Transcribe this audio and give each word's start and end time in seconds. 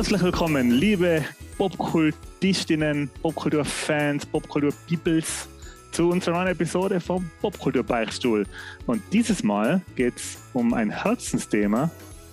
Herzlich 0.00 0.22
willkommen, 0.22 0.70
liebe 0.70 1.22
Popkultistinnen, 1.58 3.10
Popkulturfans, 3.20 4.24
Popkultur-Peoples 4.24 5.46
zu 5.92 6.08
unserer 6.08 6.36
neuen 6.36 6.48
Episode 6.48 6.98
vom 7.00 7.30
Popkultur-Beichtstuhl. 7.42 8.46
Und 8.86 9.02
dieses 9.12 9.42
Mal 9.42 9.82
geht 9.96 10.16
es 10.16 10.38
um 10.54 10.72
ein 10.72 10.88
Herzensthema 10.88 11.90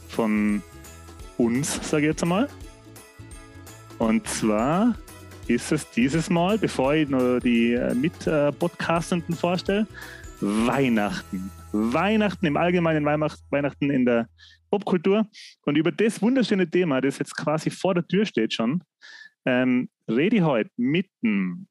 von 0.07 0.63
uns, 1.37 1.77
sage 1.89 2.03
ich 2.03 2.11
jetzt 2.11 2.23
einmal. 2.23 2.47
Und 3.97 4.25
zwar 4.29 4.95
ist 5.47 5.69
es 5.73 5.91
dieses 5.91 6.29
Mal, 6.29 6.57
bevor 6.57 6.93
ich 6.93 7.09
nur 7.09 7.41
die 7.41 7.73
äh, 7.73 7.93
Mit-Podcastenden 7.93 9.35
vorstelle, 9.35 9.85
Weihnachten. 10.39 11.51
Weihnachten 11.73 12.45
im 12.45 12.55
Allgemeinen, 12.55 13.03
Weihnachten 13.03 13.91
in 13.91 14.05
der 14.05 14.29
Popkultur. 14.69 15.27
Und 15.65 15.77
über 15.77 15.91
das 15.91 16.21
wunderschöne 16.21 16.69
Thema, 16.69 17.01
das 17.01 17.19
jetzt 17.19 17.35
quasi 17.35 17.69
vor 17.69 17.93
der 17.93 18.07
Tür 18.07 18.25
steht 18.25 18.53
schon, 18.53 18.83
ähm, 19.45 19.89
rede 20.09 20.37
ich 20.37 20.41
heute 20.41 20.69
mit 20.77 21.07
dem 21.23 21.67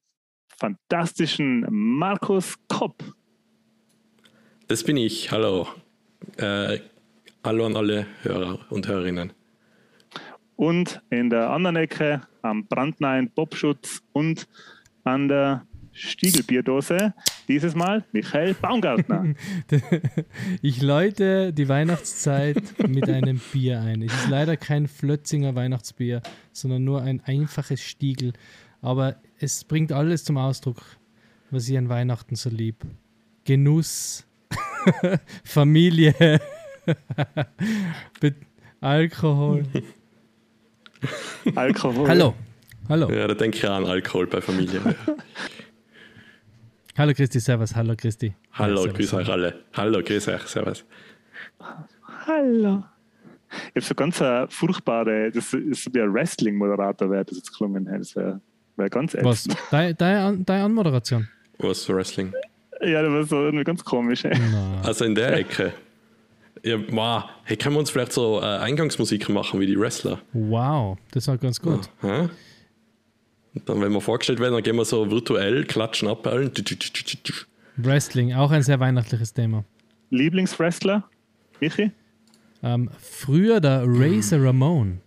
fantastischen 0.57 1.65
Markus 1.69 2.55
Kopp. 2.67 3.03
Das 4.67 4.83
bin 4.83 4.97
ich. 4.97 5.31
Hallo. 5.31 5.67
Äh, 6.37 6.79
hallo 7.43 7.65
an 7.65 7.75
alle 7.75 8.07
Hörer 8.23 8.59
und 8.69 8.87
Hörerinnen. 8.87 9.31
Und 10.55 11.01
in 11.11 11.29
der 11.29 11.51
anderen 11.51 11.75
Ecke 11.75 12.21
am 12.41 12.67
brandneuen 12.67 13.29
Popschutz 13.29 14.01
und 14.11 14.47
an 15.03 15.27
der 15.27 15.65
Stiegelbierdose. 15.91 17.13
Dieses 17.47 17.75
Mal 17.75 18.03
Michael 18.11 18.53
Baumgartner. 18.55 19.33
ich 20.61 20.81
läute 20.81 21.53
die 21.53 21.69
Weihnachtszeit 21.69 22.61
mit 22.87 23.09
einem 23.09 23.39
Bier 23.53 23.79
ein. 23.79 24.01
Es 24.01 24.13
ist 24.13 24.29
leider 24.29 24.57
kein 24.57 24.87
Flötzinger 24.87 25.55
Weihnachtsbier, 25.55 26.21
sondern 26.51 26.83
nur 26.83 27.01
ein 27.03 27.21
einfaches 27.25 27.81
Stiegel. 27.81 28.33
Aber 28.81 29.15
es 29.39 29.63
bringt 29.63 29.93
alles 29.93 30.25
zum 30.25 30.37
Ausdruck, 30.37 30.81
was 31.49 31.69
ich 31.69 31.77
an 31.77 31.87
Weihnachten 31.87 32.35
so 32.35 32.49
lieb. 32.49 32.85
Genuss, 33.45 34.27
Familie, 35.45 36.41
Alkohol. 38.81 39.63
Alkohol. 41.55 42.07
Hallo. 42.07 42.35
Hallo. 42.89 43.11
Ja, 43.11 43.27
da 43.27 43.33
denke 43.33 43.57
ich 43.57 43.67
an 43.67 43.85
Alkohol 43.85 44.27
bei 44.27 44.41
Familie. 44.41 44.81
Hallo 46.97 47.13
Christi, 47.13 47.39
Servus. 47.39 47.75
Hallo 47.75 47.93
Christi. 47.95 48.33
Hallo, 48.53 48.87
ja, 48.87 48.91
grüß 48.91 49.13
euch 49.13 49.29
alle. 49.29 49.53
Hallo, 49.73 50.01
grüß 50.01 50.29
euch, 50.29 50.41
Servus. 50.47 50.83
Hallo. 52.25 52.83
Ich 53.75 53.75
habe 53.75 53.81
so 53.81 53.93
ganz 53.93 54.19
eine 54.19 54.47
furchtbare, 54.49 55.29
das 55.31 55.53
ist 55.53 55.83
so 55.83 55.93
wie 55.93 56.01
ein 56.01 56.11
Wrestling-Moderator, 56.11 57.11
wäre 57.11 57.23
das 57.23 57.37
jetzt 57.37 57.55
gelungen. 57.55 57.85
Das 57.85 58.15
wäre 58.15 58.41
wär 58.77 58.89
ganz 58.89 59.13
ätzend. 59.13 59.27
Was? 59.27 59.47
Deine, 59.69 59.93
deine, 59.93 60.39
deine 60.39 60.63
Anmoderation? 60.63 61.27
Was 61.59 61.85
für 61.85 61.95
Wrestling? 61.95 62.33
Ja, 62.81 63.03
das 63.03 63.11
war 63.11 63.23
so 63.25 63.43
irgendwie 63.43 63.63
ganz 63.63 63.85
komisch. 63.85 64.25
Ey. 64.25 64.35
Also 64.83 65.05
in 65.05 65.13
der 65.13 65.37
Ecke. 65.37 65.73
Ja, 66.63 66.77
wow. 66.89 67.25
Hey, 67.43 67.57
können 67.57 67.75
wir 67.75 67.79
uns 67.79 67.91
vielleicht 67.91 68.11
so 68.11 68.41
äh, 68.41 68.45
Eingangsmusik 68.45 69.29
machen 69.29 69.59
wie 69.59 69.67
die 69.67 69.79
Wrestler? 69.79 70.19
Wow, 70.33 70.97
das 71.11 71.27
war 71.27 71.37
ganz 71.37 71.61
gut. 71.61 71.91
Ja. 72.01 72.27
Und 73.57 73.67
dann, 73.67 73.81
wenn 73.81 73.91
wir 73.91 74.01
vorgestellt 74.01 74.39
werden, 74.39 74.53
dann 74.53 74.61
gehen 74.61 74.75
wir 74.75 74.85
so 74.85 75.09
virtuell, 75.09 75.65
klatschen 75.65 76.07
ab. 76.07 76.27
Wrestling, 77.77 78.33
auch 78.33 78.51
ein 78.51 78.61
sehr 78.61 78.79
weihnachtliches 78.79 79.33
Thema. 79.33 79.63
Lieblingswrestler? 80.11 81.03
Michi? 81.59 81.91
Ähm, 82.61 82.89
früher 82.99 83.59
der 83.59 83.83
Razor 83.85 84.43
Ramon, 84.43 84.99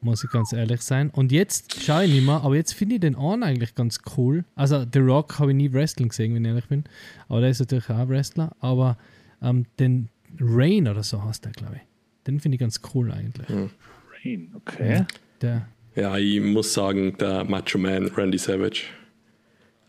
muss 0.00 0.22
ich 0.22 0.30
ganz 0.30 0.52
ehrlich 0.52 0.82
sein. 0.82 1.10
Und 1.10 1.32
jetzt 1.32 1.82
schaue 1.82 2.04
ich 2.04 2.12
nicht 2.12 2.24
mehr, 2.24 2.42
aber 2.42 2.54
jetzt 2.54 2.74
finde 2.74 2.94
ich 2.94 3.00
den 3.00 3.16
an 3.16 3.42
eigentlich 3.42 3.74
ganz 3.74 4.00
cool. 4.16 4.44
Also 4.54 4.84
The 4.92 5.00
Rock 5.00 5.40
habe 5.40 5.50
ich 5.50 5.56
nie 5.56 5.72
Wrestling 5.72 6.10
gesehen, 6.10 6.34
wenn 6.34 6.44
ich 6.44 6.48
ehrlich 6.48 6.68
bin. 6.68 6.84
Aber 7.28 7.40
der 7.40 7.50
ist 7.50 7.58
natürlich 7.58 7.90
auch 7.90 8.08
Wrestler. 8.08 8.54
Aber 8.60 8.98
ähm, 9.42 9.66
den 9.80 10.10
Rain 10.40 10.86
oder 10.86 11.02
so 11.02 11.24
heißt 11.24 11.44
der, 11.44 11.52
glaube 11.52 11.76
ich. 11.76 11.82
Den 12.26 12.38
finde 12.38 12.54
ich 12.54 12.60
ganz 12.60 12.80
cool 12.94 13.10
eigentlich. 13.10 13.48
Rain, 14.24 14.52
okay. 14.54 15.04
Der, 15.40 15.68
Ja, 15.96 16.18
ich 16.18 16.40
muss 16.40 16.74
sagen, 16.74 17.16
der 17.18 17.44
Macho 17.44 17.78
Man 17.78 18.08
Randy 18.08 18.36
Savage. 18.36 18.82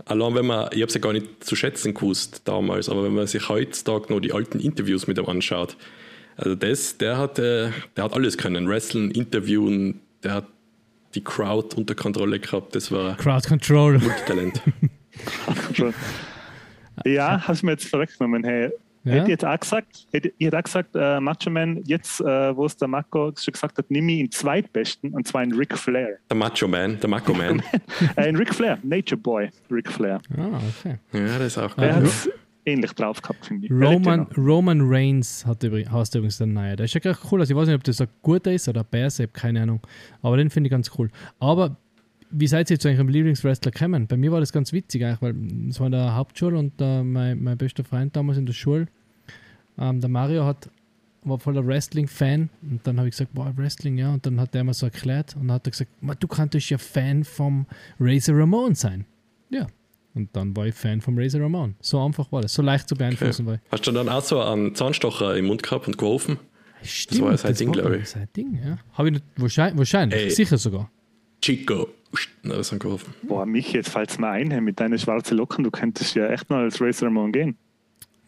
Allein 0.05 0.35
wenn 0.35 0.45
man, 0.45 0.69
ich 0.71 0.77
habe 0.77 0.85
es 0.85 0.93
ja 0.93 1.01
gar 1.01 1.11
nicht 1.11 1.43
zu 1.43 1.57
schätzen 1.57 1.93
gewusst 1.93 2.43
damals, 2.45 2.87
aber 2.87 3.03
wenn 3.03 3.13
man 3.13 3.27
sich 3.27 3.49
heutzutage 3.49 4.13
noch 4.13 4.21
die 4.21 4.31
alten 4.31 4.61
Interviews 4.61 5.05
mit 5.05 5.17
ihm 5.17 5.25
anschaut, 5.25 5.75
also 6.37 6.55
das, 6.55 6.97
der 6.97 7.17
hat, 7.17 7.39
äh, 7.39 7.71
der 7.97 8.03
hat 8.05 8.13
alles 8.13 8.37
können. 8.37 8.69
Wrestlen, 8.69 9.11
Interviewen, 9.11 9.99
der 10.23 10.35
hat 10.35 10.47
die 11.13 11.23
Crowd 11.23 11.75
unter 11.75 11.95
Kontrolle 11.95 12.39
gehabt. 12.39 12.75
Das 12.75 12.91
war 12.91 13.17
Crowd 13.17 13.47
Control. 13.47 13.99
Multitalent. 13.99 14.61
ja, 17.05 17.41
hast 17.45 17.63
du 17.63 17.65
mir 17.65 17.73
jetzt 17.73 17.87
vorweggenommen. 17.87 18.45
Hey, 18.45 18.71
Ja? 19.07 19.13
Hätte 19.15 19.23
ich 19.25 19.29
jetzt 19.29 19.45
auch 19.45 19.59
gesagt, 19.59 20.07
hätte 20.11 20.31
ich 20.37 20.47
hätte 20.47 20.57
auch 20.59 20.63
gesagt, 20.63 20.89
äh, 20.95 21.19
Macho 21.19 21.49
Man, 21.49 21.81
jetzt, 21.85 22.21
äh, 22.21 22.55
wo 22.55 22.65
es 22.65 22.75
der 22.77 22.87
Marco 22.87 23.31
schon 23.37 23.51
gesagt 23.51 23.77
hat, 23.77 23.85
nimm 23.89 24.09
ich 24.09 24.19
ihn 24.19 24.31
zweitbesten, 24.31 25.11
und 25.13 25.27
zwar 25.27 25.43
in 25.43 25.53
Ric 25.53 25.77
Flair. 25.77 26.17
Der 26.29 26.37
Macho 26.37 26.67
Man, 26.67 26.99
der 26.99 27.09
Macho 27.09 27.33
Man. 27.33 27.61
äh, 28.17 28.29
in 28.29 28.35
Ric 28.35 28.53
Flair, 28.53 28.77
Nature 28.83 29.19
Boy, 29.19 29.49
Ric 29.71 29.91
Flair. 29.91 30.19
Ah, 30.37 30.59
okay. 30.79 30.97
Ja, 31.13 31.37
das 31.39 31.47
ist 31.47 31.57
auch 31.57 31.73
Der 31.75 31.91
Ah, 31.91 31.95
hat 31.95 32.03
gut. 32.03 32.09
es 32.11 32.29
ähnlich 32.65 32.91
drauf 32.93 33.21
gehabt, 33.21 33.45
finde 33.45 33.65
ich. 33.67 33.71
Roman. 33.71 34.27
Roman 34.35 34.81
Reigns 34.83 35.45
hat 35.45 35.63
übrigens, 35.63 35.91
heißt 35.91 36.15
übrigens 36.15 36.37
der 36.37 36.47
neue. 36.47 36.75
Der 36.75 36.83
ist 36.85 36.93
ja 36.93 36.99
gleich 36.99 37.17
cool. 37.31 37.39
Also 37.39 37.53
ich 37.53 37.57
weiß 37.57 37.67
nicht, 37.67 37.75
ob 37.75 37.83
das 37.83 38.01
ein 38.01 38.07
guter 38.21 38.51
ist 38.51 38.67
oder 38.67 38.81
ein 38.81 38.87
Bärse, 38.91 39.23
ich 39.23 39.29
habe 39.29 39.39
keine 39.39 39.61
Ahnung. 39.61 39.79
Aber 40.21 40.35
den 40.37 40.49
finde 40.49 40.67
ich 40.67 40.71
ganz 40.71 40.91
cool. 40.97 41.09
Aber 41.39 41.77
wie 42.29 42.47
seid 42.47 42.69
ihr 42.69 42.73
jetzt 42.75 42.85
eigentlich 42.85 42.99
am 42.99 43.07
Lieblingswrestler 43.07 43.71
gekommen? 43.71 44.05
Bei 44.05 44.17
mir 44.17 44.33
war 44.33 44.41
das 44.41 44.51
ganz 44.51 44.73
witzig 44.73 45.05
eigentlich, 45.05 45.21
weil 45.21 45.33
es 45.69 45.79
war 45.79 45.85
in 45.85 45.93
der 45.93 46.13
Hauptschule 46.13 46.57
und 46.57 46.73
äh, 46.81 47.01
mein, 47.03 47.41
mein 47.41 47.57
bester 47.57 47.85
Freund 47.85 48.13
damals 48.17 48.37
in 48.37 48.45
der 48.45 48.51
Schule, 48.51 48.87
ähm, 49.77 50.01
der 50.01 50.09
Mario 50.09 50.45
hat 50.45 50.69
war 51.23 51.39
voller 51.39 51.65
Wrestling-Fan 51.65 52.49
und 52.61 52.85
dann 52.85 52.97
habe 52.97 53.09
ich 53.09 53.13
gesagt, 53.13 53.33
boah, 53.33 53.51
Wrestling, 53.55 53.97
ja. 53.97 54.13
Und 54.13 54.25
dann 54.25 54.39
hat 54.39 54.53
der 54.53 54.63
mir 54.63 54.73
so 54.73 54.85
erklärt 54.85 55.35
und 55.35 55.47
dann 55.47 55.55
hat 55.55 55.67
er 55.67 55.71
gesagt, 55.71 55.91
"Ma, 56.01 56.15
du 56.15 56.27
könntest 56.27 56.69
ja 56.69 56.77
Fan 56.77 57.23
vom 57.23 57.65
Razor 57.99 58.37
Ramon 58.37 58.75
sein. 58.75 59.05
Ja. 59.49 59.67
Und 60.13 60.35
dann 60.35 60.55
war 60.55 60.65
ich 60.67 60.75
Fan 60.75 61.01
vom 61.01 61.17
Razor 61.17 61.41
Ramon. 61.41 61.75
So 61.79 62.03
einfach 62.03 62.31
war 62.31 62.41
das. 62.41 62.53
So 62.53 62.61
leicht 62.61 62.89
zu 62.89 62.95
beeinflussen 62.95 63.45
war 63.45 63.55
ich. 63.55 63.59
Hast 63.71 63.85
du 63.85 63.91
dann 63.91 64.09
auch 64.09 64.21
so 64.23 64.41
einen 64.41 64.73
Zahnstocher 64.73 65.35
im 65.37 65.45
Mund 65.45 65.63
gehabt 65.63 65.87
und 65.87 65.97
geworfen? 65.97 66.39
Stimmt, 66.81 67.21
war 67.21 67.31
ja 67.31 67.37
sein 67.37 67.55
Ding, 67.55 67.71
glaub 67.71 67.91
ich. 67.91 68.09
Sein 68.09 68.27
Ding, 68.35 68.59
ja. 68.63 68.77
Habe 68.93 69.09
ich 69.09 69.13
nicht, 69.15 69.25
wahrscheinlich, 69.35 69.77
wahrscheinlich 69.77 70.19
Ey. 70.19 70.29
sicher 70.29 70.57
sogar. 70.57 70.89
Chico. 71.41 71.89
Na, 72.41 72.55
das 72.55 72.71
haben 72.71 72.79
geworfen. 72.79 73.13
Boah, 73.23 73.45
Michi, 73.45 73.77
jetzt 73.77 73.89
fällt 73.89 74.09
es 74.09 74.17
mir 74.17 74.29
ein, 74.29 74.63
mit 74.63 74.79
deinen 74.79 74.97
schwarzen 74.97 75.37
Locken, 75.37 75.63
du 75.63 75.71
könntest 75.71 76.15
ja 76.15 76.27
echt 76.29 76.49
mal 76.49 76.63
als 76.63 76.79
Racer 76.81 77.07
Ramon 77.07 77.31
gehen. 77.31 77.57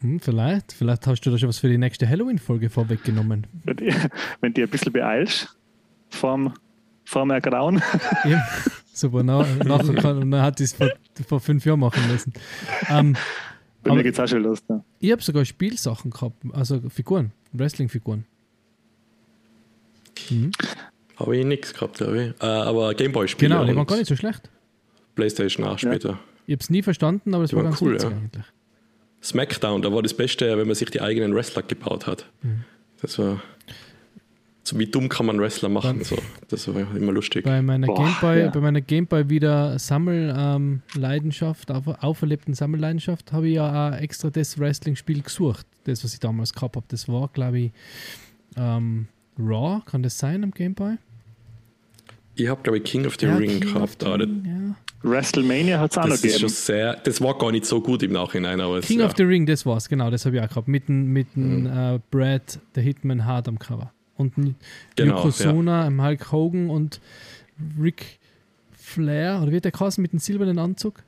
Hm, 0.00 0.20
vielleicht. 0.20 0.72
Vielleicht 0.72 1.06
hast 1.06 1.20
du 1.22 1.30
da 1.30 1.38
schon 1.38 1.48
was 1.48 1.58
für 1.58 1.68
die 1.68 1.78
nächste 1.78 2.08
Halloween-Folge 2.08 2.70
vorweggenommen. 2.70 3.46
Wenn 3.64 3.76
du 3.76 3.84
wenn 4.40 4.54
ein 4.56 4.68
bisschen 4.68 4.92
beeilst, 4.92 5.54
vorm, 6.08 6.54
vorm 7.04 7.30
Ergrauen. 7.30 7.82
ja. 8.24 8.42
Super, 8.92 9.22
na, 9.22 9.46
nachher 9.64 9.94
kann, 10.02 10.18
und 10.18 10.30
dann 10.30 10.42
hat 10.42 10.60
es 10.60 10.72
vor, 10.72 10.90
vor 11.26 11.40
fünf 11.40 11.64
Jahren 11.64 11.80
machen 11.80 12.02
müssen. 12.10 12.32
Ähm, 12.88 13.14
Bei 13.82 13.90
Aber- 13.90 13.96
mir 13.96 14.02
geht 14.02 14.14
es 14.14 14.20
auch 14.20 14.26
schon 14.28 14.42
los. 14.42 14.64
Da. 14.66 14.84
ich 14.98 15.12
habe 15.12 15.22
sogar 15.22 15.44
Spielsachen 15.44 16.10
gehabt, 16.10 16.36
also 16.52 16.80
Figuren, 16.90 17.32
Wrestling-Figuren. 17.52 18.24
Mhm. 20.30 20.50
Habe 21.16 21.36
ich 21.36 21.44
nichts 21.46 21.74
gehabt, 21.74 21.98
glaube 21.98 22.22
ich. 22.38 22.42
Äh, 22.42 22.46
aber 22.46 22.94
Gameboy-Spiele 22.94 23.50
Genau, 23.54 23.64
die 23.64 23.76
waren 23.76 23.86
gar 23.86 23.96
nicht 23.96 24.08
so 24.08 24.16
schlecht. 24.16 24.50
Playstation 25.14 25.66
auch 25.66 25.78
später. 25.78 26.18
Ich 26.46 26.52
habe 26.54 26.62
es 26.62 26.70
nie 26.70 26.82
verstanden, 26.82 27.34
aber 27.34 27.44
es 27.44 27.50
Die 27.50 27.56
war 27.56 27.62
ganz 27.64 27.80
cool, 27.82 27.94
witzig 27.94 28.10
ja. 28.10 28.16
eigentlich. 28.16 28.44
Smackdown, 29.22 29.82
da 29.82 29.92
war 29.92 30.02
das 30.02 30.14
Beste, 30.14 30.56
wenn 30.56 30.66
man 30.66 30.74
sich 30.74 30.90
die 30.90 31.00
eigenen 31.00 31.34
Wrestler 31.34 31.62
gebaut 31.62 32.06
hat. 32.06 32.26
Mhm. 32.42 32.64
Das 33.02 33.18
war. 33.18 33.42
So 34.62 34.78
wie 34.78 34.86
dumm 34.86 35.08
kann 35.08 35.26
man 35.26 35.40
Wrestler 35.40 35.68
machen? 35.68 36.04
So. 36.04 36.16
Das 36.48 36.72
war 36.72 36.94
immer 36.94 37.12
lustig. 37.12 37.44
Bei 37.44 37.60
meiner 37.60 37.86
Boah, 37.86 38.04
Gameboy, 38.04 38.40
ja. 38.40 38.50
bei 38.50 38.60
meiner 38.60 38.80
Gameboy 38.80 39.28
wieder 39.28 39.78
Sammelleidenschaft, 39.78 41.70
auf, 41.70 41.86
auferlebten 41.86 42.54
Sammelleidenschaft, 42.54 43.32
habe 43.32 43.48
ich 43.48 43.54
ja 43.54 43.88
auch 43.88 43.96
extra 43.96 44.30
das 44.30 44.58
Wrestling-Spiel 44.58 45.22
gesucht. 45.22 45.66
Das, 45.84 46.04
was 46.04 46.12
ich 46.12 46.20
damals 46.20 46.52
gehabt 46.52 46.76
habe. 46.76 46.86
Das 46.88 47.08
war, 47.08 47.28
glaube 47.28 47.58
ich, 47.58 47.72
ähm, 48.56 49.08
Raw, 49.38 49.80
kann 49.86 50.02
das 50.02 50.18
sein 50.18 50.44
am 50.44 50.50
Gameboy? 50.52 50.98
Ich 52.34 52.48
habe, 52.48 52.62
glaube 52.62 52.78
ich, 52.78 52.84
King 52.84 53.06
of 53.06 53.16
the 53.18 53.26
Ja, 53.26 53.36
Ring 53.36 53.60
King 53.60 53.76
of 53.82 53.98
gehabt. 53.98 54.02
the 54.02 54.06
Ring, 54.08 54.44
ja. 54.44 54.76
WrestleMania 55.02 55.78
hat 55.80 55.92
es 55.92 55.98
auch 55.98 56.02
noch 56.04 56.10
das, 56.10 56.24
ist 56.24 56.32
schon 56.34 56.48
gegeben. 56.48 56.54
sehr, 56.54 56.96
das 56.96 57.20
war 57.22 57.36
gar 57.38 57.50
nicht 57.52 57.64
so 57.66 57.80
gut 57.80 58.02
im 58.02 58.12
Nachhinein. 58.12 58.60
Aber 58.60 58.78
es, 58.78 58.86
King 58.86 59.00
ja. 59.00 59.06
of 59.06 59.14
the 59.16 59.22
Ring, 59.22 59.46
das 59.46 59.64
war's, 59.64 59.88
genau, 59.88 60.10
das 60.10 60.26
habe 60.26 60.36
ich 60.36 60.42
auch 60.42 60.48
gehabt. 60.48 60.68
Mit 60.68 60.88
dem 60.88 61.06
mit 61.12 61.34
dem, 61.34 61.62
Mhm. 61.62 61.66
äh, 61.66 62.00
Brad, 62.10 62.58
der 62.74 62.82
Hitman 62.82 63.24
Hart 63.24 63.48
am 63.48 63.58
Cover. 63.58 63.92
Und 64.16 64.34
Genau, 64.96 65.16
Yokozuna, 65.16 65.86
im 65.86 66.02
Hulk 66.04 66.30
Hogan 66.32 66.68
und 66.68 67.00
Ric 67.80 68.18
Flair, 68.72 69.40
oder 69.42 69.50
wird 69.52 69.64
der 69.64 69.72
geheißen 69.72 70.02
mit 70.02 70.12
dem 70.12 70.18
silbernen 70.18 70.58
Anzug? 70.58 71.02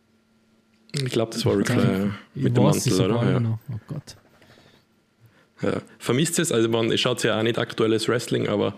Ich 0.94 1.04
glaube, 1.10 1.32
das 1.32 1.44
war 1.44 1.56
Ric 1.58 1.68
Ja, 1.68 1.74
Flair 1.78 2.10
Ich 2.34 2.42
mit 2.42 2.56
dem 2.56 2.64
es 2.66 2.86
Mantel, 2.86 3.10
oder? 3.10 3.30
Ja. 3.30 3.38
genau. 3.38 3.58
Oh 3.70 3.78
Gott. 3.88 4.16
Ja. 5.62 5.80
Vermisst 5.98 6.38
es? 6.38 6.50
Also 6.50 6.68
man 6.68 6.96
schaut 6.98 7.22
ja 7.22 7.38
auch 7.38 7.42
nicht 7.42 7.58
aktuelles 7.58 8.08
Wrestling, 8.08 8.48
aber 8.48 8.74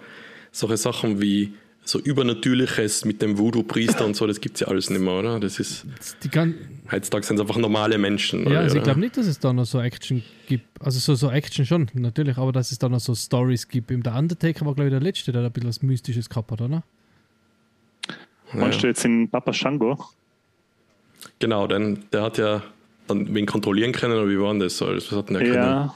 solche 0.52 0.76
Sachen 0.76 1.20
wie 1.20 1.54
so 1.86 2.00
Übernatürliches 2.00 3.04
mit 3.04 3.20
dem 3.20 3.36
Voodoo-Priester 3.38 4.04
und 4.06 4.16
so, 4.16 4.26
das 4.26 4.40
gibt 4.40 4.56
es 4.56 4.60
ja 4.60 4.68
alles 4.68 4.88
nicht 4.90 5.00
mehr, 5.02 5.12
oder? 5.12 5.38
Das 5.40 5.60
ist, 5.60 5.84
Die 6.22 6.28
kann, 6.28 6.54
heutzutage 6.90 7.26
sind 7.26 7.36
es 7.36 7.42
einfach 7.42 7.56
normale 7.58 7.98
Menschen. 7.98 8.44
ja, 8.44 8.50
oder? 8.50 8.60
also 8.60 8.76
ich 8.78 8.82
glaube 8.82 9.00
nicht, 9.00 9.16
dass 9.16 9.26
es 9.26 9.38
da 9.38 9.52
noch 9.52 9.66
so 9.66 9.80
Action 9.80 10.22
gibt. 10.46 10.64
Also 10.80 10.98
so, 10.98 11.14
so 11.14 11.30
Action 11.30 11.66
schon, 11.66 11.90
natürlich, 11.92 12.38
aber 12.38 12.52
dass 12.52 12.72
es 12.72 12.78
da 12.78 12.88
noch 12.88 13.00
so 13.00 13.14
Stories 13.14 13.68
gibt. 13.68 13.90
Im 13.90 14.02
der 14.02 14.14
Undertaker 14.14 14.64
war, 14.64 14.74
glaube 14.74 14.88
ich, 14.88 14.92
der 14.92 15.00
Letzte, 15.00 15.30
der 15.30 15.42
da 15.42 15.48
ein 15.48 15.52
bisschen 15.52 15.68
was 15.68 15.82
Mystisches 15.82 16.28
gehabt 16.28 16.50
hat, 16.50 16.60
oder? 16.60 16.82
Meinst 18.52 18.82
du 18.82 18.86
jetzt 18.86 19.04
in 19.04 19.28
Papa 19.28 19.52
Shango? 19.52 19.98
Genau, 21.38 21.66
denn 21.66 22.04
der 22.12 22.22
hat 22.22 22.38
ja 22.38 22.62
dann 23.08 23.34
wen 23.34 23.46
kontrollieren 23.46 23.92
können, 23.92 24.14
oder 24.14 24.28
wie 24.28 24.38
war 24.38 24.52
denn 24.52 24.60
das? 24.60 24.80
Was 24.80 25.10
hat 25.12 25.28
denn 25.28 25.34
der 25.34 25.44
können? 25.44 25.56
Ja, 25.56 25.94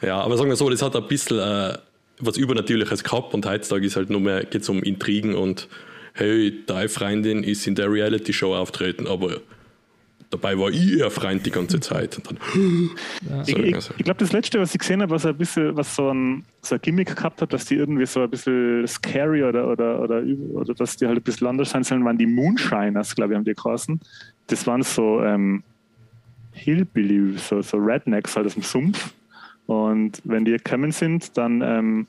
Ja, 0.00 0.20
aber 0.20 0.36
sagen 0.36 0.48
wir 0.48 0.56
so, 0.56 0.70
das 0.70 0.80
hat 0.80 0.96
ein 0.96 1.06
bisschen 1.06 1.38
äh, 1.38 1.76
was 2.22 2.36
Übernatürliches 2.36 3.04
gehabt 3.04 3.34
und 3.34 3.44
heutzutage 3.46 3.86
ist 3.86 3.96
halt 3.96 4.10
nur 4.10 4.20
mehr, 4.20 4.44
geht 4.44 4.62
es 4.62 4.68
um 4.68 4.82
Intrigen 4.82 5.34
und 5.34 5.68
hey, 6.14 6.62
deine 6.66 6.88
Freundin 6.88 7.42
ist 7.42 7.66
in 7.66 7.74
der 7.74 7.90
Reality-Show 7.90 8.54
auftreten, 8.54 9.06
aber 9.06 9.40
dabei 10.30 10.58
war 10.58 10.70
ich 10.70 10.94
ihr 10.94 11.10
Freund 11.10 11.44
die 11.44 11.50
ganze 11.50 11.80
Zeit. 11.80 12.16
Und 12.16 12.26
dann, 12.28 12.38
ich, 13.46 13.54
so, 13.54 13.62
ich, 13.62 13.74
also, 13.74 13.94
ich 13.96 14.04
glaube, 14.04 14.18
das 14.18 14.32
letzte, 14.32 14.60
was 14.60 14.74
ich 14.74 14.80
gesehen 14.80 15.02
habe, 15.02 15.10
was 15.10 15.26
ein 15.26 15.36
bisschen, 15.36 15.76
was 15.76 15.94
so 15.94 16.10
ein, 16.10 16.44
so 16.62 16.74
ein 16.74 16.80
Gimmick 16.80 17.14
gehabt 17.14 17.42
hat, 17.42 17.52
dass 17.52 17.66
die 17.66 17.76
irgendwie 17.76 18.06
so 18.06 18.22
ein 18.22 18.30
bisschen 18.30 18.86
scary 18.86 19.42
oder, 19.44 19.68
oder, 19.68 20.00
oder, 20.00 20.22
oder 20.54 20.74
dass 20.74 20.96
die 20.96 21.06
halt 21.06 21.18
ein 21.18 21.22
bisschen 21.22 21.46
anders 21.46 21.70
sein 21.70 21.84
sollen, 21.84 22.04
waren 22.04 22.18
die 22.18 22.26
Moonshiners, 22.26 23.14
glaube 23.14 23.32
ich, 23.32 23.36
haben 23.36 23.44
die 23.44 23.54
geheißen. 23.54 24.00
Das 24.46 24.66
waren 24.66 24.82
so 24.82 25.22
ähm, 25.22 25.62
Hillbilly, 26.52 27.38
so, 27.38 27.60
so 27.62 27.76
Rednecks 27.76 28.36
halt 28.36 28.46
aus 28.46 28.54
dem 28.54 28.62
Sumpf. 28.62 29.12
Und 29.66 30.20
wenn 30.24 30.44
die 30.44 30.52
gekommen 30.52 30.92
sind, 30.92 31.36
dann, 31.36 31.62
ähm, 31.62 32.06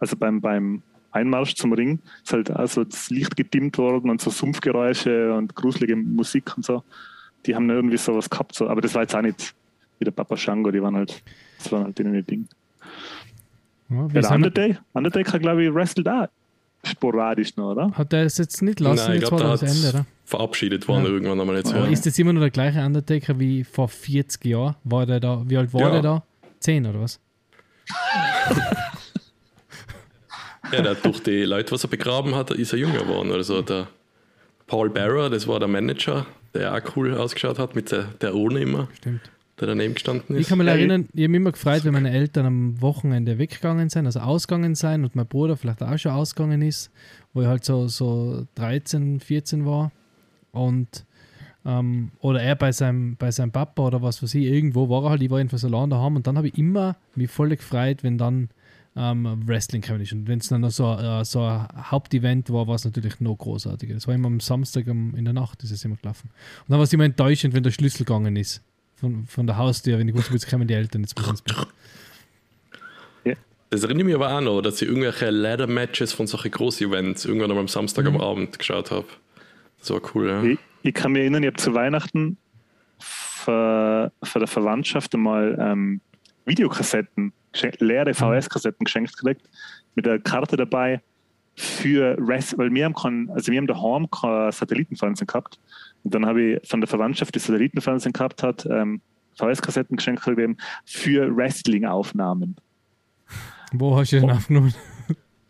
also 0.00 0.16
beim, 0.16 0.40
beim 0.40 0.82
Einmarsch 1.10 1.54
zum 1.54 1.72
Ring, 1.72 1.98
ist 2.22 2.32
halt 2.32 2.50
also 2.50 2.84
das 2.84 3.10
Licht 3.10 3.36
gedimmt 3.36 3.78
worden 3.78 4.10
und 4.10 4.20
so 4.20 4.30
Sumpfgeräusche 4.30 5.32
und 5.34 5.54
gruselige 5.54 5.96
Musik 5.96 6.56
und 6.56 6.64
so. 6.64 6.82
Die 7.46 7.54
haben 7.54 7.68
irgendwie 7.70 7.96
sowas 7.96 8.28
gehabt, 8.28 8.54
so. 8.54 8.68
aber 8.68 8.80
das 8.80 8.94
war 8.94 9.02
jetzt 9.02 9.14
auch 9.14 9.22
nicht 9.22 9.54
wie 9.98 10.04
der 10.04 10.12
Papa 10.12 10.36
Shango, 10.36 10.70
die 10.70 10.82
waren 10.82 10.94
halt, 10.96 11.22
das 11.58 11.72
waren 11.72 11.84
halt 11.84 11.98
denen 11.98 12.24
Ding. 12.26 12.46
Ja, 13.90 14.02
Ja, 14.02 14.20
der 14.20 14.30
Undertaker, 14.32 14.78
Undertaker 14.92 15.38
glaube 15.38 15.64
ich, 15.64 15.74
wrestelt 15.74 16.08
auch 16.08 16.28
sporadisch 16.84 17.56
noch, 17.56 17.72
oder? 17.72 17.90
hat 17.92 18.12
der 18.12 18.24
es 18.24 18.38
jetzt 18.38 18.62
nicht 18.62 18.78
lassen, 18.80 19.06
nein, 19.06 19.16
ich 19.16 19.20
jetzt 19.22 19.28
glaube, 19.30 19.44
war 19.44 19.56
der 19.56 19.66
das 19.66 19.70
hat 19.70 19.84
Ende, 19.84 19.96
oder? 19.98 20.06
verabschiedet 20.24 20.86
worden 20.86 21.04
Ja. 21.04 21.10
irgendwann 21.10 21.40
einmal 21.40 21.56
jetzt. 21.56 21.72
Ja. 21.72 21.86
ist 21.86 22.06
das 22.06 22.18
immer 22.18 22.32
noch 22.32 22.40
der 22.40 22.50
gleiche 22.50 22.84
Undertaker 22.84 23.40
wie 23.40 23.64
vor 23.64 23.88
40 23.88 24.44
Jahren? 24.44 24.76
War 24.84 25.06
der 25.06 25.18
da, 25.20 25.42
wie 25.46 25.56
alt 25.56 25.72
war 25.74 25.80
Ja. 25.80 25.90
der 25.90 26.02
da? 26.02 26.22
10 26.60 26.86
oder 26.86 27.00
was? 27.00 27.18
ja, 30.72 30.82
der 30.82 30.94
durch 30.94 31.20
die 31.22 31.42
Leute, 31.44 31.72
was 31.72 31.84
er 31.84 31.90
begraben 31.90 32.34
hat, 32.34 32.50
ist 32.50 32.72
er 32.72 32.78
jünger 32.78 33.00
geworden. 33.00 33.32
Also 33.32 33.62
der 33.62 33.88
Paul 34.66 34.90
Barrow, 34.90 35.30
das 35.30 35.46
war 35.46 35.58
der 35.58 35.68
Manager, 35.68 36.26
der 36.54 36.74
auch 36.74 36.96
cool 36.96 37.14
ausgeschaut 37.14 37.58
hat 37.58 37.74
mit 37.74 37.90
der, 37.90 38.04
der 38.20 38.34
Urne 38.34 38.60
immer, 38.60 38.88
Stimmt. 38.96 39.20
der 39.60 39.68
daneben 39.68 39.94
gestanden 39.94 40.36
Ich 40.36 40.42
ist. 40.42 40.48
kann 40.48 40.58
mich 40.58 40.66
erinnern, 40.68 41.08
ich 41.14 41.22
habe 41.22 41.28
mich 41.28 41.40
immer 41.40 41.52
gefreut, 41.52 41.84
wenn 41.84 41.92
meine 41.94 42.10
Eltern 42.10 42.46
am 42.46 42.80
Wochenende 42.82 43.38
weggegangen 43.38 43.88
sind, 43.88 44.06
also 44.06 44.20
ausgegangen 44.20 44.74
sind 44.74 45.04
und 45.04 45.16
mein 45.16 45.26
Bruder 45.26 45.56
vielleicht 45.56 45.82
auch 45.82 45.96
schon 45.98 46.12
ausgegangen 46.12 46.62
ist, 46.62 46.90
wo 47.32 47.40
ich 47.42 47.46
halt 47.46 47.64
so, 47.64 47.88
so 47.88 48.46
13, 48.56 49.20
14 49.20 49.64
war 49.64 49.90
und 50.52 51.04
ähm, 51.64 52.10
oder 52.20 52.40
er 52.42 52.54
bei 52.56 52.72
seinem, 52.72 53.16
bei 53.16 53.30
seinem 53.30 53.50
Papa 53.52 53.82
oder 53.82 54.00
was 54.02 54.22
weiß 54.22 54.34
ich, 54.34 54.44
irgendwo 54.44 54.88
war 54.88 55.04
er 55.04 55.10
halt, 55.10 55.22
ich 55.22 55.30
war 55.30 55.38
jedenfalls 55.38 55.64
allein 55.64 55.90
daheim 55.90 56.16
und 56.16 56.26
dann 56.26 56.36
habe 56.36 56.48
ich 56.48 56.58
immer 56.58 56.96
mich 57.14 57.30
voll 57.30 57.48
gefreut, 57.50 58.02
wenn 58.02 58.16
dann 58.18 58.48
ähm, 58.98 59.42
Wrestling 59.46 59.80
gekommen 59.80 60.00
ist 60.00 60.12
und 60.12 60.26
wenn 60.26 60.40
es 60.40 60.48
dann 60.48 60.62
noch 60.62 60.70
so, 60.70 60.92
äh, 60.94 61.24
so 61.24 61.42
ein 61.42 61.68
Hauptevent 61.90 62.50
war, 62.50 62.66
war 62.66 62.74
es 62.74 62.84
natürlich 62.84 63.20
noch 63.20 63.36
großartiger. 63.36 63.94
Das 63.94 64.06
war 64.06 64.14
immer 64.14 64.26
am 64.26 64.40
Samstag 64.40 64.88
am, 64.88 65.14
in 65.14 65.24
der 65.24 65.34
Nacht, 65.34 65.62
ist 65.62 65.70
es 65.70 65.84
immer 65.84 65.96
gelaufen. 65.96 66.30
Und 66.60 66.70
dann 66.70 66.78
war 66.78 66.84
es 66.84 66.92
immer 66.92 67.04
enttäuschend, 67.04 67.54
wenn 67.54 67.62
der 67.62 67.70
Schlüssel 67.70 68.04
gegangen 68.04 68.36
ist 68.36 68.62
von, 68.96 69.26
von 69.26 69.46
der 69.46 69.56
Haustür, 69.56 69.98
wenn 69.98 70.08
ich 70.08 70.14
wusste, 70.14 70.32
jetzt 70.32 70.50
kommen 70.50 70.66
die 70.66 70.74
Eltern 70.74 71.02
jetzt 71.02 71.14
bei 71.14 71.24
uns. 71.24 71.42
Das 73.70 73.84
erinnert 73.84 74.06
mich 74.06 74.14
aber 74.14 74.34
auch 74.34 74.40
noch, 74.40 74.62
dass 74.62 74.80
ich 74.80 74.88
irgendwelche 74.88 75.28
Ladder-Matches 75.28 76.14
von 76.14 76.26
solchen 76.26 76.50
Groß-Events 76.50 77.26
irgendwann 77.26 77.50
am 77.50 77.68
Samstag 77.68 78.06
am 78.06 78.18
Abend 78.18 78.58
geschaut 78.58 78.90
habe. 78.90 79.06
Das 79.78 79.90
war 79.90 80.00
cool, 80.14 80.28
ja. 80.28 80.42
Ich, 80.42 80.58
ich 80.82 80.94
kann 80.94 81.12
mich 81.12 81.20
erinnern, 81.20 81.42
ich 81.42 81.48
habe 81.48 81.56
zu 81.58 81.74
Weihnachten 81.74 82.38
für, 82.98 84.10
für 84.22 84.38
der 84.38 84.48
Verwandtschaft 84.48 85.14
einmal 85.14 85.56
ähm, 85.60 86.00
Videokassetten, 86.46 87.34
leere 87.80 88.14
VS-Kassetten 88.14 88.84
geschenkt 88.84 89.16
gekriegt, 89.16 89.48
mit 89.94 90.06
der 90.06 90.18
Karte 90.18 90.56
dabei 90.56 91.00
für 91.56 92.16
Rest, 92.20 92.56
weil 92.56 92.72
wir 92.72 92.84
haben 92.84 92.94
also 93.30 93.50
wir 93.50 93.58
haben 93.58 93.66
daheim 93.66 94.08
kein 94.10 94.52
Satellitenfernsehen 94.52 95.26
gehabt. 95.26 95.58
Und 96.04 96.14
dann 96.14 96.24
habe 96.24 96.42
ich 96.42 96.68
von 96.68 96.80
der 96.80 96.88
Verwandtschaft, 96.88 97.34
die 97.34 97.40
Satellitenfernsehen 97.40 98.12
gehabt 98.12 98.42
hat, 98.42 98.66
ähm, 98.66 99.00
VS-Kassetten 99.36 99.96
geschenkt 99.96 100.20
gekriegt 100.20 100.42
eben 100.42 100.56
für 100.84 101.34
Wrestling-Aufnahmen. 101.36 102.56
Wo 103.72 103.96
hast 103.96 104.12
du 104.12 104.20
den 104.20 104.30
aufgenommen? 104.30 104.74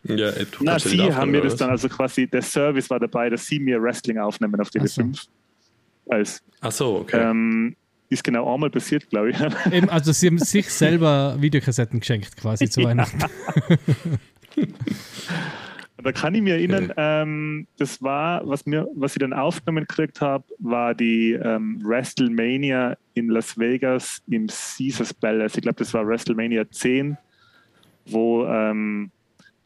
ja 0.04 0.30
du 0.30 0.58
Na, 0.60 0.78
sie 0.78 1.12
haben 1.12 1.30
mir 1.30 1.42
das 1.42 1.56
dann, 1.56 1.70
also 1.70 1.88
quasi 1.88 2.26
der 2.26 2.42
Service 2.42 2.88
war 2.88 3.00
dabei, 3.00 3.28
dass 3.30 3.46
sie 3.46 3.58
mir 3.58 3.82
Wrestling 3.82 4.18
aufnehmen 4.18 4.60
auf 4.60 4.70
Ach 4.78 4.86
so. 4.86 5.02
TV5. 5.02 5.28
Als, 6.08 6.42
Ach 6.60 6.72
so, 6.72 6.96
okay. 6.96 7.20
ähm, 7.20 7.76
ist 8.08 8.24
genau 8.24 8.52
einmal 8.52 8.70
passiert, 8.70 9.08
glaube 9.10 9.30
ich. 9.30 9.36
Eben, 9.72 9.88
also 9.90 10.12
sie 10.12 10.28
haben 10.28 10.38
sich 10.38 10.70
selber 10.70 11.36
Videokassetten 11.38 12.00
geschenkt 12.00 12.36
quasi 12.36 12.68
zu. 12.68 12.84
Weihnachten. 12.84 13.18
Da 16.00 16.12
kann 16.12 16.32
ich 16.34 16.42
mir 16.42 16.54
erinnern, 16.54 16.92
ähm, 16.96 17.66
das 17.76 18.00
war, 18.00 18.46
was, 18.48 18.64
mir, 18.66 18.86
was 18.94 19.16
ich 19.16 19.18
dann 19.18 19.32
aufgenommen 19.32 19.84
gekriegt 19.84 20.20
habe, 20.20 20.44
war 20.60 20.94
die 20.94 21.32
ähm, 21.32 21.80
WrestleMania 21.82 22.96
in 23.14 23.28
Las 23.28 23.58
Vegas 23.58 24.22
im 24.28 24.46
Caesars 24.46 25.12
Palace. 25.12 25.56
Ich 25.56 25.62
glaube, 25.62 25.78
das 25.78 25.92
war 25.94 26.06
WrestleMania 26.06 26.70
10, 26.70 27.18
wo 28.06 28.46
ähm, 28.46 29.10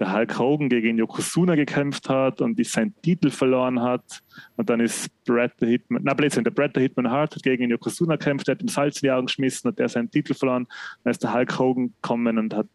der 0.02 0.12
Hulk 0.12 0.36
Hogan 0.38 0.68
gegen 0.68 0.98
Yokozuna 0.98 1.54
gekämpft 1.54 2.08
hat 2.08 2.40
und 2.40 2.58
die 2.58 2.64
seinen 2.64 2.92
Titel 3.02 3.30
verloren 3.30 3.80
hat. 3.80 4.20
Und 4.56 4.68
dann 4.68 4.80
ist 4.80 5.08
Brad 5.24 5.52
the 5.60 5.66
Hitman, 5.66 6.02
na 6.04 6.12
Blödsinn, 6.12 6.42
der 6.42 6.50
Brad 6.50 6.72
the 6.74 6.80
Hitman 6.80 7.08
Hart 7.08 7.36
hat 7.36 7.42
gegen 7.42 7.70
Yokozuna 7.70 8.16
gekämpft, 8.16 8.48
der 8.48 8.56
hat 8.56 8.62
ihm 8.62 8.68
Salz 8.68 8.96
in 8.96 9.06
die 9.06 9.10
Augen 9.12 9.26
geschmissen 9.26 9.70
und 9.70 9.78
der 9.78 9.88
seinen 9.88 10.10
Titel 10.10 10.34
verloren. 10.34 10.66
Dann 11.04 11.12
ist 11.12 11.22
der 11.22 11.32
Hulk 11.32 11.56
Hogan 11.58 11.92
gekommen 12.02 12.36
und 12.38 12.52
hat 12.52 12.66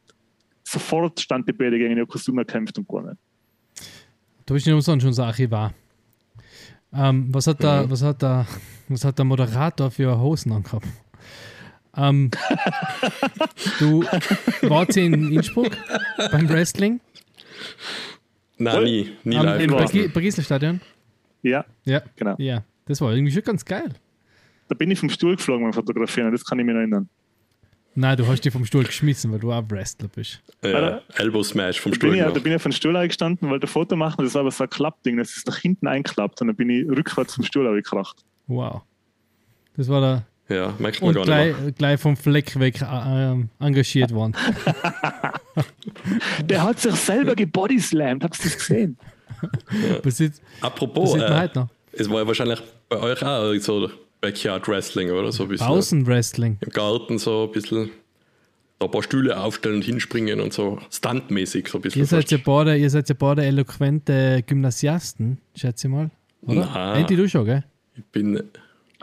sofort 0.64 1.20
stand 1.20 1.48
die 1.50 1.54
beide 1.54 1.78
gegen 1.78 1.98
Yokozuna 1.98 2.44
gekämpft 2.44 2.78
und 2.78 2.88
gewonnen. 2.88 3.18
Du 4.46 4.54
bist 4.54 4.66
nicht 4.66 4.76
umsonst 4.76 5.04
schon 5.04 5.14
so 5.14 5.24
Archivar. 5.24 5.74
Ähm, 6.94 7.28
was, 7.34 7.48
hat 7.48 7.62
der, 7.62 7.84
Mhm. 7.84 7.92
was, 7.92 8.02
hat 8.04 8.22
der, 8.22 8.48
was 8.88 9.04
hat 9.04 9.18
der 9.18 9.26
Moderator 9.26 9.92
für 9.92 10.18
Hosen 10.18 10.54
angehabt? 10.54 10.88
Ähm, 11.98 12.30
du 13.80 14.04
warst 14.70 14.98
in 14.98 15.32
Innsbruck 15.34 15.76
beim 16.32 16.48
Wrestling 16.50 17.00
Nein, 18.60 18.84
nie, 18.84 19.12
nie 19.24 19.38
am, 19.38 19.46
live. 19.46 19.62
im 19.64 19.70
gewesen. 19.72 19.86
Bergi- 20.00 20.08
Bergisler-Stadion? 20.14 20.82
Ja, 21.44 21.66
Ja, 21.86 22.02
genau. 22.16 22.36
ja. 22.40 22.64
Das 22.86 23.02
war 23.02 23.14
irgendwie 23.14 23.32
schon 23.34 23.44
ganz 23.44 23.64
geil. 23.66 23.94
Da 24.70 24.76
bin 24.76 24.90
ich 24.92 25.00
vom 25.00 25.10
Stuhl 25.10 25.36
geflogen 25.36 25.64
beim 25.66 25.74
Fotografieren, 25.74 26.32
das 26.32 26.46
kann 26.46 26.60
ich 26.60 26.66
mir 26.66 26.74
noch 26.74 26.80
erinnern. 26.80 27.10
Nein, 27.96 28.16
du 28.16 28.28
hast 28.28 28.42
dich 28.46 28.54
vom 28.54 28.64
Stuhl 28.64 28.84
geschmissen, 28.84 29.32
weil 29.32 29.40
du 29.40 29.52
auch 29.52 29.64
Wrestler 29.70 30.08
bist. 30.08 30.40
Ja, 30.64 31.02
Elbow 31.16 31.42
Smash 31.42 31.80
vom 31.80 31.92
Da 31.94 31.98
bin, 31.98 32.14
Stuhl 32.14 32.28
ich, 32.28 32.34
da 32.34 32.40
bin 32.40 32.54
ich 32.54 32.62
den 32.62 32.72
Stuhl 32.72 32.96
eingestanden, 32.96 33.50
wollte 33.50 33.66
ein 33.66 33.70
Foto 33.70 33.96
machen, 33.96 34.24
das 34.24 34.36
war 34.36 34.42
aber 34.42 34.52
so 34.52 34.64
ein 34.66 34.70
Klappding, 34.70 35.18
das 35.18 35.36
ist 35.36 35.48
nach 35.48 35.58
hinten 35.58 35.88
einklappt 35.88 36.40
und 36.42 36.48
dann 36.48 36.56
bin 36.56 36.70
ich 36.70 36.88
rückwärts 36.88 37.34
vom 37.34 37.44
Stuhl 37.44 37.74
gekracht. 37.76 38.24
Wow. 38.46 38.82
Das 39.76 39.88
war 39.90 40.00
der. 40.02 40.27
Ja, 40.50 40.74
merkt 40.80 41.02
man 41.02 41.10
Und 41.10 41.16
gar 41.16 41.26
gleich, 41.26 41.48
nicht 41.54 41.62
mehr. 41.62 41.72
gleich 41.74 42.00
vom 42.00 42.16
Fleck 42.16 42.58
weg 42.60 42.82
äh, 42.82 43.36
engagiert 43.60 44.14
worden. 44.14 44.34
Der 46.46 46.64
hat 46.64 46.80
sich 46.80 46.96
selber 46.96 47.36
gebodyslammt, 47.36 48.24
habt 48.24 48.38
ihr 48.40 48.44
das 48.44 48.58
gesehen? 48.58 48.98
Besitzt, 50.02 50.42
Apropos, 50.62 51.14
besitzt 51.14 51.30
man 51.30 51.46
äh, 51.48 51.50
noch. 51.54 51.68
es 51.92 52.10
war 52.10 52.20
ja 52.22 52.28
wahrscheinlich 52.28 52.62
bei 52.90 52.98
euch 53.00 53.22
auch 53.24 53.54
so 53.60 53.90
Backyard 54.22 54.68
Wrestling, 54.68 55.12
oder? 55.12 55.32
So 55.32 55.44
ein 55.44 55.50
bisschen 55.50 55.68
Außenwrestling. 55.68 56.58
im 56.62 56.70
Garten 56.70 57.20
so 57.20 57.44
ein 57.46 57.52
bisschen 57.52 57.90
da 58.80 58.86
ein 58.86 58.92
paar 58.92 59.04
Stühle 59.04 59.40
aufstellen 59.40 59.76
und 59.78 59.84
hinspringen 59.84 60.40
und 60.40 60.54
so 60.54 60.80
stuntmäßig 60.92 61.68
so 61.68 61.78
ein 61.80 61.82
bisschen. 61.82 62.02
Ihr 62.02 62.06
seid, 62.08 62.32
ja 62.32 62.38
beide, 62.44 62.78
ihr 62.78 62.90
seid 62.90 63.10
ja 63.10 63.16
beide 63.18 63.44
eloquente 63.44 64.44
Gymnasiasten, 64.46 65.40
schätze 65.56 65.88
ich 65.88 65.94
mal. 65.94 66.10
Oder? 66.44 66.66
Nein. 66.74 67.02
Andy, 67.02 67.16
du 67.16 67.28
schon, 67.28 67.46
gell? 67.46 67.64
Ich 67.96 68.06
bin 68.06 68.42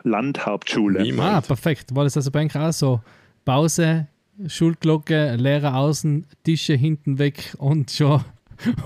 Landhauptschule. 0.04 1.00
Ah, 1.00 1.02
niemand. 1.02 1.46
perfekt. 1.46 1.94
War 1.94 2.04
das 2.04 2.16
also 2.16 2.30
bei 2.30 2.44
euch 2.44 2.54
auch 2.56 2.72
so? 2.72 3.00
Pause, 3.44 4.06
Schulglocke, 4.46 5.34
Lehrer 5.36 5.74
außen, 5.76 6.26
Tische 6.44 6.74
hinten 6.74 7.18
weg 7.18 7.54
und 7.58 7.90
schon 7.90 8.22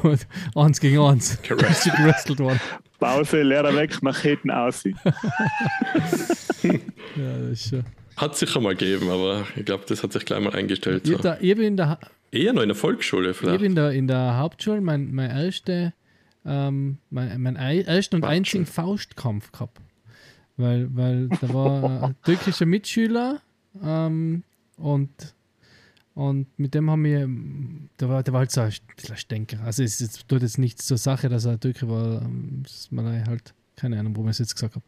und 0.03 0.27
eins 0.57 0.81
gegen 0.81 0.99
eins. 1.01 1.39
Schon 1.47 1.59
gewrestelt 1.59 2.39
worden. 2.41 2.61
Pause, 2.99 3.43
Lehrer 3.43 3.75
weg, 3.77 4.03
Macheten 4.03 4.51
aus. 4.51 4.83
Ja, 6.63 7.39
das 7.41 7.51
ist 7.61 7.69
schon. 7.71 7.85
Hat 8.17 8.33
es 8.33 8.41
sicher 8.41 8.61
mal 8.61 8.75
gegeben, 8.75 9.09
aber 9.11 9.47
ich 9.57 9.65
glaube, 9.65 9.85
das 9.89 10.03
hat 10.03 10.13
sich 10.13 10.25
gleich 10.25 10.41
mal 10.43 10.53
eingestellt. 10.55 11.07
Ich, 11.07 11.13
So. 11.17 11.19
da, 11.23 11.37
ich 11.41 11.55
bin 11.55 11.65
in 11.67 11.77
der, 11.77 11.89
Ha- 11.91 11.99
Eher 12.33 12.53
noch 12.53 12.63
in 12.63 12.69
der 12.69 12.77
Volksschule 12.77 13.31
ich 13.31 13.37
vielleicht. 13.37 13.59
bin 13.61 13.71
in 13.71 13.75
der, 13.77 13.93
in 13.93 14.07
der 14.09 14.37
Hauptschule 14.39 14.81
mein, 14.81 15.15
mein 15.15 15.31
erste, 15.31 15.93
ähm, 16.45 16.99
mein, 17.11 17.41
mein 17.41 17.57
ei- 17.57 17.81
ersten 17.83 18.17
und 18.17 18.25
einzigen 18.25 18.67
Faustkampf 18.67 19.53
gehabt. 19.53 19.79
Weil, 20.59 20.95
weil 20.95 21.29
da 21.29 21.55
war 21.55 22.03
ein 22.03 22.17
türkischer 22.25 22.67
Mitschüler 22.67 23.41
ähm, 23.83 24.43
und, 24.77 25.35
und 26.15 26.47
mit 26.59 26.75
dem 26.75 26.91
haben 26.91 27.05
wir, 27.05 27.29
der 28.01 28.09
war, 28.09 28.23
der 28.23 28.33
war 28.35 28.41
halt 28.41 28.51
so 28.51 28.61
ein 28.63 28.73
bisschen 28.97 29.17
Stänker. 29.17 29.61
Also 29.63 29.83
es 29.85 30.01
ist- 30.01 30.29
tut 30.29 30.43
jetzt 30.43 30.59
nichts 30.59 30.85
zur 30.87 30.99
Sache, 30.99 31.29
dass 31.29 31.45
er 31.45 31.61
Türke 31.61 31.89
war. 31.89 32.23
ähm, 32.23 32.61
Das 32.65 32.91
mal 32.91 33.25
halt, 33.27 33.55
keine 33.77 34.01
Ahnung, 34.01 34.17
wo 34.17 34.25
ich 34.25 34.31
es 34.31 34.39
jetzt 34.39 34.55
gesagt 34.57 34.75
habe. 34.75 34.85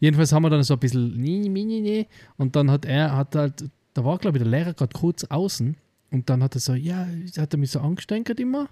Jedenfalls 0.00 0.32
haben 0.32 0.42
wir 0.42 0.50
dann 0.50 0.62
so 0.62 0.72
ein 0.74 0.80
bisschen 0.80 1.14
nee, 1.20 1.46
nee, 1.46 1.64
nee, 1.64 2.08
und 2.38 2.56
dann 2.56 2.70
hat 2.70 2.86
er, 2.86 3.14
hat 3.14 3.34
halt, 3.36 3.64
da 3.94 4.04
war 4.04 4.16
glaube 4.18 4.38
ich 4.38 4.42
der 4.42 4.50
Lehrer 4.50 4.72
gerade 4.72 4.98
kurz 4.98 5.24
außen 5.24 5.76
und 6.10 6.30
dann 6.30 6.42
hat 6.42 6.54
er 6.54 6.60
so, 6.62 6.72
ja, 6.72 7.06
hat 7.36 7.52
er 7.52 7.58
mich 7.58 7.70
so 7.70 7.80
angestänkert 7.80 8.40
immer. 8.40 8.68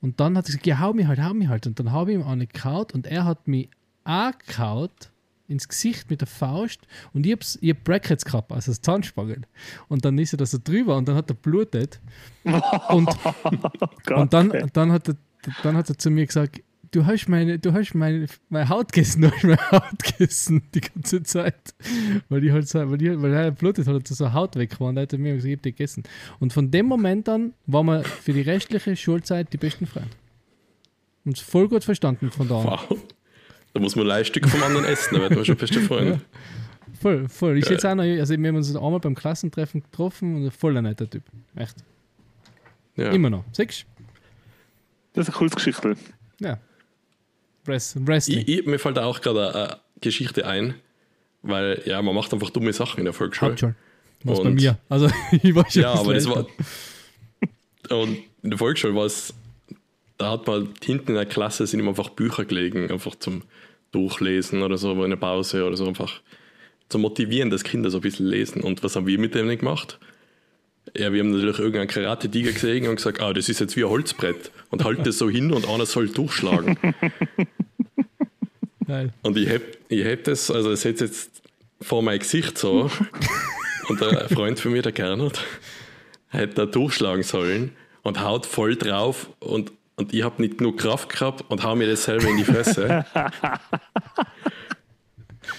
Und 0.00 0.20
dann 0.20 0.36
hat 0.36 0.44
er 0.44 0.46
gesagt, 0.46 0.66
ja, 0.68 0.78
hau 0.78 0.92
mich 0.92 1.06
halt, 1.08 1.20
hau 1.20 1.34
mich 1.34 1.48
halt. 1.48 1.66
Und 1.66 1.80
dann 1.80 1.90
habe 1.90 2.12
ich 2.12 2.18
ihm 2.18 2.22
eine 2.24 2.46
gehauen 2.46 2.86
und 2.92 3.06
er 3.08 3.24
hat 3.24 3.48
mich 3.48 3.68
angehauen 4.04 4.90
ins 5.48 5.68
Gesicht 5.68 6.10
mit 6.10 6.20
der 6.20 6.28
Faust 6.28 6.80
und 7.12 7.26
ich 7.26 7.32
hab's, 7.32 7.58
ich 7.60 7.70
hab 7.70 7.84
Brackets 7.84 8.24
gehabt, 8.24 8.52
also 8.52 8.70
das 8.70 8.80
Zahnspangen. 8.80 9.46
Und 9.88 10.04
dann 10.04 10.18
ist 10.18 10.34
er 10.34 10.38
da 10.38 10.46
so 10.46 10.58
drüber 10.62 10.96
und 10.96 11.08
dann 11.08 11.16
hat 11.16 11.30
er 11.30 11.34
blutet. 11.34 12.00
Und, 12.88 13.08
und 14.10 14.32
dann, 14.32 14.70
dann, 14.72 14.92
hat 14.92 15.08
er, 15.08 15.16
dann 15.62 15.76
hat 15.76 15.88
er 15.88 15.98
zu 15.98 16.10
mir 16.10 16.26
gesagt, 16.26 16.62
du 16.90 17.04
hast 17.04 17.28
meine, 17.28 17.58
du 17.58 17.72
hast 17.72 17.94
meine, 17.94 18.26
meine 18.48 18.68
Haut 18.68 18.92
gegessen, 18.92 19.22
du 19.22 19.30
hast 19.30 19.44
meine 19.44 19.70
Haut 19.70 20.02
gegessen 20.02 20.62
die 20.74 20.80
ganze 20.80 21.22
Zeit. 21.22 21.74
Weil 22.28 22.40
die 22.40 22.52
halt 22.52 22.68
so, 22.68 22.90
weil, 22.90 22.98
die, 22.98 23.20
weil 23.20 23.32
er 23.32 23.50
blutet 23.50 23.86
hat, 23.86 24.08
so 24.08 24.32
Haut 24.32 24.56
weg 24.56 24.78
war 24.80 24.88
und 24.88 24.96
er 24.96 25.02
hat 25.02 25.12
mir 25.12 25.34
gesagt, 25.34 25.50
ich 25.50 25.56
hab 25.56 25.62
die 25.62 25.72
gegessen. 25.72 26.04
Und 26.40 26.52
von 26.52 26.70
dem 26.70 26.86
Moment 26.86 27.28
an 27.28 27.54
waren 27.66 27.86
wir 27.86 28.04
für 28.04 28.32
die 28.32 28.42
restliche 28.42 28.96
Schulzeit 28.96 29.52
die 29.52 29.58
besten 29.58 29.86
Freunde. 29.86 30.10
Uns 31.24 31.40
voll 31.40 31.68
gut 31.68 31.84
verstanden 31.84 32.30
von 32.30 32.48
da 32.48 32.60
an. 32.60 32.64
Wow. 32.64 32.98
Da 33.76 33.82
muss 33.82 33.94
man 33.94 34.06
Leiststück 34.06 34.48
vom 34.48 34.62
anderen 34.62 34.86
essen, 34.86 35.16
da 35.16 35.20
werden 35.20 35.36
wir 35.36 35.44
schon 35.44 35.54
beste 35.56 35.82
Freunde. 35.82 36.18
Voll, 36.98 37.28
voll. 37.28 37.58
Ich 37.58 37.68
jetzt 37.68 37.84
auch 37.84 37.94
noch, 37.94 38.04
also 38.04 38.38
wir 38.38 38.48
haben 38.48 38.56
uns 38.56 38.74
einmal 38.74 39.00
beim 39.00 39.14
Klassentreffen 39.14 39.82
getroffen 39.82 40.34
und 40.36 40.44
ein 40.46 40.50
voller 40.50 40.80
netter 40.80 41.10
Typ. 41.10 41.24
Echt. 41.54 41.76
Ja. 42.96 43.10
Immer 43.10 43.28
noch. 43.28 43.44
Siehst 43.52 43.84
Das 45.12 45.28
ist 45.28 45.34
eine 45.34 45.36
coole 45.38 45.50
Geschichte. 45.50 45.94
du? 45.94 46.44
Ja. 46.46 46.58
Wrest- 47.66 47.98
Wrestling. 48.06 48.38
Ich, 48.38 48.48
ich, 48.60 48.64
mir 48.66 48.78
fällt 48.78 48.96
da 48.96 49.04
auch 49.04 49.20
gerade 49.20 49.54
eine 49.54 49.76
Geschichte 50.00 50.46
ein, 50.46 50.72
weil 51.42 51.82
ja, 51.84 52.00
man 52.00 52.14
macht 52.14 52.32
einfach 52.32 52.48
dumme 52.48 52.72
Sachen 52.72 53.00
in 53.00 53.04
der 53.04 53.12
Volksschule. 53.12 53.50
Hauptschule. 53.50 53.74
Was 54.24 54.42
bei 54.42 54.50
mir. 54.52 54.78
Also 54.88 55.10
ich 55.32 55.54
war 55.54 55.70
schon 55.70 55.82
Ja, 55.82 55.92
ein 55.92 55.98
aber 55.98 56.14
das 56.14 56.26
war. 56.26 56.46
Und 57.90 58.16
in 58.42 58.48
der 58.48 58.58
Volksschule 58.58 58.94
war 58.94 59.04
es, 59.04 59.34
da 60.16 60.30
hat 60.30 60.46
man 60.46 60.70
hinten 60.82 61.08
in 61.08 61.14
der 61.16 61.26
Klasse 61.26 61.66
sind 61.66 61.78
ihm 61.80 61.88
einfach 61.90 62.08
Bücher 62.08 62.46
gelegen, 62.46 62.90
einfach 62.90 63.16
zum 63.16 63.42
Durchlesen 63.96 64.62
oder 64.62 64.76
so, 64.76 65.02
in 65.02 65.10
der 65.10 65.16
Pause 65.16 65.64
oder 65.64 65.76
so, 65.76 65.86
einfach 65.86 66.20
zu 66.88 66.98
motivieren, 66.98 67.50
dass 67.50 67.64
Kinder 67.64 67.90
so 67.90 67.98
ein 67.98 68.02
bisschen 68.02 68.26
lesen. 68.26 68.60
Und 68.60 68.84
was 68.84 68.94
haben 68.94 69.06
wir 69.06 69.18
mit 69.18 69.34
dem 69.34 69.48
gemacht? 69.48 69.98
Ja, 70.96 71.12
wir 71.12 71.20
haben 71.20 71.30
natürlich 71.30 71.58
irgendeinen 71.58 71.88
Karate-Tiger 71.88 72.52
gesehen 72.52 72.88
und 72.88 72.96
gesagt, 72.96 73.20
ah, 73.20 73.32
das 73.32 73.48
ist 73.48 73.58
jetzt 73.58 73.76
wie 73.76 73.84
ein 73.84 73.90
Holzbrett 73.90 74.50
und 74.70 74.84
halt 74.84 75.06
das 75.06 75.18
so 75.18 75.28
hin 75.28 75.52
und 75.52 75.68
einer 75.68 75.86
soll 75.86 76.08
durchschlagen. 76.08 76.78
Geil. 78.86 79.12
Und 79.22 79.36
ich 79.36 79.48
heb, 79.48 79.78
ich 79.88 80.22
das, 80.22 80.50
also 80.50 80.72
ich 80.72 80.80
setze 80.80 81.06
jetzt 81.06 81.42
vor 81.80 82.02
mein 82.02 82.20
Gesicht 82.20 82.56
so 82.56 82.88
und 83.88 84.00
der 84.00 84.28
Freund 84.28 84.60
von 84.60 84.72
mir, 84.72 84.82
der 84.82 84.92
Gernot, 84.92 85.44
hätte 86.28 86.54
da 86.54 86.66
durchschlagen 86.66 87.24
sollen 87.24 87.72
und 88.02 88.20
haut 88.20 88.46
voll 88.46 88.76
drauf 88.76 89.28
und, 89.40 89.72
und 89.96 90.12
ich 90.12 90.22
habe 90.22 90.40
nicht 90.40 90.58
genug 90.58 90.78
Kraft 90.78 91.08
gehabt 91.08 91.44
und 91.48 91.64
hau 91.64 91.74
mir 91.74 91.88
das 91.88 92.04
selber 92.04 92.28
in 92.28 92.36
die 92.36 92.44
Fresse. 92.44 93.04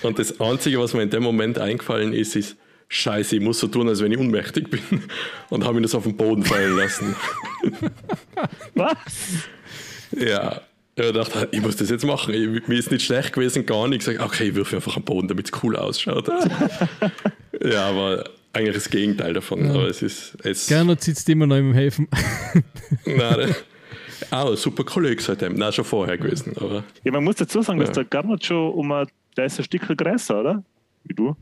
und 0.04 0.20
das 0.20 0.40
Einzige, 0.40 0.80
was 0.80 0.94
mir 0.94 1.04
in 1.04 1.10
dem 1.10 1.24
Moment 1.24 1.58
eingefallen 1.58 2.14
ist, 2.14 2.36
ist, 2.36 2.56
Scheiße, 2.90 3.36
ich 3.36 3.42
muss 3.42 3.60
so 3.60 3.68
tun, 3.68 3.90
als 3.90 4.02
wenn 4.02 4.14
ich 4.14 4.18
ohnmächtig 4.18 4.70
bin 4.70 4.82
und 5.50 5.66
habe 5.66 5.78
ihn 5.78 5.84
das 5.84 5.94
auf 5.94 6.04
den 6.04 6.16
Boden 6.16 6.44
fallen 6.44 6.78
lassen. 6.78 7.16
Was? 8.76 8.96
Ja, 10.18 10.62
ich 10.96 11.12
dachte, 11.12 11.50
ich 11.52 11.62
muss 11.62 11.76
das 11.76 11.90
jetzt 11.90 12.06
machen. 12.06 12.34
Ich, 12.34 12.68
mir 12.68 12.78
ist 12.78 12.92
nicht 12.92 13.04
schlecht 13.04 13.34
gewesen, 13.34 13.66
gar 13.66 13.90
nicht. 13.90 14.00
Ich 14.00 14.06
sage, 14.06 14.22
okay, 14.22 14.50
ich 14.50 14.56
wirfe 14.56 14.78
einfach 14.78 14.96
am 14.96 15.04
Boden, 15.04 15.28
damit 15.28 15.52
es 15.52 15.64
cool 15.64 15.76
ausschaut. 15.76 16.30
ja, 17.62 17.90
aber 17.90 18.24
eigentlich 18.54 18.76
das 18.76 18.90
Gegenteil 18.90 19.34
davon. 19.34 19.70
Aber 19.70 19.90
es 19.90 20.02
ist. 20.02 20.38
Es, 20.44 20.68
Gernot 20.68 21.02
sitzt 21.02 21.28
immer 21.28 21.46
noch 21.46 21.58
im 21.58 21.74
Häfen. 21.74 22.08
Nein, 23.06 23.54
ein 24.32 24.56
super 24.58 24.84
Kollege 24.84 25.22
seitdem. 25.22 25.56
Nein, 25.56 25.72
schon 25.74 25.86
vorher 25.86 26.18
gewesen. 26.18 26.54
Aber 26.58 26.84
Ja, 27.04 27.12
man 27.12 27.24
muss 27.24 27.36
dazu 27.36 27.62
sagen, 27.62 27.80
dass 27.80 27.90
Ja. 27.90 27.94
der 27.96 28.06
Garnot 28.06 28.44
schon 28.46 28.72
um 28.74 28.92
ein, 28.92 29.08
der 29.36 29.46
ist 29.46 29.58
ein 29.60 29.64
Stück 29.64 29.88
größer, 29.88 30.40
oder? 30.42 30.64
Wie 31.04 31.14
du. 31.14 31.36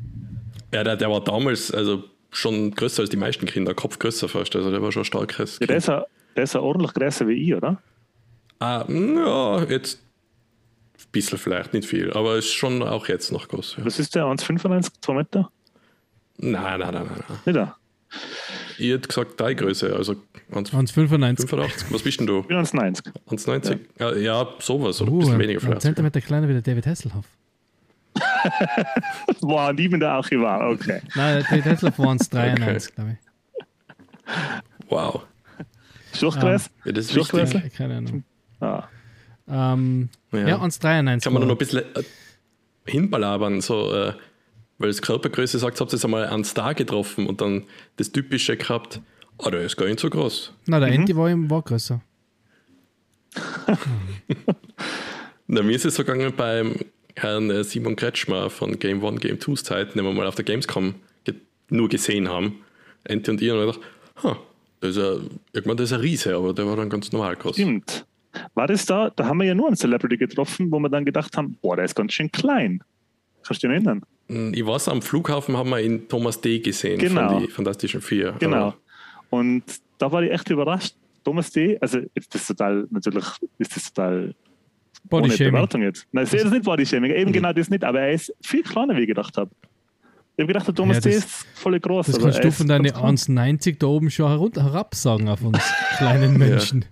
ja, 0.74 0.84
der, 0.84 0.96
der 0.96 1.10
war 1.10 1.24
damals 1.24 1.72
also 1.72 2.04
schon 2.32 2.72
größer 2.72 3.01
als 3.01 3.10
die 3.10 3.18
meisten 3.18 3.46
Kinder, 3.46 3.74
Kopf 3.74 3.98
größer 3.98 4.27
fast. 4.30 4.56
Also 4.56 4.70
der 4.72 4.82
war 4.82 4.92
schon 4.92 5.01
ein 5.01 5.06
starkes. 5.06 5.58
Ja, 5.60 5.68
der 5.68 5.77
ist, 5.77 5.88
ja, 5.88 6.06
der 6.36 6.44
ist 6.44 6.54
ja 6.54 6.60
ordentlich 6.60 6.94
größer 6.94 7.27
wie 7.27 7.34
ich, 7.34 7.56
oder? 7.56 7.82
Ah, 8.60 8.86
ja, 8.88 9.63
jetzt 9.63 10.01
ein 10.98 11.12
bisschen 11.12 11.38
vielleicht, 11.38 11.74
nicht 11.74 11.88
viel. 11.88 12.12
Aber 12.13 12.36
ist 12.38 12.54
schon 12.54 12.84
auch 12.84 13.08
jetzt 13.08 13.32
noch 13.32 13.48
groß. 13.48 13.77
Ja. 13.80 13.86
Was 13.86 14.00
ist 14.00 14.13
der? 14.15 14.25
1,95, 14.25 14.92
2 15.01 15.13
Meter? 15.13 15.50
Nein, 16.38 16.80
nein, 16.80 16.80
nein, 16.80 16.94
nein. 16.94 17.08
nein. 17.27 17.39
Nicht 17.46 17.56
da. 17.56 17.75
Ich 18.77 18.89
hätte 18.91 19.08
gesagt, 19.08 19.39
drei 19.39 19.53
Größe, 19.53 19.96
also 19.96 20.13
1,85. 20.51 21.48
1,95. 21.50 21.86
Was 21.91 22.01
bist 22.03 22.20
denn 22.20 22.27
du? 22.27 22.41
Ich 22.41 22.48
bin 22.48 22.58
1,90. 22.58 23.03
1,90? 23.29 23.79
Ja. 24.00 24.13
ja, 24.15 24.48
sowas. 24.60 25.01
Oder 25.01 25.12
ein 25.12 25.13
Uh, 25.15 25.20
bisschen 25.20 25.34
ein, 25.36 25.39
weniger 25.39 25.60
ein 25.60 25.62
vielleicht. 25.65 25.82
Zentimeter 25.82 26.22
kleiner 26.22 26.48
wie 26.50 26.53
der 26.53 26.62
David 26.62 26.86
Hasselhoff. 26.88 27.25
Wow, 29.41 29.74
die 29.75 29.89
mit 29.89 30.01
der 30.01 30.12
Archivar, 30.12 30.70
okay. 30.70 31.01
Nein, 31.15 31.36
der 31.36 31.44
David 31.44 31.65
Hasselhoff 31.65 32.00
war 32.00 32.13
1,93, 32.13 32.94
glaube 32.96 33.17
ich. 33.20 34.89
Wow. 34.89 35.24
Schluchtgräs? 36.13 36.70
Ja, 36.86 36.91
das 36.91 37.05
ist 37.08 37.15
wichtig. 37.15 37.51
Keine, 37.51 37.70
keine 37.72 37.98
Ahnung. 37.98 38.24
Ah. 38.62 38.84
Ähm, 39.50 40.10
ja, 40.32 40.48
Ja. 40.48 40.58
1,93. 40.62 41.24
Kann 41.24 41.34
man 41.34 41.41
war 41.41 41.48
noch 41.48 41.55
ein 41.55 41.58
bisschen 41.58 41.79
äh, 41.79 42.03
hinballabern, 42.86 43.62
so, 43.62 43.94
äh, 43.94 44.13
weil 44.77 44.89
das 44.89 45.01
Körpergröße 45.01 45.58
sagt, 45.60 45.79
habt 45.79 45.91
ihr 45.91 45.96
jetzt 45.98 46.05
einmal 46.05 46.25
einen 46.27 46.44
Star 46.44 46.74
getroffen 46.74 47.27
und 47.27 47.41
dann 47.41 47.63
das 47.98 48.12
Typische 48.12 48.58
gehabt, 48.58 49.00
ah, 49.38 49.50
der 49.51 49.62
ist 49.62 49.77
gar 49.77 49.86
nicht 49.86 50.00
so 50.00 50.10
groß. 50.10 50.53
Nein, 50.67 50.82
Mhm. 50.82 50.86
der 50.86 50.94
Enti 50.94 51.15
war, 51.15 51.29
im- 51.29 51.50
war 51.50 51.62
größer. 51.62 52.01
Na, 55.48 55.62
mir 55.62 55.75
ist 55.75 55.86
es 55.86 55.96
so 55.96 56.03
gegangen 56.03 56.34
beim 56.36 56.75
Herrn 57.15 57.50
äh, 57.50 57.63
Simon 57.63 57.96
Kretschmer 57.96 58.50
von 58.50 58.77
Game 58.79 59.03
One, 59.03 59.17
Game 59.20 59.38
2's 59.38 59.63
Zeit, 59.63 59.96
den 59.96 60.03
wir 60.03 60.12
mal 60.12 60.27
auf 60.27 60.36
der 60.36 60.46
Gamescom 60.46 60.96
ge 61.24 61.36
nur 61.70 61.88
gesehen 61.89 62.27
haben. 62.29 62.62
Ente 63.03 63.32
und 63.32 63.41
ich 63.41 63.51
und 63.51 63.60
ich 63.70 63.75
dachte, 63.75 63.86
ha, 64.24 64.38
das 64.82 64.89
ist 64.91 64.98
ja, 64.98 65.15
irgendwann 65.53 65.77
das 65.77 65.91
ist 65.91 65.94
ein 65.94 66.01
Riese, 66.01 66.36
aber 66.36 66.53
der 66.53 66.65
war 66.65 66.75
dann 66.75 66.89
ganz 66.89 67.12
normal 67.12 67.36
groß. 67.36 67.55
Stimmt. 67.55 68.05
War 68.53 68.67
das 68.67 68.86
da? 68.86 69.12
Da 69.12 69.25
haben 69.27 69.38
wir 69.38 69.46
ja 69.46 69.55
nur 69.55 69.67
einen 69.67 69.77
Celebrity 69.77 70.17
getroffen, 70.17 70.70
wo 70.72 70.79
wir 70.79 70.89
dann 70.89 71.05
gedacht 71.05 71.38
haben, 71.38 71.58
boah, 71.62 71.75
der 71.77 71.86
ist 71.86 71.96
ganz 71.96 72.12
schön 72.13 72.32
klein. 72.32 72.84
Kannst 73.44 73.63
du 73.63 73.67
dich 73.67 73.74
erinnern? 73.75 74.01
Hm, 74.27 74.53
Ich 74.53 74.65
weiß, 74.65 74.88
am 74.89 75.01
Flughafen 75.01 75.55
haben 75.58 75.70
wir 75.70 75.79
ihn 75.82 76.08
Thomas 76.08 76.39
D. 76.41 76.60
gesehen 76.60 77.00
Genau. 77.00 77.29
von 77.34 77.44
die 77.46 77.51
Fantastischen 77.51 78.01
Vier. 78.01 78.34
Genau. 78.39 78.74
Und 79.29 79.63
da 79.98 80.12
war 80.12 80.24
ich 80.24 80.32
echt 80.32 80.50
überrascht. 80.50 80.96
Thomas 81.24 81.51
D., 81.51 81.77
also 81.82 82.00
ist 82.13 82.34
das 82.34 82.46
total, 82.48 82.88
natürlich 82.91 83.25
ist 83.58 83.75
das 83.75 83.91
total 83.91 84.36
Body 85.10 85.25
ohne 85.25 85.34
Shaming. 85.38 85.53
Bewertung 85.53 85.82
jetzt. 85.82 86.08
Nein, 86.12 86.25
das 86.25 86.34
ist 86.34 86.51
nicht 86.51 86.63
Body 86.65 86.86
Shaming, 86.86 87.12
eben 87.12 87.32
genau 87.32 87.51
das 87.53 87.70
nicht, 87.70 87.84
aber 87.84 88.01
er 88.01 88.12
ist 88.13 88.34
viel 88.41 88.63
kleiner, 88.63 88.96
wie 88.96 89.01
ich 89.01 89.08
gedacht 89.08 89.36
habe. 89.38 89.50
Ich 90.38 90.41
habe 90.44 90.48
gedacht, 90.48 90.67
der 90.67 90.75
Thomas 90.75 90.98
Ja, 90.98 91.01
D. 91.01 91.15
das- 91.15 91.25
ist 91.25 91.46
voll 91.55 91.79
groß. 91.79 92.08
Das 92.08 92.20
kannst 92.20 92.44
du 92.44 92.51
von 92.51 92.65
klein. 92.67 92.86
1,90 92.86 93.77
da 93.79 93.88
oben 93.88 94.10
schon 94.12 94.27
herunter, 94.29 94.63
herabsagen 94.63 95.29
auf 95.29 95.41
uns 95.44 95.58
kleinen 95.98 96.38
Menschen. 96.38 96.86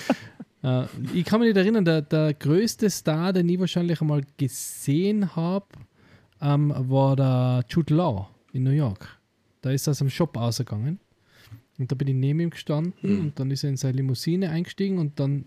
äh, 0.62 0.84
ich 1.14 1.24
kann 1.24 1.40
mich 1.40 1.48
nicht 1.48 1.56
erinnern, 1.56 1.84
der, 1.84 2.02
der 2.02 2.34
größte 2.34 2.90
Star, 2.90 3.32
den 3.32 3.48
ich 3.48 3.58
wahrscheinlich 3.60 4.00
einmal 4.00 4.22
gesehen 4.36 5.34
habe, 5.36 5.66
ähm, 6.40 6.72
war 6.76 7.16
der 7.16 7.64
Jude 7.68 7.94
Law 7.94 8.28
in 8.52 8.64
New 8.64 8.70
York. 8.70 9.18
Da 9.60 9.70
ist 9.70 9.86
er 9.86 9.92
aus 9.92 9.98
dem 9.98 10.10
Shop 10.10 10.36
ausgegangen. 10.36 10.98
Und 11.78 11.90
da 11.90 11.96
bin 11.96 12.08
ich 12.08 12.14
neben 12.14 12.40
ihm 12.40 12.50
gestanden 12.50 12.92
und 13.20 13.40
dann 13.40 13.50
ist 13.50 13.64
er 13.64 13.70
in 13.70 13.76
seine 13.78 13.96
Limousine 13.96 14.50
eingestiegen 14.50 14.98
und 14.98 15.18
dann 15.18 15.46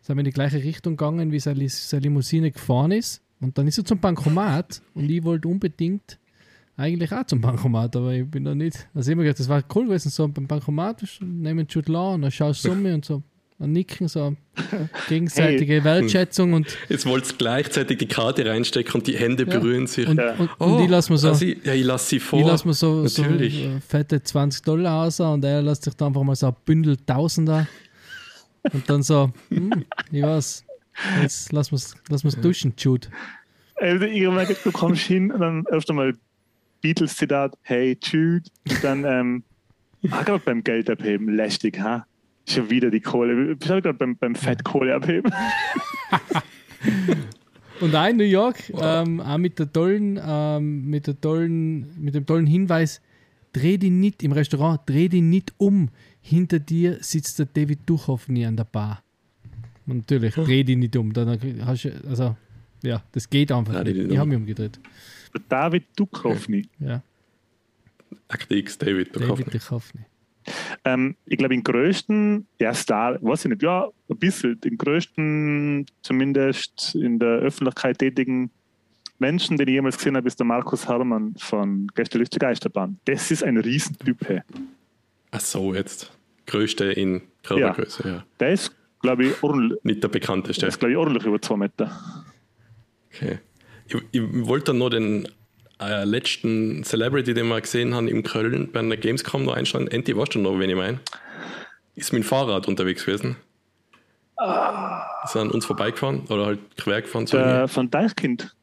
sind 0.00 0.16
wir 0.16 0.20
in 0.20 0.24
die 0.24 0.30
gleiche 0.30 0.62
Richtung 0.62 0.96
gegangen, 0.96 1.32
wie 1.32 1.38
seine, 1.38 1.68
seine 1.68 2.04
Limousine 2.04 2.50
gefahren 2.50 2.92
ist. 2.92 3.22
Und 3.40 3.58
dann 3.58 3.66
ist 3.66 3.76
er 3.76 3.84
zum 3.84 3.98
Bankomat 3.98 4.80
und 4.94 5.10
ich 5.10 5.22
wollte 5.22 5.48
unbedingt 5.48 6.18
eigentlich 6.76 7.12
auch 7.12 7.24
zum 7.24 7.42
Bankomat, 7.42 7.94
aber 7.94 8.14
ich 8.14 8.26
bin 8.26 8.44
da 8.44 8.54
nicht. 8.54 8.88
Also 8.94 9.10
ich 9.10 9.12
hab 9.12 9.18
mir 9.18 9.24
gedacht, 9.24 9.40
das 9.40 9.50
war 9.50 9.62
cool 9.74 9.84
gewesen, 9.84 10.08
so 10.08 10.26
beim 10.28 10.46
Bankomat 10.46 11.04
nehmen 11.20 11.66
Jude 11.68 11.92
Law 11.92 12.14
und 12.14 12.22
dann 12.22 12.30
schaust 12.30 12.64
du 12.64 12.72
um 12.72 12.82
mich 12.82 12.94
und 12.94 13.04
so, 13.04 13.22
ein 13.60 13.72
Nicken, 13.72 14.08
so 14.08 14.34
gegenseitige 15.08 15.84
Wertschätzung 15.84 16.54
und, 16.54 16.76
Jetzt 16.88 17.04
wollt 17.06 17.30
ihr 17.30 17.36
gleichzeitig 17.36 17.98
die 17.98 18.06
Karte 18.08 18.46
reinstecken 18.46 18.94
und 18.94 19.06
die 19.06 19.16
Hände 19.16 19.44
Ja. 19.44 19.58
berühren 19.58 19.86
sich. 19.86 20.08
und, 20.08 20.16
Ja. 20.18 20.32
und, 20.34 20.48
und 20.58 20.82
ich 20.84 20.88
lasse 20.90 21.12
mir 21.12 21.18
so, 21.18 21.28
also 21.28 21.44
ich, 21.44 21.64
ja, 21.64 21.74
ich 21.74 21.84
lasse 21.84 22.08
sie 22.08 22.20
vor. 22.20 22.40
ich 22.40 22.46
lass 22.46 22.64
mir 22.64 22.72
so, 22.74 23.06
so 23.06 23.22
Natürlich. 23.22 23.64
äh, 23.64 23.80
fette 23.80 24.22
20 24.22 24.62
Dollar 24.62 25.04
aus 25.04 25.20
und 25.20 25.44
er 25.44 25.60
lässt 25.62 25.84
sich 25.84 25.94
da 25.94 26.06
einfach 26.06 26.22
mal 26.22 26.34
so 26.34 26.46
ein 26.48 26.56
Bündel 26.64 26.96
Tausender 26.96 27.66
und 28.72 28.88
dann 28.88 29.02
so, 29.02 29.30
hm, 29.50 29.84
ich 30.10 30.22
weiß, 30.22 30.64
jetzt 31.22 31.52
lass 31.52 31.70
mir's, 31.70 31.94
lass 32.08 32.24
mir's 32.24 32.40
duschen, 32.40 32.72
Jude. 32.78 33.08
Also 33.76 34.04
ich 34.06 34.20
merke, 34.28 34.56
du 34.62 34.72
kommst 34.72 35.02
hin 35.02 35.30
und 35.30 35.40
dann 35.40 35.66
öfter 35.68 35.92
mal 35.94 36.14
Beatles-Zitat, 36.82 37.56
hey 37.62 37.98
Jude, 38.02 38.44
und 38.68 38.84
dann, 38.84 39.04
ähm, 39.04 39.42
ah, 40.10 40.22
gerade 40.22 40.42
beim 40.44 40.64
Geld 40.64 40.88
abheben, 40.88 41.34
lästig, 41.34 41.78
ha? 41.78 42.06
Schon 42.50 42.70
wieder 42.70 42.90
die 42.90 43.00
Kohle. 43.00 43.56
Ich 43.60 43.68
habe 43.68 43.82
gerade 43.82 43.94
beim, 43.94 44.16
beim 44.16 44.34
Fett 44.34 44.64
Kohle 44.64 44.94
abheben. 44.94 45.32
Und 47.80 47.94
auch 47.94 48.08
in 48.08 48.16
New 48.16 48.24
York, 48.24 48.70
ähm, 48.78 49.20
auch 49.20 49.38
mit 49.38 49.58
der 49.58 49.72
tollen, 49.72 50.20
ähm, 50.22 50.84
mit 50.86 51.06
der 51.06 51.18
tollen, 51.18 51.86
mit 51.98 52.14
dem 52.14 52.26
tollen 52.26 52.46
Hinweis, 52.46 53.00
dreh 53.52 53.78
dich 53.78 53.90
nicht 53.90 54.22
im 54.22 54.32
Restaurant, 54.32 54.80
dreh 54.86 55.08
dich 55.08 55.22
nicht 55.22 55.54
um. 55.56 55.88
Hinter 56.20 56.58
dir 56.58 56.98
sitzt 57.00 57.38
der 57.38 57.46
David 57.46 57.80
Duchovny 57.86 58.44
an 58.44 58.56
der 58.56 58.64
Bar. 58.64 59.02
Und 59.86 59.98
natürlich, 59.98 60.34
dreh 60.34 60.62
dich 60.62 60.76
nicht 60.76 60.94
um. 60.96 61.12
Dann 61.12 61.38
hast 61.64 61.84
du, 61.84 61.90
also, 62.06 62.36
ja, 62.82 63.02
das 63.12 63.30
geht 63.30 63.50
einfach 63.50 63.82
dich 63.82 63.96
nicht. 63.96 64.12
Ich 64.12 64.18
habe 64.18 64.28
mich 64.28 64.38
umgedreht. 64.38 64.78
Der 65.32 65.40
David 65.48 65.84
Duchovny. 65.96 66.68
Ja, 66.80 67.02
Akte 68.28 68.54
X, 68.56 68.76
David. 68.78 69.16
David 69.16 69.54
Duchovny. 69.54 70.02
Ähm, 70.84 71.16
ich 71.26 71.38
glaube, 71.38 71.54
den 71.54 71.64
größten, 71.64 72.46
ja, 72.60 72.74
Star, 72.74 73.18
weiß 73.22 73.44
ich 73.44 73.50
nicht, 73.50 73.62
ja, 73.62 73.88
ein 74.08 74.18
bisschen, 74.18 74.60
den 74.60 74.76
größten, 74.78 75.86
zumindest 76.02 76.94
in 76.94 77.18
der 77.18 77.38
Öffentlichkeit 77.38 77.98
tätigen 77.98 78.50
Menschen, 79.18 79.56
den 79.58 79.68
ich 79.68 79.74
jemals 79.74 79.98
gesehen 79.98 80.16
habe, 80.16 80.26
ist 80.26 80.38
der 80.38 80.46
Markus 80.46 80.88
Hermann 80.88 81.34
von 81.38 81.86
Gästeliste 81.94 82.38
Geisterbahn. 82.38 82.98
Das 83.04 83.30
ist 83.30 83.44
ein 83.44 83.58
Riesentyp. 83.58 84.16
hey. 84.26 84.40
Ach 85.30 85.40
so, 85.40 85.74
jetzt. 85.74 86.10
Größte 86.46 86.86
in 86.86 87.20
Körpergröße, 87.42 88.08
ja. 88.08 88.24
Der 88.40 88.52
ist, 88.52 88.74
glaube 89.00 89.26
ich, 89.26 89.42
ordentlich, 89.42 89.78
Nicht 89.84 90.02
der 90.02 90.08
der 90.10 90.18
bekannteste. 90.18 90.66
ist, 90.66 90.78
glaube 90.80 90.92
ich, 90.92 90.98
ordentlich 90.98 91.24
über 91.24 91.40
zwei 91.40 91.56
Meter. 91.56 91.92
Okay. 93.12 93.38
Ich, 93.86 93.96
ich 94.10 94.22
wollte 94.46 94.66
dann 94.66 94.78
noch 94.78 94.90
den 94.90 95.28
äh, 95.80 96.04
letzten 96.04 96.84
Celebrity, 96.84 97.34
den 97.34 97.48
wir 97.48 97.60
gesehen 97.60 97.94
haben 97.94 98.08
in 98.08 98.22
Köln 98.22 98.70
bei 98.72 98.80
einer 98.80 98.96
Gamescom 98.96 99.44
noch 99.44 99.54
einstellen. 99.54 99.88
Enti, 99.88 100.16
weißt 100.16 100.34
du 100.34 100.38
noch, 100.40 100.58
wen 100.58 100.70
ich 100.70 100.76
meine? 100.76 101.00
Ist 101.96 102.12
mit 102.12 102.22
dem 102.22 102.26
Fahrrad 102.26 102.68
unterwegs 102.68 103.04
gewesen. 103.04 103.36
Ist 105.24 105.36
an 105.36 105.50
uns 105.50 105.66
vorbeigefahren 105.66 106.22
oder 106.28 106.46
halt 106.46 106.60
quer 106.76 107.02
gefahren 107.02 107.26
zu 107.26 107.36
Der 107.36 107.68
von 107.68 107.90
Deichkind. 107.90 108.54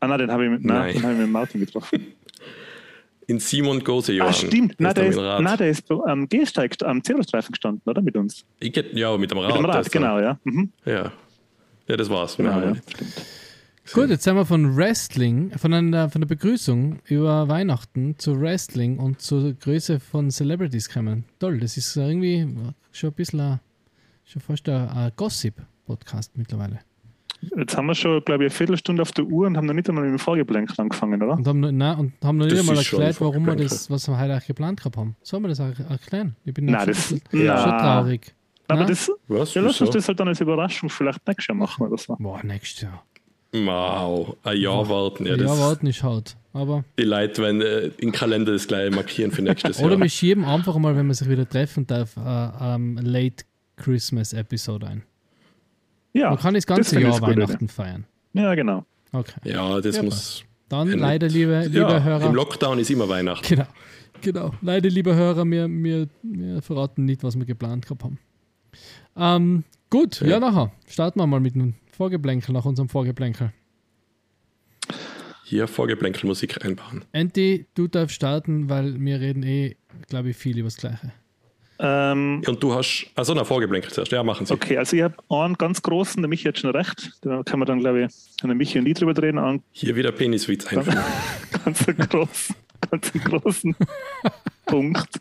Ah, 0.00 0.06
nein, 0.06 0.18
den 0.18 0.30
habe 0.30 0.44
ich, 0.44 0.50
mit- 0.50 0.64
nein, 0.64 0.78
Nein. 0.78 0.92
den 0.94 1.02
habe 1.02 1.12
ich 1.14 1.18
mit 1.20 1.30
Martin 1.30 1.60
getroffen. 1.60 2.06
In 3.26 3.38
Simon 3.40 3.82
Gose 3.82 4.18
Ah, 4.20 4.30
stimmt. 4.34 4.74
Nein, 4.78 4.94
der 4.94 5.06
ist, 5.06 5.16
nein, 5.16 5.56
der 5.56 5.70
ist 5.70 5.90
am 5.90 6.28
Gehsteig, 6.28 6.76
am 6.84 7.02
Zerostreifen 7.02 7.52
gestanden, 7.52 7.80
oder? 7.86 8.02
Mit 8.02 8.14
uns. 8.16 8.44
ich 8.60 8.76
ja, 8.92 9.16
mit 9.16 9.30
dem 9.30 9.38
Rad. 9.38 9.52
Mit 9.52 9.62
dem 9.62 9.64
Rad, 9.64 9.90
genau, 9.90 10.18
ja. 10.18 10.38
Mhm. 10.44 10.70
Ja. 10.84 11.10
ja, 11.88 11.96
das 11.96 12.10
war's. 12.10 12.36
Genau, 12.36 12.60
ja. 12.60 12.74
Stimmt. 12.74 13.12
Gut, 13.92 14.08
jetzt 14.08 14.24
sind 14.24 14.34
wir 14.34 14.46
von 14.46 14.76
Wrestling, 14.76 15.50
von, 15.58 15.72
einer, 15.74 16.08
von 16.08 16.22
der 16.22 16.26
Begrüßung 16.28 17.00
über 17.04 17.48
Weihnachten 17.48 18.18
zu 18.18 18.40
Wrestling 18.40 18.98
und 18.98 19.20
zur 19.20 19.52
Größe 19.52 20.00
von 20.00 20.30
Celebrities 20.30 20.88
gekommen. 20.88 21.24
Toll, 21.38 21.58
das 21.60 21.76
ist 21.76 21.94
irgendwie 21.96 22.48
schon 22.92 23.10
ein 23.10 23.12
bisschen, 23.14 23.40
ein, 23.40 23.60
schon 24.24 24.40
fast 24.40 24.66
ein, 24.70 24.88
ein 24.88 25.12
Gossip-Podcast 25.16 26.32
mittlerweile. 26.36 26.80
Jetzt 27.58 27.76
haben 27.76 27.86
wir 27.86 27.94
schon, 27.94 28.24
glaube 28.24 28.44
ich, 28.44 28.50
eine 28.52 28.56
Viertelstunde 28.56 29.02
auf 29.02 29.12
der 29.12 29.26
Uhr 29.26 29.46
und 29.46 29.56
haben 29.58 29.66
noch 29.66 29.74
nicht 29.74 29.86
einmal 29.88 30.04
mit 30.04 30.12
dem 30.12 30.18
Vorgeblänk 30.18 30.72
angefangen, 30.78 31.22
oder? 31.22 31.34
Und 31.34 31.46
haben, 31.46 31.60
noch- 31.60 31.70
nein, 31.70 31.98
und 31.98 32.12
haben 32.24 32.38
noch 32.38 32.46
nicht 32.46 32.58
einmal 32.58 32.76
schon 32.76 33.00
erklärt, 33.02 33.20
warum 33.20 33.44
wir 33.46 33.54
das, 33.56 33.90
was 33.90 34.08
wir 34.08 34.18
heute 34.18 34.32
eigentlich 34.32 34.46
geplant 34.46 34.78
gehabt 34.78 34.96
haben. 34.96 35.14
Sollen 35.22 35.42
wir 35.42 35.48
das 35.50 35.60
auch 35.60 35.78
erklären? 35.90 36.36
Ich 36.46 36.54
bin 36.54 36.64
Nein, 36.64 36.80
schon, 36.80 36.88
das- 36.88 37.12
ein 37.12 37.20
bisschen- 37.20 37.44
Ja. 37.46 37.58
schon 37.62 37.70
traurig. 37.78 38.34
Aber 38.66 38.78
Nein? 38.80 38.88
das, 38.88 39.12
Was? 39.28 39.52
ja, 39.52 39.60
lass 39.60 39.78
uns 39.82 39.90
das 39.90 40.08
halt 40.08 40.18
dann 40.20 40.28
als 40.28 40.40
Überraschung 40.40 40.88
vielleicht 40.88 41.26
nächstes 41.28 41.48
Jahr 41.48 41.56
machen 41.58 41.86
oder 41.86 41.98
so. 41.98 42.16
Boah, 42.18 42.42
nächstes 42.42 42.80
Jahr. 42.80 43.04
Wow, 43.54 44.36
ein 44.42 44.56
Jahr 44.60 44.88
warten. 44.88 45.26
Ja, 45.26 45.36
Ja, 45.36 45.44
das, 45.44 45.58
warten 45.58 45.86
ist 45.86 46.02
hart. 46.02 46.36
Aber, 46.52 46.84
Die 46.98 47.02
Leute 47.04 47.40
werden 47.42 47.60
äh, 47.62 47.90
im 47.98 48.10
Kalender 48.12 48.52
das 48.52 48.66
gleich 48.66 48.90
markieren 48.94 49.30
für 49.30 49.42
nächstes 49.42 49.78
oder 49.80 49.92
Jahr. 49.92 50.00
wir 50.02 50.08
schieben 50.08 50.44
einfach 50.44 50.76
mal, 50.78 50.96
wenn 50.96 51.06
wir 51.06 51.14
sich 51.14 51.28
wieder 51.28 51.48
treffen 51.48 51.86
darf, 51.86 52.16
äh, 52.16 52.20
ähm, 52.74 52.98
Late 53.02 53.44
Christmas 53.76 54.32
Episode 54.32 54.86
ein. 54.88 55.02
Ja, 56.12 56.30
Man 56.30 56.38
kann 56.38 56.54
das 56.54 56.66
ganze 56.66 56.96
ich 56.98 57.02
Jahr 57.04 57.20
Weihnachten 57.20 57.68
feiern. 57.68 58.04
ja 58.34 58.54
genau. 58.54 58.84
Okay. 59.12 59.32
Ja, 59.44 59.80
das 59.80 59.96
Ja, 59.96 60.02
muss. 60.02 60.44
Dann 60.68 60.88
Ja, 60.88 60.96
leider, 60.96 61.28
liebe, 61.28 61.62
liebe 61.66 61.78
ja, 61.78 62.02
Hörer. 62.02 62.26
Im 62.26 62.34
Lockdown 62.34 62.78
ist 62.80 62.90
immer 62.90 63.08
Weihnachten. 63.08 63.46
Genau, 63.46 63.66
genau. 64.20 64.54
Leider, 64.62 64.88
liebe 64.88 65.14
Hörer, 65.14 65.44
wir, 65.44 65.68
wir, 65.68 66.08
wir 66.22 66.62
verraten 66.62 67.04
nicht, 67.04 67.22
was 67.22 67.36
wir 67.36 67.44
geplant 67.44 67.84
gehabt 67.86 68.02
haben. 68.04 68.18
Ähm, 69.16 69.64
gut, 69.90 70.20
ja. 70.20 70.26
Ja. 70.28 70.40
nachher. 70.40 70.72
Starten 70.86 71.18
wir 71.20 71.26
mal 71.26 71.40
mit 71.40 71.54
einem 71.94 72.10
Vorgeplänkel, 72.10 72.52
nach 72.52 72.64
unserem 72.64 72.88
Vorgeplänkel. 72.88 73.52
Hier 75.44 75.68
Vorgeplänkelmusik 75.68 76.64
einbauen. 76.64 77.04
Andy, 77.12 77.66
du 77.74 77.86
darfst 77.86 78.16
starten, 78.16 78.68
weil 78.68 78.98
wir 79.00 79.20
reden 79.20 79.42
eh, 79.42 79.76
glaube 80.08 80.30
ich, 80.30 80.36
viel 80.36 80.58
über 80.58 80.66
das 80.68 80.76
Gleiche. 80.78 81.12
Ähm, 81.78 82.42
Und 82.46 82.62
du 82.62 82.72
hast. 82.74 83.06
Also, 83.14 83.34
na, 83.34 83.44
Vorgeplänkel 83.44 83.90
zuerst. 83.92 84.10
Ja, 84.12 84.22
machen 84.22 84.46
Sie. 84.46 84.54
okay, 84.54 84.78
also 84.78 84.96
ich 84.96 85.02
habe 85.02 85.16
einen 85.28 85.54
ganz 85.54 85.82
großen, 85.82 86.22
der 86.22 86.28
Michi 86.28 86.44
hat 86.44 86.58
schon 86.58 86.70
recht. 86.70 87.12
Da 87.22 87.42
kann 87.42 87.58
man 87.58 87.66
dann, 87.66 87.80
glaube 87.80 88.04
ich, 88.04 88.12
kann 88.40 88.48
der 88.48 88.54
Michi 88.56 88.78
und 88.78 88.86
ich 88.86 88.94
drüber 88.94 89.20
reden. 89.20 89.38
Einen 89.38 89.62
Hier 89.72 89.94
wieder 89.96 90.12
Peniswitz 90.12 90.66
einführen. 90.72 90.98
ganz 91.64 91.88
einen 91.88 91.98
großen, 91.98 92.56
ganz 92.90 93.12
einen 93.14 93.24
großen 93.24 93.76
Punkt. 94.66 95.20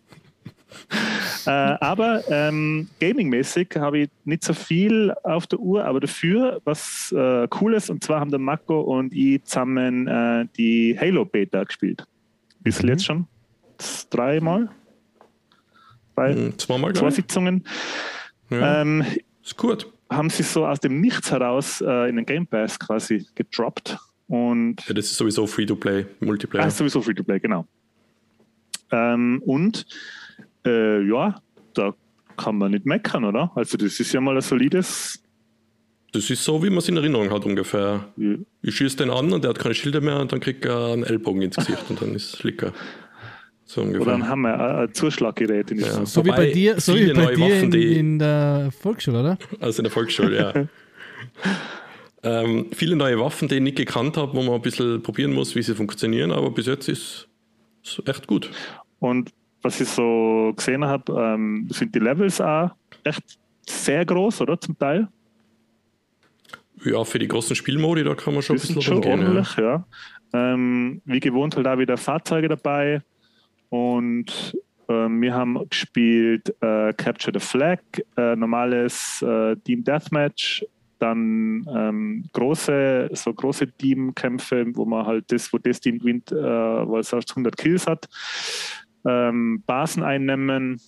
Äh, 1.46 1.50
aber 1.50 2.24
ähm, 2.30 2.88
gaming-mäßig 3.00 3.76
habe 3.78 4.00
ich 4.00 4.10
nicht 4.26 4.44
so 4.44 4.54
viel 4.54 5.14
auf 5.24 5.46
der 5.48 5.60
Uhr, 5.60 5.84
aber 5.86 6.00
dafür 6.00 6.62
was 6.64 7.14
äh, 7.16 7.48
Cooles. 7.50 7.90
Und 7.90 8.04
zwar 8.04 8.20
haben 8.20 8.30
der 8.32 8.40
Marco 8.40 8.80
und 8.82 9.14
ich 9.14 9.44
zusammen 9.44 10.08
äh, 10.08 10.46
die 10.58 10.98
Halo-Beta 11.00 11.64
gespielt. 11.66 12.06
Bisschen 12.62 12.86
Mhm. 12.86 12.92
jetzt 12.92 13.06
schon. 13.06 13.28
Dreimal. 14.10 14.70
Drei, 16.16 16.34
Hm, 16.34 16.58
Zweimal, 16.60 16.94
zwei. 16.94 17.10
Sitzungen. 17.10 17.66
Ja, 18.50 18.82
Ähm, 18.82 19.04
ist 19.44 19.58
gut. 19.58 19.92
haben 20.10 20.30
sie 20.30 20.44
so 20.44 20.66
aus 20.66 20.80
dem 20.80 21.02
Nichts 21.02 21.32
heraus 21.32 21.82
äh, 21.82 22.08
in 22.10 22.16
den 22.18 22.26
Game 22.26 22.46
Pass 22.48 22.80
quasi 22.80 23.26
gedroppt. 23.36 23.98
Und 24.28 24.86
Ja, 24.88 24.94
das 24.94 25.06
ist 25.06 25.18
sowieso 25.18 25.46
Free-to-Play, 25.48 26.06
Multiplayer. 26.22 26.66
Ah, 26.66 26.70
sowieso 26.70 27.02
free 27.02 27.14
to 27.16 27.24
play, 27.24 27.40
genau. 27.40 27.66
Ähm, 28.92 29.42
und 29.46 29.86
äh, 30.66 31.02
ja, 31.08 31.42
da 31.74 31.94
kann 32.38 32.58
man 32.58 32.72
nicht 32.72 32.86
meckern, 32.86 33.24
oder? 33.26 33.52
Also, 33.56 33.78
das 33.78 34.00
ist 34.00 34.12
ja 34.14 34.22
mal 34.22 34.36
ein 34.36 34.42
solides. 34.42 35.22
Das 36.12 36.30
ist 36.30 36.44
so, 36.44 36.62
wie 36.64 36.70
man 36.70 36.78
es 36.80 36.88
in 36.90 36.96
Erinnerung 36.98 37.32
hat 37.32 37.44
ungefähr. 37.46 38.08
Ich 38.62 38.76
schieße 38.76 38.98
den 38.98 39.10
an 39.10 39.32
und 39.34 39.44
der 39.44 39.50
hat 39.50 39.60
keine 39.60 39.74
Schilder 39.74 40.00
mehr 40.00 40.20
und 40.20 40.32
dann 40.32 40.40
kriegt 40.40 40.64
er 40.64 40.94
einen 40.94 41.04
Ellbogen 41.04 41.42
ins 41.42 41.56
Gesicht 41.56 41.90
und 41.90 42.00
dann 42.02 42.14
ist 42.14 42.36
es 42.36 42.44
Licker. 42.44 42.72
So 43.66 43.82
Oder 43.82 43.88
ungefähr. 43.90 44.12
dann 44.14 44.28
haben 44.30 44.42
wir 44.42 44.60
ein, 44.78 44.94
Zuschlaggerät 44.94 45.72
in 45.72 45.80
Ja. 45.80 46.06
So 46.06 46.24
wie 46.24 46.30
bei 46.30 46.52
dir, 46.52 46.80
so 46.80 46.94
wie 46.96 47.12
bei 47.14 47.34
dir 47.34 47.40
Waffen, 47.42 47.64
in, 47.64 47.72
die- 47.72 47.98
in 47.98 48.20
der 48.20 48.70
Volksschule, 48.80 49.20
oder? 49.22 49.38
Also 49.60 49.80
in 49.80 49.86
der 49.86 49.92
Volksschule, 49.92 50.38
ja. 50.38 50.54
ähm, 52.24 52.68
viele 52.74 52.96
neue 52.96 53.20
Waffen, 53.20 53.48
die 53.48 53.56
ich 53.56 53.62
nicht 53.62 53.78
gekannt 53.78 54.18
habe, 54.18 54.34
wo 54.36 54.44
man 54.44 54.56
ein 54.56 54.62
bisschen 54.62 55.02
probieren 55.02 55.34
muss, 55.34 55.56
wie 55.56 55.64
sie 55.64 55.76
funktionieren, 55.76 56.32
aber 56.32 56.52
bis 56.52 56.68
jetzt 56.68 56.88
ist 56.90 57.28
es 57.84 58.02
echt 58.06 58.28
gut. 58.28 58.50
Und 59.00 59.32
was 59.64 59.82
ich 59.82 59.88
so 59.88 60.54
gesehen 60.56 60.86
habe, 60.86 61.12
ähm, 61.14 61.68
sind 61.72 61.96
die 61.96 62.00
Levels 62.00 62.40
auch 62.42 62.72
echt 63.04 63.40
sehr 63.68 64.06
groß, 64.06 64.42
oder? 64.42 64.60
Zum 64.60 64.78
Teil. 64.78 65.08
Ja, 66.84 67.04
für 67.04 67.20
die 67.20 67.28
großen 67.28 67.56
Spielmodi, 67.56 68.04
da 68.04 68.14
kann 68.14 68.34
man 68.34 68.44
schon 68.44 68.58
ein 68.58 68.62
Die 68.62 68.68
bisschen 68.68 68.82
sind 68.82 68.84
schon 68.84 69.04
rumgehen. 69.04 69.22
Ja. 69.22 69.28
ordentlich, 69.28 69.58
ja. 69.58 69.86
Ähm, 70.34 71.02
wie 71.06 71.20
gewohnt 71.20 71.56
halt 71.56 71.68
auch 71.68 71.78
wieder 71.78 71.98
Fahrzeuge 71.98 72.50
dabei. 72.50 73.02
Und 73.70 74.56
ähm, 74.90 75.22
wir 75.22 75.34
haben 75.34 75.58
gespielt 75.70 76.54
äh, 76.62 76.94
Capture 76.94 77.40
the 77.40 77.46
Flag, 77.46 77.80
äh, 78.18 78.36
normales 78.36 79.22
äh, 79.22 79.56
Team 79.58 79.84
Deathmatch, 79.84 80.66
dann 81.00 81.68
ähm, 81.74 82.26
große, 82.34 83.10
so 83.14 83.34
große 83.34 83.72
Teamkämpfe, 83.74 84.66
wo 84.74 84.86
man 84.86 85.06
halt 85.06 85.32
das, 85.32 85.52
wo 85.52 85.58
das 85.58 85.80
Team 85.80 86.00
gewinnt, 86.00 86.32
äh, 86.32 86.36
weil 86.36 87.02
es 87.02 87.14
erst 87.14 87.32
100 87.32 87.56
Kills 87.58 87.88
hat. 87.88 88.08
Ähm, 89.06 89.64
Basen 89.66 90.04
einnehmen, 90.04 90.80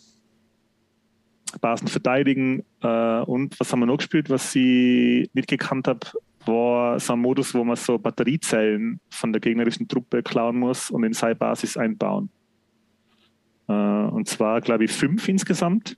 Basen 1.61 1.87
verteidigen 1.87 2.63
äh, 2.81 3.19
und 3.21 3.59
was 3.59 3.71
haben 3.71 3.79
wir 3.79 3.85
noch 3.85 3.97
gespielt, 3.97 4.29
was 4.29 4.55
ich 4.55 5.29
nicht 5.33 5.47
gekannt 5.47 5.87
habe, 5.87 5.99
war 6.45 6.99
so 6.99 7.13
ein 7.13 7.19
Modus, 7.19 7.53
wo 7.53 7.63
man 7.63 7.75
so 7.75 7.97
Batteriezellen 7.97 8.99
von 9.09 9.33
der 9.33 9.39
gegnerischen 9.39 9.87
Truppe 9.87 10.21
klauen 10.21 10.57
muss 10.57 10.91
und 10.91 11.03
in 11.03 11.13
seine 11.13 11.35
Basis 11.35 11.77
einbauen. 11.77 12.29
Äh, 13.67 13.73
und 13.73 14.27
zwar, 14.27 14.61
glaube 14.61 14.85
ich, 14.85 14.91
fünf 14.91 15.27
insgesamt. 15.27 15.97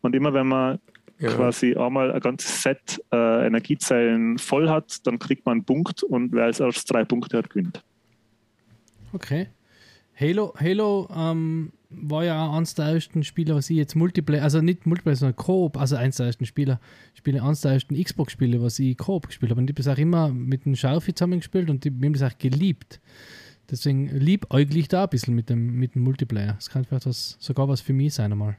Und 0.00 0.14
immer 0.14 0.32
wenn 0.32 0.46
man 0.46 0.78
Ja. 1.18 1.28
quasi 1.30 1.74
einmal 1.76 2.12
ein 2.12 2.20
ganzes 2.20 2.62
Set 2.62 3.02
äh, 3.12 3.46
Energiezellen 3.46 4.38
voll 4.38 4.68
hat, 4.70 5.06
dann 5.06 5.18
kriegt 5.18 5.44
man 5.44 5.58
einen 5.58 5.64
Punkt 5.64 6.02
und 6.02 6.32
wer 6.32 6.44
als 6.44 6.60
erstes 6.60 6.84
drei 6.84 7.04
Punkte 7.04 7.36
hat, 7.38 7.50
gewinnt. 7.50 7.82
Okay. 9.12 9.48
Halo, 10.20 10.52
Halo 10.60 11.08
ähm, 11.16 11.72
war 11.88 12.24
ja 12.24 12.46
auch 12.46 12.54
eines 12.54 12.74
der 12.74 12.86
ersten 12.86 13.24
Spiele, 13.24 13.54
was 13.54 13.70
ich 13.70 13.78
jetzt 13.78 13.94
Multiplayer, 13.96 14.42
also 14.42 14.60
nicht 14.60 14.84
Multiplayer, 14.86 15.16
sondern 15.16 15.36
Coop, 15.36 15.78
also 15.78 15.96
eins 15.96 16.18
der 16.18 16.26
ersten 16.26 16.44
Spieler, 16.44 16.78
Spiele, 17.14 17.42
eines 17.42 17.62
der 17.62 17.72
ersten 17.72 18.02
Xbox-Spiele, 18.02 18.60
was 18.60 18.78
ich 18.78 18.98
Coop 18.98 19.28
gespielt 19.28 19.50
habe. 19.50 19.62
Und 19.62 19.70
ich 19.70 19.74
habe 19.74 19.82
das 19.82 19.96
auch 19.96 19.98
immer 19.98 20.28
mit 20.28 20.66
dem 20.66 20.76
Schaufi 20.76 21.14
zusammengespielt 21.14 21.70
und 21.70 21.86
ich 21.86 21.92
habe 21.92 22.10
das 22.10 22.22
auch 22.22 22.36
geliebt. 22.38 23.00
Deswegen 23.70 24.08
liebäuglich 24.08 24.88
da 24.88 25.04
ein 25.04 25.08
bisschen 25.08 25.34
mit 25.34 25.48
dem, 25.48 25.78
mit 25.78 25.94
dem 25.94 26.02
Multiplayer. 26.02 26.52
Das 26.52 26.68
kann 26.68 26.84
vielleicht 26.84 27.06
was, 27.06 27.38
sogar 27.40 27.68
was 27.68 27.80
für 27.80 27.94
mich 27.94 28.12
sein 28.12 28.30
einmal. 28.30 28.58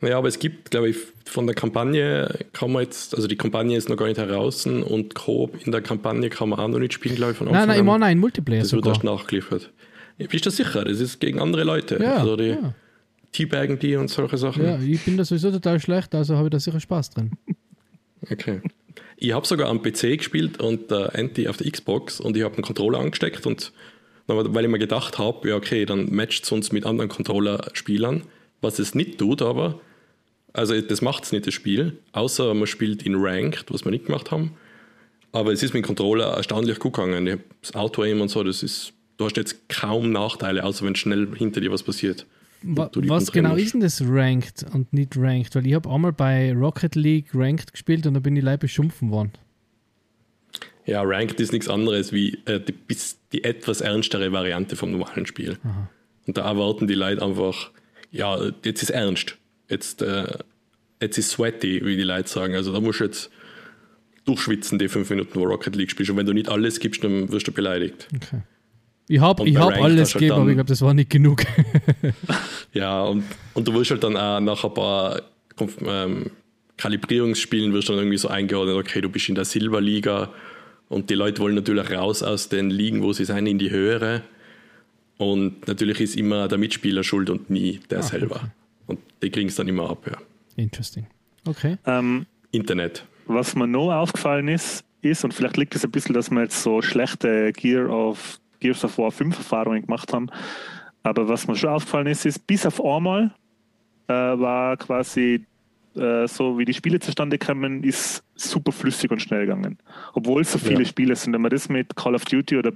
Naja, 0.00 0.18
aber 0.18 0.28
es 0.28 0.38
gibt, 0.38 0.70
glaube 0.70 0.90
ich, 0.90 0.98
von 1.24 1.46
der 1.46 1.56
Kampagne 1.56 2.28
kann 2.52 2.70
man 2.70 2.82
jetzt, 2.82 3.14
also 3.14 3.26
die 3.26 3.36
Kampagne 3.36 3.76
ist 3.76 3.88
noch 3.88 3.96
gar 3.96 4.06
nicht 4.06 4.18
heraus 4.18 4.66
und 4.66 5.14
Coop 5.14 5.66
in 5.66 5.72
der 5.72 5.80
Kampagne 5.80 6.28
kann 6.28 6.50
man 6.50 6.60
auch 6.60 6.68
noch 6.68 6.78
nicht 6.78 6.92
spielen, 6.92 7.16
glaube 7.16 7.32
ich, 7.32 7.38
von 7.38 7.48
Nein, 7.50 7.66
nein, 7.66 7.78
ich 7.78 7.82
meine 7.82 8.00
nein, 8.00 8.18
Multiplayer 8.18 8.60
Das 8.60 8.72
wird 8.72 8.84
sogar. 8.84 8.94
erst 8.94 9.04
nachgeliefert. 9.04 9.72
Ja, 10.18 10.26
bist 10.26 10.46
du 10.46 10.50
sicher? 10.50 10.84
Das 10.84 11.00
ist 11.00 11.20
gegen 11.20 11.40
andere 11.40 11.64
Leute. 11.64 11.98
Ja, 12.02 12.16
also 12.16 12.36
die 12.36 12.48
ja. 12.48 12.74
Teabaggen 13.32 13.78
die 13.78 13.96
und 13.96 14.08
solche 14.08 14.38
Sachen. 14.38 14.64
ja, 14.64 14.78
ich 14.78 15.04
bin 15.04 15.16
da 15.16 15.24
sowieso 15.24 15.50
total 15.50 15.80
schlecht, 15.80 16.14
also 16.14 16.36
habe 16.36 16.48
ich 16.48 16.52
da 16.52 16.60
sicher 16.60 16.80
Spaß 16.80 17.10
drin. 17.10 17.32
Okay. 18.30 18.60
Ich 19.18 19.32
habe 19.32 19.46
sogar 19.46 19.68
am 19.68 19.82
PC 19.82 20.18
gespielt 20.18 20.60
und 20.60 20.90
der 20.90 21.14
Anti 21.14 21.48
auf 21.48 21.58
der 21.58 21.70
Xbox 21.70 22.18
und 22.20 22.36
ich 22.36 22.42
habe 22.42 22.54
einen 22.54 22.64
Controller 22.64 22.98
angesteckt 22.98 23.46
und 23.46 23.72
weil 24.26 24.64
ich 24.64 24.70
mir 24.70 24.78
gedacht 24.78 25.18
habe, 25.18 25.48
ja 25.48 25.56
okay, 25.56 25.86
dann 25.86 26.12
matcht 26.12 26.44
es 26.44 26.52
uns 26.52 26.72
mit 26.72 26.84
anderen 26.84 27.08
Controller-Spielern, 27.08 28.22
was 28.60 28.78
es 28.78 28.94
nicht 28.94 29.18
tut, 29.18 29.42
aber 29.42 29.80
also 30.52 30.80
das 30.80 31.02
macht 31.02 31.24
es 31.24 31.32
nicht 31.32 31.46
das 31.46 31.54
Spiel, 31.54 31.98
außer 32.12 32.54
man 32.54 32.66
spielt 32.66 33.02
in 33.04 33.14
Ranked, 33.16 33.72
was 33.72 33.84
wir 33.84 33.92
nicht 33.92 34.06
gemacht 34.06 34.30
haben. 34.30 34.56
Aber 35.32 35.52
es 35.52 35.62
ist 35.62 35.74
mit 35.74 35.84
dem 35.84 35.86
Controller 35.86 36.34
erstaunlich 36.34 36.78
gut 36.78 36.94
gegangen. 36.94 37.26
Ich 37.26 37.38
das 37.60 37.74
Auto-Aim 37.74 38.22
und 38.22 38.28
so, 38.28 38.42
das 38.42 38.62
ist, 38.62 38.94
du 39.16 39.24
hast 39.24 39.36
jetzt 39.36 39.68
kaum 39.68 40.12
Nachteile, 40.12 40.64
außer 40.64 40.84
wenn 40.84 40.94
schnell 40.94 41.28
hinter 41.36 41.60
dir 41.60 41.70
was 41.70 41.82
passiert. 41.82 42.26
Wa 42.62 42.90
was 42.94 43.30
genau 43.32 43.54
ist 43.54 43.74
denn 43.74 43.80
das 43.80 44.02
Ranked 44.04 44.64
und 44.72 44.92
nicht 44.92 45.16
Ranked? 45.16 45.54
Weil 45.54 45.66
ich 45.66 45.74
habe 45.74 45.90
einmal 45.90 46.12
bei 46.12 46.52
Rocket 46.52 46.94
League 46.94 47.28
Ranked 47.34 47.72
gespielt 47.72 48.06
und 48.06 48.14
da 48.14 48.20
bin 48.20 48.34
ich 48.34 48.42
leider 48.42 48.58
beschumpfen 48.58 49.10
worden. 49.10 49.32
Ja, 50.86 51.02
Ranked 51.02 51.40
ist 51.40 51.52
nichts 51.52 51.68
anderes 51.68 52.12
wie 52.12 52.38
äh, 52.46 52.60
die, 52.60 52.74
die 53.32 53.44
etwas 53.44 53.80
ernstere 53.80 54.32
Variante 54.32 54.76
vom 54.76 54.92
normalen 54.92 55.26
Spiel. 55.26 55.58
Und 56.26 56.36
da 56.36 56.48
erwarten 56.48 56.86
die 56.86 56.94
Leute 56.94 57.22
einfach, 57.22 57.70
ja, 58.10 58.38
jetzt 58.64 58.82
ist 58.82 58.90
ernst. 58.90 59.36
Jetzt, 59.68 60.00
äh, 60.02 60.38
jetzt 61.00 61.18
ist 61.18 61.30
sweaty, 61.30 61.84
wie 61.84 61.96
die 61.96 62.04
Leute 62.04 62.28
sagen. 62.28 62.54
Also 62.54 62.72
da 62.72 62.80
musst 62.80 63.00
du 63.00 63.04
jetzt 63.04 63.30
durchschwitzen, 64.24 64.78
die 64.78 64.88
fünf 64.88 65.10
Minuten, 65.10 65.38
wo 65.38 65.44
Rocket 65.44 65.74
League 65.76 65.90
spielst. 65.90 66.10
Und 66.10 66.16
wenn 66.16 66.26
du 66.26 66.32
nicht 66.32 66.48
alles 66.48 66.78
gibst, 66.80 67.02
dann 67.02 67.30
wirst 67.30 67.48
du 67.48 67.52
beleidigt. 67.52 68.08
Okay. 68.14 68.42
Ich 69.08 69.20
habe 69.20 69.44
hab 69.54 69.72
alles 69.80 70.10
du 70.10 70.14
halt 70.14 70.20
gegeben, 70.20 70.32
aber 70.40 70.48
ich 70.50 70.56
glaube, 70.56 70.68
das 70.68 70.82
war 70.82 70.94
nicht 70.94 71.10
genug. 71.10 71.42
Ja, 72.72 73.02
und, 73.04 73.24
und 73.54 73.66
du 73.66 73.72
wirst 73.74 73.90
halt 73.90 74.04
dann 74.04 74.16
auch 74.16 74.40
nach 74.40 74.62
ein 74.64 74.74
paar 74.74 75.22
Konf- 75.56 75.82
ähm, 75.86 76.30
Kalibrierungsspielen 76.76 77.72
wirst 77.72 77.88
du 77.88 77.92
dann 77.94 78.00
irgendwie 78.00 78.18
so 78.18 78.28
eingeordnet, 78.28 78.76
okay, 78.76 79.00
du 79.00 79.08
bist 79.08 79.28
in 79.30 79.34
der 79.34 79.46
Silberliga 79.46 80.30
und 80.90 81.08
die 81.08 81.14
Leute 81.14 81.40
wollen 81.40 81.54
natürlich 81.54 81.90
raus 81.90 82.22
aus 82.22 82.50
den 82.50 82.68
Ligen, 82.68 83.02
wo 83.02 83.12
sie 83.14 83.24
sind, 83.24 83.46
in 83.46 83.58
die 83.58 83.70
höhere. 83.70 84.22
Und 85.16 85.66
natürlich 85.66 86.00
ist 86.00 86.16
immer 86.16 86.48
der 86.48 86.58
Mitspieler 86.58 87.02
schuld 87.02 87.30
und 87.30 87.48
nie 87.48 87.80
der 87.88 88.02
selber. 88.02 88.50
Und 88.86 88.98
die 89.22 89.30
kriegen 89.30 89.48
es 89.48 89.54
dann 89.56 89.68
immer 89.68 89.88
ab, 89.88 90.06
ja. 90.06 90.18
Interesting. 90.62 91.06
Okay. 91.46 91.78
Ähm, 91.86 92.26
Internet. 92.50 93.04
was 93.26 93.54
mir 93.56 93.66
noch 93.66 93.90
aufgefallen 93.90 94.48
ist, 94.48 94.84
ist, 95.00 95.24
und 95.24 95.32
vielleicht 95.32 95.56
liegt 95.56 95.74
es 95.74 95.84
ein 95.84 95.90
bisschen, 95.90 96.14
dass 96.14 96.30
wir 96.30 96.42
jetzt 96.42 96.62
so 96.62 96.82
schlechte 96.82 97.52
Gear 97.52 97.88
of, 97.88 98.38
Gears 98.66 98.84
of 98.84 98.98
War 98.98 99.10
5 99.10 99.36
Erfahrungen 99.38 99.82
gemacht 99.82 100.12
haben, 100.12 100.28
aber 101.02 101.28
was 101.28 101.46
mir 101.46 101.56
schon 101.56 101.70
aufgefallen 101.70 102.08
ist, 102.08 102.26
ist, 102.26 102.46
bis 102.46 102.66
auf 102.66 102.84
einmal 102.84 103.32
äh, 104.08 104.12
war 104.12 104.76
quasi 104.76 105.44
äh, 105.94 106.26
so, 106.26 106.58
wie 106.58 106.64
die 106.64 106.74
Spiele 106.74 106.98
zustande 107.00 107.38
kamen, 107.38 107.82
ist 107.84 108.22
super 108.34 108.72
flüssig 108.72 109.10
und 109.10 109.22
schnell 109.22 109.46
gegangen. 109.46 109.78
Obwohl 110.14 110.42
es 110.42 110.52
so 110.52 110.58
viele 110.58 110.80
Ja. 110.80 110.84
Spiele 110.84 111.16
sind. 111.16 111.32
Wenn 111.32 111.40
man 111.42 111.50
das 111.50 111.68
mit 111.68 111.94
Call 111.96 112.14
of 112.14 112.24
Duty 112.24 112.58
oder 112.58 112.72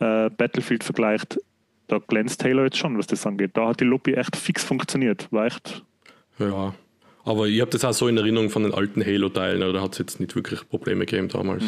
äh, 0.00 0.28
Battlefield 0.30 0.84
vergleicht, 0.84 1.38
da 1.86 1.98
glänzt 1.98 2.44
Halo 2.44 2.64
jetzt 2.64 2.76
schon, 2.76 2.98
was 2.98 3.06
das 3.06 3.24
angeht. 3.26 3.52
Da 3.54 3.68
hat 3.68 3.80
die 3.80 3.84
Lobby 3.84 4.14
echt 4.14 4.36
fix 4.36 4.64
funktioniert. 4.64 5.28
War 5.32 5.46
echt 5.46 5.82
Ja. 6.38 6.74
Aber 7.24 7.46
ich 7.46 7.60
habe 7.60 7.70
das 7.70 7.84
auch 7.84 7.92
so 7.92 8.06
in 8.08 8.16
Erinnerung 8.18 8.50
von 8.50 8.62
den 8.64 8.74
alten 8.74 9.04
Halo-Teilen, 9.04 9.72
da 9.72 9.80
hat 9.80 9.92
es 9.92 9.98
jetzt 9.98 10.20
nicht 10.20 10.34
wirklich 10.36 10.68
Probleme 10.68 11.06
gegeben 11.06 11.28
damals. 11.28 11.64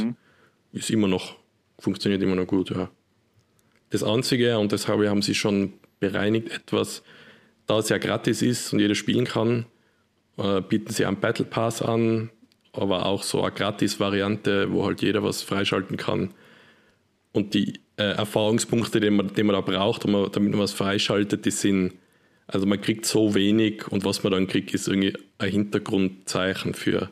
Ist 0.72 0.90
immer 0.90 1.08
noch, 1.08 1.34
funktioniert 1.80 2.22
immer 2.22 2.36
noch 2.36 2.46
gut, 2.46 2.70
ja. 2.70 2.88
Das 3.90 4.02
Einzige, 4.02 4.58
und 4.58 4.72
das 4.72 4.88
habe, 4.88 5.08
haben 5.08 5.22
sie 5.22 5.34
schon 5.34 5.72
bereinigt, 6.00 6.50
etwas, 6.50 7.02
da 7.66 7.78
es 7.78 7.88
ja 7.88 7.98
gratis 7.98 8.42
ist 8.42 8.72
und 8.72 8.80
jeder 8.80 8.94
spielen 8.94 9.24
kann, 9.24 9.66
äh, 10.36 10.60
bieten 10.60 10.92
sie 10.92 11.06
einen 11.06 11.20
Battle 11.20 11.44
Pass 11.44 11.82
an, 11.82 12.30
aber 12.72 13.06
auch 13.06 13.22
so 13.22 13.42
eine 13.42 13.52
Gratis-Variante, 13.52 14.70
wo 14.72 14.84
halt 14.84 15.02
jeder 15.02 15.22
was 15.22 15.42
freischalten 15.42 15.96
kann. 15.96 16.32
Und 17.32 17.54
die 17.54 17.80
äh, 17.96 18.02
Erfahrungspunkte, 18.14 19.00
die 19.00 19.10
man, 19.10 19.32
die 19.34 19.42
man 19.42 19.54
da 19.54 19.60
braucht, 19.60 20.06
man- 20.06 20.30
damit 20.32 20.52
man 20.52 20.60
was 20.60 20.72
freischaltet, 20.72 21.44
die 21.44 21.50
sind, 21.50 21.94
also 22.46 22.66
man 22.66 22.80
kriegt 22.80 23.04
so 23.06 23.34
wenig 23.34 23.88
und 23.88 24.04
was 24.04 24.22
man 24.22 24.32
dann 24.32 24.46
kriegt, 24.46 24.72
ist 24.74 24.88
irgendwie 24.88 25.14
ein 25.38 25.50
Hintergrundzeichen 25.50 26.74
für 26.74 27.10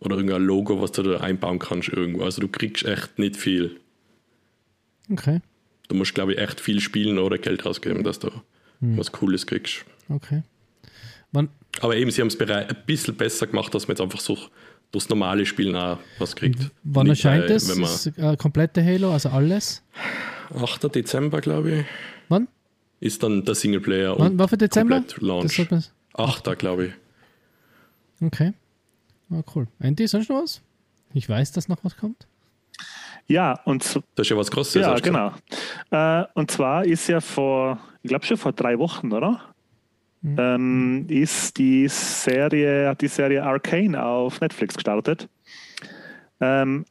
oder 0.00 0.16
irgendein 0.16 0.42
Logo, 0.42 0.80
was 0.80 0.92
du 0.92 1.02
da 1.02 1.18
einbauen 1.20 1.58
kannst 1.58 1.88
irgendwo. 1.88 2.24
Also 2.24 2.40
du 2.40 2.48
kriegst 2.48 2.84
echt 2.84 3.18
nicht 3.18 3.36
viel. 3.36 3.78
Okay. 5.10 5.40
Du 5.88 5.94
musst, 5.96 6.14
glaube 6.14 6.32
ich, 6.34 6.38
echt 6.38 6.60
viel 6.60 6.80
spielen 6.80 7.18
oder 7.18 7.38
Geld 7.38 7.64
ausgeben, 7.66 8.04
dass 8.04 8.18
du 8.18 8.30
was 8.80 9.10
Cooles 9.10 9.46
kriegst. 9.46 9.84
Okay. 10.08 10.42
Wann, 11.32 11.48
Aber 11.80 11.96
eben, 11.96 12.10
sie 12.10 12.20
haben 12.20 12.28
es 12.28 12.38
ein 12.40 12.76
bisschen 12.86 13.16
besser 13.16 13.46
gemacht, 13.46 13.74
dass 13.74 13.88
man 13.88 13.96
jetzt 13.96 14.00
einfach 14.00 14.20
so 14.20 14.38
durchs 14.92 15.08
normale 15.08 15.44
Spielen 15.46 15.74
auch 15.76 15.98
was 16.18 16.36
kriegt. 16.36 16.70
wann 16.84 17.06
Nicht, 17.08 17.24
erscheint 17.24 17.44
äh, 17.44 17.54
das? 17.54 17.68
Man, 17.68 17.80
Das 17.82 18.06
äh, 18.06 18.36
komplette 18.38 18.82
Halo, 18.84 19.12
also 19.12 19.28
alles? 19.30 19.82
8. 20.54 20.94
Dezember, 20.94 21.40
glaube 21.42 21.70
ich, 21.80 21.84
Wann? 22.28 22.48
ist 23.00 23.22
dann 23.22 23.44
der 23.44 23.54
Singleplayer 23.54 24.18
Wann 24.18 24.32
und 24.32 24.38
war 24.38 24.48
für 24.48 24.56
Dezember? 24.56 25.00
Das 25.00 25.20
Launch. 25.20 25.56
sollte 25.56 25.74
man- 25.74 25.84
8. 26.14 26.56
glaube 26.58 26.86
ich. 26.86 26.92
Okay. 28.22 28.52
Ah, 29.30 29.42
cool. 29.54 29.68
Andy, 29.80 30.06
sonst 30.06 30.30
noch 30.30 30.42
was? 30.42 30.62
Ich 31.14 31.28
weiß, 31.28 31.52
dass 31.52 31.68
noch 31.68 31.84
was 31.84 31.96
kommt. 31.96 32.26
Ja, 33.28 33.60
und 33.64 33.84
Das 33.84 33.96
ist 34.26 34.30
ja 34.30 34.36
was 34.36 34.50
Großes. 34.50 34.82
ja, 34.82 34.94
genau. 34.96 35.32
Äh, 35.90 36.24
und 36.34 36.50
zwar 36.50 36.84
ist 36.84 37.08
ja 37.08 37.20
vor, 37.20 37.78
ich 38.02 38.08
glaube 38.08 38.24
schon 38.24 38.38
vor 38.38 38.52
drei 38.52 38.78
Wochen, 38.78 39.12
oder? 39.12 39.40
Ähm, 40.24 41.06
ist 41.08 41.58
die 41.58 41.86
Serie, 41.88 42.88
hat 42.88 43.00
die 43.00 43.08
Serie 43.08 43.44
Arcane 43.44 44.02
auf 44.02 44.40
Netflix 44.40 44.74
gestartet. 44.74 45.28
Ähm, 46.40 46.84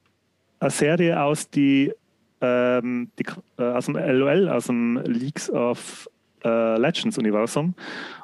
eine 0.60 0.71
Serie 0.71 1.21
aus, 1.21 1.50
die, 1.50 1.91
ähm, 2.39 3.12
die, 3.19 3.26
äh, 3.58 3.63
aus 3.63 3.86
dem 3.88 3.95
LOL, 3.95 4.47
aus 4.47 4.67
dem 4.67 4.97
Leagues 5.06 5.50
of 5.52 6.10
äh, 6.43 6.78
Legends 6.78 7.17
Universum. 7.17 7.73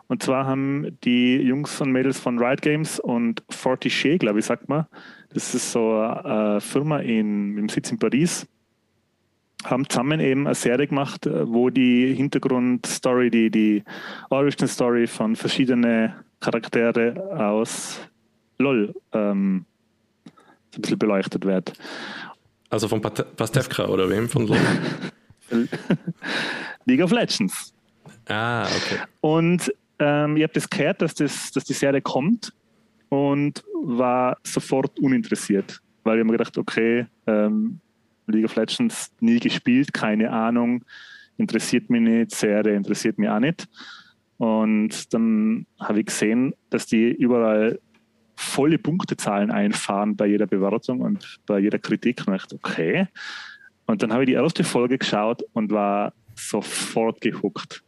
Und 0.08 0.24
zwar 0.24 0.46
haben 0.46 0.98
die 1.04 1.38
Jungs 1.38 1.82
und 1.82 1.92
Mädels 1.92 2.20
von 2.20 2.40
Riot 2.40 2.62
Games 2.62 3.00
und 3.00 3.44
Fortiche, 3.50 4.18
glaube 4.18 4.40
ich, 4.40 4.46
sagt 4.46 4.70
man, 4.70 4.86
das 5.34 5.54
ist 5.56 5.72
so 5.72 5.98
eine 6.00 6.62
Firma 6.62 7.00
in, 7.00 7.58
im 7.58 7.70
Sitz 7.70 7.92
in 7.92 8.00
Paris, 8.00 8.46
haben 9.66 9.88
zusammen 9.90 10.20
eben 10.20 10.46
eine 10.46 10.56
Serie 10.56 10.88
gemacht, 10.88 11.26
äh, 11.26 11.48
wo 11.48 11.70
die 11.70 12.14
Hintergrundstory, 12.16 13.30
die, 13.30 13.50
die 13.50 13.84
Origin 14.30 14.68
Story 14.68 15.08
von 15.08 15.36
verschiedenen 15.36 16.14
Charaktere 16.40 17.16
aus 17.38 18.00
LOL 18.58 18.94
ähm, 19.14 19.66
so 20.72 20.78
ein 20.78 20.82
bisschen 20.82 21.00
beleuchtet 21.00 21.46
wird. 21.46 21.74
Also 22.70 22.88
von 22.88 23.02
Pat- 23.02 23.36
Pastewka 23.36 23.86
oder 23.86 24.10
wem? 24.10 24.28
Von 24.28 24.48
LOL? 24.48 24.58
League 26.86 27.02
of 27.02 27.12
Legends. 27.12 27.74
ah, 28.28 28.64
okay. 28.64 29.00
Und 29.22 29.72
ähm, 30.00 30.36
ich 30.38 30.44
habe 30.44 30.54
das 30.54 30.70
gehört, 30.70 31.02
dass, 31.02 31.14
das, 31.14 31.52
dass 31.52 31.64
die 31.64 31.74
Serie 31.74 32.02
kommt 32.02 32.52
und 33.14 33.64
war 33.84 34.40
sofort 34.42 35.00
uninteressiert, 35.00 35.84
weil 36.04 36.18
ich 36.18 36.22
hab 36.22 36.26
mir 36.26 36.32
gedacht, 36.32 36.58
okay, 36.58 37.06
ähm, 37.28 37.80
League 38.26 38.46
of 38.46 38.56
Legends 38.56 39.12
nie 39.20 39.40
gespielt, 39.40 39.94
keine 39.94 40.32
Ahnung, 40.32 40.84
interessiert 41.38 41.92
mich 41.92 42.02
nicht, 42.02 42.32
Serie 42.32 42.76
interessiert 42.76 43.20
mich 43.20 43.30
auch 43.30 43.40
nicht. 43.40 43.68
Und 44.38 45.14
dann 45.14 45.68
habe 45.80 46.00
ich 46.00 46.08
gesehen, 46.08 46.56
dass 46.72 46.88
die 46.88 47.12
überall 47.12 47.80
volle 48.36 48.80
Punktezahlen 48.80 49.52
einfahren 49.52 50.16
bei 50.16 50.26
jeder 50.26 50.48
Bewertung 50.48 51.02
und 51.02 51.40
bei 51.46 51.60
jeder 51.60 51.78
Kritik. 51.78 52.24
Und 52.26 52.34
ich 52.34 52.42
dachte, 52.42 52.56
okay. 52.56 53.08
Und 53.86 54.02
dann 54.02 54.12
habe 54.12 54.24
ich 54.24 54.28
die 54.28 54.34
erste 54.34 54.64
Folge 54.64 54.98
geschaut 54.98 55.44
und 55.54 55.72
war 55.72 56.14
sofort 56.34 57.22
gehuckt. 57.22 57.84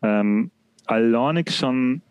Ähm, 0.00 0.52
alleinig 0.86 1.50
schon 1.50 2.02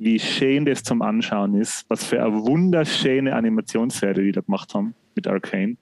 wie 0.00 0.18
schön 0.18 0.64
das 0.64 0.82
zum 0.82 1.02
Anschauen 1.02 1.54
ist, 1.60 1.84
was 1.88 2.04
für 2.04 2.24
eine 2.24 2.34
wunderschöne 2.34 3.34
Animationsserie 3.34 4.24
die 4.24 4.32
da 4.32 4.40
gemacht 4.40 4.72
haben 4.74 4.94
mit 5.14 5.26
Arcane. 5.26 5.76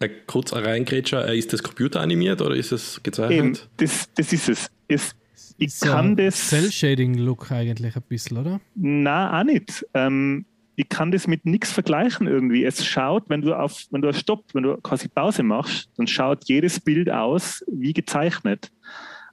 Äh, 0.00 0.08
kurz 0.26 0.54
reingrätscher, 0.54 1.28
äh, 1.28 1.38
ist 1.38 1.52
das 1.52 1.62
computeranimiert 1.62 2.40
oder 2.40 2.56
ist 2.56 2.72
es 2.72 3.02
gezeichnet? 3.02 3.38
Eben, 3.38 3.58
das, 3.76 4.08
das 4.14 4.32
ist 4.32 4.48
es. 4.48 4.70
es 4.88 5.14
ich 5.58 5.74
so 5.74 5.86
kann 5.86 6.16
das. 6.16 6.48
Cell-Shading-Look 6.48 7.52
eigentlich 7.52 7.94
ein 7.94 8.02
bisschen, 8.08 8.38
oder? 8.38 8.58
Na, 8.74 9.38
auch 9.38 9.44
nicht. 9.44 9.86
Ähm, 9.92 10.46
ich 10.74 10.88
kann 10.88 11.12
das 11.12 11.26
mit 11.26 11.44
nichts 11.44 11.70
vergleichen 11.70 12.26
irgendwie. 12.26 12.64
Es 12.64 12.86
schaut, 12.86 13.24
wenn 13.28 13.42
du 13.42 13.54
auf, 13.54 13.84
wenn 13.90 14.00
du 14.00 14.12
Stopp, 14.14 14.46
wenn 14.54 14.62
du 14.62 14.78
quasi 14.78 15.08
Pause 15.08 15.42
machst, 15.42 15.90
dann 15.98 16.06
schaut 16.06 16.48
jedes 16.48 16.80
Bild 16.80 17.10
aus 17.10 17.62
wie 17.70 17.92
gezeichnet. 17.92 18.72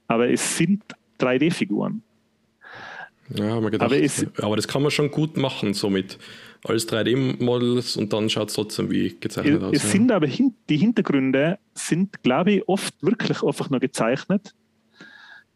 Aber 0.08 0.28
es 0.28 0.58
sind 0.58 0.84
3D-Figuren. 1.18 2.02
Ja, 3.34 3.50
haben 3.50 3.62
wir 3.62 3.70
gedacht, 3.70 3.90
aber, 3.90 4.02
es, 4.02 4.26
aber, 4.38 4.56
das 4.56 4.66
kann 4.66 4.82
man 4.82 4.90
schon 4.90 5.10
gut 5.10 5.36
machen, 5.36 5.74
so 5.74 5.88
mit 5.88 6.18
als 6.64 6.88
3D-Models 6.88 7.96
und 7.96 8.12
dann 8.12 8.28
schaut 8.28 8.48
es 8.48 8.54
trotzdem 8.54 8.90
wie 8.90 9.16
gezeichnet 9.18 9.58
es, 9.58 9.62
aus. 9.62 9.76
Es 9.76 9.82
ja. 9.84 9.88
sind 9.90 10.12
aber 10.12 10.26
hin, 10.26 10.54
die 10.68 10.76
Hintergründe 10.76 11.58
sind, 11.74 12.22
glaube 12.22 12.52
ich, 12.52 12.68
oft 12.68 12.94
wirklich 13.02 13.42
einfach 13.42 13.70
nur 13.70 13.80
gezeichnet. 13.80 14.54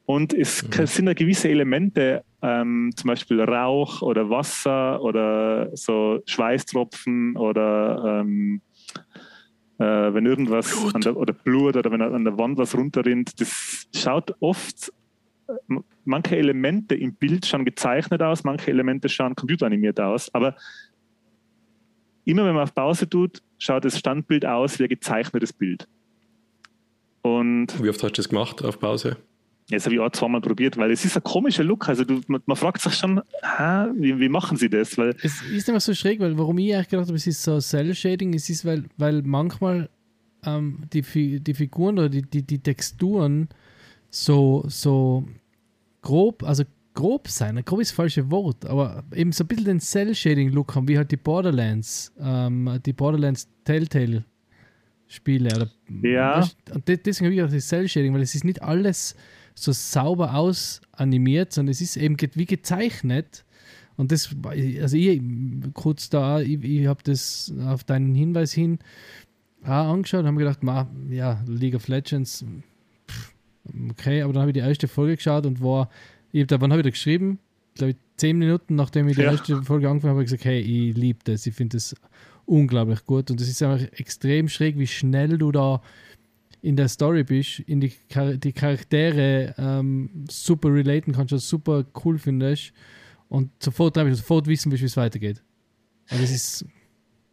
Und 0.07 0.35
es 0.35 0.63
mhm. 0.63 0.87
sind 0.87 1.07
da 1.07 1.15
gewisse 1.15 1.49
Elemente, 1.49 2.25
ähm, 2.43 2.93
zum 2.95 3.09
Beispiel 3.09 3.41
Rauch 3.41 4.03
oder 4.03 4.29
Wasser 4.29 5.03
oder 5.03 5.75
so 5.75 6.21
Schweißtropfen 6.27 7.37
oder 7.37 8.21
ähm, 8.21 8.61
äh, 9.79 9.85
wenn 9.85 10.27
irgendwas 10.27 10.71
Blut. 10.71 11.05
Der, 11.05 11.17
oder 11.17 11.33
Blut 11.33 11.77
oder 11.77 11.91
wenn 11.91 12.03
an 12.03 12.25
der 12.25 12.37
Wand 12.37 12.59
was 12.59 12.77
runterrinnt. 12.77 13.41
Das 13.41 13.87
schaut 13.95 14.35
oft 14.41 14.93
manche 16.05 16.37
Elemente 16.37 16.95
im 16.95 17.15
Bild 17.15 17.47
schauen 17.47 17.65
gezeichnet 17.65 18.23
aus, 18.23 18.45
manche 18.45 18.71
Elemente 18.71 19.09
schauen 19.09 19.35
computeranimiert 19.35 20.01
aus, 20.01 20.33
aber 20.35 20.57
immer 22.25 22.45
wenn 22.45 22.55
man 22.55 22.65
auf 22.65 22.75
Pause 22.75 23.09
tut, 23.09 23.43
schaut 23.59 23.85
das 23.85 23.99
Standbild 23.99 24.47
aus 24.47 24.79
wie 24.79 24.85
ein 24.85 24.89
gezeichnetes 24.89 25.53
Bild. 25.53 25.89
Und 27.23 27.83
wie 27.83 27.89
oft 27.89 28.03
hast 28.03 28.13
du 28.13 28.17
das 28.17 28.29
gemacht 28.29 28.63
auf 28.63 28.79
Pause? 28.79 29.17
Das 29.71 29.87
habe 29.87 29.95
ich 29.95 30.01
auch 30.01 30.11
zweimal 30.11 30.43
probiert, 30.43 30.77
weil 30.77 30.91
es 30.91 31.07
ist 31.07 31.17
ein 31.17 31.23
komischer 31.23 31.65
Look. 31.65 31.89
Also 31.89 32.05
du, 32.05 32.21
man, 32.27 32.43
man, 32.45 32.57
fragt 32.57 32.83
sich 32.83 32.95
schon, 32.95 33.23
hä, 33.43 33.87
wie, 33.95 34.21
wie, 34.21 34.29
machen 34.29 34.59
sie 34.59 34.69
das? 34.69 34.99
Weil 34.99 35.17
es 35.23 35.41
ist 35.43 35.69
immer 35.71 35.81
so 35.81 35.95
schräg, 35.95 36.21
weil 36.21 36.37
warum 36.37 36.59
ich 36.59 36.75
eigentlich 36.75 36.89
gedacht 36.89 37.07
habe, 37.07 37.17
es 37.17 37.27
ist 37.27 37.43
so 37.43 37.59
Cell-Shading, 37.61 38.35
es 38.35 38.51
ist, 38.51 38.67
weil, 38.67 38.85
weil 38.99 39.23
manchmal 39.23 39.89
ähm, 40.45 40.83
die, 40.93 41.41
die 41.41 41.55
Figuren 41.55 41.99
oder 41.99 42.11
die, 42.11 42.23
die, 42.23 42.43
die 42.43 42.59
Texturen 42.59 43.49
so, 44.15 44.65
so 44.69 45.27
grob, 46.01 46.45
also 46.45 46.65
grob 46.95 47.29
sein, 47.29 47.61
grob 47.65 47.81
ist 47.81 47.91
das 47.91 47.97
falsche 47.97 48.31
Wort, 48.31 48.65
aber 48.65 49.03
eben 49.13 49.33
so 49.33 49.43
ein 49.43 49.49
bisschen 49.49 49.65
den 49.65 49.81
Cell-Shading-Look 49.81 50.75
haben, 50.75 50.87
wie 50.87 50.97
halt 50.97 51.11
die 51.11 51.17
Borderlands, 51.17 52.13
ähm, 52.21 52.79
die 52.87 52.93
Borderlands 52.93 53.49
Telltale-Spiele. 53.65 55.71
Ja. 56.03 56.39
Weißt, 56.39 56.57
und 56.73 56.87
deswegen 56.87 57.27
habe 57.27 57.35
ich 57.35 57.43
auch 57.43 57.51
das 57.51 57.67
Cell-Shading, 57.67 58.15
weil 58.15 58.23
es 58.23 58.35
ist 58.35 58.45
nicht 58.45 58.63
alles 58.63 59.17
so 59.55 59.73
sauber 59.73 60.35
ausanimiert, 60.35 61.53
sondern 61.53 61.73
es 61.73 61.81
ist 61.81 61.97
eben 61.97 62.17
wie 62.35 62.47
gezeichnet. 62.47 63.45
Und 63.97 64.13
das, 64.13 64.35
also 64.81 64.97
ich, 64.97 65.21
kurz 65.73 66.09
da, 66.09 66.41
ich, 66.41 66.63
ich 66.63 66.87
habe 66.87 67.03
das 67.03 67.53
auf 67.67 67.85
deinen 67.85 68.15
Hinweis 68.15 68.53
hin 68.53 68.79
auch 69.65 69.93
angeschaut 69.93 70.21
und 70.21 70.27
habe 70.27 70.39
gedacht, 70.39 70.63
ma, 70.63 70.89
ja, 71.09 71.43
League 71.47 71.75
of 71.75 71.89
Legends, 71.89 72.45
okay, 73.91 74.23
aber 74.23 74.33
dann 74.33 74.43
habe 74.43 74.51
ich 74.51 74.55
die 74.55 74.61
erste 74.61 74.89
Folge 74.89 75.17
geschaut 75.17 75.47
und 75.47 75.63
war, 75.63 75.91
ich 76.33 76.43
hab 76.43 76.49
da, 76.49 76.61
wann 76.61 76.71
habe 76.73 76.81
ich 76.81 76.85
da 76.85 76.91
geschrieben? 76.91 77.39
Glaube 77.75 77.93
ich, 77.93 77.97
zehn 78.17 78.39
Minuten 78.39 78.75
nachdem 78.75 79.09
ich 79.09 79.17
die 79.17 79.23
ja. 79.23 79.33
erste 79.33 79.63
Folge 79.63 79.89
angefangen 79.89 80.11
habe, 80.11 80.19
habe 80.19 80.25
ich 80.25 80.31
gesagt, 80.31 80.45
hey, 80.45 80.61
ich 80.61 80.97
liebe 80.97 81.19
das, 81.25 81.47
ich 81.47 81.55
finde 81.55 81.77
das 81.77 81.95
unglaublich 82.47 83.05
gut 83.07 83.31
und 83.31 83.41
es 83.41 83.49
ist 83.49 83.63
einfach 83.63 83.87
extrem 83.99 84.49
schräg, 84.49 84.79
wie 84.79 84.87
schnell 84.87 85.39
du 85.39 85.51
da 85.51 85.81
in 86.61 86.77
der 86.77 86.89
Story 86.89 87.25
bist, 87.25 87.61
in 87.61 87.81
die, 87.81 87.93
Char 88.11 88.35
die 88.35 88.53
Charaktere 88.53 89.55
ähm, 89.59 90.25
super 90.31 90.73
relaten 90.73 91.13
kannst, 91.13 91.39
super 91.47 91.85
cool 92.05 92.19
findest 92.19 92.73
und 93.29 93.51
sofort, 93.63 93.97
sofort 93.97 94.47
wissen 94.47 94.71
willst, 94.71 94.83
wie 94.83 94.87
es 94.87 94.97
weitergeht. 94.97 95.43
Und 96.11 96.23
das 96.23 96.31
ist 96.31 96.67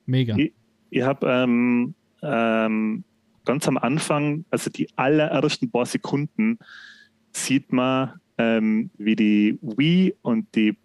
mega. 0.06 0.36
Ich, 0.38 0.54
ich 0.90 1.02
habe 1.02 1.28
ähm, 1.28 1.94
ähm, 2.22 3.04
ganz 3.46 3.68
am 3.68 3.78
Anfang, 3.78 4.46
also 4.50 4.70
die 4.70 4.88
allerersten 4.96 5.72
paar 5.72 5.86
Sekunden, 5.86 6.60
sieht 7.34 7.72
man, 7.72 8.20
ähm, 8.38 8.90
wie 8.98 9.16
die 9.16 9.60
Wii 9.62 10.16
und 10.22 10.54
die 10.56 10.78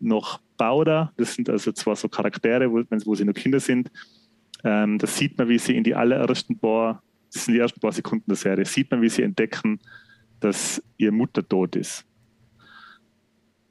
noch 0.00 0.40
Bauder, 0.56 1.12
das 1.16 1.34
sind 1.34 1.48
also 1.48 1.72
zwar 1.72 1.96
so 1.96 2.08
Charaktere, 2.08 2.70
wo, 2.70 2.82
wo 3.04 3.14
sie 3.14 3.24
noch 3.24 3.34
Kinder 3.34 3.60
sind, 3.60 3.90
ähm, 4.62 4.98
das 4.98 5.16
sieht 5.16 5.36
man, 5.38 5.48
wie 5.48 5.58
sie 5.58 5.76
in 5.76 5.84
die 5.84 5.94
allerersten 5.94 6.58
paar, 6.58 7.02
das 7.32 7.44
sind 7.44 7.54
die 7.54 7.60
ersten 7.60 7.80
paar 7.80 7.92
Sekunden 7.92 8.24
der 8.28 8.36
Serie, 8.36 8.64
sieht 8.64 8.90
man, 8.90 9.02
wie 9.02 9.08
sie 9.08 9.22
entdecken, 9.22 9.80
dass 10.40 10.82
ihre 10.96 11.12
Mutter 11.12 11.46
tot 11.46 11.76
ist. 11.76 12.04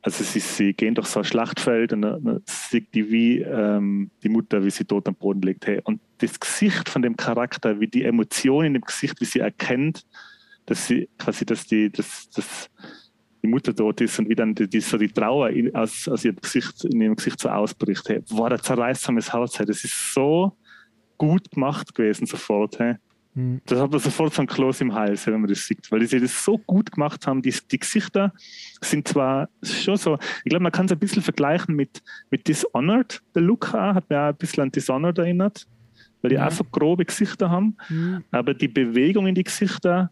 Also 0.06 0.22
sie, 0.26 0.42
sie 0.42 0.74
gehen 0.74 0.96
durch 0.96 1.08
so 1.08 1.22
ein 1.22 1.24
Schlachtfeld 1.24 1.94
und 1.94 2.02
dann 2.02 2.42
sieht 2.46 2.94
die 2.94 3.10
wie 3.10 3.40
ähm, 3.40 4.12
die 4.22 4.28
Mutter, 4.28 4.64
wie 4.64 4.70
sie 4.70 4.84
tot 4.84 5.08
am 5.08 5.16
Boden 5.16 5.42
liegt. 5.42 5.66
Hey. 5.66 5.80
Und 5.86 6.02
das 6.18 6.38
Gesicht 6.38 6.90
von 6.90 7.02
dem 7.02 7.16
Charakter, 7.16 7.80
wie 7.80 7.88
die 7.88 8.04
Emotionen 8.04 8.68
in 8.68 8.74
dem 8.74 8.82
Gesicht, 8.82 9.22
wie 9.22 9.26
sie 9.26 9.40
erkennt, 9.40 10.06
dass 10.66 10.88
sie 10.88 11.08
quasi, 11.18 11.46
dass 11.46 11.66
die, 11.68 11.90
dass, 11.90 12.30
dass 12.32 12.70
die 13.42 13.48
Mutter 13.48 13.74
tot 13.74 14.02
ist 14.02 14.20
und 14.20 14.28
wie 14.28 14.36
dann 14.36 14.54
die, 14.54 14.68
die 14.68 14.82
so 14.82 14.98
die 14.98 15.08
Trauer 15.08 15.50
in, 15.52 15.74
aus, 15.74 16.10
aus 16.10 16.26
ihrem 16.26 16.36
Gesicht, 16.36 16.84
in 16.84 17.00
ihrem 17.00 17.16
Gesicht 17.16 17.40
so 17.40 17.48
ausbricht. 17.48 18.08
Hey. 18.10 18.22
War 18.30 18.52
ein 18.52 18.60
zerreißsames 18.60 19.32
Haus. 19.32 19.58
Hey. 19.58 19.66
Das 19.66 19.86
ist 19.86 20.14
so 20.14 20.58
gut 21.18 21.50
gemacht 21.50 21.96
gewesen 21.96 22.26
sofort. 22.26 22.78
Hey. 22.78 22.96
Mhm. 23.36 23.62
Das 23.66 23.80
hat 23.80 23.92
man 23.92 24.00
sofort 24.00 24.34
so 24.34 24.42
ein 24.42 24.48
Kloß 24.48 24.82
im 24.82 24.94
Hals, 24.94 25.26
wenn 25.28 25.42
man 25.42 25.50
das 25.50 25.66
sieht, 25.66 25.92
weil 25.92 26.06
sie 26.06 26.20
das 26.20 26.44
so 26.44 26.58
gut 26.58 26.92
gemacht 26.92 27.26
haben. 27.26 27.42
Die, 27.42 27.54
die 27.72 27.80
Gesichter 27.80 28.34
sind 28.82 29.08
zwar 29.08 29.50
schon 29.64 29.98
so, 29.98 30.18
ich 30.44 30.50
glaube, 30.50 30.64
man 30.64 30.72
kann 30.72 30.86
es 30.86 30.92
ein 30.92 31.00
bisschen 31.00 31.22
vergleichen 31.22 31.76
mit, 31.76 32.02
mit 32.30 32.48
Dishonored. 32.48 33.22
Der 33.34 33.42
Look 33.42 33.74
hat 33.74 34.10
mir 34.10 34.22
auch 34.22 34.28
ein 34.28 34.36
bisschen 34.36 34.64
an 34.64 34.72
Dishonored 34.72 35.18
erinnert, 35.18 35.68
weil 36.22 36.30
die 36.30 36.36
ja. 36.36 36.48
auch 36.48 36.52
so 36.52 36.64
grobe 36.64 37.06
Gesichter 37.06 37.50
haben. 37.50 37.78
Mhm. 37.90 38.24
Aber 38.32 38.54
die 38.54 38.68
Bewegung 38.68 39.28
in 39.28 39.36
die 39.36 39.44
Gesichter, 39.44 40.12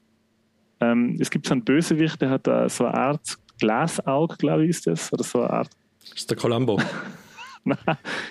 ähm, 0.80 1.18
es 1.20 1.30
gibt 1.30 1.46
so 1.46 1.54
einen 1.54 1.64
Bösewicht, 1.64 2.22
der 2.22 2.32
hat 2.32 2.48
uh, 2.48 2.68
so 2.68 2.86
eine 2.86 2.96
Art 2.96 3.38
Glasaug, 3.60 4.40
glaube 4.40 4.64
ich, 4.64 4.72
ist 4.72 4.88
das. 4.88 5.14
Oder 5.14 5.24
so 5.24 5.42
eine 5.42 5.52
Art. 5.52 5.70
Das 6.02 6.14
ist 6.18 6.30
der 6.30 6.38
Columbo. 6.38 6.82
Nein, 7.64 7.78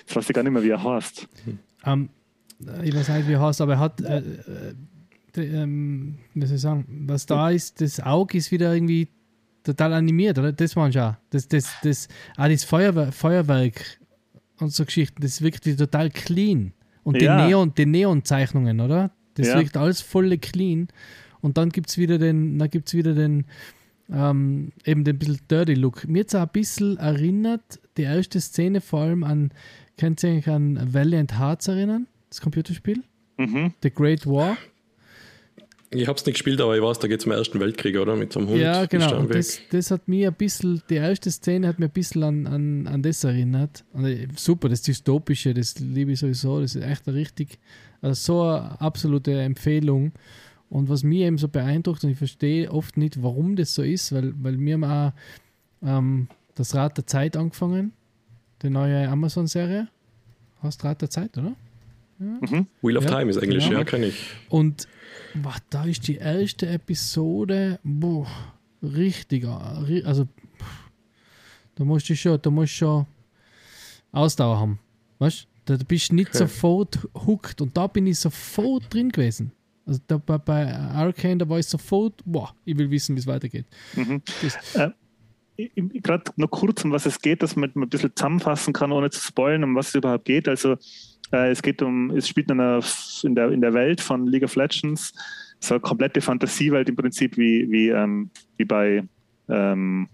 jetzt 0.00 0.16
weiß 0.16 0.28
ich 0.28 0.34
gar 0.34 0.42
nicht 0.42 0.52
mehr, 0.52 0.62
wie 0.62 0.70
er 0.70 0.82
heißt. 0.82 1.28
Um, 1.46 1.58
ähm, 1.92 2.08
ich 2.82 2.94
weiß 2.94 3.08
nicht, 3.08 3.28
wie 3.28 3.32
er 3.32 3.40
heißt, 3.40 3.60
aber 3.60 3.74
er 3.74 3.78
hat, 3.78 4.00
äh, 4.00 4.18
äh, 5.36 5.42
ähm, 5.42 6.18
wie 6.34 6.46
soll 6.46 6.56
ich 6.56 6.62
sagen, 6.62 6.86
was 7.06 7.26
da 7.26 7.50
ist, 7.50 7.80
das 7.80 8.00
Auge 8.00 8.38
ist 8.38 8.50
wieder 8.50 8.74
irgendwie 8.74 9.08
total 9.62 9.92
animiert, 9.92 10.38
oder? 10.38 10.52
Das 10.52 10.76
waren 10.76 10.92
schon. 10.92 11.16
Das, 11.30 11.48
das, 11.48 11.70
das, 11.82 12.08
auch 12.36 12.48
das 12.48 12.64
Feuerwerk, 12.64 13.14
Feuerwerk 13.14 14.00
und 14.58 14.72
so 14.72 14.84
Geschichten, 14.84 15.22
das 15.22 15.42
wirkt 15.42 15.66
wie 15.66 15.76
total 15.76 16.10
clean. 16.10 16.72
Und 17.02 17.20
ja. 17.20 17.36
die 17.36 17.48
Neon, 17.48 17.74
die 17.74 17.86
Neon-Zeichnungen, 17.86 18.80
oder? 18.80 19.10
Das 19.34 19.48
ja. 19.48 19.58
wirkt 19.58 19.76
alles 19.76 20.00
voll 20.00 20.36
clean. 20.38 20.88
Und 21.40 21.56
dann 21.56 21.70
gibt 21.70 21.88
es 21.88 21.98
wieder 21.98 22.18
den, 22.18 22.58
dann 22.58 22.68
gibt's 22.68 22.92
wieder 22.92 23.14
den, 23.14 23.46
ähm, 24.12 24.72
eben 24.84 25.04
den 25.04 25.18
bisschen 25.18 25.40
Dirty 25.50 25.74
Look. 25.74 26.06
Mir 26.06 26.20
hat 26.20 26.28
es 26.28 26.34
auch 26.34 26.42
ein 26.42 26.48
bisschen 26.52 26.98
erinnert, 26.98 27.80
die 27.96 28.02
erste 28.02 28.40
Szene 28.40 28.80
vor 28.80 29.00
allem 29.00 29.24
an, 29.24 29.50
könnt 29.96 30.22
ihr 30.22 30.30
euch 30.30 30.48
an 30.48 30.92
Valiant 30.92 31.38
Hearts 31.38 31.68
erinnern? 31.68 32.06
Das 32.30 32.40
Computerspiel. 32.40 33.02
Mhm. 33.36 33.74
The 33.82 33.90
Great 33.90 34.26
War. 34.26 34.56
Ich 35.92 36.06
habe 36.06 36.16
es 36.16 36.24
nicht 36.24 36.34
gespielt, 36.34 36.60
aber 36.60 36.76
ich 36.76 36.82
weiß, 36.82 37.00
da 37.00 37.08
geht 37.08 37.18
es 37.18 37.26
um 37.26 37.32
den 37.32 37.38
Ersten 37.38 37.58
Weltkrieg, 37.58 37.98
oder? 37.98 38.14
Mit 38.14 38.32
so 38.32 38.38
einem 38.38 38.48
Hund. 38.50 38.60
Ja, 38.60 38.86
genau. 38.86 39.22
Das, 39.24 39.58
das, 39.70 39.90
hat 39.90 40.06
mir 40.06 40.28
ein 40.28 40.34
bisschen, 40.34 40.80
die 40.88 40.94
erste 40.94 41.32
Szene 41.32 41.66
hat 41.66 41.80
mir 41.80 41.86
ein 41.86 41.90
bisschen 41.90 42.22
an, 42.22 42.46
an, 42.46 42.86
an 42.86 43.02
das 43.02 43.24
erinnert. 43.24 43.84
Und 43.92 44.04
äh, 44.04 44.28
super, 44.36 44.68
das 44.68 44.82
Dystopische, 44.82 45.52
das 45.52 45.80
liebe 45.80 46.12
ich 46.12 46.20
sowieso. 46.20 46.60
Das 46.60 46.76
ist 46.76 46.82
echt 46.84 47.08
eine 47.08 47.16
richtig, 47.16 47.58
also 48.00 48.14
so 48.14 48.42
eine 48.42 48.80
absolute 48.80 49.32
Empfehlung. 49.40 50.12
Und 50.68 50.88
was 50.88 51.02
mir 51.02 51.26
eben 51.26 51.38
so 51.38 51.48
beeindruckt, 51.48 52.04
und 52.04 52.10
ich 52.10 52.18
verstehe 52.18 52.70
oft 52.70 52.96
nicht, 52.96 53.20
warum 53.20 53.56
das 53.56 53.74
so 53.74 53.82
ist, 53.82 54.12
weil, 54.12 54.32
weil 54.40 54.60
wir 54.60 54.74
haben 54.74 54.84
auch 54.84 55.12
ähm, 55.82 56.28
das 56.54 56.72
Rad 56.76 56.98
der 56.98 57.06
Zeit 57.06 57.36
angefangen, 57.36 57.92
die 58.62 58.70
neue 58.70 59.08
Amazon-Serie. 59.08 59.88
Hast 60.62 60.84
Rad 60.84 61.02
der 61.02 61.10
Zeit, 61.10 61.36
oder? 61.36 61.56
Mhm. 62.20 62.66
Wheel 62.82 62.98
of 62.98 63.04
ja, 63.04 63.18
Time 63.18 63.30
ist 63.30 63.38
Englisch, 63.38 63.64
genau. 63.64 63.78
ja, 63.78 63.84
kenne 63.84 64.06
ich. 64.06 64.26
Und 64.50 64.86
boah, 65.34 65.56
da 65.70 65.84
ist 65.84 66.06
die 66.06 66.16
erste 66.16 66.66
Episode, 66.66 67.80
boah, 67.82 68.28
richtig, 68.82 69.46
also 69.46 70.28
da 71.74 71.84
musst 71.84 72.10
du 72.10 72.16
schon, 72.16 72.38
da 72.40 72.50
musst 72.50 72.74
schon 72.74 73.06
Ausdauer 74.12 74.60
haben. 74.60 74.78
Weißt 75.18 75.46
du? 75.64 75.76
Da 75.76 75.84
bist 75.84 76.10
du 76.10 76.16
nicht 76.16 76.30
okay. 76.30 76.38
sofort 76.38 76.98
hooked 77.26 77.60
und 77.62 77.76
da 77.76 77.86
bin 77.86 78.06
ich 78.06 78.18
sofort 78.18 78.92
drin 78.92 79.10
gewesen. 79.10 79.52
Also 79.86 80.00
da, 80.06 80.18
bei, 80.18 80.36
bei 80.36 80.74
Arcane, 80.74 81.38
da 81.38 81.48
war 81.48 81.58
ich 81.58 81.66
sofort, 81.66 82.22
boah, 82.26 82.54
ich 82.64 82.76
will 82.76 82.90
wissen, 82.90 83.16
wie 83.16 83.20
es 83.20 83.26
weitergeht. 83.26 83.66
Mhm. 83.94 84.22
Äh, 84.74 84.90
gerade 85.74 86.24
noch 86.36 86.50
kurz, 86.50 86.84
um 86.84 86.92
was 86.92 87.06
es 87.06 87.20
geht, 87.20 87.42
dass 87.42 87.56
man 87.56 87.72
ein 87.74 87.88
bisschen 87.88 88.14
zusammenfassen 88.14 88.72
kann, 88.72 88.92
ohne 88.92 89.10
zu 89.10 89.20
spoilen, 89.20 89.64
um 89.64 89.74
was 89.74 89.88
es 89.88 89.94
überhaupt 89.94 90.24
geht. 90.24 90.48
Also 90.48 90.76
äh, 91.32 91.50
es 91.50 91.62
geht 91.62 91.82
um, 91.82 92.10
es 92.10 92.28
spielt 92.28 92.50
in, 92.50 92.60
einer, 92.60 92.80
in, 93.22 93.34
der, 93.34 93.50
in 93.50 93.60
der 93.60 93.74
Welt 93.74 94.00
von 94.00 94.26
League 94.26 94.44
of 94.44 94.56
Legends, 94.56 95.12
so 95.60 95.74
eine 95.74 95.80
komplette 95.80 96.20
Fantasiewelt 96.20 96.88
im 96.88 96.96
Prinzip 96.96 97.36
wie, 97.36 97.70
wie, 97.70 97.88
ähm, 97.88 98.30
wie 98.56 98.64
bei 98.64 99.04
ähm, 99.48 100.08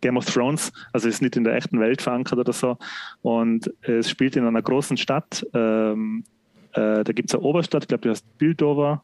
Game 0.00 0.16
of 0.16 0.26
Thrones, 0.26 0.72
also 0.92 1.08
ist 1.08 1.22
nicht 1.22 1.36
in 1.36 1.44
der 1.44 1.54
echten 1.54 1.80
Welt 1.80 2.02
verankert 2.02 2.38
oder 2.38 2.52
so. 2.52 2.78
Und 3.22 3.72
es 3.82 4.08
spielt 4.08 4.36
in 4.36 4.46
einer 4.46 4.62
großen 4.62 4.96
Stadt. 4.96 5.44
Ähm, 5.54 6.24
äh, 6.72 7.02
da 7.02 7.12
gibt 7.12 7.30
es 7.30 7.34
eine 7.34 7.44
Oberstadt, 7.44 7.84
ich 7.84 7.88
glaube, 7.88 8.02
die 8.02 8.10
heißt 8.10 8.38
Bildover. 8.38 9.02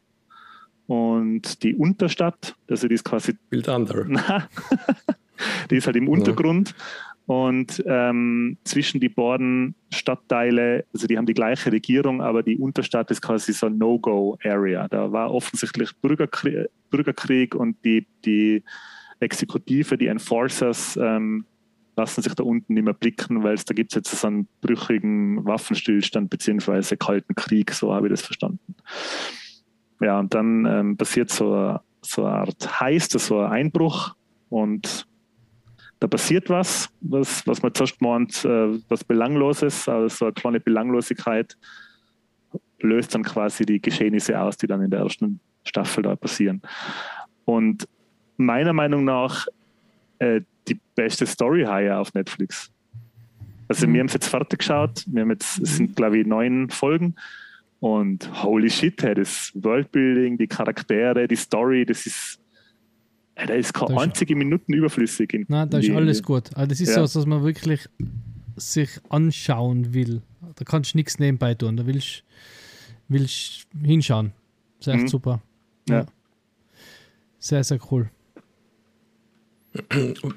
Und 0.87 1.63
die 1.63 1.75
Unterstadt, 1.75 2.55
also 2.69 2.87
die 2.87 2.93
ist 2.93 3.03
quasi. 3.03 3.35
Bildander. 3.49 4.05
die 5.69 5.77
ist 5.77 5.87
halt 5.87 5.95
im 5.95 6.07
Untergrund. 6.07 6.75
Und 7.27 7.83
ähm, 7.87 8.57
zwischen 8.65 8.99
die 8.99 9.09
beiden 9.09 9.73
Stadtteile, 9.91 10.85
also 10.93 11.07
die 11.07 11.17
haben 11.17 11.25
die 11.25 11.33
gleiche 11.33 11.71
Regierung, 11.71 12.21
aber 12.21 12.43
die 12.43 12.57
Unterstadt 12.57 13.09
ist 13.09 13.21
quasi 13.21 13.51
so 13.51 13.65
ein 13.65 13.79
No-Go-Area. 13.79 14.87
Da 14.87 15.11
war 15.11 15.33
offensichtlich 15.33 15.95
Bürgerkrieg, 15.95 16.67
Bürgerkrieg 16.91 17.55
und 17.55 17.83
die, 17.83 18.05
die 18.25 18.63
Exekutive, 19.19 19.97
die 19.97 20.07
Enforcers, 20.07 20.97
ähm, 21.01 21.45
lassen 21.97 22.21
sich 22.21 22.33
da 22.35 22.43
unten 22.43 22.73
nicht 22.73 22.83
mehr 22.83 22.93
blicken, 22.93 23.43
weil 23.43 23.55
da 23.55 23.73
gibt 23.73 23.91
es 23.91 23.95
jetzt 23.95 24.19
so 24.19 24.27
einen 24.27 24.47
brüchigen 24.61 25.45
Waffenstillstand 25.45 26.29
beziehungsweise 26.29 26.97
Kalten 26.97 27.33
Krieg, 27.35 27.71
so 27.71 27.93
habe 27.93 28.07
ich 28.07 28.11
das 28.11 28.21
verstanden. 28.21 28.75
Ja, 30.01 30.19
und 30.19 30.33
dann 30.33 30.65
ähm, 30.65 30.97
passiert 30.97 31.31
so, 31.31 31.79
so 32.01 32.25
eine 32.25 32.35
Art 32.35 32.81
Heist, 32.81 33.17
so 33.17 33.39
ein 33.39 33.51
Einbruch 33.51 34.15
und 34.49 35.07
da 35.99 36.07
passiert 36.07 36.49
was, 36.49 36.89
was, 37.01 37.45
was 37.47 37.61
man 37.61 37.73
zuerst 37.73 38.01
meint, 38.01 38.43
äh, 38.45 38.79
was 38.89 39.03
Belangloses, 39.03 39.87
also 39.87 40.07
so 40.07 40.25
eine 40.25 40.33
kleine 40.33 40.59
Belanglosigkeit 40.59 41.57
löst 42.79 43.15
dann 43.15 43.23
quasi 43.23 43.65
die 43.65 43.81
Geschehnisse 43.81 44.39
aus, 44.39 44.57
die 44.57 44.67
dann 44.67 44.81
in 44.81 44.91
der 44.91 44.99
ersten 45.01 45.39
Staffel 45.63 46.03
da 46.03 46.15
passieren. 46.15 46.61
Und 47.45 47.87
meiner 48.37 48.73
Meinung 48.73 49.05
nach 49.05 49.47
äh, 50.19 50.41
die 50.67 50.79
beste 50.95 51.25
Story-Haie 51.25 51.95
auf 51.97 52.13
Netflix. 52.13 52.71
Also 53.67 53.87
mhm. 53.87 53.93
wir 53.93 53.99
haben 54.01 54.07
es 54.07 54.13
jetzt 54.13 54.27
fertig 54.27 54.59
geschaut, 54.59 55.03
wir 55.07 55.21
haben 55.21 55.31
jetzt, 55.31 55.59
es 55.59 55.77
sind 55.77 55.95
glaube 55.95 56.19
ich 56.19 56.27
neun 56.27 56.69
Folgen 56.69 57.15
und 57.79 58.43
holy 58.43 58.69
shit, 58.69 59.01
hey, 59.03 59.15
das 59.15 59.51
Worldbuilding, 59.55 60.37
die 60.37 60.47
Charaktere, 60.47 61.27
die 61.27 61.35
Story, 61.35 61.85
das 61.85 62.05
ist 62.05 62.39
da 63.35 63.53
ist 63.53 63.73
keine 63.73 63.99
einzige 63.99 64.35
Minuten 64.35 64.73
überflüssig. 64.73 65.33
In, 65.33 65.45
Nein, 65.47 65.69
da 65.69 65.79
ist 65.79 65.89
alles 65.89 66.23
gut. 66.23 66.55
Aber 66.55 66.67
das 66.67 66.79
ist 66.79 66.95
ja. 66.95 67.05
so, 67.05 67.19
dass 67.19 67.25
man 67.25 67.43
wirklich 67.43 67.87
sich 68.55 68.89
anschauen 69.09 69.93
will. 69.93 70.21
Da 70.55 70.63
kannst 70.63 70.93
du 70.93 70.97
nichts 70.97 71.19
nebenbei 71.19 71.53
tun. 71.53 71.75
Da 71.75 71.85
willst 71.85 72.23
du 73.09 73.17
hinschauen. 73.83 74.31
Das 74.79 74.87
ist 74.87 74.93
echt 74.93 75.03
mhm. 75.03 75.07
super. 75.07 75.41
Ja. 75.89 75.95
ja. 75.95 76.05
Sehr, 77.39 77.63
sehr 77.63 77.79
cool. 77.91 78.09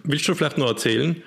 Willst 0.03 0.27
du 0.27 0.35
vielleicht 0.35 0.59
noch 0.59 0.67
erzählen, 0.67 1.23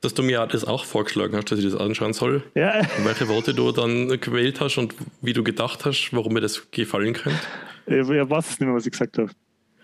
dass 0.00 0.12
du 0.12 0.22
mir 0.22 0.46
das 0.46 0.64
auch 0.64 0.84
vorgeschlagen 0.84 1.36
hast, 1.36 1.50
dass 1.50 1.58
ich 1.60 1.64
das 1.64 1.76
anschauen 1.76 2.12
soll? 2.12 2.42
Ja. 2.54 2.80
Und 2.98 3.04
welche 3.04 3.28
Worte 3.28 3.54
du 3.54 3.70
dann 3.70 4.08
gewählt 4.20 4.60
hast 4.60 4.76
und 4.76 4.94
wie 5.22 5.32
du 5.32 5.44
gedacht 5.44 5.84
hast, 5.84 6.10
warum 6.12 6.34
mir 6.34 6.40
das 6.40 6.70
gefallen 6.72 7.14
könnte? 7.14 7.38
Ich 7.86 8.06
weiß 8.08 8.50
es 8.50 8.60
nicht 8.60 8.66
mehr, 8.66 8.74
was 8.74 8.86
ich 8.86 8.92
gesagt 8.92 9.18
habe. 9.18 9.30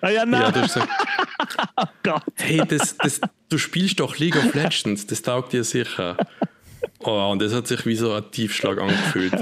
Ah 0.03 0.11
ja, 0.11 0.25
nein. 0.25 0.41
Ja, 0.41 0.51
du 0.51 0.61
hast 0.61 0.75
gesagt, 0.75 0.91
oh 1.77 1.85
Gott. 2.03 2.23
Hey, 2.37 2.63
das, 2.67 2.97
das, 2.97 3.21
du 3.49 3.59
spielst 3.59 4.01
doch 4.01 4.19
League 4.19 4.37
of 4.37 4.55
Legends, 4.55 5.07
das 5.07 5.23
taugt 5.23 5.53
dir 5.53 5.65
sicher. 5.65 6.17
Oh, 7.01 7.31
und 7.33 7.41
das 7.41 7.55
hat 7.55 7.67
sich 7.67 7.87
wie 7.87 7.95
so 7.95 8.13
ein 8.13 8.31
Tiefschlag 8.31 8.79
angefühlt. 8.79 9.35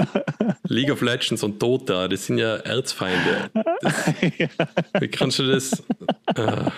League 0.67 0.91
of 0.91 1.01
Legends 1.01 1.43
und 1.43 1.61
Dota, 1.61 2.07
das 2.07 2.25
sind 2.25 2.37
ja 2.37 2.55
Erzfeinde. 2.57 3.49
Das, 3.81 4.07
wie 4.99 5.07
kannst 5.07 5.39
du 5.39 5.43
das? 5.43 5.83
Äh, 6.35 6.69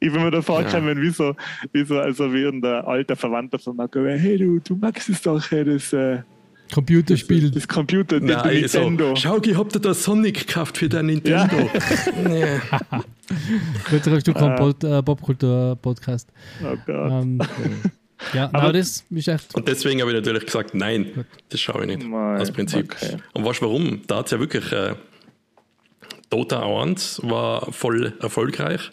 ich 0.00 0.12
bin 0.12 0.22
mir 0.22 0.30
da 0.30 0.42
vorgekommen, 0.42 0.96
ja. 0.96 1.02
wie 1.02 1.10
so, 1.10 1.34
wie 1.72 1.84
so, 1.84 1.98
also 1.98 2.32
wie 2.32 2.46
ein 2.46 2.64
alter 2.64 3.16
Verwandter 3.16 3.58
von 3.58 3.76
Marco, 3.76 4.04
hey 4.04 4.36
du, 4.36 4.60
du 4.60 4.76
magst 4.76 5.08
es 5.08 5.22
doch, 5.22 5.50
hey, 5.50 5.64
das 5.64 5.92
äh, 5.92 6.22
Computerspiel. 6.70 7.50
Das, 7.50 7.62
das 7.62 7.68
Computer, 7.68 8.20
Nein, 8.20 8.60
Nintendo. 8.60 9.10
So, 9.10 9.16
schau, 9.16 9.38
ich 9.42 9.56
hab 9.56 9.68
dir 9.70 9.80
da 9.80 9.94
Sonic 9.94 10.46
gekauft 10.46 10.78
für 10.78 10.88
dein 10.88 11.06
Nintendo. 11.06 11.70
Ja. 12.28 13.02
Größerer 13.84 14.20
Stück 14.20 14.38
vom 14.38 14.56
Pod, 14.56 14.82
äh, 14.84 15.02
Popkultur-Podcast. 15.02 16.28
Oh 16.62 16.76
Gott. 16.86 17.12
Ähm, 17.12 17.40
ja, 18.34 18.44
aber, 18.46 18.62
aber, 18.62 18.72
das 18.72 19.04
ist 19.08 19.28
echt. 19.28 19.54
Und 19.54 19.68
deswegen 19.68 20.00
habe 20.00 20.10
ich 20.10 20.16
natürlich 20.16 20.46
gesagt, 20.46 20.74
nein, 20.74 21.24
das 21.48 21.60
schaue 21.60 21.82
ich 21.82 21.96
nicht. 21.96 22.08
Mein, 22.08 22.40
aus 22.40 22.50
Prinzip. 22.50 22.94
Okay. 22.94 23.16
Und 23.32 23.44
weißt 23.44 23.60
du 23.60 23.66
warum? 23.66 24.02
Da 24.06 24.18
hat 24.18 24.26
es 24.26 24.32
ja 24.32 24.40
wirklich. 24.40 24.72
Äh, 24.72 24.94
Dota 26.30 26.62
1 26.62 27.22
war 27.24 27.72
voll 27.72 28.14
erfolgreich. 28.20 28.92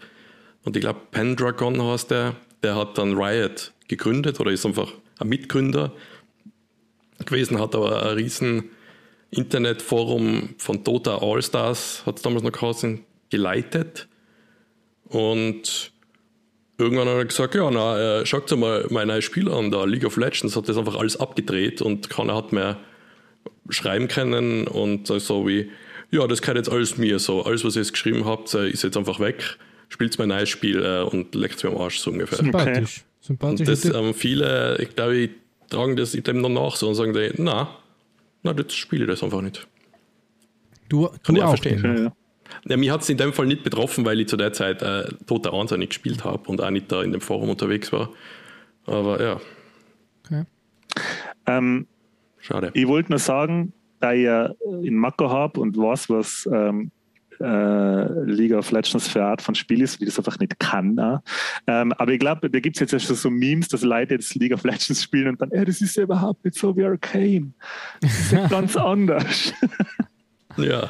Und 0.63 0.75
ich 0.75 0.81
glaube, 0.81 1.01
Pendragon 1.11 1.81
heißt 1.81 2.09
der, 2.09 2.35
der 2.63 2.75
hat 2.75 2.97
dann 2.97 3.13
Riot 3.15 3.73
gegründet 3.87 4.39
oder 4.39 4.51
ist 4.51 4.65
einfach 4.65 4.91
ein 5.19 5.29
Mitgründer 5.29 5.93
gewesen, 7.25 7.59
hat 7.59 7.75
aber 7.75 8.03
ein 8.03 8.15
riesen 8.15 8.71
Internetforum 9.31 10.55
von 10.57 10.83
Dota 10.83 11.17
All-Stars, 11.17 12.03
hat 12.05 12.17
es 12.17 12.21
damals 12.21 12.43
noch 12.43 12.51
geheißen, 12.51 13.03
geleitet. 13.29 14.07
Und 15.05 15.91
irgendwann 16.77 17.07
hat 17.07 17.15
er 17.15 17.25
gesagt, 17.25 17.55
ja, 17.55 17.69
na, 17.71 18.21
äh, 18.21 18.25
schaut 18.25 18.49
mal 18.57 18.85
mein 18.89 19.07
neues 19.07 19.25
Spiel 19.25 19.49
an, 19.49 19.71
da 19.71 19.83
League 19.83 20.05
of 20.05 20.17
Legends 20.17 20.55
hat 20.55 20.69
das 20.69 20.77
einfach 20.77 20.95
alles 20.95 21.19
abgedreht 21.19 21.81
und 21.81 22.09
keiner 22.09 22.35
hat 22.35 22.53
mehr 22.53 22.77
schreiben 23.69 24.07
können 24.07 24.67
und 24.67 25.07
so 25.07 25.47
wie, 25.47 25.71
ja, 26.11 26.25
das 26.27 26.41
kann 26.41 26.55
jetzt 26.55 26.69
alles 26.69 26.97
mir 26.97 27.19
so, 27.19 27.43
alles, 27.43 27.65
was 27.65 27.75
ihr 27.75 27.81
jetzt 27.81 27.91
geschrieben 27.91 28.25
habt, 28.25 28.53
äh, 28.53 28.69
ist 28.69 28.83
jetzt 28.83 28.95
einfach 28.95 29.19
weg, 29.19 29.57
spielt 29.89 30.17
mein 30.19 30.29
neues 30.29 30.49
Spiel 30.49 30.83
äh, 30.83 31.01
und 31.01 31.35
leckt 31.35 31.63
mir 31.63 31.71
am 31.71 31.77
Arsch 31.77 31.99
so 31.99 32.11
ungefähr. 32.11 32.37
Sympathisch. 32.37 33.03
Sympathisch. 33.19 33.59
Und 33.59 33.67
das 33.67 33.85
ähm, 33.85 34.13
viele, 34.13 34.77
ich 34.79 34.95
glaube, 34.95 35.29
tragen 35.69 35.95
das 35.95 36.11
dem 36.11 36.43
dann 36.43 36.53
nach 36.53 36.75
so 36.75 36.87
und 36.87 36.95
sagen, 36.95 37.13
die, 37.13 37.31
na, 37.37 37.69
na, 38.43 38.53
das 38.53 38.73
spiele 38.73 39.05
ich 39.05 39.09
das 39.09 39.23
einfach 39.23 39.41
nicht. 39.41 39.67
Du, 40.89 41.07
Kann 41.07 41.35
du 41.35 41.35
ich 41.35 41.43
auch 41.43 41.49
verstehen. 41.49 41.83
Ja, 41.83 42.03
ja. 42.03 42.11
Ja, 42.65 42.77
mich 42.77 42.89
hat 42.89 43.01
es 43.01 43.09
in 43.09 43.17
dem 43.17 43.33
Fall 43.33 43.45
nicht 43.45 43.63
betroffen, 43.63 44.05
weil 44.05 44.19
ich 44.21 44.27
zu 44.27 44.37
der 44.37 44.53
Zeit 44.53 44.81
äh, 44.81 45.05
Tote 45.25 45.53
1 45.53 45.71
nicht 45.71 45.89
gespielt 45.89 46.23
habe 46.23 46.49
und 46.49 46.61
auch 46.61 46.69
nicht 46.69 46.91
da 46.91 47.01
in 47.03 47.11
dem 47.11 47.21
Forum 47.21 47.49
unterwegs 47.49 47.91
war. 47.91 48.09
Aber 48.85 49.21
ja. 49.21 49.41
Okay. 50.25 50.43
Ähm, 51.45 51.87
Schade. 52.39 52.71
Ich 52.73 52.87
wollte 52.87 53.11
nur 53.11 53.19
sagen, 53.19 53.73
da 53.99 54.13
ich 54.13 54.23
ja 54.23 54.53
in 54.81 54.95
Mako 54.95 55.29
habe 55.29 55.59
und 55.59 55.77
weiß, 55.77 56.09
was 56.09 56.47
ähm, 56.51 56.91
äh, 57.39 58.23
League 58.23 58.53
of 58.53 58.71
Legends 58.71 59.07
für 59.07 59.23
Art 59.23 59.41
von 59.41 59.55
Spiel 59.55 59.81
ist, 59.81 59.99
wie 60.01 60.05
das 60.05 60.17
einfach 60.17 60.39
nicht 60.39 60.59
kann. 60.59 60.97
Ähm, 61.67 61.93
aber 61.93 62.13
ich 62.13 62.19
glaube, 62.19 62.49
da 62.49 62.59
gibt 62.59 62.75
es 62.75 62.79
jetzt 62.79 62.91
ja 62.91 62.99
schon 62.99 63.15
so 63.15 63.29
Memes, 63.29 63.67
dass 63.67 63.83
Leute 63.83 64.15
jetzt 64.15 64.35
League 64.35 64.53
of 64.53 64.63
Legends 64.63 65.03
spielen 65.03 65.29
und 65.29 65.41
dann, 65.41 65.51
ey, 65.51 65.65
das 65.65 65.81
ist 65.81 65.95
ja 65.95 66.03
überhaupt 66.03 66.43
nicht 66.45 66.57
so 66.57 66.75
wie 66.75 66.85
Arcane. 66.85 67.53
Das 68.01 68.19
ist 68.19 68.31
ja 68.31 68.47
ganz 68.49 68.75
anders. 68.75 69.53
ja. 70.57 70.89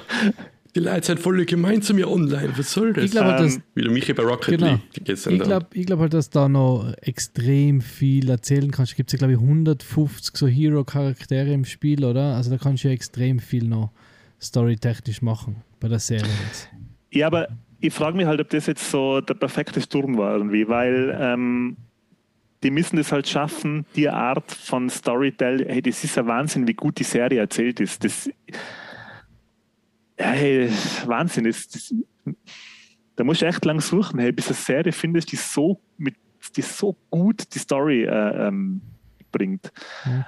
Die 0.76 0.84
Leute 0.84 1.08
sind 1.08 1.20
voll 1.20 1.44
gemein 1.46 1.82
zu 1.82 1.96
mir 1.96 2.08
online. 2.08 2.54
Was 2.56 2.72
soll 2.72 2.94
das? 2.94 3.06
Ich 3.06 3.12
glaube, 3.12 3.34
halt, 3.34 3.52
ähm, 3.52 3.64
Wie 3.74 3.82
du 3.82 3.90
mich 3.90 4.14
bei 4.14 4.22
Rocket 4.22 4.60
genau. 4.60 4.80
League 4.94 5.10
Ich 5.10 5.24
glaube 5.24 5.68
glaub 5.72 6.00
halt, 6.00 6.14
dass 6.14 6.30
da 6.30 6.48
noch 6.48 6.94
extrem 7.02 7.82
viel 7.82 8.30
erzählen 8.30 8.70
kannst. 8.70 8.92
Es 8.92 8.96
gibt 8.96 9.12
ja, 9.12 9.18
glaube 9.18 9.34
ich, 9.34 9.40
150 9.40 10.38
so 10.38 10.46
Hero-Charaktere 10.46 11.52
im 11.52 11.66
Spiel, 11.66 12.06
oder? 12.06 12.36
Also 12.36 12.52
da 12.52 12.58
kannst 12.58 12.84
du 12.84 12.90
ja 12.90 12.94
extrem 12.94 13.40
viel 13.40 13.68
noch 13.68 13.92
storytechnisch 14.40 15.24
machen 15.24 15.64
bei 15.80 15.88
der 15.88 16.00
Serie 16.00 16.32
jetzt. 16.48 16.70
Ja, 17.12 17.28
aber 17.28 17.48
ich 17.80 17.94
frage 17.94 18.18
mich 18.18 18.26
halt, 18.26 18.42
ob 18.42 18.50
das 18.50 18.66
jetzt 18.66 18.90
so 18.90 19.22
der 19.22 19.36
perfekte 19.36 19.82
Sturm 19.82 20.18
war 20.18 20.34
irgendwie, 20.34 20.68
weil 20.68 21.16
ähm, 21.20 21.78
die 22.64 22.72
müssen 22.72 22.98
es 22.98 23.12
halt 23.12 23.28
schaffen, 23.28 23.86
die 23.96 24.10
Art 24.10 24.52
von 24.52 24.90
Storytelling, 24.90 25.68
hey, 25.68 25.82
das 25.82 26.04
ist 26.04 26.16
ja 26.16 26.26
Wahnsinn, 26.26 26.68
wie 26.68 26.74
gut 26.74 26.98
die 27.00 27.04
Serie 27.04 27.40
erzählt 27.40 27.80
ist. 27.80 28.04
Das, 28.04 28.30
hey, 30.18 30.70
Wahnsinn, 31.06 31.44
das, 31.44 31.68
das, 31.68 31.94
da 33.16 33.24
musst 33.24 33.42
du 33.42 33.46
echt 33.46 33.64
lang 33.66 33.80
suchen, 33.80 34.20
hey, 34.20 34.32
bis 34.32 34.48
eine 34.48 34.56
Serie 34.56 34.92
findest, 34.92 35.32
die 35.32 35.36
so, 35.36 35.80
mit, 35.98 36.16
die 36.56 36.62
so 36.62 36.96
gut 37.12 37.54
die 37.54 37.60
Story 37.60 38.06
äh, 38.06 38.48
ähm, 38.48 38.82
bringt. 39.32 39.72
Ja. 40.06 40.26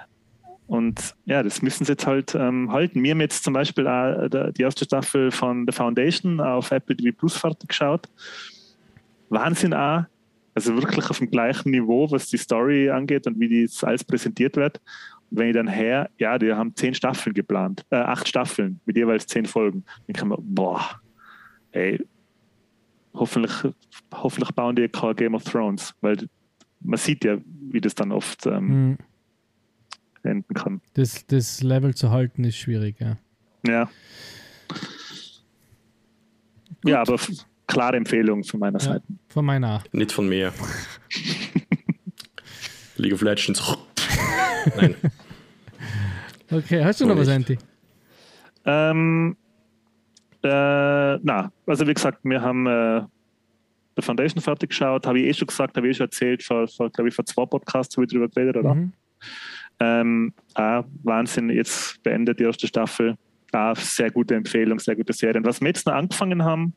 Und 0.69 1.15
ja, 1.25 1.41
das 1.41 1.63
müssen 1.63 1.83
sie 1.83 1.93
jetzt 1.93 2.05
halt 2.05 2.35
ähm, 2.35 2.71
halten. 2.71 3.01
Wir 3.01 3.11
haben 3.11 3.21
jetzt 3.21 3.43
zum 3.43 3.55
Beispiel 3.55 3.87
auch 3.87 4.27
die 4.29 4.61
erste 4.61 4.85
Staffel 4.85 5.31
von 5.31 5.65
The 5.67 5.73
Foundation 5.75 6.39
auf 6.39 6.69
Apple 6.69 6.95
TV 6.95 7.17
Plus 7.17 7.35
fertig 7.35 7.69
geschaut. 7.69 8.07
Wahnsinn 9.29 9.73
auch. 9.73 10.03
Also 10.53 10.75
wirklich 10.75 11.09
auf 11.09 11.17
dem 11.17 11.31
gleichen 11.31 11.71
Niveau, 11.71 12.11
was 12.11 12.27
die 12.27 12.37
Story 12.37 12.87
angeht 12.87 13.25
und 13.25 13.39
wie 13.39 13.63
das 13.63 13.83
alles 13.83 14.03
präsentiert 14.03 14.57
wird. 14.57 14.79
Und 15.31 15.39
wenn 15.39 15.47
ich 15.47 15.55
dann 15.55 15.67
her, 15.67 16.11
ja, 16.19 16.37
die 16.37 16.53
haben 16.53 16.75
zehn 16.75 16.93
Staffeln 16.93 17.33
geplant, 17.33 17.83
äh, 17.89 17.95
acht 17.95 18.27
Staffeln 18.27 18.79
mit 18.85 18.95
jeweils 18.95 19.25
zehn 19.25 19.47
Folgen. 19.47 19.83
Dann 20.05 20.13
kann 20.13 20.27
man, 20.27 20.37
boah, 20.39 21.01
ey, 21.71 21.99
hoffentlich, 23.15 23.73
hoffentlich 24.13 24.51
bauen 24.51 24.75
die 24.75 24.87
kein 24.87 25.15
Game 25.15 25.33
of 25.33 25.45
Thrones, 25.45 25.95
weil 26.01 26.29
man 26.79 26.99
sieht 26.99 27.25
ja, 27.25 27.37
wie 27.71 27.81
das 27.81 27.95
dann 27.95 28.11
oft 28.11 28.45
ähm, 28.45 28.67
Mhm. 28.89 28.97
Enden 30.23 30.53
kann. 30.53 30.81
Das, 30.93 31.25
das 31.27 31.63
Level 31.63 31.95
zu 31.95 32.11
halten 32.11 32.43
ist 32.43 32.57
schwierig, 32.57 32.97
ja. 32.99 33.17
Ja. 33.65 33.89
Ja, 36.85 37.01
aber 37.01 37.17
klare 37.67 37.97
Empfehlung 37.97 38.43
von 38.43 38.59
meiner 38.59 38.79
Ja. 38.79 38.85
Seite. 38.85 39.03
Von 39.29 39.45
meiner. 39.45 39.83
Nicht 39.91 40.11
von 40.11 40.27
mir. 40.27 40.53
League 42.97 43.13
of 43.13 43.21
Legends. 43.21 43.61
Nein. 44.75 44.95
Okay, 46.51 46.83
hast 46.83 47.01
du 47.01 47.05
noch 47.05 47.17
was. 47.17 47.27
Anti? 47.27 47.57
Ähm, 48.65 49.35
äh, 50.43 51.17
na, 51.17 51.51
also 51.65 51.87
wie 51.87 51.93
gesagt, 51.93 52.19
wir 52.23 52.41
haben 52.41 52.65
äh, 52.65 53.01
The 53.95 54.01
Foundation 54.01 54.41
fertig 54.41 54.69
geschaut, 54.69 55.05
habe 55.05 55.19
ich 55.19 55.25
eh 55.25 55.33
schon 55.33 55.47
gesagt, 55.47 55.75
habe 55.77 55.87
ich 55.87 55.91
eh 55.91 55.97
schon 55.97 56.05
erzählt, 56.07 56.43
vor, 56.43 56.67
vor 56.67 56.89
glaube 56.89 57.09
ich, 57.09 57.15
vor 57.15 57.25
zwei 57.25 57.45
Podcasts 57.45 57.95
habe 57.97 58.05
ich 58.05 58.11
drüber 58.11 58.27
geredet, 58.29 58.57
oder? 58.57 58.75
Mhm. 58.75 58.93
Ähm, 59.79 60.33
ah, 60.55 60.83
Wahnsinn, 61.03 61.49
jetzt 61.49 62.01
beendet 62.03 62.39
die 62.39 62.43
erste 62.43 62.67
Staffel. 62.67 63.15
Ah, 63.51 63.73
sehr 63.75 64.11
gute 64.11 64.35
Empfehlung, 64.35 64.79
sehr 64.79 64.95
gute 64.95 65.13
Serie. 65.13 65.37
Und 65.37 65.45
was 65.45 65.61
wir 65.61 65.67
jetzt 65.67 65.85
noch 65.87 65.93
angefangen 65.93 66.43
haben, 66.43 66.73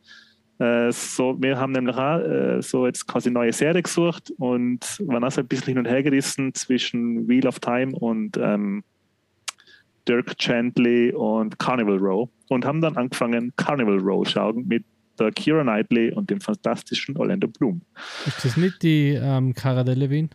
äh, 0.59 0.93
so, 0.93 1.37
wir 1.41 1.59
haben 1.59 1.73
nämlich 1.73 1.97
auch 1.97 2.19
äh, 2.21 2.63
so 2.63 2.87
jetzt 2.87 3.07
quasi 3.07 3.31
neue 3.31 3.53
Serie 3.53 3.83
gesucht 3.83 4.33
und 4.39 5.01
waren 5.07 5.25
auch 5.25 5.33
so 5.33 5.41
ein 5.41 5.49
bisschen 5.49 5.69
hin 5.69 5.79
und 5.79 5.87
her 5.87 6.03
gerissen 6.03 6.55
zwischen 6.55 7.29
Wheel 7.29 7.47
of 7.47 7.59
Time 7.59 7.93
und 7.97 8.37
ähm, 8.37 8.85
Dirk 10.09 10.37
Gently 10.39 11.13
und 11.13 11.59
Carnival 11.59 11.99
Row 11.99 12.29
und 12.49 12.65
haben 12.65 12.81
dann 12.81 12.97
angefangen, 12.97 13.53
Carnival 13.57 13.99
Row 13.99 14.29
schauen 14.29 14.67
mit 14.69 14.85
der 15.19 15.31
Kira 15.33 15.63
Knightley 15.63 16.13
und 16.13 16.31
dem 16.31 16.41
fantastischen 16.41 17.17
Orlando 17.17 17.49
Bloom. 17.49 17.83
Ist 18.27 18.45
das 18.45 18.57
nicht 18.57 18.83
die 18.83 19.19
ähm, 19.21 19.55
Cara 19.55 19.85
Delevingne? 19.85 20.31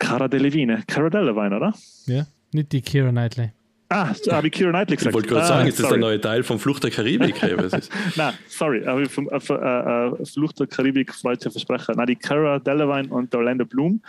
Cara 0.00 0.26
Delevingne, 0.26 0.82
Cara 0.86 1.10
Delevingne, 1.10 1.56
oder? 1.56 1.74
Ja? 2.06 2.26
Nicht 2.52 2.72
die 2.72 2.80
Kira 2.80 3.10
Knightley. 3.10 3.52
Ah, 3.88 4.12
habe 4.30 4.46
ich 4.48 4.52
Kira 4.52 4.70
Knightley 4.70 4.96
gesagt. 4.96 5.10
Ich 5.10 5.14
wollte 5.14 5.28
gerade 5.28 5.44
ah, 5.44 5.48
sagen, 5.48 5.68
ist 5.68 5.78
das 5.78 5.84
der 5.84 5.88
sorry. 5.90 6.00
neue 6.00 6.20
Teil 6.20 6.42
von 6.42 6.58
Flucht 6.58 6.82
der 6.82 6.90
Karibik? 6.90 7.40
Hey, 7.42 7.56
was 7.56 7.72
ist? 7.72 7.92
Nein, 8.16 8.34
sorry, 8.48 8.84
aber 8.86 9.08
vom 9.08 9.28
äh, 9.28 9.36
äh, 9.36 10.26
Flucht 10.26 10.58
der 10.58 10.66
Karibik 10.66 11.14
falscher 11.14 11.50
Versprecher. 11.50 11.94
Nein, 11.94 12.06
die 12.06 12.16
Cara 12.16 12.58
Delevingne 12.58 13.12
und 13.12 13.32
der 13.32 13.40
Orlando 13.40 13.66
Bloom. 13.66 14.00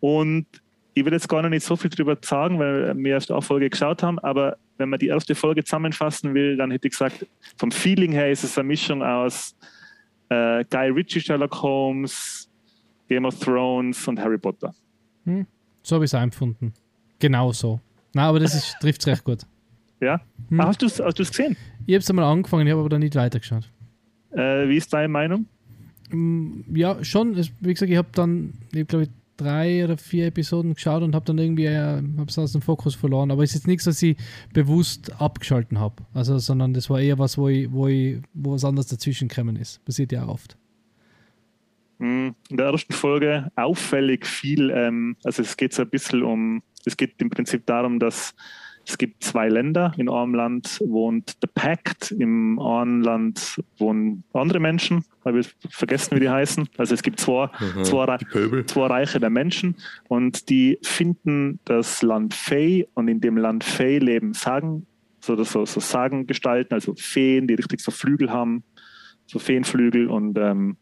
Und 0.00 0.46
ich 0.94 1.04
will 1.04 1.12
jetzt 1.12 1.28
gar 1.28 1.42
noch 1.42 1.48
nicht 1.48 1.64
so 1.64 1.74
viel 1.76 1.90
drüber 1.90 2.16
sagen, 2.20 2.58
weil 2.58 2.96
wir 2.96 3.12
erst 3.12 3.30
eine 3.30 3.42
Folge 3.42 3.68
geschaut 3.68 4.02
haben, 4.02 4.18
aber 4.20 4.56
wenn 4.78 4.88
man 4.88 4.98
die 4.98 5.08
erste 5.08 5.34
Folge 5.34 5.64
zusammenfassen 5.64 6.34
will, 6.34 6.56
dann 6.56 6.70
hätte 6.70 6.86
ich 6.88 6.92
gesagt, 6.92 7.26
vom 7.56 7.72
Feeling 7.72 8.12
her 8.12 8.30
ist 8.30 8.44
es 8.44 8.56
eine 8.56 8.68
Mischung 8.68 9.02
aus 9.02 9.56
äh, 10.28 10.64
Guy 10.70 10.90
Ritchie, 10.90 11.20
Sherlock 11.20 11.60
Holmes, 11.62 12.48
Game 13.08 13.24
of 13.24 13.38
Thrones 13.38 14.06
und 14.06 14.20
Harry 14.20 14.38
Potter. 14.38 14.74
So 15.82 15.96
habe 15.96 16.04
ich 16.04 16.12
es 16.12 16.14
empfunden. 16.14 16.72
Genau 17.18 17.52
so. 17.52 17.80
Nein, 18.14 18.26
aber 18.26 18.40
das 18.40 18.74
trifft 18.80 19.00
es 19.00 19.06
recht 19.06 19.24
gut. 19.24 19.40
Ja? 20.00 20.20
Hm. 20.48 20.60
Ah, 20.60 20.66
hast 20.68 20.82
du 20.82 20.86
es 20.86 21.00
hast 21.00 21.18
du's 21.18 21.30
gesehen? 21.30 21.56
Ich 21.86 21.94
habe 21.94 22.00
es 22.00 22.10
einmal 22.10 22.24
angefangen, 22.26 22.66
ich 22.66 22.70
habe 22.72 22.80
aber 22.80 22.88
dann 22.90 23.00
nicht 23.00 23.14
weitergeschaut. 23.14 23.70
Äh, 24.32 24.68
wie 24.68 24.76
ist 24.76 24.92
deine 24.92 25.08
Meinung? 25.08 25.46
Mm, 26.10 26.74
Ja, 26.74 27.02
schon. 27.04 27.36
Wie 27.60 27.72
gesagt, 27.74 27.90
ich 27.90 27.96
habe 27.96 28.08
dann, 28.12 28.54
ich 28.72 28.86
glaube, 28.86 29.08
drei 29.36 29.84
oder 29.84 29.96
vier 29.96 30.26
Episoden 30.26 30.74
geschaut 30.74 31.02
und 31.02 31.14
habe 31.14 31.24
dann 31.24 31.38
irgendwie 31.38 31.66
äh, 31.66 32.02
hab's 32.18 32.38
aus 32.38 32.52
dem 32.52 32.62
Fokus 32.62 32.94
verloren. 32.94 33.30
Aber 33.30 33.42
es 33.42 33.50
ist 33.50 33.54
jetzt 33.56 33.66
nichts, 33.66 33.86
was 33.86 34.00
ich 34.02 34.16
bewusst 34.52 35.20
abgeschalten 35.20 35.78
habe. 35.78 36.04
Also, 36.12 36.38
sondern 36.38 36.72
das 36.74 36.88
war 36.90 37.00
eher 37.00 37.18
was, 37.18 37.36
wo 37.38 37.48
ich, 37.48 37.70
wo 37.72 37.88
ich, 37.88 38.18
wo 38.32 38.52
was 38.52 38.64
anderes 38.64 38.86
dazwischen 38.88 39.28
gekommen 39.28 39.56
ist. 39.56 39.84
Passiert 39.84 40.12
ja 40.12 40.24
auch 40.24 40.28
oft. 40.28 40.56
Hm, 42.04 42.34
In 42.50 42.56
der 42.58 42.66
ersten 42.66 42.92
Folge 42.92 43.50
auffällig 43.56 44.26
viel, 44.26 44.70
ähm, 44.70 45.16
also 45.24 45.40
es 45.42 45.56
geht 45.56 45.72
so 45.72 45.82
ein 45.82 45.88
bisschen 45.88 46.22
um, 46.22 46.62
es 46.84 46.96
geht 46.96 47.14
im 47.22 47.30
Prinzip 47.30 47.64
darum, 47.66 47.98
dass 47.98 48.34
es 48.86 48.98
gibt 48.98 49.24
zwei 49.24 49.48
Länder. 49.48 49.94
In 49.96 50.10
einem 50.10 50.34
Land 50.34 50.78
wohnt 50.84 51.38
The 51.40 51.48
Pact, 51.54 52.10
im 52.10 52.58
anderen 52.58 53.00
Land 53.02 53.62
wohnen 53.78 54.24
andere 54.34 54.60
Menschen. 54.60 55.06
Habe 55.24 55.40
ich 55.40 55.56
vergessen, 55.70 56.14
wie 56.16 56.20
die 56.20 56.28
heißen. 56.28 56.68
Also 56.76 56.92
es 56.92 57.02
gibt 57.02 57.18
zwei, 57.18 57.46
Mhm. 57.60 57.84
zwei, 57.84 58.18
zwei 58.66 58.86
Reiche 58.86 59.18
der 59.20 59.30
Menschen 59.30 59.76
und 60.08 60.50
die 60.50 60.78
finden 60.82 61.60
das 61.64 62.02
Land 62.02 62.34
Fey 62.34 62.86
und 62.92 63.08
in 63.08 63.22
dem 63.22 63.38
Land 63.38 63.64
Fey 63.64 63.98
leben 63.98 64.34
Sagen, 64.34 64.86
so, 65.20 65.42
so, 65.42 65.64
so 65.64 65.80
Sagengestalten, 65.80 66.74
also 66.74 66.94
Feen, 66.98 67.46
die 67.48 67.54
richtig 67.54 67.80
so 67.80 67.90
Flügel 67.90 68.30
haben, 68.30 68.62
so 69.26 69.38
Feenflügel 69.38 70.08
und 70.10 70.36
ähm, 70.36 70.76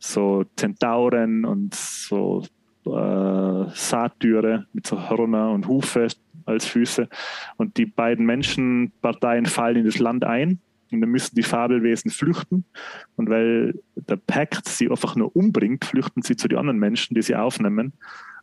so 0.00 0.44
Zentauren 0.56 1.44
und 1.44 1.74
so 1.74 2.42
äh, 2.86 3.64
Satyre 3.74 4.66
mit 4.72 4.86
so 4.86 5.08
Hörner 5.08 5.52
und 5.52 5.68
Hufe 5.68 6.08
als 6.46 6.66
Füße. 6.66 7.08
Und 7.56 7.76
die 7.76 7.86
beiden 7.86 8.26
Menschenparteien 8.26 9.46
fallen 9.46 9.76
in 9.76 9.84
das 9.84 9.98
Land 9.98 10.24
ein 10.24 10.58
und 10.90 11.00
dann 11.00 11.10
müssen 11.10 11.36
die 11.36 11.42
Fabelwesen 11.42 12.10
flüchten. 12.10 12.64
Und 13.16 13.28
weil 13.30 13.78
der 13.94 14.16
Pact 14.16 14.68
sie 14.68 14.90
einfach 14.90 15.14
nur 15.14 15.34
umbringt, 15.36 15.84
flüchten 15.84 16.22
sie 16.22 16.34
zu 16.34 16.48
den 16.48 16.58
anderen 16.58 16.78
Menschen, 16.78 17.14
die 17.14 17.22
sie 17.22 17.36
aufnehmen. 17.36 17.92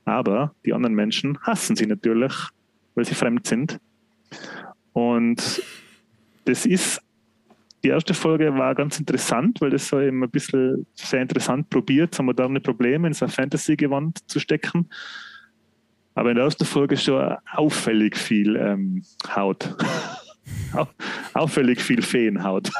Aber 0.05 0.53
die 0.66 0.74
anderen 0.74 0.95
Menschen 0.95 1.38
hassen 1.41 1.76
sie 1.76 1.88
natürlich, 1.88 2.34
weil 2.95 3.05
sie 3.05 3.16
fremd 3.16 3.47
sind. 3.47 3.80
Und 4.93 5.62
das 6.45 6.66
ist, 6.66 7.01
die 7.84 7.90
erste 7.90 8.14
Folge 8.14 8.54
war 8.58 8.74
ganz 8.76 9.00
interessant, 9.00 9.62
weil 9.62 9.70
das 9.70 9.88
so 9.88 10.00
eben 10.02 10.24
ein 10.24 10.30
bisschen 10.30 10.86
sehr 10.96 11.22
interessant 11.22 11.70
probiert, 11.70 12.16
so 12.16 12.24
moderne 12.24 12.60
Probleme 12.60 13.08
in 13.08 13.14
so 13.14 13.26
ein 13.26 13.32
Fantasy-Gewand 13.32 14.30
zu 14.30 14.40
stecken. 14.40 14.90
Aber 16.16 16.30
in 16.32 16.36
der 16.36 16.46
ersten 16.46 16.66
Folge 16.66 16.98
schon 16.98 17.36
auffällig 17.54 18.18
viel 18.18 18.56
ähm, 18.56 19.04
Haut. 19.36 19.76
Au- 20.74 20.88
auffällig 21.34 21.80
viel 21.82 22.02
Feenhaut. 22.02 22.72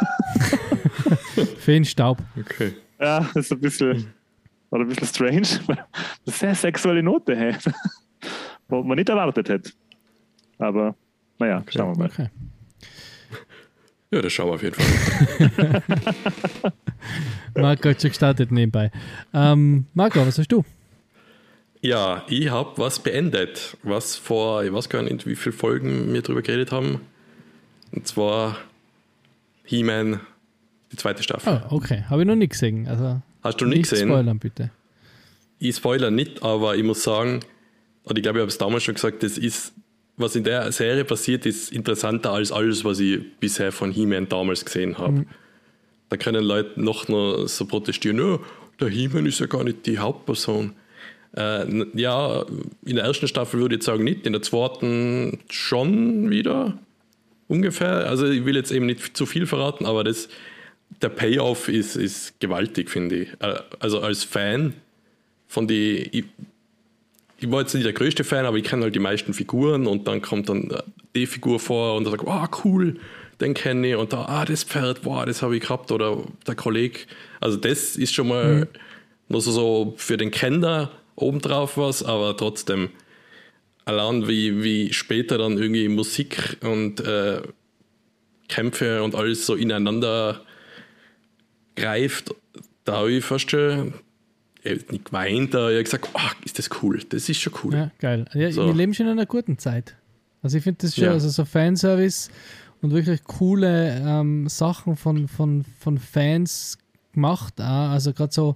Feenstaub. 1.60 2.18
Okay. 2.40 2.74
Ja, 3.00 3.20
das 3.20 3.46
ist 3.46 3.52
ein 3.52 3.60
bisschen, 3.60 4.14
war 4.70 4.80
ein 4.80 4.88
bisschen 4.88 5.08
strange. 5.08 5.48
weil 5.68 5.86
Das 6.26 6.36
ist 6.36 6.44
eine 6.44 6.56
sehr 6.56 6.56
sexuelle 6.56 7.04
Note, 7.04 7.36
hey. 7.36 7.56
wo 8.68 8.82
man 8.84 8.96
nicht 8.98 9.10
erwartet 9.10 9.50
hätte. 9.50 9.72
Aber 10.58 10.96
naja, 11.38 11.62
schauen 11.70 11.94
wir 11.96 12.00
mal. 12.00 12.10
Okay. 12.10 12.30
Ja, 14.12 14.22
das 14.22 14.32
schauen 14.32 14.48
wir 14.48 14.54
auf 14.54 14.64
jeden 14.64 14.76
Fall. 14.76 15.84
Marco 17.56 17.90
hat 17.90 18.02
schon 18.02 18.10
gestartet 18.12 18.52
nebenbei. 18.52 18.92
Ähm, 19.34 19.86
Marco, 19.94 20.26
was 20.26 20.38
hast 20.38 20.52
du? 20.52 20.64
Ja, 21.82 22.24
ich 22.28 22.50
habe 22.50 22.72
was 22.78 23.00
beendet, 23.00 23.78
was 23.84 24.16
vor, 24.16 24.64
ich 24.64 24.72
weiß 24.74 24.90
gar 24.90 25.04
nicht, 25.04 25.26
wie 25.28 25.36
viele 25.36 25.54
Folgen 25.54 26.14
wir 26.14 26.22
drüber 26.22 26.42
geredet 26.42 26.72
haben. 26.72 27.02
Und 27.92 28.08
zwar 28.08 28.58
He-Man, 29.66 30.20
die 30.92 30.98
zweite 30.98 31.22
Staffel. 31.24 31.62
Oh, 31.70 31.76
okay. 31.76 32.04
Habe 32.10 32.22
ich 32.24 32.28
noch 32.28 32.36
nicht 32.36 32.52
gesehen. 32.54 32.88
Also, 32.88 33.22
Hast 33.44 33.62
du 33.62 33.66
nicht 33.66 33.90
gesehen? 33.90 34.08
spoilern, 34.10 34.40
bitte. 34.40 34.72
Ich 35.60 35.76
spoiler 35.76 36.12
nicht, 36.12 36.44
aber 36.44 36.76
ich 36.76 36.84
muss 36.84 37.04
sagen, 37.04 37.42
und 38.04 38.18
ich 38.18 38.24
glaube, 38.24 38.40
ich 38.40 38.42
habe 38.42 38.50
es 38.50 38.58
damals 38.58 38.84
schon 38.84 38.96
gesagt, 38.96 39.22
das 39.24 39.38
ist, 39.38 39.74
was 40.18 40.36
in 40.36 40.44
der 40.44 40.72
Serie 40.72 41.06
passiert, 41.06 41.46
ist 41.46 41.72
interessanter 41.72 42.32
als 42.32 42.52
alles, 42.52 42.84
was 42.84 43.00
ich 43.00 43.22
bisher 43.40 43.72
von 43.72 43.92
He-Man 43.92 44.28
damals 44.28 44.66
gesehen 44.66 44.98
habe. 44.98 45.26
Da 46.10 46.18
können 46.18 46.44
Leute 46.44 46.82
noch 46.82 47.08
nur 47.08 47.48
so 47.48 47.66
protestieren, 47.66 48.20
oh, 48.20 48.40
der 48.80 48.90
He-Man 48.90 49.26
ist 49.26 49.40
ja 49.40 49.46
gar 49.46 49.64
nicht 49.64 49.86
die 49.86 50.00
Hauptperson. 50.00 50.74
Äh, 51.36 51.86
ja, 51.94 52.46
in 52.86 52.96
der 52.96 53.06
ersten 53.06 53.28
Staffel 53.28 53.60
würde 53.60 53.76
ich 53.76 53.84
sagen 53.84 54.04
nicht, 54.04 54.26
in 54.26 54.34
der 54.34 54.42
zweiten 54.42 55.40
schon 55.50 56.30
wieder 56.30 56.78
ungefähr. 57.48 58.08
Also 58.08 58.28
ich 58.28 58.44
will 58.46 58.56
jetzt 58.56 58.72
eben 58.72 58.88
nicht 58.88 59.16
zu 59.16 59.26
viel 59.26 59.46
verraten, 59.46 59.86
aber 59.86 60.04
das, 60.04 60.30
der 61.02 61.10
Payoff 61.10 61.70
ist, 61.70 61.96
ist 61.96 62.40
gewaltig, 62.40 62.90
finde 62.90 63.16
ich. 63.18 63.30
Äh, 63.40 63.60
Also 63.80 64.00
als 64.02 64.24
Fan 64.24 64.74
von 65.48 65.68
die, 65.68 66.26
ich, 67.40 67.52
war 67.52 67.62
jetzt 67.62 67.74
nicht 67.74 67.86
der 67.86 67.94
größte 67.94 68.24
Fan, 68.24 68.46
aber 68.46 68.58
ich 68.58 68.64
kenne 68.64 68.84
halt 68.84 68.96
die 68.96 69.00
meisten 69.00 69.34
Figuren 69.34 69.88
und 69.88 70.08
dann 70.08 70.22
kommt 70.22 70.50
dann 70.50 70.72
äh, 70.72 70.82
die 71.16 71.28
Figur 71.28 71.60
vor 71.60 71.96
und 71.96 72.04
dann 72.04 72.12
sagt, 72.12 72.26
wow, 72.26 72.48
cool, 72.64 73.00
den 73.42 73.54
kenne 73.54 73.90
ich. 73.90 73.96
Und 73.96 74.14
da, 74.14 74.26
ah, 74.26 74.46
das 74.46 74.64
Pferd, 74.64 75.06
wow, 75.06 75.26
das 75.26 75.42
habe 75.42 75.56
ich 75.56 75.62
gehabt. 75.62 75.92
Oder 75.92 76.24
der 76.46 76.56
Kollege. 76.56 77.00
Also 77.40 77.58
das 77.58 77.96
ist 77.96 78.14
schon 78.14 78.30
mal 78.30 78.68
nur 79.30 79.42
so, 79.42 79.52
so 79.52 79.94
für 79.98 80.18
den 80.18 80.32
Kenner 80.32 80.92
obendrauf 81.16 81.78
was, 81.78 82.04
aber 82.04 82.36
trotzdem 82.38 82.90
allein 83.86 84.28
wie, 84.28 84.64
wie 84.64 84.94
später 84.94 85.38
dann 85.38 85.58
irgendwie 85.58 85.88
Musik 85.88 86.58
und 86.62 87.00
äh, 87.00 87.42
Kämpfe 88.50 89.04
und 89.04 89.16
alles 89.16 89.46
so 89.46 89.56
ineinander 89.56 90.42
greift, 91.76 92.34
da 92.86 92.98
habe 92.98 93.12
ich 93.12 93.26
fast 93.26 93.52
schon 93.52 93.94
nicht 94.76 95.06
geweint, 95.06 95.56
aber 95.56 95.70
ich 95.72 95.76
habe 95.76 95.84
gesagt, 95.84 96.10
oh, 96.14 96.46
ist 96.46 96.58
das 96.60 96.70
cool, 96.82 97.02
das 97.10 97.30
ist 97.30 97.40
schon 97.40 97.54
cool. 97.64 97.74
Ja, 97.74 97.92
geil. 98.00 98.26
Ja, 98.34 98.52
So. 98.52 98.66
Wir 98.68 98.74
leben 98.74 98.94
schon 98.94 99.06
in 99.08 99.14
einer 99.14 99.26
guten 99.26 99.58
Zeit. 99.58 99.96
Also 100.42 100.58
ich 100.58 100.64
finde 100.64 100.80
das 100.82 100.96
schon, 100.96 101.06
Ja. 101.06 101.12
also 101.12 101.30
so 101.30 101.46
Fanservice 101.46 102.30
und 102.82 102.92
wirklich 102.92 103.24
coole 103.24 104.02
ähm, 104.06 104.48
Sachen 104.50 104.96
von, 104.96 105.28
von, 105.28 105.66
von 105.80 105.98
Fans 105.98 106.78
gemacht. 107.14 107.60
Auch. 107.60 107.90
Also 107.92 108.14
gerade 108.14 108.32
so, 108.34 108.56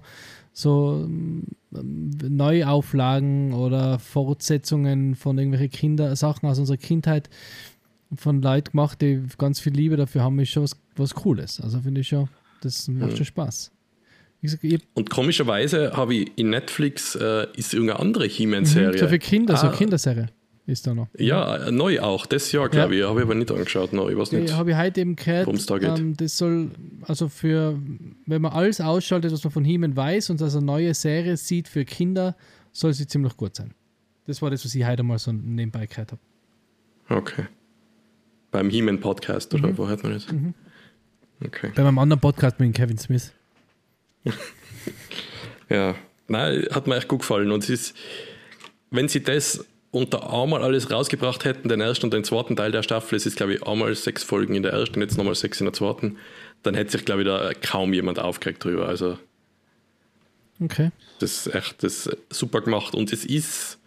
so 0.52 1.02
ähm, 1.04 1.46
Neuauflagen 1.72 3.52
oder 3.54 3.98
Fortsetzungen 3.98 5.14
von 5.16 5.38
irgendwelchen 5.38 5.70
Kindersachen 5.70 6.48
aus 6.48 6.58
unserer 6.58 6.76
Kindheit 6.76 7.28
von 8.14 8.42
Leuten 8.42 8.72
gemacht, 8.72 9.00
die 9.00 9.22
ganz 9.38 9.58
viel 9.58 9.72
Liebe 9.72 9.96
dafür 9.96 10.22
haben, 10.22 10.38
ist 10.38 10.50
schon 10.50 10.62
was, 10.62 10.76
was 10.96 11.14
Cooles. 11.14 11.60
Also 11.60 11.80
finde 11.80 12.02
ich 12.02 12.08
schon, 12.08 12.28
das 12.60 12.86
macht 12.88 13.16
schon 13.16 13.26
Spaß. 13.26 13.71
Und 14.94 15.10
komischerweise 15.10 15.96
habe 15.96 16.14
ich 16.14 16.32
in 16.36 16.50
Netflix 16.50 17.14
äh, 17.14 17.46
ist 17.56 17.72
irgendeine 17.74 18.00
andere 18.00 18.24
mhm, 18.24 18.30
He-Man-Serie. 18.30 18.98
so 18.98 19.08
für 19.08 19.18
Kinder, 19.18 19.56
so 19.56 19.68
Ah. 19.68 19.70
Kinderserie 19.72 20.28
ist 20.66 20.86
da 20.86 20.94
noch. 20.94 21.08
Ja, 21.18 21.56
äh, 21.68 21.72
neu 21.72 22.00
auch, 22.00 22.26
das 22.26 22.50
Jahr, 22.52 22.68
glaube 22.68 22.96
ich. 22.96 23.02
Habe 23.02 23.20
ich 23.20 23.24
aber 23.24 23.34
nicht 23.34 23.50
angeschaut. 23.50 23.92
No, 23.92 24.08
ich 24.08 24.16
weiß 24.16 24.32
nicht. 24.32 24.52
habe 24.54 24.70
ich 24.72 24.76
heute 24.76 25.00
eben 25.00 25.16
gehört. 25.16 25.48
Da 25.70 25.78
geht. 25.78 25.98
Ähm, 25.98 26.16
das 26.16 26.38
soll, 26.38 26.70
also 27.02 27.28
für, 27.28 27.78
wenn 28.26 28.42
man 28.42 28.52
alles 28.52 28.80
ausschaltet, 28.80 29.32
was 29.32 29.42
man 29.44 29.52
von 29.52 29.64
He-Man 29.64 29.96
weiß 29.96 30.30
und 30.30 30.40
also 30.42 30.58
eine 30.58 30.66
neue 30.66 30.94
Serie 30.94 31.36
sieht 31.36 31.68
für 31.68 31.84
Kinder, 31.84 32.36
soll 32.72 32.92
sie 32.94 33.06
ziemlich 33.06 33.36
gut 33.36 33.56
sein. 33.56 33.74
Das 34.26 34.40
war 34.40 34.50
das, 34.50 34.64
was 34.64 34.74
ich 34.74 34.84
heute 34.86 35.02
mal 35.02 35.18
so 35.18 35.32
nebenbei 35.32 35.86
gehört 35.86 36.12
habe. 36.12 36.20
Okay. 37.08 37.44
Beim 38.52 38.70
He-Man-Podcast, 38.70 39.52
oder 39.54 39.76
wo 39.76 39.88
hört 39.88 40.02
man 40.02 40.12
das? 40.12 40.30
Mhm. 40.30 40.54
Okay. 41.44 41.70
Bei 41.74 41.82
meinem 41.82 41.98
anderen 41.98 42.20
Podcast 42.20 42.60
mit 42.60 42.74
Kevin 42.74 42.98
Smith. 42.98 43.32
Ja, 45.68 45.94
nein, 46.28 46.66
hat 46.70 46.86
mir 46.86 46.96
echt 46.96 47.08
gut 47.08 47.20
gefallen. 47.20 47.50
Und 47.50 47.64
es 47.64 47.70
ist, 47.70 47.96
wenn 48.90 49.08
sie 49.08 49.22
das 49.22 49.64
unter 49.90 50.30
einmal 50.32 50.62
alles 50.62 50.90
rausgebracht 50.90 51.44
hätten, 51.44 51.68
den 51.68 51.80
ersten 51.80 52.06
und 52.06 52.14
den 52.14 52.24
zweiten 52.24 52.56
Teil 52.56 52.72
der 52.72 52.82
Staffel, 52.82 53.16
es 53.16 53.24
ist, 53.24 53.36
glaube 53.36 53.54
ich, 53.54 53.66
einmal 53.66 53.94
sechs 53.94 54.22
Folgen 54.22 54.54
in 54.54 54.62
der 54.62 54.72
ersten, 54.72 55.00
jetzt 55.00 55.16
nochmal 55.16 55.34
sechs 55.34 55.60
in 55.60 55.66
der 55.66 55.72
zweiten, 55.72 56.18
dann 56.62 56.74
hätte 56.74 56.92
sich, 56.92 57.04
glaube 57.04 57.22
ich, 57.22 57.26
da 57.26 57.52
kaum 57.54 57.92
jemand 57.94 58.18
aufgeregt 58.18 58.62
drüber. 58.64 58.86
Also, 58.86 59.18
Okay. 60.62 60.90
das 61.18 61.46
ist 61.46 61.54
echt 61.54 61.82
das 61.82 62.06
ist 62.06 62.16
super 62.30 62.60
gemacht. 62.60 62.94
Und 62.94 63.12
es 63.12 63.24
ist, 63.24 63.78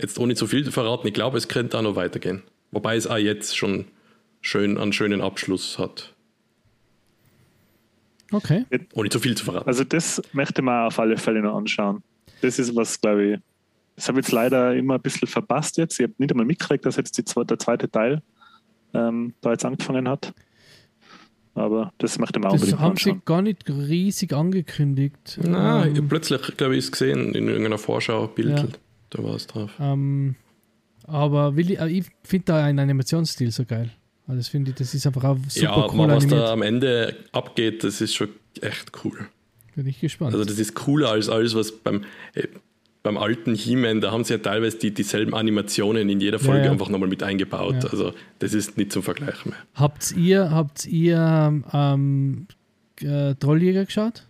jetzt 0.00 0.18
ohne 0.18 0.34
zu 0.34 0.46
viel 0.46 0.64
zu 0.64 0.72
verraten, 0.72 1.06
ich 1.08 1.14
glaube, 1.14 1.38
es 1.38 1.48
könnte 1.48 1.76
auch 1.78 1.82
noch 1.82 1.96
weitergehen. 1.96 2.42
Wobei 2.70 2.96
es 2.96 3.06
auch 3.06 3.16
jetzt 3.18 3.56
schon 3.56 3.86
schön, 4.40 4.78
einen 4.78 4.92
schönen 4.92 5.20
Abschluss 5.20 5.78
hat. 5.78 6.14
Okay. 8.32 8.64
Ohne 8.94 9.08
zu 9.08 9.18
viel 9.20 9.36
zu 9.36 9.44
verraten. 9.44 9.68
Also 9.68 9.84
das 9.84 10.20
möchte 10.32 10.62
man 10.62 10.86
auf 10.88 10.98
alle 10.98 11.16
Fälle 11.16 11.40
noch 11.42 11.56
anschauen. 11.56 12.02
Das 12.42 12.58
ist 12.58 12.74
was, 12.74 13.00
glaube 13.00 13.24
ich, 13.24 13.38
das 13.94 14.08
habe 14.08 14.20
ich 14.20 14.26
jetzt 14.26 14.32
leider 14.32 14.74
immer 14.74 14.94
ein 14.96 15.00
bisschen 15.00 15.28
verpasst 15.28 15.76
jetzt. 15.78 15.98
Ich 15.98 16.04
habe 16.04 16.14
nicht 16.18 16.30
einmal 16.32 16.44
mitgekriegt, 16.46 16.84
dass 16.84 16.96
jetzt 16.96 17.16
die, 17.16 17.22
zwe- 17.22 17.44
der 17.44 17.58
zweite 17.58 17.90
Teil 17.90 18.20
ähm, 18.94 19.32
da 19.40 19.52
jetzt 19.52 19.64
angefangen 19.64 20.08
hat. 20.08 20.34
Aber 21.54 21.92
das 21.98 22.18
möchte 22.18 22.38
man 22.38 22.50
Das 22.52 22.60
unbedingt 22.60 22.80
haben 22.80 22.96
sie 22.98 23.18
gar 23.24 23.40
nicht 23.40 23.66
riesig 23.68 24.34
angekündigt. 24.34 25.38
Na, 25.42 25.86
ähm, 25.86 26.06
plötzlich, 26.08 26.42
glaube 26.58 26.74
ich, 26.74 26.80
ist 26.80 26.92
gesehen 26.92 27.34
in 27.34 27.48
irgendeiner 27.48 27.78
Vorschau-Bild. 27.78 28.58
Ja. 28.58 28.66
Da 29.10 29.22
war 29.24 29.34
es 29.36 29.46
drauf. 29.46 29.70
ähm, 29.80 30.34
aber 31.04 31.56
will 31.56 31.70
ich, 31.70 31.78
äh, 31.78 31.88
ich 31.88 32.06
finde 32.24 32.44
da 32.46 32.64
einen 32.64 32.80
Animationsstil 32.80 33.50
so 33.52 33.64
geil. 33.64 33.92
Also 34.26 34.38
das 34.38 34.48
finde 34.48 34.70
ich, 34.70 34.76
das 34.76 34.92
ist 34.94 35.06
einfach 35.06 35.24
auch 35.24 35.38
super 35.48 35.64
ja, 35.64 35.86
cool 35.92 36.08
was 36.08 36.26
da 36.26 36.36
animiert. 36.36 36.48
am 36.50 36.62
Ende 36.62 37.16
abgeht, 37.32 37.84
das 37.84 38.00
ist 38.00 38.14
schon 38.14 38.28
echt 38.60 38.92
cool. 39.04 39.28
Bin 39.76 39.86
ich 39.86 40.00
gespannt. 40.00 40.32
Also 40.32 40.44
das 40.44 40.58
ist 40.58 40.74
cooler 40.74 41.10
als 41.10 41.28
alles, 41.28 41.54
was 41.54 41.70
beim, 41.70 42.02
äh, 42.34 42.48
beim 43.02 43.18
alten 43.18 43.54
He-Man, 43.54 44.00
da 44.00 44.10
haben 44.10 44.24
sie 44.24 44.32
ja 44.32 44.38
teilweise 44.38 44.78
die, 44.78 44.92
dieselben 44.92 45.32
Animationen 45.34 46.08
in 46.08 46.20
jeder 46.20 46.38
Folge 46.40 46.60
Ja, 46.60 46.64
ja. 46.66 46.72
einfach 46.72 46.88
nochmal 46.88 47.08
mit 47.08 47.22
eingebaut. 47.22 47.84
Ja. 47.84 47.90
Also 47.90 48.12
das 48.40 48.52
ist 48.52 48.76
nicht 48.76 48.90
zum 48.90 49.02
Vergleichen 49.04 49.50
mehr. 49.50 49.60
Habt 49.74 50.12
ihr, 50.16 50.50
habt 50.50 50.86
ihr 50.86 51.62
ähm, 51.72 52.46
äh, 53.00 53.34
Trolljäger 53.34 53.84
geschaut? 53.84 54.26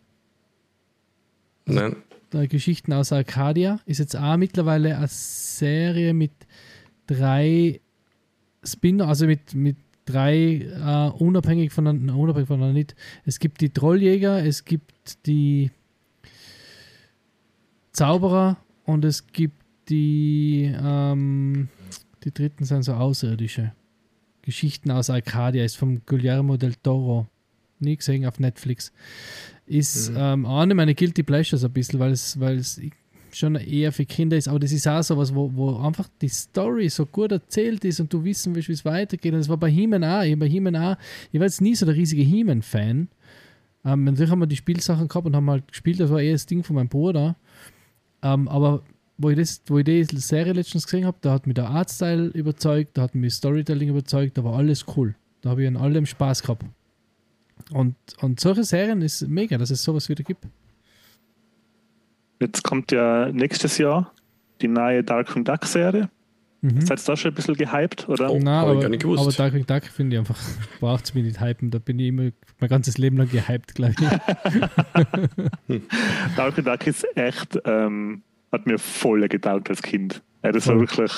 Nein? 1.65 1.97
Der 2.33 2.49
Geschichten 2.49 2.93
aus 2.93 3.13
Arcadia 3.13 3.81
ist 3.87 3.99
jetzt 3.99 4.17
auch 4.17 4.37
mittlerweile 4.37 4.97
eine 4.97 5.09
Serie 5.09 6.13
mit 6.13 6.33
drei 7.07 7.81
Spinner, 8.65 9.09
also 9.09 9.27
mit, 9.27 9.55
mit 9.55 9.77
drei 10.07 10.61
äh, 10.63 11.11
unabhängig 11.23 11.73
voneinander, 11.73 12.17
unabhängig 12.17 12.49
voneinander 12.49 12.73
nicht. 12.75 12.95
Es 13.27 13.39
gibt 13.39 13.61
die 13.61 13.71
Trolljäger, 13.71 14.43
es 14.45 14.65
gibt 14.65 15.27
die 15.27 15.71
Zauberer 17.93 18.57
und 18.85 19.05
es 19.05 19.27
gibt 19.27 19.63
die, 19.89 20.73
ähm, 20.83 21.69
die 22.25 22.33
dritten 22.33 22.65
sind 22.65 22.83
so 22.83 22.95
außerirdische. 22.95 23.73
Geschichten 24.43 24.91
aus 24.91 25.11
Arcadia 25.11 25.65
ist 25.65 25.77
vom 25.77 26.03
Guillermo 26.07 26.57
del 26.57 26.75
Toro. 26.75 27.27
Nie 27.79 27.97
gesehen 27.97 28.27
auf 28.27 28.39
Netflix. 28.39 28.93
Ist 29.67 30.11
Mhm. 30.11 30.17
ähm, 30.19 30.47
eine 30.47 30.75
meiner 30.75 30.95
Guilty 30.95 31.23
Pleasures 31.23 31.65
ein 31.65 31.73
bisschen, 31.73 31.99
weil 31.99 32.13
es, 32.13 32.39
weil 32.39 32.57
es 32.59 32.81
schon 33.37 33.55
eher 33.57 33.93
für 33.93 34.07
Kinder 34.07 34.37
ist, 34.37 34.49
aber 34.49 34.59
das 34.59 34.73
ist 34.73 34.89
auch 34.89 35.03
sowas, 35.03 35.35
wo, 35.35 35.51
wo 35.55 35.77
einfach 35.79 36.09
die 36.21 36.29
Story 36.29 36.89
so 36.89 37.07
gut 37.07 37.33
erzählt 37.33 37.85
ist 37.85 38.01
und 38.01 38.13
du 38.13 38.25
wissen 38.25 38.55
willst, 38.55 38.69
wie 38.69 38.73
es 38.73 38.85
weitergeht. 38.85 39.33
Und 39.33 39.41
das 39.41 39.49
war 39.49 39.57
bei 39.57 39.71
He-Man 39.71 40.05
auch. 40.05 40.23
Ich, 40.23 40.39
bei 40.39 40.49
He-Man 40.49 40.77
auch. 40.77 40.97
ich 41.33 41.39
war 41.39 41.47
jetzt 41.47 41.61
nie 41.61 41.75
so 41.75 41.85
der 41.85 41.95
riesige 41.95 42.23
He-Man-Fan. 42.23 43.09
Ähm, 43.85 44.05
natürlich 44.05 44.31
haben 44.31 44.41
wir 44.41 44.47
die 44.47 44.57
Spielsachen 44.57 45.09
gehabt 45.09 45.27
und 45.27 45.37
haben 45.37 45.51
halt 45.51 45.69
gespielt, 45.69 46.01
das 46.01 46.11
war 46.11 46.21
eher 46.21 46.33
das 46.33 46.47
Ding 46.47 46.65
von 46.65 46.77
meinem 46.77 46.89
Bruder. 46.89 47.37
Ähm, 48.23 48.49
aber 48.49 48.83
wo 49.19 49.31
ich, 49.31 49.37
das, 49.37 49.63
wo 49.67 49.79
ich 49.79 49.85
die 49.85 50.05
Serie 50.05 50.53
letztens 50.53 50.85
gesehen 50.85 51.07
habe, 51.07 51.19
da 51.21 51.33
hat 51.33 51.47
mich 51.47 51.55
der 51.55 51.69
Artstyle 51.69 52.27
überzeugt, 52.29 52.97
da 52.99 53.03
hat 53.03 53.15
mich 53.15 53.35
Storytelling 53.35 53.89
überzeugt, 53.91 54.37
da 54.37 54.45
war 54.45 54.57
alles 54.57 54.85
cool. 54.97 55.15
Da 55.43 55.51
habe 55.51 55.63
ich 55.63 55.69
an 55.69 55.77
allem 55.77 56.07
Spaß 56.07 56.43
gehabt. 56.43 56.65
Und, 57.73 57.97
und 58.21 58.41
solche 58.41 58.65
Serien 58.65 59.03
ist 59.03 59.27
mega, 59.29 59.59
dass 59.59 59.71
es 59.71 59.83
sowas 59.83 60.09
wieder 60.09 60.25
gibt. 60.25 60.47
Jetzt 62.41 62.63
kommt 62.63 62.93
ja 62.93 63.31
nächstes 63.33 63.79
Jahr 63.79 64.13
die 64.61 64.69
neue 64.69 65.03
Darkwing 65.03 65.45
Duck 65.45 65.65
Serie. 65.65 66.09
Mhm. 66.63 66.81
Seid 66.81 67.01
ihr 67.01 67.05
da 67.05 67.17
schon 67.17 67.33
ein 67.33 67.35
bisschen 67.35 67.55
gehypt? 67.55 68.09
Oder? 68.09 68.31
Oh. 68.31 68.39
Nein, 68.39 68.47
hab 68.47 68.65
ich 68.65 68.71
aber, 68.71 68.81
gar 68.81 68.89
nicht 68.89 69.03
gewusst. 69.03 69.23
aber 69.23 69.33
Darkwing 69.33 69.67
Duck 69.67 69.85
finde 69.85 70.17
ich 70.17 70.21
einfach, 70.21 70.39
braucht 70.81 71.05
es 71.05 71.15
mich 71.15 71.25
nicht 71.25 71.41
hypen. 71.41 71.71
Da 71.71 71.79
bin 71.79 71.99
ich 71.99 72.09
immer 72.09 72.31
mein 72.61 72.71
ganzes 72.71 72.99
Leben 72.99 73.17
lang 73.17 73.31
gehypt, 73.31 73.75
glaube 73.75 73.95
ich. 75.69 75.81
Darkwing 76.37 76.65
Duck 76.65 76.87
ist 76.87 77.07
echt, 77.17 77.59
ähm, 77.65 78.23
hat 78.53 78.67
mir 78.67 78.79
voll 78.79 79.29
getaugt 79.29 79.71
als 79.71 79.83
Kind. 79.83 80.23
Ja, 80.43 80.53
das 80.53 80.67
war 80.67 80.79
wirklich. 80.79 81.13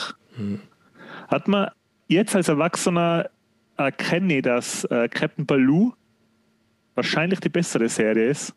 Hat 1.29 1.49
man 1.49 1.69
jetzt 2.09 2.35
als 2.35 2.49
Erwachsener 2.49 3.31
erkenne 3.77 4.39
ich, 4.39 4.43
dass 4.43 4.85
äh, 4.85 5.09
Captain 5.09 5.47
Baloo 5.47 5.93
wahrscheinlich 6.95 7.41
die 7.41 7.49
bessere 7.49 7.89
Serie 7.89 8.31
ist, 8.31 8.55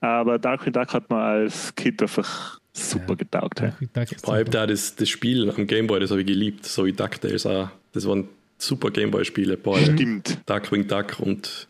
aber 0.00 0.38
Darkwing 0.38 0.72
Duck 0.72 0.92
hat 0.94 1.10
man 1.10 1.20
als 1.20 1.74
Kind 1.74 2.00
einfach 2.02 2.58
super 2.72 3.10
Ja. 3.10 3.14
getaugt. 3.14 3.60
Duck 3.60 4.08
Vor 4.22 4.34
allem 4.34 4.50
da 4.50 4.66
das, 4.66 4.94
das 4.96 5.08
Spiel 5.08 5.50
am 5.50 5.66
Gameboy, 5.66 6.00
das 6.00 6.10
habe 6.10 6.20
ich 6.20 6.26
geliebt. 6.26 6.64
So 6.66 6.86
wie 6.86 6.92
DuckTales 6.92 7.46
auch. 7.46 7.68
Das 7.92 8.06
waren 8.06 8.28
super 8.58 8.90
Gameboy-Spiele. 8.90 9.58
Stimmt. 9.82 10.38
Darkwing 10.46 10.86
Duck 10.86 11.18
und 11.20 11.68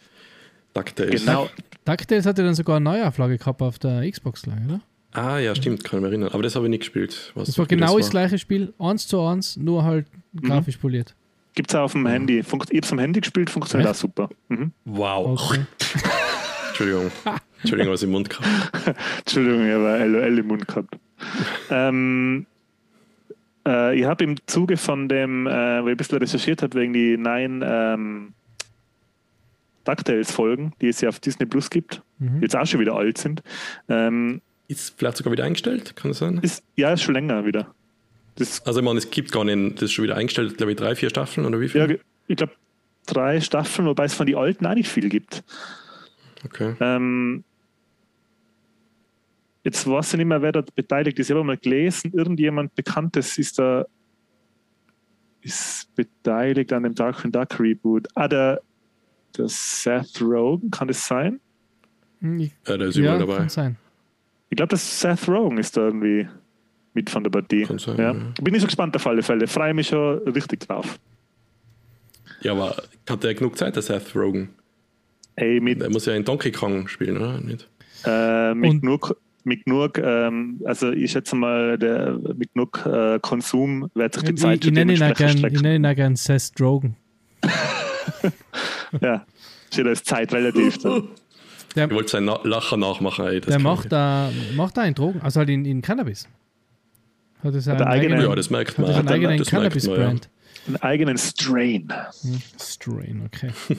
DuckTales. 0.75 1.25
Genau. 1.25 1.49
DuckTales 1.85 2.27
hatte 2.27 2.45
dann 2.45 2.55
sogar 2.55 2.77
eine 2.77 2.85
Neuauflage 2.85 3.39
gehabt 3.39 3.63
auf 3.63 3.79
der 3.79 4.09
Xbox, 4.11 4.43
ich, 4.47 4.53
oder? 4.53 4.81
Ah, 5.13 5.39
ja, 5.39 5.55
stimmt, 5.57 5.83
kann 5.83 5.99
ich 5.99 6.03
mich 6.03 6.11
erinnern. 6.13 6.31
Aber 6.33 6.43
das 6.45 6.55
habe 6.55 6.67
ich 6.67 6.71
nicht 6.71 6.81
gespielt. 6.81 7.33
Was 7.35 7.47
Das 7.49 7.59
war 7.59 7.67
genau 7.67 7.97
das 7.97 8.07
war. 8.07 8.11
gleiche 8.11 8.39
Spiel, 8.39 8.73
eins 8.79 9.09
zu 9.09 9.21
eins, 9.23 9.57
nur 9.57 9.83
halt 9.83 10.07
grafisch 10.41 10.77
poliert. 10.77 11.17
Gibt 11.55 11.71
es 11.71 11.75
auch 11.75 11.83
auf 11.85 11.93
dem 11.93 12.07
Handy. 12.07 12.45
Funkt, 12.45 12.71
ich 12.71 12.77
habe 12.77 12.87
es 12.87 12.93
am 12.93 13.01
Handy 13.01 13.21
gespielt, 13.21 13.51
funktioniert 13.51 13.89
Echt? 13.91 13.97
auch 13.99 14.01
super. 14.01 14.29
Mhm. 14.49 14.71
Wow. 14.85 15.41
Okay. 15.41 15.63
Entschuldigung. 16.81 17.11
Entschuldigung, 17.63 17.93
was 17.93 18.03
im 18.03 18.11
Mund 18.11 18.31
gehabt 18.31 18.47
Entschuldigung, 19.19 19.67
ich 19.67 19.73
habe 19.75 20.05
LOL 20.07 20.39
im 20.39 20.47
Mund 20.47 20.67
gehabt. 20.67 20.95
ähm, 21.71 22.47
äh, 23.69 23.99
ich 23.99 24.05
habe 24.07 24.25
im 24.25 24.37
Zuge 24.47 24.77
von 24.79 25.09
dem, 25.09 25.47
äh, 25.47 25.83
wo 25.83 25.87
ich 25.89 25.93
ein 25.93 25.97
bisschen 25.99 26.19
recherchiert 26.19 26.63
habe, 26.63 26.79
wegen 26.79 26.93
die 26.95 27.17
neuen 27.19 27.63
ähm, 27.67 28.33
DuckTales-Folgen, 29.85 30.73
die 30.81 30.89
es 30.89 31.01
ja 31.01 31.09
auf 31.09 31.21
Disney 31.21 31.47
Plus 31.47 31.71
gibt, 31.71 32.03
die 32.19 32.25
Mhm. 32.25 32.43
jetzt 32.43 32.55
auch 32.57 32.67
schon 32.67 32.81
wieder 32.81 32.95
alt 32.95 33.17
sind, 33.19 33.43
ähm, 33.89 34.41
Ist 34.69 34.95
vielleicht 34.99 35.17
sogar 35.17 35.33
wieder 35.33 35.45
eingestellt, 35.45 35.97
kann 35.97 36.11
das 36.11 36.19
sein? 36.19 36.39
ist 36.43 36.63
ja 36.77 36.93
ist 36.93 37.03
schon 37.03 37.15
länger 37.15 37.45
wieder. 37.47 37.75
Das, 38.37 38.65
Also, 38.67 38.81
ich 38.81 38.85
meine, 38.85 38.99
es 38.99 39.11
gibt 39.11 39.33
gar 39.33 39.45
nicht, 39.45 39.77
das 39.77 39.85
ist 39.85 39.93
schon 39.93 40.05
wieder 40.05 40.17
eingestellt, 40.17 40.57
glaube 40.59 40.73
ich, 40.73 40.79
drei, 40.79 40.95
vier 40.95 41.09
Staffeln 41.11 41.47
oder 41.47 41.61
wie 41.61 41.69
viel? 41.69 41.81
ja, 41.91 41.97
ich 42.29 42.37
glaube, 42.37 42.53
drei 43.07 43.41
Staffeln, 43.41 43.87
wobei 43.89 44.05
es 44.05 44.15
von 44.15 44.27
den 44.27 44.37
alten 44.37 44.67
auch 44.67 44.75
nicht 44.75 44.89
viel 44.89 45.09
gibt. 45.09 45.43
Okay. 46.45 46.75
Ähm, 46.81 47.45
jetzt 49.65 49.87
weiß 49.87 50.15
ich 50.15 50.19
nicht 50.19 50.27
mehr, 50.27 50.43
wer 50.43 50.53
da 50.53 50.65
beteiligt 50.75 51.19
ist. 51.19 51.29
Ich 51.31 51.35
habe 51.37 51.45
mal 51.45 51.57
gelesen, 51.57 52.13
irgendjemand 52.15 52.75
Bekanntes 52.75 53.39
ist 53.39 53.59
da 53.59 53.85
ist 55.43 55.95
beteiligt 55.95 56.73
an 56.73 56.83
dem 56.83 56.95
Darkwing 56.95 57.33
Duck 57.33 57.59
Reboot. 57.59 58.09
Ah, 58.15 58.29
der, 58.29 58.61
der 59.37 59.49
Seth 59.49 60.21
Rogen, 60.21 60.71
kann 60.71 60.89
das 60.89 61.07
sein? 61.07 61.41
Hm, 62.21 62.39
Ich, 62.41 62.53
Ja, 62.67 62.77
der 62.77 62.89
ist 62.89 62.97
ja, 62.97 63.03
überall 63.03 63.19
dabei. 63.21 63.37
kann 63.39 63.49
sein. 63.49 63.77
Ich 64.51 64.57
glaube, 64.57 64.71
das 64.71 65.01
Seth 65.01 65.29
Rogen 65.29 65.59
ist 65.59 65.77
da 65.77 65.87
irgendwie 65.87 66.29
mit 66.93 67.09
von 67.09 67.23
der 67.23 67.31
Partie. 67.31 67.63
Kann 67.65 67.79
sein, 67.79 67.97
ja. 67.97 68.13
ja. 68.13 68.33
Bin 68.43 68.55
ich 68.55 68.61
so 68.61 68.67
gespannt 68.67 68.95
auf 68.97 69.07
alle 69.07 69.23
Fälle. 69.23 69.47
Freue 69.47 69.73
mich 69.75 69.89
schon 69.89 70.19
richtig 70.29 70.61
drauf. 70.61 70.99
Ja, 72.43 72.53
aber 72.53 72.83
hat 73.09 73.23
der 73.23 73.35
genug 73.35 73.57
Zeit, 73.57 73.77
der 73.77 73.83
Seth 73.83 74.15
Rogen? 74.15 74.51
Ey, 75.41 75.61
mit, 75.61 75.81
Der 75.81 75.91
muss 75.91 76.07
ja 76.07 76.15
in 76.15 76.25
Donkey 76.25 76.53
Kong 76.53 76.87
spielen, 76.89 77.17
oder? 77.17 77.41
Nicht? 77.41 77.69
äh, 78.05 78.55
mit 78.55 78.83
mit 79.45 79.65
genug 79.65 79.97
ähm, 79.99 80.61
also 80.67 80.91
ich 80.93 81.11
schätze 81.13 81.35
mal, 81.35 81.79
der, 81.79 82.19
mit 82.37 82.53
genug 82.53 82.85
äh, 82.85 83.19
Konsum 83.21 83.91
wird 83.95 84.15
sich 84.15 84.23
die 84.25 84.33
Ich, 84.35 84.41
Zeit 84.41 84.65
ich 84.65 84.71
nenne 84.73 84.93
ihn 84.93 84.99
gern, 85.15 85.37
ich 85.37 85.63
nenne 85.63 85.77
ihn 85.77 85.87
auch 85.87 85.95
gern 85.95 86.15
Seth 86.17 86.53
Rogen. 86.61 86.97
Ja, 89.01 89.25
steht 89.73 89.87
als 89.87 90.03
Zeit 90.03 90.33
relativ. 90.33 90.79
Der, 91.77 91.85
Ich 91.87 91.91
wollte 91.95 92.11
seinen 92.11 92.25
Na 92.27 92.41
Lacher 92.43 92.77
nachmachen, 92.77 93.25
ey. 93.27 93.41
Das 93.41 93.51
der 93.51 93.59
macht 93.61 93.85
ich. 93.85 93.91
da, 93.91 94.31
macht 94.57 94.77
da 94.77 94.83
einen 94.83 94.95
Drogen, 94.97 95.21
also 95.23 95.39
halt 95.41 95.49
in, 95.51 95.65
in 95.65 95.81
Cannabis. 95.81 96.29
Hat 97.43 97.55
er 97.55 97.61
seinen 97.61 97.75
Hat 97.75 97.81
er 97.83 97.87
eigene- 97.87 98.15
eigenen, 98.17 98.29
Ja, 98.31 98.35
das 98.37 98.51
merkt 98.51 98.79
man. 98.79 98.91
er 98.91 98.97
Hat 98.97 99.07
er- 99.07 99.13
eigenen 99.13 99.37
man, 99.37 99.45
ja. 99.45 99.51
Cannabis-Brand. 99.51 100.29
Einen 100.67 100.77
eigenen 100.79 101.19
Strain. 101.19 101.93
Strain, 102.61 103.23
okay. 103.27 103.51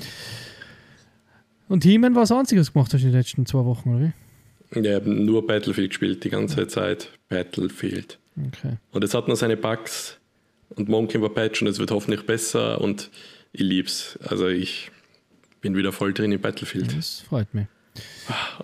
Und 1.71 1.85
He-Man 1.85 2.15
war 2.15 2.23
das 2.23 2.33
Einzige, 2.33 2.59
was 2.59 2.73
gemacht 2.73 2.93
hast 2.93 2.99
in 3.01 3.11
den 3.11 3.17
letzten 3.17 3.45
zwei 3.45 3.63
Wochen, 3.63 3.95
oder 3.95 3.99
wie? 4.01 4.81
Ja, 4.81 4.89
ich 4.89 4.95
habe 4.95 5.09
nur 5.09 5.47
Battlefield 5.47 5.91
gespielt, 5.91 6.21
die 6.25 6.29
ganze 6.29 6.67
Zeit. 6.67 7.09
Battlefield. 7.29 8.19
Okay. 8.35 8.75
Und 8.91 9.05
es 9.05 9.13
hat 9.13 9.29
noch 9.29 9.37
seine 9.37 9.55
Bugs 9.55 10.17
und 10.75 10.89
morgen 10.89 11.07
ein 11.09 11.33
Patch 11.33 11.61
und 11.61 11.69
es 11.69 11.79
wird 11.79 11.91
hoffentlich 11.91 12.25
besser 12.25 12.81
und 12.81 13.09
ich 13.53 13.61
lieb's. 13.61 14.19
Also 14.21 14.49
ich 14.49 14.91
bin 15.61 15.73
wieder 15.77 15.93
voll 15.93 16.11
drin 16.13 16.33
in 16.33 16.41
Battlefield. 16.41 16.93
Das 16.97 17.21
freut 17.21 17.53
mich. 17.53 17.67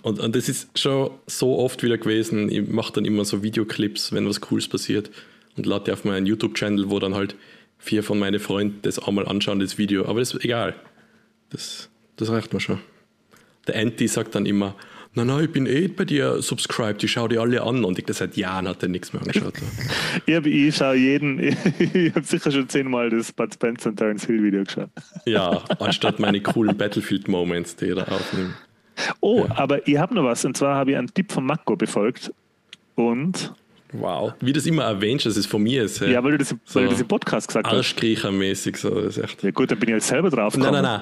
Und, 0.01 0.19
und 0.19 0.35
das 0.35 0.49
ist 0.49 0.77
schon 0.77 1.11
so 1.27 1.59
oft 1.59 1.83
wieder 1.83 1.97
gewesen. 1.97 2.51
Ich 2.51 2.67
mache 2.67 2.91
dann 2.91 3.05
immer 3.05 3.23
so 3.23 3.41
Videoclips, 3.41 4.11
wenn 4.11 4.27
was 4.27 4.41
Cooles 4.41 4.67
passiert 4.67 5.11
und 5.55 5.65
lade 5.65 5.93
auf 5.93 6.03
meinen 6.03 6.25
YouTube-Channel, 6.25 6.89
wo 6.89 6.99
dann 6.99 7.15
halt 7.15 7.37
vier 7.77 8.03
von 8.03 8.19
meinen 8.19 8.41
Freunden 8.41 8.79
das 8.81 8.99
einmal 8.99 9.25
anschauen, 9.29 9.61
das 9.61 9.77
Video. 9.77 10.05
Aber 10.07 10.19
das 10.19 10.33
ist 10.33 10.43
egal. 10.43 10.75
Das, 11.51 11.89
das 12.17 12.29
reicht 12.29 12.53
mir 12.53 12.59
schon. 12.59 12.79
Der 13.67 13.75
Anti 13.75 14.07
sagt 14.07 14.35
dann 14.35 14.45
immer, 14.45 14.75
nein, 15.13 15.27
nein, 15.27 15.43
ich 15.45 15.51
bin 15.51 15.65
eh 15.65 15.87
bei 15.87 16.05
dir 16.05 16.41
subscribed, 16.41 17.03
ich 17.03 17.11
schaue 17.11 17.29
die 17.29 17.37
alle 17.37 17.61
an. 17.63 17.83
Und 17.83 17.99
ich 17.99 18.05
das 18.05 18.17
seit 18.19 18.37
Jahren 18.37 18.67
hat 18.67 18.81
er 18.83 18.89
nichts 18.89 19.13
mehr 19.13 19.21
angeschaut. 19.21 19.53
Ich, 20.25 20.45
ich 20.45 20.75
schaue 20.75 20.95
jeden, 20.95 21.39
ich 21.79 22.13
habe 22.15 22.25
sicher 22.25 22.51
schon 22.51 22.67
zehnmal 22.69 23.09
das 23.09 23.31
Bud 23.31 23.53
Spencer 23.53 23.89
und 23.89 23.97
Terence 23.97 24.25
Hill 24.25 24.43
Video 24.43 24.63
geschaut. 24.63 24.89
ja, 25.25 25.61
anstatt 25.79 26.19
meine 26.19 26.41
coolen 26.41 26.77
Battlefield-Moments, 26.77 27.75
die 27.77 27.85
ich 27.87 27.95
da 27.95 28.03
aufnehme. 28.03 28.53
Oh, 29.19 29.45
aber 29.49 29.87
ich 29.87 29.97
habe 29.97 30.15
noch 30.15 30.23
was. 30.23 30.43
Und 30.43 30.57
zwar 30.57 30.75
habe 30.75 30.91
ich 30.91 30.97
einen 30.97 31.13
Tipp 31.13 31.31
von 31.31 31.45
Mako 31.45 31.75
befolgt. 31.75 32.31
Und, 32.95 33.53
Wow. 33.93 34.33
Wie 34.41 34.51
das 34.51 34.65
immer 34.65 34.83
erwähnst, 34.83 35.25
dass 35.25 35.37
es 35.37 35.45
von 35.45 35.63
mir 35.63 35.83
ist. 35.83 36.01
ja, 36.01 36.21
weil 36.21 36.31
du 36.31 36.39
das, 36.39 36.51
weil 36.73 36.83
du 36.83 36.87
So. 36.89 36.91
das 36.91 37.01
im 37.01 37.07
Podcast 37.07 37.47
gesagt 37.47 37.67
hast. 37.67 37.73
Arschkriechermäßig, 37.73 38.75
so, 38.75 38.89
das 39.01 39.15
ist 39.17 39.23
echt. 39.23 39.43
Ja 39.43 39.51
gut, 39.51 39.71
dann 39.71 39.79
bin 39.79 39.87
ich 39.89 39.95
jetzt 39.95 40.07
selber 40.09 40.29
drauf 40.29 40.57
Nein, 40.57 40.73
nein, 40.73 40.83
nein. 40.83 41.01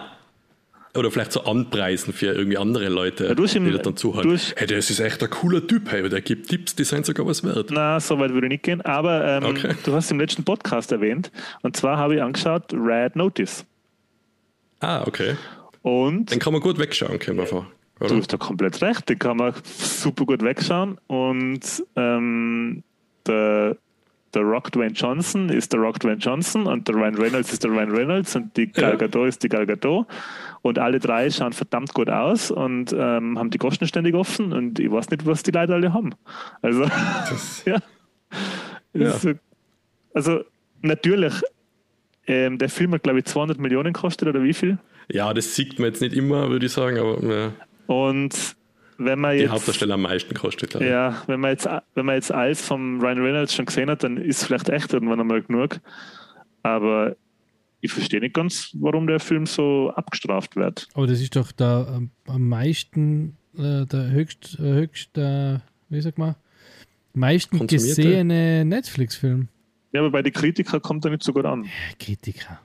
Oder 0.95 1.11
vielleicht 1.11 1.31
so 1.31 1.43
anpreisen 1.43 2.13
für 2.13 2.27
irgendwie 2.27 2.57
andere 2.57 2.89
Leute, 2.89 3.35
du 3.35 3.43
ihm- 3.45 3.65
die 3.65 3.71
da 3.71 3.77
dann 3.79 3.97
zuhören. 3.97 4.27
du 4.27 4.33
hast- 4.33 4.53
hey, 4.57 4.67
das 4.67 4.89
ist 4.89 4.99
echt 4.99 5.21
ein 5.23 5.29
cooler 5.29 5.65
Typ, 5.65 5.91
hey, 5.91 6.07
der 6.07 6.21
gibt 6.21 6.49
Tipps, 6.49 6.75
die 6.75 6.83
sind 6.83 7.05
sogar 7.05 7.25
was 7.25 7.43
wert. 7.43 7.69
Na, 7.71 7.99
so 7.99 8.17
weit 8.19 8.31
würde 8.33 8.47
ich 8.47 8.51
nicht 8.51 8.63
gehen. 8.63 8.81
Aber 8.81 9.25
ähm, 9.25 9.43
Okay. 9.45 9.75
du 9.83 9.93
hast 9.93 10.09
im 10.11 10.19
letzten 10.19 10.43
Podcast 10.43 10.91
erwähnt. 10.91 11.31
Und 11.61 11.75
zwar 11.75 11.97
habe 11.97 12.15
ich 12.15 12.21
angeschaut 12.21 12.73
Red 12.73 13.15
Notice. 13.15 13.65
Ah, 14.79 15.03
okay. 15.07 15.35
Und 15.81 16.31
Den 16.31 16.39
kann 16.39 16.53
man 16.53 16.61
gut 16.61 16.77
wegschauen, 16.79 17.19
können 17.19 17.37
wir 17.37 17.45
vor. 17.45 17.67
du 17.99 18.05
Oder? 18.05 18.17
hast 18.17 18.33
da 18.33 18.37
komplett 18.37 18.81
recht. 18.81 19.07
Den 19.09 19.19
kann 19.19 19.37
man 19.37 19.53
super 19.65 20.25
gut 20.25 20.41
wegschauen. 20.43 20.97
Und 21.07 21.61
ähm, 21.95 22.83
der, 23.27 23.77
der 24.33 24.41
Rock 24.41 24.71
Dwayne 24.71 24.91
Johnson 24.93 25.49
ist 25.49 25.71
der 25.71 25.79
Rock 25.79 25.99
Dwayne 25.99 26.17
Johnson 26.17 26.65
und 26.67 26.87
der 26.87 26.95
Ryan 26.95 27.15
Reynolds 27.15 27.53
ist 27.53 27.63
der 27.63 27.71
Ryan 27.71 27.91
Reynolds 27.91 28.35
und 28.35 28.55
die 28.57 28.67
Gal 28.71 28.91
Ja. 28.91 28.95
Gadot 28.97 29.27
ist 29.29 29.43
die 29.43 29.47
Gal 29.49 29.65
Gadot. 29.65 30.05
Und 30.65 30.79
alle 30.79 30.97
drei 30.99 31.29
schauen 31.29 31.53
verdammt 31.53 31.93
gut 31.93 32.09
aus 32.09 32.49
und 32.49 32.91
ähm, 32.91 33.37
haben 33.37 33.51
die 33.51 33.59
Goschen 33.59 33.85
ständig 33.87 34.15
offen 34.15 34.51
und 34.51 34.79
ich 34.79 34.89
weiß 34.91 35.11
nicht, 35.11 35.23
was 35.27 35.43
die 35.43 35.51
Leute 35.51 35.75
alle 35.75 35.93
haben. 35.93 36.15
Also, 36.63 36.85
ja. 37.65 37.77
Ja. 38.93 39.09
Ist 39.11 39.21
so- 39.21 39.33
Also, 40.15 40.39
natürlich, 40.81 41.33
ähm, 42.25 42.57
der 42.57 42.69
Film 42.69 42.93
hat, 42.95 43.03
glaube 43.03 43.19
ich, 43.19 43.25
200 43.25 43.59
Millionen 43.59 43.93
gekostet 43.93 44.27
oder 44.27 44.41
wie 44.41 44.53
viel? 44.53 44.79
Ja, 45.11 45.31
das 45.35 45.53
sieht 45.53 45.77
man 45.77 45.89
jetzt 45.89 46.01
nicht 46.01 46.15
immer, 46.15 46.49
würde 46.49 46.65
ich 46.65 46.71
sagen, 46.71 46.97
aber 46.97 47.23
ja, 47.31 47.51
Und 47.85 48.55
wenn 48.97 49.19
man 49.19 49.35
die 49.35 49.43
jetzt. 49.43 49.51
Hauptdarsteller 49.51 49.93
am 49.93 50.01
meisten 50.01 50.33
kostet. 50.33 50.71
glaube 50.71 50.85
ich. 50.85 50.91
Ja, 50.91 51.21
wenn 51.27 51.41
man 51.41 51.51
jetzt, 51.51 51.69
wenn 51.93 52.05
man 52.07 52.15
jetzt 52.15 52.31
alles 52.31 52.65
vom 52.65 52.99
Ryan 53.01 53.19
Reynolds 53.21 53.53
schon 53.53 53.65
gesehen 53.65 53.91
hat, 53.91 54.03
dann 54.03 54.17
ist 54.17 54.43
vielleicht 54.45 54.69
echt 54.69 54.91
irgendwann 54.93 55.19
einmal 55.19 55.43
genug. 55.43 55.79
Aber 56.63 57.15
ich 57.85 57.93
verstehe 57.93 58.19
nicht 58.19 58.33
ganz, 58.33 58.75
warum 58.79 59.07
der 59.07 59.19
Film 59.19 59.45
so 59.45 59.91
abgestraft 59.95 60.55
wird. 60.55 60.87
Aber 60.93 61.07
das 61.07 61.21
ist 61.21 61.35
doch 61.35 61.51
der 61.51 61.87
ähm, 61.95 62.11
am 62.27 62.47
meisten, 62.47 63.37
äh, 63.57 63.85
der 63.85 64.11
höchst, 64.11 64.57
äh, 64.59 64.73
höchst 64.73 65.17
äh, 65.17 65.59
wie 65.89 66.01
sagt 66.01 66.17
man, 66.17 66.35
meisten 67.13 67.65
gesehene 67.67 68.65
Netflix-Film. 68.65 69.47
Ja, 69.93 70.01
aber 70.01 70.11
bei 70.11 70.21
den 70.21 70.33
Kritikern 70.33 70.81
kommt 70.81 71.05
er 71.05 71.11
nicht 71.11 71.23
so 71.23 71.31
gut 71.31 71.45
an. 71.45 71.65
Kritiker. 71.99 72.59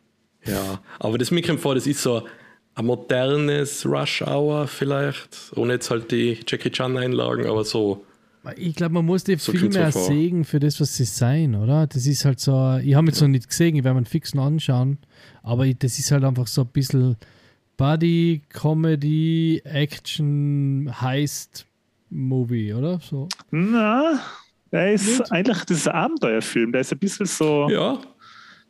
Ja, 0.44 0.80
aber 0.98 1.18
das 1.18 1.30
mir 1.30 1.42
kommt 1.42 1.60
vor, 1.60 1.74
das 1.74 1.86
ist 1.86 2.02
so 2.02 2.26
ein 2.74 2.86
modernes 2.86 3.86
Rush 3.86 4.22
Hour 4.22 4.66
vielleicht, 4.66 5.52
ohne 5.54 5.74
jetzt 5.74 5.90
halt 5.90 6.10
die 6.10 6.38
Jackie 6.46 6.70
Chan 6.70 6.96
Einlagen, 6.96 7.46
aber 7.46 7.64
so. 7.64 8.04
Ich 8.56 8.74
glaube, 8.74 8.94
man 8.94 9.04
muss 9.04 9.24
die 9.24 9.36
So 9.36 9.52
viel 9.52 9.68
mehr 9.68 9.92
sehen 9.92 10.44
für 10.44 10.60
das, 10.60 10.80
was 10.80 10.96
sie 10.96 11.04
sein, 11.04 11.54
oder? 11.54 11.86
Das 11.86 12.06
ist 12.06 12.24
halt 12.24 12.40
so, 12.40 12.78
ich 12.82 12.94
habe 12.94 13.08
jetzt 13.08 13.20
noch 13.20 13.28
nicht 13.28 13.48
gesehen, 13.48 13.76
ich 13.76 13.84
werde 13.84 13.94
mir 13.94 13.98
einen 13.98 14.06
fixen 14.06 14.40
anschauen, 14.40 14.98
aber 15.42 15.66
ich, 15.66 15.78
das 15.78 15.98
ist 15.98 16.10
halt 16.10 16.24
einfach 16.24 16.46
so 16.46 16.62
ein 16.62 16.68
bisschen 16.68 17.16
Buddy, 17.76 18.42
Comedy, 18.48 19.60
Action, 19.64 20.90
Heist, 21.00 21.66
Movie, 22.08 22.72
oder? 22.72 22.98
So. 23.00 23.28
Na, 23.50 24.20
der 24.72 24.92
ist 24.92 25.30
eigentlich, 25.32 25.64
das 25.64 25.78
ist 25.78 25.88
ein 25.88 25.94
Abenteuerfilm. 25.94 26.72
Der 26.72 26.80
ist 26.80 26.92
ein 26.92 26.98
bisschen 26.98 27.26
so, 27.26 27.68
Ja, 27.70 28.00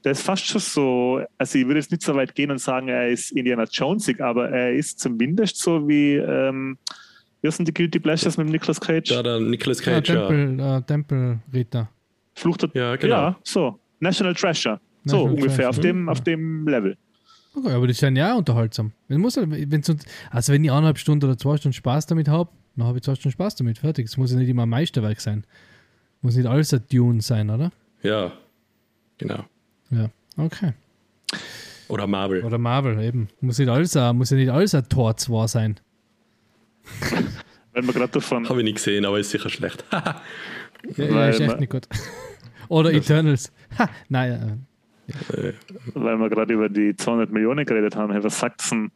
der 0.04 0.12
ist 0.12 0.22
fast 0.22 0.46
schon 0.46 0.60
so, 0.60 1.20
also 1.38 1.58
ich 1.58 1.66
würde 1.66 1.80
jetzt 1.80 1.90
nicht 1.90 2.02
so 2.02 2.14
weit 2.14 2.34
gehen 2.34 2.50
und 2.50 2.58
sagen, 2.58 2.88
er 2.88 3.08
ist 3.08 3.32
Indiana 3.32 3.64
Jonesig, 3.70 4.20
aber 4.20 4.48
er 4.48 4.72
ist 4.72 4.98
zumindest 4.98 5.58
so 5.58 5.86
wie, 5.88 6.14
ähm, 6.14 6.78
wie 7.43 7.51
sind 7.51 7.66
die 7.68 7.74
Guilty 7.74 7.99
Pleasures 8.01 8.36
mit 8.36 8.47
dem 8.47 8.53
Nicolas 8.53 8.80
Cage? 8.80 9.09
da 9.11 9.22
der 9.22 9.41
Nicolas 9.41 9.84
Ja, 9.84 9.93
Cage, 10.01 10.09
ja. 10.11 10.26
Tempel, 10.28 10.61
äh, 10.61 10.82
Tempelritter. 10.82 11.88
Flucht 12.34 12.62
der, 12.62 12.70
Ja, 12.74 12.97
genau. 12.97 13.14
ja, 13.14 13.38
so. 13.43 13.78
National 14.01 14.34
Treasure. 14.34 14.80
So 15.05 15.16
National 15.16 15.34
ungefähr 15.34 15.70
auf 15.70 15.78
dem, 15.78 16.09
auf 16.09 16.20
dem 16.22 16.66
Level. 16.68 16.97
Okay, 17.55 17.72
aber 17.72 17.86
das 17.86 18.01
ist 18.01 18.16
ja 18.16 18.32
auch 18.34 18.38
unterhaltsam. 18.38 18.93
Muss, 19.09 19.36
wenn's, 19.36 19.91
also 20.30 20.53
wenn 20.53 20.62
ich 20.64 20.70
eineinhalb 20.70 20.99
Stunden 20.99 21.24
oder 21.24 21.36
zwei 21.36 21.57
Stunden 21.57 21.72
Spaß 21.74 22.07
damit 22.07 22.28
habe, 22.28 22.51
dann 22.76 22.86
habe 22.86 22.99
ich 22.99 23.05
zwei 23.05 23.14
Stunden 23.14 23.32
Spaß 23.32 23.57
damit. 23.57 23.78
Fertig. 23.78 24.07
Es 24.07 24.16
muss 24.16 24.30
ja 24.30 24.38
nicht 24.38 24.49
immer 24.49 24.62
ein 24.66 24.68
Meisterwerk 24.68 25.20
sein. 25.20 25.45
Muss 26.22 26.36
nicht 26.36 26.47
alles 26.47 26.72
ein 26.72 26.82
Dune 26.93 27.20
sein, 27.22 27.51
oder? 27.51 27.72
Ja, 28.03 28.32
genau. 29.18 29.45
Ja, 29.91 30.11
okay. 30.36 30.74
Oder 31.88 32.07
Marvel. 32.07 32.45
Oder 32.45 32.59
Marvel 32.59 33.01
eben. 33.03 33.28
Muss, 33.41 33.59
nicht 33.59 33.68
alles, 33.68 33.95
muss 34.14 34.30
ja 34.30 34.36
nicht 34.36 34.51
alles 34.51 34.74
ein 34.74 34.88
Tor 34.88 35.16
2 35.16 35.47
sein. 35.49 35.80
Wenn 37.72 37.86
wir 37.86 37.92
gerade 37.92 38.12
davon, 38.12 38.48
Habe 38.48 38.60
ich 38.60 38.64
nicht 38.64 38.76
gesehen, 38.76 39.04
aber 39.04 39.18
ist 39.18 39.30
sicher 39.30 39.48
schlecht. 39.48 39.84
Ja, 40.96 41.28
ist 41.28 41.40
echt 41.40 41.60
nicht 41.60 41.70
gut. 41.70 41.86
Oder 42.68 42.92
Eternals. 42.92 43.52
Ha, 43.78 43.88
nein, 44.08 44.66
weil 45.94 46.16
wir 46.16 46.28
gerade 46.28 46.54
über 46.54 46.68
die 46.68 46.96
200 46.96 47.30
Millionen 47.30 47.64
geredet 47.64 47.94
haben, 47.94 48.12
hey, 48.12 48.24
was 48.24 48.40
denn, 48.70 48.90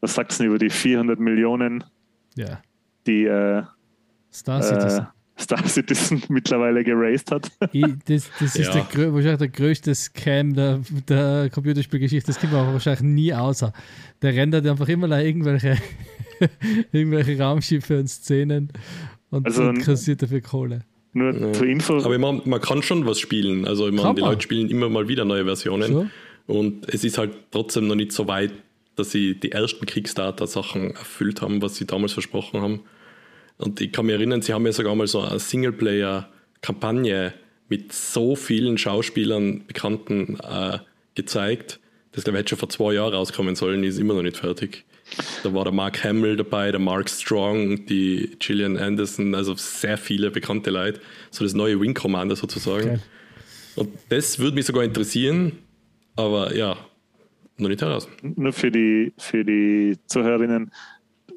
was 0.00 0.14
sagt's 0.14 0.38
denn 0.38 0.46
über 0.46 0.58
die 0.58 0.70
400 0.70 1.18
Millionen, 1.18 1.84
äh, 2.38 2.42
ja. 2.42 2.62
die 3.06 3.24
äh, 3.24 3.64
Star 4.32 4.60
äh, 4.60 4.62
Citizen. 4.62 5.06
Star 5.42 5.66
Citizen 5.66 6.22
mittlerweile 6.28 6.82
geraced 6.84 7.30
hat? 7.30 7.50
Ich, 7.72 7.84
das, 8.06 8.30
das 8.40 8.56
ist 8.56 8.66
Ja. 8.68 8.72
der, 8.72 8.82
grö- 8.84 9.12
wahrscheinlich 9.12 9.38
der 9.38 9.48
größte 9.48 9.94
Scam 9.94 10.54
der, 10.54 10.80
der 11.08 11.50
Computerspielgeschichte. 11.52 12.28
Das 12.28 12.40
kommt 12.40 12.54
auch 12.54 12.72
wahrscheinlich 12.72 13.02
nie 13.02 13.34
außer. 13.34 13.72
Der 14.22 14.34
rendert 14.34 14.66
einfach 14.66 14.88
immer 14.88 15.20
irgendwelche, 15.22 15.76
irgendwelche 16.92 17.38
Raumschiffe 17.38 17.98
und 17.98 18.08
Szenen 18.08 18.68
und, 19.30 19.46
Also 19.46 19.64
und 19.64 19.80
kassiert 19.80 20.22
dafür 20.22 20.40
Kohle. 20.40 20.80
Nur 21.14 21.32
Ja. 21.34 21.52
zur 21.52 21.66
Info, 21.66 21.98
Aber 21.98 22.14
ich 22.14 22.20
mein, 22.20 22.40
man 22.44 22.60
kann 22.60 22.82
schon 22.82 23.04
was 23.06 23.20
spielen. 23.20 23.66
Also 23.66 23.88
ich 23.88 23.94
meine, 23.94 24.14
die 24.14 24.20
man. 24.22 24.30
Leute 24.30 24.42
spielen 24.42 24.70
immer 24.70 24.88
mal 24.88 25.08
wieder 25.08 25.24
neue 25.24 25.44
Versionen. 25.44 25.92
So. 25.92 26.06
Und 26.46 26.88
es 26.92 27.04
ist 27.04 27.18
halt 27.18 27.32
trotzdem 27.50 27.86
noch 27.86 27.94
nicht 27.94 28.12
so 28.12 28.26
weit, 28.28 28.52
dass 28.96 29.10
sie 29.10 29.38
die 29.38 29.52
ersten 29.52 29.86
Kickstarter-Sachen 29.86 30.90
erfüllt 30.92 31.40
haben, 31.42 31.62
was 31.62 31.76
sie 31.76 31.86
damals 31.86 32.12
versprochen 32.12 32.60
haben. 32.60 32.80
Und 33.58 33.80
ich 33.80 33.92
kann 33.92 34.06
mich 34.06 34.14
erinnern, 34.14 34.42
sie 34.42 34.52
haben 34.52 34.66
ja 34.66 34.72
sogar 34.72 34.94
mal 34.94 35.06
so 35.06 35.20
eine 35.20 35.38
Singleplayer-Kampagne 35.38 37.34
mit 37.68 37.92
so 37.92 38.36
vielen 38.36 38.76
Schauspielern, 38.76 39.66
Bekannten 39.66 40.38
äh, 40.40 40.78
gezeigt. 41.14 41.80
Das 42.12 42.24
glaube 42.24 42.36
ich 42.36 42.40
hätte 42.40 42.50
schon 42.50 42.58
vor 42.58 42.68
zwei 42.68 42.94
Jahren 42.94 43.14
rauskommen 43.14 43.56
sollen, 43.56 43.82
die 43.82 43.88
ist 43.88 43.98
immer 43.98 44.14
noch 44.14 44.22
nicht 44.22 44.36
fertig. 44.36 44.84
Da 45.42 45.52
war 45.52 45.64
der 45.64 45.72
Mark 45.72 46.02
Hamill 46.04 46.36
dabei, 46.36 46.70
der 46.70 46.80
Mark 46.80 47.08
Strong, 47.08 47.86
die 47.86 48.36
Gillian 48.38 48.76
Anderson, 48.76 49.34
also 49.34 49.54
sehr 49.54 49.98
viele 49.98 50.30
bekannte 50.30 50.70
Leute. 50.70 51.00
So 51.30 51.44
das 51.44 51.54
neue 51.54 51.80
Wing 51.80 51.94
Commander 51.94 52.36
sozusagen. 52.36 52.86
Geil. 52.86 53.02
Und 53.76 53.90
das 54.08 54.38
würde 54.38 54.54
mich 54.54 54.66
sogar 54.66 54.84
interessieren, 54.84 55.58
aber 56.16 56.54
ja, 56.54 56.76
noch 57.56 57.68
nicht 57.68 57.80
heraus. 57.80 58.08
Nur 58.22 58.52
für 58.52 58.70
die, 58.70 59.12
für 59.18 59.44
die 59.44 59.96
Zuhörerinnen, 60.06 60.70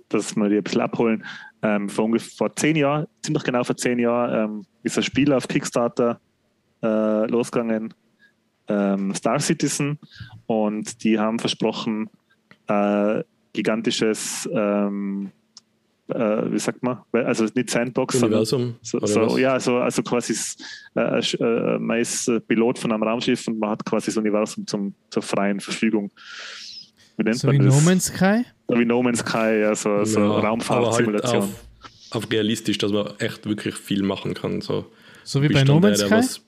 dass 0.09 0.35
wir 0.35 0.49
die 0.49 0.57
ein 0.57 0.63
bisschen 0.63 0.81
abholen. 0.81 1.23
Ähm, 1.65 1.89
vor 1.89 2.05
ungefähr 2.05 2.31
vor 2.37 2.55
zehn 2.55 2.75
Jahren, 2.75 3.07
ziemlich 3.23 3.43
genau 3.43 3.63
vor 3.63 3.75
zehn 3.75 3.97
Jahren, 3.97 4.51
ähm, 4.51 4.65
ist 4.83 4.97
ein 4.97 5.03
Spiel 5.03 5.33
auf 5.33 5.47
Kickstarter 5.47 6.19
äh, 6.83 7.25
losgegangen, 7.25 7.91
ähm, 8.67 9.15
Star 9.15 9.39
Citizen, 9.39 9.97
und 10.45 11.03
die 11.03 11.17
haben 11.17 11.39
versprochen, 11.39 12.07
äh, 12.67 13.23
gigantisches, 13.51 14.47
ähm, 14.53 15.31
äh, 16.09 16.51
wie 16.51 16.59
sagt 16.59 16.83
man, 16.83 16.99
also 17.11 17.47
nicht 17.55 17.71
Sandbox, 17.71 18.21
Universum, 18.21 18.75
sondern 18.83 19.09
so, 19.09 19.29
so, 19.29 19.37
ja, 19.39 19.53
also, 19.53 19.77
also 19.77 20.03
quasi 20.03 20.35
äh, 20.95 21.19
äh, 21.19 21.79
man 21.79 21.99
ist 21.99 22.31
Pilot 22.47 22.77
von 22.77 22.91
einem 22.91 23.01
Raumschiff 23.01 23.47
und 23.47 23.57
man 23.57 23.71
hat 23.71 23.83
quasi 23.83 24.07
das 24.07 24.17
Universum 24.17 24.67
zum, 24.67 24.93
zur 25.09 25.23
freien 25.23 25.59
Verfügung. 25.59 26.11
Wie 27.17 27.23
nennt 27.23 27.37
so 27.37 27.47
man 27.47 27.57
wie 27.59 27.65
das? 27.65 27.75
No 27.75 27.81
Man's 27.81 28.05
Sky? 28.05 28.45
So 28.67 28.79
wie 28.79 28.85
No 28.85 29.03
Man's 29.03 29.19
Sky, 29.19 29.59
ja, 29.61 29.75
so, 29.75 29.89
ja, 29.89 30.27
Raumfahrtsimulation. 30.39 31.41
Halt 31.41 31.51
auf, 32.11 32.23
auf, 32.23 32.31
realistisch, 32.31 32.77
dass 32.77 32.91
man 32.91 33.13
echt 33.19 33.47
wirklich 33.47 33.75
viel 33.75 34.01
machen 34.01 34.33
kann. 34.33 34.61
So, 34.61 34.91
so 35.23 35.41
wie 35.41 35.49
bei 35.49 35.63
No 35.63 35.79
Man's 35.79 35.99
Sky? 35.99 36.11
Was, 36.11 36.41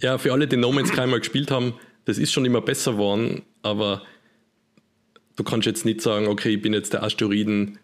ja, 0.00 0.18
für 0.18 0.32
alle, 0.32 0.46
die 0.46 0.56
No 0.56 0.72
Man's 0.72 0.88
Sky 0.88 1.06
mal 1.06 1.18
gespielt 1.18 1.50
haben, 1.50 1.74
das 2.06 2.18
ist 2.18 2.32
schon 2.32 2.44
immer 2.44 2.62
besser 2.62 2.92
geworden, 2.92 3.42
aber 3.62 4.02
du 5.36 5.44
kannst 5.44 5.66
jetzt 5.66 5.84
nicht 5.84 6.00
sagen, 6.00 6.26
okay, 6.26 6.54
ich 6.54 6.62
bin 6.62 6.72
jetzt 6.72 6.92
der 6.94 7.02
Asteroiden, 7.02 7.78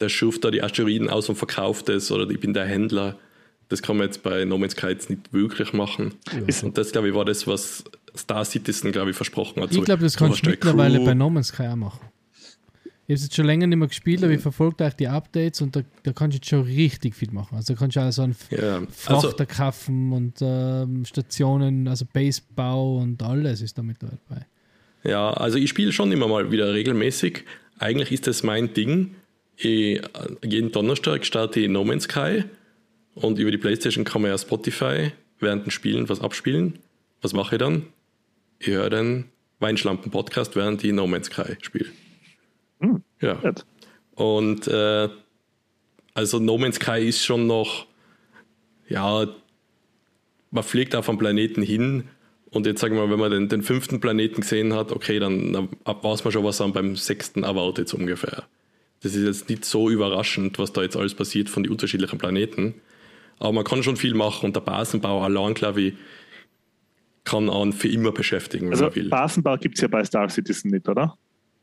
der 0.00 0.08
schufft 0.08 0.44
da 0.44 0.50
die 0.50 0.62
Asteroiden 0.62 1.08
aus 1.08 1.28
und 1.28 1.36
verkauft 1.36 1.88
es 1.88 2.10
oder 2.10 2.28
ich 2.28 2.40
bin 2.40 2.52
der 2.52 2.66
Händler. 2.66 3.18
Das 3.68 3.80
kann 3.80 3.96
man 3.96 4.08
jetzt 4.08 4.22
bei 4.22 4.44
No 4.44 4.58
Man's 4.58 4.72
Sky 4.72 4.88
jetzt 4.88 5.08
nicht 5.08 5.32
wirklich 5.32 5.72
machen. 5.72 6.14
Ja. 6.32 6.54
Und 6.62 6.76
das, 6.76 6.92
glaube 6.92 7.08
ich, 7.08 7.14
war 7.14 7.24
das, 7.24 7.46
was 7.46 7.84
Star 8.16 8.44
Citizen, 8.44 8.92
glaube 8.92 9.10
ich, 9.10 9.16
versprochen 9.16 9.62
hat. 9.62 9.72
Ich 9.72 9.82
glaube, 9.82 10.02
das 10.02 10.16
kannst 10.16 10.44
du 10.44 10.50
mittlerweile 10.50 10.98
Crew. 10.98 11.06
bei 11.06 11.14
No 11.14 11.30
Man's 11.30 11.48
Sky 11.48 11.68
auch 11.68 11.76
machen. 11.76 12.00
Ich 12.84 13.14
habe 13.14 13.14
es 13.14 13.22
jetzt 13.24 13.34
schon 13.34 13.46
länger 13.46 13.66
nicht 13.66 13.78
mehr 13.78 13.88
gespielt, 13.88 14.22
aber 14.22 14.32
ich 14.32 14.40
verfolge 14.40 14.86
auch 14.86 14.92
die 14.92 15.08
Updates 15.08 15.60
und 15.60 15.74
da, 15.74 15.82
da 16.04 16.12
kannst 16.12 16.34
du 16.34 16.36
jetzt 16.36 16.48
schon 16.48 16.62
richtig 16.62 17.16
viel 17.16 17.32
machen. 17.32 17.56
Also 17.56 17.74
da 17.74 17.78
kannst 17.78 17.96
du 17.96 18.00
auch 18.00 18.12
so 18.12 18.22
einen 18.22 18.36
ja, 18.50 18.80
Frachter 18.90 19.34
also, 19.40 19.44
kaufen 19.46 20.12
und 20.12 20.34
ähm, 20.40 21.04
Stationen, 21.04 21.88
also 21.88 22.04
Basebau 22.10 22.98
und 22.98 23.20
alles 23.22 23.60
ist 23.60 23.76
damit 23.76 23.96
dabei. 24.00 24.46
Ja, 25.02 25.32
also 25.32 25.58
ich 25.58 25.68
spiele 25.68 25.90
schon 25.90 26.12
immer 26.12 26.28
mal 26.28 26.52
wieder 26.52 26.72
regelmäßig. 26.72 27.44
Eigentlich 27.78 28.12
ist 28.12 28.28
das 28.28 28.44
mein 28.44 28.72
Ding. 28.72 29.16
Ich, 29.56 30.00
jeden 30.44 30.70
Donnerstag 30.70 31.26
starte 31.26 31.60
ich 31.60 31.68
No 31.68 31.84
Man's 31.84 32.04
Sky 32.04 32.44
und 33.14 33.38
über 33.38 33.50
die 33.50 33.58
Playstation 33.58 34.04
kann 34.04 34.22
man 34.22 34.30
ja 34.30 34.38
Spotify 34.38 35.10
während 35.40 35.66
den 35.66 35.70
Spielen 35.72 36.08
was 36.08 36.20
abspielen. 36.20 36.78
Was 37.20 37.32
mache 37.32 37.56
ich 37.56 37.58
dann? 37.58 37.86
Ich 38.62 38.68
höre 38.68 38.90
den 38.90 39.24
Weinschlampen-Podcast, 39.58 40.54
während 40.54 40.84
ich 40.84 40.92
No 40.92 41.08
Man's 41.08 41.26
Sky 41.26 41.56
spiele. 41.62 41.86
Hm, 42.78 43.02
ja. 43.20 43.34
Gut. 43.34 43.66
Und 44.14 44.68
äh, 44.68 45.08
also 46.14 46.38
No 46.38 46.58
Man's 46.58 46.76
Sky 46.76 47.08
ist 47.08 47.24
schon 47.24 47.48
noch, 47.48 47.88
ja, 48.88 49.26
man 50.52 50.62
fliegt 50.62 50.94
auf 50.94 51.08
einen 51.08 51.18
Planeten 51.18 51.60
hin 51.60 52.04
und 52.50 52.64
jetzt 52.66 52.80
sagen 52.80 52.94
wir 52.94 53.04
mal, 53.04 53.10
wenn 53.10 53.18
man 53.18 53.32
den, 53.32 53.48
den 53.48 53.62
fünften 53.62 53.98
Planeten 53.98 54.42
gesehen 54.42 54.74
hat, 54.74 54.92
okay, 54.92 55.18
dann, 55.18 55.52
dann 55.52 55.68
weiß 55.84 56.22
man 56.22 56.32
schon, 56.32 56.44
was 56.44 56.60
man 56.60 56.72
beim 56.72 56.94
sechsten 56.94 57.42
erwartet 57.42 57.88
so 57.88 57.96
ungefähr. 57.96 58.44
Das 59.02 59.16
ist 59.16 59.24
jetzt 59.24 59.48
nicht 59.48 59.64
so 59.64 59.90
überraschend, 59.90 60.60
was 60.60 60.72
da 60.72 60.82
jetzt 60.82 60.96
alles 60.96 61.14
passiert 61.14 61.48
von 61.48 61.64
den 61.64 61.72
unterschiedlichen 61.72 62.18
Planeten. 62.18 62.74
Aber 63.40 63.50
man 63.50 63.64
kann 63.64 63.82
schon 63.82 63.96
viel 63.96 64.14
machen 64.14 64.46
und 64.46 64.54
der 64.54 64.60
Basenbau 64.60 65.20
allein, 65.24 65.54
glaube 65.54 65.80
ich, 65.82 65.94
kann 67.24 67.48
einen 67.48 67.72
für 67.72 67.88
immer 67.88 68.12
beschäftigen, 68.12 68.66
wenn 68.66 68.72
also 68.72 68.84
man 68.86 68.94
will. 68.94 69.08
Basenbau 69.08 69.56
gibt 69.56 69.76
es 69.76 69.82
ja 69.82 69.88
bei 69.88 70.04
Star 70.04 70.28
Citizen 70.28 70.70
nicht, 70.70 70.88
oder? 70.88 71.16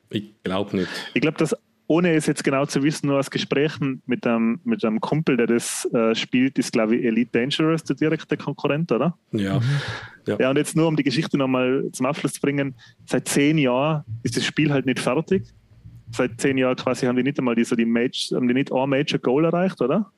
Ich 0.09 0.33
glaube 0.43 0.75
nicht. 0.75 0.89
Ich 1.13 1.21
glaube, 1.21 1.37
dass 1.37 1.55
ohne 1.89 2.13
es 2.13 2.27
jetzt 2.27 2.43
genau 2.43 2.67
zu 2.67 2.83
wissen, 2.83 3.07
nur 3.07 3.17
aus 3.17 3.31
Gesprächen 3.31 4.03
mit 4.05 4.25
einem, 4.27 4.59
mit 4.63 4.85
einem 4.85 5.01
Kumpel, 5.01 5.37
der 5.37 5.47
das 5.47 5.85
äh, 5.91 6.13
spielt, 6.13 6.59
ist, 6.59 6.71
glaube 6.71 6.95
ich, 6.95 7.03
Elite 7.03 7.31
Dangerous 7.31 7.83
der 7.83 7.95
direkte 7.95 8.37
Konkurrent, 8.37 8.91
oder? 8.91 9.17
Ja. 9.31 9.59
ja. 10.27 10.37
Ja, 10.39 10.49
und 10.51 10.57
jetzt 10.57 10.75
nur, 10.75 10.87
um 10.87 10.95
die 10.95 11.03
Geschichte 11.03 11.35
nochmal 11.35 11.89
zum 11.91 12.05
Abschluss 12.05 12.33
zu 12.33 12.41
bringen, 12.41 12.75
seit 13.07 13.27
zehn 13.27 13.57
Jahren 13.57 14.03
ist 14.21 14.37
das 14.37 14.45
Spiel 14.45 14.71
halt 14.71 14.85
nicht 14.85 14.99
fertig. 14.99 15.47
Seit 16.11 16.39
zehn 16.39 16.59
Jahren 16.59 16.75
quasi 16.75 17.07
haben 17.07 17.15
die 17.15 17.23
nicht 17.23 17.39
einmal 17.39 17.55
die, 17.55 17.63
so 17.63 17.75
die 17.75 17.85
Major, 17.85 18.37
haben 18.37 18.47
die 18.47 18.53
nicht 18.53 18.71
ein 18.71 18.89
Major 18.89 19.19
Goal 19.19 19.45
erreicht, 19.45 19.81
oder? 19.81 20.11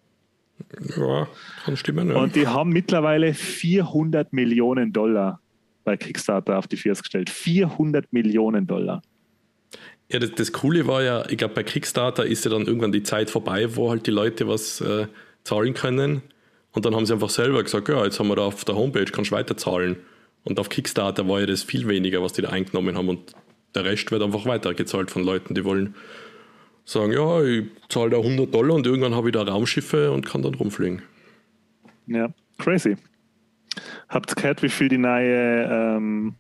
Ja, 0.98 1.28
kann 1.66 1.78
stimmen. 1.78 2.10
Ja. 2.10 2.18
Und 2.18 2.36
die 2.36 2.48
haben 2.48 2.72
mittlerweile 2.72 3.34
400 3.34 4.34
Millionen 4.34 4.94
Dollar 4.94 5.40
bei 5.84 5.98
Kickstarter 5.98 6.58
auf 6.58 6.68
die 6.68 6.78
Füße 6.78 7.02
gestellt. 7.02 7.30
400 7.30 8.12
Millionen 8.14 8.68
Dollar. 8.68 9.02
Ja, 10.12 10.20
das, 10.20 10.32
das 10.32 10.52
Coole 10.52 10.88
war 10.88 11.04
ja, 11.04 11.26
ich 11.30 11.38
glaube, 11.38 11.54
bei 11.54 11.64
Kickstarter 11.64 12.26
ist 12.26 12.44
ja 12.44 12.52
dann 12.52 12.66
irgendwann 12.66 12.92
die 12.92 13.04
Zeit 13.04 13.30
vorbei, 13.30 13.76
wo 13.76 13.90
halt 13.90 14.06
die 14.08 14.12
Leute 14.12 14.48
was 14.48 14.82
äh, 14.82 15.08
zahlen 15.44 15.74
können. 15.74 16.22
Und 16.74 16.86
dann 16.86 16.96
haben 16.96 17.06
sie 17.06 17.14
einfach 17.14 17.30
selber 17.30 17.64
gesagt, 17.64 17.90
ja, 17.90 18.04
jetzt 18.04 18.20
haben 18.20 18.28
wir 18.28 18.36
da 18.36 18.44
auf 18.44 18.66
der 18.66 18.76
Homepage, 18.76 19.06
kannst 19.06 19.32
du 19.32 19.36
weiter 19.36 19.58
zahlen. 19.58 19.98
Und 20.44 20.60
auf 20.60 20.70
Kickstarter 20.70 21.28
war 21.28 21.40
ja 21.40 21.46
das 21.46 21.64
viel 21.64 21.88
weniger, 21.88 22.22
was 22.22 22.34
die 22.34 22.42
da 22.42 22.50
eingenommen 22.50 22.98
haben. 22.98 23.10
Und 23.10 23.34
der 23.76 23.86
Rest 23.86 24.12
wird 24.12 24.22
einfach 24.22 24.46
weitergezahlt 24.46 25.12
von 25.12 25.24
Leuten, 25.24 25.54
die 25.54 25.64
wollen 25.64 25.96
sagen, 26.86 27.12
ja, 27.12 27.44
ich 27.44 27.66
zahle 27.90 28.12
da 28.12 28.18
100 28.18 28.54
Dollar 28.54 28.76
und 28.76 28.86
irgendwann 28.86 29.16
habe 29.16 29.30
ich 29.30 29.34
da 29.34 29.44
Raumschiffe 29.44 30.12
und 30.12 30.26
kann 30.26 30.42
dann 30.42 30.56
rumfliegen. 30.56 31.02
Ja, 32.08 32.30
crazy. 32.58 32.98
Habt 34.10 34.32
ihr 34.32 34.36
gehört, 34.36 34.64
wie 34.64 34.70
viel 34.70 34.90
die 34.90 34.98
neue 34.98 35.64
ähm, 35.64 36.36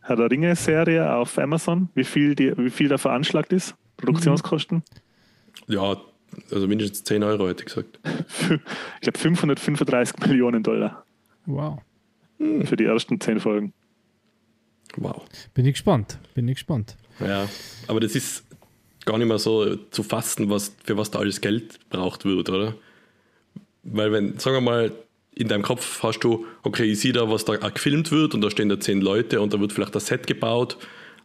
Herr 0.00 0.16
der 0.16 0.30
Ringe-Serie 0.30 1.14
auf 1.14 1.38
Amazon, 1.38 1.88
wie 1.94 2.04
viel, 2.04 2.34
die, 2.34 2.56
wie 2.56 2.70
viel 2.70 2.88
da 2.88 2.98
veranschlagt 2.98 3.52
ist? 3.52 3.74
Produktionskosten? 3.96 4.82
Ja, 5.66 5.96
also 6.50 6.68
mindestens 6.68 7.04
10 7.04 7.22
Euro 7.22 7.48
hätte 7.48 7.62
ich 7.62 7.66
gesagt. 7.66 7.98
ich 8.50 9.00
glaube 9.00 9.18
535 9.18 10.18
Millionen 10.26 10.62
Dollar. 10.62 11.04
Wow. 11.46 11.80
Für 12.38 12.76
die 12.76 12.84
ersten 12.84 13.20
10 13.20 13.40
Folgen. 13.40 13.72
Wow. 14.96 15.22
Bin 15.54 15.66
ich 15.66 15.74
gespannt. 15.74 16.18
Bin 16.34 16.46
ich 16.48 16.54
gespannt. 16.54 16.96
Ja, 17.20 17.48
aber 17.86 18.00
das 18.00 18.14
ist 18.14 18.45
gar 19.06 19.16
nicht 19.16 19.28
mehr 19.28 19.38
so 19.38 19.76
zu 19.76 20.02
fassen, 20.02 20.50
was, 20.50 20.74
für 20.84 20.98
was 20.98 21.10
da 21.10 21.20
alles 21.20 21.40
Geld 21.40 21.78
braucht 21.88 22.26
wird, 22.26 22.50
oder? 22.50 22.74
Weil 23.82 24.12
wenn, 24.12 24.38
sagen 24.38 24.56
wir 24.56 24.60
mal, 24.60 24.92
in 25.34 25.48
deinem 25.48 25.62
Kopf 25.62 26.02
hast 26.02 26.20
du, 26.20 26.46
okay, 26.62 26.84
ich 26.84 27.00
sehe 27.00 27.12
da, 27.12 27.30
was 27.30 27.44
da 27.44 27.56
gefilmt 27.56 28.10
wird 28.10 28.34
und 28.34 28.40
da 28.40 28.50
stehen 28.50 28.68
da 28.68 28.80
zehn 28.80 29.00
Leute 29.00 29.40
und 29.40 29.54
da 29.54 29.60
wird 29.60 29.72
vielleicht 29.72 29.94
das 29.94 30.06
Set 30.06 30.26
gebaut, 30.26 30.76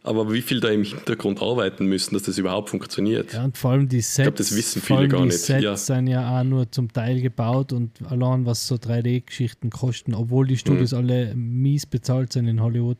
aber 0.04 0.32
wie 0.32 0.42
viel 0.42 0.60
da 0.60 0.68
im 0.68 0.84
Hintergrund 0.84 1.40
arbeiten 1.40 1.86
müssen, 1.86 2.14
dass 2.14 2.24
das 2.24 2.36
überhaupt 2.36 2.70
funktioniert. 2.70 3.32
Ja, 3.32 3.44
und 3.44 3.56
vor 3.56 3.72
allem 3.72 3.88
die 3.88 4.00
Sets, 4.00 4.18
ich 4.18 4.22
glaube, 4.24 4.38
das 4.38 4.56
wissen 4.56 4.82
viele 4.82 5.08
gar 5.08 5.24
nicht. 5.24 5.32
Die 5.32 5.38
Sets 5.38 5.62
ja. 5.62 5.76
sind 5.76 6.08
ja 6.08 6.40
auch 6.40 6.44
nur 6.44 6.70
zum 6.70 6.92
Teil 6.92 7.20
gebaut 7.20 7.72
und 7.72 7.90
allein 8.08 8.44
was 8.44 8.66
so 8.66 8.74
3D-Geschichten 8.74 9.70
kosten, 9.70 10.14
obwohl 10.14 10.46
die 10.46 10.58
Studios 10.58 10.92
mhm. 10.92 10.98
alle 10.98 11.34
mies 11.34 11.86
bezahlt 11.86 12.32
sind 12.32 12.48
in 12.48 12.60
Hollywood, 12.60 12.98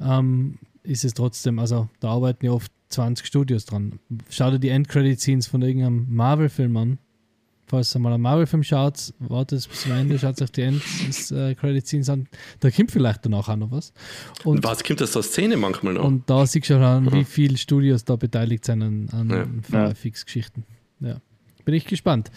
ähm, 0.00 0.58
ist 0.84 1.04
es 1.04 1.14
trotzdem, 1.14 1.58
also 1.58 1.88
da 2.00 2.08
arbeiten 2.08 2.46
ja 2.46 2.52
oft 2.52 2.72
20 2.94 3.26
Studios 3.26 3.64
dran. 3.66 3.98
Schau 4.30 4.50
dir 4.50 4.58
die 4.58 4.70
Endcredit-Scenes 4.70 5.46
von 5.46 5.62
irgendeinem 5.62 6.06
Marvel-Film 6.08 6.76
an. 6.76 6.98
Falls 7.66 7.94
ihr 7.96 7.98
mal 7.98 8.12
einen 8.12 8.22
Marvel-Film 8.22 8.62
schaut, 8.62 9.14
wartet 9.18 9.66
bis 9.68 9.82
zum 9.82 9.92
Ende, 9.92 10.18
schaut 10.18 10.40
euch 10.40 10.52
die 10.52 10.62
End-Credit-Scenes 10.62 12.08
an. 12.10 12.28
Da 12.60 12.70
kommt 12.70 12.90
vielleicht 12.90 13.24
danach 13.24 13.48
auch 13.48 13.56
noch 13.56 13.70
was. 13.70 13.92
Und 14.44 14.62
was 14.62 14.84
kommt 14.84 15.00
das 15.00 15.16
aus 15.16 15.28
Szene 15.28 15.56
manchmal 15.56 15.94
noch? 15.94 16.04
Und 16.04 16.28
da 16.28 16.46
siehst 16.46 16.68
du 16.68 16.74
schon, 16.74 17.12
wie 17.12 17.24
viele 17.24 17.56
Studios 17.56 18.04
da 18.04 18.16
beteiligt 18.16 18.64
sind 18.64 18.82
an, 18.82 19.08
an 19.12 19.62
ja. 19.72 19.92
VFX-Geschichten. 19.92 20.64
Ja. 21.00 21.20
Bin 21.64 21.74
ich 21.74 21.86
gespannt. 21.86 22.30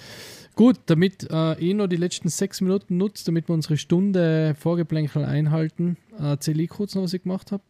Gut, 0.58 0.78
damit 0.88 1.30
äh, 1.30 1.60
ich 1.60 1.76
noch 1.76 1.86
die 1.86 1.98
letzten 1.98 2.30
sechs 2.30 2.62
Minuten 2.62 2.98
nutzt, 2.98 3.28
damit 3.28 3.48
wir 3.48 3.54
unsere 3.54 3.78
Stunde 3.78 4.56
Vorgeplänkel 4.60 5.24
einhalten, 5.24 5.98
äh, 6.20 6.30
erzähle 6.30 6.64
ich 6.64 6.70
kurz 6.70 6.96
noch, 6.96 7.04
was 7.04 7.14
ich 7.14 7.22
gemacht 7.22 7.52
habe. 7.52 7.62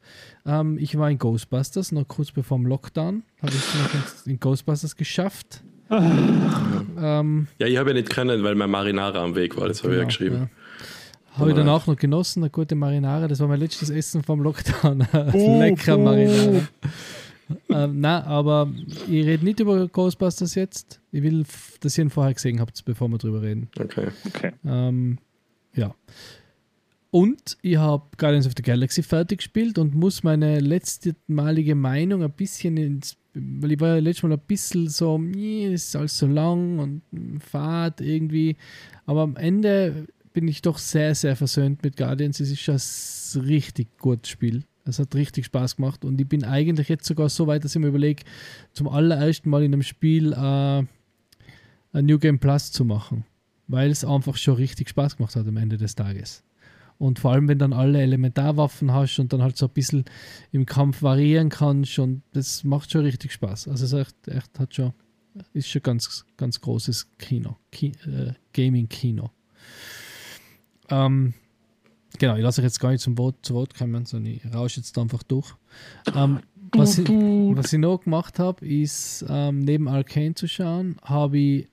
Ähm, 0.45 0.77
ich 0.79 0.97
war 0.97 1.11
in 1.11 1.17
Ghostbusters, 1.17 1.91
noch 1.91 2.07
kurz 2.07 2.31
bevor 2.31 2.57
dem 2.57 2.65
Lockdown, 2.65 3.23
habe 3.41 3.51
ich 3.51 3.57
es 3.57 3.73
noch 3.75 4.25
in 4.25 4.39
Ghostbusters 4.39 4.95
geschafft. 4.95 5.63
ähm, 5.91 7.47
ja, 7.59 7.67
ich 7.67 7.75
habe 7.75 7.89
ja 7.89 7.93
nicht 7.93 8.09
können, 8.09 8.41
weil 8.45 8.55
mein 8.55 8.69
Marinara 8.69 9.21
am 9.21 9.35
Weg 9.35 9.57
war, 9.57 9.67
das 9.67 9.83
habe 9.83 9.93
genau, 9.93 10.07
ich 10.07 10.17
ja 10.19 10.25
genau, 10.25 10.37
geschrieben. 10.37 10.49
Ja. 11.33 11.39
Habe 11.39 11.49
ich 11.49 11.55
dann 11.57 11.69
auch 11.69 11.87
noch 11.87 11.97
genossen, 11.97 12.41
eine 12.41 12.49
gute 12.49 12.75
Marinara. 12.75 13.27
Das 13.27 13.41
war 13.41 13.49
mein 13.49 13.59
letztes 13.59 13.89
Essen 13.89 14.23
vom 14.23 14.41
Lockdown. 14.41 14.99
Lecker. 15.33 15.97
Marinara. 15.97 16.61
Ähm, 17.69 17.99
na, 17.99 18.23
aber 18.23 18.71
ich 19.07 19.25
rede 19.25 19.43
nicht 19.43 19.59
über 19.59 19.87
Ghostbusters 19.87 20.55
jetzt. 20.55 21.01
Ich 21.11 21.23
will, 21.23 21.45
dass 21.79 21.97
ihr 21.97 22.05
ihn 22.05 22.09
vorher 22.09 22.33
gesehen 22.33 22.59
habt, 22.59 22.83
bevor 22.85 23.07
wir 23.07 23.17
drüber 23.17 23.41
reden. 23.41 23.69
Okay. 23.79 24.09
okay. 24.25 24.51
Ähm, 24.65 25.17
ja. 25.73 25.95
Und 27.09 27.57
ich 27.61 27.77
habe 27.77 28.05
Guardians 28.17 28.47
of 28.47 28.53
the 28.55 28.63
Galaxy 28.63 29.01
fertig 29.01 29.39
gespielt 29.39 29.77
und 29.77 29.95
muss 29.95 30.23
meine 30.23 30.59
letztmalige 30.59 31.73
Meinung 31.73 32.21
ein 32.21 32.31
bisschen 32.31 32.75
ins, 32.77 33.17
weil 33.33 33.71
ich 33.71 33.79
war 33.79 33.95
ja 33.95 33.99
letztes 33.99 34.23
Mal 34.23 34.33
ein 34.33 34.41
bisschen 34.45 34.89
so, 34.89 35.19
es 35.33 35.85
ist 35.85 35.95
alles 35.95 36.17
so 36.17 36.27
lang 36.27 36.79
und 36.79 37.01
fad 37.41 38.01
irgendwie. 38.01 38.57
Aber 39.05 39.21
am 39.21 39.37
Ende 39.37 40.07
bin 40.33 40.47
ich 40.47 40.61
doch 40.61 40.77
sehr, 40.77 41.15
sehr 41.15 41.35
versöhnt 41.35 41.81
mit 41.81 41.95
Guardians. 41.95 42.39
Es 42.39 42.51
ist 42.51 42.59
schon 42.59 42.75
ein 42.75 43.47
richtig 43.47 43.97
gutes 43.97 44.29
Spiel. 44.29 44.63
Es 44.87 44.99
hat 44.99 45.15
richtig 45.15 45.45
Spaß 45.45 45.77
gemacht 45.77 46.05
und 46.05 46.19
ich 46.19 46.27
bin 46.27 46.43
eigentlich 46.43 46.89
jetzt 46.89 47.05
sogar 47.05 47.29
so 47.29 47.47
weit, 47.47 47.63
dass 47.63 47.75
ich 47.75 47.81
mir 47.81 47.87
überlege, 47.87 48.23
zum 48.73 48.87
allerersten 48.87 49.49
Mal 49.49 49.63
in 49.63 49.73
einem 49.73 49.83
Spiel 49.83 50.33
äh, 50.33 50.83
ein 51.93 52.05
New 52.05 52.19
Game 52.19 52.39
Plus 52.39 52.71
zu 52.71 52.85
machen, 52.85 53.25
weil 53.67 53.91
es 53.91 54.05
einfach 54.05 54.37
schon 54.37 54.55
richtig 54.55 54.89
Spaß 54.89 55.17
gemacht 55.17 55.35
hat 55.35 55.47
am 55.47 55.57
Ende 55.57 55.77
des 55.77 55.95
Tages. 55.95 56.43
Und 56.99 57.19
vor 57.19 57.31
allem, 57.31 57.47
wenn 57.47 57.59
dann 57.59 57.73
alle 57.73 58.01
Elementarwaffen 58.01 58.91
hast 58.91 59.19
und 59.19 59.31
dann 59.31 59.41
halt 59.41 59.55
so 59.55 59.67
ein 59.67 59.73
bisschen 59.73 60.05
im 60.51 60.65
Kampf 60.65 61.03
variieren 61.03 61.49
kannst 61.49 61.99
und 61.99 62.23
das 62.33 62.63
macht 62.63 62.91
schon 62.91 63.01
richtig 63.01 63.31
Spaß. 63.33 63.67
Also 63.67 63.85
es 63.85 63.93
ist 63.93 63.99
echt, 63.99 64.27
echt 64.27 64.59
hat 64.59 64.73
schon, 64.73 64.93
ist 65.53 65.69
schon 65.69 65.83
ganz, 65.83 66.25
ganz 66.37 66.59
großes 66.59 67.07
Kino, 67.19 67.57
Ki 67.71 67.91
äh, 68.05 68.33
Gaming-Kino. 68.53 69.29
Ähm, 70.89 71.33
genau, 72.17 72.35
ich 72.35 72.43
lasse 72.43 72.61
euch 72.61 72.65
jetzt 72.65 72.79
gar 72.79 72.91
nicht 72.91 73.01
zum 73.01 73.17
Wort, 73.17 73.35
zu 73.41 73.53
Wort 73.53 73.75
kommen, 73.75 74.05
sondern 74.05 74.33
ich 74.33 74.53
rausche 74.53 74.79
jetzt 74.79 74.97
einfach 74.97 75.23
durch. 75.23 75.53
Ähm, 76.15 76.39
was, 76.75 76.97
ich, 76.97 77.09
was 77.09 77.71
ich 77.73 77.79
noch 77.79 78.01
gemacht 78.01 78.39
habe, 78.39 78.65
ist 78.65 79.25
ähm, 79.29 79.59
neben 79.59 79.87
Arcane 79.87 80.35
zu 80.35 80.47
schauen, 80.47 80.97
habe 81.03 81.37
ich 81.37 81.67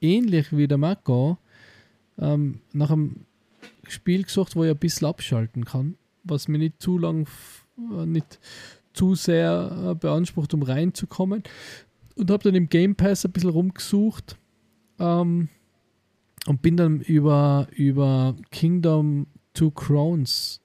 ähnlich 0.00 0.56
wie 0.56 0.68
der 0.68 0.78
Marco 0.78 1.38
ähm, 2.18 2.60
nach 2.72 2.90
einem 2.90 3.26
Spiel 3.86 4.24
gesucht, 4.24 4.56
wo 4.56 4.64
ich 4.64 4.70
ein 4.70 4.78
bisschen 4.78 5.08
abschalten 5.08 5.64
kann, 5.64 5.96
was 6.24 6.48
mir 6.48 6.58
nicht 6.58 6.80
zu 6.80 6.98
lang, 6.98 7.28
äh, 7.78 8.06
nicht 8.06 8.38
zu 8.92 9.14
sehr 9.14 9.90
äh, 9.90 9.94
beansprucht, 9.94 10.54
um 10.54 10.62
reinzukommen. 10.62 11.42
Und 12.16 12.30
habe 12.30 12.42
dann 12.42 12.54
im 12.54 12.68
Game 12.68 12.96
Pass 12.96 13.24
ein 13.24 13.32
bisschen 13.32 13.50
rumgesucht 13.50 14.36
ähm, 14.98 15.48
und 16.46 16.62
bin 16.62 16.76
dann 16.76 17.00
über, 17.00 17.68
über 17.76 18.34
Kingdom 18.50 19.26
Two 19.58 19.72
Crowns 19.72 20.60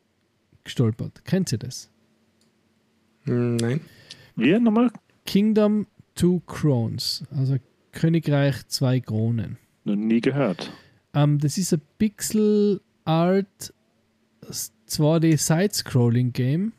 gestolpert. 0.64 1.26
Kennt 1.26 1.52
ihr 1.52 1.58
das? 1.58 1.90
Hm, 3.24 3.56
Nein. 3.56 3.82
Wir 4.36 4.60
nochmal? 4.60 4.92
Kingdom 5.26 5.88
Two 6.14 6.42
Crowns, 6.46 7.24
also 7.36 7.58
Königreich 7.92 8.68
zwei 8.68 9.00
Kronen. 9.00 9.58
Noch 9.84 9.96
nie 9.96 10.22
gehört. 10.22 10.72
Ähm, 11.16 11.40
das 11.40 11.58
ist 11.58 11.74
ein 11.74 11.82
Pixel 11.98 12.82
Art 13.04 13.74
2D 14.44 15.38
Side-Scrolling 15.38 16.32
Game. 16.32 16.74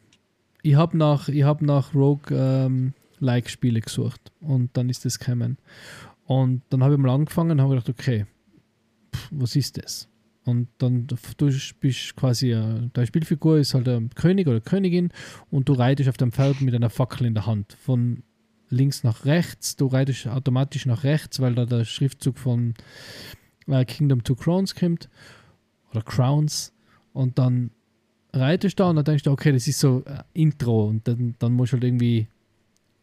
Ich 0.62 0.76
habe 0.76 0.96
nach, 0.96 1.28
ich 1.28 1.42
hab 1.42 1.62
nach 1.62 1.96
Rogue-like-Spiele 1.96 3.80
gesucht 3.80 4.30
und 4.40 4.70
dann 4.76 4.88
ist 4.88 5.04
das 5.04 5.18
gekommen. 5.18 5.58
Und 6.26 6.62
dann 6.70 6.84
habe 6.84 6.94
ich 6.94 7.00
mal 7.00 7.12
angefangen 7.12 7.50
und 7.50 7.60
habe 7.60 7.74
gedacht, 7.74 7.88
okay, 7.90 8.26
pff, 9.12 9.28
was 9.32 9.56
ist 9.56 9.78
das? 9.82 10.08
Und 10.45 10.68
dann 10.78 11.07
du 11.07 11.16
bist 11.80 12.16
quasi, 12.16 12.53
äh, 12.53 12.90
deine 12.92 13.07
Spielfigur 13.07 13.59
ist 13.59 13.74
halt 13.74 13.88
ein 13.88 14.11
König 14.11 14.47
oder 14.47 14.61
Königin 14.61 15.11
und 15.51 15.68
du 15.68 15.72
reitest 15.72 16.09
auf 16.09 16.18
dem 16.18 16.32
Pferd 16.32 16.61
mit 16.61 16.74
einer 16.74 16.90
Fackel 16.90 17.26
in 17.26 17.34
der 17.34 17.47
Hand. 17.47 17.76
Von 17.80 18.22
links 18.68 19.05
nach 19.05 19.24
rechts, 19.24 19.76
du 19.76 19.86
reitest 19.86 20.26
automatisch 20.26 20.84
nach 20.84 21.05
rechts, 21.05 21.40
weil 21.40 21.55
da 21.55 21.64
der 21.64 21.84
Schriftzug 21.84 22.38
von 22.38 22.74
äh, 23.68 23.84
Kingdom 23.86 24.22
to 24.22 24.34
Crowns 24.34 24.74
kommt 24.74 25.09
oder 25.90 26.03
Crowns. 26.03 26.72
Und 27.14 27.38
dann 27.38 27.70
reitest 28.34 28.78
du 28.78 28.82
da 28.82 28.90
und 28.90 28.97
dann 28.97 29.05
denkst 29.07 29.22
du, 29.22 29.30
okay, 29.30 29.53
das 29.53 29.66
ist 29.66 29.80
so 29.80 30.03
äh, 30.05 30.24
Intro. 30.34 30.84
Und 30.86 31.09
dann, 31.09 31.36
dann 31.38 31.55
musst 31.55 31.72
du 31.72 31.76
halt 31.76 31.84
irgendwie 31.84 32.28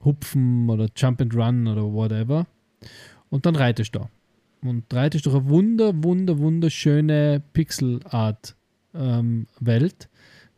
hupfen 0.03 0.69
oder 0.69 0.89
Jump 0.95 1.21
and 1.21 1.33
Run 1.33 1.67
oder 1.67 1.83
whatever. 1.91 2.45
Und 3.29 3.47
dann 3.47 3.55
reitest 3.55 3.95
du 3.95 3.99
da 3.99 4.09
und 4.63 4.93
reitest 4.93 5.25
durch 5.25 5.35
eine 5.35 5.49
wunder, 5.49 6.03
wunder, 6.03 6.37
wunderschöne 6.37 7.41
Pixel-Art 7.53 8.55
ähm, 8.93 9.47
Welt. 9.59 10.09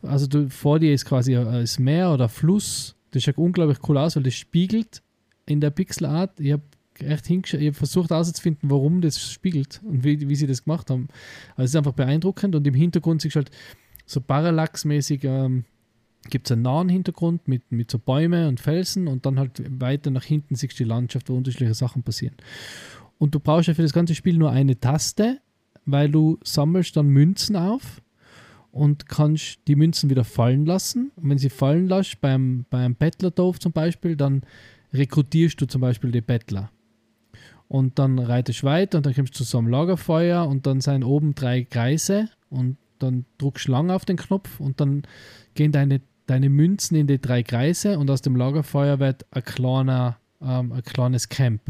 Also 0.01 0.27
du, 0.27 0.49
vor 0.49 0.79
dir 0.79 0.93
ist 0.93 1.05
quasi 1.05 1.33
das 1.33 1.79
Meer 1.79 2.11
oder 2.11 2.29
Fluss. 2.29 2.95
Das 3.11 3.23
schaut 3.23 3.37
unglaublich 3.37 3.77
cool 3.87 3.97
aus, 3.97 4.15
weil 4.15 4.23
das 4.23 4.33
spiegelt 4.33 5.01
in 5.45 5.61
der 5.61 5.69
Pixel-Art. 5.69 6.39
Ich 6.39 6.51
habe 6.51 6.63
echt 6.99 7.29
ich 7.29 7.53
habe 7.53 7.73
versucht 7.73 8.09
herauszufinden, 8.09 8.69
warum 8.69 9.01
das 9.01 9.31
spiegelt 9.31 9.81
und 9.83 10.03
wie, 10.03 10.27
wie 10.27 10.35
sie 10.35 10.47
das 10.47 10.63
gemacht 10.63 10.89
haben. 10.89 11.07
Also 11.51 11.63
es 11.63 11.69
ist 11.71 11.75
einfach 11.75 11.93
beeindruckend 11.93 12.55
und 12.55 12.67
im 12.67 12.73
Hintergrund 12.73 13.21
siehst 13.21 13.35
du 13.35 13.39
halt 13.39 13.51
so 14.05 14.19
Parallax-mäßig 14.19 15.23
ähm, 15.23 15.63
gibt 16.29 16.47
es 16.47 16.51
einen 16.51 16.61
nahen 16.61 16.89
Hintergrund 16.89 17.47
mit, 17.47 17.71
mit 17.71 17.91
so 17.91 17.99
Bäume 17.99 18.47
und 18.47 18.59
Felsen 18.59 19.07
und 19.07 19.25
dann 19.25 19.39
halt 19.39 19.61
weiter 19.81 20.11
nach 20.11 20.23
hinten 20.23 20.55
siehst 20.55 20.79
du 20.79 20.83
die 20.83 20.89
Landschaft, 20.89 21.29
wo 21.29 21.35
unterschiedliche 21.35 21.73
Sachen 21.73 22.03
passieren. 22.03 22.35
Und 23.17 23.35
du 23.35 23.39
brauchst 23.39 23.67
ja 23.67 23.73
für 23.73 23.81
das 23.81 23.93
ganze 23.93 24.15
Spiel 24.15 24.37
nur 24.37 24.51
eine 24.51 24.79
Taste, 24.79 25.39
weil 25.85 26.09
du 26.09 26.39
sammelst 26.43 26.95
dann 26.97 27.07
Münzen 27.07 27.55
auf 27.55 28.01
und 28.71 29.07
kannst 29.07 29.59
die 29.67 29.75
Münzen 29.75 30.09
wieder 30.09 30.23
fallen 30.23 30.65
lassen. 30.65 31.11
Und 31.15 31.29
wenn 31.29 31.37
sie 31.37 31.49
fallen 31.49 31.87
lässt, 31.87 32.19
beim, 32.21 32.65
beim 32.69 32.95
Bettlerdorf 32.95 33.59
zum 33.59 33.71
Beispiel, 33.71 34.15
dann 34.15 34.41
rekrutierst 34.93 35.61
du 35.61 35.67
zum 35.67 35.81
Beispiel 35.81 36.11
die 36.11 36.21
Bettler. 36.21 36.71
Und 37.67 37.97
dann 37.99 38.19
reitest 38.19 38.63
du 38.63 38.67
weiter 38.67 38.97
und 38.97 39.05
dann 39.05 39.13
kommst 39.13 39.33
du 39.33 39.37
zu 39.37 39.43
so 39.43 39.57
einem 39.57 39.67
Lagerfeuer 39.67 40.47
und 40.47 40.67
dann 40.67 40.81
sind 40.81 41.03
oben 41.03 41.33
drei 41.33 41.63
Kreise 41.63 42.29
und 42.49 42.77
dann 42.99 43.25
drückst 43.37 43.67
du 43.67 43.71
lang 43.71 43.89
auf 43.89 44.05
den 44.05 44.17
Knopf 44.17 44.59
und 44.59 44.79
dann 44.79 45.03
gehen 45.55 45.71
deine, 45.71 46.01
deine 46.25 46.49
Münzen 46.49 46.95
in 46.95 47.07
die 47.07 47.19
drei 47.19 47.43
Kreise 47.43 47.99
und 47.99 48.09
aus 48.09 48.21
dem 48.21 48.35
Lagerfeuer 48.35 48.99
wird 48.99 49.25
ein, 49.31 49.43
kleiner, 49.43 50.17
ähm, 50.41 50.71
ein 50.71 50.83
kleines 50.83 51.29
Camp 51.29 51.61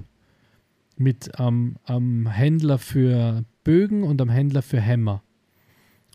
mit 1.04 1.30
ähm, 1.38 1.76
einem 1.86 2.28
Händler 2.28 2.78
für 2.80 3.44
Bögen 3.64 4.04
und 4.04 4.22
einem 4.22 4.32
Händler 4.32 4.62
für 4.62 4.80
Hämmer. 4.80 5.22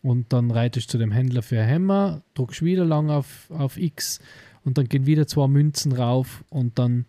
Und 0.03 0.32
dann 0.32 0.51
reitest 0.51 0.89
du 0.89 0.93
zu 0.93 0.99
dem 0.99 1.12
Händler 1.12 1.43
für 1.43 1.61
Hämmer, 1.62 2.22
drückst 2.34 2.62
wieder 2.62 2.84
lang 2.84 3.11
auf, 3.11 3.51
auf 3.51 3.76
X 3.76 4.20
und 4.64 4.78
dann 4.78 4.89
gehen 4.89 5.07
wieder 5.07 5.26
zwei 5.26 5.49
Münzen 5.49 5.93
rauf 5.93 6.45
und 6.51 6.78
dann 6.78 7.05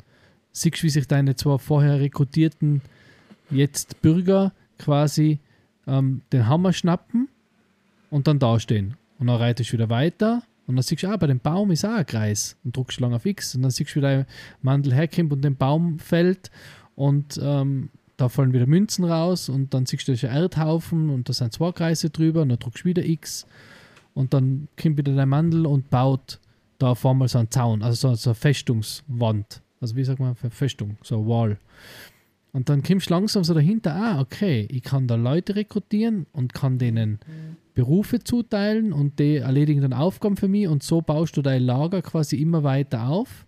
siehst 0.51 0.81
du, 0.81 0.83
wie 0.83 0.89
sich 0.89 1.07
deine 1.07 1.35
zwei 1.35 1.57
vorher 1.57 1.99
rekrutierten 1.99 2.81
jetzt 3.51 4.01
Bürger 4.01 4.53
quasi 4.77 5.39
ähm, 5.87 6.21
den 6.31 6.47
Hammer 6.47 6.73
schnappen 6.73 7.29
und 8.09 8.27
dann 8.27 8.39
dastehen. 8.39 8.95
Und 9.19 9.27
dann 9.27 9.35
reitest 9.37 9.69
du 9.69 9.73
wieder 9.73 9.89
weiter 9.89 10.43
und 10.67 10.75
dann 10.75 10.83
siehst 10.83 11.03
du, 11.03 11.09
ah, 11.09 11.17
bei 11.17 11.27
dem 11.27 11.39
Baum 11.39 11.71
ist 11.71 11.85
auch 11.85 11.95
ein 11.95 12.05
Kreis 12.05 12.55
und 12.63 12.75
drückst 12.75 12.99
lang 12.99 13.13
auf 13.13 13.25
X 13.25 13.55
und 13.55 13.63
dann 13.63 13.71
siehst 13.71 13.91
du, 13.91 13.95
wie 13.95 14.01
der 14.01 14.25
Mandel 14.61 14.93
herkommt 14.93 15.33
und 15.33 15.41
den 15.43 15.55
Baum 15.55 15.99
fällt 15.99 16.49
und 16.99 17.39
ähm, 17.41 17.91
da 18.17 18.27
fallen 18.27 18.51
wieder 18.51 18.67
Münzen 18.67 19.05
raus 19.05 19.47
und 19.47 19.73
dann 19.73 19.85
siehst 19.85 20.05
du, 20.05 20.11
das 20.11 20.21
ist 20.21 20.29
ein 20.29 20.35
Erdhaufen 20.35 21.09
und 21.09 21.29
da 21.29 21.33
sind 21.33 21.53
zwei 21.53 21.71
Kreise 21.71 22.09
drüber 22.09 22.41
und 22.41 22.49
dann 22.49 22.59
drückst 22.59 22.83
du 22.83 22.89
wieder 22.89 23.05
X 23.05 23.47
und 24.13 24.33
dann 24.33 24.67
kommt 24.79 24.97
wieder 24.97 25.15
der 25.15 25.25
Mandel 25.25 25.65
und 25.65 25.89
baut 25.89 26.41
da 26.77 26.91
auf 26.91 27.05
einmal 27.05 27.29
so 27.29 27.39
einen 27.39 27.49
Zaun, 27.51 27.83
also 27.83 28.09
so, 28.09 28.15
so 28.15 28.31
eine 28.31 28.35
Festungswand. 28.35 29.61
Also 29.79 29.95
wie 29.95 30.03
sagt 30.03 30.19
man, 30.19 30.35
Festung, 30.35 30.97
so 31.01 31.19
eine 31.19 31.27
Wall. 31.27 31.57
Und 32.51 32.67
dann 32.67 32.83
kommst 32.83 33.09
du 33.09 33.13
langsam 33.13 33.45
so 33.45 33.53
dahinter, 33.53 33.95
ah, 33.95 34.19
okay, 34.19 34.67
ich 34.69 34.83
kann 34.83 35.07
da 35.07 35.15
Leute 35.15 35.55
rekrutieren 35.55 36.25
und 36.33 36.53
kann 36.53 36.79
denen 36.79 37.19
Berufe 37.75 38.19
zuteilen 38.19 38.91
und 38.91 39.19
die 39.19 39.37
erledigen 39.37 39.79
dann 39.79 39.93
Aufgaben 39.93 40.35
für 40.35 40.49
mich 40.49 40.67
und 40.67 40.83
so 40.83 41.01
baust 41.01 41.37
du 41.37 41.41
dein 41.41 41.63
Lager 41.63 42.01
quasi 42.01 42.41
immer 42.41 42.63
weiter 42.63 43.07
auf. 43.07 43.45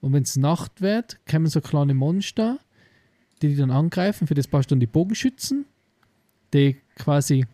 Und 0.00 0.14
wenn 0.14 0.22
es 0.22 0.36
Nacht 0.38 0.80
wird, 0.80 1.18
kommen 1.30 1.48
so 1.48 1.60
kleine 1.60 1.92
Monster, 1.92 2.58
die 3.44 3.54
die 3.54 3.60
dann 3.60 3.70
angreifen, 3.70 4.26
für 4.26 4.34
das 4.34 4.48
baust 4.48 4.70
du 4.70 4.74
dann 4.74 4.80
die 4.80 4.86
Bogenschützen, 4.86 5.66
die 6.52 6.76
quasi 6.96 7.46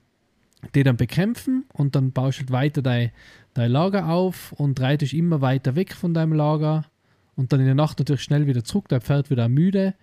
die 0.75 0.83
dann 0.83 0.97
bekämpfen 0.97 1.65
und 1.73 1.97
dann 1.97 2.13
baust 2.13 2.39
du 2.39 2.43
halt 2.43 2.53
weiter 2.53 2.83
dein, 2.83 3.11
dein 3.55 3.71
Lager 3.71 4.09
auf 4.09 4.53
und 4.53 4.79
reitest 4.81 5.15
immer 5.15 5.41
weiter 5.41 5.75
weg 5.75 5.95
von 5.95 6.15
deinem 6.15 6.35
Lager 6.35 6.85
und 7.35 7.53
dann 7.53 7.61
in 7.61 7.67
der 7.67 7.75
Nacht 7.75 7.99
natürlich 7.99 8.23
schnell 8.23 8.47
wieder 8.47 8.63
zurück, 8.63 8.87
dein 8.89 9.01
Pferd 9.01 9.31
wieder 9.31 9.49
müde 9.49 9.95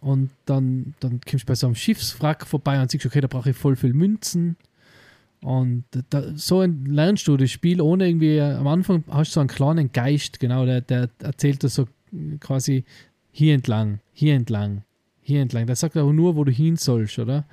und 0.00 0.30
dann, 0.44 0.94
dann 1.00 1.20
kommst 1.28 1.44
du 1.44 1.46
bei 1.46 1.54
so 1.54 1.66
einem 1.66 1.76
Schiffswrack 1.76 2.46
vorbei 2.46 2.80
und 2.80 2.90
siehst, 2.90 3.06
okay, 3.06 3.20
da 3.20 3.26
brauche 3.26 3.50
ich 3.50 3.56
voll 3.56 3.74
viel 3.74 3.94
Münzen 3.94 4.56
und 5.40 5.84
da, 6.10 6.36
so 6.36 6.62
lernst 6.62 7.26
du 7.26 7.36
das 7.36 7.50
Spiel 7.50 7.80
ohne 7.80 8.06
irgendwie, 8.06 8.40
am 8.40 8.66
Anfang 8.66 9.02
hast 9.10 9.30
du 9.30 9.34
so 9.34 9.40
einen 9.40 9.48
kleinen 9.48 9.92
Geist, 9.92 10.40
genau, 10.40 10.66
der, 10.66 10.82
der 10.82 11.08
erzählt 11.20 11.62
dir 11.62 11.68
so 11.68 11.86
quasi 12.40 12.84
hier 13.36 13.52
entlang, 13.52 13.98
hier 14.12 14.36
entlang, 14.36 14.84
hier 15.20 15.42
entlang. 15.42 15.66
Der 15.66 15.74
sagt 15.74 15.96
aber 15.96 16.12
nur, 16.12 16.36
wo 16.36 16.44
du 16.44 16.52
hin 16.52 16.76
sollst, 16.76 17.18
oder? 17.18 17.44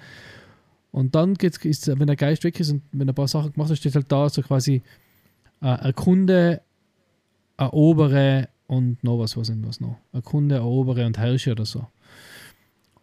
Und 0.91 1.15
dann 1.15 1.33
geht's, 1.33 1.57
ist, 1.65 1.87
wenn 1.87 2.05
der 2.05 2.15
Geist 2.15 2.43
weg 2.43 2.59
ist 2.59 2.71
und 2.71 2.83
wenn 2.91 3.09
ein 3.09 3.15
paar 3.15 3.27
Sachen 3.27 3.51
gemacht 3.53 3.71
hast, 3.71 3.79
steht 3.79 3.95
halt 3.95 4.11
da 4.11 4.29
so 4.29 4.43
quasi 4.43 4.83
äh, 5.59 5.65
erkunde, 5.65 6.61
erobere 7.57 8.49
und 8.67 9.03
noch 9.03 9.17
was, 9.17 9.35
was 9.35 9.49
ist 9.49 9.65
was 9.65 9.81
noch? 9.81 9.97
Erkunde, 10.13 10.55
erobere 10.55 11.03
und 11.03 11.17
herrsche 11.17 11.53
oder 11.53 11.65
so. 11.65 11.87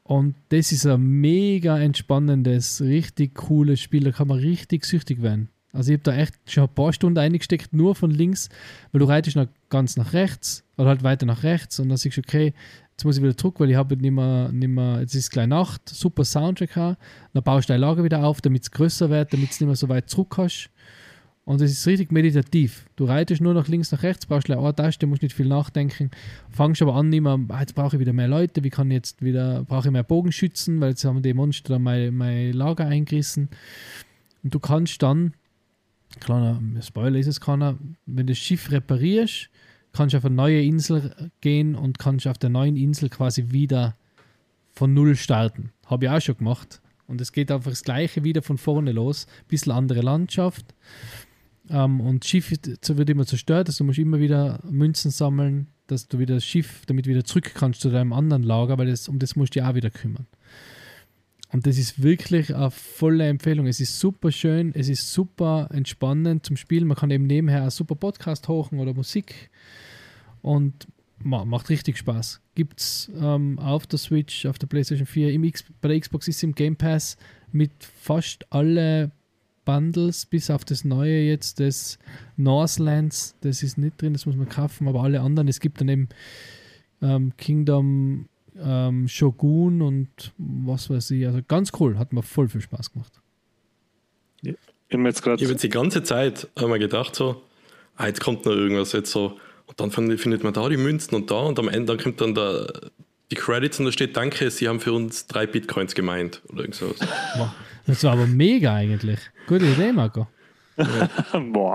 Und 0.05 0.37
das 0.51 0.71
ist 0.71 0.87
ein 0.87 1.03
mega 1.03 1.81
entspannendes, 1.81 2.81
richtig 2.81 3.35
cooles 3.35 3.81
Spiel. 3.81 4.05
Da 4.05 4.13
kann 4.13 4.29
man 4.29 4.39
richtig 4.39 4.85
süchtig 4.85 5.21
werden. 5.21 5.49
Also 5.73 5.93
ich 5.93 5.99
habe 5.99 6.05
da 6.05 6.17
echt 6.17 6.35
schon 6.47 6.65
ein 6.65 6.75
paar 6.75 6.93
Stunden 6.93 7.19
eingesteckt, 7.19 7.73
nur 7.73 7.95
von 7.95 8.11
links, 8.11 8.49
weil 8.93 9.01
du 9.01 9.05
reitest 9.05 9.37
nach, 9.37 9.49
ganz 9.69 9.97
nach 9.97 10.13
rechts 10.13 10.65
oder 10.77 10.89
halt 10.89 11.03
weiter 11.03 11.27
nach 11.27 11.43
rechts 11.43 11.79
und 11.79 11.89
dann 11.89 11.99
siehst 11.99 12.17
du, 12.17 12.21
okay, 12.21 12.55
Jetzt 12.99 13.05
muss 13.05 13.17
ich 13.17 13.23
wieder 13.23 13.37
zurück, 13.37 13.61
weil 13.61 13.71
ich 13.71 13.77
habe 13.77 13.97
nicht 13.97 14.11
mehr, 14.11 14.51
nicht 14.51 14.67
mehr, 14.67 14.99
jetzt 14.99 15.15
ist 15.15 15.31
gleich 15.31 15.47
Nacht, 15.47 15.89
super 15.89 16.25
Soundtrack 16.25 16.75
haben, 16.75 16.97
dann 17.33 17.45
baust 17.45 17.69
du 17.69 17.73
dein 17.73 17.81
Lager 17.81 18.03
wieder 18.03 18.25
auf, 18.25 18.41
damit 18.41 18.65
es 18.65 18.73
größer 18.73 19.09
wird, 19.09 19.33
damit 19.33 19.53
es 19.53 19.61
nicht 19.61 19.69
mehr 19.69 19.77
so 19.77 19.89
weit 19.89 20.11
zurück 20.11 20.35
hast. 20.37 20.69
Und 21.45 21.61
es 21.61 21.71
ist 21.71 21.87
richtig 21.87 22.11
meditativ. 22.11 22.87
Du 22.97 23.05
reitest 23.05 23.41
nur 23.41 23.55
nach 23.55 23.69
links, 23.69 23.93
nach 23.93 24.03
rechts, 24.03 24.27
brauchst 24.27 24.51
eine 24.51 24.75
Taste, 24.75 25.07
musst 25.07 25.23
nicht 25.23 25.37
viel 25.37 25.47
nachdenken. 25.47 26.11
Fangst 26.51 26.83
aber 26.83 26.97
an, 26.97 27.13
immer, 27.13 27.39
ah, 27.51 27.61
jetzt 27.61 27.77
brauche 27.77 27.95
ich 27.95 28.01
wieder 28.01 28.13
mehr 28.13 28.27
Leute, 28.27 28.65
wie 28.65 28.71
kann 28.71 28.91
ich 28.91 28.97
jetzt 28.97 29.23
wieder, 29.23 29.63
brauche 29.63 29.87
ich 29.87 29.93
mehr 29.93 30.03
Bogenschützen, 30.03 30.81
weil 30.81 30.89
jetzt 30.91 31.05
haben 31.05 31.23
die 31.23 31.35
Monster 31.35 31.79
mein, 31.79 32.17
mein 32.17 32.53
Lager 32.53 32.87
eingerissen. 32.87 33.49
Und 34.43 34.53
du 34.53 34.59
kannst 34.59 35.05
dann, 35.05 35.35
kleiner 36.21 36.61
Spoiler 36.83 37.19
ist 37.19 37.27
es 37.27 37.41
keiner, 37.41 37.77
wenn 38.07 38.27
du 38.27 38.33
das 38.33 38.39
Schiff 38.39 38.71
reparierst, 38.71 39.51
kannst 39.93 40.15
du 40.15 40.19
auf 40.19 40.25
eine 40.25 40.35
neue 40.35 40.63
Insel 40.63 41.31
gehen 41.41 41.75
und 41.75 41.99
kannst 41.99 42.27
auf 42.27 42.39
der 42.39 42.51
neuen 42.51 42.77
Insel 42.77 43.09
quasi 43.09 43.51
wieder 43.51 43.97
von 44.73 44.95
Null 44.95 45.17
starten. 45.17 45.73
Habe 45.87 46.07
ich 46.07 46.11
auch 46.11 46.21
schon 46.21 46.37
gemacht. 46.37 46.81
Und 47.07 47.21
es 47.21 47.33
geht 47.33 47.51
einfach 47.51 47.71
das 47.71 47.83
Gleiche 47.83 48.23
wieder 48.23 48.43
von 48.43 48.59
vorne 48.59 48.93
los. 48.93 49.27
Bisschen 49.49 49.73
andere 49.73 50.03
Landschaft. 50.03 50.75
Ähm, 51.71 52.01
und 52.01 52.23
das 52.23 52.29
Schiff 52.31 52.51
wird 52.51 53.11
immer 53.11 53.27
zerstört, 53.27 53.69
also 53.69 53.79
du 53.79 53.85
musst 53.85 53.99
immer 53.99 54.21
wieder 54.21 54.61
Münzen 54.71 55.11
sammeln, 55.11 55.69
dass 55.87 56.09
du 56.09 56.19
wieder 56.19 56.35
das 56.35 56.45
Schiff 56.45 56.83
damit 56.87 57.07
wieder 57.07 57.25
zurück 57.25 57.53
kannst 57.55 57.81
zu 57.81 57.91
deinem 57.91 58.13
anderen 58.13 58.43
Lager, 58.43 58.79
weil 58.79 58.87
das, 58.87 59.09
um 59.09 59.19
das 59.19 59.37
musst 59.37 59.55
du 59.55 59.61
ja 59.61 59.71
auch 59.71 59.75
wieder 59.75 59.91
kümmern. 59.91 60.27
Und 61.51 61.67
das 61.67 61.79
ist 61.79 62.03
wirklich 62.03 62.55
eine 62.55 62.71
volle 62.71 63.27
Empfehlung. 63.27 63.67
Es 63.67 63.81
ist 63.81 63.99
super 63.99 64.31
schön, 64.31 64.73
es 64.75 64.89
ist 64.89 65.13
super 65.13 65.69
entspannend 65.73 66.45
zum 66.45 66.57
Spielen. 66.57 66.87
Man 66.87 66.97
kann 66.97 67.11
eben 67.11 67.27
nebenher 67.27 67.63
einen 67.63 67.71
super 67.71 67.95
Podcast 67.95 68.49
hochen 68.49 68.79
oder 68.79 68.93
Musik 68.93 69.51
und 70.43 70.87
macht 71.23 71.71
richtig 71.71 71.99
Spaß. 71.99 72.41
Gibt 72.55 72.81
es 72.81 73.11
ähm, 73.19 73.59
auf 73.59 73.87
der 73.87 73.99
Switch, 73.99 74.47
auf 74.47 74.59
der 74.59 74.67
PlayStation 74.67 75.07
4, 75.07 75.33
im 75.33 75.45
X, 75.45 75.65
bei 75.81 75.89
der 75.89 76.01
Xbox 76.01 76.29
ist 76.29 76.37
es 76.37 76.43
im 76.43 76.55
Game 76.55 76.77
Pass 76.77 77.17
mit 77.51 77.73
fast 77.83 78.47
alle 78.53 79.11
Bundles, 79.65 80.27
bis 80.27 80.51
auf 80.51 80.65
das 80.65 80.85
neue 80.85 81.21
jetzt, 81.21 81.61
das 81.61 81.99
Northlands, 82.37 83.37
das 83.41 83.63
ist 83.63 83.79
nicht 83.79 84.01
drin, 84.01 84.13
das 84.13 84.27
muss 84.27 84.37
man 84.37 84.49
kaufen, 84.49 84.89
aber 84.89 85.03
alle 85.03 85.21
anderen. 85.21 85.49
Es 85.49 85.61
gibt 85.61 85.81
dann 85.81 85.89
eben 85.89 86.09
ähm, 87.03 87.33
Kingdom 87.37 88.29
ähm, 88.63 89.09
Shogun 89.09 89.83
und 89.83 90.33
was 90.37 90.91
weiß 90.91 91.11
ich. 91.13 91.27
Also 91.27 91.41
ganz 91.47 91.73
cool, 91.79 91.99
hat 91.99 92.13
mir 92.13 92.23
voll 92.23 92.49
viel 92.49 92.61
Spaß 92.61 92.93
gemacht. 92.93 93.13
Ja. 94.43 94.55
Ich 94.89 94.97
habe 94.97 95.07
jetzt, 95.07 95.27
ich 95.27 95.49
jetzt 95.49 95.63
die 95.63 95.69
ganze 95.69 96.03
Zeit 96.03 96.49
immer 96.57 96.79
gedacht, 96.79 97.15
so, 97.15 97.43
ah, 97.97 98.07
jetzt 98.07 98.21
kommt 98.21 98.47
noch 98.47 98.53
irgendwas, 98.53 98.93
jetzt 98.93 99.11
so, 99.11 99.39
und 99.67 99.79
dann 99.79 99.91
findet 99.91 100.43
man 100.43 100.55
da 100.55 100.69
die 100.69 100.79
Münzen 100.79 101.15
und 101.15 101.31
da 101.31 101.41
und 101.41 101.59
am 101.59 101.69
Ende 101.69 101.95
dann 101.95 102.03
kommt 102.03 102.21
dann 102.21 102.35
der, 102.35 102.91
die 103.31 103.35
Credits 103.35 103.79
und 103.79 103.85
da 103.85 103.93
steht, 103.93 104.17
danke, 104.17 104.51
Sie 104.51 104.67
haben 104.67 104.81
für 104.81 104.95
uns 104.95 105.27
drei 105.27 105.47
Bitcoins 105.47 105.95
gemeint 105.95 106.41
oder 106.49 106.61
irgend 106.61 106.77
sowas. 106.77 106.97
Das 107.87 108.05
war 108.05 108.13
aber 108.13 108.27
mega 108.27 108.75
eigentlich. 108.75 109.19
Gute 109.47 109.67
Idee, 109.67 109.93
Marco. 109.93 110.27
Ja. 110.79 111.39
Boah. 111.53 111.75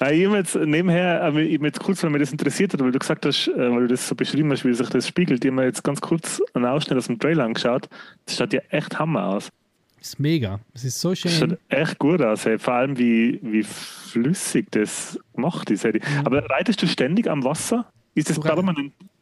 Nein, 0.00 0.14
ich 0.14 0.26
habe 0.26 0.38
jetzt 0.38 0.56
nebenher, 0.56 1.32
ich 1.36 1.60
jetzt 1.60 1.80
kurz, 1.80 2.02
weil 2.02 2.10
mich 2.10 2.22
das 2.22 2.32
interessiert 2.32 2.72
hat, 2.72 2.80
weil 2.80 2.90
du 2.90 2.98
gesagt 2.98 3.26
hast, 3.26 3.48
äh, 3.48 3.70
weil 3.70 3.82
du 3.82 3.88
das 3.88 4.08
so 4.08 4.14
beschrieben 4.14 4.50
hast, 4.50 4.64
wie 4.64 4.72
sich 4.72 4.88
das 4.88 5.06
spiegelt, 5.06 5.44
ich 5.44 5.50
habe 5.50 5.60
mir 5.60 5.66
jetzt 5.66 5.84
ganz 5.84 6.00
kurz 6.00 6.40
einen 6.54 6.64
Ausschnitt 6.64 6.96
aus 6.96 7.06
dem 7.06 7.18
Trailer 7.18 7.44
angeschaut. 7.44 7.86
Das 8.24 8.36
schaut 8.36 8.52
ja 8.54 8.60
echt 8.70 8.98
Hammer 8.98 9.26
aus. 9.26 9.50
Das 9.98 10.08
ist 10.08 10.18
mega. 10.18 10.60
Das 10.72 10.84
ist 10.84 10.98
so 10.98 11.14
schön. 11.14 11.30
Das 11.30 11.38
schaut 11.38 11.58
echt 11.68 11.98
gut 11.98 12.22
aus. 12.22 12.46
Hey. 12.46 12.58
Vor 12.58 12.72
allem, 12.72 12.98
wie, 12.98 13.38
wie 13.42 13.62
flüssig 13.62 14.68
das 14.70 15.18
gemacht 15.34 15.70
ist. 15.70 15.84
Hey. 15.84 15.92
Mhm. 15.92 16.24
Aber 16.26 16.48
reitest 16.48 16.80
du 16.80 16.86
ständig 16.86 17.28
am 17.28 17.44
Wasser? 17.44 17.84
Ist 18.14 18.30
das 18.30 18.36
du, 18.36 18.42
rei 18.42 18.74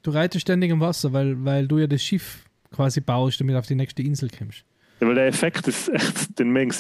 du 0.03 0.11
reitest 0.13 0.43
ständig 0.43 0.71
am 0.71 0.81
Wasser, 0.81 1.13
weil, 1.13 1.45
weil 1.45 1.67
du 1.67 1.79
ja 1.79 1.89
das 1.89 2.03
Schiff 2.03 2.45
quasi 2.73 3.01
baust, 3.01 3.41
damit 3.41 3.57
du 3.57 3.59
auf 3.59 3.67
die 3.67 3.75
nächste 3.75 4.03
Insel 4.03 4.31
kommst. 4.31 4.65
Ja, 5.01 5.07
weil 5.07 5.15
der 5.15 5.27
Effekt 5.27 5.69
ist 5.69 5.89
echt 5.89 6.39
den 6.39 6.51
Mengen 6.51 6.75